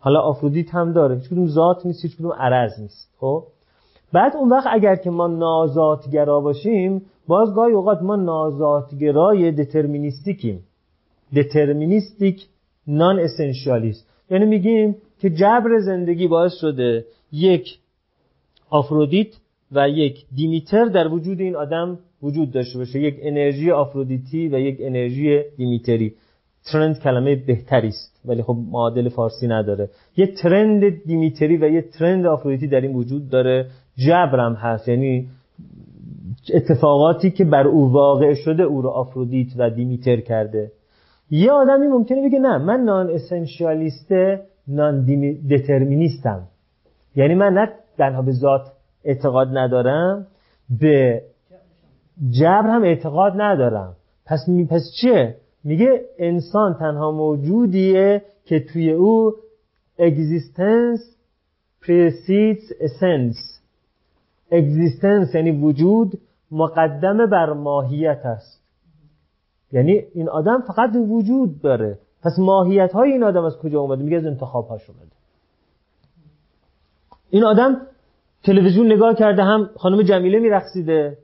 حالا 0.00 0.20
آفرودیت 0.20 0.74
هم 0.74 0.92
داره. 0.92 1.14
هیچ 1.14 1.28
کدوم 1.28 1.46
ذات 1.46 1.86
نیست 1.86 2.04
هیچ 2.04 2.16
کدوم 2.16 2.32
عرض 2.32 2.80
نیست. 2.80 3.14
خب؟ 3.18 3.44
بعد 4.12 4.36
اون 4.36 4.48
وقت 4.48 4.66
اگر 4.70 4.96
که 4.96 5.10
ما 5.10 5.26
نازاتگرا 5.26 6.40
باشیم 6.40 7.02
باز 7.26 7.54
گاهی 7.54 7.72
اوقات 7.72 8.02
ما 8.02 8.16
نازاتگرای 8.16 9.52
دترمینیستیکیم 9.52 10.60
دترمینیستیک 11.36 12.46
نان 12.88 13.18
اسنشیالیست 13.18 14.06
یعنی 14.30 14.44
میگیم 14.44 14.96
که 15.20 15.30
جبر 15.30 15.78
زندگی 15.78 16.26
باعث 16.26 16.54
شده 16.60 17.04
یک 17.32 17.78
آفرودیت 18.70 19.28
و 19.72 19.88
یک 19.88 20.24
دیمیتر 20.36 20.84
در 20.84 21.08
وجود 21.08 21.40
این 21.40 21.56
آدم 21.56 21.98
وجود 22.22 22.50
داشته 22.50 22.78
باشه. 22.78 23.00
یک 23.00 23.16
انرژی 23.20 23.70
آفرودیتی 23.70 24.48
و 24.48 24.58
یک 24.58 24.76
انرژی 24.80 25.42
دیمیتری. 25.56 26.14
ترند 26.72 26.98
کلمه 26.98 27.36
بهتری 27.36 27.88
است 27.88 28.20
ولی 28.24 28.42
خب 28.42 28.56
معادل 28.70 29.08
فارسی 29.08 29.46
نداره. 29.46 29.90
یه 30.16 30.26
ترند 30.26 31.04
دیمیتری 31.04 31.56
و 31.56 31.68
یه 31.68 31.82
ترند 31.82 32.26
آفرودیتی 32.26 32.66
در 32.66 32.80
این 32.80 32.92
وجود 32.92 33.28
داره. 33.28 33.66
جبرم 33.96 34.54
هست. 34.54 34.88
یعنی 34.88 35.28
اتفاقاتی 36.54 37.30
که 37.30 37.44
بر 37.44 37.66
او 37.66 37.92
واقع 37.92 38.34
شده 38.34 38.62
او 38.62 38.82
رو 38.82 38.88
آفرودیت 38.88 39.48
و 39.56 39.70
دیمیتر 39.70 40.20
کرده. 40.20 40.72
یه 41.30 41.52
آدمی 41.52 41.86
ممکنه 41.86 42.28
بگه 42.28 42.38
نه 42.38 42.58
من 42.58 42.80
نان 42.80 43.10
اسنشیالیست 43.10 44.12
نان 44.68 45.06
دترمینیستم 45.50 46.42
یعنی 47.16 47.34
من 47.34 47.52
نه 47.52 47.72
تنها 47.98 48.22
به 48.22 48.32
ذات 48.32 48.72
اعتقاد 49.04 49.48
ندارم 49.58 50.26
به 50.80 51.22
جبر 52.30 52.70
هم 52.70 52.82
اعتقاد 52.82 53.32
ندارم. 53.36 53.96
پس 54.26 54.48
می 54.48 54.66
پس 54.66 54.92
چیه؟ 55.00 55.36
میگه 55.64 56.04
انسان 56.18 56.74
تنها 56.74 57.12
موجودیه 57.12 58.22
که 58.44 58.60
توی 58.60 58.90
او 58.90 59.34
existence 59.98 61.02
precedes 61.82 62.72
essence 62.80 63.38
existence 64.52 65.34
یعنی 65.34 65.50
وجود 65.50 66.18
مقدم 66.50 67.26
بر 67.26 67.52
ماهیت 67.52 68.26
است. 68.26 68.57
یعنی 69.72 70.02
این 70.14 70.28
آدم 70.28 70.60
فقط 70.60 70.90
وجود 71.08 71.60
داره. 71.62 71.98
پس 72.22 72.32
ماهیت 72.38 72.92
های 72.92 73.12
این 73.12 73.22
آدم 73.24 73.44
از 73.44 73.56
کجا 73.56 73.80
اومده؟ 73.80 74.02
میگه 74.02 74.16
از 74.16 74.26
انتخاب 74.26 74.68
هاش 74.68 74.90
اومده. 74.90 75.12
این 77.30 77.44
آدم 77.44 77.76
تلویزیون 78.44 78.92
نگاه 78.92 79.14
کرده 79.14 79.42
هم 79.42 79.70
خانم 79.76 80.02
جمیله 80.02 80.38
میرقصیده 80.38 81.18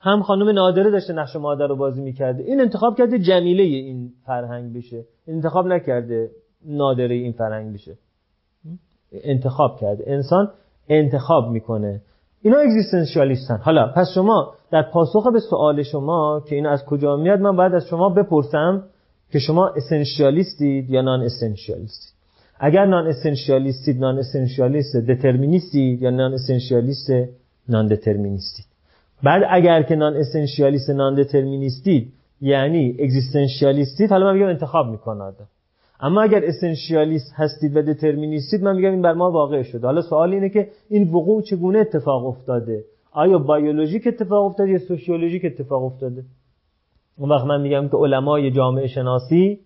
هم 0.00 0.22
خانم 0.22 0.48
نادره 0.48 0.90
داشته 0.90 1.12
نقش 1.12 1.36
مادر 1.36 1.66
رو 1.66 1.76
بازی 1.76 2.02
می‌کرده. 2.02 2.42
این 2.42 2.60
انتخاب 2.60 2.98
کرده 2.98 3.18
جمیله 3.18 3.62
این 3.62 4.12
فرهنگ 4.26 4.76
بشه. 4.76 5.04
انتخاب 5.28 5.66
نکرده 5.66 6.30
نادره 6.66 7.14
این 7.14 7.32
فرهنگ 7.32 7.74
بشه. 7.74 7.98
انتخاب 9.12 9.80
کرده. 9.80 10.04
انسان 10.06 10.50
انتخاب 10.88 11.50
می‌کنه. 11.50 12.00
اینا 12.42 12.58
اگزیستنشیالیستن 12.58 13.56
حالا 13.56 13.92
پس 13.96 14.06
شما 14.14 14.54
در 14.70 14.82
پاسخ 14.82 15.26
به 15.32 15.40
سوال 15.40 15.82
شما 15.82 16.42
که 16.48 16.54
این 16.54 16.66
از 16.66 16.84
کجا 16.84 17.16
میاد 17.16 17.40
من 17.40 17.56
باید 17.56 17.74
از 17.74 17.86
شما 17.86 18.08
بپرسم 18.08 18.82
که 19.32 19.38
شما 19.38 19.68
اسنشیالیستید 19.68 20.90
یا 20.90 21.02
نان 21.02 21.22
اسنشیالیستید 21.22 22.14
اگر 22.60 22.84
نان 22.86 23.06
اسنشیالیستید 23.06 24.00
نان 24.00 24.18
اسنشیالیست 24.18 24.96
دترمینیستید 24.96 26.02
یا 26.02 26.10
نان 26.10 26.34
اسنشیالیست 26.34 27.10
نان 27.68 27.86
دترمینیستید 27.86 28.66
بعد 29.22 29.42
اگر 29.50 29.82
که 29.82 29.96
نان 29.96 30.16
اسنشیالیست 30.16 30.90
نان 30.90 31.14
دترمینیستید 31.14 32.12
یعنی 32.40 32.96
اگزیستنشیالیستید 32.98 34.10
حالا 34.10 34.26
من 34.26 34.34
میگم 34.34 34.46
انتخاب 34.46 34.86
می‌کنه 34.86 35.22
آدم 35.22 35.48
اما 36.02 36.22
اگر 36.22 36.44
اسنشیالیست 36.44 37.32
هستید 37.34 37.76
و 37.76 37.82
دترمینیستید 37.82 38.62
من 38.62 38.76
میگم 38.76 38.90
این 38.90 39.02
بر 39.02 39.12
ما 39.12 39.30
واقع 39.30 39.62
شده. 39.62 39.86
حالا 39.86 40.02
سوال 40.02 40.32
اینه 40.34 40.48
که 40.48 40.68
این 40.88 41.08
وقوع 41.08 41.42
چگونه 41.42 41.78
اتفاق 41.78 42.26
افتاده؟ 42.26 42.84
آیا 43.12 43.38
بیولوژیک 43.38 44.06
اتفاق 44.06 44.44
افتاده 44.46 44.70
یا 44.70 44.78
سوشیولوژیک 44.78 45.44
اتفاق 45.44 45.84
افتاده؟ 45.84 46.22
اون 47.18 47.30
وقت 47.30 47.44
من 47.44 47.60
میگم 47.60 47.88
که 47.88 47.96
علمای 47.96 48.50
جامعه 48.50 48.86
شناسی 48.86 49.58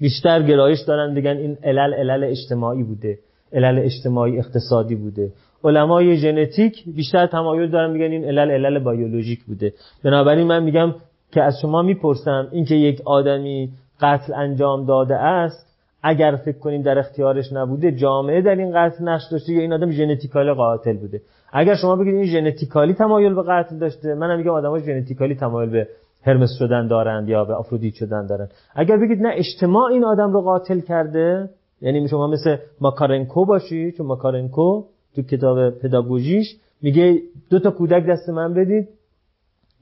بیشتر 0.00 0.42
گرایش 0.42 0.80
دارن 0.80 1.14
بگن 1.14 1.36
این 1.36 1.56
علل 1.64 1.94
علل 1.94 2.24
اجتماعی 2.24 2.82
بوده 2.82 3.18
علل 3.52 3.78
اجتماعی 3.78 4.38
اقتصادی 4.38 4.94
بوده. 4.94 5.32
علمای 5.64 6.16
ژنتیک 6.16 6.84
بیشتر 6.96 7.26
تمایل 7.26 7.70
دارن 7.70 7.92
میگن 7.92 8.10
این 8.10 8.24
علل 8.24 8.50
علل 8.50 8.78
بیولوژیک 8.78 9.44
بوده. 9.44 9.72
بنابراین 10.04 10.46
من 10.46 10.62
میگم 10.62 10.94
که 11.32 11.42
از 11.42 11.54
شما 11.62 11.82
می‌پرسم 11.82 12.48
اینکه 12.52 12.74
یک 12.74 13.00
آدمی 13.04 13.70
قتل 14.00 14.34
انجام 14.34 14.86
داده 14.86 15.14
است 15.14 15.65
اگر 16.08 16.36
فکر 16.36 16.58
کنیم 16.58 16.82
در 16.82 16.98
اختیارش 16.98 17.52
نبوده 17.52 17.92
جامعه 17.92 18.42
در 18.42 18.54
این 18.54 18.72
قتل 18.74 19.04
نقش 19.04 19.22
داشته 19.32 19.52
یا 19.52 19.60
این 19.60 19.72
آدم 19.72 19.90
ژنتیکالی 19.90 20.52
قاتل 20.52 20.96
بوده؟ 20.96 21.20
اگر 21.52 21.74
شما 21.74 21.96
بگید 21.96 22.14
این 22.14 22.24
ژنتیکالی 22.24 22.94
تمایل 22.94 23.34
به 23.34 23.42
قتل 23.42 23.78
داشته 23.78 24.14
منم 24.14 24.38
میگم 24.38 24.50
آدمای 24.50 24.82
ژنتیکالی 24.82 25.34
تمایل 25.34 25.70
به 25.70 25.88
هرمس 26.22 26.50
شدن 26.58 26.86
دارند 26.86 27.28
یا 27.28 27.44
به 27.44 27.54
آفرودیت 27.54 27.94
شدن 27.94 28.26
دارند. 28.26 28.50
اگر 28.74 28.96
بگید 28.96 29.22
نه 29.22 29.30
اجتماع 29.34 29.84
این 29.92 30.04
آدم 30.04 30.32
رو 30.32 30.40
قاتل 30.40 30.80
کرده 30.80 31.50
یعنی 31.80 32.08
شما 32.08 32.26
مثل 32.26 32.56
ماکارنکو 32.80 33.44
باشی 33.44 33.92
چون 33.92 34.06
ماکارنکو 34.06 34.84
تو 35.14 35.22
کتاب 35.22 35.70
پداگوژیش 35.70 36.56
میگه 36.82 37.22
دو 37.50 37.58
تا 37.58 37.70
کودک 37.70 38.06
دست 38.06 38.28
من 38.28 38.54
بدید 38.54 38.88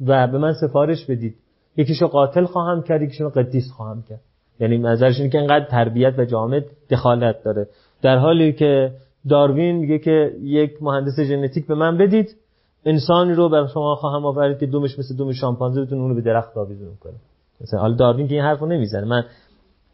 و 0.07 0.27
به 0.27 0.39
من 0.39 0.53
سفارش 0.53 1.07
بدید. 1.07 1.35
یکیشو 1.77 2.07
قاتل 2.07 2.45
خواهم 2.45 2.83
کرد 2.83 3.03
یکیشو 3.03 3.29
قدیس 3.29 3.71
خواهم 3.77 4.03
کرد. 4.03 4.21
یعنی 4.61 4.79
نظرش 4.79 5.19
اینه 5.19 5.31
که 5.31 5.39
اینقدر 5.39 5.65
تربیت 5.65 6.15
و 6.19 6.25
جامعه 6.25 6.65
دخالت 6.91 7.43
داره. 7.45 7.69
در 8.03 8.17
حالی 8.17 8.53
که 8.53 8.93
داروین 9.29 9.77
میگه 9.77 9.99
که 9.99 10.33
یک 10.43 10.83
مهندس 10.83 11.21
ژنتیک 11.21 11.67
به 11.67 11.75
من 11.75 11.99
بدید 11.99 12.37
انسانی 12.85 13.33
رو 13.33 13.49
بر 13.49 13.67
شما 13.67 13.95
خواهم 13.95 14.27
آورد 14.27 14.59
که 14.59 14.67
دومش 14.67 14.99
مثل 14.99 15.17
دوم 15.17 15.33
شامپانزه 15.33 15.83
بتونه 15.83 16.03
اونو 16.03 16.15
به 16.15 16.21
درخت 16.21 16.57
آویزون 16.57 16.97
کنه. 17.01 17.13
مثلا 17.61 17.81
حالا 17.81 17.95
داروین 17.95 18.29
که 18.29 18.35
این 18.35 18.45
حرفو 18.45 18.67
نمی‌زنه. 18.67 19.05
من 19.05 19.25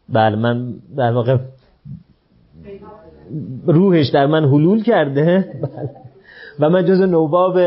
بله 0.09 0.35
من 0.35 0.73
در 0.97 1.11
واقع 1.11 1.37
روحش 3.65 4.09
در 4.09 4.25
من 4.25 4.45
حلول 4.45 4.83
کرده. 4.83 5.53
و 6.59 6.69
من 6.69 6.85
جز 6.85 7.01
نوباب 7.01 7.57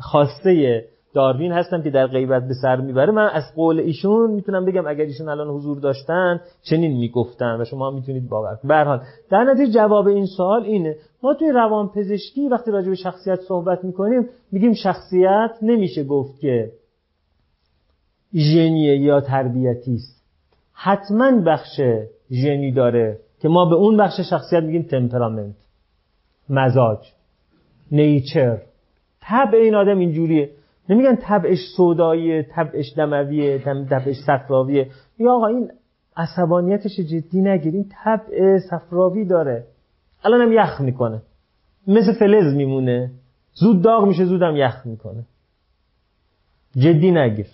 خاصه 0.00 0.84
داروین 1.14 1.52
هستم 1.52 1.82
که 1.82 1.90
در 1.90 2.06
غیبت 2.06 2.48
به 2.48 2.54
سر 2.62 2.76
می‌بره. 2.76 3.12
من 3.12 3.28
از 3.28 3.42
قول 3.56 3.80
ایشون 3.80 4.30
می‌تونم 4.30 4.64
بگم 4.64 4.86
اگر 4.86 5.04
ایشون 5.04 5.28
الان 5.28 5.48
حضور 5.48 5.80
داشتن 5.80 6.40
چنین 6.62 6.96
می‌گفتن 6.96 7.60
و 7.60 7.64
شما 7.64 7.90
می‌تونید 7.90 8.28
باور 8.28 8.56
کنید. 8.62 8.86
حال 8.86 9.00
در 9.30 9.44
نتیجه 9.44 9.72
جواب 9.72 10.06
این 10.06 10.26
سوال 10.26 10.62
اینه. 10.62 10.96
ما 11.22 11.34
توی 11.34 11.52
روان 11.52 11.88
پزشکی 11.88 12.48
وقتی 12.48 12.70
راجع 12.70 12.88
به 12.88 12.94
شخصیت 12.94 13.40
صحبت 13.40 13.84
می‌کنیم 13.84 14.28
میگیم 14.52 14.72
شخصیت 14.72 15.50
نمیشه 15.62 16.04
گفت 16.04 16.40
که 16.40 16.72
ژنیه 18.34 18.96
یا 18.96 19.20
تربیتی 19.20 19.94
است. 19.94 20.22
حتما 20.72 21.40
بخش 21.46 21.80
ژنی 22.30 22.72
داره 22.72 23.18
که 23.40 23.48
ما 23.48 23.64
به 23.64 23.74
اون 23.74 23.96
بخش 23.96 24.20
شخصیت 24.30 24.62
میگیم 24.62 24.82
تمپرامنت 24.82 25.54
مزاج 26.48 26.98
نیچر. 27.92 28.62
طبع 29.20 29.58
این 29.58 29.74
آدم 29.74 29.98
اینجوریه. 29.98 30.50
نمیگن 30.88 31.16
طبعش 31.16 31.58
سوداییه 31.76 32.42
طبعش 32.42 32.94
دمویه 32.96 33.58
طبعش 33.90 34.16
صفراویه. 34.26 34.90
یا 35.18 35.32
آقا 35.32 35.46
این 35.46 35.70
عصبانیتش 36.16 37.00
جدی 37.00 37.40
نگیر. 37.40 37.74
این 37.74 37.86
طبع 38.04 38.58
صفراوی 38.58 39.24
داره. 39.24 39.64
الان 40.24 40.40
هم 40.40 40.52
یخ 40.52 40.80
می‌کنه. 40.80 41.22
مثل 41.86 42.12
فلز 42.18 42.54
میمونه. 42.54 43.10
زود 43.54 43.82
داغ 43.82 44.06
میشه 44.06 44.24
زودم 44.24 44.56
یخ 44.56 44.86
می‌کنه. 44.86 45.24
جدی 46.76 47.10
نگیر. 47.10 47.46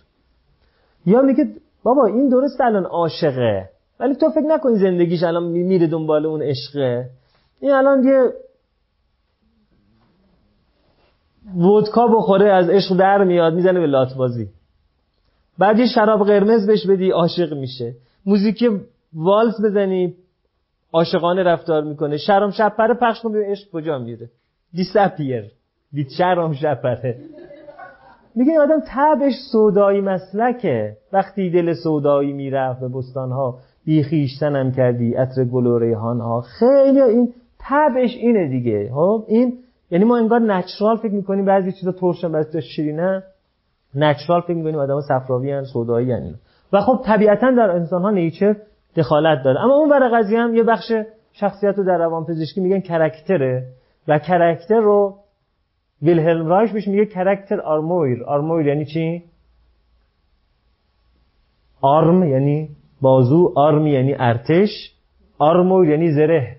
یا 1.07 1.23
میگه 1.23 1.49
بابا 1.83 2.07
این 2.07 2.29
درست 2.29 2.61
الان 2.61 2.85
عاشقه. 2.85 3.71
ولی 4.01 4.15
تو 4.15 4.31
فکر 4.31 4.47
نکنی 4.47 4.79
زندگیش 4.79 5.23
الان 5.23 5.45
میره 5.45 5.87
دنبال 5.87 6.27
اون 6.27 6.43
عشقه. 6.43 7.11
این 7.61 7.71
الان 7.73 8.05
یه 8.05 8.33
ودکا 11.57 12.07
بخوره 12.07 12.53
از 12.53 12.69
عشق 12.69 12.97
در 12.97 13.25
میاد 13.25 13.55
می‌زنه 13.55 13.81
به 13.81 13.87
لاتبازی. 13.87 14.49
بعد 15.59 15.79
یه 15.79 15.87
شراب 15.87 16.27
قرمز 16.27 16.67
بهش 16.67 16.87
بدی 16.87 17.11
عاشق 17.11 17.55
میشه. 17.55 17.95
موزیک 18.27 18.71
والز 19.15 19.65
بزنی 19.65 20.15
عاشقانه 20.93 21.43
رفتار 21.43 21.85
می‌کنه. 21.85 22.17
شرام 22.17 22.51
شپره 22.51 22.95
پخش 22.95 23.21
کنه 23.21 23.51
عشق 23.51 23.71
کجا 23.71 23.99
میره. 23.99 24.31
دیسپیر 24.73 25.45
دید 25.93 26.09
شرام 26.09 26.53
شپره. 26.53 27.17
میگه 28.35 28.53
این 28.53 28.61
آدم 28.61 28.83
تبش 28.87 29.33
سودایی 29.53 30.01
مسلکه. 30.01 30.97
وقتی 31.13 31.51
دل 31.51 31.73
سودایی 31.73 32.33
می‌رفت 32.33 32.81
به 32.81 32.89
بستانها 32.89 33.59
بیخیشتنم 33.85 34.73
کردی 34.73 35.15
عطر 35.15 35.45
گل 35.45 35.67
و 35.67 35.79
ریحان 35.79 36.41
خیلی 36.41 37.01
این 37.01 37.35
تبش 37.59 38.17
اینه 38.17 38.49
دیگه. 38.49 38.91
خب؟ 38.95 39.25
این 39.29 39.59
یعنی 39.91 40.05
ما 40.05 40.17
انگار 40.17 40.41
نچرال 40.41 40.97
فکر 40.97 41.13
می‌کنیم 41.13 41.45
بعضی 41.45 41.73
چیزا 41.73 41.93
ترشن 41.93 42.33
بعضی 42.33 42.63
شیرینه. 42.63 43.23
نچرال 43.95 44.41
فکر 44.41 44.55
می‌کنیم 44.55 44.79
آدم 44.79 45.01
صفراوی 45.01 45.53
ان 45.53 45.65
سودایی 45.65 46.13
ان 46.13 46.35
و 46.73 46.81
خب 46.81 47.03
طبیعتا 47.05 47.51
در 47.51 47.71
انسان 47.71 48.03
ها 48.03 48.11
نیچر 48.11 48.57
دخالت 48.97 49.43
داره. 49.45 49.61
اما 49.61 49.75
اون 49.75 49.89
برای 49.89 50.11
قضیه 50.15 50.39
هم 50.39 50.55
یه 50.55 50.63
بخش 50.63 50.93
شخصیت 51.33 51.79
رو 51.79 51.85
در 51.85 51.99
روانپزشکی 51.99 52.61
میگن 52.61 52.81
character 52.81 53.58
ه 53.58 53.67
و 54.09 54.19
character 54.19 54.81
رو 54.81 55.17
ویلهلم 56.03 56.47
رایش 56.47 56.73
بهش 56.73 56.89
میگه 56.89 57.07
character 57.07 57.61
armour. 57.61 58.25
armour 58.25 58.67
یعنی 58.67 58.85
چی؟ 58.85 59.25
arm 61.81 62.23
یعنی 62.23 62.69
بازو 63.01 63.53
arm 63.57 63.87
یعنی 63.87 64.15
ارتش. 64.19 64.93
armour 65.39 65.91
یعنی 65.91 66.13
زره. 66.13 66.57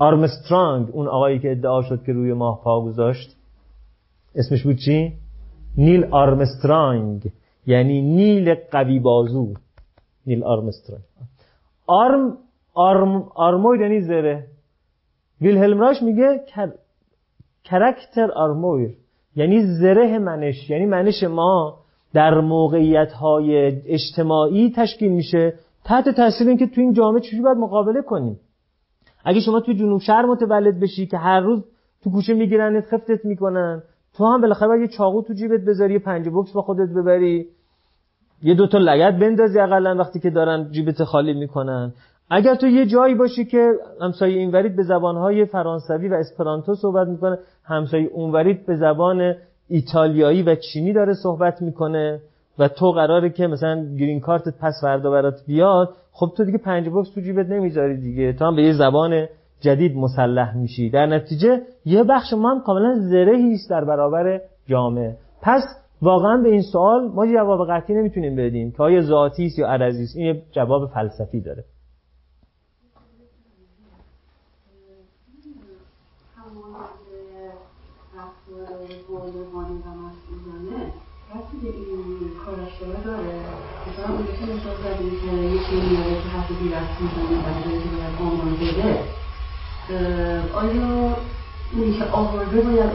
آرمسترانگ 0.00 0.88
اون 0.92 1.08
آقایی 1.08 1.38
که 1.38 1.50
ادعا 1.50 1.82
شد 1.82 2.02
که 2.04 2.12
روی 2.12 2.32
ماه 2.32 2.60
پا 2.64 2.84
گذاشت 2.84 3.36
اسمش 4.34 4.62
بود 4.62 4.76
چی؟ 4.76 5.12
نیل 5.76 6.04
آرمسترانگ 6.04 7.32
یعنی 7.66 8.02
نیل 8.02 8.54
قوی 8.54 8.98
بازو. 8.98 9.54
نیل 10.26 10.44
آرمسترانگ. 10.44 11.02
arm 11.86 12.36
arm 12.74 13.28
armour 13.34 13.80
یعنی 13.80 14.00
زره. 14.00 14.46
ویلهلم 15.40 15.80
رایش 15.80 16.02
میگه 16.02 16.40
character 17.64 18.30
armour 18.34 18.94
یعنی 19.36 19.66
زره 19.80 20.18
منش 20.18 20.70
یعنی 20.70 20.86
منش 20.86 21.22
ما 21.22 21.78
در 22.12 22.40
موقعیت 22.40 23.12
های 23.12 23.56
اجتماعی 23.86 24.72
تشکیل 24.76 25.12
میشه. 25.12 25.54
تحت 25.84 26.08
تاثیر 26.08 26.48
اینکه 26.48 26.66
تو 26.66 26.80
این 26.80 26.92
جامعه 26.92 27.20
چجوری 27.20 27.42
باید 27.42 27.56
مقابله 27.56 28.02
کنیم؟ 28.02 28.40
اگه 29.24 29.40
شما 29.40 29.60
توی 29.60 29.74
جنوب 29.74 30.00
شهر 30.00 30.26
متولد 30.26 30.80
بشی 30.80 31.06
که 31.06 31.16
هر 31.16 31.40
روز 31.40 31.64
تو 32.04 32.10
کوچه 32.10 32.34
میگیرنت 32.34 32.84
خفتت 32.84 33.24
می‌کنن 33.24 33.82
تو 34.16 34.26
هم 34.26 34.40
بالاخره 34.40 34.80
یه 34.80 34.88
چاقو 34.88 35.22
تو 35.22 35.34
جیبت 35.34 35.60
بذاری 35.60 35.92
یه 35.92 35.98
پنجه 35.98 36.28
بکس 36.28 36.52
با 36.52 36.62
خودت 36.62 36.88
ببری. 36.96 37.46
یه 38.42 38.54
دوتا 38.54 38.78
لگت 38.78 39.18
بندازی 39.18 39.60
اقلا 39.60 39.94
وقتی 39.94 40.20
که 40.20 40.30
دارن 40.30 40.70
جیبت 40.70 41.04
خالی 41.04 41.32
می‌کنن. 41.32 41.92
اگر 42.30 42.54
تو 42.54 42.66
یه 42.66 42.86
جایی 42.86 43.14
باشی 43.14 43.44
که 43.44 43.72
همسایه 44.00 44.38
اینورید 44.38 44.76
به 44.76 44.82
زبانهای 44.82 45.44
فرانسوی 45.44 46.08
و 46.08 46.14
اسپرانتو 46.14 46.74
صحبت 46.74 47.08
می‌کنه 47.08 47.38
همسایه 47.64 48.10
اونورید 48.12 48.66
به 48.66 48.76
زبان 48.76 49.34
ایتالیایی 49.68 50.42
و 50.42 50.54
چینی 50.54 50.92
داره 50.92 51.14
صحبت 51.14 51.62
می‌کنه. 51.62 52.20
و 52.60 52.68
تو 52.68 52.92
قراره 52.92 53.30
که 53.30 53.46
مثلا 53.46 53.96
گرین 53.98 54.20
کارتت 54.20 54.54
پس 54.60 54.74
فردا 54.82 55.10
برات 55.10 55.46
بیاد 55.46 55.94
خب 56.12 56.32
تو 56.36 56.44
دیگه 56.44 56.58
پنج 56.58 56.88
بکس 56.88 57.14
تو 57.14 57.20
جیبت 57.20 57.46
نمی‌ذاری 57.46 58.00
دیگه. 58.00 58.32
تو 58.32 58.44
هم 58.44 58.56
به 58.56 58.62
یه 58.62 58.72
زبان 58.72 59.26
جدید 59.60 59.96
مسلح 59.96 60.56
میشی. 60.56 60.90
در 60.90 61.06
نتیجه 61.06 61.60
یه 61.84 62.04
بخش 62.04 62.32
ما 62.32 62.50
هم 62.50 62.60
کاملا 62.60 62.98
زرهی 62.98 63.52
است 63.52 63.70
در 63.70 63.84
برابر 63.84 64.40
جامعه. 64.66 65.16
پس 65.42 65.62
واقعا 66.02 66.36
به 66.42 66.48
این 66.48 66.62
سوال 66.62 67.08
ما 67.08 67.26
جواب 67.26 67.68
قطعی 67.70 67.96
نمی‌تونیم 67.96 68.36
بدیم 68.36 68.72
که 68.72 68.82
آیا 68.82 69.00
ذاتی 69.00 69.46
است 69.46 69.58
یا 69.58 69.68
عرضی 69.68 70.02
است. 70.02 70.16
این 70.16 70.26
یه 70.26 70.42
جواب 70.52 70.90
فلسفی 70.90 71.40
داره 71.40 71.64
مثلا 83.86 84.14
اونجا 84.14 84.32
که 84.32 84.44
مثال 84.52 84.76
زدیم 84.84 85.50
میاره 85.74 86.14
که 86.22 86.28
هفته 86.36 86.54
دیر 86.62 86.72
رفت 86.76 86.94
می‌زنه 87.00 87.36
و 87.36 87.48
که 87.82 87.88
باید 87.94 88.14
آمار 88.20 88.54
بده 88.60 88.88
آیا 90.54 90.88
اونی 91.72 91.92
که 91.98 92.04
آورده 92.12 92.60
باید 92.60 92.90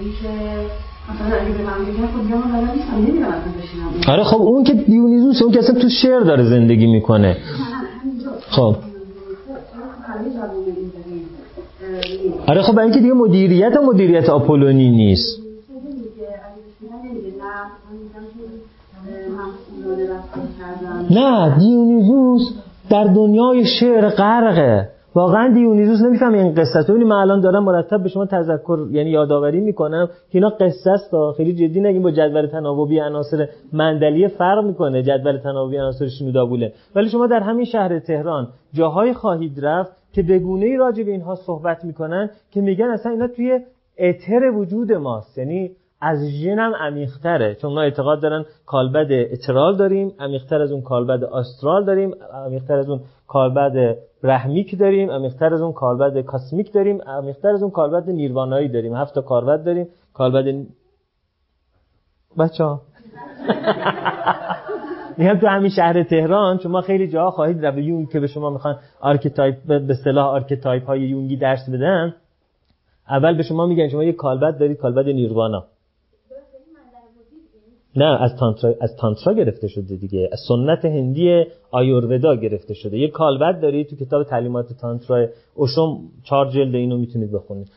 اینکه 0.00 0.30
مثلا 1.10 1.36
اگه 1.36 1.52
به 1.52 1.62
من 1.64 1.72
خب 2.08 2.30
یا 2.30 2.36
اصلا 3.26 3.52
بشینم. 3.62 4.12
آره 4.12 4.24
خب 4.24 4.40
اون 4.40 4.64
که 4.64 4.72
دیونیزوس 4.72 5.42
اون 5.42 5.52
که 5.52 5.58
اصلا 5.58 5.80
تو 5.80 5.88
شعر 5.88 6.20
داره 6.20 6.44
زندگی 6.44 6.86
می‌کنه. 6.86 7.36
خب. 8.50 8.76
آره 12.46 12.62
خب 12.62 12.78
اینکه 12.78 13.00
دیگه 13.00 13.12
مدیریت 13.12 13.76
مدیریت 13.76 14.28
آپولونی 14.28 14.90
نیست. 14.90 15.40
نه 21.10 21.58
دیونیزوس 21.58 22.42
در 22.90 23.04
دنیای 23.04 23.64
شعر 23.80 24.08
غرقه. 24.08 24.88
واقعا 25.14 25.52
دیونیزوس 25.54 26.00
نمیفهم 26.02 26.32
این 26.32 26.54
قصه 26.54 26.78
است. 26.78 26.90
ببینید 26.90 27.08
من 27.08 27.16
الان 27.16 27.40
دارم 27.40 27.64
مرتب 27.64 28.02
به 28.02 28.08
شما 28.08 28.26
تذکر 28.26 28.78
یعنی 28.90 29.10
یادآوری 29.10 29.60
می‌کنم 29.60 30.06
که 30.06 30.38
اینا 30.38 30.48
قصه 30.48 30.90
است. 30.90 31.10
خیلی 31.36 31.54
جدی 31.54 31.80
نگیم 31.80 32.02
با 32.02 32.10
جدول 32.10 32.46
تناوبی 32.46 33.00
عناصر 33.00 33.48
مندلیه 33.72 34.28
فرق 34.28 34.64
می‌کنه. 34.64 35.02
جدول 35.02 35.38
تناوبی 35.38 35.76
عناصر 35.76 36.08
شنودابوله. 36.08 36.72
ولی 36.96 37.08
شما 37.08 37.26
در 37.26 37.40
همین 37.40 37.64
شهر 37.64 37.98
تهران 37.98 38.48
جاهای 38.72 39.12
خواهید 39.12 39.64
رفت 39.64 39.92
که 40.12 40.22
به 40.22 40.34
ای 40.34 40.76
راجع 40.76 41.04
به 41.04 41.10
اینها 41.10 41.34
صحبت 41.34 41.84
می‌کنن 41.84 42.30
که 42.50 42.60
میگن 42.60 42.84
اصلا 42.90 43.12
اینا 43.12 43.28
توی 43.28 43.60
اتر 43.98 44.50
وجود 44.50 44.92
ماست. 44.92 45.38
یعنی 45.38 45.70
از 46.00 46.18
ژن 46.28 46.58
هم 46.58 46.74
عمیق‌تره 46.74 47.54
چون 47.54 47.72
ما 47.72 47.80
اعتقاد 47.80 48.22
دارن 48.22 48.44
کالبد 48.66 49.12
اترال 49.12 49.76
داریم 49.76 50.12
عمیق‌تر 50.20 50.60
از 50.60 50.72
اون 50.72 50.82
کالبد 50.82 51.24
آسترال 51.24 51.84
داریم 51.84 52.14
عمیق‌تر 52.46 52.74
از 52.74 52.88
اون 52.88 53.00
کالبد 53.26 53.96
رحمیک 54.22 54.78
داریم 54.78 55.10
عمیق‌تر 55.10 55.54
از 55.54 55.60
اون 55.60 55.72
کالبد 55.72 56.20
cosmic 56.20 56.72
داریم 56.72 57.02
عمیق‌تر 57.02 57.48
از 57.48 57.62
اون 57.62 57.70
کالبد 57.70 58.10
نیروانایی 58.10 58.68
داریم. 58.68 58.94
هفت 58.94 59.14
تا 59.14 59.22
کالبد 59.22 59.64
داریم. 59.64 59.88
کالبد 60.14 60.48
ن... 60.48 60.66
بچه‌ها 62.38 62.80
میگم 65.18 65.38
تو 65.38 65.46
همین 65.46 65.70
شهر 65.70 66.02
تهران 66.02 66.58
شما 66.58 66.80
خیلی 66.80 67.08
جاها 67.08 67.30
خواهید 67.30 67.66
روی 67.66 68.06
که 68.12 68.20
به 68.20 68.26
شما 68.26 68.50
می‌خوان 68.50 68.78
archetype 69.00 69.56
به 69.66 69.86
اصطلاح 69.90 70.26
archetype 70.26 70.86
های 70.86 71.00
یونگی 71.00 71.36
درس 71.36 71.68
بدن. 71.68 72.14
اول 73.08 73.36
به 73.36 73.42
شما 73.42 73.66
میگن 73.66 73.88
شما 73.88 74.04
یه 74.04 74.12
کالبد 74.12 74.58
دارید 74.58 74.76
کالبد 74.76 75.04
نیروانا. 75.08 75.64
نه 77.96 78.22
از 78.22 78.36
تانترا 78.36 78.74
از 78.80 78.96
تانترا 78.96 79.32
گرفته 79.32 79.68
شده 79.68 79.96
دیگه. 79.96 80.28
از 80.32 80.38
سنت 80.48 80.84
هندی 80.84 81.44
آیورودا 81.70 82.36
گرفته 82.36 82.74
شده. 82.74 82.98
یه 82.98 83.08
کالبد 83.08 83.60
داری 83.60 83.84
تو 83.84 83.96
کتاب 83.96 84.22
تعلیمات 84.22 84.72
تانترا. 84.72 85.26
اوشم 85.54 85.98
چهار 86.24 86.50
جلد 86.50 86.74
اینو 86.74 86.98
می‌تونید 86.98 87.32
بخونید. 87.32 87.70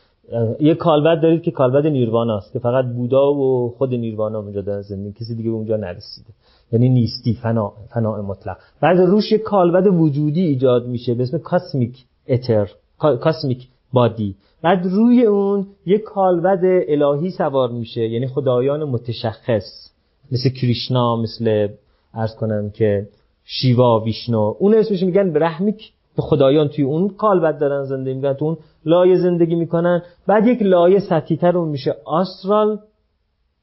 یه 0.60 0.74
کالبد 0.74 1.22
دارید 1.22 1.42
که 1.42 1.50
کالبد 1.50 1.86
نیروانا 1.86 2.36
است 2.36 2.52
که 2.52 2.58
فقط 2.58 2.84
بودا 2.84 3.34
و 3.34 3.74
خود 3.78 3.94
نیروانا 3.94 4.38
اونجا 4.38 4.60
دارن 4.60 4.82
زندگی. 4.82 5.12
کسی 5.12 5.34
دیگه 5.34 5.50
اونجا 5.50 5.76
نرسیده. 5.76 6.28
یعنی 6.72 6.88
نیستی 6.88 7.34
فنا 7.34 7.72
فنا 7.94 8.22
مطلق. 8.22 8.56
بعد 8.80 9.00
روش 9.00 9.32
یه 9.32 9.38
کالبد 9.38 9.86
وجودی 9.86 10.40
ایجاد 10.40 10.86
میشه 10.86 11.14
به 11.14 11.22
اسم 11.22 11.38
کاسمیک 11.38 12.04
اتر 12.28 12.70
کاسمیک 12.98 13.68
بادی 13.92 14.36
بعد 14.62 14.86
روی 14.86 15.24
اون 15.24 15.66
یه 15.86 15.98
کالبد 15.98 16.60
الهی 16.64 17.30
سوار 17.30 17.70
میشه 17.70 18.08
یعنی 18.08 18.26
خدایان 18.26 18.84
متشخص. 18.84 19.89
مثل 20.32 20.48
کریشنا 20.48 21.16
مثل 21.16 21.68
ارز 22.14 22.34
کنم 22.34 22.70
که 22.70 23.08
شیوا 23.44 24.00
ویشنو 24.00 24.54
اون 24.58 24.74
اسمش 24.74 25.02
میگن 25.02 25.32
برحمیک 25.32 25.92
به 26.16 26.22
خدایان 26.22 26.68
توی 26.68 26.84
اون 26.84 27.08
کالبد 27.08 27.58
دارن 27.58 27.84
زندگی 27.84 28.14
می‌کنن 28.14 28.34
تو 28.34 28.44
اون 28.44 28.56
لایه 28.84 29.16
زندگی 29.16 29.54
می‌کنن. 29.54 30.02
بعد 30.26 30.46
یک 30.46 30.62
لایه 30.62 31.00
سطحیتر 31.00 31.58
اون 31.58 31.68
میشه 31.68 31.96
آسترال 32.04 32.78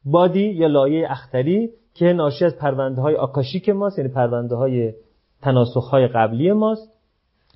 بادی 0.06 0.50
یا 0.50 0.68
لایه 0.68 1.12
اختری 1.12 1.70
که 1.94 2.06
ناشی 2.06 2.46
از 2.46 2.58
پرونده 2.58 3.02
های 3.02 3.16
آکاشیک 3.16 3.70
ماست 3.70 3.98
یعنی 3.98 4.12
پرونده 4.12 4.56
های 4.56 4.94
تناسخ 5.42 5.90
های 5.90 6.08
قبلی 6.08 6.52
ماست. 6.52 6.92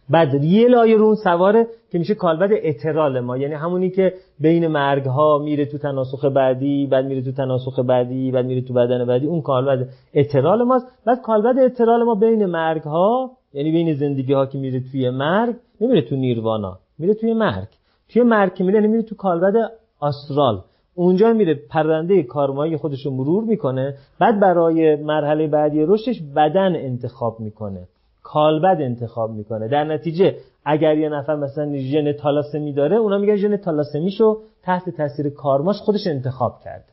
بعد 0.10 0.44
یه 0.44 0.68
لایه 0.68 0.98
رو 0.98 1.06
اون 1.06 1.16
سواره 1.16 1.68
که 1.92 2.00
میشه 2.00 2.16
کالبد 2.16 2.50
اترال 2.64 3.20
ما 3.20 3.38
یعنی 3.38 3.54
همونی 3.54 3.90
که 3.90 4.14
بین 4.42 4.68
مرگ 4.68 5.06
ها 5.06 5.38
میره 5.38 5.66
تو 5.66 5.78
تناسخ 5.78 6.26
بعدی 6.26 6.88
بعد 6.88 7.06
میره 7.06 7.22
تو 7.22 7.32
تناسخ 7.32 7.80
بعدی 7.80 8.32
بعد 8.32 8.46
میره 8.46 8.62
تو 8.62 8.74
بدن 8.74 9.06
بعدی. 9.06 9.28
اون 9.28 9.42
کالبد 9.42 9.90
اترال 10.14 10.64
ماست. 10.64 10.88
بعد 11.06 11.22
کالبد 11.22 11.60
اترال 11.60 12.04
ما 12.04 12.16
بین 12.16 12.46
مرگ 12.46 12.82
ها 12.82 13.32
یعنی 13.54 13.72
بین 13.72 13.94
زندگی 13.94 14.34
ها 14.34 14.46
که 14.46 14.58
میره 14.58 14.82
توی 14.92 15.10
مرگ 15.10 15.56
نمیره 15.82 16.02
تو 16.02 16.16
نیروانا 16.16 16.78
میره 17.00 17.14
توی 17.14 17.34
مرگ. 17.34 17.68
توی 18.10 18.24
مرگ 18.24 18.64
میره 18.64 18.82
یعنی 18.82 19.04
تو 19.04 19.16
کالبد 19.16 19.54
آسترال. 20.00 20.62
اونجا 20.96 21.34
میره 21.34 21.60
پرنده 21.70 22.24
کارمایی 22.24 22.78
خودش 22.78 23.06
رو 23.06 23.12
مرور 23.12 23.44
می‌کنه 23.44 23.96
بعد 24.20 24.40
برای 24.40 24.96
مرحله 24.96 25.48
بعدی 25.48 25.86
رشدش 25.86 26.22
بدن 26.36 26.76
انتخاب 26.76 27.40
می‌کنه. 27.40 27.88
کالبد 28.34 28.78
انتخاب 28.82 29.32
می‌کنه. 29.32 29.68
در 29.68 29.84
نتیجه 29.84 30.36
اگر 30.66 30.98
یه 30.98 31.10
نفر 31.10 31.36
مثلا 31.36 31.78
ژن 31.78 32.12
تالاسمی 32.12 32.74
داره 32.74 32.98
اونا 32.98 33.18
میگن 33.18 33.36
ژن 33.36 33.58
تالاسمیشو 33.58 34.42
تحت 34.64 34.90
تاثیر 34.90 35.30
کارماش 35.30 35.76
خودش 35.78 36.08
انتخاب 36.08 36.60
کرده 36.64 36.86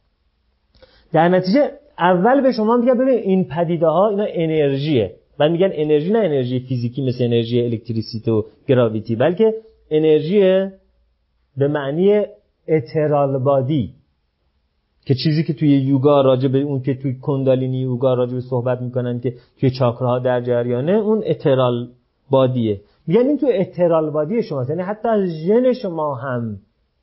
در 1.12 1.28
نتیجه 1.28 1.70
اول 1.99 2.41
به 2.41 2.52
شما 2.52 2.76
میگن 2.76 2.94
ببین 2.94 3.18
این 3.18 3.44
پدیده 3.44 3.86
ها 3.86 4.08
اینا 4.08 4.26
انرژیه 4.28 5.15
و 5.39 5.49
میگن 5.49 5.70
انرژی 5.73 6.12
نه 6.12 6.18
انرژی 6.18 6.60
فیزیکی 6.60 7.07
مثل 7.07 7.25
انرژی 7.25 7.65
الکتریسیته 7.65 8.33
و 8.33 8.42
گراویتی 8.68 9.17
بلکه 9.17 9.55
انرژی 9.91 10.41
به 11.57 11.68
معنی 11.68 12.23
اترال 12.68 13.39
بادی. 13.39 13.94
که 15.09 15.15
چیزی 15.15 15.45
که 15.45 15.53
توی 15.53 15.69
یوگا 15.69 16.20
راجع 16.20 16.49
به 16.49 16.59
اون 16.59 16.81
که 16.81 16.95
توی 16.95 17.15
کندالینی 17.15 17.81
یوگا 17.81 18.15
راجع 18.15 18.35
به 18.35 18.41
صحبت 18.41 18.81
می‌کنن 18.81 19.20
که 19.20 19.35
توی 19.61 19.70
چاکراها 19.70 20.19
در 20.19 20.41
جریانه 20.41 20.93
اون 20.93 21.23
ethereal 21.26 21.89
body 22.31 22.64
ه. 22.64 22.81
میگن 23.07 23.20
این 23.20 23.39
تو 23.39 23.47
ethereal 23.55 24.10
body 24.10 24.42
شماست 24.43 24.70
یعنی 24.70 24.83
حتی 24.83 25.09
از 25.09 25.28
ژن 25.28 25.73
شما 25.73 26.15
هم 26.15 26.59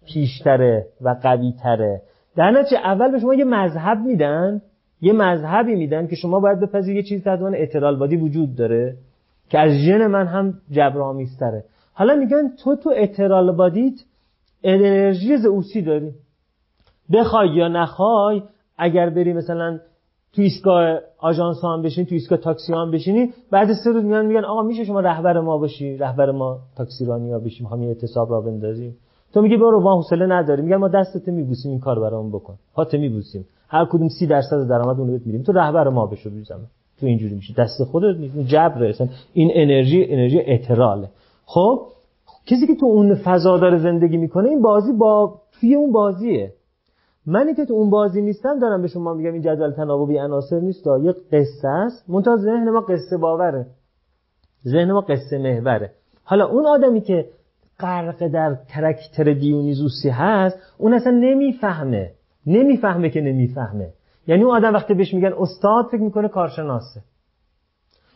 پیشتره 0.07 0.87
و 1.01 1.15
قوی 1.23 1.53
تره 1.63 2.01
در 2.35 2.51
نتیجه 2.51 2.77
اول 2.77 3.11
به 3.11 3.19
شما 3.19 3.33
یه 3.33 3.45
مذهب 3.45 3.97
میدن 3.97 4.61
یه 5.01 5.13
مذهبی 5.13 5.75
میدن 5.75 6.07
که 6.07 6.15
شما 6.15 6.39
باید 6.39 6.59
بپذیرید 6.59 7.03
یه 7.03 7.09
چیزی 7.09 7.23
تحت 7.23 7.39
عنوان 7.39 7.55
ethereal 7.55 7.95
body 7.95 8.15
وجود 8.15 8.55
داره 8.55 8.97
که 9.49 9.59
از 9.59 9.71
ژن 9.71 10.07
من 10.07 10.27
هم 10.27 10.53
جبرآمیزتره. 10.71 11.63
حالا 11.93 12.15
میگن 12.15 12.55
تو 12.63 12.75
تو 12.75 12.93
ethereal 12.97 13.51
body 13.51 13.85
ت 13.85 13.93
انرژی 14.63 15.37
زئوسی 15.37 15.81
داری. 15.81 16.11
بخوای 17.13 17.49
یا 17.49 17.67
نخوای 17.67 18.41
اگر 18.77 19.09
بری 19.09 19.33
مثلا 19.33 19.79
تو 20.33 20.41
ایستگاه 20.41 20.99
آژانس 21.17 21.63
هم 21.63 21.81
بشین 21.81 22.05
تو 22.05 22.15
ایستگاه 22.15 22.39
تاکسی 22.39 22.73
هم 22.73 22.91
بشینی 22.91 23.33
بعد 23.51 23.67
سه 23.83 23.91
روز 23.91 24.03
میان 24.03 24.25
میگن 24.25 24.45
آقا 24.45 24.63
میشه 24.63 24.83
شما 24.83 24.99
رهبر 24.99 25.39
ما 25.39 25.57
باشی 25.57 25.97
رهبر 25.97 26.31
ما 26.31 26.57
تاکسی 26.77 27.05
رانی 27.05 27.31
ها 27.31 27.39
بشیم 27.39 27.63
می‌خوام 27.63 27.83
یه 27.83 27.89
اعتصاب 27.89 28.31
را 28.31 28.41
بندازیم. 28.41 28.97
تو 29.33 29.41
میگی 29.41 29.57
برو 29.57 29.79
ما 29.79 29.95
حوصله 29.95 30.25
نداریم. 30.25 30.65
میگن 30.65 30.77
ما 30.77 30.87
دستت 30.87 31.27
میبوسیم 31.27 31.71
این 31.71 31.79
کار 31.79 31.99
برامون 31.99 32.31
بکن. 32.31 32.55
پات 32.73 32.95
میبوسیم. 32.95 33.45
هر 33.67 33.85
کدوم 33.85 34.07
30 34.07 34.27
درصد 34.27 34.67
درآمد 34.67 34.99
اون 34.99 35.09
میدیم. 35.09 35.43
تو 35.43 35.51
رهبر 35.51 35.89
ما 35.89 36.05
بشو 36.05 36.29
بیزم 36.29 36.59
تو 36.99 37.05
اینجوری 37.05 37.35
میشه. 37.35 37.53
دست 37.57 37.83
خودت 37.83 38.19
نیست. 38.19 38.37
جبر 38.37 38.93
این 39.33 39.51
انرژی 39.53 40.05
انرژی 40.09 40.39
اعتراله. 40.39 41.09
خب 41.45 41.81
کسی 42.45 42.67
که 42.67 42.75
تو 42.75 42.85
اون 42.85 43.15
فضا 43.15 43.57
داره 43.57 43.77
زندگی 43.77 44.17
می‌کنه 44.17 44.49
این 44.49 44.61
بازی 44.61 44.93
با 44.93 45.41
توی 45.59 45.75
اون 45.75 45.91
بازیه. 45.91 46.53
منی 47.27 47.53
که 47.53 47.65
تو 47.65 47.73
اون 47.73 47.89
بازی 47.89 48.21
نیستم 48.21 48.59
دارم 48.59 48.81
به 48.81 48.87
شما 48.87 49.13
میگم 49.13 49.33
این 49.33 49.41
جدول 49.41 49.71
تناوبی 49.71 50.17
عناصر 50.17 50.59
نیست 50.59 50.87
یه 50.87 51.15
قصه 51.31 51.67
است. 51.67 52.09
منتها 52.09 52.37
ذهن 52.37 52.69
ما 52.69 52.81
قصه 52.81 53.17
باوره. 53.17 53.65
ذهن 54.67 54.91
ما 54.91 55.01
قصه 55.01 55.37
محوره. 55.37 55.91
حالا 56.23 56.47
اون 56.47 56.65
آدمی 56.65 57.01
که 57.01 57.25
غرق 57.79 58.27
در 58.27 58.55
کرکتر 58.75 59.33
دیونیزوسی 59.33 60.09
هست 60.09 60.57
اون 60.77 60.93
اصلا 60.93 61.11
نمی‌فهمه. 61.11 62.11
نمی‌فهمه 62.47 63.09
که 63.09 63.21
نمی‌فهمه. 63.21 63.89
یعنی 64.27 64.43
اون 64.43 64.55
آدم 64.55 64.73
وقتی 64.73 64.93
بهش 64.93 65.13
میگن 65.13 65.33
استاد 65.39 65.85
فکر 65.85 66.01
می‌کنه 66.01 66.27
کارشناسه. 66.27 67.01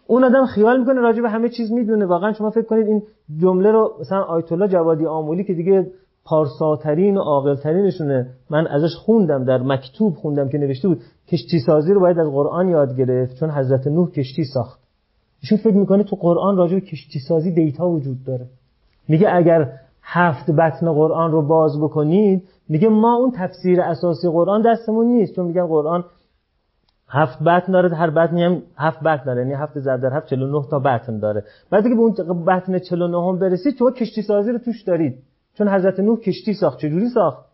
اون 0.07 0.23
آدم 0.23 0.45
خیال 0.45 0.79
می‌کنه 0.79 1.01
راجع 1.01 1.21
به 1.21 1.29
همه 1.29 1.49
چیز 1.49 1.71
می‌دونه. 1.71 2.05
واقعا 2.05 2.33
شما 2.33 2.49
فکر 2.49 2.65
کنید 2.65 2.87
این 2.87 3.03
جمله 3.37 3.71
رو 3.71 3.97
مثلا 3.99 4.21
آیت 4.23 4.51
الله 4.51 4.67
جوادی 4.67 5.05
آمولی 5.05 5.43
که 5.43 5.53
دیگه 5.53 5.91
پارساترین 6.29 7.17
و 7.17 7.21
عاقلترینشونه. 7.21 8.29
من 8.49 8.67
ازش 8.67 8.95
خوندم 8.95 9.43
در 9.43 9.57
مکتوب 9.57 10.13
خوندم 10.13 10.49
که 10.49 10.57
نوشته 10.57 10.87
بود 10.87 11.01
کشتی 11.27 11.59
سازی 11.59 11.93
رو 11.93 11.99
باید 11.99 12.19
از 12.19 12.27
قرآن 12.27 12.69
یاد 12.69 12.97
گرفت 12.97 13.35
چون 13.35 13.49
حضرت 13.49 13.87
نوح 13.87 14.11
کشتی 14.11 14.43
ساخت. 14.43 14.79
ایشون 15.41 15.57
فکر 15.57 15.75
می‌کنه 15.75 16.03
تو 16.03 16.15
قرآن 16.15 16.57
راجع 16.57 16.73
به 16.73 16.81
کشتی 16.81 17.19
سازی 17.19 17.51
دیتا 17.51 17.89
وجود 17.89 18.23
داره. 18.23 18.45
میگه 19.07 19.27
اگر 19.35 19.71
هفت 20.03 20.51
بطن 20.51 20.93
قرآن 20.93 21.31
رو 21.31 21.41
باز 21.47 21.81
بکنید 21.81 22.43
میگه 22.69 22.89
ما 22.89 23.15
اون 23.15 23.31
تفسیر 23.35 23.81
اساسی 23.81 24.29
قرآن 24.29 24.61
دستمون 24.61 25.05
نیست. 25.05 25.35
چون 25.35 25.45
میگن 25.45 25.67
قرآن 25.67 26.03
هفت 27.07 27.43
بطن 27.43 27.71
داره 27.71 27.95
هر 27.95 28.09
بطنی 28.09 28.43
هم 28.43 28.61
هفت 28.77 28.99
بطن 28.99 29.23
داره. 29.25 29.41
یعنی 29.41 29.53
هفت 29.53 29.79
ضرب 29.79 30.01
در 30.01 30.17
هفت 30.17 30.27
49 30.27 30.65
تا 30.71 30.79
بطن 30.79 31.19
داره. 31.19 31.43
بعد 31.71 31.83
که 31.83 31.89
به 31.89 32.01
اون 32.01 32.45
بطن 32.45 32.79
49 32.79 33.17
هم 33.17 33.39
برسید 33.39 33.75
شما 33.79 33.91
کشتی 33.91 34.21
سازی 34.21 34.51
رو 34.51 34.57
توش 34.57 34.81
دارید. 34.83 35.28
چون 35.59 35.67
حضرت 35.67 35.99
نوح 35.99 36.19
کشتی 36.19 36.53
ساخت. 36.53 36.79
چجوری 36.79 37.09
ساخت؟ 37.09 37.45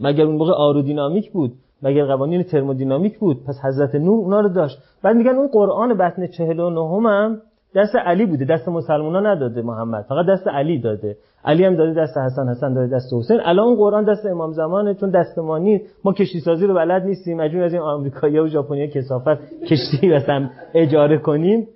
مگر 0.00 0.24
اون 0.24 0.36
موقع 0.36 0.52
آرودینامیک 0.52 1.32
بود؟ 1.32 1.52
مگر 1.82 2.04
قوانین 2.06 2.42
ترمودینامیک 2.42 3.18
بود؟ 3.18 3.44
پس 3.44 3.54
حضرت 3.64 3.94
نوح 3.94 4.18
اونا 4.18 4.40
رو 4.40 4.48
داشت. 4.48 4.78
بعد 5.02 5.16
میگن 5.16 5.30
اون 5.30 5.48
قرآن 5.48 5.98
بطن 5.98 6.26
49 6.26 7.10
هم 7.10 7.40
دست 7.76 7.96
علی 7.96 8.26
بوده. 8.26 8.44
دست 8.44 8.68
مسلمونا 8.68 9.20
نداده 9.20 9.62
محمد. 9.62 10.04
فقط 10.08 10.26
دست 10.26 10.48
علی 10.48 10.78
داده. 10.78 11.16
علی 11.44 11.64
هم 11.64 11.76
داده 11.76 12.00
دست 12.02 12.18
حسن 12.18 12.48
حسن 12.48 12.74
داده 12.74 12.96
دست 12.96 13.12
حسین. 13.12 13.40
الان 13.44 13.76
قرآن 13.76 14.04
دست 14.04 14.26
امام 14.26 14.52
زمانه 14.52 14.94
چون 14.94 15.10
دست 15.10 15.38
ما 15.38 15.58
نیست. 15.58 15.84
ما 16.04 16.12
کشتی 16.12 16.40
سازی 16.40 16.66
رو 16.66 16.74
بلد 16.74 17.02
نیستیم. 17.02 17.36
مجبور 17.36 17.62
از 17.62 17.72
این 17.72 17.82
آمریکایی‌ها 17.82 18.44
و 18.44 18.48
ژاپنی‌ها 18.48 18.86
کثافت 18.86 19.62
کشتی 19.70 20.08
مثلا 20.16 20.50
اجاره 20.74 21.18
کنیم. 21.18 21.68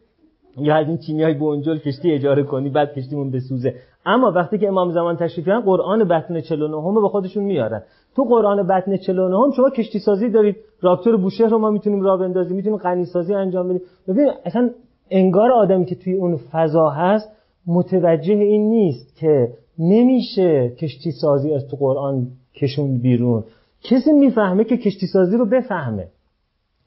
یا 0.57 0.77
از 0.77 0.87
این 0.89 0.99
چینی 0.99 1.23
های 1.23 1.35
بونجل 1.35 1.79
کشتی 1.79 2.13
اجاره 2.13 2.43
کنی 2.43 2.69
بعد 2.69 2.95
کشتیمون 2.95 3.31
بسوزه. 3.31 3.75
اما 4.09 4.33
وقتی 4.33 4.59
که 4.59 4.69
امام 4.69 4.91
زمان 4.91 5.17
تشریف 5.17 5.45
بیارن 5.45 5.61
قرآن 5.61 6.05
بطن 6.05 6.41
49 6.41 6.75
رو 6.75 7.03
به 7.03 7.09
خودشون 7.09 7.45
میارن 7.45 7.83
تو 8.17 8.25
قرآن 8.25 8.67
بطن 8.67 8.97
49 8.97 9.53
شما 9.57 9.71
کشتی 9.71 9.99
سازی 9.99 10.31
دارید 10.31 10.57
راکتور 10.81 11.17
بوشهر 11.17 11.49
رو 11.49 11.59
ما 11.59 11.71
می‌تونیم 11.71 12.01
راه 12.01 12.21
بندازیم 12.21 12.57
می‌تونیم 12.57 12.79
غنی 12.79 13.05
سازی 13.05 13.35
انجام 13.35 13.69
بدیم. 13.69 13.81
ببین 14.09 14.31
اصلا 14.45 14.71
انگار 15.11 15.53
آدمی 15.53 15.85
که 15.85 15.95
توی 15.95 16.15
اون 16.15 16.37
فضا 16.53 16.89
هست 16.91 17.29
متوجه 17.67 18.35
این 18.35 18.71
نیست 18.71 19.17
که 19.17 19.53
نمیشه 19.79 20.69
کشتی 20.69 21.11
سازی 21.11 21.55
از 21.55 21.69
تو 21.69 21.77
قرآن 21.77 22.27
کشون 22.55 22.99
بیرون. 22.99 23.45
کسی 23.83 24.13
می‌فهمه 24.13 24.65
که 24.65 24.77
کشتی 24.77 25.07
سازی 25.07 25.37
رو 25.37 25.47
بفهمه. 25.47 26.09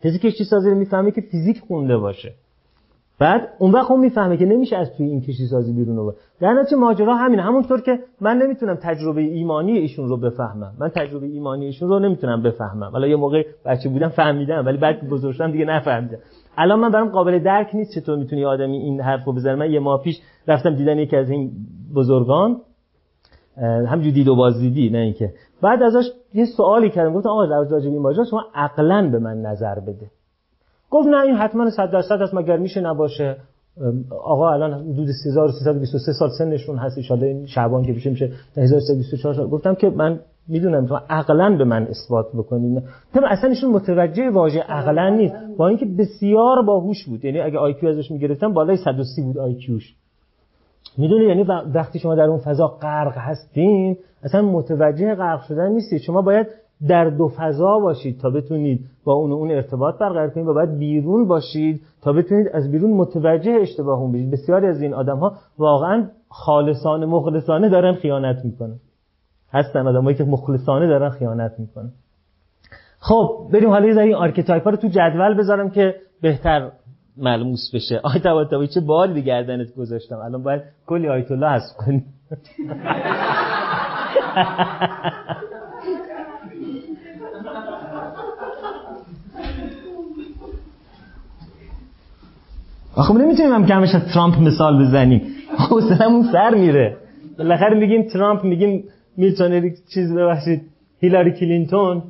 کسی 0.03 0.19
کشتی 0.19 0.43
سازی 0.43 0.69
رو 0.69 0.75
می‌فهمه 0.75 1.11
که 1.11 1.21
فیزیک 1.21 1.59
خونده 1.59 1.97
باشه. 1.97 2.33
بعد 3.21 3.47
اون 3.59 3.71
وقت 3.71 3.91
اون 3.91 3.99
می‌فهمه 3.99 4.37
که 4.37 4.45
نمیشه 4.45 4.77
از 4.77 4.91
توی 4.97 5.05
این 5.05 5.21
کشتی 5.21 5.47
سازی 5.47 5.73
بیرون 5.73 5.95
رو 5.95 6.13
در 6.39 6.53
نتیجه 6.53 6.77
ماجرا 6.77 7.15
همینه. 7.15 7.41
همونطور 7.41 7.81
که 7.81 7.99
من 8.21 8.37
نمی‌تونم 8.37 8.75
تجربه 8.75 9.21
ایمانی 9.21 9.71
ایشون 9.71 10.09
رو 10.09 10.17
بفهمم. 10.17 10.73
من 10.79 10.89
تجربه 10.89 11.25
ایمانی 11.25 11.65
ایشون 11.65 11.89
رو 11.89 11.99
نمی‌تونم 11.99 12.43
بفهمم. 12.43 12.89
حالا 12.91 13.07
یه 13.07 13.15
موقع 13.15 13.43
بچه 13.65 13.89
بودم 13.89 14.07
فهمیدم 14.07 14.65
ولی 14.65 14.77
بعد 14.77 15.09
بزرگ 15.09 15.33
شدم 15.33 15.51
دیگه 15.51 15.65
نفهمیدم. 15.65 16.17
الان 16.57 16.79
من 16.79 16.91
برام 16.91 17.09
قابل 17.09 17.39
درک 17.39 17.69
نیست 17.73 17.99
چطور 17.99 18.17
می‌تونی 18.17 18.45
آدمی 18.45 18.77
این 18.77 19.01
حرفو 19.01 19.33
بزنه. 19.33 19.55
من 19.55 19.71
یه 19.71 19.79
ماه 19.79 20.01
پیش 20.01 20.21
رفتم 20.47 20.75
دیدن 20.75 20.99
یکی 20.99 21.15
از 21.15 21.29
این 21.29 21.51
بزرگان. 21.95 22.57
همجوری 23.87 24.11
دید 24.11 24.27
و 24.27 24.35
بازدیدی 24.35 24.89
نه 24.89 24.97
اینکه. 24.97 25.33
بعد 25.61 25.83
ازش 25.83 26.05
یه 26.33 26.45
سوالی 26.45 26.89
کردم. 26.89 27.13
گفتم 27.13 27.29
آقا 27.29 27.45
راجع 27.45 27.85
به 27.85 27.93
این 27.93 28.01
ماجرا 28.01 28.25
شما 28.25 28.43
عقلا 28.55 29.09
به 29.11 29.19
من 29.19 29.41
نظر 29.41 29.79
بده. 29.79 30.11
گفت 30.91 31.07
نه 31.07 31.21
این 31.21 31.35
حتما 31.35 31.69
100 31.69 31.91
درصد 31.91 32.21
است 32.21 32.33
مگر 32.33 32.57
میشه 32.57 32.81
نباشه؟ 32.81 33.35
آقا 34.23 34.51
الان 34.51 34.73
حدود 34.73 35.07
3323 35.23 36.13
سال 36.13 36.29
سنشون 36.37 36.77
هست 36.77 37.11
ان 37.11 37.23
این 37.23 37.45
شعبان 37.45 37.83
که 37.83 37.91
میشه 37.91 38.09
میشه 38.09 38.31
1324 38.57 39.33
سال. 39.33 39.47
گفتم 39.47 39.75
که 39.75 39.89
من 39.89 40.19
می‌دونم 40.47 40.85
تو 40.85 40.99
عقلا 41.09 41.55
به 41.57 41.63
من 41.63 41.87
اثبات 41.87 42.25
بکنین 42.35 42.81
تم 43.13 43.23
اصلا 43.23 43.49
ایشون 43.49 43.71
متوجه 43.71 44.29
واژه 44.29 44.59
عقلا 44.59 45.09
نیست. 45.09 45.35
با 45.57 45.67
اینکه 45.67 45.85
بسیار 45.85 46.61
باهوش 46.61 47.05
بود 47.05 47.25
یعنی 47.25 47.39
اگه 47.39 47.57
آی 47.57 47.87
ازش 47.87 48.11
می‌گرفتن 48.11 48.53
بالای 48.53 48.77
130 48.77 49.21
بود 49.21 49.37
آی 49.37 49.55
کیوش. 49.55 49.95
می‌دونی 50.97 51.25
یعنی 51.25 51.43
وقتی 51.73 51.99
شما 51.99 52.15
در 52.15 52.23
اون 52.23 52.39
فضا 52.39 52.67
غرق 52.67 53.17
هستین 53.17 53.97
اصلا 54.23 54.41
متوجه 54.41 55.15
غرق 55.15 55.41
شدن 55.41 55.71
نیستید. 55.71 56.01
شما 56.01 56.21
باید 56.21 56.47
در 56.87 57.09
دو 57.09 57.31
فضا 57.37 57.79
باشید 57.79 58.19
تا 58.19 58.29
بتونید 58.29 58.85
با 59.03 59.13
اون 59.13 59.31
اون 59.31 59.51
ارتباط 59.51 59.97
برقرار 59.97 60.29
کنید 60.29 60.47
و 60.47 60.53
باید 60.53 60.77
بیرون 60.77 61.27
باشید 61.27 61.81
تا 62.01 62.13
بتونید 62.13 62.47
از 62.53 62.71
بیرون 62.71 62.93
متوجه 62.93 63.57
اشتباهتون 63.61 64.11
بشید. 64.11 64.31
بسیاری 64.31 64.67
از 64.67 64.81
این 64.81 64.93
آدم 64.93 65.17
ها 65.17 65.33
واقعا 65.57 66.07
خالصانه 66.29 67.05
مخلصانه 67.05 67.69
دارن 67.69 67.93
خیانت 67.93 68.45
می‌کنن. 68.45 68.75
هستن 69.53 69.87
آدمایی 69.87 70.17
که 70.17 70.23
مخلصانه 70.23 70.87
دارن 70.87 71.09
خیانت 71.09 71.51
می‌کنن. 71.57 71.91
خب 72.99 73.49
بریم 73.53 73.69
حالا 73.69 73.87
یه 73.87 73.97
این 73.97 74.15
archetype 74.15 74.63
ها 74.63 74.69
رو 74.69 74.77
تو 74.77 74.87
جدول 74.87 75.37
بذارم 75.37 75.69
که 75.69 75.95
بهتر 76.21 76.71
ملموس 77.17 77.71
بشه. 77.73 77.99
آقای 78.03 78.19
طباطبایی 78.19 78.67
چه 78.67 78.81
وبالی 78.81 79.13
به 79.13 79.21
گردنت 79.21 79.75
گذاشتم؟ 79.75 80.15
الان 80.15 80.43
باید 80.43 80.61
کلی 80.87 81.09
آیت 81.09 81.31
الله 81.31 81.49
حذف 81.49 81.77
کنی. 81.77 82.03
آخه 92.95 93.13
نمی‌تونیم 93.13 93.53
همه‌ش 93.53 93.95
از 93.95 94.13
ترامپ 94.13 94.39
مثال 94.39 94.85
بزنیم. 94.85 95.21
حوصلمون 95.57 96.31
سر 96.31 96.55
میره. 96.55 96.97
بالاخره 97.37 97.79
میگیم 97.79 98.03
ترامپ 98.03 98.43
میگیم 98.43 98.83
میلتون 99.17 99.75
چیز 99.93 100.13
ببخشید 100.13 100.61
هیلاری 100.99 101.31
کلینتون. 101.31 102.03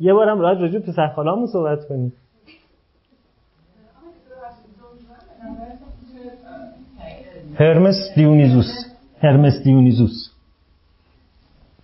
یه 0.00 0.12
بارم 0.12 0.40
راحت 0.40 0.58
راجع 0.60 0.78
پسر 0.78 1.08
خالامون 1.08 1.46
صحبت 1.46 1.88
کنیم. 1.88 2.12
هرمس 7.58 7.96
دیونیزوس. 8.14 8.86
هرمس 9.22 9.62
دیونیزوس. 9.64 10.30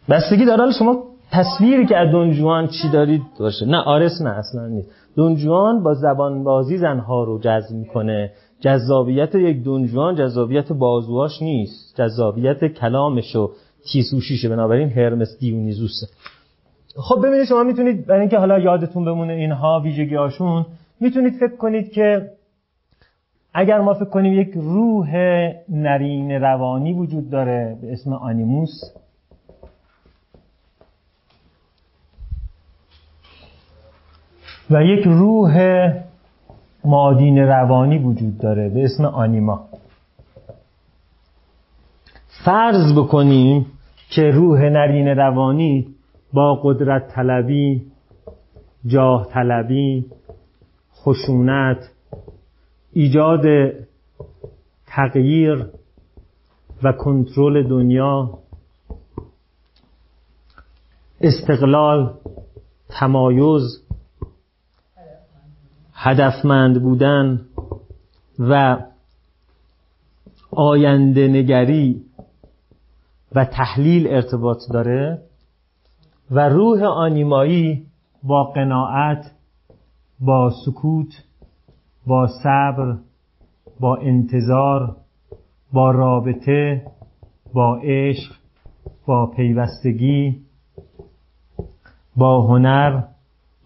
بستگی 0.09 0.44
داره 0.44 0.73
شما 0.73 1.05
تصویری 1.31 1.86
که 1.86 1.97
از 1.97 2.10
دونجوان 2.10 2.68
چی 2.68 2.89
دارید 2.89 3.23
باشه. 3.39 3.67
نه 3.67 3.76
آرس 3.76 4.23
نه 4.23 4.31
اصلا 4.31 4.67
نیست. 4.67 4.89
دونجوان 5.17 5.83
با 5.83 5.95
زبان 5.95 6.45
بازی 6.45 6.79
زنها 6.79 7.25
رو 7.25 7.39
جذب 7.39 7.77
می‌کنه. 7.77 8.31
جذابیت 8.61 9.35
یک 9.35 9.63
دونجوان 9.63 10.15
جذابیت 10.15 10.73
بازوهاش 10.73 11.43
نیست. 11.43 11.97
جذابیت 11.97 12.65
کلامش 12.65 13.37
و 13.37 13.51
تیسوشیشه 13.93 14.49
بنابراین 14.49 14.89
هرمس 14.89 15.39
دیونیزوسه 15.41 16.07
خب 16.97 17.27
ببینید 17.27 17.45
شما 17.45 17.63
می‌تونید 17.63 18.07
برای 18.07 18.21
اینکه 18.21 18.39
حالا 18.39 18.59
یادتون 18.59 19.05
بمونه 19.05 19.33
اینها 19.33 19.81
ویژگی 19.85 20.15
هاشون 20.15 20.67
می‌تونید 21.01 21.33
فکر 21.33 21.57
کنید 21.57 21.93
که 21.93 22.31
اگر 23.55 23.81
ما 23.81 23.95
فکر 23.95 24.05
کنیم 24.05 24.33
یک 24.33 24.51
روح 24.55 25.17
نرین 25.69 26.31
روانی 26.31 26.93
وجود 26.93 27.31
داره 27.31 27.79
به 27.83 27.93
اسم 27.93 28.13
آنیموس 28.13 28.81
و 34.73 34.83
یک 34.83 35.05
روح 35.07 35.59
مادین 36.84 37.39
روانی 37.39 37.99
وجود 37.99 38.39
داره 38.39 38.68
به 38.68 38.84
اسم 38.84 39.05
آنیما. 39.05 39.68
فرض 42.44 42.99
بکنیم 42.99 43.67
که 44.10 44.23
روح 44.23 44.60
نرین 44.60 45.09
روانی 45.09 45.86
با 46.33 46.60
قدرت 46.62 47.09
طلبی 47.09 47.83
جاه 48.86 49.26
طلبی 49.26 50.07
خشونت 50.94 51.91
ایجاد 52.92 53.44
تغییر 54.86 55.67
و 56.83 56.92
کنترل 56.92 57.68
دنیا 57.68 58.39
استقلال 61.20 62.15
تمایز 62.89 63.82
هدفمند 66.05 66.83
بودن 66.83 67.41
و 68.39 68.77
آینده 70.51 71.29
نگری 71.29 72.03
و 73.35 73.45
تحلیل 73.45 74.07
ارتباط 74.07 74.59
داره 74.73 75.23
و 76.31 76.49
روح 76.49 76.83
آنیمایی 76.83 77.87
با 78.23 78.45
قناعت 78.45 79.31
با 80.21 80.53
سکوت 80.67 81.25
با 82.07 82.27
صبر 82.43 82.97
با 83.81 83.97
انتظار 83.97 84.97
با 85.73 85.91
رابطه 85.91 86.83
با 87.53 87.77
عشق 87.77 88.33
با 89.07 89.27
پیوستگی 89.27 90.41
با 92.17 92.43
هنر 92.43 93.03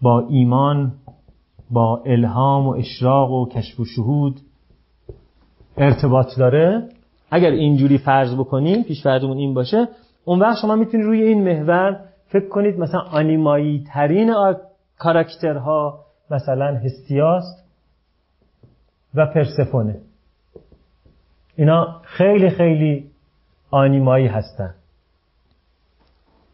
با 0.01 0.27
ایمان 0.29 0.93
با 1.71 2.03
الهام 2.05 2.67
و 2.67 2.69
اشراق 2.69 3.31
و 3.31 3.49
کشف 3.49 3.79
و 3.79 3.85
شهود 3.85 4.39
ارتباط 5.77 6.37
داره. 6.37 6.89
اگر 7.31 7.51
اینجوری 7.51 7.97
فرض 7.97 8.33
بکنیم 8.33 8.83
پیش 8.83 9.03
فرضمون 9.03 9.37
این 9.37 9.53
باشه 9.53 9.87
اون 10.25 10.39
وقت 10.39 10.61
شما 10.61 10.75
می‌تونید 10.75 11.05
روی 11.05 11.21
این 11.21 11.43
محور 11.43 11.99
فکر 12.27 12.47
کنید 12.47 12.79
مثلا 12.79 12.99
آنیمایی 12.99 13.83
ترین 13.93 14.33
کاراکترها 14.97 15.99
مثلا 16.31 16.75
هستیاست 16.75 17.63
و 19.15 19.25
پرسفونه 19.25 19.99
اینا 21.55 22.01
خیلی 22.03 22.49
خیلی 22.49 23.05
آنیمایی 23.71 24.27
هستن. 24.27 24.73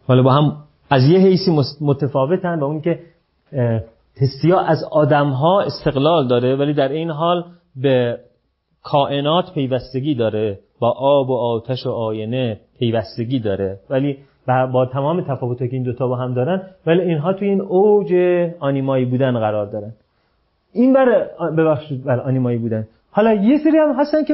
حالا 0.08 0.24
با 0.24 0.33
هم 0.33 0.58
از 0.90 1.03
یه 1.03 1.19
حیثی 1.19 1.58
متفاوتن 1.82 2.59
با 2.59 2.66
اون 2.66 2.82
که 2.82 3.00
هستیا 4.22 4.59
از 4.59 4.83
آدمها 4.92 5.61
استقلال 5.61 6.27
داره 6.27 6.56
ولی 6.56 6.74
در 6.74 6.90
این 6.90 7.09
حال 7.09 7.45
به 7.75 8.19
کائنات 8.83 9.53
پیوستگی 9.53 10.16
داره 10.16 10.59
با 10.80 10.92
آب 10.92 11.30
و 11.30 11.33
آتش 11.33 11.85
و 11.85 11.90
آینه 11.90 12.59
پیوستگی 12.80 13.40
داره. 13.40 13.80
ولی 13.90 14.17
با 14.48 14.85
تمام 14.85 15.22
تفاوتی 15.22 15.67
که 15.67 15.74
این 15.74 15.83
دوتا 15.83 16.08
با 16.08 16.16
هم 16.16 16.33
دارن 16.33 16.61
ولی 16.85 17.01
اینها 17.01 17.33
توی 17.33 17.50
این 17.50 17.61
اوج 17.61 18.14
آنیمایی 18.59 19.06
بودن 19.06 19.40
قرار 19.40 19.66
دارن. 19.66 19.93
این 20.74 20.93
بر 20.93 21.27
ببخشید 21.58 22.03
بر 22.03 22.19
آنیمایی 22.19 22.58
بودن. 22.58 22.88
حالا 23.11 23.33
یه 23.33 23.58
سری 23.58 23.77
هم 23.77 23.95
هستن 24.00 24.24
که 24.24 24.33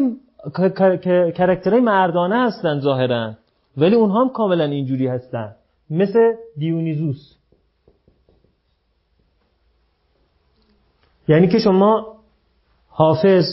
کرکترهای 1.31 1.81
مردانه 1.81 2.45
هستن 2.45 2.79
ظاهرا 2.79 3.31
ولی 3.77 3.95
اونها 3.95 4.21
هم 4.21 4.29
کاملا 4.29 4.63
اینجوری 4.63 5.07
هستن. 5.07 5.51
مثل 5.89 6.33
دیونیزوس. 6.57 7.38
یعنی 11.29 11.47
که 11.47 11.59
شما 11.59 12.07
حافظ 12.87 13.45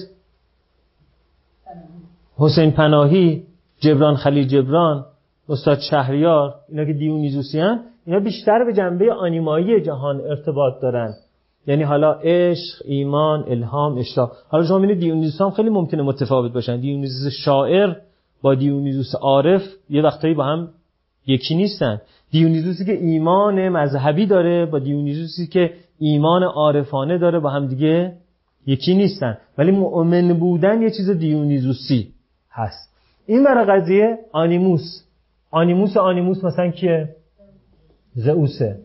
حسین 2.37 2.71
پناهی 2.71 3.43
جبران 3.81 4.17
خلیل 4.17 4.47
جبران 4.47 5.05
استاد 5.49 5.79
شهریار 5.91 6.55
اینا 6.69 6.85
که 6.85 6.93
دیونیزوسی 6.93 7.61
هن 7.61 7.81
اینا 8.07 8.21
بیشتر 8.21 8.65
به 8.65 8.73
جنبه 8.73 9.13
آنیمایی 9.13 9.81
جهان 9.81 10.21
ارتباط 10.21 10.83
دارن. 10.83 11.15
یعنی 11.67 11.83
حالا 11.83 12.13
عشق 12.13 12.83
ایمان 12.85 13.45
الهام 13.49 13.99
اشتاق 13.99 14.33
حالا 14.49 14.65
شما 14.65 14.79
می‌بینید 14.79 15.01
دیونیزوس 15.01 15.41
هم 15.41 15.51
خیلی 15.51 15.71
ممکنه 15.71 16.03
متفاوت 16.03 16.53
باشن. 16.53 16.81
دیونیزوس 16.81 17.33
شاعر 17.45 17.95
با 18.43 18.55
دیونیزوس 18.55 19.15
عارف 19.15 19.63
یه 19.91 20.03
وقتایی 20.03 20.35
با 20.35 20.45
هم 20.45 20.69
یکی 21.27 21.55
نیستن. 21.55 22.01
دیونیزوسی 22.31 22.85
که 22.85 22.93
ایمان 22.93 23.69
مذهبی 23.69 24.27
داره 24.27 24.67
با 24.67 24.79
دیونیزوسی 24.79 25.47
که 25.47 25.73
ایمان 25.99 26.43
عارفانه 26.43 27.19
داره 27.19 27.39
با 27.39 27.51
هم 27.51 27.67
دیگه 27.67 28.17
یکی 28.67 28.95
نیستن. 28.95 29.39
ولی 29.59 29.71
مؤمن 29.71 30.33
بودن 30.33 30.83
یه 30.83 30.91
چیز 30.91 31.11
دیونیزوسی 31.11 32.13
هست. 32.51 32.93
این 33.27 33.45
برای 33.45 33.65
قضیه 33.65 34.19
آنیموس. 34.33 35.03
آنیموس 35.51 35.97
آنیموس 35.97 36.45
مثلا 36.45 36.71
کیه؟ 36.71 37.17
زئوسه. 38.15 38.81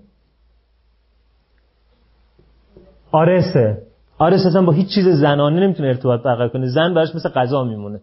آرسه. 3.11 3.81
آرس 4.17 4.45
اصلا 4.45 4.61
با 4.61 4.71
هیچ 4.71 4.95
چیز 4.95 5.07
زنانه 5.07 5.59
نمی‌تونه 5.59 5.89
ارتباط 5.89 6.21
برقرار 6.21 6.49
کنه. 6.49 6.67
زن 6.67 6.93
براش 6.93 7.15
مثل 7.15 7.29
غذا 7.29 7.63
میمونه. 7.63 8.01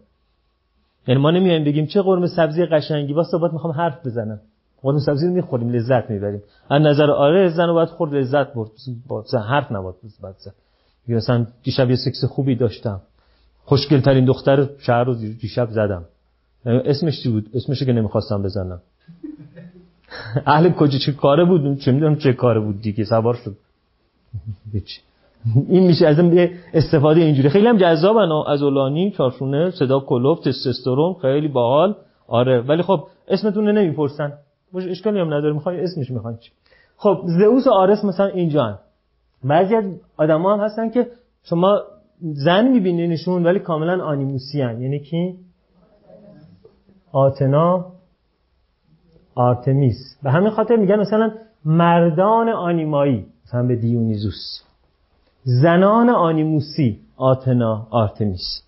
یعنی 1.07 1.21
ما 1.21 1.31
نمیایم 1.31 1.63
بگیم 1.63 1.85
چه 1.85 2.01
قرمه 2.01 2.27
سبزی 2.27 2.65
قشنگی 2.65 3.13
واسه 3.13 3.37
باید 3.37 3.53
می‌خوام 3.53 3.73
حرف 3.73 4.05
بزنم. 4.05 4.39
قرمه 4.81 4.99
سبزی 4.99 5.27
رو 5.27 5.33
می‌خوریم 5.33 5.69
لذت 5.69 6.09
می‌بریم. 6.09 6.41
از 6.69 6.81
نظر 6.81 7.11
آرس 7.11 7.53
زن 7.53 7.73
باید 7.73 7.89
خورد 7.89 8.13
لذت 8.13 8.53
برد. 8.53 8.69
با 9.07 9.23
حرف 9.49 9.71
نباید 9.71 9.95
بعد 10.23 10.35
زن. 10.37 10.51
مثلا 11.07 11.45
دیشب 11.63 11.89
یه 11.89 11.95
سکس 11.95 12.25
خوبی 12.25 12.55
داشتم. 12.55 13.01
خوشگل 13.65 13.99
ترین 13.99 14.25
دختر 14.25 14.69
شهر 14.79 15.03
رو 15.03 15.13
دیشب 15.13 15.69
زدم. 15.71 16.05
اسمش 16.65 17.23
چی 17.23 17.29
بود؟ 17.29 17.49
اسمش 17.53 17.83
که 17.83 17.93
نمی‌خواستم 17.93 18.43
بزنم. 18.43 18.81
اهل 20.45 20.69
کجا؟ 20.69 20.99
چه 21.05 21.11
کاره 21.11 21.45
بود؟ 21.45 21.79
چه 21.79 21.91
می‌دونم 21.91 22.15
چه 22.15 22.33
کاره 22.33 22.59
بود 22.59 22.81
دیگه. 22.81 23.03
سوار 23.03 23.33
شد. 23.33 23.57
این 25.69 25.87
میشه 25.87 26.07
از 26.07 26.19
این 26.19 26.49
استفاده 26.73 27.21
اینجوری. 27.21 27.49
خیلی 27.49 27.67
هم 27.67 27.77
جذابن. 27.77 28.31
از 28.47 28.63
اولانی 28.63 29.11
چارشونه 29.11 29.71
صدا 29.71 29.99
کلوف 29.99 30.39
تستوسترون 30.39 31.15
خیلی 31.21 31.47
باحال. 31.47 31.95
آره. 32.27 32.61
ولی 32.61 32.81
خب 32.81 33.03
اسمتون 33.27 33.67
رو 33.67 33.71
نمی‌پرسن 34.73 34.89
اشکالی 34.91 35.19
هم 35.19 35.33
نداره 35.33 35.53
می‌خوای 35.53 35.83
اسمش 35.83 36.11
می‌خوای. 36.11 36.35
خب 36.97 37.23
زئوس 37.25 37.67
و 37.67 37.71
آرس 37.71 38.05
مثلا 38.05 38.25
اینجا 38.25 38.79
بعضی 39.43 39.75
از 39.75 39.83
آدما 40.17 40.53
هم 40.53 40.59
هستن 40.59 40.89
که 40.89 41.07
شما 41.43 41.81
زن 42.21 42.67
میبینینشون 42.67 43.45
ولی 43.45 43.59
کاملا 43.59 44.03
آنیموسی 44.03 44.61
ان. 44.61 44.81
یعنی 44.81 44.99
کی؟ 44.99 45.35
آتنا 47.11 47.85
آرتمیس. 49.35 50.17
به 50.23 50.31
همین 50.31 50.49
خاطر 50.49 50.75
میگن 50.75 50.99
مثلا 50.99 51.31
مردان 51.65 52.49
آنیمایی 52.49 53.25
مثلا 53.45 53.63
به 53.63 53.75
دیونیزوس. 53.75 54.61
زنان 55.43 56.09
آنیموسی 56.09 56.99
آتنا 57.17 57.87
آرتمیس. 57.89 58.63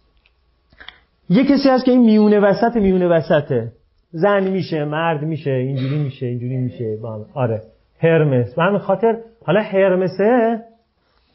یه 1.30 1.44
کسی 1.44 1.70
هست 1.70 1.86
که 1.86 1.92
این 1.92 2.02
میونه 2.02 2.40
وسط 2.40 2.76
میونه 2.76 3.08
وسطه. 3.08 3.72
زن 4.11 4.48
میشه 4.48 4.85
مرد 4.85 5.23
میشه 5.23 5.51
اینجوری 5.51 6.03
میشه 6.03 6.25
اینجوری 6.25 6.57
میشه. 6.57 6.98
آره. 7.33 7.61
هرمس. 7.99 8.59
همین 8.59 8.80
خاطر 8.80 9.17
حالا 9.45 9.61
هرمسه 9.61 10.59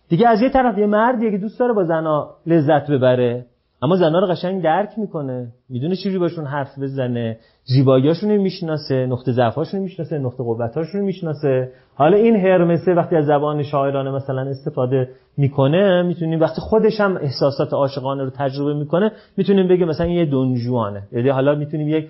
دیگه 0.08 0.28
از 0.28 0.42
یه 0.42 0.48
طرف 0.48 0.78
یه 0.78 0.86
مردیه 0.86 1.30
که 1.30 1.38
دوست 1.38 1.60
داره 1.60 1.72
با 1.72 1.84
زنا 1.84 2.30
لذت 2.46 2.90
ببره 2.90 3.44
اما 3.82 3.96
زنا 3.96 4.18
رو 4.18 4.26
قشنگ 4.26 4.62
درک 4.62 4.88
می‌کنه. 4.96 5.48
می‌دونه 5.68 5.96
چجوری 5.96 6.18
باشون 6.18 6.44
حرف 6.44 6.78
بزنه. 6.78 7.38
زیباییاشون 7.64 8.36
می‌شناسه 8.36 9.06
نقطه 9.06 9.32
ضعفاشون 9.32 9.80
می‌شناسه 9.80 10.18
نقطه 10.18 10.44
قوتاشون 10.44 11.00
می‌شناسه. 11.00 11.70
حالا 11.94 12.16
این 12.16 12.36
هرمسه 12.36 12.94
وقتی 12.94 13.16
از 13.16 13.26
زبان 13.26 13.62
شاعرانه 13.62 14.10
مثلا 14.10 14.40
استفاده 14.40 15.08
می‌کنه 15.36 16.02
می‌تونیم 16.02 16.40
وقتی 16.40 16.60
خودش 16.60 17.00
هم 17.00 17.16
احساسات 17.16 17.72
عاشقانه 17.72 18.24
رو 18.24 18.30
تجربه 18.30 18.74
می‌کنه 18.74 19.12
می‌تونیم 19.36 19.68
بگیم 19.68 19.88
مثلا 19.88 20.06
یه 20.06 20.24
دونجوانه 20.24 21.02
یعنی 21.12 21.28
حالا 21.28 21.54
می‌تونیم 21.54 21.88
یک 21.88 22.08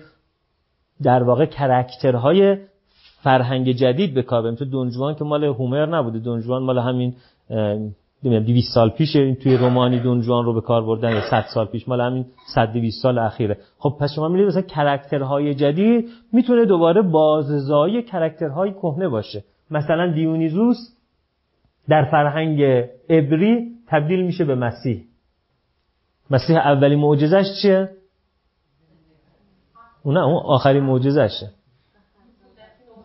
در 1.03 1.23
واقع 1.23 1.45
character 1.45 2.37
های 2.37 2.57
فرهنگ 3.23 3.71
جدید 3.71 4.13
به 4.13 4.21
کار 4.21 4.55
تو 4.55 4.65
دونجوان 4.65 5.15
که 5.15 5.23
مال 5.23 5.43
هومر 5.43 5.85
نبوده. 5.85 6.19
دونجوان 6.19 6.63
مال 6.63 6.77
همین 6.79 7.15
200 8.23 8.73
سال 8.73 8.89
پیش 8.89 9.15
این 9.15 9.35
توی 9.35 9.57
رمان 9.57 9.99
دونجوان 9.99 10.45
رو 10.45 10.53
به 10.53 10.61
کار 10.61 10.85
بردن 10.85 11.11
یا 11.11 11.21
100 11.29 11.45
سال 11.53 11.65
پیش. 11.65 11.87
مال 11.87 12.01
همین 12.01 12.25
100 12.55 12.73
200 12.73 13.01
سال 13.03 13.17
اخیره. 13.17 13.57
خب 13.77 13.97
پس 13.99 14.13
شما 14.15 14.27
می‌بینید 14.27 14.47
مثلا 14.47 14.61
character 14.61 15.38
های 15.38 15.55
جدید 15.55 16.09
می‌تونه 16.33 16.65
دوباره 16.65 17.01
باززایی 17.01 18.03
character 18.03 18.60
های 18.60 18.73
کهنه 18.73 19.07
باشه. 19.07 19.43
مثلا 19.71 20.11
دیونیزوس 20.11 20.77
در 21.89 22.05
فرهنگ 22.11 22.63
عبری 23.09 23.67
تبدیل 23.87 24.21
میشه 24.21 24.45
به 24.45 24.55
مسیح. 24.55 25.03
مسیح 26.29 26.57
اولی 26.57 26.95
معجزش 26.95 27.45
چیه؟ 27.61 27.89
اون 30.03 30.17
اون 30.17 30.41
آخرین 30.45 30.83
معجزشه 30.83 31.51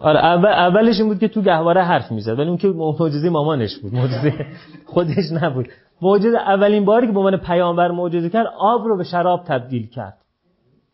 آره 0.03 0.19
اول 0.19 0.49
اولش 0.49 1.01
این 1.01 1.09
بود 1.09 1.19
که 1.19 1.29
تو 1.29 1.43
گهواره 1.43 1.83
حرف 1.83 2.13
می‌زد 2.13 2.39
ولی 2.39 2.49
اون 2.49 2.57
که 2.57 2.69
معجزه 2.69 3.31
مامانش 3.31 3.79
بود. 3.79 3.95
معجزه 3.95 4.47
خودش 4.87 5.33
نبود. 5.43 5.69
معجزه 6.03 6.39
اولین 6.39 6.85
باری 6.85 7.07
که 7.07 7.13
به 7.13 7.19
عنوان 7.19 7.37
پیامبر 7.37 7.91
معجزه 7.91 8.31
کرد 8.31 8.47
آب 8.59 8.85
رو 8.85 8.97
به 8.97 9.05
شراب 9.05 9.45
تبدیل 9.45 9.87
کرد. 9.87 10.19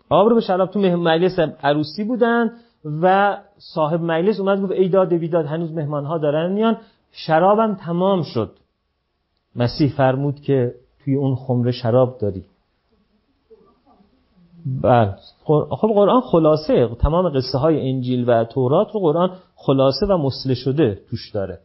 آب 0.09 0.29
رو 0.29 0.35
به 0.35 0.41
شراب 0.41 0.71
تو 0.71 0.81
مجلس 0.81 1.39
عروسی 1.63 2.05
بودن 2.05 2.51
و 3.03 3.37
صاحب 3.59 4.03
مجلس 4.03 4.41
اومد 4.41 4.63
گفت 4.63 4.73
ای 4.73 4.89
داد 4.89 5.15
بیداد 5.15 5.47
هنوز 5.47 5.73
مهمان 5.73 6.05
ها 6.05 6.19
دارن 6.19 6.53
میان. 6.53 6.77
شرابم 7.13 7.75
تمام 7.75 8.23
شد. 8.23 8.57
مسیح 9.57 9.93
فرمود 9.97 10.41
که 10.41 10.75
توی 11.05 11.15
اون 11.15 11.35
خمره 11.35 11.73
شراب 11.73 12.19
داری. 12.19 12.45
بله. 14.83 15.15
خب 15.49 15.89
قرآن 15.95 16.21
خلاصه 16.21 16.89
تمام 17.01 17.29
قصه 17.29 17.59
های 17.59 17.91
انجیل 17.91 18.31
و 18.31 18.45
تورات 18.45 18.89
رو 18.95 19.01
قرآن 19.01 19.31
خلاصه 19.57 20.07
و 20.07 20.17
مسله 20.17 20.55
شده 20.55 20.99
توش 21.11 21.31
داره. 21.35 21.59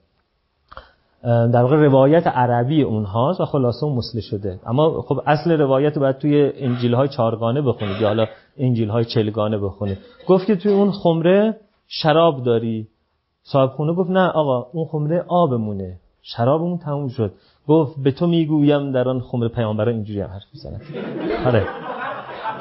در 1.23 1.61
واقع 1.61 1.75
روایت 1.75 2.27
عربی 2.27 2.81
اونهاست 2.81 3.41
و 3.41 3.45
خلاصه 3.45 3.85
و 3.85 3.95
مسله 3.95 4.21
شده. 4.21 4.59
اما 4.65 5.01
خب 5.01 5.21
اصل 5.25 5.51
روایت 5.51 5.97
باید 5.97 6.17
توی 6.17 6.51
انجیل 6.55 6.93
های 6.93 7.07
چارگانه 7.07 7.61
بخونید 7.61 8.01
یا 8.01 8.07
حالا 8.07 8.25
انجیل 8.57 8.89
های 8.89 9.05
چلگانه 9.05 9.57
بخونید. 9.57 9.97
گفت 10.27 10.45
که 10.45 10.55
توی 10.55 10.73
اون 10.73 10.91
خمره 10.91 11.57
شراب 11.87 12.43
داری. 12.43 12.87
صاحب 13.43 13.69
خونه 13.69 13.93
گفت 13.93 14.09
نه 14.09 14.27
آقا 14.27 14.67
اون 14.73 14.85
خمره 14.85 15.25
آبمونه. 15.27 15.97
شرابمون 16.21 16.77
تموم 16.77 17.07
شد. 17.07 17.31
گفت 17.67 18.03
به 18.03 18.11
تو 18.11 18.27
می‌گویم 18.27 18.91
در 18.91 19.09
آن 19.09 19.19
خمره 19.19 19.47
پیامبرا 19.47 19.91
اینجوری 19.91 20.21
هم 20.21 20.29
حرف 20.29 20.43
می‌زنن. 20.53 20.81
آره. 21.45 21.67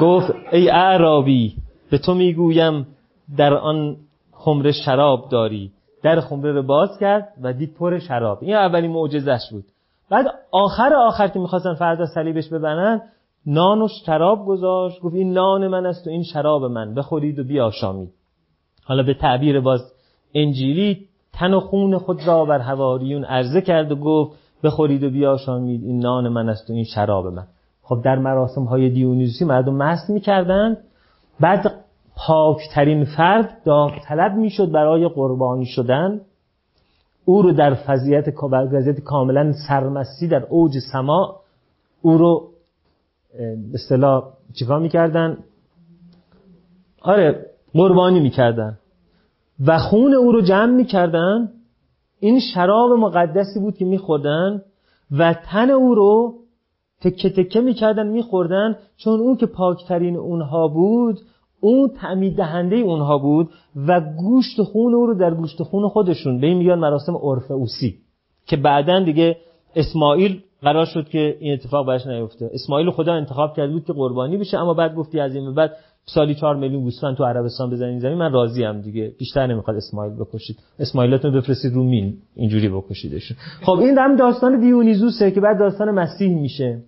گفت 0.02 0.32
ای 0.52 0.70
اعرابی 0.70 1.54
به 1.90 1.98
تو 1.98 2.14
می‌گویم 2.14 2.86
در 3.36 3.54
آن 3.54 3.96
خمره 4.32 4.72
شراب 4.72 5.28
داری. 5.28 5.72
در 6.02 6.20
خمره 6.20 6.52
رو 6.52 6.62
باز 6.62 6.98
کرد 7.00 7.28
و 7.42 7.52
دید 7.52 7.74
پر 7.74 7.98
شراب. 7.98 8.38
این 8.40 8.54
اولین 8.54 8.90
معجزش 8.90 9.40
بود. 9.50 9.64
بعد 10.10 10.26
آخر 10.52 10.94
آخر 10.94 11.28
که 11.28 11.38
می‌خواستن 11.38 11.74
فردا 11.74 12.06
صلیبش 12.06 12.48
ببنن 12.48 13.02
نان 13.46 13.82
و 13.82 13.88
شراب 14.06 14.46
گذاشت. 14.46 15.00
گفت 15.00 15.14
این 15.14 15.32
نان 15.32 15.68
من 15.68 15.86
است 15.86 16.06
و 16.06 16.10
این 16.10 16.22
شراب 16.22 16.64
من. 16.64 16.94
بخورید 16.94 17.38
و 17.38 17.44
بیاشامید. 17.44 18.10
حالا 18.84 19.02
به 19.02 19.14
تعبیر 19.14 19.60
باز 19.60 19.92
انجیلی 20.34 21.08
تن 21.32 21.54
و 21.54 21.60
خون 21.60 21.98
خود 21.98 22.26
را 22.26 22.44
بر 22.44 22.58
هواریون 22.58 23.24
عرضه 23.24 23.60
کرد 23.60 23.92
و 23.92 23.96
گفت 23.96 24.38
بخورید 24.64 25.04
و 25.04 25.10
بیاشامید. 25.10 25.84
این 25.84 25.98
نان 25.98 26.28
من 26.28 26.48
است 26.48 26.70
و 26.70 26.72
این 26.72 26.84
شراب 26.84 27.26
من. 27.26 27.46
خب 27.94 28.02
در 28.02 28.18
مراسم 28.18 28.64
های 28.64 28.90
دیونیزوسی 28.90 29.44
مردم 29.44 29.74
مست 29.74 30.10
می‌کردن. 30.10 30.76
بعد 31.40 31.74
پاکترین 32.16 33.04
فرد 33.04 33.62
داوطلب 33.64 34.34
می‌شد 34.36 34.72
برای 34.72 35.08
قربانی 35.08 35.66
شدن. 35.66 36.20
او 37.24 37.42
رو 37.42 37.52
در 37.52 37.74
فضیت 37.74 38.30
کاملا 39.04 39.52
سرمستی 39.68 40.28
در 40.28 40.46
اوج 40.48 40.72
سما 40.92 41.36
او 42.02 42.18
رو 42.18 42.48
به 43.38 43.74
اصطلاح 43.74 44.24
چیکار 44.54 44.80
می‌کردن؟ 44.80 45.38
آره 47.02 47.46
قربانی 47.74 48.20
می‌کردن. 48.20 48.78
و 49.66 49.78
خون 49.78 50.14
او 50.14 50.32
رو 50.32 50.40
جمع 50.40 50.72
می‌کردن. 50.72 51.48
این 52.20 52.40
شراب 52.54 52.90
مقدسی 52.90 53.60
بود 53.60 53.76
که 53.76 53.84
میخوردن 53.84 54.62
و 55.18 55.34
تن 55.34 55.70
او 55.70 55.94
رو 55.94 56.34
تکه 57.02 57.30
تکه 57.30 57.60
می‌کردن 57.60 58.06
میخوردن. 58.06 58.76
چون 58.96 59.20
اون 59.20 59.36
که 59.36 59.46
پاکترین 59.46 60.16
اونها 60.16 60.68
بود 60.68 61.20
اون 61.60 61.88
تعمید 61.88 62.36
دهنده 62.36 62.76
اونها 62.76 63.18
بود 63.18 63.48
و 63.88 64.00
گوشت 64.18 64.62
خون 64.62 64.94
او 64.94 65.06
رو 65.06 65.14
در 65.14 65.34
گوشت 65.34 65.62
خون 65.62 65.88
خودشون 65.88 66.40
به 66.40 66.46
این 66.46 66.58
میگن 66.58 66.74
مراسم 66.74 67.16
عرف 67.16 67.50
اوسی. 67.50 67.94
که 68.46 68.56
بعدا 68.56 69.00
دیگه 69.00 69.36
اسماعیل 69.76 70.40
قرار 70.62 70.84
شد 70.84 71.08
که 71.08 71.36
این 71.40 71.52
اتفاق 71.52 71.86
برش 71.86 72.06
نیفته. 72.06 72.50
اسماعیل 72.54 72.90
خدا 72.90 73.12
انتخاب 73.12 73.56
کرده 73.56 73.72
بود 73.72 73.84
که 73.84 73.92
قربانی 73.92 74.36
بشه. 74.36 74.58
اما 74.58 74.74
بعد 74.74 74.94
گفتی 74.94 75.20
از 75.20 75.34
این 75.34 75.54
بعد 75.54 75.72
سالی 76.04 76.34
4 76.34 76.56
میلیون 76.56 76.82
گوسفند 76.82 77.16
تو 77.16 77.24
عربستان 77.24 77.70
بزنین 77.70 77.98
زمین 77.98 78.18
من 78.18 78.32
راضی 78.32 78.64
ام 78.64 78.80
دیگه. 78.80 79.12
بیشتر 79.18 79.46
نمی‌خواد 79.46 79.76
اسماعیل 79.76 80.14
بکشید. 80.14 80.56
اسماعیلاتون 80.78 81.32
بفرستید 81.32 81.72
رو 81.72 81.84
مین. 81.84 82.14
اینجوری 82.36 82.68
بکشیدشون. 82.68 83.36
خب 83.62 83.72
این 83.72 83.98
هم 83.98 84.16
داستان 84.16 84.60
دیونیزوسه 84.60 85.30
که 85.30 85.40
بعد 85.40 85.58
داستان 85.58 85.90
مسیح 85.90 86.34
میشه. 86.40 86.82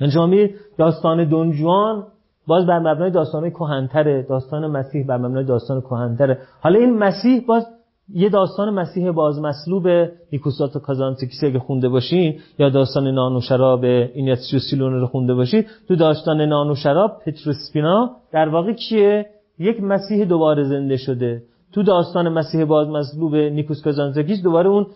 انجامی 0.00 0.50
داستان 0.78 1.24
دونجوان 1.24 2.04
باز 2.46 2.66
بر 2.66 2.78
مبنای 2.78 3.10
داستان 3.10 3.50
کهنتره. 3.50 4.26
داستان 4.28 4.66
مسیح 4.66 5.06
بر 5.06 5.16
مبنای 5.16 5.44
داستان 5.44 5.80
کهنتره. 5.80 6.38
حالا 6.60 6.78
این 6.78 6.98
مسیح 6.98 7.46
باز 7.46 7.66
یه 8.14 8.28
داستان 8.28 8.70
مسیح 8.70 9.10
باز 9.10 9.40
مصلوب 9.40 9.88
نیکوس 10.32 10.76
کازانتزاکیس 10.76 11.52
که 11.52 11.58
خونده 11.58 11.88
باشین 11.88 12.38
یا 12.58 12.68
داستان 12.68 13.08
نان 13.08 13.36
و 13.36 13.40
شراب 13.40 13.84
اینیاتسیو 13.84 14.60
سیلونه 14.60 14.92
رو 14.92 15.06
خونده 15.06 15.34
باشید 15.34 15.66
تو 15.88 15.96
داستان 15.96 16.40
نان 16.40 16.70
و 16.70 16.74
شراب 16.74 17.18
پیترو 17.26 17.73
اسپینا 17.73 18.10
در 18.32 18.48
واقع 18.48 18.72
کیه؟ 18.72 19.26
یک 19.58 19.82
مسیح 19.82 20.24
دوباره 20.24 20.64
زنده 20.64 20.96
شده. 20.96 21.42
تو 21.72 21.82
داستان 21.82 22.28
مسیح 22.28 22.64
باز 22.64 22.88
مصلوب 22.88 23.34
نیکوس 23.34 23.82
کازانتزاکیس 23.82 24.42
دوباره 24.42 24.68
اون 24.68 24.86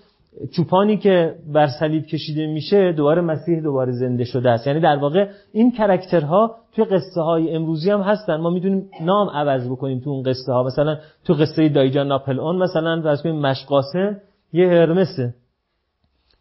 چوپانی 0.56 0.96
که 0.96 1.34
بر 1.52 1.66
صلیب 1.66 2.06
کشیده 2.06 2.46
میشه 2.46 2.92
دوباره 2.92 3.22
مسیح 3.22 3.60
دوباره 3.60 3.92
زنده 3.92 4.24
شده 4.24 4.50
است. 4.50 4.66
یعنی 4.66 4.80
در 4.80 4.96
واقع 4.96 5.28
این 5.52 5.72
character 5.72 6.48
ها 6.48 6.56
توی 6.74 6.84
قصه 6.84 7.20
های 7.20 7.54
امروزی 7.54 7.90
هم 7.90 8.00
هستن. 8.00 8.36
ما 8.36 8.50
می‌دونیم 8.50 8.90
نام 9.00 9.28
عوض 9.28 9.68
بکنیم 9.68 10.00
تو 10.00 10.10
اون 10.10 10.22
قصه 10.22 10.52
ها 10.52 10.62
مثلا 10.62 10.96
تو 11.24 11.34
قصه 11.34 11.68
دایجان 11.68 12.06
ناپل 12.06 12.40
اون 12.40 12.56
مثلا 12.56 13.02
فرض 13.02 13.22
کنیم 13.22 13.40
مشقاسم 13.40 14.16
یه 14.52 14.68
هرمسه. 14.68 15.34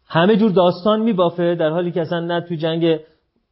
همه 0.06 0.36
جور 0.36 0.50
داستان 0.50 1.00
میبافه 1.00 1.54
در 1.54 1.70
حالی 1.70 1.90
که 1.90 2.00
اصلا 2.00 2.20
نه 2.20 2.40
تو 2.40 2.54
جنگ 2.54 3.00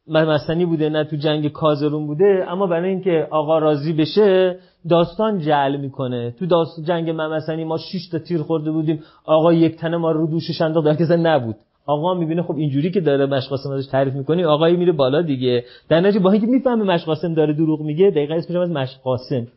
مسنی 0.07 0.65
بوده 0.65 0.89
نه 0.89 1.03
تو 1.03 1.15
جنگ 1.15 1.51
کازرون 1.51 2.07
بوده. 2.07 2.45
اما 2.47 2.67
برای 2.67 2.89
اینکه 2.89 3.27
آقا 3.31 3.59
راضی 3.59 3.93
بشه 3.93 4.59
داستان 4.89 5.39
جعل 5.39 5.77
می‌کنه. 5.77 6.31
تو 6.31 6.45
داست 6.45 6.83
جنگ 6.83 7.09
ممسنی 7.09 7.63
ما 7.63 7.77
6 7.77 8.07
تا 8.11 8.19
تیر 8.19 8.41
خورده 8.41 8.71
بودیم. 8.71 9.03
آقا 9.25 9.53
یک 9.53 9.75
تنه 9.75 9.97
ما 9.97 10.11
رو 10.11 10.27
دوشش 10.27 10.61
انداخت 10.61 11.01
کسی 11.01 11.17
نبود. 11.17 11.55
آقا 11.85 12.13
می‌بینه 12.13 12.41
خب 12.41 12.55
اینجوری 12.55 12.91
که 12.91 13.01
داره 13.01 13.25
مشقاسم 13.25 13.71
ازش 13.71 13.87
تعریف 13.87 14.13
می‌کنی 14.13 14.43
آقایی 14.43 14.75
میره 14.75 14.91
بالا 14.91 15.21
دیگه. 15.21 15.63
در 15.89 15.99
نتیجه 15.99 16.19
با 16.19 16.31
اینکه 16.31 16.47
می‌فهمه 16.47 16.83
مشقاسم 16.83 17.33
داره 17.33 17.53
دروغ 17.53 17.81
میگه 17.81 18.09
دقیقاً 18.09 18.35
اسمش 18.35 18.55
از 18.55 18.69
مشقاسم 18.69 19.47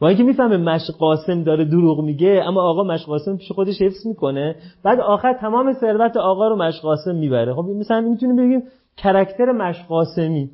با 0.00 0.08
اینکه 0.08 0.22
می‌فهمه 0.22 0.56
مشقاسم 0.56 1.42
داره 1.42 1.64
دروغ 1.64 2.00
میگه 2.00 2.42
اما 2.46 2.62
آقا 2.62 2.84
مشقاسم 2.84 3.36
پیش 3.36 3.52
خودش 3.52 3.82
حفظ 3.82 4.06
می‌کنه. 4.06 4.56
بعد 4.84 5.00
آخر 5.00 5.32
تمام 5.40 5.72
ثروت 5.72 6.16
آقا 6.16 6.48
رو 6.48 6.56
مشقاسم 6.56 7.14
می‌بره. 7.14 7.54
خب 7.54 7.62
مثلا 7.62 8.00
می‌تونیم 8.00 8.36
بگیم 8.36 8.62
character 8.96 9.52
مشقاسمی 9.52 10.50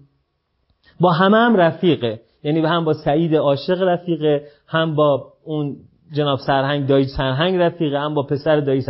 با 1.01 1.11
همه 1.13 1.37
هم 1.37 1.57
رفیقه. 1.57 2.21
یعنی 2.45 2.61
هم 2.61 2.85
با 2.85 2.93
سعید 2.93 3.37
عاشق 3.37 3.83
رفیقه 3.83 4.43
هم 4.69 4.95
با 4.95 5.33
اون 5.45 5.77
جناب 6.13 6.39
سرهنگ 6.47 6.87
دایی 6.87 7.05
سرهنگ 7.05 7.57
رفیقه 7.57 7.99
هم 7.99 8.15
با 8.15 8.23
پسر 8.23 8.61
دایی 8.61 8.81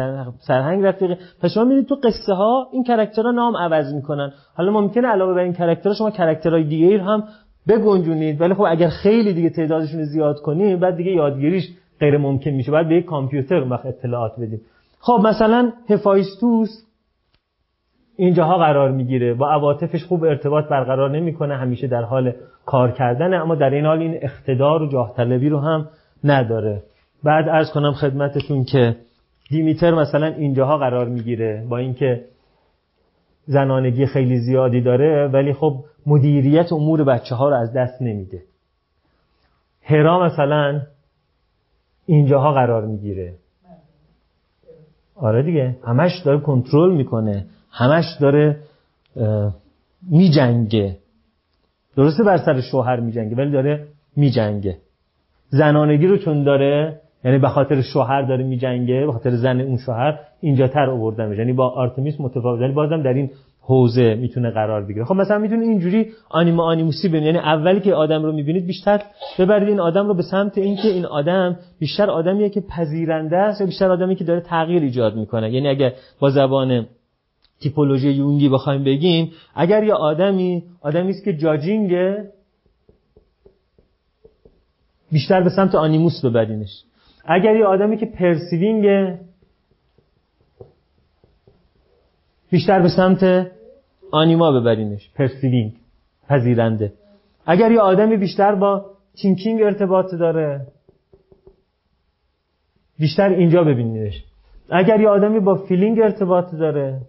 سرهنگ 0.47 0.84
رفیقه. 0.84 1.18
پس 1.41 1.55
شما 1.55 1.65
می‌دید 1.65 1.86
تو 1.89 1.94
قصه 1.94 2.34
ها 2.34 2.68
این 2.73 2.84
character 2.84 3.26
ها 3.26 3.30
نام 3.31 3.57
عوض 3.57 3.94
می‌کنن. 3.94 4.33
حالا 4.57 4.73
ممکنه 4.73 5.08
علاوه 5.08 5.34
بر 5.34 5.41
این 5.41 5.52
character 5.52 5.90
ها 5.90 5.94
شما 5.94 6.10
character 6.10 6.55
های 6.55 6.64
دیگه 6.65 7.02
هم 7.02 7.24
بگنجونید 7.68 8.41
ولی 8.41 8.55
خب 8.55 8.65
اگر 8.68 8.89
خیلی 8.89 9.33
دیگه 9.33 9.50
تعدادشون 9.50 10.05
زیاد 10.05 10.41
کنید 10.41 10.81
بعد 10.81 10.97
دیگه 10.97 11.12
یادگیریش 11.12 11.65
غیر 12.00 12.16
ممکن 12.18 12.50
میشه. 12.50 12.73
بعد 12.73 12.89
به 12.89 12.94
یک 12.94 13.05
کامپیوتر 13.05 13.55
وقت 13.70 13.86
اطلاعات 13.86 14.33
بدیم. 14.41 14.60
خب 15.00 15.20
مثلا 15.24 15.73
هفایستوس 15.91 16.68
اینجاها 18.16 18.58
قرار 18.58 18.90
می‌گیره. 18.90 19.34
با 19.34 19.50
عواطفش 19.50 20.04
خوب 20.04 20.24
ارتباط 20.24 20.68
برقرار 20.68 21.10
نمی‌کنه. 21.10 21.56
همیشه 21.56 21.86
در 21.86 22.02
حال 22.02 22.32
کار 22.66 22.90
کردن 22.90 23.34
اما 23.34 23.54
در 23.54 23.70
این 23.70 23.86
حال 23.86 23.98
این 23.98 24.18
اقتدار 24.22 24.82
و 24.82 24.88
جاه 24.88 25.14
طلبی 25.16 25.48
رو 25.48 25.60
هم 25.60 25.88
نداره. 26.24 26.82
بعد 27.24 27.48
ارز 27.48 27.70
کنم 27.70 27.92
خدمتتون 27.92 28.64
که 28.64 28.96
دیمیتر 29.50 29.94
مثلا 29.94 30.26
اینجاها 30.26 30.78
قرار 30.78 31.08
می‌گیره. 31.08 31.66
با 31.68 31.78
اینکه 31.78 32.24
زنانگی 33.46 34.06
خیلی 34.06 34.38
زیادی 34.38 34.80
داره 34.80 35.28
ولی 35.28 35.52
خب 35.52 35.84
مدیریت 36.06 36.72
امور 36.72 37.04
بچه 37.04 37.34
ها 37.34 37.48
رو 37.48 37.56
از 37.56 37.72
دست 37.72 38.02
نمیده. 38.02 38.42
هرا 39.82 40.24
مثلا 40.24 40.80
اینجاها 42.06 42.52
قرار 42.52 42.86
می‌گیره. 42.86 43.34
آره 45.16 45.42
دیگه. 45.42 45.76
همش 45.84 46.12
داره 46.24 46.40
کنترل 46.40 46.94
می‌کنه. 46.94 47.46
همش 47.76 48.04
داره 48.20 48.56
میجنگه. 50.10 50.96
درسته 51.96 52.24
بر 52.24 52.36
سر 52.36 52.60
شوهر 52.60 53.00
میجنگه 53.00 53.36
ولی 53.36 53.50
داره 53.50 53.86
میجنگه. 54.16 54.76
زنانگی 55.48 56.06
رو 56.06 56.16
چون 56.18 56.44
داره 56.44 57.00
یعنی 57.24 57.38
به 57.38 57.48
خاطر 57.48 57.82
شوهر 57.82 58.22
داره 58.22 58.44
میجنگه 58.44 59.06
به 59.06 59.12
خاطر 59.12 59.30
زن 59.30 59.60
اون 59.60 59.76
شوهر 59.76 60.18
اینجا 60.40 60.68
تر 60.68 60.90
آوردن 60.90 61.32
یعنی 61.32 61.52
با 61.52 61.68
آرتمیس 61.68 62.20
متفاوت 62.20 62.60
یعنی 62.60 62.72
بازم 62.72 63.02
در 63.02 63.14
این 63.14 63.30
حوزه 63.60 64.14
می‌تونه 64.14 64.50
قرار 64.50 64.84
بگیره. 64.84 65.04
خب 65.04 65.14
مثلا 65.14 65.38
می‌تونه 65.38 65.62
اینجوری 65.62 66.06
آنیما 66.28 66.64
آنیموسی 66.64 67.08
ببینید 67.08 67.26
یعنی 67.26 67.38
اولی 67.38 67.80
که 67.80 67.94
آدم 67.94 68.22
رو 68.22 68.32
می‌بینید 68.32 68.66
بیشتر 68.66 69.02
ببرید 69.38 69.68
این 69.68 69.80
آدم 69.80 70.06
رو 70.06 70.14
به 70.14 70.22
سمت 70.22 70.58
اینکه 70.58 70.88
این 70.88 71.06
آدم 71.06 71.56
بیشتر 71.78 72.10
آدمیه 72.10 72.48
که 72.48 72.60
پذیرنده 72.60 73.36
است 73.36 73.60
یا 73.60 73.66
بیشتر 73.66 73.90
آدمی 73.90 74.16
که 74.16 74.24
داره 74.24 74.40
تغییر 74.40 74.82
ایجاد 74.82 75.16
می‌کنه. 75.16 75.50
یعنی 75.50 75.68
اگه 75.68 75.92
با 76.20 76.30
زبان 76.30 76.86
تیپولوژی 77.60 78.10
یونگی 78.10 78.49
بخوایم 78.49 78.84
بگیم 78.84 79.33
اگر 79.55 79.84
یه 79.84 79.94
آدمی 79.94 80.62
آدمی 80.81 81.10
است 81.10 81.24
که 81.24 81.33
جاجینگه 81.33 82.31
بیشتر 85.12 85.42
به 85.42 85.50
سمت 85.50 85.74
آنیموس 85.74 86.24
ببرینش. 86.24 86.84
اگر 87.24 87.57
یه 87.57 87.65
آدمی 87.65 87.97
که 87.97 88.07
پرسیوینگه 88.07 89.20
بیشتر 92.50 92.83
به 92.83 92.89
سمت 92.89 93.50
آنیما 94.10 94.52
ببرینش 94.52 95.10
perceiving 95.14 95.72
پذیرنده. 96.28 96.92
اگر 97.47 97.73
یه 97.73 97.81
آدمی 97.81 98.16
بیشتر 98.16 98.55
با 98.55 98.91
thinking 99.16 99.62
ارتباط 99.62 100.15
داره 100.15 100.66
بیشتر 102.99 103.28
اینجا 103.28 103.65
ببینیدش 103.65 104.24
اگر 104.70 105.00
یه 105.00 105.08
آدمی 105.08 105.41
با 105.41 105.55
feeling 105.54 106.00
ارتباط 106.00 106.55
داره 106.55 107.00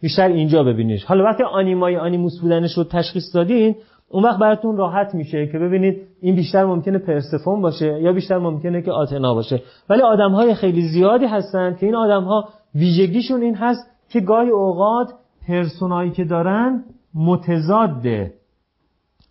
بیشتر 0.00 0.28
اینجا 0.28 0.62
ببینیدش. 0.62 1.04
حالا 1.04 1.24
وقتی 1.24 1.42
آنیما 1.42 1.85
یا 1.85 1.96
آنیموس 1.96 2.40
بودنش 2.40 2.78
رو 2.78 2.84
تشخیص 2.84 3.34
دادین 3.34 3.74
اون 4.08 4.24
وقت 4.24 4.38
براتون 4.38 4.76
راحت 4.76 5.14
میشه 5.14 5.46
که 5.46 5.58
ببینید 5.58 6.02
این 6.20 6.36
بیشتر 6.36 6.64
ممکنه 6.64 6.98
پرسفون 6.98 7.62
باشه 7.62 8.00
یا 8.02 8.12
بیشتر 8.12 8.38
ممکنه 8.38 8.82
که 8.82 8.92
آتنا 8.92 9.34
باشه. 9.34 9.62
ولی 9.88 10.02
آدم 10.02 10.32
های 10.32 10.54
خیلی 10.54 10.82
زیادی 10.82 11.26
هستن 11.26 11.76
که 11.80 11.86
این 11.86 11.94
آدم 11.94 12.24
ها 12.24 12.48
ویژگیشون 12.74 13.42
این 13.42 13.54
هست 13.54 13.90
که 14.08 14.20
گاهی 14.20 14.50
اوقات 14.50 15.12
پرسونایی 15.48 16.10
که 16.10 16.24
دارن 16.24 16.84
متضاده 17.14 18.34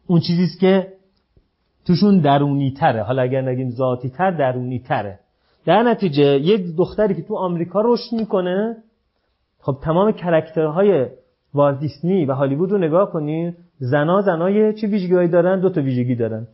اون 0.07 0.19
چیزیست 0.19 0.59
که 0.59 0.88
توشون 1.88 2.19
درونی 2.19 2.72
تره 2.72 3.03
حالا 3.03 3.22
اگر 3.22 3.41
نگیم 3.41 3.69
ذاتی 3.69 4.09
تر 4.09 4.31
درونی 4.31 4.80
تره 4.80 5.19
در 5.65 5.83
نتیجه 5.83 6.23
یک 6.23 6.75
دختری 6.77 7.15
که 7.15 7.22
تو 7.22 7.35
آمریکا 7.35 7.81
رشد 7.85 8.15
می‌کنه 8.15 8.75
خب 9.69 9.77
تمام 9.81 10.11
character 10.11 10.88
های 10.88 11.05
والت 11.53 11.80
دیسنی 11.80 12.25
و 12.25 12.33
هالیوود 12.33 12.72
رو 12.72 12.77
نگاه 12.77 13.11
کنین 13.11 13.56
زنا 13.80 14.22
زنای 14.22 14.73
چه 14.73 14.88
ویژگیهایی 14.88 15.27
دارن؟ 15.27 15.59
دو 15.59 15.69
تا 15.69 15.81
ویژگی 15.81 16.15
دارن. 16.15 16.48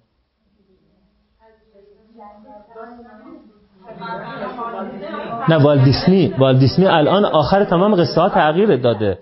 نه 5.49 5.63
والت 5.63 5.85
دیسنی. 5.85 6.33
والت 6.39 6.59
دیسنی 6.59 6.85
الان 6.85 7.25
آخر 7.25 7.63
تمام 7.63 7.95
قصه 7.95 8.21
ها 8.21 8.29
تغییر 8.29 8.75
داده. 8.75 9.19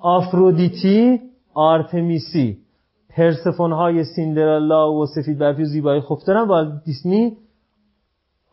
آفرودیتی 0.00 1.20
آرتمیسی. 1.54 2.58
پرسفون 3.16 3.72
های 3.72 4.04
سیندرلا 4.04 4.92
و 4.92 5.06
سفید 5.06 5.38
برفی 5.38 5.62
و 5.62 5.64
زیبایی. 5.64 6.00
خوب 6.00 6.18
دارن 6.26 6.48
والت 6.48 6.80
دیسنی؟ 6.84 7.36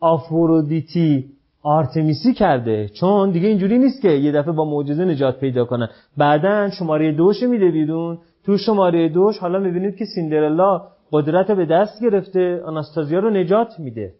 آفرودیتی. 0.00 1.33
آرتمیسی 1.64 2.34
کرده. 2.34 2.88
چون 2.88 3.30
دیگه 3.30 3.48
اینجوری 3.48 3.78
نیست 3.78 4.02
که 4.02 4.08
یه 4.08 4.32
دفعه 4.32 4.52
با 4.52 4.64
معجزه 4.64 5.04
نجات 5.04 5.40
پیدا 5.40 5.64
کنن 5.64 5.88
بعدا 6.16 6.70
شماره 6.70 7.12
دوش 7.12 7.42
میده 7.42 7.70
بیرون. 7.70 8.18
تو 8.44 8.58
شماره 8.58 9.08
دوش 9.08 9.38
حالا 9.38 9.58
می‌بینید 9.58 9.96
که 9.96 10.04
سیندرلا 10.04 10.82
قدرت 11.12 11.50
به 11.50 11.66
دست 11.66 12.02
گرفته 12.02 12.62
آناستازیا 12.66 13.18
رو 13.18 13.30
نجات 13.30 13.80
میده. 13.80 14.14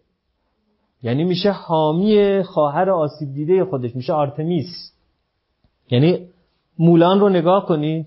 یعنی 1.03 1.23
میشه 1.23 1.51
حامی 1.51 2.43
خواهر 2.43 2.89
آسیب 2.89 3.33
دیده 3.33 3.65
خودش 3.65 3.95
میشه 3.95 4.13
آرتمیس. 4.13 4.91
یعنی 5.91 6.19
مولان 6.79 7.19
رو 7.19 7.29
نگاه 7.29 7.65
کنید 7.65 8.05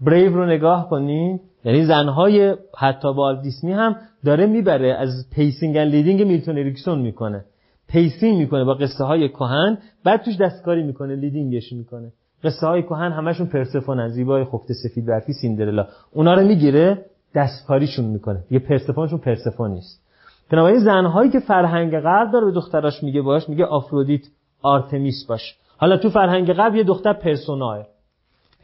بریو 0.00 0.36
رو 0.36 0.46
نگاه 0.46 0.88
کنید 0.88 1.40
یعنی 1.64 1.84
زنهای 1.84 2.56
والت 2.78 3.08
دیسنی 3.42 3.72
هم 3.72 3.96
داره 4.24 4.46
می‌بره 4.46 4.94
از 4.94 5.10
pacing 5.34 5.78
leading 5.78 6.22
میلتون 6.22 6.58
اریکسون 6.58 6.98
می‌کنه. 6.98 7.44
pacing 7.88 8.38
می‌کنه 8.38 8.64
با 8.64 8.74
قصه 8.74 9.04
های 9.04 9.28
کهن 9.28 9.78
بعد 10.04 10.22
توش 10.22 10.36
دستکاری 10.36 10.82
می‌کنه 10.82 11.16
leading 11.16 11.60
ش 11.60 11.72
می‌کنه. 11.72 12.12
قصه 12.44 12.66
های 12.66 12.82
کهن 12.82 13.12
همشون 13.12 13.46
پرسفون 13.46 14.08
زیبای 14.08 14.44
خفته 14.44 14.74
سفید 14.74 15.06
برفی 15.06 15.32
سیندرلا. 15.32 15.86
اونا 16.12 16.34
رو 16.34 16.46
می‌گیره 16.46 17.04
دستکاریشون 17.34 18.04
می‌کنه. 18.04 18.44
دیگه 18.50 18.58
پرسفونشون 18.58 19.18
پرسفون 19.18 19.70
نیست. 19.70 20.02
بنابراین 20.50 20.78
زنهایی 20.78 21.30
که 21.30 21.40
فرهنگ 21.40 22.00
غرب 22.00 22.32
داره 22.32 22.44
به 22.46 22.52
دختراش 22.52 23.02
میگه 23.02 23.22
باش 23.22 23.48
میگه 23.48 23.64
آفرودیت 23.64 24.22
آرتمیس 24.62 25.26
باش. 25.28 25.56
حالا 25.76 25.96
تو 25.96 26.10
فرهنگ 26.10 26.52
غرب 26.52 26.74
یه 26.74 26.84
دختر 26.84 27.12
پرسونای. 27.12 27.82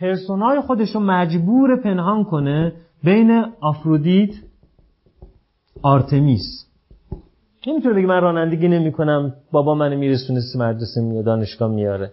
پرسونای 0.01 0.61
خودشو 0.61 1.01
مجبور 1.01 1.81
پنهان 1.81 2.25
کنه 2.25 2.73
بین 3.05 3.45
آفرودیت 3.61 4.31
آرتمیس. 5.83 6.64
نمی‌تونه 7.67 7.95
بگه 7.95 8.07
من 8.07 8.21
رانندگی 8.21 8.69
نمی‌کنم. 8.69 9.33
بابا 9.53 9.75
من 9.75 9.95
میرسونه 9.95 10.41
مدرسه 10.59 11.01
میاد 11.01 11.25
دانشگاه 11.25 11.71
میاره. 11.71 12.11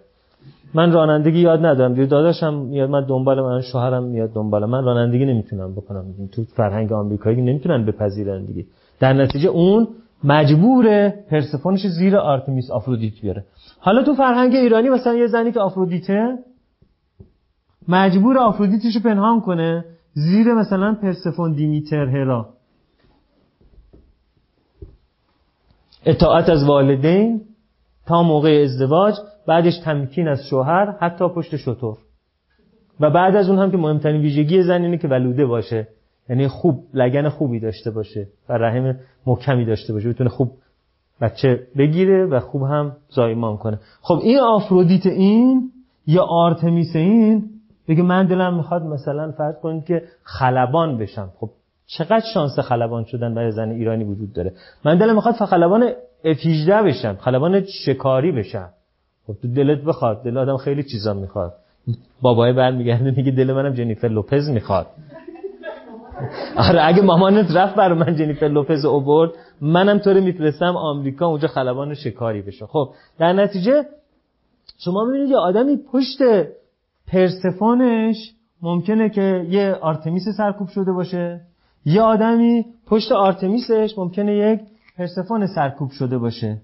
من 0.74 0.92
رانندگی 0.92 1.40
یاد 1.40 1.66
ندارم. 1.66 1.94
دیگه 1.94 2.06
داداشم 2.06 2.54
میاد 2.54 2.90
من 2.90 3.04
دنبال 3.04 3.40
من 3.40 3.60
شوهرم 3.60 4.04
میاد 4.04 4.32
دنبال 4.32 4.64
من. 4.64 4.84
رانندگی 4.84 5.24
نمی‌تونم 5.24 5.72
بکنم. 5.72 6.04
تو 6.32 6.44
فرهنگ 6.44 6.92
آمریکایی 6.92 7.42
نمی‌تونن 7.42 7.84
بپذیرن 7.84 8.44
دیگه. 8.44 8.64
در 9.00 9.12
نتیجه 9.12 9.48
اون 9.48 9.88
مجبور 10.24 11.08
پرسفونش 11.08 11.86
زیر 11.86 12.16
آرتمیس 12.16 12.70
آفرودیت 12.70 13.20
بیاره. 13.22 13.44
حالا 13.80 14.02
تو 14.02 14.14
فرهنگ 14.14 14.54
ایرانی 14.54 14.88
مثلا 14.88 15.14
یه 15.14 15.26
زنی 15.26 15.52
که 15.52 15.60
آفرودیته 15.60 16.38
مجبور 17.88 18.38
آفرودیتش 18.38 19.02
پنهان 19.04 19.40
کنه 19.40 19.84
زیر 20.12 20.54
مثلا 20.54 20.94
پرسفون 21.02 21.52
دیمیتر 21.52 22.06
هرا 22.06 22.48
اطاعت 26.06 26.48
از 26.48 26.64
والدین 26.64 27.40
تا 28.06 28.22
موقع 28.22 28.62
ازدواج 28.64 29.14
بعدش 29.46 29.78
تمکین 29.84 30.28
از 30.28 30.46
شوهر 30.50 30.96
حتی 31.00 31.28
پشت 31.28 31.56
شطور 31.56 31.98
و 33.00 33.10
بعد 33.10 33.36
از 33.36 33.48
اون 33.48 33.58
هم 33.58 33.70
که 33.70 33.76
مهمترین 33.76 34.20
ویژگی 34.20 34.62
زن 34.62 34.82
اینه 34.82 34.98
که 34.98 35.08
ولوده 35.08 35.46
باشه. 35.46 35.88
یعنی 36.28 36.48
خوب 36.48 36.84
لگن 36.94 37.28
خوبی 37.28 37.60
داشته 37.60 37.90
باشه 37.90 38.28
و 38.48 38.52
رحم 38.52 38.98
محکمی 39.26 39.64
داشته 39.64 39.92
باشه. 39.92 40.08
بتونه 40.08 40.30
خوب 40.30 40.52
بچه 41.20 41.66
بگیره 41.78 42.26
و 42.26 42.40
خوب 42.40 42.62
هم 42.62 42.96
زایمان 43.08 43.56
کنه. 43.56 43.78
خب 44.00 44.20
این 44.22 44.38
آفرودیت 44.38 45.06
این 45.06 45.70
یا 46.06 46.22
آرتمیس 46.22 46.96
این؟ 46.96 47.50
بگه 47.88 48.02
من 48.02 48.26
دلم 48.26 48.56
می‌خواد 48.56 48.82
مثلا 48.82 49.32
فرض 49.32 49.54
کنید 49.62 49.84
که 49.84 50.02
خلبان 50.22 50.98
بشم. 50.98 51.30
خب 51.36 51.50
چقدر 51.98 52.24
شانس 52.34 52.58
خلبان 52.58 53.04
شدن 53.04 53.34
برای 53.34 53.50
زن 53.50 53.70
ایرانی 53.70 54.04
وجود 54.04 54.32
داره؟ 54.32 54.52
من 54.84 54.98
دلم 54.98 55.14
می‌خواد 55.14 55.34
خلبان 55.34 55.92
F18 56.24 56.70
بشم 56.70 57.16
خلبان 57.20 57.64
شکاری 57.64 58.32
بشم 58.32 58.68
خب 59.26 59.34
تو 59.42 59.48
دلت 59.48 59.84
بخواد 59.84 60.22
دل 60.22 60.38
آدم 60.38 60.56
خیلی 60.56 60.82
چیزا 60.82 61.14
می‌خواد. 61.14 61.54
بابای 62.22 62.52
برمیگرده 62.52 63.10
میگه 63.10 63.30
دل 63.30 63.52
منم 63.52 63.74
جنیفر 63.74 64.08
لوپز 64.08 64.48
می‌خواد. 64.48 64.86
آره 66.56 66.86
اگه 66.86 67.02
مامانت 67.02 67.56
رفت 67.56 67.74
برای 67.74 67.98
من 67.98 68.16
جنیفر 68.16 68.48
لوپز 68.48 68.84
اوورد 68.84 69.30
منم 69.60 69.98
تو 69.98 70.12
رو 70.12 70.20
میفرستم 70.20 70.76
آمریکا 70.76 71.26
اونجا 71.26 71.48
خلبان 71.48 71.94
شکاری 71.94 72.42
بشه 72.42 72.66
خب 72.66 72.88
در 73.18 73.32
نتیجه 73.32 73.84
شما 74.78 75.04
می‌بینید 75.04 75.30
یه 75.30 75.36
آدمی 75.36 75.76
پشت 75.92 76.18
پرسفونش 77.06 78.16
ممکنه 78.62 79.10
که 79.10 79.46
یه 79.48 79.72
آرتمیس 79.80 80.28
سرکوب 80.36 80.68
شده 80.68 80.92
باشه. 80.92 81.40
یه 81.84 82.02
آدمی 82.02 82.64
پشت 82.86 83.12
آرتمیسش 83.12 83.94
ممکنه 83.98 84.36
یک 84.36 84.60
پرسفون 84.98 85.46
سرکوب 85.46 85.90
شده 85.90 86.18
باشه. 86.18 86.60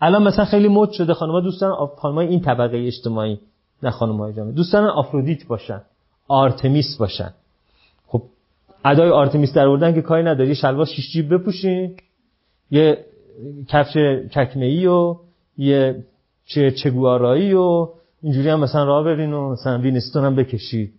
الان 0.00 0.22
مثلا 0.22 0.44
خیلی 0.44 0.68
مد 0.68 0.90
شده 0.90 1.14
خانم‌ها 1.14 1.40
دوست 1.40 1.66
دارن 1.66 1.86
خانم‌های 1.98 2.26
این 2.26 2.40
طبقه 2.40 2.78
اجتماعی 2.78 3.40
نه 3.82 3.90
خانم‌های 3.90 4.32
جامعه 4.32 4.52
دوست 4.52 4.70
دارن 4.70 4.84
آفرودیت 4.84 5.46
باشن 5.46 5.80
آرتمیس 6.28 6.96
باشن. 6.96 7.30
خب 8.06 8.22
ادای 8.84 9.10
آرتمیس 9.10 9.52
در 9.52 9.66
آوردن 9.66 9.94
که 9.94 10.02
کاری 10.02 10.22
نداری 10.22 10.54
شلوار 10.54 10.86
شیش 10.86 11.12
جیب 11.12 11.34
بپوشین 11.34 11.96
یه 12.70 13.04
کفش 13.68 13.92
چکمه‌ای 14.30 14.86
و 14.86 15.16
یه 15.58 16.04
چه 16.46 16.70
چگوارایی 16.70 17.54
و 17.54 17.88
اینجوری 18.22 18.48
هم 18.48 18.60
مثلا 18.60 18.84
راه 18.84 19.04
برین 19.04 19.32
و 19.32 19.52
مثلا 19.52 19.78
وینستون 19.78 20.24
هم 20.24 20.36
بکشید. 20.36 20.92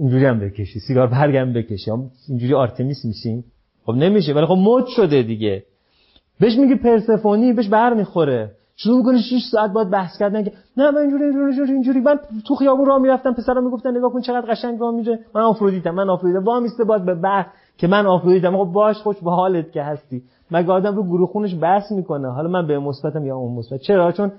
اینجوری 0.00 0.24
هم 0.24 0.40
بکشید 0.40 0.82
سیگار 0.82 1.06
برگ 1.06 1.36
هم 1.36 1.52
بکشید 1.52 1.94
اینجوری 2.28 2.54
آرتمیس 2.54 3.04
میشین 3.04 3.44
خب 3.86 3.92
نمیشه 3.92 4.32
ولی 4.32 4.46
خب 4.46 4.56
مد 4.58 4.86
شده 4.86 5.22
دیگه. 5.22 5.64
بهش 6.40 6.58
میگه 6.58 6.76
پرسفونی 6.76 7.52
بهش 7.52 7.68
بر 7.68 7.94
می‌خوره. 7.94 8.50
شروع 8.76 8.96
می‌کنه 8.98 9.18
6 9.18 9.42
ساعت 9.52 9.72
باید 9.72 9.90
بحث 9.90 10.18
کردن 10.18 10.44
که 10.44 10.52
نه 10.76 10.90
من 10.90 11.00
اینجوری 11.00 11.24
اینجوری 11.24 11.72
اینجوری. 11.72 12.00
من 12.00 12.18
تو 12.46 12.54
خیابون 12.54 12.86
راه 12.86 12.98
می‌رفتم 12.98 13.34
پسرا 13.34 13.60
می‌گفتن 13.60 13.96
نگاه 13.96 14.12
کن 14.12 14.20
چقدر 14.20 14.52
قشنگ 14.52 14.80
راه 14.80 14.94
میره. 14.94 15.18
من 15.34 15.42
آفرودیتم 15.42 15.90
من 15.90 16.10
آفرودیتم. 16.10 16.44
با 16.44 16.60
میسته 16.60 16.84
باید 16.84 17.04
به 17.04 17.14
بحث 17.14 17.46
که 17.78 17.86
من 17.86 18.06
آفرودیتم. 18.06 18.56
خب 18.56 18.72
باش 18.72 18.96
خوش 18.96 19.16
به 19.16 19.30
حالت 19.30 19.72
که 19.72 19.82
هستی. 19.82 20.22
مگه 20.50 20.72
آدم 20.72 20.96
رو 20.96 21.02
گروه 21.02 21.28
خونش 21.28 21.54
بحث 21.60 21.92
می‌کنه؟ 21.92 22.28
حالا 22.32 22.48
من 22.48 22.66
به 22.66 22.78
مثبتم 22.78 23.26
یا 23.26 23.36
اون 23.36 23.58
مثبت. 23.58 23.80
چرا؟ 23.80 24.12
چون 24.12 24.32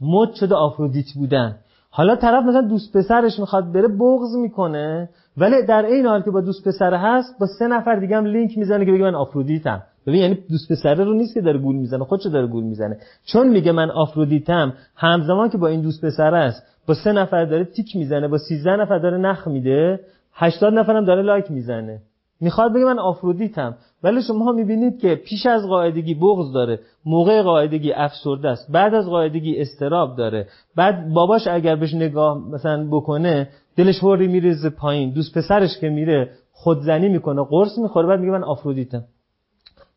مد 0.00 0.34
شده 0.34 0.54
آفرودیت 0.54 1.06
بودن. 1.16 1.56
حالا 1.94 2.16
طرف 2.16 2.44
مثلا 2.44 2.60
دوست 2.60 2.96
پسرش 2.96 3.38
می‌خواد 3.38 3.72
بره 3.72 3.88
بغض 3.88 4.36
می‌کنه 4.36 5.08
ولی 5.36 5.66
در 5.66 5.86
این 5.86 6.06
حال 6.06 6.22
که 6.22 6.30
با 6.30 6.40
دوست 6.40 6.68
پسر 6.68 6.94
هست 6.94 7.38
با 7.40 7.46
سه 7.58 7.66
نفر 7.66 7.94
دیگه 7.96 8.16
هم 8.16 8.24
لینک 8.24 8.58
می‌زنه 8.58 8.84
که 8.84 8.92
بگه 8.92 9.02
من 9.02 9.14
آفرودیتم. 9.14 9.82
ببین 10.06 10.20
یعنی 10.20 10.38
دوست 10.50 10.72
پسره 10.72 11.04
رو 11.04 11.14
نیست 11.14 11.34
که 11.34 11.40
داره 11.40 11.58
گول 11.58 11.76
می‌زنه 11.76 12.04
خودشو 12.04 12.28
داره 12.28 12.46
گول 12.46 12.64
می‌زنه. 12.64 12.96
چون 13.24 13.48
میگه 13.48 13.72
من 13.72 13.90
آفرودیتم 13.90 14.72
همزمان 14.96 15.48
که 15.48 15.58
با 15.58 15.68
این 15.68 15.80
دوست 15.80 16.04
پسر 16.04 16.34
است 16.34 16.62
با 16.86 16.94
سه 16.94 17.12
نفر 17.12 17.44
داره 17.44 17.64
تیک 17.64 17.96
می‌زنه 17.96 18.28
با 18.28 18.38
13 18.38 18.76
نفر 18.76 18.98
داره 18.98 19.18
نخ 19.18 19.48
میده 19.48 20.00
80 20.34 20.74
نفرم 20.74 21.04
داره 21.04 21.22
لایک 21.22 21.50
می‌زنه. 21.50 22.00
می‌خواد 22.40 22.72
بگه 22.74 22.84
من 22.84 22.98
آفرودیتم. 22.98 23.74
ولی 24.02 24.22
شما 24.22 24.52
می‌بینید 24.52 25.00
که 25.00 25.14
پیش 25.14 25.46
از 25.46 25.66
قاعدگی 25.66 26.14
بغض 26.14 26.52
داره 26.52 26.80
موقع 27.06 27.42
قاعدگی 27.42 27.92
افسرده 27.92 28.48
است 28.48 28.72
بعد 28.72 28.94
از 28.94 29.06
قاعدگی 29.06 29.60
استراب 29.60 30.16
داره. 30.16 30.46
بعد 30.76 31.12
باباش 31.12 31.46
اگر 31.46 31.76
بهش 31.76 31.94
نگاه 31.94 32.38
مثلا 32.38 32.88
بکنه 32.90 33.48
دلش 33.76 33.98
هوری 33.98 34.26
میریزه 34.28 34.70
پایین 34.70 35.10
دوست 35.10 35.38
پسرش 35.38 35.78
که 35.78 35.88
میره 35.88 36.30
خودزنی 36.52 37.08
می‌کنه 37.08 37.44
قرص 37.44 37.78
می‌خوره 37.78 38.06
بعد 38.06 38.20
میگه 38.20 38.32
من 38.32 38.44
آفرودیتم. 38.44 39.04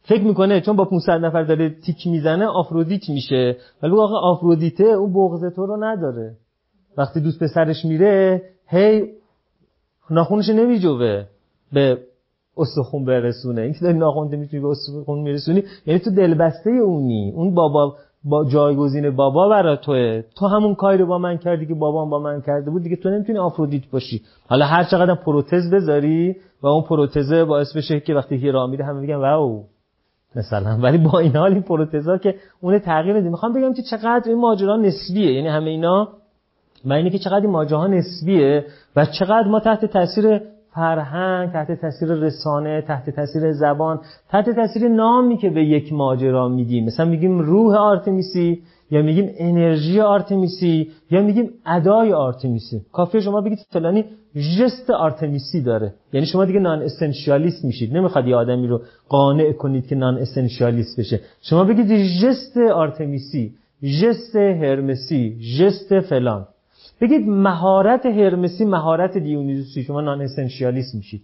فکر 0.03 0.23
می‌کنه 0.23 0.61
چون 0.61 0.75
با 0.75 0.85
500 0.85 1.11
نفر 1.11 1.43
داره 1.43 1.69
تیک 1.69 2.07
می‌زنه 2.07 2.45
آفرودیت 2.45 3.09
میشه. 3.09 3.57
ولی 3.83 3.91
واقعا 3.91 4.17
آفرودیته 4.17 4.83
اون 4.83 5.13
بغض 5.13 5.55
تو 5.55 5.65
رو 5.65 5.83
نداره. 5.83 6.35
وقتی 6.97 7.19
دوست 7.19 7.43
پسرش 7.43 7.85
میره 7.85 8.41
هی 8.67 9.07
ناخونش 10.09 10.49
نمیجوه 10.49 11.23
به 11.73 11.97
استخون 12.57 13.05
برسونه. 13.05 13.61
این 13.61 13.73
که 13.73 13.79
داری 13.81 13.97
ناخونت 13.97 14.33
می‌تونی 14.33 14.63
به 14.63 14.67
استخون 14.67 15.19
میرسونی 15.19 15.63
یعنی 15.85 15.99
تو 15.99 16.11
دلبسته 16.11 16.69
اونی. 16.69 17.33
اون 17.35 17.55
بابا 17.55 17.95
با 18.23 18.45
جایگزین 18.45 19.15
بابا 19.15 19.49
برا 19.49 19.75
توه. 19.75 20.23
تو 20.35 20.47
همون 20.47 20.75
کاری 20.75 20.97
رو 20.97 21.05
با 21.05 21.17
من 21.17 21.37
کردی 21.37 21.65
که 21.65 21.73
بابام 21.73 22.09
با 22.09 22.19
من 22.19 22.41
کرده 22.41 22.71
بود 22.71 22.83
دیگه 22.83 22.95
تو 22.95 23.09
نمی‌تونی 23.09 23.39
آفرودیت 23.39 23.89
باشی. 23.91 24.21
حالا 24.47 24.65
هر 24.65 24.83
چقدر 24.83 25.15
پروتز 25.15 25.73
بذاری 25.73 26.35
و 26.61 26.67
اون 26.67 26.83
پروتزه 26.83 27.43
باعث 27.43 27.77
بشه 27.77 27.99
که 27.99 28.13
وقتی 28.13 28.35
هیرا 28.35 28.67
میره 28.67 28.85
همه 28.85 28.99
میگن 28.99 29.15
واو. 29.15 29.63
مثلا. 30.35 30.77
ولی 30.81 30.97
با 30.97 31.19
این 31.19 31.35
حال 31.35 31.53
این 31.53 31.61
پروتزا 31.61 32.17
که 32.17 32.35
اون 32.61 32.79
تغییر 32.79 33.17
نده 33.17 33.29
می‌خوام 33.29 33.53
بگم 33.53 33.73
که 33.73 33.81
چقدر 33.81 34.23
این 34.25 34.39
ماجرا 34.39 34.77
نسبیه. 34.77 35.33
یعنی 35.33 35.47
همه 35.47 35.69
اینا 35.69 36.07
اینه 36.85 37.09
که 37.09 37.19
چقدر 37.19 37.41
این 37.41 37.49
ماجراها 37.49 37.87
نسبیه 37.87 38.65
و 38.95 39.05
چقدر 39.19 39.47
ما 39.47 39.59
تحت 39.59 39.85
تاثیر 39.85 40.41
فرهنگ 40.75 41.51
تحت 41.51 41.81
تاثیر 41.81 42.09
رسانه 42.09 42.81
تحت 42.81 43.09
تاثیر 43.09 43.51
زبان 43.51 43.99
تحت 44.29 44.49
تاثیر 44.49 44.87
نامی 44.87 45.37
که 45.37 45.49
به 45.49 45.65
یک 45.65 45.93
ماجرا 45.93 46.49
میگیم. 46.49 46.85
مثلا 46.85 47.05
میگیم 47.05 47.39
روح 47.39 47.75
آرتمیسی 47.75 48.61
یا 48.91 49.01
میگیم 49.01 49.29
انرژی 49.37 50.01
آرتمیسی 50.01 50.91
یا 51.11 51.21
میگیم 51.21 51.49
ادای 51.65 52.13
آرتمیسی. 52.13 52.81
کافیه 52.91 53.21
شما 53.21 53.41
بگید 53.41 53.59
فلانی 53.69 54.05
ژست 54.59 54.89
آرتمیسی 54.89 55.61
داره. 55.61 55.93
یعنی 56.13 56.25
شما 56.25 56.45
دیگه 56.45 56.59
non-essentialist 56.59 57.65
میشید. 57.65 57.97
نمی‌خواد 57.97 58.27
یه 58.27 58.35
آدمی 58.35 58.67
رو 58.67 58.81
قانع 59.09 59.51
کنید 59.51 59.87
که 59.87 59.95
non-essentialist 59.95 60.99
بشه. 60.99 61.19
شما 61.41 61.63
بگید 61.63 62.05
ژست 62.23 62.57
آرتمیسی 62.57 63.53
ژست 64.01 64.35
هرمسی 64.35 65.37
ژست 65.59 65.99
فلان. 65.99 66.47
بگید 67.01 67.27
مهارت 67.27 68.05
هرمسی 68.05 68.65
مهارت 68.65 69.17
دیونیزوسی 69.17 69.83
شما 69.83 70.01
non-essentialist 70.01 70.95
میشید. 70.95 71.21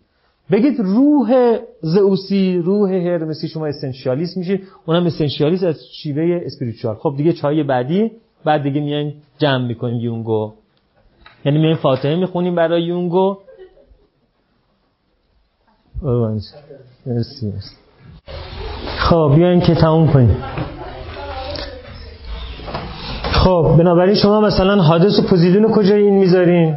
بگید 0.52 0.80
روح 0.80 1.58
زئوسی 1.82 2.58
روح 2.58 2.92
هرمسی 2.92 3.48
شما 3.48 3.68
اسنشیالیست 3.68 4.38
میشید. 4.38 4.68
اونم 4.86 5.06
اسنشیالیست 5.06 5.64
از 5.64 5.80
شیوه 5.92 6.42
اسپریچوال. 6.46 6.96
خب 6.96 7.14
دیگه 7.18 7.34
چای 7.34 7.64
بعدی 7.64 8.12
بعد 8.46 8.64
دیگه 8.64 8.82
میایم 8.82 9.14
جمع 9.38 9.68
می‌کنیم 9.68 10.00
یونگو. 10.00 10.54
یعنی 11.46 11.58
میایم 11.58 11.78
فاتحه 11.78 12.16
می‌خونیم 12.16 12.56
برای 12.56 12.84
یونگو. 12.84 13.38
خب 18.98 19.32
بیاین 19.36 19.60
که 19.60 19.76
تموم 19.76 20.14
کنیم. 20.14 20.38
خب 23.44 23.76
بنابراین 23.78 24.16
شما 24.16 24.42
مثلا 24.42 24.82
حادث 24.82 25.20
و 25.20 25.22
پوزیدون 25.30 25.72
کجای 25.72 26.04
این 26.04 26.18
می‌ذارین؟ 26.20 26.76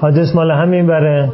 حادث 0.00 0.34
مال 0.34 0.50
همین 0.50 0.86
بره. 0.86 1.32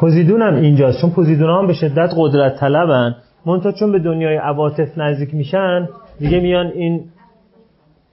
پوزیدون 0.00 0.42
هم 0.42 0.54
اینجاست 0.54 1.00
چون 1.00 1.10
پوزیدون 1.10 1.50
هم 1.50 1.66
به 1.66 1.72
شدت 1.72 2.14
قدرت 2.16 2.56
طلبن. 2.56 3.16
منتها 3.46 3.72
چون 3.72 3.92
به 3.92 3.98
دنیای 3.98 4.36
عواطف 4.36 4.98
نزدیک 4.98 5.34
میشن 5.34 5.88
دیگه 6.18 6.40
میان 6.40 6.66
این 6.66 7.04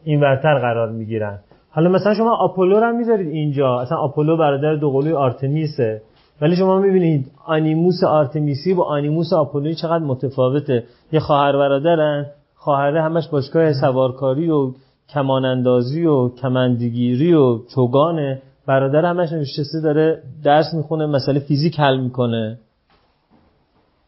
این 0.03 0.22
ورتر 0.22 0.60
قرار 0.60 0.92
می‌گیرن. 0.92 1.40
حالا 1.72 1.90
مثلا 1.90 2.14
شما 2.14 2.35
آپولو 2.35 2.80
رو 2.80 2.85
هم 2.85 2.98
می‌ذارید 2.98 3.27
اینجا. 3.27 3.80
اصلا 3.80 3.98
آپولو 3.98 4.38
برادر 4.38 4.76
دوقلوی 4.76 5.14
آرتمیسه. 5.14 6.02
ولی 6.42 6.56
شما 6.56 6.80
می‌بینید 6.80 7.32
آنیموس 7.45 8.03
آرتمیسی 8.03 8.74
با 8.74 8.84
آنیموس 8.84 9.34
آپولوی 9.34 9.76
چقدر 9.76 10.03
متفاوته. 10.03 10.84
یه 11.11 11.19
خواهر 11.19 11.58
برادرن 11.58 12.26
خواهره 12.66 13.02
همش 13.02 13.27
باشگاه 13.27 13.74
سوارکاری 13.74 14.50
و 14.50 14.72
کمان 15.10 15.45
اندازی 15.45 16.06
و 16.06 16.30
کمندگیری 16.30 17.34
و 17.34 17.60
چوگانه. 17.76 18.42
برادر 18.66 19.06
همش 19.06 19.32
نشسته 19.32 19.82
داره 19.82 20.22
درس 20.44 20.74
می‌خونه 20.74 21.06
مسئله 21.06 21.40
فیزیک 21.40 21.80
حل 21.80 21.98
می‌کنه. 21.98 22.58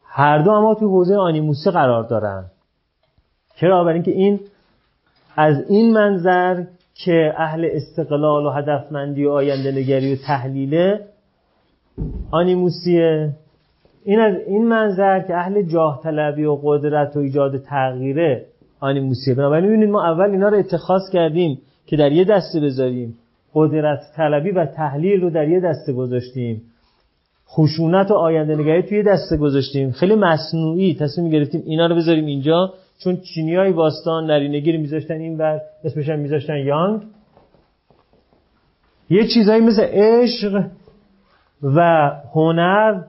هر 0.04 0.38
دو 0.38 0.52
اما 0.52 0.76
تو 0.76 0.88
حوزه 0.90 1.16
آنیموسی 1.16 1.72
قرار 1.72 2.04
دارن. 2.04 2.46
چرا؟ 3.56 3.84
برای 3.84 3.94
اینکه 3.94 4.12
این 4.12 4.40
از 5.36 5.70
این 5.70 5.94
منظر 5.94 6.64
که 6.96 7.34
اهل 7.38 7.68
استقلال 7.72 8.46
و 8.46 8.50
هدفمندی 8.50 9.26
و 9.26 9.32
آینده 9.32 9.72
نگری 9.72 10.14
و 10.14 10.18
تحلیله 10.28 11.08
آنیموسیه. 12.32 13.34
این 14.08 14.20
از 14.20 14.36
این 14.48 14.68
منظر 14.68 15.20
که 15.20 15.36
اهل 15.36 15.62
جاه 15.62 16.00
طلبی 16.04 16.46
و 16.46 16.56
قدرت 16.64 17.16
و 17.16 17.20
ایجاد 17.20 17.58
تغییره 17.58 18.46
آنیموسیه 18.80 19.36
بنابراین 19.36 19.66
ببینید 19.68 19.90
ما 19.90 20.04
اول 20.04 20.32
اینا 20.32 20.50
رو 20.50 20.58
اتخاذ 20.58 21.02
کردیم 21.14 21.62
که 21.86 21.98
در 21.98 22.12
یه 22.12 22.24
دسته 22.24 22.60
بذاریم. 22.60 23.18
قدرت 23.54 24.00
طلبی 24.16 24.52
و 24.52 24.66
تحلیل 24.66 25.22
رو 25.22 25.30
در 25.30 25.48
یه 25.48 25.60
دسته 25.60 25.94
گذاشتیم. 25.94 26.62
خشونت 27.50 28.12
و 28.12 28.14
آینده 28.14 28.56
نگری 28.56 28.84
توی 28.84 29.04
دسته 29.04 29.38
گذاشتیم. 29.38 29.92
خیلی 29.92 30.16
مصنوعی 30.16 30.96
تصمیم 30.96 31.30
گرفتیم 31.30 31.64
اینا 31.66 31.88
رو 31.88 31.96
بذاریم 31.96 32.26
اینجا. 32.26 32.74
چون 33.04 33.18
چینی 33.18 33.56
های 33.56 33.72
باستان 33.72 34.26
نرینگی 34.26 34.72
رو 34.72 34.80
میذاشتن 34.80 35.14
این 35.14 35.38
ور 35.38 35.62
اسمش 35.84 36.10
هم 36.10 36.20
میذاشتن 36.20 36.58
یانگ. 36.58 37.02
یه 39.10 39.28
چیزایی 39.28 39.62
مثل 39.62 39.84
عشق 39.84 40.64
و 41.64 42.12
هنر 42.34 43.02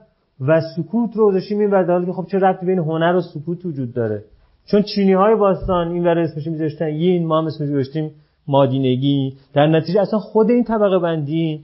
و 0.47 0.61
سکوت 0.75 1.15
رو 1.15 1.27
گذاشتیم 1.27 1.59
این 1.59 1.73
حالی 1.73 2.05
که 2.05 2.11
خب 2.11 2.27
چه 2.31 2.37
ربطی 2.37 2.65
بین 2.65 2.79
هنر 2.79 3.15
و 3.15 3.21
سکوت 3.21 3.65
وجود 3.65 3.93
داره؟ 3.93 4.23
چون 4.65 4.81
چینی 4.81 5.13
های 5.13 5.35
باستان 5.35 5.91
این 5.91 6.03
ور 6.03 6.19
اسمش 6.19 6.47
میذاشتن 6.47 6.87
یین 6.87 7.27
ما 7.27 7.37
هم 7.37 7.45
اسمش 7.45 7.69
گذاشتیم 7.69 8.11
مادینگی. 8.47 9.37
در 9.53 9.67
نتیجه 9.67 10.01
اصلا 10.01 10.19
خود 10.19 10.49
این 10.49 10.63
طبقه 10.63 10.99
بندی 10.99 11.63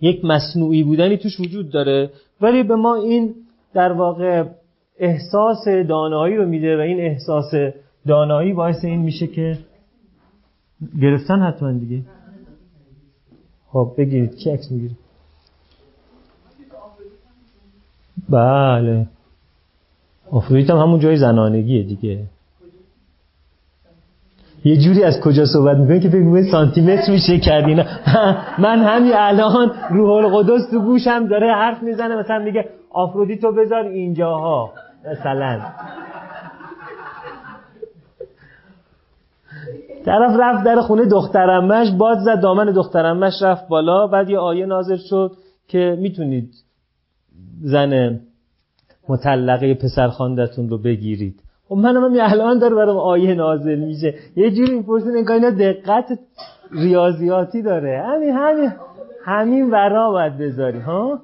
یک 0.00 0.24
مصنوعی 0.24 0.82
بودنی 0.82 1.16
توش 1.16 1.40
وجود 1.40 1.70
داره. 1.70 2.10
ولی 2.40 2.62
به 2.62 2.76
ما 2.76 2.94
این 2.94 3.34
در 3.74 3.92
واقع 3.92 4.44
احساس 4.98 5.68
دانایی 5.88 6.36
رو 6.36 6.46
میده 6.46 6.76
و 6.76 6.80
این 6.80 7.00
احساس 7.00 7.50
دانایی 8.06 8.52
باعث 8.52 8.84
این 8.84 9.00
میشه 9.00 9.26
که 9.26 9.58
گرفتن 11.00 11.38
حتما 11.38 11.72
دیگه. 11.72 12.02
خب 13.68 13.94
بگیرید 13.98 14.36
کی 14.36 14.50
عکس 14.50 14.72
می‌گیره؟ 14.72 14.94
بله. 18.28 19.06
آفرویت 20.30 20.70
هم 20.70 20.76
همون 20.76 21.00
جای 21.00 21.16
زنانگیه 21.16 21.82
دیگه. 21.82 22.24
یه 24.64 24.76
جوری 24.76 25.04
از 25.04 25.20
کجا 25.20 25.46
صحبت 25.46 25.76
می‌کنی 25.76 26.00
که 26.00 26.08
فکر 26.08 26.50
سانتی 26.50 26.80
متر 26.80 27.12
میشه 27.12 27.38
کردی 27.38 27.74
من 28.64 28.78
همین 28.78 29.12
الان 29.14 29.72
روح 29.90 30.10
القدس 30.10 30.70
تو 30.70 30.80
گوشم 30.80 31.26
داره 31.26 31.52
حرف 31.52 31.82
می‌زنه 31.82 32.16
مثلا 32.16 32.38
میگه 32.38 32.68
آفرودیتو 32.90 33.52
بذار 33.52 33.84
اینجاها 33.84 34.70
مثلا. 35.10 35.60
طرف 40.04 40.36
رفت 40.40 40.64
در 40.64 40.80
خونه 40.80 41.04
دخترمش 41.04 41.90
باد 41.90 42.18
زد 42.18 42.40
دامن 42.40 42.72
دخترمش 42.72 43.42
رفت 43.42 43.68
بالا 43.68 44.06
بعد 44.06 44.30
یه 44.30 44.38
آیه 44.38 44.66
نازل 44.66 44.96
شد 44.96 45.32
که 45.68 45.96
می‌تونید 46.00 46.54
زن 47.62 48.20
مطلقه 49.08 49.74
پسر 49.74 50.08
خاندتون 50.08 50.68
رو 50.68 50.78
بگیرید. 50.78 51.42
خب 51.68 51.74
منم 51.74 52.04
هم 52.04 52.32
الان 52.32 52.58
داره 52.58 52.74
برام 52.74 52.96
آیه 52.96 53.34
نازل 53.34 53.78
میشه. 53.78 54.14
یه 54.36 54.50
جوری 54.50 54.76
می‌پرسین 54.76 55.16
انگار 55.16 55.36
اینا 55.36 55.50
دقت 55.50 56.18
ریاضیاتی 56.72 57.62
داره. 57.62 58.02
همین 58.06 58.30
همین 58.30 58.72
همین 59.24 59.70
ورا 59.70 60.10
باید 60.10 60.38
بذاری 60.38 60.78
ها؟ 60.78 61.22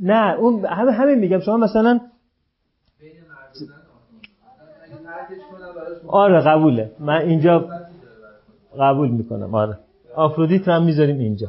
نه 0.00 0.34
اون 0.38 0.64
همه 0.64 0.92
همین 0.92 1.18
میگم. 1.18 1.40
شما 1.40 1.56
مثلا 1.56 2.00
آره 6.06 6.40
قبوله. 6.40 6.90
من 6.98 7.20
اینجا 7.20 7.68
قبول 8.78 9.08
می‌کنم. 9.08 9.54
آره. 9.54 9.78
آفرودیت 10.14 10.68
هم 10.68 10.84
می‌ذاریم 10.84 11.18
اینجا. 11.18 11.48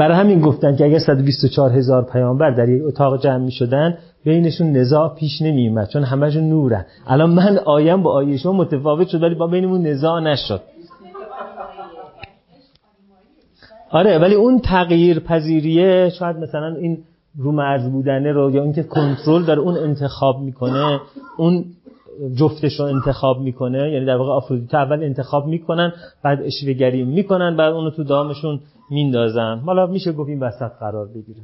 برای 0.00 0.16
همین 0.16 0.40
گفتن 0.40 0.76
که 0.76 0.84
اگر 0.84 0.98
124 0.98 1.70
هزار 1.70 2.04
پیامبر 2.12 2.50
در 2.50 2.68
یک 2.68 2.82
اتاق 2.86 3.22
جمع 3.22 3.44
می 3.44 3.50
شدن 3.50 3.98
بینشون 4.24 4.72
نزاع 4.72 5.14
پیش 5.14 5.42
نمی 5.42 5.68
اومد 5.68 5.88
چون 5.88 6.02
همشون 6.02 6.48
نورن. 6.48 6.84
الان 7.06 7.30
من 7.30 7.58
آیم 7.64 8.02
با 8.02 8.12
آیه 8.12 8.36
شما 8.36 8.52
متفاوت 8.52 9.08
شد 9.08 9.22
ولی 9.22 9.34
با 9.34 9.46
بینمون 9.46 9.86
نزاع 9.86 10.20
نشد. 10.20 10.60
آره 13.90 14.18
ولی 14.18 14.34
اون 14.34 14.58
تغییر 14.58 15.18
پذیریه 15.20 16.08
شاید 16.18 16.36
مثلا 16.36 16.74
این 16.74 16.98
رو 17.38 17.52
مرز 17.52 17.90
بودنه 17.90 18.32
رو 18.32 18.50
یا 18.50 18.62
اینکه 18.62 18.82
کنترل 18.82 19.42
داره 19.42 19.60
اون 19.60 19.76
انتخاب 19.76 20.40
می‌کنه 20.40 21.00
اون 21.38 21.64
جفتش 22.36 22.80
رو 22.80 22.86
انتخاب 22.86 23.40
می‌کنه 23.40 23.92
یعنی 23.92 24.06
در 24.06 24.16
واقع 24.16 24.30
آفرودیت 24.30 24.74
اول 24.74 25.04
انتخاب 25.04 25.46
می‌کنن 25.46 25.92
بعد 26.22 26.42
اشوهگری 26.42 27.04
می‌کنن 27.04 27.56
بعد 27.56 27.72
اونو 27.72 27.90
تو 27.90 28.04
دامشون 28.04 28.60
میندازن. 28.90 29.58
حالا 29.66 29.86
میشه 29.86 30.12
گفت 30.12 30.28
این 30.28 30.40
وسط 30.40 30.70
قرار 30.80 31.06
بگیره. 31.06 31.40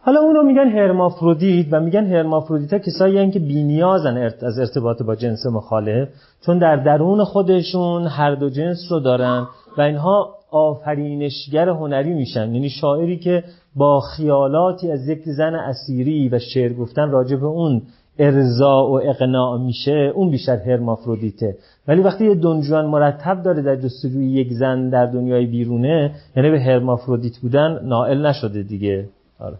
حالا 0.00 0.20
اونو 0.20 0.42
میگن 0.42 0.68
هرمافرودیت 0.68 1.66
و 1.70 1.80
میگن 1.80 2.06
هرمافرودیت 2.06 2.72
ها 2.72 2.78
کسایی 2.78 3.18
هن 3.18 3.30
که 3.30 3.38
بینیازن 3.38 4.16
از 4.16 4.58
ارتباط 4.58 5.02
با 5.02 5.14
جنس 5.14 5.46
مخالف 5.46 6.08
چون 6.46 6.58
در 6.58 6.76
درون 6.76 7.24
خودشون 7.24 8.06
هر 8.06 8.34
دو 8.34 8.50
جنس 8.50 8.78
رو 8.90 9.00
دارن 9.00 9.46
و 9.78 9.80
اینها 9.80 10.34
آفرینشگر 10.50 11.68
هنری 11.68 12.14
میشن. 12.14 12.54
یعنی 12.54 12.70
شاعری 12.70 13.18
که 13.18 13.44
با 13.76 14.00
خیالاتی 14.00 14.90
از 14.92 15.08
یک 15.08 15.22
زن 15.24 15.54
اسیری 15.54 16.28
و 16.28 16.38
شعر 16.38 16.72
گفتن 16.72 17.10
راجع 17.10 17.36
به 17.36 17.46
اون 17.46 17.82
ارضا 18.18 18.86
و 18.86 19.00
اقناع 19.08 19.58
میشه 19.58 20.12
اون 20.14 20.30
بیشتر 20.30 20.56
هرمافرودیته. 20.56 21.56
ولی 21.88 22.00
وقتی 22.00 22.26
یه 22.26 22.34
دنجوان 22.34 22.86
مرتب 22.86 23.42
داره 23.42 23.62
در 23.62 23.76
جستجوی 23.76 24.30
یک 24.30 24.52
زن 24.52 24.88
در 24.88 25.06
دنیای 25.06 25.46
بیرونه 25.46 26.14
یعنی 26.36 26.50
به 26.50 26.60
هرمافرودیت 26.60 27.38
بودن 27.38 27.78
نائل 27.82 28.26
نشده 28.26 28.62
دیگه. 28.62 29.08
آره. 29.38 29.56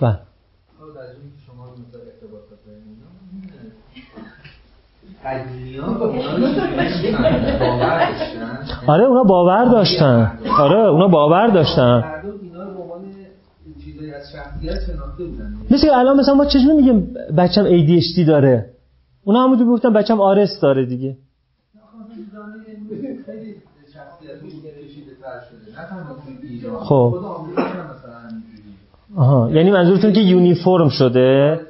بله. 0.00 0.18
آره 8.86 9.04
اونا 9.04 9.22
باور 9.22 9.64
داشتن. 9.64 10.38
آره 10.58 10.76
اونا 10.76 11.08
باور 11.08 11.46
داشتن. 11.46 12.04
مثل 15.70 15.88
الان 15.90 16.16
مثلا 16.16 16.34
ما 16.34 16.44
چجوری 16.44 16.76
میگیم 16.76 17.14
بچم 17.36 17.64
ADHD 17.64 18.26
داره؟ 18.26 18.73
اونا 19.24 19.44
همونجور 19.44 19.66
گفتن 19.68 19.92
بچم 19.92 20.20
آرس 20.20 20.60
داره 20.60 20.86
دیگه. 20.86 21.16
خب. 26.80 27.14
آها. 29.16 29.50
یعنی 29.50 29.70
منظورتون 29.70 30.12
که 30.12 30.20
یونیفرم 30.20 30.88
شده؟ 30.88 31.60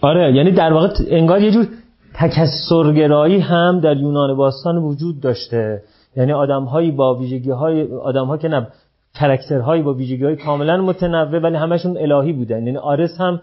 آره. 0.00 0.34
یعنی 0.34 0.52
در 0.52 0.72
واقع 0.72 0.88
انگار 1.08 1.42
یه 1.42 1.50
جور 1.50 1.66
تکسرگرایی 2.14 3.38
هم 3.38 3.80
در 3.80 3.96
یونان 3.96 4.36
باستان 4.36 4.76
وجود 4.76 5.20
داشته. 5.20 5.82
یعنی 6.16 6.32
آدمهایی 6.32 6.90
با 6.90 7.14
ویژگی 7.14 7.50
های 7.50 7.92
آدم 7.92 8.26
ها 8.26 8.36
که 8.36 8.48
نه 8.48 8.66
کرکترهایی 9.20 9.82
با 9.82 9.94
ویژگی 9.94 10.36
کاملا 10.36 10.76
متنوع 10.76 11.40
ولی 11.40 11.56
همشون 11.56 11.96
الهی 11.96 12.32
بودن. 12.32 12.66
یعنی 12.66 12.78
آرس 12.78 13.20
هم 13.20 13.40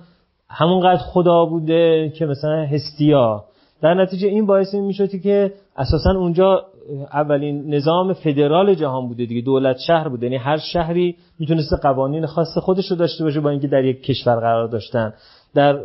همونقدر 0.50 1.02
خدا 1.02 1.46
بوده 1.46 2.14
که 2.18 2.26
مثلا 2.26 2.66
هستیا. 2.66 3.44
در 3.82 3.94
نتیجه 3.94 4.28
این 4.28 4.46
باعث 4.46 4.74
این 4.74 4.84
می‌شد 4.84 5.10
که 5.10 5.54
اساسا 5.78 6.12
اونجا 6.20 6.66
اولین 7.14 7.74
نظام 7.74 8.14
فدرال 8.14 8.74
جهان 8.74 9.08
بوده 9.08 9.26
دیگه 9.26 9.42
دولت 9.42 9.78
شهر 9.88 10.08
بوده. 10.08 10.26
یعنی 10.26 10.38
هر 10.38 10.58
شهری 10.74 11.16
می‌تونست 11.40 11.74
قوانین 11.82 12.26
خاص 12.26 12.58
خودش 12.58 12.92
رو 12.92 12.98
داشته 12.98 13.24
باشه 13.24 13.40
با 13.40 13.50
اینکه 13.50 13.68
در 13.68 13.86
یک 13.86 14.04
کشور 14.04 14.36
قرار 14.36 14.68
داشتن. 14.68 15.14
در 15.56 15.80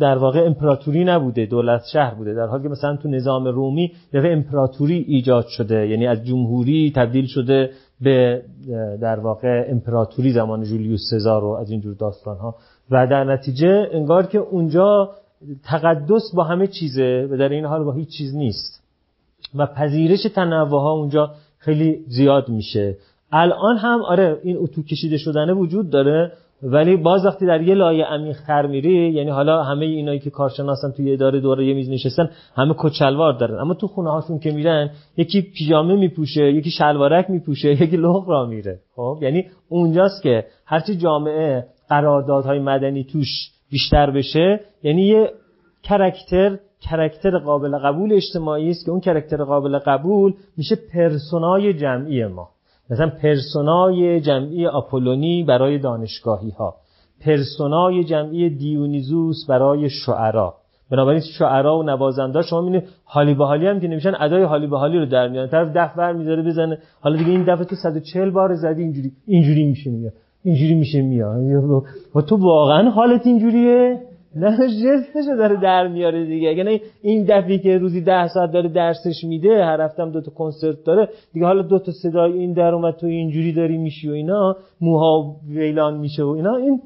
در 0.00 0.18
واقع 0.18 0.46
امپراتوری 0.46 1.04
نبوده 1.04 1.46
دولت 1.46 1.82
شهر 1.92 2.14
بوده. 2.14 2.34
در 2.34 2.46
حالی 2.46 2.62
که 2.62 2.68
مثلا 2.68 2.96
تو 2.96 3.08
نظام 3.08 3.44
رومی 3.44 3.92
دفعه 4.12 4.32
امپراتوری 4.32 5.04
ایجاد 5.08 5.46
شده. 5.46 5.88
یعنی 5.88 6.06
از 6.06 6.24
جمهوری 6.24 6.92
تبدیل 6.96 7.26
شده 7.26 7.70
به 8.00 8.42
در 9.00 9.20
واقع 9.20 9.64
امپراتوری 9.68 10.32
زمان 10.32 10.64
جولیوس 10.64 11.00
سزار 11.10 11.44
و 11.44 11.48
از 11.48 11.70
اینجور 11.70 11.94
داستان 11.94 12.36
ها 12.36 12.54
و 12.90 13.06
در 13.06 13.24
نتیجه 13.24 13.88
انگار 13.92 14.26
که 14.26 14.38
اونجا 14.38 15.10
تقدس 15.64 16.34
با 16.34 16.44
همه 16.44 16.66
چیزه 16.66 17.28
و 17.30 17.36
در 17.36 17.48
این 17.48 17.64
حال 17.64 17.84
با 17.84 17.92
هیچ 17.92 18.08
چیز 18.08 18.34
نیست. 18.34 18.82
و 19.54 19.66
پذیرش 19.66 20.22
تنوع 20.34 20.80
ها 20.80 20.92
اونجا 20.92 21.30
خیلی 21.58 22.04
زیاد 22.08 22.48
میشه. 22.48 22.96
الان 23.32 23.76
هم 23.76 24.02
آره 24.02 24.40
این 24.42 24.56
اتو 24.58 24.82
کشیده 24.82 25.18
شدنه 25.18 25.52
وجود 25.52 25.90
داره. 25.90 26.32
ولی 26.62 26.96
باز 26.96 27.26
وقتی 27.26 27.46
در 27.46 27.62
یه 27.62 27.74
لایه 27.74 28.04
عمیق 28.04 28.36
تر 28.46 28.66
میری 28.66 29.12
یعنی 29.12 29.30
حالا 29.30 29.62
همه 29.62 29.86
اینایی 29.86 30.18
که 30.18 30.30
کارشناسن 30.30 30.90
توی 30.90 31.12
اداره 31.12 31.40
دوره 31.40 31.66
یه 31.66 31.74
میز 31.74 31.90
نشستن 31.90 32.30
همه 32.54 32.74
کت 32.78 32.98
شلوار 32.98 33.32
دارن. 33.32 33.58
اما 33.58 33.74
تو 33.74 33.86
خونه 33.86 34.10
هاشون 34.10 34.38
که 34.38 34.50
میرن 34.50 34.90
یکی 35.16 35.42
پیژامه 35.42 35.94
میپوشه 35.94 36.52
یکی 36.52 36.70
شلوارک 36.70 37.30
میپوشه 37.30 37.82
یکی 37.82 37.96
لخت 37.96 38.28
راه 38.28 38.46
میره. 38.46 38.80
خب؟ 38.96 39.18
یعنی 39.22 39.44
اونجاست 39.68 40.22
که 40.22 40.44
هرچی 40.66 40.96
جامعه 40.96 41.66
قراردادهای 41.88 42.58
مدنی 42.58 43.04
توش 43.04 43.28
بیشتر 43.70 44.10
بشه 44.10 44.60
یعنی 44.82 45.02
یه 45.02 45.30
character 45.82 46.58
character 46.80 47.38
قابل 47.38 47.78
قبول 47.78 48.12
اجتماعی 48.12 48.70
است 48.70 48.84
که 48.84 48.90
اون 48.90 49.00
character 49.00 49.44
قابل 49.44 49.78
قبول 49.78 50.34
میشه 50.56 50.76
پرسونای 50.92 51.74
جمعی 51.74 52.26
ما. 52.26 52.55
مثلا 52.90 53.10
پرسونای 53.22 54.20
جمعی 54.20 54.66
آپولونی 54.66 55.44
برای 55.44 55.78
دانشگاهی 55.78 56.50
ها 56.50 56.74
پرسونای 57.20 58.04
جمعی 58.04 58.50
دیونیزوس 58.50 59.46
برای 59.48 59.90
شعرا. 59.90 60.54
بنابراین 60.90 61.20
شعرا 61.38 61.78
و 61.78 61.82
نوازنده 61.82 62.42
شما 62.42 62.60
می‌بینید 62.60 62.88
حالی 63.04 63.34
به 63.34 63.44
حالی 63.44 63.66
هم 63.66 63.80
که 63.80 63.88
نمیشن 63.88 64.12
ادای 64.20 64.42
حالی 64.42 64.66
به 64.66 64.78
حالی 64.78 64.98
رو 64.98 65.06
در 65.06 65.28
میان. 65.28 65.48
طرف 65.48 65.68
دف 65.74 65.96
بر 65.96 66.12
می‌ذاره 66.12 66.42
بزنه. 66.42 66.78
حالا 67.00 67.16
دیگه 67.16 67.30
این 67.30 67.44
دفعه 67.44 67.64
تو 67.64 67.76
140 67.76 68.30
بار 68.30 68.54
زدی 68.54 68.82
اینجوری 68.82 69.12
اینجوری 69.26 69.64
میشه 69.64 69.90
میاد. 69.90 70.12
اینجوری 70.44 70.74
میشه 70.74 71.02
میاد. 71.02 71.84
و 72.14 72.20
تو 72.20 72.36
واقعا 72.36 72.90
حالت 72.90 73.26
اینجوریه؟ 73.26 74.00
نه 74.36 74.56
جستشو 74.56 75.36
داره 75.36 75.60
در 75.60 75.88
میاره 75.88 76.26
دیگه. 76.26 76.62
نه 76.64 76.80
این 77.02 77.24
دفعی 77.28 77.58
که 77.58 77.78
روزی 77.78 78.00
ده 78.00 78.28
ساعت 78.28 78.52
داره 78.52 78.68
درسش 78.68 79.24
میده 79.24 79.64
هر 79.64 79.80
هفتم 79.80 80.10
دو 80.10 80.20
تا 80.20 80.30
کنسرت 80.30 80.84
داره 80.84 81.08
دیگه 81.32 81.46
حالا 81.46 81.62
دو 81.62 81.78
تا 81.78 81.92
صدای 81.92 82.32
این 82.32 82.52
در 82.52 82.74
اومد 82.74 82.94
تو 82.94 83.06
اینجوری 83.06 83.52
داری 83.52 83.78
میشی 83.78 84.08
و 84.10 84.12
اینا 84.12 84.56
موها 84.80 85.36
ویلان 85.48 85.98
میشه 85.98 86.22
و 86.24 86.28
اینا. 86.28 86.56
این 86.56 86.80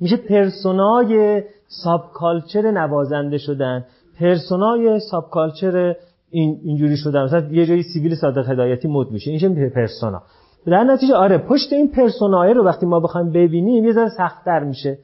میشه 0.00 0.16
پرسونای 0.16 1.42
subculture 1.68 2.70
نوازنده 2.70 3.38
شدن. 3.38 3.84
پرسونای 4.20 5.00
subculture 5.10 5.94
این 6.30 6.60
اینجوری 6.64 6.96
شدن. 6.96 7.24
مثلا 7.24 7.48
یه 7.50 7.66
جایی 7.66 7.82
سیبیل 7.82 8.14
صادق 8.14 8.50
هدایتی 8.50 8.88
مد 8.88 9.10
میشه. 9.10 9.30
این 9.30 9.70
پرسونا. 9.70 10.22
در 10.66 10.84
نتیجه 10.84 11.14
آره 11.14 11.38
پشت 11.38 11.72
این 11.72 11.88
پرسونای 11.88 12.54
رو 12.54 12.64
وقتی 12.64 12.86
ما 12.86 13.00
بخوایم 13.00 13.30
ببینیم 13.30 13.84
یه 13.84 13.92
ذره 13.92 14.08
سخت‌تر 14.08 14.64
میشه. 14.64 14.98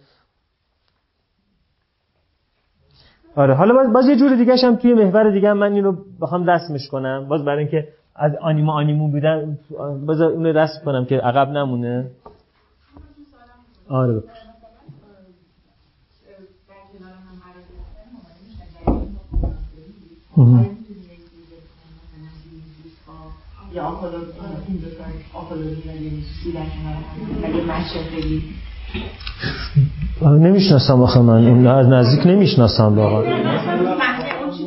آره 3.37 3.55
حالا 3.55 3.75
باز, 3.75 3.93
باز 3.93 4.09
یه 4.09 4.17
جور 4.17 4.37
دیگه 4.37 4.57
هم 4.63 4.77
توی 4.77 4.95
محور 4.95 5.31
دیگه 5.31 5.53
من 5.53 5.73
اینو 5.73 5.97
بخوام 6.21 6.51
رسمش 6.51 6.89
کنم. 6.89 7.29
باز 7.29 7.45
برای 7.45 7.59
اینکه 7.59 7.89
از 8.17 8.33
آنیما 8.41 8.73
آنیموس 8.73 9.11
بودن 9.11 9.59
باز 10.07 10.21
اون 10.21 10.47
رسم 10.47 10.85
کنم 10.85 11.05
که 11.05 11.17
عقب 11.17 11.49
نمونه. 11.49 12.11
آره 13.89 14.23
یا 23.75 23.93
نمی‌شناسم 30.23 31.03
آخه 31.03 31.21
من. 31.21 31.47
اون 31.47 31.67
از 31.67 31.87
نزدیک 31.87 32.27
نمی‌شناسم 32.27 32.99
واقعا. 32.99 33.23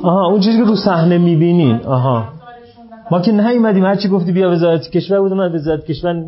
آها 0.03 0.25
اون 0.25 0.39
چیزی 0.39 0.57
که 0.57 0.63
رو 0.63 0.75
صحنه 0.75 1.17
می‌بینین. 1.17 1.75
آها. 1.75 2.29
ما 3.11 3.21
که 3.21 3.31
نیومدیم. 3.31 3.85
هرچی 3.85 4.09
گفتی 4.09 4.31
بیا 4.31 4.51
وزارت 4.51 4.89
کشور 4.89 5.19
بودم 5.19 5.37
من 5.37 5.55
وزارت 5.55 5.85
کشور 5.85 6.25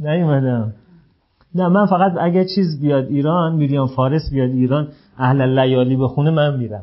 نیومدم. 0.00 0.72
نه 1.54 1.68
من 1.68 1.86
فقط 1.86 2.12
اگه 2.20 2.44
چیز 2.54 2.80
بیاد 2.80 3.06
ایران 3.06 3.54
میریام 3.54 3.86
فارس 3.86 4.30
بیاد 4.30 4.50
ایران 4.50 4.88
اهل 5.18 5.58
لیالی 5.58 5.96
بخونه 5.96 6.30
من 6.30 6.58
میرم. 6.58 6.82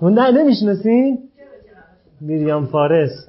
اون 0.00 0.18
نه 0.18 0.30
نمی‌شناسین؟ 0.30 1.18
میریام 2.20 2.66
فارس 2.66 3.28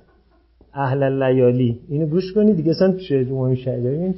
اهل 0.74 1.24
لیالی. 1.24 1.80
اینو 1.90 2.06
گوش 2.06 2.34
کنید 2.34 2.56
دیگه 2.56 2.72
اصلا 2.72 2.92
پیش 2.92 3.11
جمهوری 3.11 3.56
شهری 3.56 4.14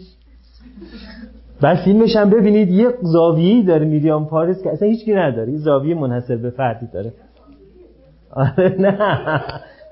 بعد 1.61 1.77
فیلمش 1.77 2.15
هم 2.15 2.29
ببینید 2.29 2.69
یه 2.69 2.87
زاویه‌ای 3.01 3.63
داره 3.63 3.85
میریام 3.85 4.25
فارس 4.25 4.63
که 4.63 4.69
اصلا 4.69 4.87
هیچکی 4.87 5.13
نداره. 5.13 5.51
یه 5.51 5.57
زاویه 5.57 5.95
منحصر 5.95 6.35
به 6.35 6.49
فردی 6.49 6.87
داره. 6.93 7.13
آره 8.31 8.75
نه. 8.79 9.41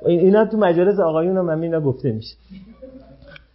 اینا 0.05 0.45
تو 0.45 0.57
مجالس 0.57 0.99
آقایون 0.99 1.37
هم 1.37 1.61
اینا 1.61 1.81
گفته 1.81 2.11
میشه. 2.11 2.35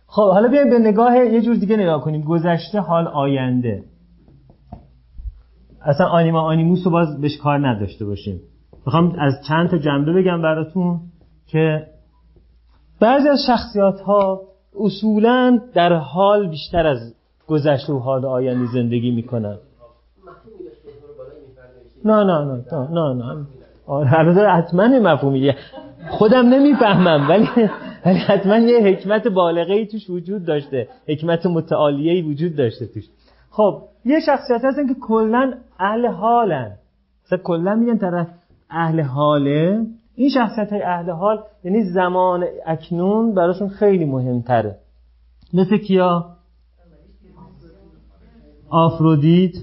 خب 0.06 0.30
حالا 0.30 0.48
بیایم 0.48 0.70
به 0.70 0.78
نگاه 0.78 1.16
یه 1.16 1.40
جور 1.40 1.54
دیگه 1.54 1.76
نگاه 1.76 2.00
کنیم. 2.00 2.22
گذشته 2.22 2.80
حال 2.80 3.06
آینده. 3.06 3.82
اصلا 5.82 6.06
آنیما 6.06 6.40
آنیموس 6.40 6.84
رو 6.84 6.90
باز 6.90 7.20
بهش 7.20 7.38
کار 7.38 7.68
نداشته 7.68 8.04
باشیم. 8.04 8.40
می‌خوام 8.86 9.16
از 9.18 9.34
چند 9.48 9.70
تا 9.70 9.78
جنبه 9.78 10.12
بگم 10.12 10.42
براتون 10.42 11.00
که 11.46 11.86
بعضی 13.00 13.28
از 13.28 13.38
شخصیت 13.46 14.00
ها 14.00 14.42
اصولا 14.80 15.60
در 15.74 15.92
حال 15.92 16.48
بیشتر 16.48 16.86
از 16.86 17.14
گذشته 17.48 17.92
و 17.92 17.98
حال 17.98 18.24
آینده 18.24 18.66
زندگی 18.72 19.10
می‌کنن 19.10 19.58
نه 22.04 22.24
نه 22.24 22.44
نه 22.44 22.88
نه 22.90 23.14
نه 23.14 23.46
آره 23.86 24.08
حتما 24.48 24.88
مفهومیه 24.88 25.56
خودم 26.10 26.48
نمی‌فهمم 26.48 27.28
ولی 27.28 27.48
ولی 28.06 28.18
حتما 28.18 28.58
یه 28.58 28.78
حکمت 28.78 29.28
بالغه 29.28 29.74
ای 29.74 29.86
توش 29.86 30.10
وجود 30.10 30.44
داشته. 30.44 30.88
حکمت 31.08 31.46
متعالیه 31.46 32.12
ای 32.12 32.22
وجود 32.22 32.56
داشته 32.56 32.86
توش. 32.86 33.04
خب 33.50 33.82
یه 34.04 34.20
شخصیت 34.26 34.64
هستن 34.64 34.86
که 34.86 34.94
کلا 35.00 35.54
اهل 35.78 36.06
حالن. 36.06 36.72
مثلا 37.26 37.38
کلا 37.38 37.74
میگن 37.74 37.98
طرف 37.98 38.26
اهل 38.70 39.00
حاله. 39.00 39.86
این 40.14 40.28
شخصیت 40.28 40.72
های 40.72 40.82
اهل 40.82 41.10
حال 41.10 41.42
یعنی 41.64 41.84
زمان 41.84 42.44
اکنون 42.66 43.34
براشون 43.34 43.68
خیلی 43.68 44.04
مهمتره. 44.04 44.78
مثل 45.52 45.76
کیا؟ 45.76 46.36
آفرودیت 48.68 49.54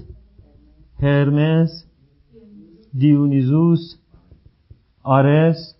هرمس 1.02 1.84
دیونیزوس 2.98 3.96
آرس. 5.02 5.74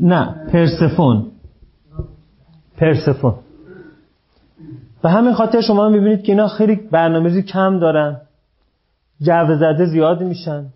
نه 0.00 0.46
پرسفون. 0.52 1.30
پرسفون. 2.76 3.34
به 5.02 5.10
همین 5.10 5.32
خاطر 5.32 5.60
شما 5.60 5.88
می‌بینید 5.88 6.22
که 6.22 6.32
اینا 6.32 6.48
خیلی 6.48 6.76
برنامه‌ریزی 6.76 7.42
کم 7.42 7.78
دارن. 7.78 8.20
جو 9.22 9.56
زده 9.56 9.86
زیاد 9.86 10.22
میشن. 10.22 10.66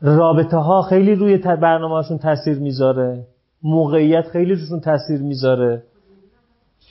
رابطه 0.00 0.56
ها 0.56 0.82
خیلی 0.82 1.14
روی 1.14 1.36
برنامهشون 1.36 2.18
تاثیر 2.18 2.58
می‌ذاره. 2.58 3.24
موقعیت 3.62 4.28
خیلی 4.28 4.54
روشون 4.54 4.80
تاثیر 4.80 5.20
می‌ذاره. 5.20 5.82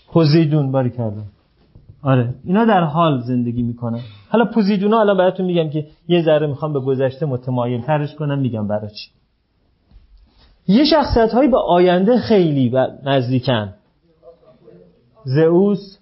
پوزیدون 0.08 0.72
باری 0.72 0.90
کردن 0.90 1.26
آره. 2.04 2.34
اینا 2.44 2.66
در 2.66 2.84
حال 2.84 3.22
زندگی 3.22 3.64
می‌کنن. 3.64 4.00
حالا 4.30 4.46
پوزیدونا 4.46 5.00
الان 5.00 5.18
براتون 5.18 5.46
میگم 5.46 5.70
که 5.70 5.88
یه 6.08 6.22
ذره 6.24 6.48
می‌خوام 6.48 6.74
به 6.74 6.80
گذشته 6.80 7.26
متمایل 7.26 7.82
ترش 7.82 8.16
کنم 8.16 8.40
میگم 8.40 8.68
برای 8.68 8.90
چی. 8.90 9.10
یه 10.68 10.86
شخصیت 10.86 11.34
هایی 11.34 11.50
به 11.50 11.58
آینده 11.58 12.18
خیلی 12.18 12.74
نزدیکن. 13.04 13.74
زئوس 15.24 15.98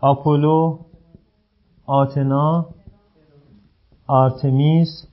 آپولو 0.00 0.78
آتنا 1.86 2.66
آرتمیس 4.06 5.06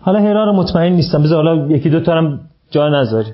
حالا 0.00 0.20
هرا 0.20 0.44
رو 0.44 0.52
مطمئن 0.52 0.92
نیستم. 0.92 1.22
بذار 1.22 1.44
حالا 1.44 1.66
یکی 1.66 1.90
دو 1.90 2.00
تا 2.00 2.12
هم 2.12 2.40
جا 2.70 2.88
نذاری. 2.88 3.32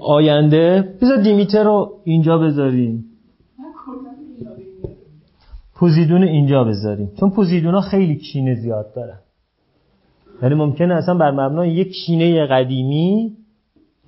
آینده. 0.00 0.94
بذار 1.02 1.22
دیمیتر 1.22 1.64
رو 1.64 2.00
اینجا 2.04 2.38
بذاریم. 2.38 3.04
پوزیدون 5.74 6.22
اینجا 6.22 6.64
بذاریم. 6.64 7.10
چون 7.20 7.30
پوزیدون 7.30 7.74
ها 7.74 7.80
خیلی 7.80 8.16
کینه 8.16 8.54
زیاد 8.54 8.94
دارن. 8.94 9.18
یعنی 10.42 10.54
ممکنه 10.54 10.94
اصلا 10.94 11.14
بر 11.14 11.30
مبنای 11.30 11.70
یک 11.70 11.92
کینه 11.92 12.46
قدیمی 12.46 13.36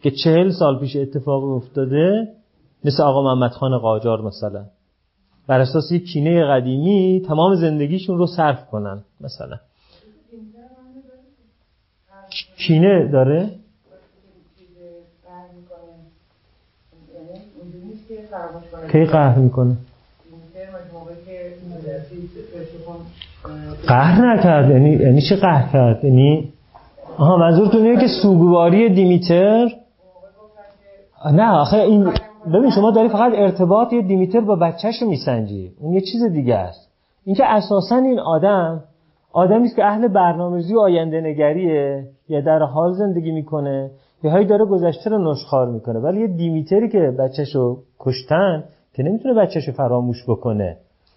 که 0.02 0.10
چهل 0.10 0.50
سال 0.50 0.78
پیش 0.80 0.96
اتفاق 0.96 1.44
افتاده 1.44 2.28
مثل 2.84 3.02
آقا 3.02 3.22
محمد 3.22 3.50
خان 3.50 3.78
قاجار 3.78 4.22
مثلا. 4.22 4.64
بر 5.46 5.60
اساس 5.60 5.92
یک 5.92 6.04
کینه 6.04 6.44
قدیمی 6.44 7.22
تمام 7.28 7.54
زندگیشون 7.54 8.18
رو 8.18 8.26
صرف 8.26 8.66
کنن 8.70 9.04
مثلا. 9.20 9.56
کینه 12.58 13.08
داره؟ 13.12 13.50
کی 18.92 19.04
قهر 19.04 19.38
می‌کنه؟ 19.38 19.76
قهر 23.86 24.34
نکرد. 24.34 24.70
یعنی 24.70 24.90
یعنی 24.90 25.22
چه 25.28 25.36
قهر 25.36 25.72
کرد؟ 25.72 26.04
یعنی 26.04 26.52
آها 27.18 27.36
منظورتون 27.36 27.82
اینه 27.82 28.00
که 28.00 28.08
سوگواری 28.22 28.88
دیمیتر 28.88 29.68
نه 31.24 31.52
آخه 31.52 31.76
این 31.76 32.04
ببین 32.54 32.70
شما 32.70 32.90
داری 32.90 33.08
فقط 33.08 33.32
ارتباط 33.34 33.92
یه 33.92 34.02
دیمیتر 34.02 34.40
با 34.40 34.56
بچهش 34.56 35.02
رو 35.02 35.08
میسنجی. 35.08 35.72
اون 35.80 35.92
یه 35.92 36.00
چیز 36.00 36.24
دیگه 36.24 36.54
است. 36.54 36.90
اینکه 37.24 37.44
اساسا 37.46 37.96
این 37.96 38.20
آدم 38.20 38.84
آدمی 39.32 39.64
است 39.64 39.76
که 39.76 39.84
اهل 39.84 40.08
برنامه‌ریزی 40.08 40.74
و 40.74 40.80
آینده 40.80 41.20
نگریه 41.20 42.04
یا 42.28 42.40
در 42.40 42.58
حال 42.58 42.92
زندگی 42.92 43.30
می‌کنه 43.30 43.90
یا 44.22 44.30
هایی 44.30 44.46
داره 44.46 44.64
گذشته 44.64 45.10
رو 45.10 45.32
نشخار 45.32 45.70
می‌کنه. 45.70 45.98
ولی 45.98 46.20
یه 46.20 46.26
دیمیتری 46.26 46.88
که 46.88 46.98
بچهش 47.18 47.54
رو 47.54 47.78
کشتن 48.00 48.64
که 48.94 49.02
نمی‌تونه 49.02 49.34
بچهش 49.34 49.68
رو 49.68 49.74
فراموش 49.74 50.24
بکنه. 50.28 50.76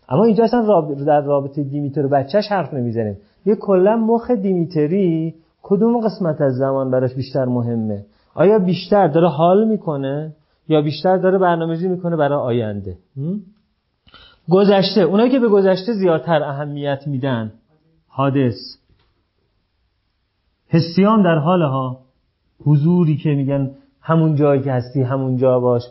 اما 0.10 0.24
اینجا 0.24 0.44
اصلا 0.44 0.82
در 1.08 1.22
رابطه 1.22 1.64
دیمیتر 1.64 2.06
و 2.06 2.10
بچهش 2.10 2.52
حرف 2.52 2.74
نمی‌زنیم. 2.74 3.18
یه 3.46 3.56
کلا 3.56 3.96
مخ 3.96 4.32
دیمیتری 4.32 5.36
کدوم 5.64 6.00
قسمت 6.00 6.42
از 6.42 6.54
زمان 6.54 6.92
براش 6.92 7.14
بیشتر 7.14 7.46
مهمه؟ 7.46 8.06
آیا 8.36 8.60
بیشتر 8.60 9.08
داره 9.08 9.28
حال 9.28 9.68
می‌کنه 9.68 10.34
یا 10.68 10.82
بیشتر 10.82 11.18
داره 11.18 11.38
برنامه‌ریزی 11.38 11.88
می‌کنه 11.88 12.16
برای 12.16 12.40
آینده؟ 12.40 12.98
گذشته. 14.50 15.02
اونایی 15.02 15.32
که 15.32 15.40
به 15.40 15.48
گذشته 15.48 15.94
زیادتر 15.94 16.44
اهمیت 16.44 17.08
میدن. 17.08 17.52
حادث. 18.08 18.56
حسیان 20.68 21.22
در 21.22 21.38
حال 21.38 21.62
ها. 21.62 22.00
حضوری 22.66 23.18
که 23.18 23.30
میگن 23.30 23.72
همون 24.02 24.36
جایی 24.36 24.62
که 24.62 24.72
هستی 24.72 25.02
همون 25.02 25.38
جا 25.38 25.60
باش. 25.60 25.82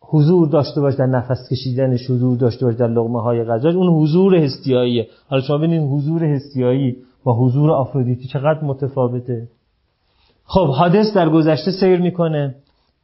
حضور 0.00 0.48
داشته 0.48 0.80
باش 0.80 0.94
در 0.94 1.06
نفس 1.06 1.48
کشیدنش 1.50 2.10
حضور 2.10 2.38
داشته 2.38 2.66
باش 2.66 2.74
در 2.74 2.88
لغمه 2.88 3.22
های 3.22 3.44
غذاش. 3.44 3.74
اون 3.74 4.02
حضور 4.02 4.36
هستیاییه 4.36 5.08
حالا 5.28 5.42
شما 5.42 5.58
ببینید 5.58 5.90
حضور 5.90 6.24
هستیایی 6.24 6.96
با 7.24 7.34
حضور 7.34 7.70
آفرودیتی 7.70 8.28
چقدر 8.28 8.64
متفاوته. 8.64 9.48
خب 10.46 10.68
حادث 10.68 11.16
در 11.16 11.28
گذشته 11.28 11.70
سیر 11.70 12.00
می‌کنه. 12.00 12.54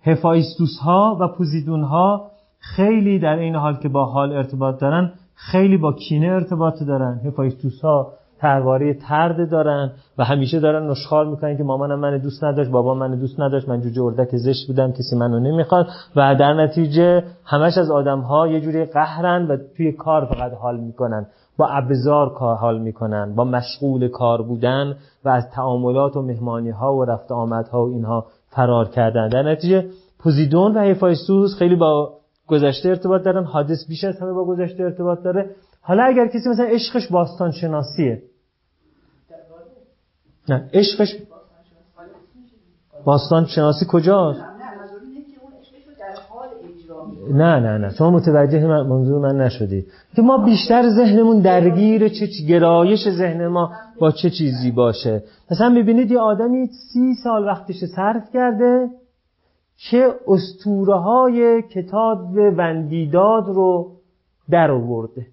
هفایستوس 0.05 0.79
ها 0.79 1.17
و 1.21 1.29
پوزیدون 1.29 1.83
ها 1.83 2.31
خیلی 2.59 3.19
در 3.19 3.37
این 3.39 3.57
حال 3.57 3.77
که 3.77 3.89
با 3.89 4.05
حال 4.05 4.33
ارتباط 4.33 4.81
دارن 4.81 5.13
خیلی 5.35 5.77
با 5.77 5.93
کینه 5.93 6.27
ارتباط 6.27 6.83
دارن. 6.83 7.21
هفایستوس 7.25 7.81
ها 7.81 8.13
ترواره 8.39 8.95
ترد 8.95 9.51
دارن 9.51 9.93
و 10.19 10.25
همیشه 10.25 10.61
دارن 10.61 10.91
نشخار 10.91 11.27
می‌کنن 11.27 11.57
که 11.57 11.63
مامانم 11.63 11.99
من 11.99 12.19
دوست 12.19 12.45
نداشت 12.45 12.71
بابا 12.71 12.95
من 12.95 13.19
دوست 13.19 13.41
نداشت 13.41 13.69
من 13.69 13.81
جوجه 13.81 14.03
اردک 14.03 14.37
زشت 14.37 14.67
بودم 14.67 14.93
کسی 14.93 15.17
منو 15.17 15.39
نمی‌خواد. 15.41 15.87
و 16.17 16.35
در 16.35 16.55
نتیجه 16.55 17.25
همش 17.45 17.79
از 17.79 17.91
آدم 17.91 18.21
ها 18.21 18.49
یه 18.49 18.61
جوری 18.61 18.85
قهرن 18.85 19.47
و 19.47 19.57
توی 19.77 19.93
کار 19.93 20.25
فقط 20.25 20.53
حال 20.53 20.81
می‌کنن. 20.81 21.27
با 21.57 21.67
ابزار 21.69 22.35
کار 22.35 22.57
حال 22.57 22.81
می‌کنن 22.81 23.35
با 23.35 23.45
مشغول 23.45 24.09
کار 24.09 24.43
بودن 24.43 24.97
و 25.25 25.29
از 25.29 25.51
تعاملات 25.51 26.17
و 26.17 26.23
مهمانی 26.23 26.71
ها 26.71 26.95
و 26.97 27.05
رفت 27.05 27.33
آمدها 27.33 27.87
و 27.87 27.91
اینها 27.91 28.27
فرار 28.49 28.89
کردن. 28.89 29.29
در 29.29 29.43
نتیجه 29.43 29.87
پوزیدون 30.19 30.77
و 30.77 30.81
هفایستوس 30.81 31.55
خیلی 31.59 31.77
با 31.77 32.19
گذشته 32.47 32.89
ارتباط 32.89 33.23
دارن 33.23 33.45
حادث 33.45 33.89
بیش 33.89 34.05
از 34.05 34.21
همه 34.21 34.33
با 34.33 34.45
گذشته 34.45 34.83
ارتباط 34.83 35.23
داره. 35.23 35.51
حالا 35.81 36.05
اگر 36.05 36.27
کسی 36.27 36.49
مثلا 36.49 36.67
عشقش 36.67 37.09
باستان 37.11 37.51
شناسیه 37.51 38.23
نه 40.49 40.71
عشقش 40.73 41.17
باستان 43.05 43.47
شناسی 43.47 43.87
کجاست؟ 43.89 44.52
نه 47.33 47.61
نه 47.61 47.79
نه. 47.79 47.91
شما 47.91 48.11
متوجه 48.11 48.67
من 48.67 48.87
منظور 48.87 49.19
من 49.19 49.41
نشدید 49.41 49.87
که 50.17 50.23
ما 50.23 50.39
بیشتر 50.39 50.89
ذهنمون 50.89 51.41
درگیر 51.41 52.09
چه 52.09 52.27
گرایش 52.49 53.09
ذهن 53.09 53.47
ما 53.47 53.73
با 54.01 54.11
چه 54.11 54.31
چیزی 54.31 54.71
باشه. 54.71 55.23
مثلا 55.51 55.69
می‌بینید 55.69 56.11
یه 56.11 56.19
آدمی 56.19 56.67
سی 56.67 57.15
سال 57.25 57.47
وقتش 57.47 57.85
صرف 57.97 58.33
کرده 58.33 58.89
که 59.91 60.15
استوره 60.29 60.95
های 60.95 61.63
کتاب 61.63 62.37
وندیداد 62.37 63.47
رو 63.47 63.93
در 64.51 64.71
آورده. 64.71 65.27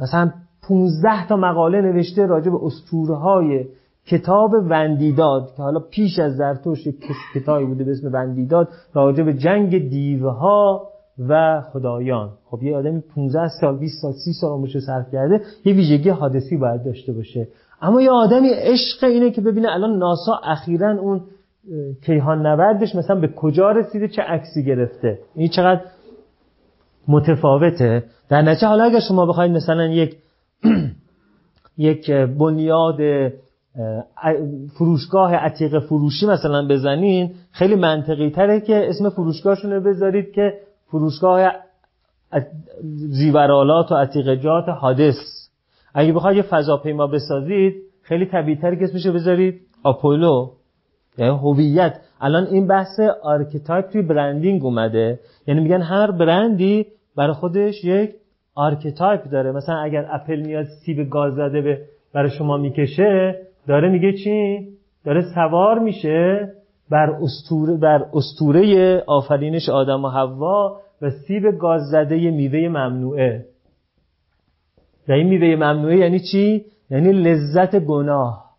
مثلا 0.00 0.30
15 0.68 1.28
تا 1.28 1.36
مقاله 1.36 1.80
نوشته 1.80 2.26
راجع 2.26 2.50
به 2.50 2.58
اسطوره 2.64 3.14
های 3.14 3.64
کتاب 4.06 4.50
وندیداد 4.70 5.54
که 5.56 5.62
حالا 5.62 5.80
پیش 5.80 6.18
از 6.18 6.36
زرتوش 6.36 6.86
یک 6.86 6.96
کتابی 7.34 7.64
بوده 7.64 7.84
به 7.84 7.90
اسم 7.90 8.12
وندیداد 8.12 8.68
راجع 8.94 9.24
به 9.24 9.34
جنگ 9.34 9.88
دیوها 9.88 10.88
و 11.28 11.62
خدایان. 11.72 12.30
خب 12.44 12.62
یه 12.62 12.76
آدمی 12.76 13.00
15 13.14 13.48
سال 13.60 13.78
20 13.78 14.02
سال 14.02 14.12
30 14.12 14.32
سال 14.32 14.50
عمرش 14.50 14.78
صرف 14.78 15.12
کرده 15.12 15.40
یه 15.64 15.74
ویژگی 15.74 16.08
حادثی 16.08 16.56
باید 16.56 16.84
داشته 16.84 17.12
باشه. 17.12 17.48
اما 17.82 18.02
یه 18.02 18.10
آدمی 18.10 18.48
عشق 18.48 19.04
اینه 19.04 19.30
که 19.30 19.40
ببینه 19.40 19.68
الان 19.72 19.98
ناسا 19.98 20.40
اخیرا 20.44 20.90
اون 21.00 21.20
کیهان 22.06 22.46
نوردش 22.46 22.94
مثلا 22.94 23.20
به 23.20 23.28
کجا 23.28 23.70
رسیده 23.70 24.08
چه 24.08 24.22
عکسی 24.22 24.64
گرفته. 24.64 25.18
این 25.34 25.48
چقدر 25.48 25.80
متفاوته. 27.08 28.04
در 28.28 28.42
نتیجه 28.42 28.66
حالا 28.66 28.84
اگر 28.84 29.00
شما 29.00 29.26
بخواید 29.26 29.52
مثلا 29.52 29.86
یک 29.86 30.16
یک 31.78 32.10
بنیاد 32.10 33.00
فروشگاه 34.78 35.34
عتیقه 35.34 35.78
فروشی 35.78 36.26
مثلا 36.26 36.68
بزنین 36.68 37.34
خیلی 37.50 37.74
منطقی 37.74 38.30
تره 38.30 38.60
که 38.60 38.88
اسم 38.88 39.08
فروشگاهشون 39.08 39.72
رو 39.72 39.80
بذارید 39.80 40.32
که 40.32 40.54
فروشگاه 40.86 41.52
زیورآلات 42.94 43.92
و 43.92 43.94
عتیقجات 43.94 44.68
هادس. 44.68 45.16
اگه 45.94 46.12
بخواید 46.12 46.36
یه 46.36 46.42
فضاپیما 46.42 47.06
بسازید 47.06 47.74
خیلی 48.02 48.26
طبیعی 48.26 48.56
تره 48.56 48.76
که 48.76 48.84
اسمشو 48.84 49.12
بذارید 49.12 49.60
آپولو. 49.82 50.50
یعنی 51.18 51.38
هویت. 51.38 52.00
الان 52.20 52.46
این 52.46 52.66
بحث 52.66 53.00
archetype 53.22 53.88
توی 53.88 54.02
branding 54.02 54.64
اومده. 54.64 55.20
یعنی 55.46 55.60
میگن 55.60 55.82
هر 55.82 56.10
برندی 56.10 56.86
برای 57.16 57.32
خودش 57.32 57.84
یک 57.84 58.10
archetype 58.54 59.24
داره. 59.24 59.52
مثلا 59.52 59.76
اگر 59.76 60.06
اپل 60.10 60.40
میاد 60.40 60.64
سیب 60.64 61.10
گاز 61.10 61.34
زده 61.34 61.60
به 61.60 61.78
برای 62.14 62.30
شما 62.30 62.56
می‌کشه 62.56 63.38
داره 63.66 63.88
میگه 63.88 64.12
چی؟ 64.12 64.68
داره 65.04 65.22
سوار 65.34 65.78
میشه 65.78 66.52
بر 66.90 67.10
استوره 67.10 67.76
بر 67.76 68.06
استوره 68.14 68.98
آفرینش 69.06 69.68
آدم 69.68 70.04
و 70.04 70.08
حوا 70.08 70.80
و 71.02 71.10
سیب 71.10 71.58
گاز 71.58 71.82
زده 71.90 72.30
میوه 72.30 72.68
ممنوعه. 72.68 73.46
و 75.08 75.12
این 75.12 75.28
میوه 75.28 75.56
ممنوعه 75.56 75.96
یعنی 75.96 76.20
چی؟ 76.20 76.64
یعنی 76.90 77.12
لذت 77.12 77.78
گناه. 77.78 78.52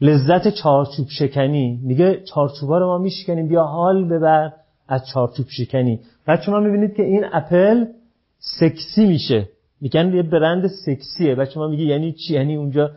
لذت 0.00 0.48
چارچوب 0.48 1.06
شکنی. 1.08 1.80
میگه 1.82 2.22
چارچوبا 2.24 2.78
رو 2.78 2.86
ما 2.86 2.98
میشکنیم. 2.98 3.48
بیا 3.48 3.64
حال 3.64 4.04
ببر 4.04 4.52
از 4.88 5.06
چارچوب 5.14 5.46
شکنی. 5.48 6.00
بعد 6.26 6.40
شما 6.40 6.60
می‌بینید 6.60 6.94
که 6.94 7.02
این 7.02 7.24
اپل 7.32 7.84
سکسی 8.38 9.06
میشه. 9.06 9.48
میگن 9.80 10.14
یه 10.14 10.22
برند 10.22 10.66
سکسیه. 10.66 11.34
بعد 11.34 11.50
شما 11.50 11.68
میگه 11.68 11.84
یعنی 11.84 12.12
چی؟ 12.12 12.34
یعنی 12.34 12.56
اونجا 12.56 12.90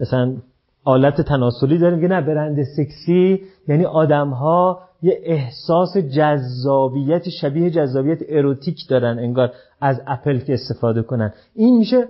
مثلا 0.00 0.36
آلت 0.84 1.20
تناسلی 1.20 1.78
داره 1.78 1.96
میگه 1.96 2.08
نه 2.08 2.20
برند 2.20 2.62
سکسی 2.62 3.40
یعنی 3.68 3.84
آدم 3.84 4.30
ها 4.30 4.80
یه 5.02 5.20
احساس 5.24 5.96
جذابیت 5.96 7.28
شبیه 7.28 7.70
جذابیت 7.70 8.18
اروتیک 8.28 8.88
دارن 8.88 9.18
انگار 9.18 9.52
از 9.80 10.00
اپل 10.06 10.38
که 10.38 10.54
استفاده 10.54 11.02
کنن. 11.02 11.32
این 11.54 11.78
میشه 11.78 12.08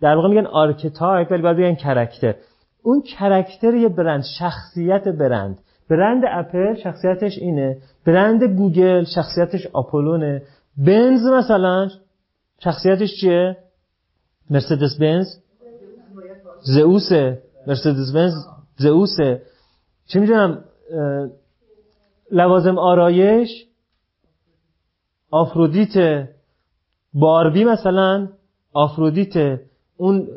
در 0.00 0.14
واقع 0.16 0.28
میگن 0.28 0.46
archetype 0.46 1.30
ولی 1.30 1.42
باید 1.42 1.56
بگن 1.56 1.74
character. 1.74 2.34
اون 2.82 3.02
character 3.02 3.74
یه 3.74 3.88
برند 3.88 4.24
شخصیت 4.38 5.08
برند. 5.08 5.58
برند 5.90 6.22
اپل 6.28 6.74
شخصیتش 6.74 7.38
اینه. 7.38 7.76
برند 8.06 8.44
گوگل 8.44 9.04
شخصیتش 9.04 9.66
آپولونه. 9.72 10.42
بنز 10.86 11.26
مثلا 11.26 11.88
شخصیتش 12.58 13.20
چیه؟ 13.20 13.56
مرسدس 14.50 14.98
بنز. 15.00 15.26
زئوسه 16.62 17.42
مرسدس 17.66 18.12
بنز 18.14 18.32
زئوسه 18.76 19.42
چه 20.06 20.20
می‌دونم 20.20 20.64
لوازم 22.32 22.78
آرایش 22.78 23.66
آفرودیت 25.30 26.26
باربی 27.14 27.64
مثلا 27.64 28.28
آفرودیت 28.72 29.60
اون 29.96 30.28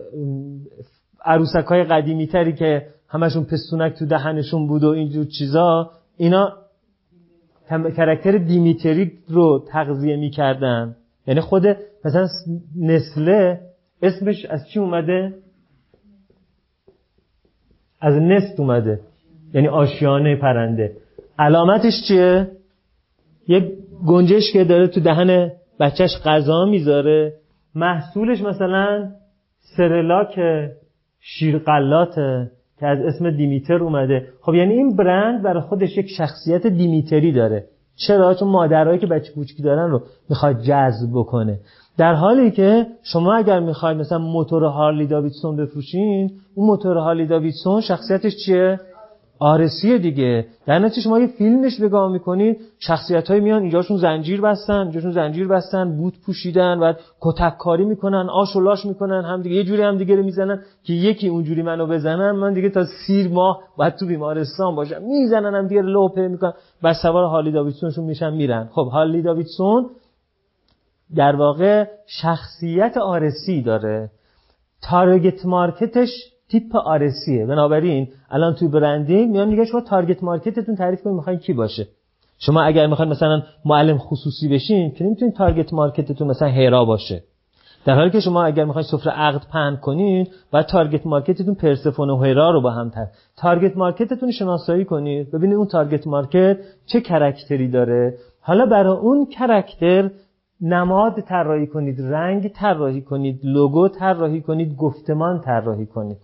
عروسک 1.26 1.66
های 1.66 1.84
قدیمی 1.84 2.28
تری 2.28 2.54
که 2.54 2.88
همشون 3.08 3.44
پستونک 3.44 3.94
تو 3.94 4.06
دهنشون 4.06 4.68
بود 4.68 4.84
و 4.84 4.90
اینجور 4.90 5.26
چیزا 5.26 5.92
اینا 6.18 6.54
کرکتر 7.70 8.38
دیمیتری 8.38 9.12
رو 9.28 9.66
تغذیه 9.68 10.16
می‌کردن 10.16 10.96
یعنی 11.28 11.42
خود 11.42 11.64
مثلا 12.06 12.28
نسله 12.76 13.60
اسمش 14.02 14.46
از 14.46 14.68
چی 14.68 14.80
اومده؟ 14.80 15.34
از 18.04 18.16
نست 18.22 18.60
اومده. 18.60 19.00
یعنی 19.54 19.68
آشیانه 19.68 20.36
پرنده. 20.36 20.92
علامتش 21.40 21.94
چیه؟ 22.08 22.48
یک 23.48 23.64
گنجش 24.08 24.54
که 24.54 24.64
داره 24.64 24.88
تو 24.88 25.00
دهن 25.00 25.52
بچهش 25.80 26.12
غذا 26.26 26.66
می‌ذاره. 26.66 27.34
محصولش 27.76 28.42
مثلا 28.42 29.10
سرلاک 29.78 30.40
شیرقلاته 31.20 32.52
که 32.80 32.88
از 32.88 33.00
اسم 33.00 33.32
دیمیتر 33.32 33.84
اومده. 33.84 34.28
خب 34.42 34.54
یعنی 34.54 34.74
این 34.74 34.96
برند 34.96 35.44
برای 35.44 35.62
خودش 35.62 35.98
یک 35.98 36.08
شخصیت 36.18 36.68
دیمیتری 36.68 37.32
داره. 37.32 37.64
چرا؟ 38.08 38.34
چون 38.34 38.48
مادرایی 38.48 39.00
که 39.00 39.08
بچه 39.08 39.34
کوچکی 39.34 39.64
دارن 39.64 39.92
رو 39.92 40.02
می‌خواد 40.30 40.62
جذب 40.62 41.10
بکنه. 41.14 41.60
در 41.98 42.14
حالی 42.14 42.52
که 42.52 42.88
شما 43.04 43.36
اگر 43.36 43.60
می‌خواید 43.60 43.98
مثلا 43.98 44.18
موتور 44.18 44.64
هارلی 44.64 45.08
داویدسون 45.08 45.56
بفروشین 45.56 46.32
اون 46.56 46.68
موتور 46.68 46.98
هارلی 46.98 47.28
داویدسون 47.28 47.82
شخصیتش 47.82 48.34
چیه؟ 48.46 48.80
آرسی 49.40 50.00
دیگه. 50.00 50.46
در 50.66 50.80
نتیجه 50.80 51.02
شما 51.02 51.20
یه 51.20 51.28
فیلمش 51.28 51.80
نگاه 51.80 52.12
می‌کنید 52.12 52.58
شخصیت 52.80 53.32
های 53.32 53.40
میان 53.40 53.62
اینجاشون 53.62 53.98
زنجیر 53.98 54.42
بستن 54.42 54.74
اینجاشون 54.74 55.12
زنجیر 55.12 55.48
بستن 55.48 55.98
بوت 55.98 56.14
پوشیدن 56.26 56.80
و 56.80 56.94
کتک 57.22 57.58
کاری 57.58 57.86
می‌کنن 57.86 58.30
آش 58.30 58.56
و 58.56 58.60
لاش 58.60 58.86
می‌کنن 58.86 59.22
هم 59.26 59.42
دیگه 59.42 59.56
یه 59.56 59.64
جوری 59.64 59.82
هم 59.82 59.98
دیگه 59.98 60.16
رو 60.16 60.24
می‌زنن 60.24 60.60
که 60.84 60.94
یکی 60.94 61.28
اونجوری 61.28 61.62
منو 61.62 61.88
بزنن 61.88 62.32
من 62.32 62.54
دیگه 62.54 62.70
تا 62.70 62.84
سیر 63.08 63.28
ماه 63.28 63.60
باید 63.78 63.96
تو 63.96 64.06
بیمارستان 64.06 64.76
باشم. 64.76 65.04
می‌زنن 65.04 65.56
هم 65.56 65.68
دیگه 65.68 65.82
لوپه 65.82 66.28
می‌کنن. 66.28 66.54
و 66.84 66.94
سوار 66.94 67.26
هارلی 67.26 67.52
داویدسونشون 67.52 68.06
میشن 68.06 68.34
میرن. 68.34 68.70
خب 68.72 68.88
هارلی 68.92 69.22
داویدسون 69.22 69.90
در 71.16 71.36
واقع 71.36 71.86
شخصیت 72.08 72.98
آرسی 72.98 73.62
داره. 73.62 74.10
target 74.82 75.46
market 75.46 75.94
ش 75.94 76.10
تیپ 76.50 76.76
آرسیه 76.76 77.46
بنابراین 77.46 78.08
الان 78.32 78.56
تو 78.56 78.70
branding 78.70 79.32
میان 79.32 79.48
میگه 79.48 79.66
شما 79.66 79.82
target 79.82 80.24
market 80.24 80.58
تون 80.58 80.76
تعریف 80.76 81.02
کنید 81.04 81.16
می‌خواین 81.16 81.40
کی 81.40 81.54
باشه. 81.54 81.88
شما 82.40 82.62
اگر 82.62 82.88
می‌خواین 82.88 83.12
مثلا 83.12 83.42
معلم 83.66 83.98
خصوصی 83.98 84.48
بشین 84.48 84.92
که 84.92 85.04
نمی‌تونید 85.04 85.36
target 85.36 85.74
market 85.74 86.10
تون 86.10 86.28
مثلا 86.28 86.48
هیرا 86.48 86.86
باشه. 86.86 87.24
در 87.86 87.96
حالی 87.96 88.10
که 88.10 88.20
شما 88.20 88.44
اگر 88.44 88.66
می‌خواید 88.66 88.88
سفره 88.88 89.12
عقد 89.12 89.42
پهن 89.52 89.76
کنید 89.76 90.32
باید 90.52 90.66
target 90.66 91.06
market 91.06 91.39
تون 91.39 91.56
پرسفون 91.56 92.10
و 92.10 92.24
هیرا 92.24 92.52
رو 92.52 92.62
با 92.62 92.72
هم 92.72 92.90
تر. 92.90 93.08
target 93.38 93.78
market 93.78 94.14
تون 94.14 94.32
شناسایی 94.32 94.86
کنید. 94.86 95.32
ببینید 95.32 95.58
اون 95.58 95.68
target 95.68 96.08
market 96.08 96.58
چه 96.86 97.02
character 97.02 97.61
ی 97.61 97.68
داره. 97.72 98.18
حالا 98.42 98.66
برای 98.66 98.98
اون 98.98 99.26
character 99.26 100.10
نماد 100.64 101.22
طراحی 101.22 101.68
کنید 101.68 102.02
رنگ 102.02 102.48
طراحی 102.48 103.02
کنید 103.02 103.40
لوگو 103.44 103.88
طراحی 103.88 104.42
کنید 104.42 104.76
گفتمان 104.76 105.42
طراحی 105.42 105.86
کنید. 105.86 106.18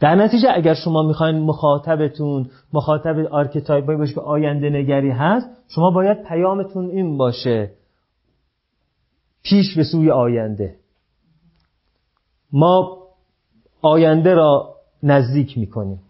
در 0.00 0.14
نتیجه 0.14 0.48
اگر 0.54 0.74
شما 0.74 1.02
می‌خواین 1.02 1.38
مخاطبتون 1.38 2.50
مخاطب 2.72 3.18
archetype 3.18 3.86
باشه 3.86 4.14
که 4.14 4.20
آینده 4.20 4.70
نگری 4.70 5.10
هست 5.10 5.46
شما 5.68 5.90
باید 5.90 6.22
پیامتون 6.22 6.90
این 6.90 7.18
باشه. 7.18 7.70
پیش 9.42 9.76
به 9.76 9.84
سوی 9.84 10.10
آینده. 10.10 10.76
ما 12.52 12.98
آینده 13.82 14.34
را 14.34 14.74
نزدیک 15.02 15.58
می‌کنیم. 15.58 16.00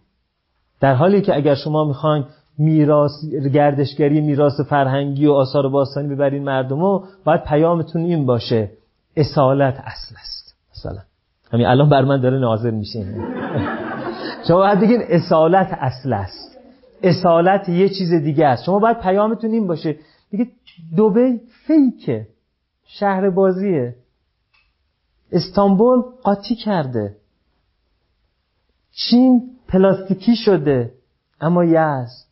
در 0.81 0.94
حالی 0.94 1.23
که 1.23 1.36
اگر 1.36 1.55
شما 1.55 1.84
می‌خواین 1.84 2.24
میراث 2.61 3.25
گردشگری 3.55 4.21
میراث 4.21 4.61
فرهنگی 4.61 5.27
و 5.27 5.33
آثار 5.33 5.69
باستانی 5.69 6.09
ببرین 6.09 6.45
مردمو 6.45 7.05
باید 7.25 7.45
پیامتون 7.45 8.03
این 8.03 8.27
باشه 8.27 8.71
اصالت 9.17 9.81
اصل 9.85 10.15
است. 10.21 10.55
مثلا 10.77 11.03
همین 11.53 11.67
الان 11.67 11.89
بر 11.89 12.05
من 12.05 12.21
داره 12.21 12.39
ناظر 12.39 12.71
میشه. 12.71 13.07
شما 14.49 14.57
باید 14.57 14.81
بگین 14.81 15.03
اصالت 15.09 15.69
اصل 15.81 16.13
است. 16.13 16.59
اصالت 17.03 17.69
یه 17.69 17.89
چیز 17.89 18.13
دیگه 18.13 18.47
است. 18.47 18.65
شما 18.65 18.79
باید 18.79 18.99
پیامتون 19.01 19.51
این 19.51 19.67
باشه. 19.67 19.97
بگید 20.33 20.53
دوبه 20.97 21.41
fake 21.67 22.07
ه. 22.07 22.27
شهر 22.87 23.31
بازیه. 23.31 23.97
استانبول 25.33 26.03
قاطی 26.23 26.55
کرده. 26.55 27.17
چین 28.93 29.51
پلاستیکی 29.69 30.37
شده. 30.37 30.93
اما 31.41 31.65
یزد. 31.65 32.30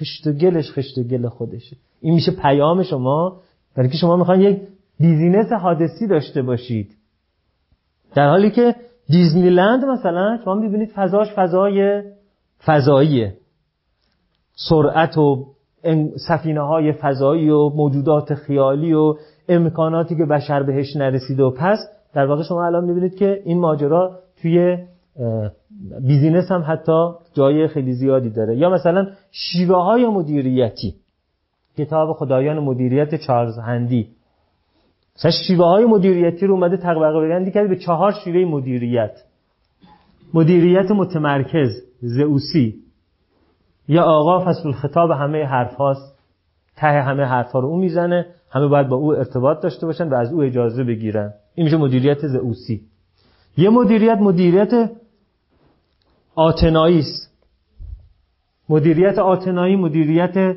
خشت 0.00 0.26
و 0.26 0.32
گلش 0.32 0.72
خشت 0.72 0.98
و 0.98 1.02
گل 1.02 1.28
خودشه. 1.28 1.76
این 2.00 2.14
میشه 2.14 2.32
پیام 2.32 2.82
شما. 2.82 3.40
برای 3.76 3.88
که 3.88 3.96
شما 3.96 4.16
می‌خواین 4.16 4.40
یک 4.40 4.60
business 5.00 5.52
هادسی 5.52 6.06
داشته 6.06 6.42
باشید. 6.42 6.96
در 8.14 8.28
حالی 8.28 8.50
که 8.50 8.74
دیزنیلند 9.08 9.84
مثلا 9.84 10.38
شما 10.44 10.54
می‌بینید 10.54 10.90
فضاش 10.94 11.28
فضای 11.36 12.02
فضاییه 12.64 13.36
سرعت 14.54 15.18
و 15.18 15.46
سفینه 16.28 16.60
های 16.60 16.92
فضایی 16.92 17.50
و 17.50 17.68
موجودات 17.68 18.34
خیالی 18.34 18.92
و 18.92 19.14
امکاناتی 19.48 20.16
که 20.16 20.24
بشر 20.24 20.62
بهش 20.62 20.96
نرسیده. 20.96 21.42
و 21.42 21.50
پس 21.50 21.78
در 22.14 22.26
واقع 22.26 22.42
شما 22.42 22.66
الان 22.66 22.84
می‌بینید 22.84 23.14
که 23.14 23.42
این 23.44 23.60
ماجرا 23.60 24.18
توی 24.42 24.78
بیزینس 26.06 26.50
هم 26.50 26.64
حتی 26.66 27.10
جای 27.34 27.68
خیلی 27.68 27.92
زیادی 27.92 28.30
داره. 28.30 28.56
یا 28.56 28.70
مثلا 28.70 29.06
شیوه 29.30 29.76
های 29.76 30.06
مدیریتی. 30.06 30.94
کتاب 31.78 32.12
خدایان 32.12 32.58
مدیریت 32.58 33.14
چارلز 33.14 33.58
هندی. 33.58 34.08
مثلا 35.16 35.30
شیوه 35.30 35.64
های 35.64 35.84
مدیریتی 35.84 36.46
رو 36.46 36.54
اومده 36.54 36.76
تقبقه 36.76 37.26
بگندی 37.26 37.50
کرده 37.50 37.68
به 37.68 37.76
چهار 37.76 38.12
شیوه 38.24 38.50
مدیریت. 38.50 39.12
مدیریت 40.34 40.90
متمرکز 40.90 41.70
زئوسی. 42.00 42.74
یا 43.88 44.02
آقا 44.02 44.44
فصل 44.44 44.72
خطاب 44.72 45.10
همه 45.10 45.44
حرف 45.44 45.74
هاست. 45.74 46.18
ته 46.76 46.86
همه 46.86 47.24
حرف 47.24 47.52
ها 47.52 47.58
رو 47.58 47.68
اون 47.68 47.80
می‌زنه. 47.80 48.26
همه 48.50 48.66
باید 48.66 48.88
با 48.88 48.96
او 48.96 49.16
ارتباط 49.16 49.62
داشته 49.62 49.86
باشن 49.86 50.08
و 50.08 50.14
از 50.14 50.32
او 50.32 50.42
اجازه 50.42 50.84
بگیرن. 50.84 51.32
این 51.54 51.64
میشه 51.64 51.76
مدیریت 51.76 52.26
زئوسی. 52.26 52.80
یه 53.56 53.70
مدیریت 53.70 54.18
مدیریت 54.18 54.90
آتنایی 56.34 56.98
است. 56.98 57.30
مدیریت 58.68 59.18
آتنایی 59.18 59.76
مدیریت 59.76 60.56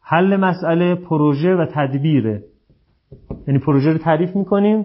حل 0.00 0.36
مسئله 0.36 0.94
پروژه 0.94 1.54
و 1.54 1.66
تدبیره. 1.74 2.44
یعنی 3.46 3.60
پروژه 3.60 3.92
رو 3.92 3.98
تعریف 3.98 4.36
می‌کنیم 4.36 4.84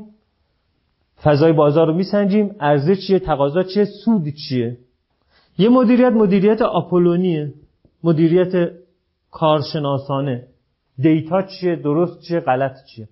فضای 1.24 1.54
بازار 1.54 1.88
رو 1.88 1.94
میسنجیم 1.94 2.56
ارزش 2.60 3.08
چیه 3.08 3.20
تقاضا 3.20 3.64
چیه 3.64 3.86
سود 3.86 4.30
چیه. 4.30 4.78
یه 5.58 5.70
مدیریت 5.70 6.12
مدیریت 6.12 6.62
آپولونیه 6.62 7.54
مدیریت 8.04 8.72
کارشناسانه. 9.32 10.48
دیتا 11.00 11.42
چیه 11.42 11.76
درست 11.76 12.22
چیه 12.22 12.40
غلط 12.40 12.76
چیه. 12.86 13.10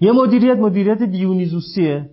یه 0.00 0.12
مدیریت 0.12 0.56
مدیریت 0.56 1.02
دیونیزوسیه. 1.02 2.10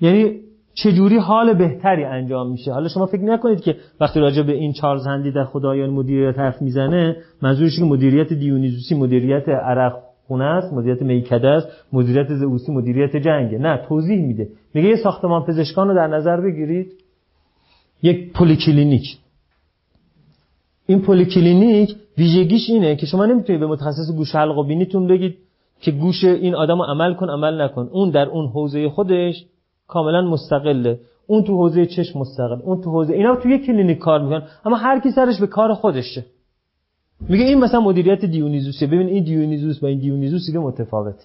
یعنی 0.00 0.40
چجوری 0.82 1.16
حال 1.16 1.54
بهتری 1.54 2.04
انجام 2.04 2.50
میشه؟ 2.50 2.72
حالا 2.72 2.88
شما 2.88 3.06
فکر 3.06 3.22
نکنید 3.22 3.60
که 3.60 3.76
وقتی 4.00 4.20
راجع 4.20 4.42
به 4.42 4.52
این 4.52 4.72
چارلز 4.72 5.06
هندی 5.06 5.30
در 5.30 5.44
خدایان 5.44 5.90
مدیریت 5.90 6.38
حرف 6.38 6.62
می‌زنه 6.62 7.16
منظورش 7.42 7.78
که 7.78 7.84
مدیریت 7.84 8.32
دیونیزوسی 8.32 8.94
مدیریت 8.94 9.48
عرق 9.48 9.96
خونه 10.26 10.44
است 10.44 10.72
مدیریت 10.72 11.02
میکده 11.02 11.48
است 11.48 11.68
مدیریت 11.92 12.34
زئوسی 12.34 12.72
مدیریت 12.72 13.16
جنگه 13.16 13.58
نه 13.58 13.76
توضیح 13.88 14.22
میده. 14.22 14.48
میگه 14.74 14.88
یه 14.88 14.96
ساختمان 14.96 15.44
پزشکان 15.44 15.88
رو 15.88 15.94
در 15.94 16.06
نظر 16.06 16.40
بگیرید. 16.40 16.92
یک 18.02 18.32
پلیکلینیک 18.32 19.18
این 20.86 21.00
پلیکلینیک 21.00 21.96
ویژگیش 22.18 22.70
اینه 22.70 22.96
که 22.96 23.06
شما 23.06 23.26
نمی‌تونید 23.26 23.60
به 23.60 23.66
متخصص 23.66 24.16
گوش 24.16 24.34
حلق 24.34 24.58
و 24.58 24.64
بینیتون 24.64 25.06
بگید 25.06 25.36
که 25.80 25.90
گوش 25.90 26.24
این 26.24 26.54
آدم 26.54 26.82
عمل 26.82 27.14
کن 27.14 27.30
عمل 27.30 27.60
نکن. 27.60 27.88
اون 27.92 28.10
در 28.10 28.26
اون 28.26 28.46
حوزه 28.46 28.88
خودش 28.88 29.44
کاملا 29.88 30.22
مستقله. 30.22 31.00
اون 31.26 31.44
تو 31.44 31.56
حوزه 31.56 31.86
چشم 31.86 32.18
مستقل. 32.18 32.58
اون 32.62 32.80
تو 32.80 32.90
حوزه 32.90 33.14
اینا 33.14 33.36
تو 33.36 33.48
یک 33.48 33.66
کلینیک 33.66 33.98
کار 33.98 34.22
می‌کنن. 34.22 34.42
اما 34.64 34.76
هر 34.76 35.00
کی 35.00 35.10
سرش 35.10 35.40
به 35.40 35.46
کار 35.46 35.74
خودشه. 35.74 36.24
میگه 37.28 37.44
این 37.44 37.58
مثلا 37.58 37.80
مدیریت 37.80 38.24
دیونیزوسه 38.24 38.86
ببین 38.86 39.06
این 39.06 39.24
دیونیزوس 39.24 39.78
با 39.80 39.88
این 39.88 39.98
دیونیزوس 39.98 40.46
دیگه 40.46 40.58
متفاوته. 40.58 41.24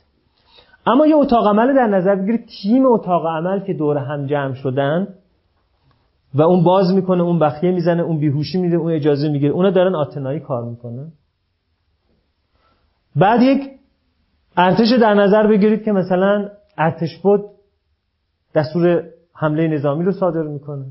اما 0.85 1.07
یه 1.07 1.15
اتاق 1.15 1.47
عمل 1.47 1.75
در 1.75 1.87
نظر 1.87 2.15
بگیرید 2.15 2.45
تیم 2.45 2.85
اتاق 2.85 3.25
عمل 3.25 3.59
که 3.59 3.73
دور 3.73 3.97
هم 3.97 4.25
جمع 4.25 4.53
شدن 4.53 5.07
و 6.33 6.41
اون 6.41 6.63
باز 6.63 6.93
می‌کنه 6.93 7.23
اون 7.23 7.39
بخیه 7.39 7.71
می‌زنه 7.71 8.03
اون 8.03 8.19
بیهوشی 8.19 8.57
میده 8.57 8.75
اون 8.75 8.91
اجازه 8.91 9.29
می‌گیره. 9.29 9.53
اونا 9.53 9.69
دارن 9.69 9.95
آتنایی 9.95 10.39
کار 10.39 10.63
می‌کنن. 10.63 11.11
بعد 13.15 13.41
یک 13.41 13.69
ارتش 14.57 14.87
در 15.01 15.13
نظر 15.13 15.47
بگیرید 15.47 15.83
که 15.83 15.91
مثلا 15.91 16.49
ارتش 16.77 17.17
بود 17.17 17.41
دستور 18.55 19.03
حمله 19.35 19.67
نظامی 19.67 20.05
رو 20.05 20.11
صادر 20.11 20.41
می‌کنه. 20.41 20.85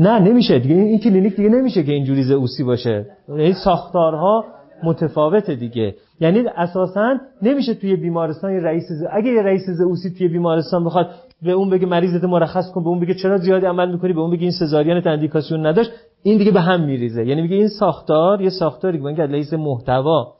نه 0.00 0.18
نمیشه 0.18 0.58
دیگه. 0.58 0.74
این 0.74 0.98
کلینیک 0.98 1.36
دیگه 1.36 1.48
نمیشه 1.48 1.82
که 1.82 1.92
اینجوری 1.92 2.22
زئوسی 2.22 2.64
باشه. 2.64 3.06
این 3.28 3.54
ساختارها 3.64 4.44
متفاوته 4.82 5.54
دیگه. 5.54 5.94
یعنی 6.20 6.44
اساسا 6.56 7.18
نمیشه 7.42 7.74
توی 7.74 7.96
بیمارستان 7.96 8.52
یه 8.52 8.60
رئیس 8.60 8.84
ز... 8.84 9.04
اگه 9.12 9.30
یه 9.30 9.42
رئیس 9.42 9.62
زئوسی 9.70 10.10
توی 10.10 10.28
بیمارستان 10.28 10.84
بخواد 10.84 11.10
به 11.42 11.52
اون 11.52 11.70
بگه 11.70 11.86
مریضت 11.86 12.24
مرخص 12.24 12.70
کن 12.72 12.82
به 12.82 12.88
اون 12.88 13.00
بگه 13.00 13.14
چرا 13.14 13.36
زیادی 13.36 13.66
عمل 13.66 13.92
می‌کنی 13.92 14.12
به 14.12 14.20
اون 14.20 14.30
بگه 14.30 14.42
این 14.42 14.52
سزارین 14.60 15.00
تندیکاسیون 15.00 15.66
نداشت 15.66 15.90
این 16.22 16.38
دیگه 16.38 16.50
به 16.50 16.60
هم 16.60 16.84
میریزه. 16.84 17.26
یعنی 17.26 17.42
میگه 17.42 17.56
این 17.56 17.68
ساختار 17.68 18.40
یه 18.40 18.50
ساختاری 18.50 19.14
که 19.14 19.22
از 19.22 19.54
محتوا 19.54 20.34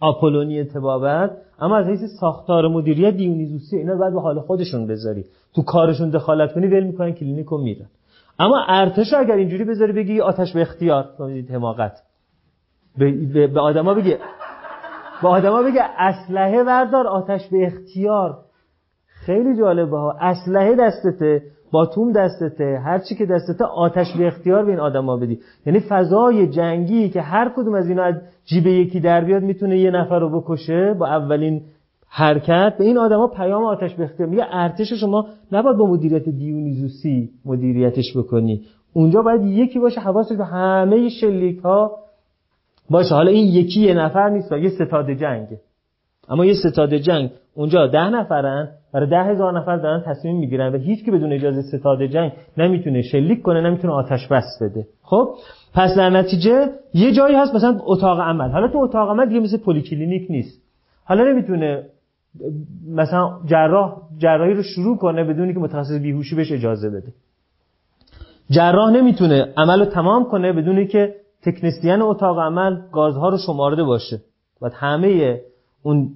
آپولونی 0.00 0.58
انتبابت. 0.58 1.30
اما 1.60 1.76
از 1.76 1.86
حیث 1.86 2.00
ساختار 2.20 2.68
مدیریت 2.68 3.14
دیونیزوسی 3.14 3.76
اینا 3.76 3.96
باید 3.96 4.12
به 4.12 4.20
حال 4.20 4.40
خودشون 4.40 4.86
بذاری. 4.86 5.24
تو 5.54 5.62
کارشون 5.62 6.10
دخالت 6.10 6.52
کنی 6.52 6.66
ول 6.66 6.84
می‌کنن 6.84 7.12
کلینیکو 7.12 7.58
میرن. 7.58 7.86
اما 8.38 8.64
ارتش 8.68 9.14
اگر 9.14 9.34
اینجوری 9.34 9.64
بذاری 9.64 9.92
بگی 9.92 10.20
آتش 10.20 10.52
به 10.52 10.60
اختیار 10.60 11.04
حماقت. 11.50 12.02
به, 12.98 13.10
به, 13.34 13.46
به 13.46 13.60
آدما 13.60 13.94
بگی 13.94 14.14
به 15.22 15.28
آدما 15.28 15.62
بگه 15.62 15.82
اسلحه 15.98 16.64
بردار 16.64 17.06
آتش 17.06 17.48
به 17.48 17.66
اختیار. 17.66 18.38
خیلی 19.06 19.56
جالبه 19.56 19.98
ها. 19.98 20.16
اسلحه 20.20 20.74
دستته. 20.74 21.42
باتوم 21.70 22.12
دستته 22.12 22.80
هر 22.84 22.98
چی 22.98 23.14
که 23.14 23.26
دستته 23.26 23.64
آتش 23.64 24.16
به 24.18 24.26
اختیار 24.26 24.64
به 24.64 24.70
این 24.70 24.80
آدما 24.80 25.16
بدی. 25.16 25.38
یعنی 25.66 25.80
فضای 25.80 26.46
جنگی 26.46 27.08
که 27.08 27.20
هر 27.20 27.52
کدوم 27.56 27.74
از 27.74 27.88
اینا 27.88 28.02
از 28.02 28.14
جیب 28.44 28.66
یکی 28.66 29.00
در 29.00 29.24
بیاد 29.24 29.42
می‌تونه 29.42 29.78
یه 29.78 29.90
نفر 29.90 30.18
رو 30.18 30.40
بکشه 30.40 30.94
با 30.98 31.06
اولین 31.06 31.62
حرکت 32.10 32.74
به 32.78 32.84
این 32.84 32.98
آدما 32.98 33.26
پیام 33.26 33.64
آتش 33.64 33.94
به 33.94 34.04
اختیار 34.04 34.28
میگه 34.28 34.46
ارتش 34.50 34.92
شما 34.92 35.26
نباید 35.52 35.76
با 35.76 35.86
مدیریت 35.86 36.28
دیونیزوسی 36.28 37.30
مدیریتش 37.44 38.16
بکنی. 38.16 38.62
اونجا 38.92 39.22
باید 39.22 39.42
یکی 39.42 39.78
باشه 39.78 40.00
حواست 40.00 40.38
به 40.38 40.44
همه 40.44 41.08
شلیک 41.08 41.58
ها 41.58 41.96
باشه. 42.90 43.14
حالا 43.14 43.30
این 43.30 43.46
یکی 43.46 43.80
یه 43.80 43.94
نفر 43.94 44.28
نیست 44.28 44.52
و 44.52 44.58
یه 44.58 44.68
ستاد 44.68 45.10
جنگه. 45.10 45.60
اما 46.28 46.44
یه 46.44 46.54
ستاد 46.54 46.94
جنگ. 46.94 47.30
اونجا 47.54 47.86
ده 47.86 48.10
نفرن. 48.10 48.68
برای 48.92 49.10
ده 49.10 49.22
هزار 49.24 49.58
نفر 49.58 49.76
دارن 49.76 50.02
تصمیم 50.06 50.36
می‌گیرن 50.36 50.74
و 50.74 50.78
هیچ 50.78 51.04
کی 51.04 51.10
بدون 51.10 51.32
اجازه 51.32 51.62
ستاد 51.62 52.02
جنگ 52.02 52.32
نمی‌تونه 52.56 53.02
شلیک 53.02 53.42
کنه 53.42 53.60
نمی‌تونه 53.60 53.92
آتش 53.92 54.28
بس 54.28 54.62
بده. 54.62 54.86
خب 55.02 55.34
پس 55.74 55.96
در 55.96 56.10
نتیجه 56.10 56.68
یه 56.94 57.12
جایی 57.12 57.34
هست 57.34 57.54
مثلا 57.54 57.78
اتاق 57.84 58.20
عمل. 58.20 58.50
حالا 58.50 58.68
تو 58.68 58.78
اتاق 58.78 59.10
عمل 59.10 59.28
دیگه 59.28 59.40
مثل 59.40 59.58
پلیکلینیک 59.58 60.30
نیست. 60.30 60.62
حالا 61.04 61.24
نمی‌تونه 61.24 61.84
مثلا 62.90 63.30
جراح 63.46 63.96
جراحی 64.18 64.54
رو 64.54 64.62
شروع 64.62 64.96
کنه 64.96 65.24
بدونی 65.24 65.54
که 65.54 65.58
متخصص 65.58 66.00
بیهوشی 66.02 66.36
بهش 66.36 66.52
اجازه 66.52 66.90
بده. 66.90 67.12
جراح 68.50 68.90
نمی‌تونه 68.90 69.52
عمل 69.56 69.78
رو 69.78 69.84
تمام 69.84 70.24
کنه 70.24 70.52
بدونی 70.52 70.86
که 70.86 71.14
تکنسین 71.42 72.02
اتاق 72.02 72.38
عمل 72.38 72.80
گازها 72.92 73.28
رو 73.28 73.38
شمارده 73.46 73.84
باشه. 73.84 74.20
و 74.62 74.70
همه 74.74 75.40
اون 75.82 76.10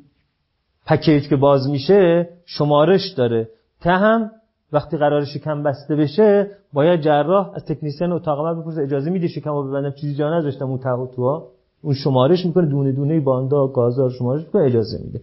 پکیج 0.86 1.28
که 1.28 1.36
باز 1.36 1.70
میشه 1.70 2.28
شمارش 2.46 3.10
داره. 3.16 3.48
ته 3.80 3.90
هم 3.90 4.30
وقتی 4.72 4.96
قرار 4.96 5.24
شکم 5.24 5.62
بسته 5.62 5.96
بشه 5.96 6.50
باید 6.72 7.00
جراح 7.00 7.50
از 7.54 7.64
تکنسین 7.64 8.12
اتاق 8.12 8.46
عمل 8.46 8.60
بپرسه 8.60 8.82
اجازه 8.82 9.10
میده 9.10 9.28
شکم 9.28 9.50
رو 9.50 9.68
ببندم؟ 9.68 9.90
چیزی 9.90 10.14
جا 10.14 10.38
نذاشتم 10.38 10.66
اون 10.66 10.78
ته 10.78 11.14
توها 11.16 11.48
اون 11.82 11.94
شمارش 11.94 12.46
می‌کنه 12.46 12.66
دونه 12.66 12.92
دونه 12.92 13.20
باندا 13.20 13.66
گازا 13.66 14.04
رو 14.04 14.10
شمارش 14.10 14.44
می‌کنه 14.44 14.62
اجازه 14.62 14.98
میده. 15.04 15.20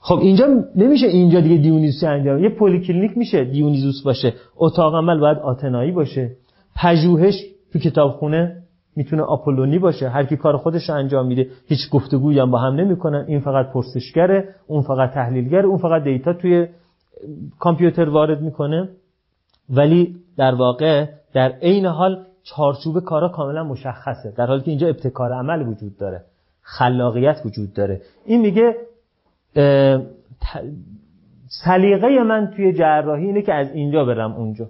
خب 0.00 0.18
اینجا 0.18 0.46
نمیشه 0.76 1.06
اینجا 1.06 1.40
دیگه 1.40 1.56
دیونیزوسی 1.56 2.06
انجام. 2.06 2.44
یه 2.44 2.48
پلیکلینیک 2.48 3.18
میشه 3.18 3.44
دیونیزوس 3.44 4.02
باشه. 4.02 4.34
اتاق 4.56 4.94
عمل 4.94 5.18
باید 5.18 5.38
آتنایی 5.38 5.92
باشه. 5.92 6.30
پژوهش 6.76 7.44
تو 7.72 7.78
کتابخونه 7.78 8.56
می‌تونه 8.96 9.22
آپولونی 9.22 9.78
باشه 9.78 10.08
هر 10.08 10.24
کی 10.24 10.36
کار 10.36 10.56
خودش 10.56 10.88
رو 10.88 10.94
انجام 10.94 11.26
میده 11.26 11.48
هیچ 11.66 11.90
گفتگویی 11.90 12.38
هم 12.38 12.50
با 12.50 12.58
هم 12.58 12.74
نمی‌کنن. 12.74 13.24
این 13.28 13.40
فقط 13.40 13.72
پرسشگره 13.72 14.54
اون 14.66 14.82
فقط 14.82 15.10
تحلیلگره 15.10 15.64
اون 15.64 15.78
فقط 15.78 16.04
data 16.04 16.32
توی 16.32 16.68
کامپیوتر 17.58 18.08
وارد 18.08 18.40
می‌کنه. 18.40 18.88
ولی 19.70 20.16
در 20.36 20.54
واقع 20.54 21.06
در 21.32 21.48
عین 21.48 21.86
حال 21.86 22.24
چارچوب 22.42 23.00
کارا 23.00 23.28
کاملا 23.28 23.64
مشخصه. 23.64 24.32
در 24.36 24.46
حالی 24.46 24.62
که 24.62 24.70
اینجا 24.70 24.88
ابتکار 24.88 25.32
عمل 25.32 25.68
وجود 25.68 25.96
داره 25.98 26.24
خلاقیت 26.62 27.42
وجود 27.44 27.72
داره. 27.72 28.00
این 28.24 28.40
میگه 28.40 28.76
سلیقه 31.64 32.22
من 32.22 32.52
توی 32.56 32.72
جراحی 32.72 33.26
اینه 33.26 33.42
که 33.42 33.54
از 33.54 33.72
اینجا 33.72 34.04
برم 34.04 34.32
اونجا. 34.32 34.68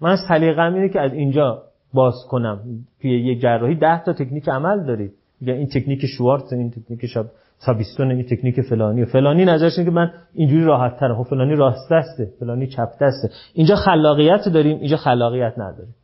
من 0.00 0.16
سلیقه‌م 0.28 0.74
اینه 0.74 0.88
که 0.88 1.00
از 1.00 1.12
اینجا 1.12 1.62
باز 1.94 2.14
کنم. 2.28 2.60
توی 3.00 3.10
یک 3.10 3.40
جراحی 3.40 3.74
ده 3.74 4.04
تا 4.04 4.12
تکنیک 4.12 4.48
عمل 4.48 4.86
دارید. 4.86 5.12
میگه 5.40 5.52
این 5.52 5.66
تکنیک 5.66 6.06
شوارت 6.06 6.52
این 6.52 6.70
تکنیک 6.70 7.06
شاب 7.06 7.26
سابیستون 7.58 8.10
این 8.10 8.24
تکنیک 8.24 8.60
فلانی 8.60 9.02
و 9.02 9.06
فلانی. 9.06 9.44
نظرش 9.44 9.76
که 9.76 9.90
من 9.90 10.10
اینجوری 10.34 10.64
راحت 10.64 11.00
تره 11.00 11.14
خب 11.14 11.22
فلانی 11.22 11.54
راست 11.54 11.92
دسته 11.92 12.28
فلانی 12.40 12.66
چپ 12.66 12.88
دسته 13.00 13.28
اینجا 13.54 13.76
خلاقیت 13.76 14.48
داریم 14.48 14.78
اینجا 14.78 14.96
خلاقیت 14.96 15.52
نداریم. 15.58 15.94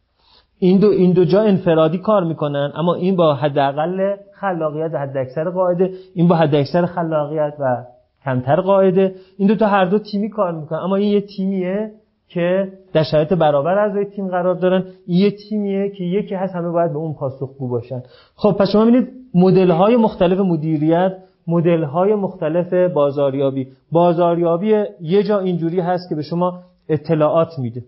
این 0.58 0.78
دو 0.78 0.88
این 0.88 1.12
دو 1.12 1.24
جا 1.24 1.42
انفرادی 1.42 1.98
کار 1.98 2.24
می‌کنن 2.24 2.72
اما 2.74 2.94
این 2.94 3.16
با 3.16 3.34
حداقل 3.34 4.16
خلاقیت 4.32 4.90
و 4.94 4.98
حد 4.98 5.16
اکثر 5.16 5.50
قاعده 5.50 5.90
این 6.14 6.28
با 6.28 6.36
حد 6.36 6.54
اکثر 6.54 6.86
خلاقیت 6.86 7.54
و 7.60 7.84
کمتر 8.24 8.60
قاعده. 8.60 9.14
این 9.38 9.48
دو 9.48 9.54
تا 9.54 9.66
هر 9.66 9.84
دو 9.84 9.98
تیمی 9.98 10.30
کار 10.30 10.60
می‌کنن. 10.60 10.78
اما 10.78 10.96
این 10.96 11.12
یه 11.12 11.20
تیمیه 11.20 11.90
که 12.28 12.72
در 12.92 13.02
شرایط 13.02 13.32
برابر 13.32 13.78
اعضای 13.78 14.04
تیم 14.04 14.28
قرار 14.28 14.54
دارن. 14.54 14.84
یه 15.06 15.30
تیمیه 15.30 15.90
که 15.90 16.04
یکی 16.04 16.34
هست 16.34 16.54
همه 16.54 16.70
باید 16.70 16.92
به 16.92 16.98
اون 16.98 17.14
پاسخگو 17.14 17.68
باشن. 17.68 18.02
خب 18.34 18.56
پس 18.60 18.68
شما 18.72 18.84
ببینید 18.84 19.08
مدل 19.34 19.70
های 19.70 19.96
مختلف 19.96 20.38
مدیریت 20.38 21.12
مدل 21.46 21.82
های 21.82 22.14
مختلف 22.14 22.92
بازاریابی. 22.94 23.68
بازاریابی 23.92 24.84
یه 25.00 25.22
جا 25.22 25.38
اینجوری 25.38 25.80
هست 25.80 26.08
که 26.08 26.14
به 26.14 26.22
شما 26.22 26.60
اطلاعات 26.88 27.58
میده. 27.58 27.84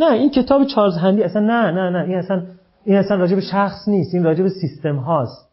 نه 0.00 0.12
این 0.12 0.30
کتاب 0.30 0.64
چارلز 0.64 0.96
هندی 0.96 1.22
اصلا 1.22 1.42
نه 1.42 1.70
نه 1.70 1.90
نه. 1.90 2.04
این 2.04 2.18
اصلا 2.18 2.42
این 2.84 2.96
اصلا 2.96 3.16
راجع 3.16 3.34
به 3.34 3.40
شخص 3.40 3.88
نیست 3.88 4.14
این 4.14 4.24
راجع 4.24 4.42
به 4.42 4.48
سیستم 4.48 4.96
هاست. 4.96 5.50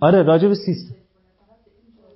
آره 0.00 0.22
راجع 0.22 0.48
به 0.48 0.54
سیستم. 0.54 0.94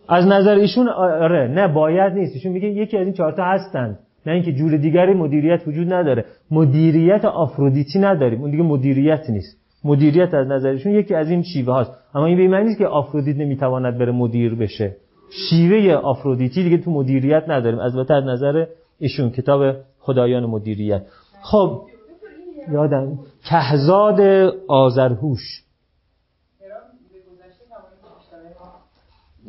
از 0.09 0.27
نظر 0.27 0.55
ایشون 0.55 0.89
آره 0.89 1.49
نه 1.49 1.69
باید 1.69 2.13
نیست. 2.13 2.35
ایشون 2.35 2.53
میگه 2.53 2.69
یکی 2.69 2.97
از 2.99 3.05
این 3.05 3.15
چهار 3.15 3.33
تا 3.33 3.45
هستند 3.45 3.99
نه 4.27 4.33
اینکه 4.33 4.53
جور 4.53 4.77
دیگری 4.77 5.15
مدیریت 5.15 5.69
وجود 5.69 5.93
نداره. 5.93 6.25
مدیریت 6.51 7.25
آفرودیتی 7.25 7.99
نداریم. 7.99 8.41
اون 8.41 8.51
دیگه 8.51 8.63
مدیریت 8.63 9.31
نیست. 9.31 9.59
مدیریت 9.85 10.35
از 10.35 10.47
نظر 10.47 10.69
ایشون 10.69 10.93
یکی 10.93 11.15
از 11.15 11.31
این 11.31 11.43
شیوه 11.43 11.73
هاست. 11.73 11.93
اما 12.15 12.27
این 12.27 12.37
به 12.37 12.49
معنی 12.49 12.65
نیست 12.65 12.79
که 12.79 12.87
آفرودیت 12.87 13.37
نمی‌تواند 13.37 13.99
بره 13.99 14.13
مدیر 14.13 14.55
بشه. 14.55 14.97
شیوه 15.31 15.95
آفرودیتی 15.95 16.65
دیگه 16.65 16.79
تو 16.79 16.91
مدیریت 16.91 17.45
نداریم. 17.49 17.79
البته 17.79 18.15
از 18.15 18.25
نظر 18.25 18.67
ایشون 18.99 19.31
کتاب 19.31 19.75
خدایان 19.99 20.47
مدیریت. 20.47 21.03
خب 21.43 21.83
یادم 22.73 23.19
کهزاد 23.45 24.21
آذرهوش. 24.69 25.64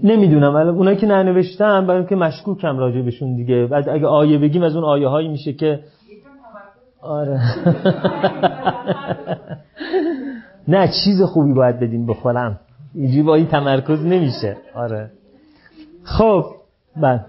نمی‌دونم. 0.04 0.56
ولی 0.56 0.70
اونایی 0.70 0.98
که 0.98 1.08
ننوشتم 1.08 1.88
برای 1.88 2.00
اینکه 2.00 2.16
مشکوکم 2.16 2.78
راجع 2.78 3.02
بهشون 3.02 3.36
دیگه. 3.36 3.66
بعد 3.66 3.90
اگه 3.90 4.08
آیه 4.08 4.38
بگیم 4.38 4.64
از 4.64 4.76
اون 4.76 4.84
آیه 4.84 5.08
هایی 5.08 5.28
میشه 5.28 5.54
که 5.54 5.80
آره. 7.02 7.40
نه 10.68 10.88
چیز 10.88 11.22
خوبی 11.22 11.54
باید 11.54 11.80
بدیم 11.80 12.06
بخورم. 12.06 12.60
اینجوری 12.96 13.24
با 13.24 13.36
این 13.36 13.48
تمرکز 13.48 14.06
نمیشه. 14.06 14.58
آره. 14.76 15.12
خب 16.04 16.46
بله. 16.98 17.26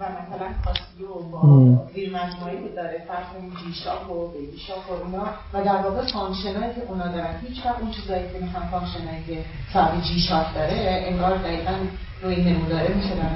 و 0.00 0.04
مثلا 0.04 0.48
کاسیو 1.14 1.30
با 1.32 1.40
زیر 1.94 2.08
مجموعه 2.08 2.54
که 2.62 2.70
داره 2.76 2.98
فرق 3.08 3.28
اون 3.36 3.50
جیشاک 3.60 4.10
و 4.10 4.14
بیشاک 4.52 4.84
و 4.90 5.56
و 5.56 5.64
در 5.64 5.80
واقع 5.84 6.02
فانکشنایی 6.12 6.74
که 6.74 6.82
اونا 6.88 7.06
دارن 7.12 7.34
هیچ 7.48 7.66
وقت 7.66 7.80
اون 7.80 7.90
چیزایی 7.90 8.22
که 8.22 8.44
می‌خوان 8.44 8.64
فانکشنایی 8.72 9.22
که 9.26 9.36
صاحب 9.72 10.02
جیشاک 10.02 10.46
داره 10.54 10.76
انگار 11.08 11.36
دقیقا 11.36 11.72
روی 12.22 12.36
نموداره 12.36 12.94
میشه 12.96 13.14
در 13.14 13.30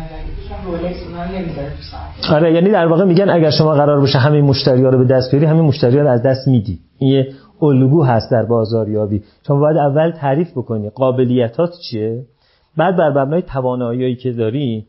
آره 2.35 2.53
یعنی 2.53 2.71
در 2.71 2.87
واقع 2.87 3.05
میگن 3.05 3.31
اگر 3.31 3.51
شما 3.51 3.75
قرار 3.75 4.01
باشه 4.01 4.19
همه 4.19 4.43
مشتری 4.43 4.85
ها 4.85 4.91
رو 4.91 4.99
به 4.99 5.05
دست 5.05 5.31
بیاری 5.31 5.47
همه 5.47 5.61
مشتری 5.61 5.97
ها 5.97 6.03
رو 6.03 6.11
از 6.11 6.23
دست 6.23 6.49
میدی. 6.49 6.79
این 6.99 7.11
یه 7.11 7.29
الگو 7.63 8.05
هست 8.05 8.31
در 8.31 8.43
بازاریابی. 8.43 9.23
شما 9.47 9.61
باید 9.61 9.77
اول 9.77 10.11
تعریف 10.11 10.51
بکنی 10.51 10.91
قابلیتات 10.91 11.71
چیه؟ 11.91 12.25
بعد 12.77 12.97
بر 12.97 13.11
مبنای 13.11 13.43
تواناییایی 13.43 14.17
که 14.17 14.33
داری 14.33 14.87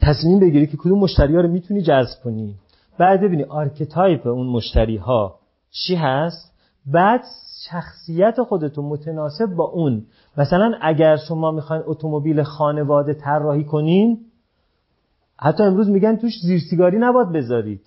تصمیم 0.00 0.40
بگیری 0.40 0.66
که 0.66 0.76
کدوم 0.76 0.98
مشتری 0.98 1.34
ها 1.34 1.40
رو 1.40 1.48
می‌تونی 1.48 1.82
جذب 1.82 2.22
کنی. 2.24 2.54
بعد 2.98 3.20
ببینی 3.20 3.42
archetype 3.42 4.26
اون 4.26 4.46
مشتری 4.46 4.96
ها 4.96 5.38
چی 5.70 5.94
هست. 5.94 6.52
بعد 6.86 7.20
شخصیت 7.70 8.42
خودتون 8.42 8.84
متناسب 8.84 9.46
با 9.46 9.64
اون. 9.64 10.06
مثلا 10.36 10.74
اگر 10.80 11.16
شما 11.16 11.50
می‌خواین 11.50 11.82
اتومبیل 11.86 12.42
خانواده 12.42 13.14
طراحی 13.14 13.64
کنین 13.64 14.18
حتی 15.38 15.62
امروز 15.62 15.88
میگن 15.88 16.16
توش 16.16 16.32
زیر 16.42 16.60
سیگاری 16.70 16.98
نباید 16.98 17.32
بذارید. 17.32 17.80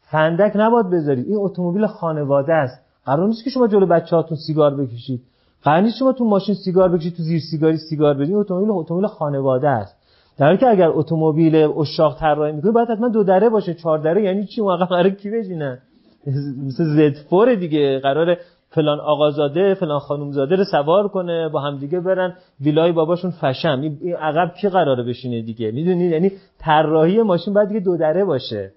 فندک 0.00 0.52
نباید 0.54 0.90
بذارید. 0.90 1.26
این 1.26 1.36
اتومبیل 1.38 1.86
خانواده 1.86 2.54
است. 2.54 2.78
قرار 3.04 3.28
نیست 3.28 3.44
که 3.44 3.50
شما 3.50 3.68
جلو 3.68 3.86
بچه‌هاتون 3.86 4.36
سیگار 4.36 4.74
بکشید. 4.74 5.22
قرار 5.62 5.80
نیست 5.80 5.96
شما 5.96 6.12
تو 6.12 6.24
ماشین 6.24 6.54
سیگار 6.54 6.88
بکشید 6.88 7.16
تو 7.16 7.22
زیر 7.22 7.40
سیگاری 7.50 7.76
سیگار 7.76 8.14
بدید. 8.14 8.34
اتومبیل 8.34 8.70
اتومبیل 8.70 9.06
خانواده 9.06 9.68
است. 9.68 9.96
در 10.38 10.46
حالی 10.46 10.58
که 10.58 10.66
اگر 10.68 10.88
اتومبیل 10.88 11.56
اشاق 11.56 12.18
طراحی 12.18 12.52
می‌کنی 12.52 12.72
باید 12.72 12.88
حتما 12.88 13.08
دو 13.08 13.24
دره 13.24 13.48
باشه 13.48 13.74
چهار 13.74 13.98
دره 13.98 14.22
یعنی 14.22 14.46
چی؟ 14.46 14.60
اون 14.60 14.76
قرار 14.76 15.10
کی 15.10 15.30
بشینن 15.30 15.78
مثل 16.66 16.84
زد 16.84 17.14
فور 17.30 17.54
دیگه 17.54 17.98
قرار 17.98 18.36
فلان 18.70 19.00
آقازاده 19.00 19.74
فلان 19.74 19.98
خانومزاده 19.98 20.56
رو 20.56 20.64
سوار 20.64 21.08
کنه 21.08 21.48
با 21.48 21.60
همدیگه 21.60 22.00
برن. 22.00 22.36
ویلای 22.60 22.92
باباشون 22.92 23.30
فشم 23.30 23.80
این 23.80 24.16
عقب 24.16 24.54
کی 24.54 24.68
قراره 24.68 25.02
بشینه 25.02 25.42
دیگه؟ 25.42 25.70
می‌دونید 25.70 26.12
یعنی 26.12 26.32
طراحی 26.58 27.22
ماشین 27.22 27.54
باید 27.54 27.68
دیگه 27.68 27.80
دو 27.80 27.96
دره 27.96 28.24
باشه. 28.24 28.72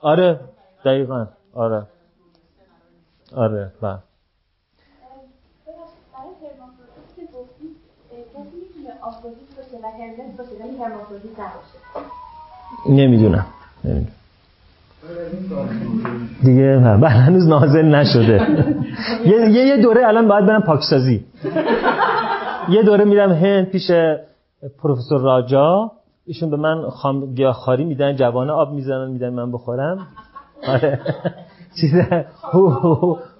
آره 0.00 0.40
دقیقا. 0.84 1.26
آره. 1.54 1.82
آره 3.36 3.72
بله. 3.80 3.98
نمی‌دونم. 12.88 13.46
دیگه 16.44 16.78
بله 17.00 17.08
هنوز 17.08 17.48
نازل 17.48 17.84
نشده. 17.84 18.46
یه 19.26 19.50
یه 19.50 19.76
دوره 19.76 20.06
الان 20.06 20.28
باید 20.28 20.46
برم 20.46 20.62
پاکسازی. 20.62 21.24
یه 22.68 22.82
دوره 22.82 23.04
میرم 23.04 23.32
هند 23.32 23.66
پیش 23.70 23.90
پروفسور 24.82 25.20
راجا. 25.20 25.90
ایشون 26.26 26.50
به 26.50 26.56
من 26.56 26.90
خام 26.90 27.34
گیاهخواری 27.34 27.84
میدن 27.84 28.16
جوانه 28.16 28.52
آب 28.52 28.72
می‌زنن 28.72 29.10
میدن 29.10 29.28
من 29.28 29.52
بخورم. 29.52 30.06
آره. 30.68 31.00
چیز 31.80 31.94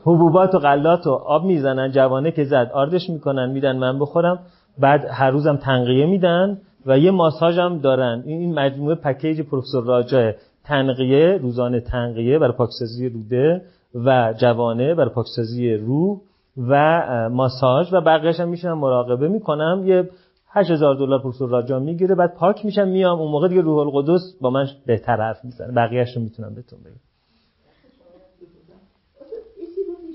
حبوبات 0.05 0.55
و 0.55 0.59
غلات 0.59 1.07
و 1.07 1.11
آب 1.11 1.45
می‌زنن 1.45 1.93
جوانه 1.93 2.31
که 2.31 2.45
زد 2.45 2.71
آردش 2.75 3.11
می‌کنن 3.11 3.51
میدن 3.51 3.77
من 3.77 3.99
بخورم. 3.99 4.39
بعد 4.79 5.05
هر 5.11 5.31
روزم 5.31 5.57
تنقیه 5.57 6.07
میدن 6.07 6.61
و 6.87 6.99
یه 6.99 7.11
ماساژ 7.11 7.59
هم 7.59 7.79
دارن. 7.79 8.23
این 8.27 8.55
مجموعه 8.55 8.95
پکیج 8.95 9.41
پروفسور 9.41 9.85
راجع 9.85 10.33
تنقیه 10.65 11.39
روزانه 11.43 11.81
تنقیه 11.81 12.39
برای 12.39 12.53
پاکسازی 12.53 13.09
روده 13.09 13.63
و 13.95 14.35
جوانه 14.39 14.95
برای 14.95 15.11
پاکسازی 15.11 15.75
روح 15.75 16.21
و 16.69 17.29
ماساژ 17.31 17.93
و 17.93 18.01
بقیه‌اش 18.01 18.41
هم 18.41 18.49
میشنم 18.49 18.79
مراقبه 18.79 19.29
می‌کنم. 19.29 19.83
یه 19.87 20.11
8000 20.51 20.95
دلار 20.95 21.23
پروفسور 21.23 21.51
راجا 21.51 21.79
می‌گیره 21.79 22.15
بعد 22.15 22.35
پاک 22.35 22.65
میشم 22.65 22.89
میام. 22.89 23.19
اون 23.19 23.31
موقع 23.31 23.49
دیگه 23.49 23.61
روح 23.61 23.79
القدس 23.79 24.37
با 24.41 24.51
من 24.51 24.67
بهتر 24.87 25.17
حرف 25.17 25.45
می‌زنه. 25.45 25.73
بقیه‌اش 25.73 26.17
رو 26.17 26.23
می‌تونم 26.23 26.55
بهتون 26.55 26.79
بگم. 26.81 26.93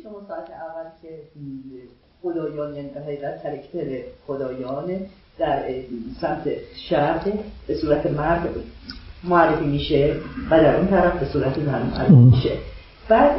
شما 0.04 0.22
ساعت 0.28 0.50
اول 0.50 0.90
که 1.02 1.10
خدایان 2.24 2.76
یعنی 2.76 2.90
حقیقت 3.06 3.44
کرکتر 3.44 3.88
خدایان 4.28 4.86
در 5.40 5.64
سمت 6.22 6.44
شرق 6.90 7.34
به 7.68 7.76
صورت 7.76 8.06
مرد 8.12 8.50
معرفی 9.24 9.66
میشه 9.66 10.16
و 10.52 10.60
در 10.60 10.76
اون 10.76 10.88
طرف 10.88 11.20
به 11.20 11.26
صورت 11.26 11.60
زن 11.60 11.82
معرفی 11.82 12.14
میشه. 12.14 12.52
بعد 13.10 13.32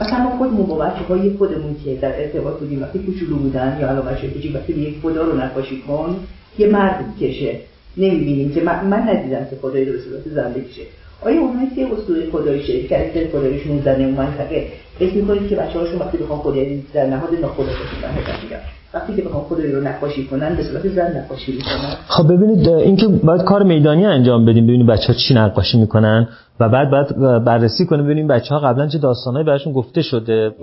مثلا 0.00 0.18
ما 0.18 0.38
خودمون 0.38 0.66
با 0.66 0.76
بچه 0.76 1.04
های 1.08 1.36
خودمون 1.36 1.76
که 1.84 1.94
در 1.94 2.20
ارتباط 2.22 2.58
بودیم 2.58 2.82
وقتی 2.82 2.98
کوچولو 2.98 3.36
بودن 3.36 3.78
یا 3.80 3.88
الان 3.88 4.06
بچه 4.06 4.28
کوچیک 4.28 4.54
وقتی 4.54 4.72
یک 4.72 5.00
خدا 5.02 5.22
رو 5.22 5.40
نقاشی 5.40 5.82
کن 5.82 6.16
یه 6.58 6.66
مرد 6.66 7.04
می‌کشه. 7.06 7.56
نمی‌بینیم 7.96 8.52
که 8.52 8.62
من, 8.62 8.86
من 8.86 9.08
ندیدم 9.08 9.44
که 9.50 9.56
خدایی 9.62 9.84
رو 9.84 9.92
به 9.92 9.98
صورت 9.98 10.28
زن 10.28 10.52
بکشه 10.52 10.82
آیا 11.26 11.40
اونایی 11.40 11.70
که 11.76 11.86
اسطوره 11.94 12.30
خدایی 12.32 12.62
شد 12.62 12.88
کرکتر 12.88 13.28
خداییشون 13.32 13.80
زنه 13.80 14.04
اون 14.04 14.14
منطقه 14.14 14.66
فکر 14.98 15.14
می‌کنید 15.14 15.48
که 15.48 15.56
بچه 15.56 15.78
هاشون 15.78 15.98
وقتی 15.98 16.18
بخوان 16.18 16.38
خدایی 16.38 16.84
در 16.94 17.06
نهاد 17.06 17.30
ناخدا 17.42 17.64
باشن 17.64 18.60
وقتی 18.94 19.16
که 19.16 19.22
بخوام 19.22 19.42
خدایی 19.42 19.72
رو 19.72 19.80
نقاشی 19.80 20.26
کنن 20.26 20.56
به 20.56 20.62
صورت 20.62 20.88
زن 20.88 21.16
نقاشی 21.16 21.52
می‌کنن. 21.52 21.94
خب 22.08 22.32
ببینید 22.32 22.68
اینکه 22.68 23.08
باید 23.08 23.42
کار 23.42 23.62
میدانی 23.62 24.06
انجام 24.06 24.44
بدیم 24.44 24.66
ببینید 24.66 24.86
بچه 24.86 25.14
چی 25.14 25.34
نقاشی 25.34 25.80
می‌کنن 25.80 26.28
و 26.60 26.68
بعد 26.68 26.90
بعد 26.90 27.44
بررسی 27.44 27.86
کنیم 27.86 28.04
ببینیم 28.04 28.28
بچه 28.28 28.54
ها 28.54 28.60
قبلا 28.60 28.86
چه 28.86 28.98
داستانایی 28.98 29.46
براشون 29.46 29.72
گفته 29.72 30.02
شده. 30.02 30.54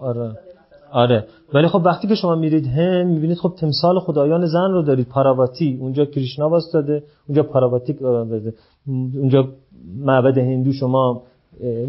آره 0.00 0.30
آره. 0.92 1.24
ولی 1.54 1.68
خب 1.68 1.82
وقتی 1.84 2.08
که 2.08 2.14
شما 2.14 2.34
میرید 2.34 2.66
هند 2.66 3.06
می‌بینید 3.06 3.38
خب 3.38 3.52
تمثال 3.58 3.98
خدایان 3.98 4.46
زن 4.46 4.70
رو 4.70 4.82
دارید. 4.82 5.08
پاراواتی 5.08 5.78
اونجا 5.80 6.04
کریشنا 6.04 6.48
واسطاده 6.48 7.02
اونجا 7.28 7.42
پاراواتی 7.42 7.96
اونجا 9.16 9.48
معبد 9.94 10.38
هندو 10.38 10.72
شما 10.72 11.22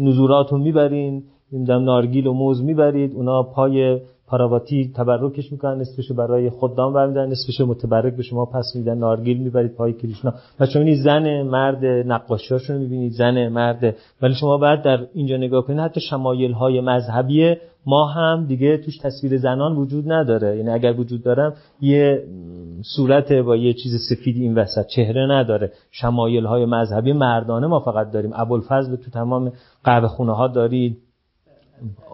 نزورات 0.00 0.52
رو 0.52 0.58
می‌برین 0.58 1.22
نمی‌دونم 1.52 1.84
نارگیل 1.84 2.26
و 2.26 2.32
موز 2.32 2.64
می‌برید 2.64 3.14
اونا 3.14 3.42
پای 3.42 4.00
پاراواتی 4.26 4.92
تبرکش 4.94 5.52
می‌کنن 5.52 5.80
نصفشو 5.80 6.14
برای 6.14 6.50
خدام 6.50 6.92
برمیدن 6.92 7.28
نصفشو 7.28 7.66
متبرک 7.66 8.16
به 8.16 8.22
شما 8.22 8.44
پس 8.44 8.72
میدن 8.74 8.98
نارگیل 8.98 9.38
می‌برید 9.38 9.74
پای 9.74 9.92
کریشنا 9.92 10.34
و 10.60 10.66
شما 10.66 10.82
این 10.82 11.02
زن 11.02 11.42
مرد 11.42 11.84
نقاشیاشون 11.84 12.76
می‌بینید 12.76 13.12
زن 13.12 13.48
مرد. 13.48 13.96
ولی 14.22 14.34
شما 14.34 14.58
بعد 14.58 14.82
در 14.82 15.06
اینجا 15.14 15.36
نگاه 15.36 15.64
کنید 15.64 15.78
حتی 15.78 16.00
شمایل 16.00 16.52
های 16.52 16.80
مذهبی 16.80 17.56
ما 17.88 18.06
هم 18.06 18.46
دیگه 18.46 18.76
توش 18.76 18.96
تصویر 18.96 19.38
زنان 19.38 19.76
وجود 19.76 20.12
نداره. 20.12 20.56
یعنی 20.56 20.70
اگر 20.70 21.00
وجود 21.00 21.22
دارم 21.22 21.54
یه 21.80 22.24
صورت 22.96 23.32
با 23.32 23.56
یه 23.56 23.72
چیز 23.72 23.92
سفیدی 24.10 24.42
این 24.42 24.54
وسط 24.54 24.86
چهره 24.86 25.26
نداره. 25.26 25.72
شمایل 25.90 26.44
های 26.44 26.64
مذهبی 26.64 27.12
مردانه 27.12 27.66
ما 27.66 27.80
فقط 27.80 28.10
داریم. 28.10 28.30
ابوالفضل 28.34 28.96
تو 28.96 29.10
تمام 29.10 29.52
قهوه 29.84 30.08
خونه 30.08 30.32
ها 30.32 30.48
دارید 30.48 30.98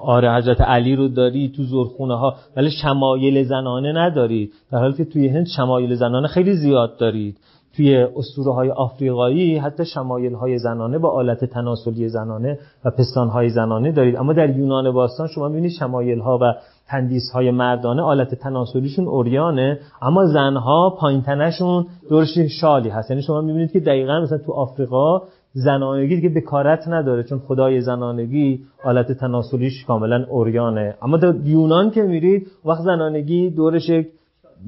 آره 0.03 0.35
حضرت 0.35 0.61
علی 0.61 0.97
رو 0.97 1.09
داری 1.09 1.49
تو 1.57 1.63
زورخونه 1.63 2.19
ها 2.19 2.35
ولی 2.57 2.71
شمایل 2.71 3.45
زنانه 3.45 3.93
نداری. 3.93 4.51
در 4.73 4.79
حالی 4.79 4.95
که 4.95 5.05
توی 5.05 5.29
هند 5.29 5.47
شمایل 5.57 5.95
زنانه 5.95 6.29
خیلی 6.29 6.53
زیاد 6.53 6.97
دارید. 6.99 7.39
توی 7.77 7.97
اسطوره 7.97 8.53
های 8.53 8.71
آفریقایی 8.71 9.57
حتی 9.57 9.85
شمایل 9.85 10.35
های 10.35 10.59
زنانه 10.59 10.99
با 10.99 11.11
آلت 11.11 11.45
تناسلی 11.45 12.09
زنانه 12.09 12.59
و 12.85 12.91
پستان 12.91 13.29
های 13.29 13.49
زنانه 13.49 13.93
دارید. 13.93 14.17
اما 14.17 14.33
در 14.33 14.57
یونان 14.57 14.91
باستان 14.93 15.27
شما 15.27 15.49
می‌بینید 15.49 15.71
شمایل 15.71 16.19
ها 16.21 16.39
و 16.43 16.55
تندیس 16.89 17.31
های 17.35 17.51
مردانه 17.51 18.03
آلت 18.03 18.35
تناسلیشون 18.35 19.09
اوریانه 19.09 19.79
اما 20.03 20.27
زنها 20.27 20.97
پایین 20.99 21.23
تنشون 21.23 21.87
دورش 22.09 22.39
شالی 22.39 22.89
هست. 22.89 23.11
یعنی 23.11 23.23
شما 23.23 23.41
می‌بینید 23.41 23.73
که 23.73 23.81
دقیقا 23.81 24.21
مثلا 24.21 24.39
تو 24.39 24.53
آفریقا 24.53 25.23
زنانگی 25.53 26.17
دیگه 26.17 26.29
بکارت 26.29 26.89
نداره 26.89 27.23
چون 27.23 27.39
خدای 27.39 27.81
زنانگی 27.81 28.61
حالت 28.85 29.13
تناسلیش 29.13 29.85
کاملا 29.85 30.27
اوریانه. 30.31 30.95
اما 31.03 31.17
در 31.17 31.35
یونان 31.45 31.91
که 31.91 32.03
میرید 32.03 32.47
وقت 32.65 32.83
زنانگی 32.83 33.51
دورش 33.51 33.91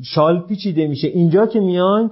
شال 0.02 0.40
پیچیده 0.40 0.86
میشه. 0.86 1.08
اینجا 1.08 1.46
که 1.46 1.60
میان 1.60 2.10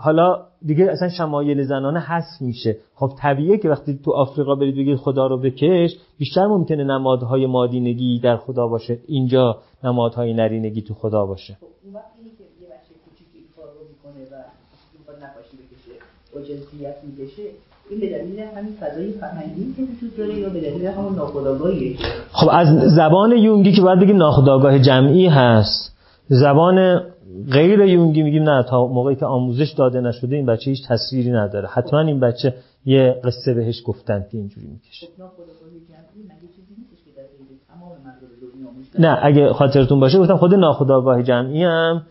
حالا 0.00 0.44
دیگه 0.66 0.90
اصلا 0.90 1.08
شمایل 1.08 1.62
زنانه 1.62 2.00
حذف 2.00 2.40
میشه. 2.40 2.76
خب 2.94 3.12
طبیعیه 3.18 3.58
که 3.58 3.68
وقتی 3.68 4.00
تو 4.04 4.12
آفریقا 4.12 4.54
برید 4.54 4.74
بگید 4.74 4.96
خدا 4.96 5.26
رو 5.26 5.38
بکش 5.40 5.96
بیشتر 6.18 6.46
ممکنه 6.46 6.84
نمادهای 6.84 7.46
مادینگی 7.46 8.20
در 8.20 8.36
خدا 8.36 8.66
باشه. 8.66 8.98
اینجا 9.06 9.58
نمادهای 9.84 10.34
نرینگی 10.34 10.82
تو 10.82 10.94
خدا 10.94 11.26
باشه. 11.26 11.56
خب 11.60 11.66
اون 11.84 11.94
وقتی 11.94 12.22
که 12.38 12.44
یه 12.62 12.68
بچه 12.68 12.94
کوچیکی 13.04 13.38
کار 13.56 13.66
رو 13.66 13.80
می‌کنه 13.88 14.24
و 14.24 14.44
می‌خواد 14.98 15.16
نقاشی 15.16 15.56
بکشه 15.56 15.94
با 16.34 16.40
جنسیت 16.40 16.96
می‌کشه. 17.04 17.42
این 17.90 18.00
به 18.00 18.06
دلیل 18.18 18.40
همین 18.40 18.72
فضای 18.80 19.12
فرهنگی 19.12 19.74
که 19.76 19.82
وجود 19.82 20.16
داره 20.16 20.38
یا 20.38 20.48
به 20.48 20.60
دلیل 20.60 20.86
همون 20.86 21.14
ناخودآگاهیه 21.14 21.96
خب 22.32 22.48
از 22.52 22.68
زبان 22.94 23.32
یونگی 23.32 23.72
که 23.72 23.82
باید 23.82 24.00
بگیم 24.00 24.16
ناخودآگاه 24.16 24.78
جمعی 24.78 25.26
هست. 25.26 25.94
زبان 26.28 27.02
غیر 27.52 27.80
یونگی 27.80 28.22
میگیم 28.22 28.42
نه 28.42 28.62
تا 28.62 28.86
موقعی 28.86 29.16
که 29.16 29.26
آموزش 29.26 29.70
داده 29.70 30.00
نشده 30.00 30.36
این 30.36 30.46
بچه 30.46 30.70
هیچ 30.70 30.88
تصویری 30.88 31.30
نداره. 31.30 31.68
حتما 31.68 32.00
این 32.00 32.20
بچه 32.20 32.54
یه 32.84 33.20
قصه 33.24 33.54
بهش 33.54 33.82
گفتن 33.86 34.24
که 34.30 34.38
اینجوری 34.38 34.66
می‌کشه. 34.66 35.06
نه 38.98 39.18
اگه 39.22 39.52
خاطرتون 39.52 40.00
باشه 40.00 40.18
گفتم 40.18 40.36
خود 40.36 40.54
ناخودآگاه 40.54 41.22
جمعی 41.22 41.64
هم 41.64 42.02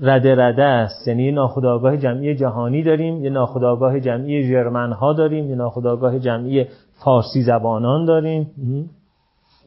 رده 0.00 0.34
رده 0.34 0.62
است. 0.62 1.08
یعنی 1.08 1.24
یه 1.24 1.32
ناخودآگاه 1.32 1.96
جمعی 1.96 2.34
جهانی 2.34 2.82
داریم 2.82 3.24
یه 3.24 3.30
ناخودآگاه 3.30 4.00
جمعی 4.00 4.42
ژرمن 4.42 4.92
ها 4.92 5.12
داریم 5.12 5.50
یه 5.50 5.56
ناخودآگاه 5.56 6.18
جمعی 6.18 6.66
فارسی 7.04 7.42
زبانان 7.42 8.04
داریم. 8.04 8.50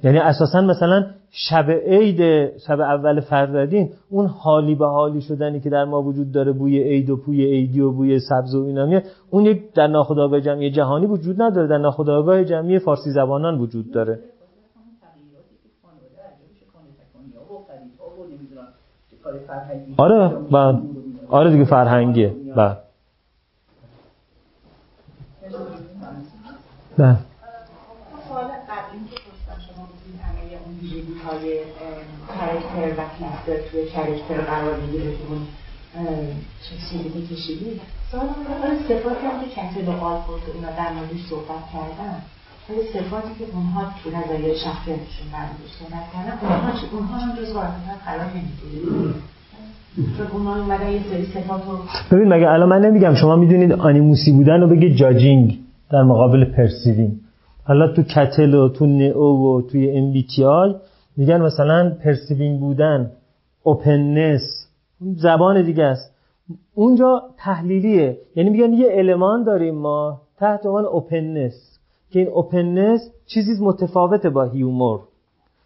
یعنی 0.03 0.17
اساسا 0.17 0.61
مثلا 0.61 1.05
شب 1.31 1.69
عید 1.69 2.19
شب 2.57 2.79
اول 2.79 3.19
فروردین 3.19 3.89
اون 4.09 4.25
حالی 4.25 4.75
به 4.75 4.87
حالی 4.87 5.21
شدنی 5.21 5.59
که 5.59 5.69
در 5.69 5.85
ما 5.85 6.01
وجود 6.01 6.31
داره 6.31 6.51
بوی 6.51 6.83
عید 6.83 7.09
و 7.09 7.17
پوی 7.17 7.45
عیدی 7.45 7.81
و 7.81 7.91
بوی 7.91 8.19
سبز 8.19 8.55
و 8.55 8.63
اینا 8.63 9.01
اون 9.29 9.45
یک 9.45 9.73
در 9.73 9.87
ناخودآگاه 9.87 10.41
جمعی 10.41 10.71
جهانی 10.71 11.05
وجود 11.05 11.41
نداره 11.41 11.67
در 11.67 11.77
ناخودآگاه 11.77 12.43
جمعی 12.43 12.79
فارسی 12.79 13.11
زبانان 13.11 13.59
وجود 13.59 13.91
داره. 13.91 14.19
آره 19.97 20.27
با 20.51 20.81
آره 21.29 21.51
دیگه 21.51 21.65
فرهنگیه. 21.65 22.35
با 22.55 22.77
نه 26.99 27.17
سوال 28.27 28.43
قبلی 28.43 29.05
که 29.09 29.15
پرسیدم 29.15 29.59
شما 29.67 29.85
بودین 29.85 30.19
همه 30.19 30.59
اون 30.65 30.79
ویژگی 30.81 31.13
های 31.13 31.59
کرکتر 32.47 33.01
و 33.01 33.03
کلیستر 33.15 33.69
توی 33.71 33.85
کرکتر 33.85 34.41
قرار 34.51 34.75
می‌گیره 34.81 35.11
که 35.17 35.23
اون 35.29 35.41
چیزی 36.89 37.09
که 37.09 37.35
کشیدی 37.35 37.79
سوال 38.11 38.27
آره 38.63 38.75
صفاتی 38.89 39.25
هم 39.27 39.37
که 39.41 39.47
کتل 39.55 39.87
و 39.87 39.91
آلفورد 39.91 40.41
و 40.49 40.51
اینا 40.55 40.71
در 40.79 40.93
موردش 40.93 41.21
صحبت 41.29 41.63
کردن 41.73 42.17
ولی 42.69 42.81
صفاتی 42.93 43.31
که 43.39 43.45
اونها 43.55 43.83
تو 44.03 44.09
نظریه 44.09 44.55
شخصیتشون 44.55 45.27
صحبت 45.79 46.05
کردن 46.13 46.33
اونها 46.41 46.71
چی؟ 46.79 46.85
اونها 46.91 47.17
هم 47.17 47.35
جز 47.37 47.51
واقعیت 47.55 47.99
قرار 48.05 48.29
نمی‌گیره. 48.35 49.13
ببین 52.11 52.27
مگه 52.33 52.49
الان 52.49 52.69
من 52.69 52.81
نمیگم 52.81 53.15
شما 53.15 53.35
می‌دونید 53.35 53.71
آنیموسی 53.71 54.31
بودن 54.31 54.61
رو 54.61 54.67
بگید 54.67 54.95
judging 54.95 55.59
در 55.91 56.03
مقابل 56.03 56.45
perceiving 56.45 57.11
حالا 57.63 57.87
تو 57.87 58.03
Cattell 58.03 58.53
و 58.53 58.69
تو 58.69 58.85
NEO 58.85 59.57
و 59.57 59.61
توی 59.61 59.91
MBTI 59.91 60.75
میگن 61.17 61.41
مثلا 61.41 61.97
perceiving 62.03 62.59
بودن 62.59 63.11
openness 63.63 64.67
زبان 65.01 65.61
دیگه 65.61 65.83
است. 65.83 66.13
اونجا 66.75 67.23
تحلیلیه. 67.37 68.17
یعنی 68.35 68.49
میگن 68.49 68.73
یه 68.73 68.87
المان 68.91 69.43
داریم 69.43 69.75
ما 69.75 70.21
تحت 70.37 70.65
عنوان 70.65 70.85
openness 70.85 71.79
که 72.11 72.19
این 72.19 72.27
openness 72.27 73.11
چیزی 73.25 73.63
متفاوته 73.63 74.29
با 74.29 74.43
humor 74.43 74.99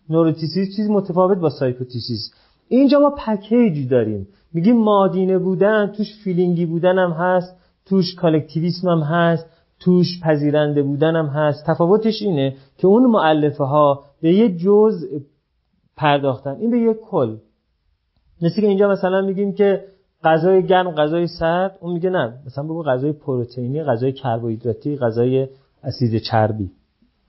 neuroticism 0.10 0.76
چیزی 0.76 0.94
متفاوت 0.94 1.38
با 1.38 1.50
psychoticism 1.50 2.34
اینجا 2.68 3.00
ما 3.00 3.10
package 3.10 3.90
داریم. 3.90 4.28
میگیم 4.54 4.78
مادینه 4.78 5.38
بودن 5.38 5.88
توش 5.98 6.08
feeling 6.24 6.60
ی 6.60 6.66
بودن 6.66 6.98
هم 6.98 7.12
هست 7.12 7.56
توش 7.86 8.16
collectivism 8.16 8.90
هم 8.90 9.00
هست 9.00 9.46
توش 9.80 10.20
پذیرنده 10.24 10.84
بودن 10.84 11.16
هم 11.16 11.26
هست. 11.26 11.66
تفاوتش 11.66 12.22
اینه 12.22 12.56
که 12.78 12.88
اون 12.88 13.06
مؤلفه 13.06 13.64
ها 13.64 14.04
به 14.22 14.34
یه 14.34 14.56
جزء 14.58 15.06
پرداختن 15.96 16.56
این 16.60 16.72
به 16.72 16.80
یک 16.80 16.98
کل 16.98 17.38
مثل 18.42 18.62
که 18.62 18.68
اینجا 18.68 18.88
مثلا 18.88 19.22
میگیم 19.22 19.54
که 19.54 19.84
غذای 20.24 20.64
گرم 20.64 20.92
غذای 20.92 21.28
سرد 21.28 21.78
اون 21.82 21.94
میگه 21.94 22.10
نه 22.10 22.34
مثلا 22.46 22.64
بگو 22.64 22.84
غذای 22.84 23.12
پروتئینی 23.12 23.84
غذای 23.84 24.12
کربوهیدراتی 24.12 24.98
غذای 24.98 25.48
اسید 25.84 26.22
چربی 26.22 26.72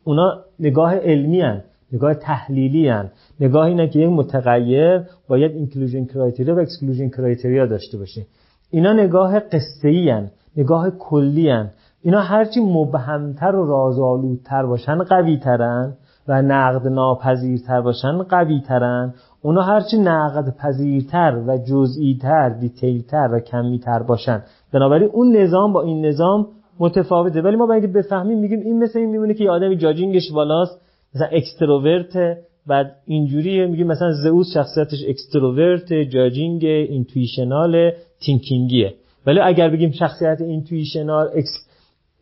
اونا 0.04 0.44
نگاه 0.60 0.94
علمی 0.94 1.40
هن. 1.40 1.62
نگاه 1.92 2.14
تحلیلی 2.14 2.88
هن. 2.88 3.10
نگاه 3.40 3.66
اینه 3.66 3.88
که 3.88 3.98
یک 3.98 4.08
متغیر 4.08 5.02
باید 5.28 5.52
inclusion 5.52 6.04
criteria 6.04 6.56
و 6.56 6.58
exclusion 6.58 7.08
criteria 7.08 7.66
داشته 7.66 7.98
باشه 7.98 8.26
اینا 8.70 8.92
نگاه 8.92 9.40
قصه 9.40 9.88
هن. 9.88 10.30
نگاه 10.56 10.90
کلی 10.90 11.50
هن. 11.50 11.70
اینا 12.02 12.20
هرچی 12.20 12.60
مبهمتر 12.60 13.56
و 13.56 13.66
رازآلودتر 13.66 14.66
باشن 14.66 14.98
قوی 14.98 15.36
ترن 15.36 15.92
و 16.28 16.42
نقد 16.42 16.88
ناپذیرتر 16.88 17.80
باشن 17.80 18.22
قوی 18.22 18.60
ترن 18.60 19.14
اونا 19.42 19.62
هرچی 19.62 19.98
نقد 19.98 20.56
پذیرتر 20.56 21.42
و 21.46 21.58
جزئیتر 21.58 22.48
detail 22.48 23.08
تر 23.08 23.28
و 23.32 23.40
کمیتر 23.40 24.02
باشن. 24.02 24.42
بنابراین 24.72 25.10
اون 25.12 25.36
نظام 25.36 25.72
با 25.72 25.82
این 25.82 26.06
نظام 26.06 26.46
متفاوته. 26.78 27.42
ولی 27.42 27.56
ما 27.56 27.66
باید 27.66 27.92
بفهمیم 27.92 28.38
میگیم 28.38 28.60
این 28.60 28.82
مثل 28.82 28.98
این 28.98 29.10
میمونه 29.10 29.34
که 29.34 29.44
یه 29.44 29.50
آدمی 29.50 29.76
judging 29.76 30.20
ش 30.20 30.32
بالاست 30.32 30.80
مثلا 31.14 31.26
extrovert 31.26 32.38
بعد 32.66 32.96
اینجوریه 33.06 33.66
میگیم 33.66 33.86
مثلا 33.86 34.12
زئوس 34.12 34.54
شخصیتش 34.54 34.98
extrovert 35.08 35.92
judging 35.92 36.64
intuitional 36.64 37.90
thinking 38.20 38.74
یه. 38.74 38.94
ولی 39.26 39.40
اگر 39.40 39.70
بگیم 39.70 39.90
شخصیت 39.90 40.40
intuitional 40.40 41.28
ex 41.34 41.68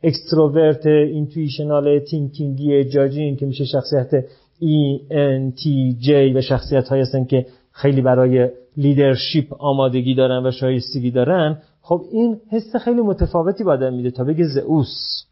extrovert 0.03 0.87
intuitional 0.87 1.99
thinking 1.99 2.85
ی 2.85 2.91
judging 2.92 3.39
که 3.39 3.47
میشه 3.47 3.65
شخصیت 3.65 4.25
ENTJ 4.61 6.37
و 6.37 6.41
شخصیت 6.41 6.89
های 6.89 7.01
هستن 7.01 7.25
که 7.25 7.47
خیلی 7.73 8.01
برای 8.01 8.51
leadership 8.77 9.55
آمادگی 9.59 10.15
دارن 10.15 10.47
و 10.47 10.51
شایستگی 10.51 11.11
دارن. 11.11 11.59
خب 11.83 12.03
این 12.13 12.37
حس 12.51 12.77
خیلی 12.77 13.01
متفاوتی 13.01 13.65
به 13.65 13.82
ما 13.82 13.91
میده 13.91 14.11
تا 14.11 14.25
بگه 14.25 14.45
زئوس. 14.45 15.25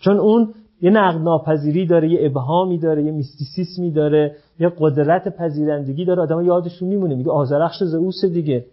چون 0.00 0.16
اون 0.16 0.54
یه 0.82 0.90
نقد 0.90 1.20
ناپذیری 1.20 1.86
داره 1.86 2.08
یه 2.08 2.26
ابهامی 2.26 2.78
داره 2.78 3.02
یه 3.02 3.12
میستیسیسمی 3.12 3.90
داره 3.90 4.36
یه 4.60 4.72
قدرت 4.78 5.36
پذیرندگی 5.36 6.04
داره. 6.04 6.22
آدم 6.22 6.40
یادشون 6.40 6.88
میمونه 6.88 7.14
میگه 7.14 7.30
آزرخش 7.30 7.84
زئوس 7.84 8.24
دیگه. 8.24 8.64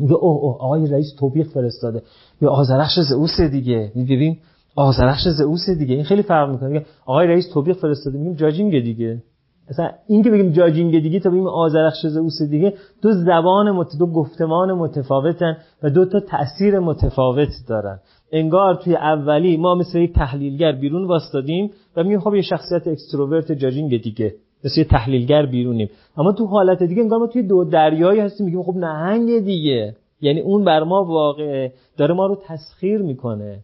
میگه 0.00 0.14
اوه 0.14 0.42
اوه 0.42 0.56
آقای 0.60 0.86
رئیس 0.86 1.14
توبیخ 1.18 1.48
فرستاده. 1.48 2.02
یا 2.42 2.50
آزرخش 2.50 3.00
زئوس 3.00 3.40
دیگه. 3.40 3.92
می‌بینیم؟ 3.94 4.38
آزرخش 4.76 5.28
زئوس 5.28 5.70
دیگه. 5.70 5.94
این 5.94 6.04
خیلی 6.04 6.22
فرق 6.22 6.50
می‌کنه. 6.50 6.68
میگه 6.68 6.86
آقای 7.06 7.26
رئیس 7.26 7.48
توبیخ 7.54 7.76
فرستاده. 7.76 8.18
میگیم 8.18 8.34
جاجینگ 8.34 8.82
دیگه. 8.82 9.22
مثلا 9.70 9.90
این 10.06 10.22
که 10.22 10.30
بگیم 10.30 10.52
جاجینگ 10.52 11.02
دیگه 11.02 11.20
تا 11.20 11.30
بگیم 11.30 11.46
آزرخش 11.46 12.06
زئوس 12.06 12.42
دیگه 12.42 12.74
دو 13.02 13.12
زبان 13.12 13.70
مت... 13.70 13.86
دو 13.98 14.06
گفتمان 14.06 14.72
متفاوتن 14.72 15.56
و 15.82 15.90
دو 15.90 16.04
تا 16.04 16.20
تاثیر 16.20 16.78
متفاوت 16.78 17.48
دارن. 17.68 17.98
انگار 18.32 18.74
توی 18.74 18.96
اولی 18.96 19.56
ما 19.56 19.74
مثل 19.74 19.98
یک 19.98 20.14
تحلیلگر 20.14 20.72
بیرون 20.72 21.04
واستادیم 21.06 21.70
و 21.96 22.02
میگیم 22.02 22.20
خب 22.20 22.34
یه 22.34 22.42
شخصیت 22.42 22.88
اکستروورت 22.88 23.52
جاجینگ 23.52 24.02
دیگه. 24.02 24.34
مثل 24.64 24.80
یه 24.80 24.84
تحلیلگر 24.84 25.46
بیرونیم. 25.46 25.90
اما 26.16 26.32
تو 26.32 26.46
حالت 26.46 26.82
دیگه 26.82 27.02
انگار 27.02 27.18
ما 27.18 27.26
توی 27.26 27.42
دو 27.42 27.64
دریایی 27.64 28.20
هستیم 28.20 28.46
میگیم 28.46 28.62
خب 28.62 28.76
نهنگ 28.76 29.44
دیگه. 29.44 29.94
یعنی 30.20 30.40
اون 30.40 30.64
بر 30.64 30.82
ما 30.82 31.04
واقعه 31.04 31.72
داره 31.96 32.14
ما 32.14 32.26
رو 32.26 32.38
تسخیر 32.46 33.02
می‌کنه. 33.02 33.58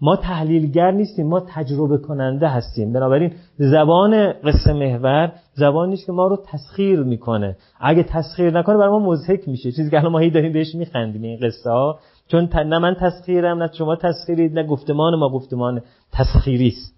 ما 0.00 0.16
تحلیلگر 0.16 0.90
نیستیم 0.90 1.26
ما 1.26 1.40
تجربه 1.40 1.98
کننده 1.98 2.48
هستیم. 2.48 2.92
بنابراین 2.92 3.32
زبان 3.56 4.32
قصه 4.32 4.72
محور 4.72 5.32
زبانی 5.54 5.96
که 5.96 6.12
ما 6.12 6.26
رو 6.26 6.36
تسخیر 6.52 7.00
می‌کنه. 7.00 7.56
اگه 7.80 8.02
تسخیر 8.02 8.58
نکنه 8.58 8.76
برای 8.76 8.90
ما 8.90 8.98
مزهک 8.98 9.48
میشه. 9.48 9.72
چیزی 9.72 9.90
که 9.90 9.98
الان 9.98 10.12
ما 10.12 10.18
هی 10.18 10.30
داریم 10.30 10.52
بهش 10.52 10.74
میخندیم 10.74 11.22
این 11.22 11.38
قصه 11.42 11.70
ها 11.70 11.98
چون 12.28 12.48
نه 12.54 12.78
من 12.78 12.96
تسخیرم 13.00 13.62
نه 13.62 13.70
شما 13.72 13.96
تسخیرید 13.96 14.58
نه 14.58 14.66
گفتمان 14.66 15.14
ما 15.14 15.28
گفتمان 15.28 15.82
تسخیری 16.12 16.68
است 16.68 16.97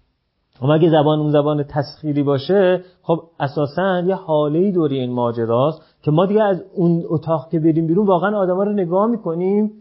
اما 0.61 0.73
اگه 0.73 0.89
زبان 0.89 1.19
اون 1.19 1.31
زبان 1.31 1.63
تسخیری 1.63 2.23
باشه 2.23 2.81
خب 3.03 3.21
اساسا 3.39 3.99
یه 3.99 4.15
حاله 4.15 4.71
دوری 4.71 4.99
این 4.99 5.11
ماجراست 5.11 5.81
که 6.03 6.11
ما 6.11 6.25
دیگه 6.25 6.43
از 6.43 6.63
اون 6.75 7.03
اتاق 7.07 7.49
که 7.51 7.59
بریم 7.59 7.87
بیرون 7.87 8.07
واقعا 8.07 8.37
آدما 8.37 8.63
رو 8.63 8.73
نگاه 8.73 9.07
می‌کنیم. 9.07 9.71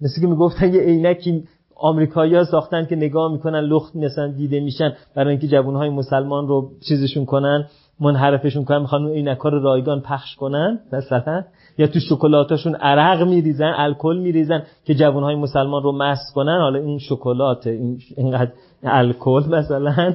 مثل 0.00 0.20
که 0.20 0.26
می‌گفتن 0.26 0.74
یه 0.74 0.80
عینکی 0.80 1.44
آمریکایی‌ها 1.76 2.44
ساختن 2.44 2.86
که 2.86 2.96
نگاه 2.96 3.32
می‌کنن 3.32 3.60
لخت 3.60 3.96
مثلا 3.96 4.28
دیده 4.28 4.60
میشن 4.60 4.92
برای 5.14 5.30
اینکه 5.30 5.48
جوانهای 5.48 5.90
مسلمان 5.90 6.48
رو 6.48 6.70
چیزشون 6.88 7.24
کنن 7.24 7.66
منحرفشون 8.00 8.64
کنن 8.64 8.78
می‌خوان 8.78 9.02
اون 9.02 9.12
عینک‌ها 9.12 9.48
رو 9.48 9.62
رایگان 9.62 10.00
پخش 10.00 10.36
کنن 10.36 10.78
مثلا. 10.92 11.42
یا 11.78 11.86
تو 11.86 12.00
شکلاتاشون 12.00 12.74
عرق 12.74 13.28
میریزن 13.28 13.72
الکل 13.76 14.16
میریزن 14.16 14.62
که 14.84 14.94
جوانهای 14.94 15.34
مسلمان 15.34 15.82
رو 15.82 15.92
مست 15.92 16.34
کنن. 16.34 16.60
حالا 16.60 16.78
این 16.78 16.98
شکلات 16.98 17.66
این 17.66 17.98
اینقدر 18.16 18.52
الکل 18.86 19.42
مثلا 19.48 20.14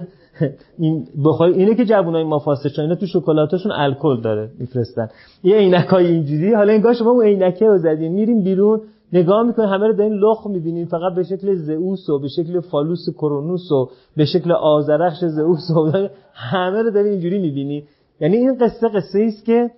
این 0.79 1.07
بخوای 1.25 1.53
اینه 1.53 1.75
که 1.75 1.85
جوانای 1.85 2.23
ما 2.23 2.39
فاسد 2.39 2.79
اینا 2.79 2.95
تو 2.95 3.05
شکلاتاشون 3.05 3.71
الکل 3.71 4.21
داره 4.21 4.49
میفرستن. 4.59 5.09
یه 5.43 5.55
عینکای 5.57 6.07
اینجوری 6.07 6.53
حالا 6.53 6.73
انگار 6.73 6.93
شما 6.93 7.11
اون 7.11 7.25
عینکه 7.25 7.65
رو 7.65 7.77
زدین 7.77 8.11
میریم 8.11 8.43
بیرون 8.43 8.81
نگاه 9.13 9.43
می‌کنین 9.43 9.69
همه 9.69 9.87
رو 9.87 9.93
دارین 9.93 10.13
لخ 10.13 10.47
می‌بینین 10.47 10.85
فقط 10.85 11.13
به 11.15 11.23
شکل 11.23 11.55
زئوس 11.55 12.09
و 12.09 12.19
به 12.19 12.27
شکل 12.27 12.59
فالوس 12.59 13.09
کرونوس 13.17 13.71
و 13.71 13.89
به 14.17 14.25
شکل 14.25 14.51
آزرخش 14.51 15.25
زئوس 15.25 15.71
و 15.71 16.09
همه 16.33 16.81
رو 16.81 16.91
دارین 16.91 17.11
اینجوری 17.11 17.39
می‌بینین. 17.39 17.83
یعنی 18.21 18.37
این 18.37 18.57
قصه 18.57 18.87
قصه 18.87 19.19
است 19.27 19.45
که 19.45 19.71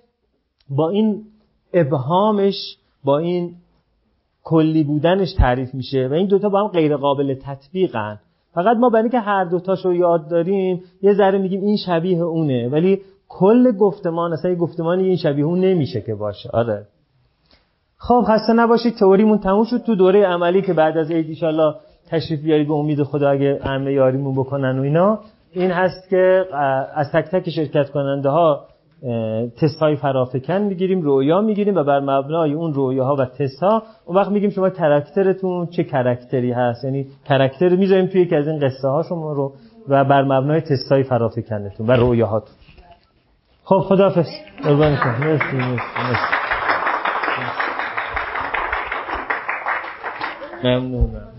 با 0.69 0.89
این 0.89 1.23
ابهامش 1.73 2.77
با 3.03 3.17
این 3.17 3.55
کلی 4.43 4.83
بودنش 4.83 5.33
تعریف 5.33 5.73
میشه 5.73 6.07
و 6.07 6.13
این 6.13 6.27
دوتا 6.27 6.49
با 6.49 6.61
هم 6.61 6.67
غیر 6.67 6.97
قابل 6.97 7.33
تطبیقن. 7.33 8.19
فقط 8.53 8.77
ما 8.77 8.89
برای 8.89 9.09
که 9.09 9.19
هر 9.19 9.43
دوتاشو 9.43 9.93
یاد 9.93 10.29
داریم 10.29 10.83
یه 11.01 11.13
ذره 11.13 11.37
میگیم 11.37 11.61
این 11.61 11.77
شبیه 11.77 12.21
اونه. 12.21 12.69
ولی 12.69 13.01
کل 13.29 13.71
گفتمان 13.71 14.33
اصلا 14.33 14.51
یه 14.51 14.57
گفتمانی 14.57 15.03
این 15.03 15.17
شبیه 15.17 15.45
اون 15.45 15.59
نمیشه 15.59 16.01
که 16.01 16.15
باشه. 16.15 16.49
آره. 16.53 16.85
خب 17.97 18.23
خسته 18.27 18.53
نباشید. 18.53 18.95
تئوریمون 18.95 19.37
تموم 19.37 19.63
شد 19.63 19.77
تو 19.77 19.95
دوره 19.95 20.25
عملی 20.25 20.61
که 20.61 20.73
بعد 20.73 20.97
از 20.97 21.11
عید 21.11 21.43
ان 21.43 21.73
تشریف 22.07 22.41
بیارید 22.41 22.67
به 22.67 22.73
امید 22.73 23.03
خدا 23.03 23.29
اگه 23.29 23.59
امن 23.63 23.87
یاریمون 23.87 24.35
بکنن 24.35 24.79
و 24.79 24.81
اینا. 24.81 25.19
این 25.51 25.71
هست 25.71 26.09
که 26.09 26.45
از 26.95 27.11
تک 27.11 27.25
تک 27.25 27.49
شرکت 27.49 27.89
کننده 27.89 28.29
ها 28.29 28.65
تست 29.61 29.79
های 29.79 29.95
فرافکن 29.95 30.57
می‌گیریم 30.57 31.01
رویا 31.01 31.41
می‌گیریم 31.41 31.75
و 31.75 31.83
بر 31.83 31.99
مبنای 31.99 32.53
اون 32.53 32.73
رویاها 32.73 33.15
و 33.15 33.25
تست 33.25 33.63
ها 33.63 33.83
اون 34.05 34.17
وقت 34.17 34.31
میگیم 34.31 34.49
شما 34.49 34.69
character 34.69 35.43
تون 35.43 35.67
چه 35.67 35.83
character 35.83 36.44
ی 36.44 36.51
هست. 36.51 36.83
یعنی 36.83 37.07
character 37.25 37.69
می‌ذاریم 37.75 38.05
توی 38.05 38.21
یکی 38.21 38.35
از 38.35 38.47
این 38.47 38.59
قصه 38.59 38.87
ها 38.87 39.03
شما 39.03 39.33
رو 39.33 39.53
و 39.87 40.05
بر 40.05 40.23
مبنای 40.23 40.61
تست 40.61 40.91
های 40.91 41.03
فرافکنتون 41.03 41.87
و 41.87 41.91
رویاهاتون. 41.91 42.55
خب 43.63 43.79
خداحافظ. 43.79 44.27
ممنونم. 50.63 51.32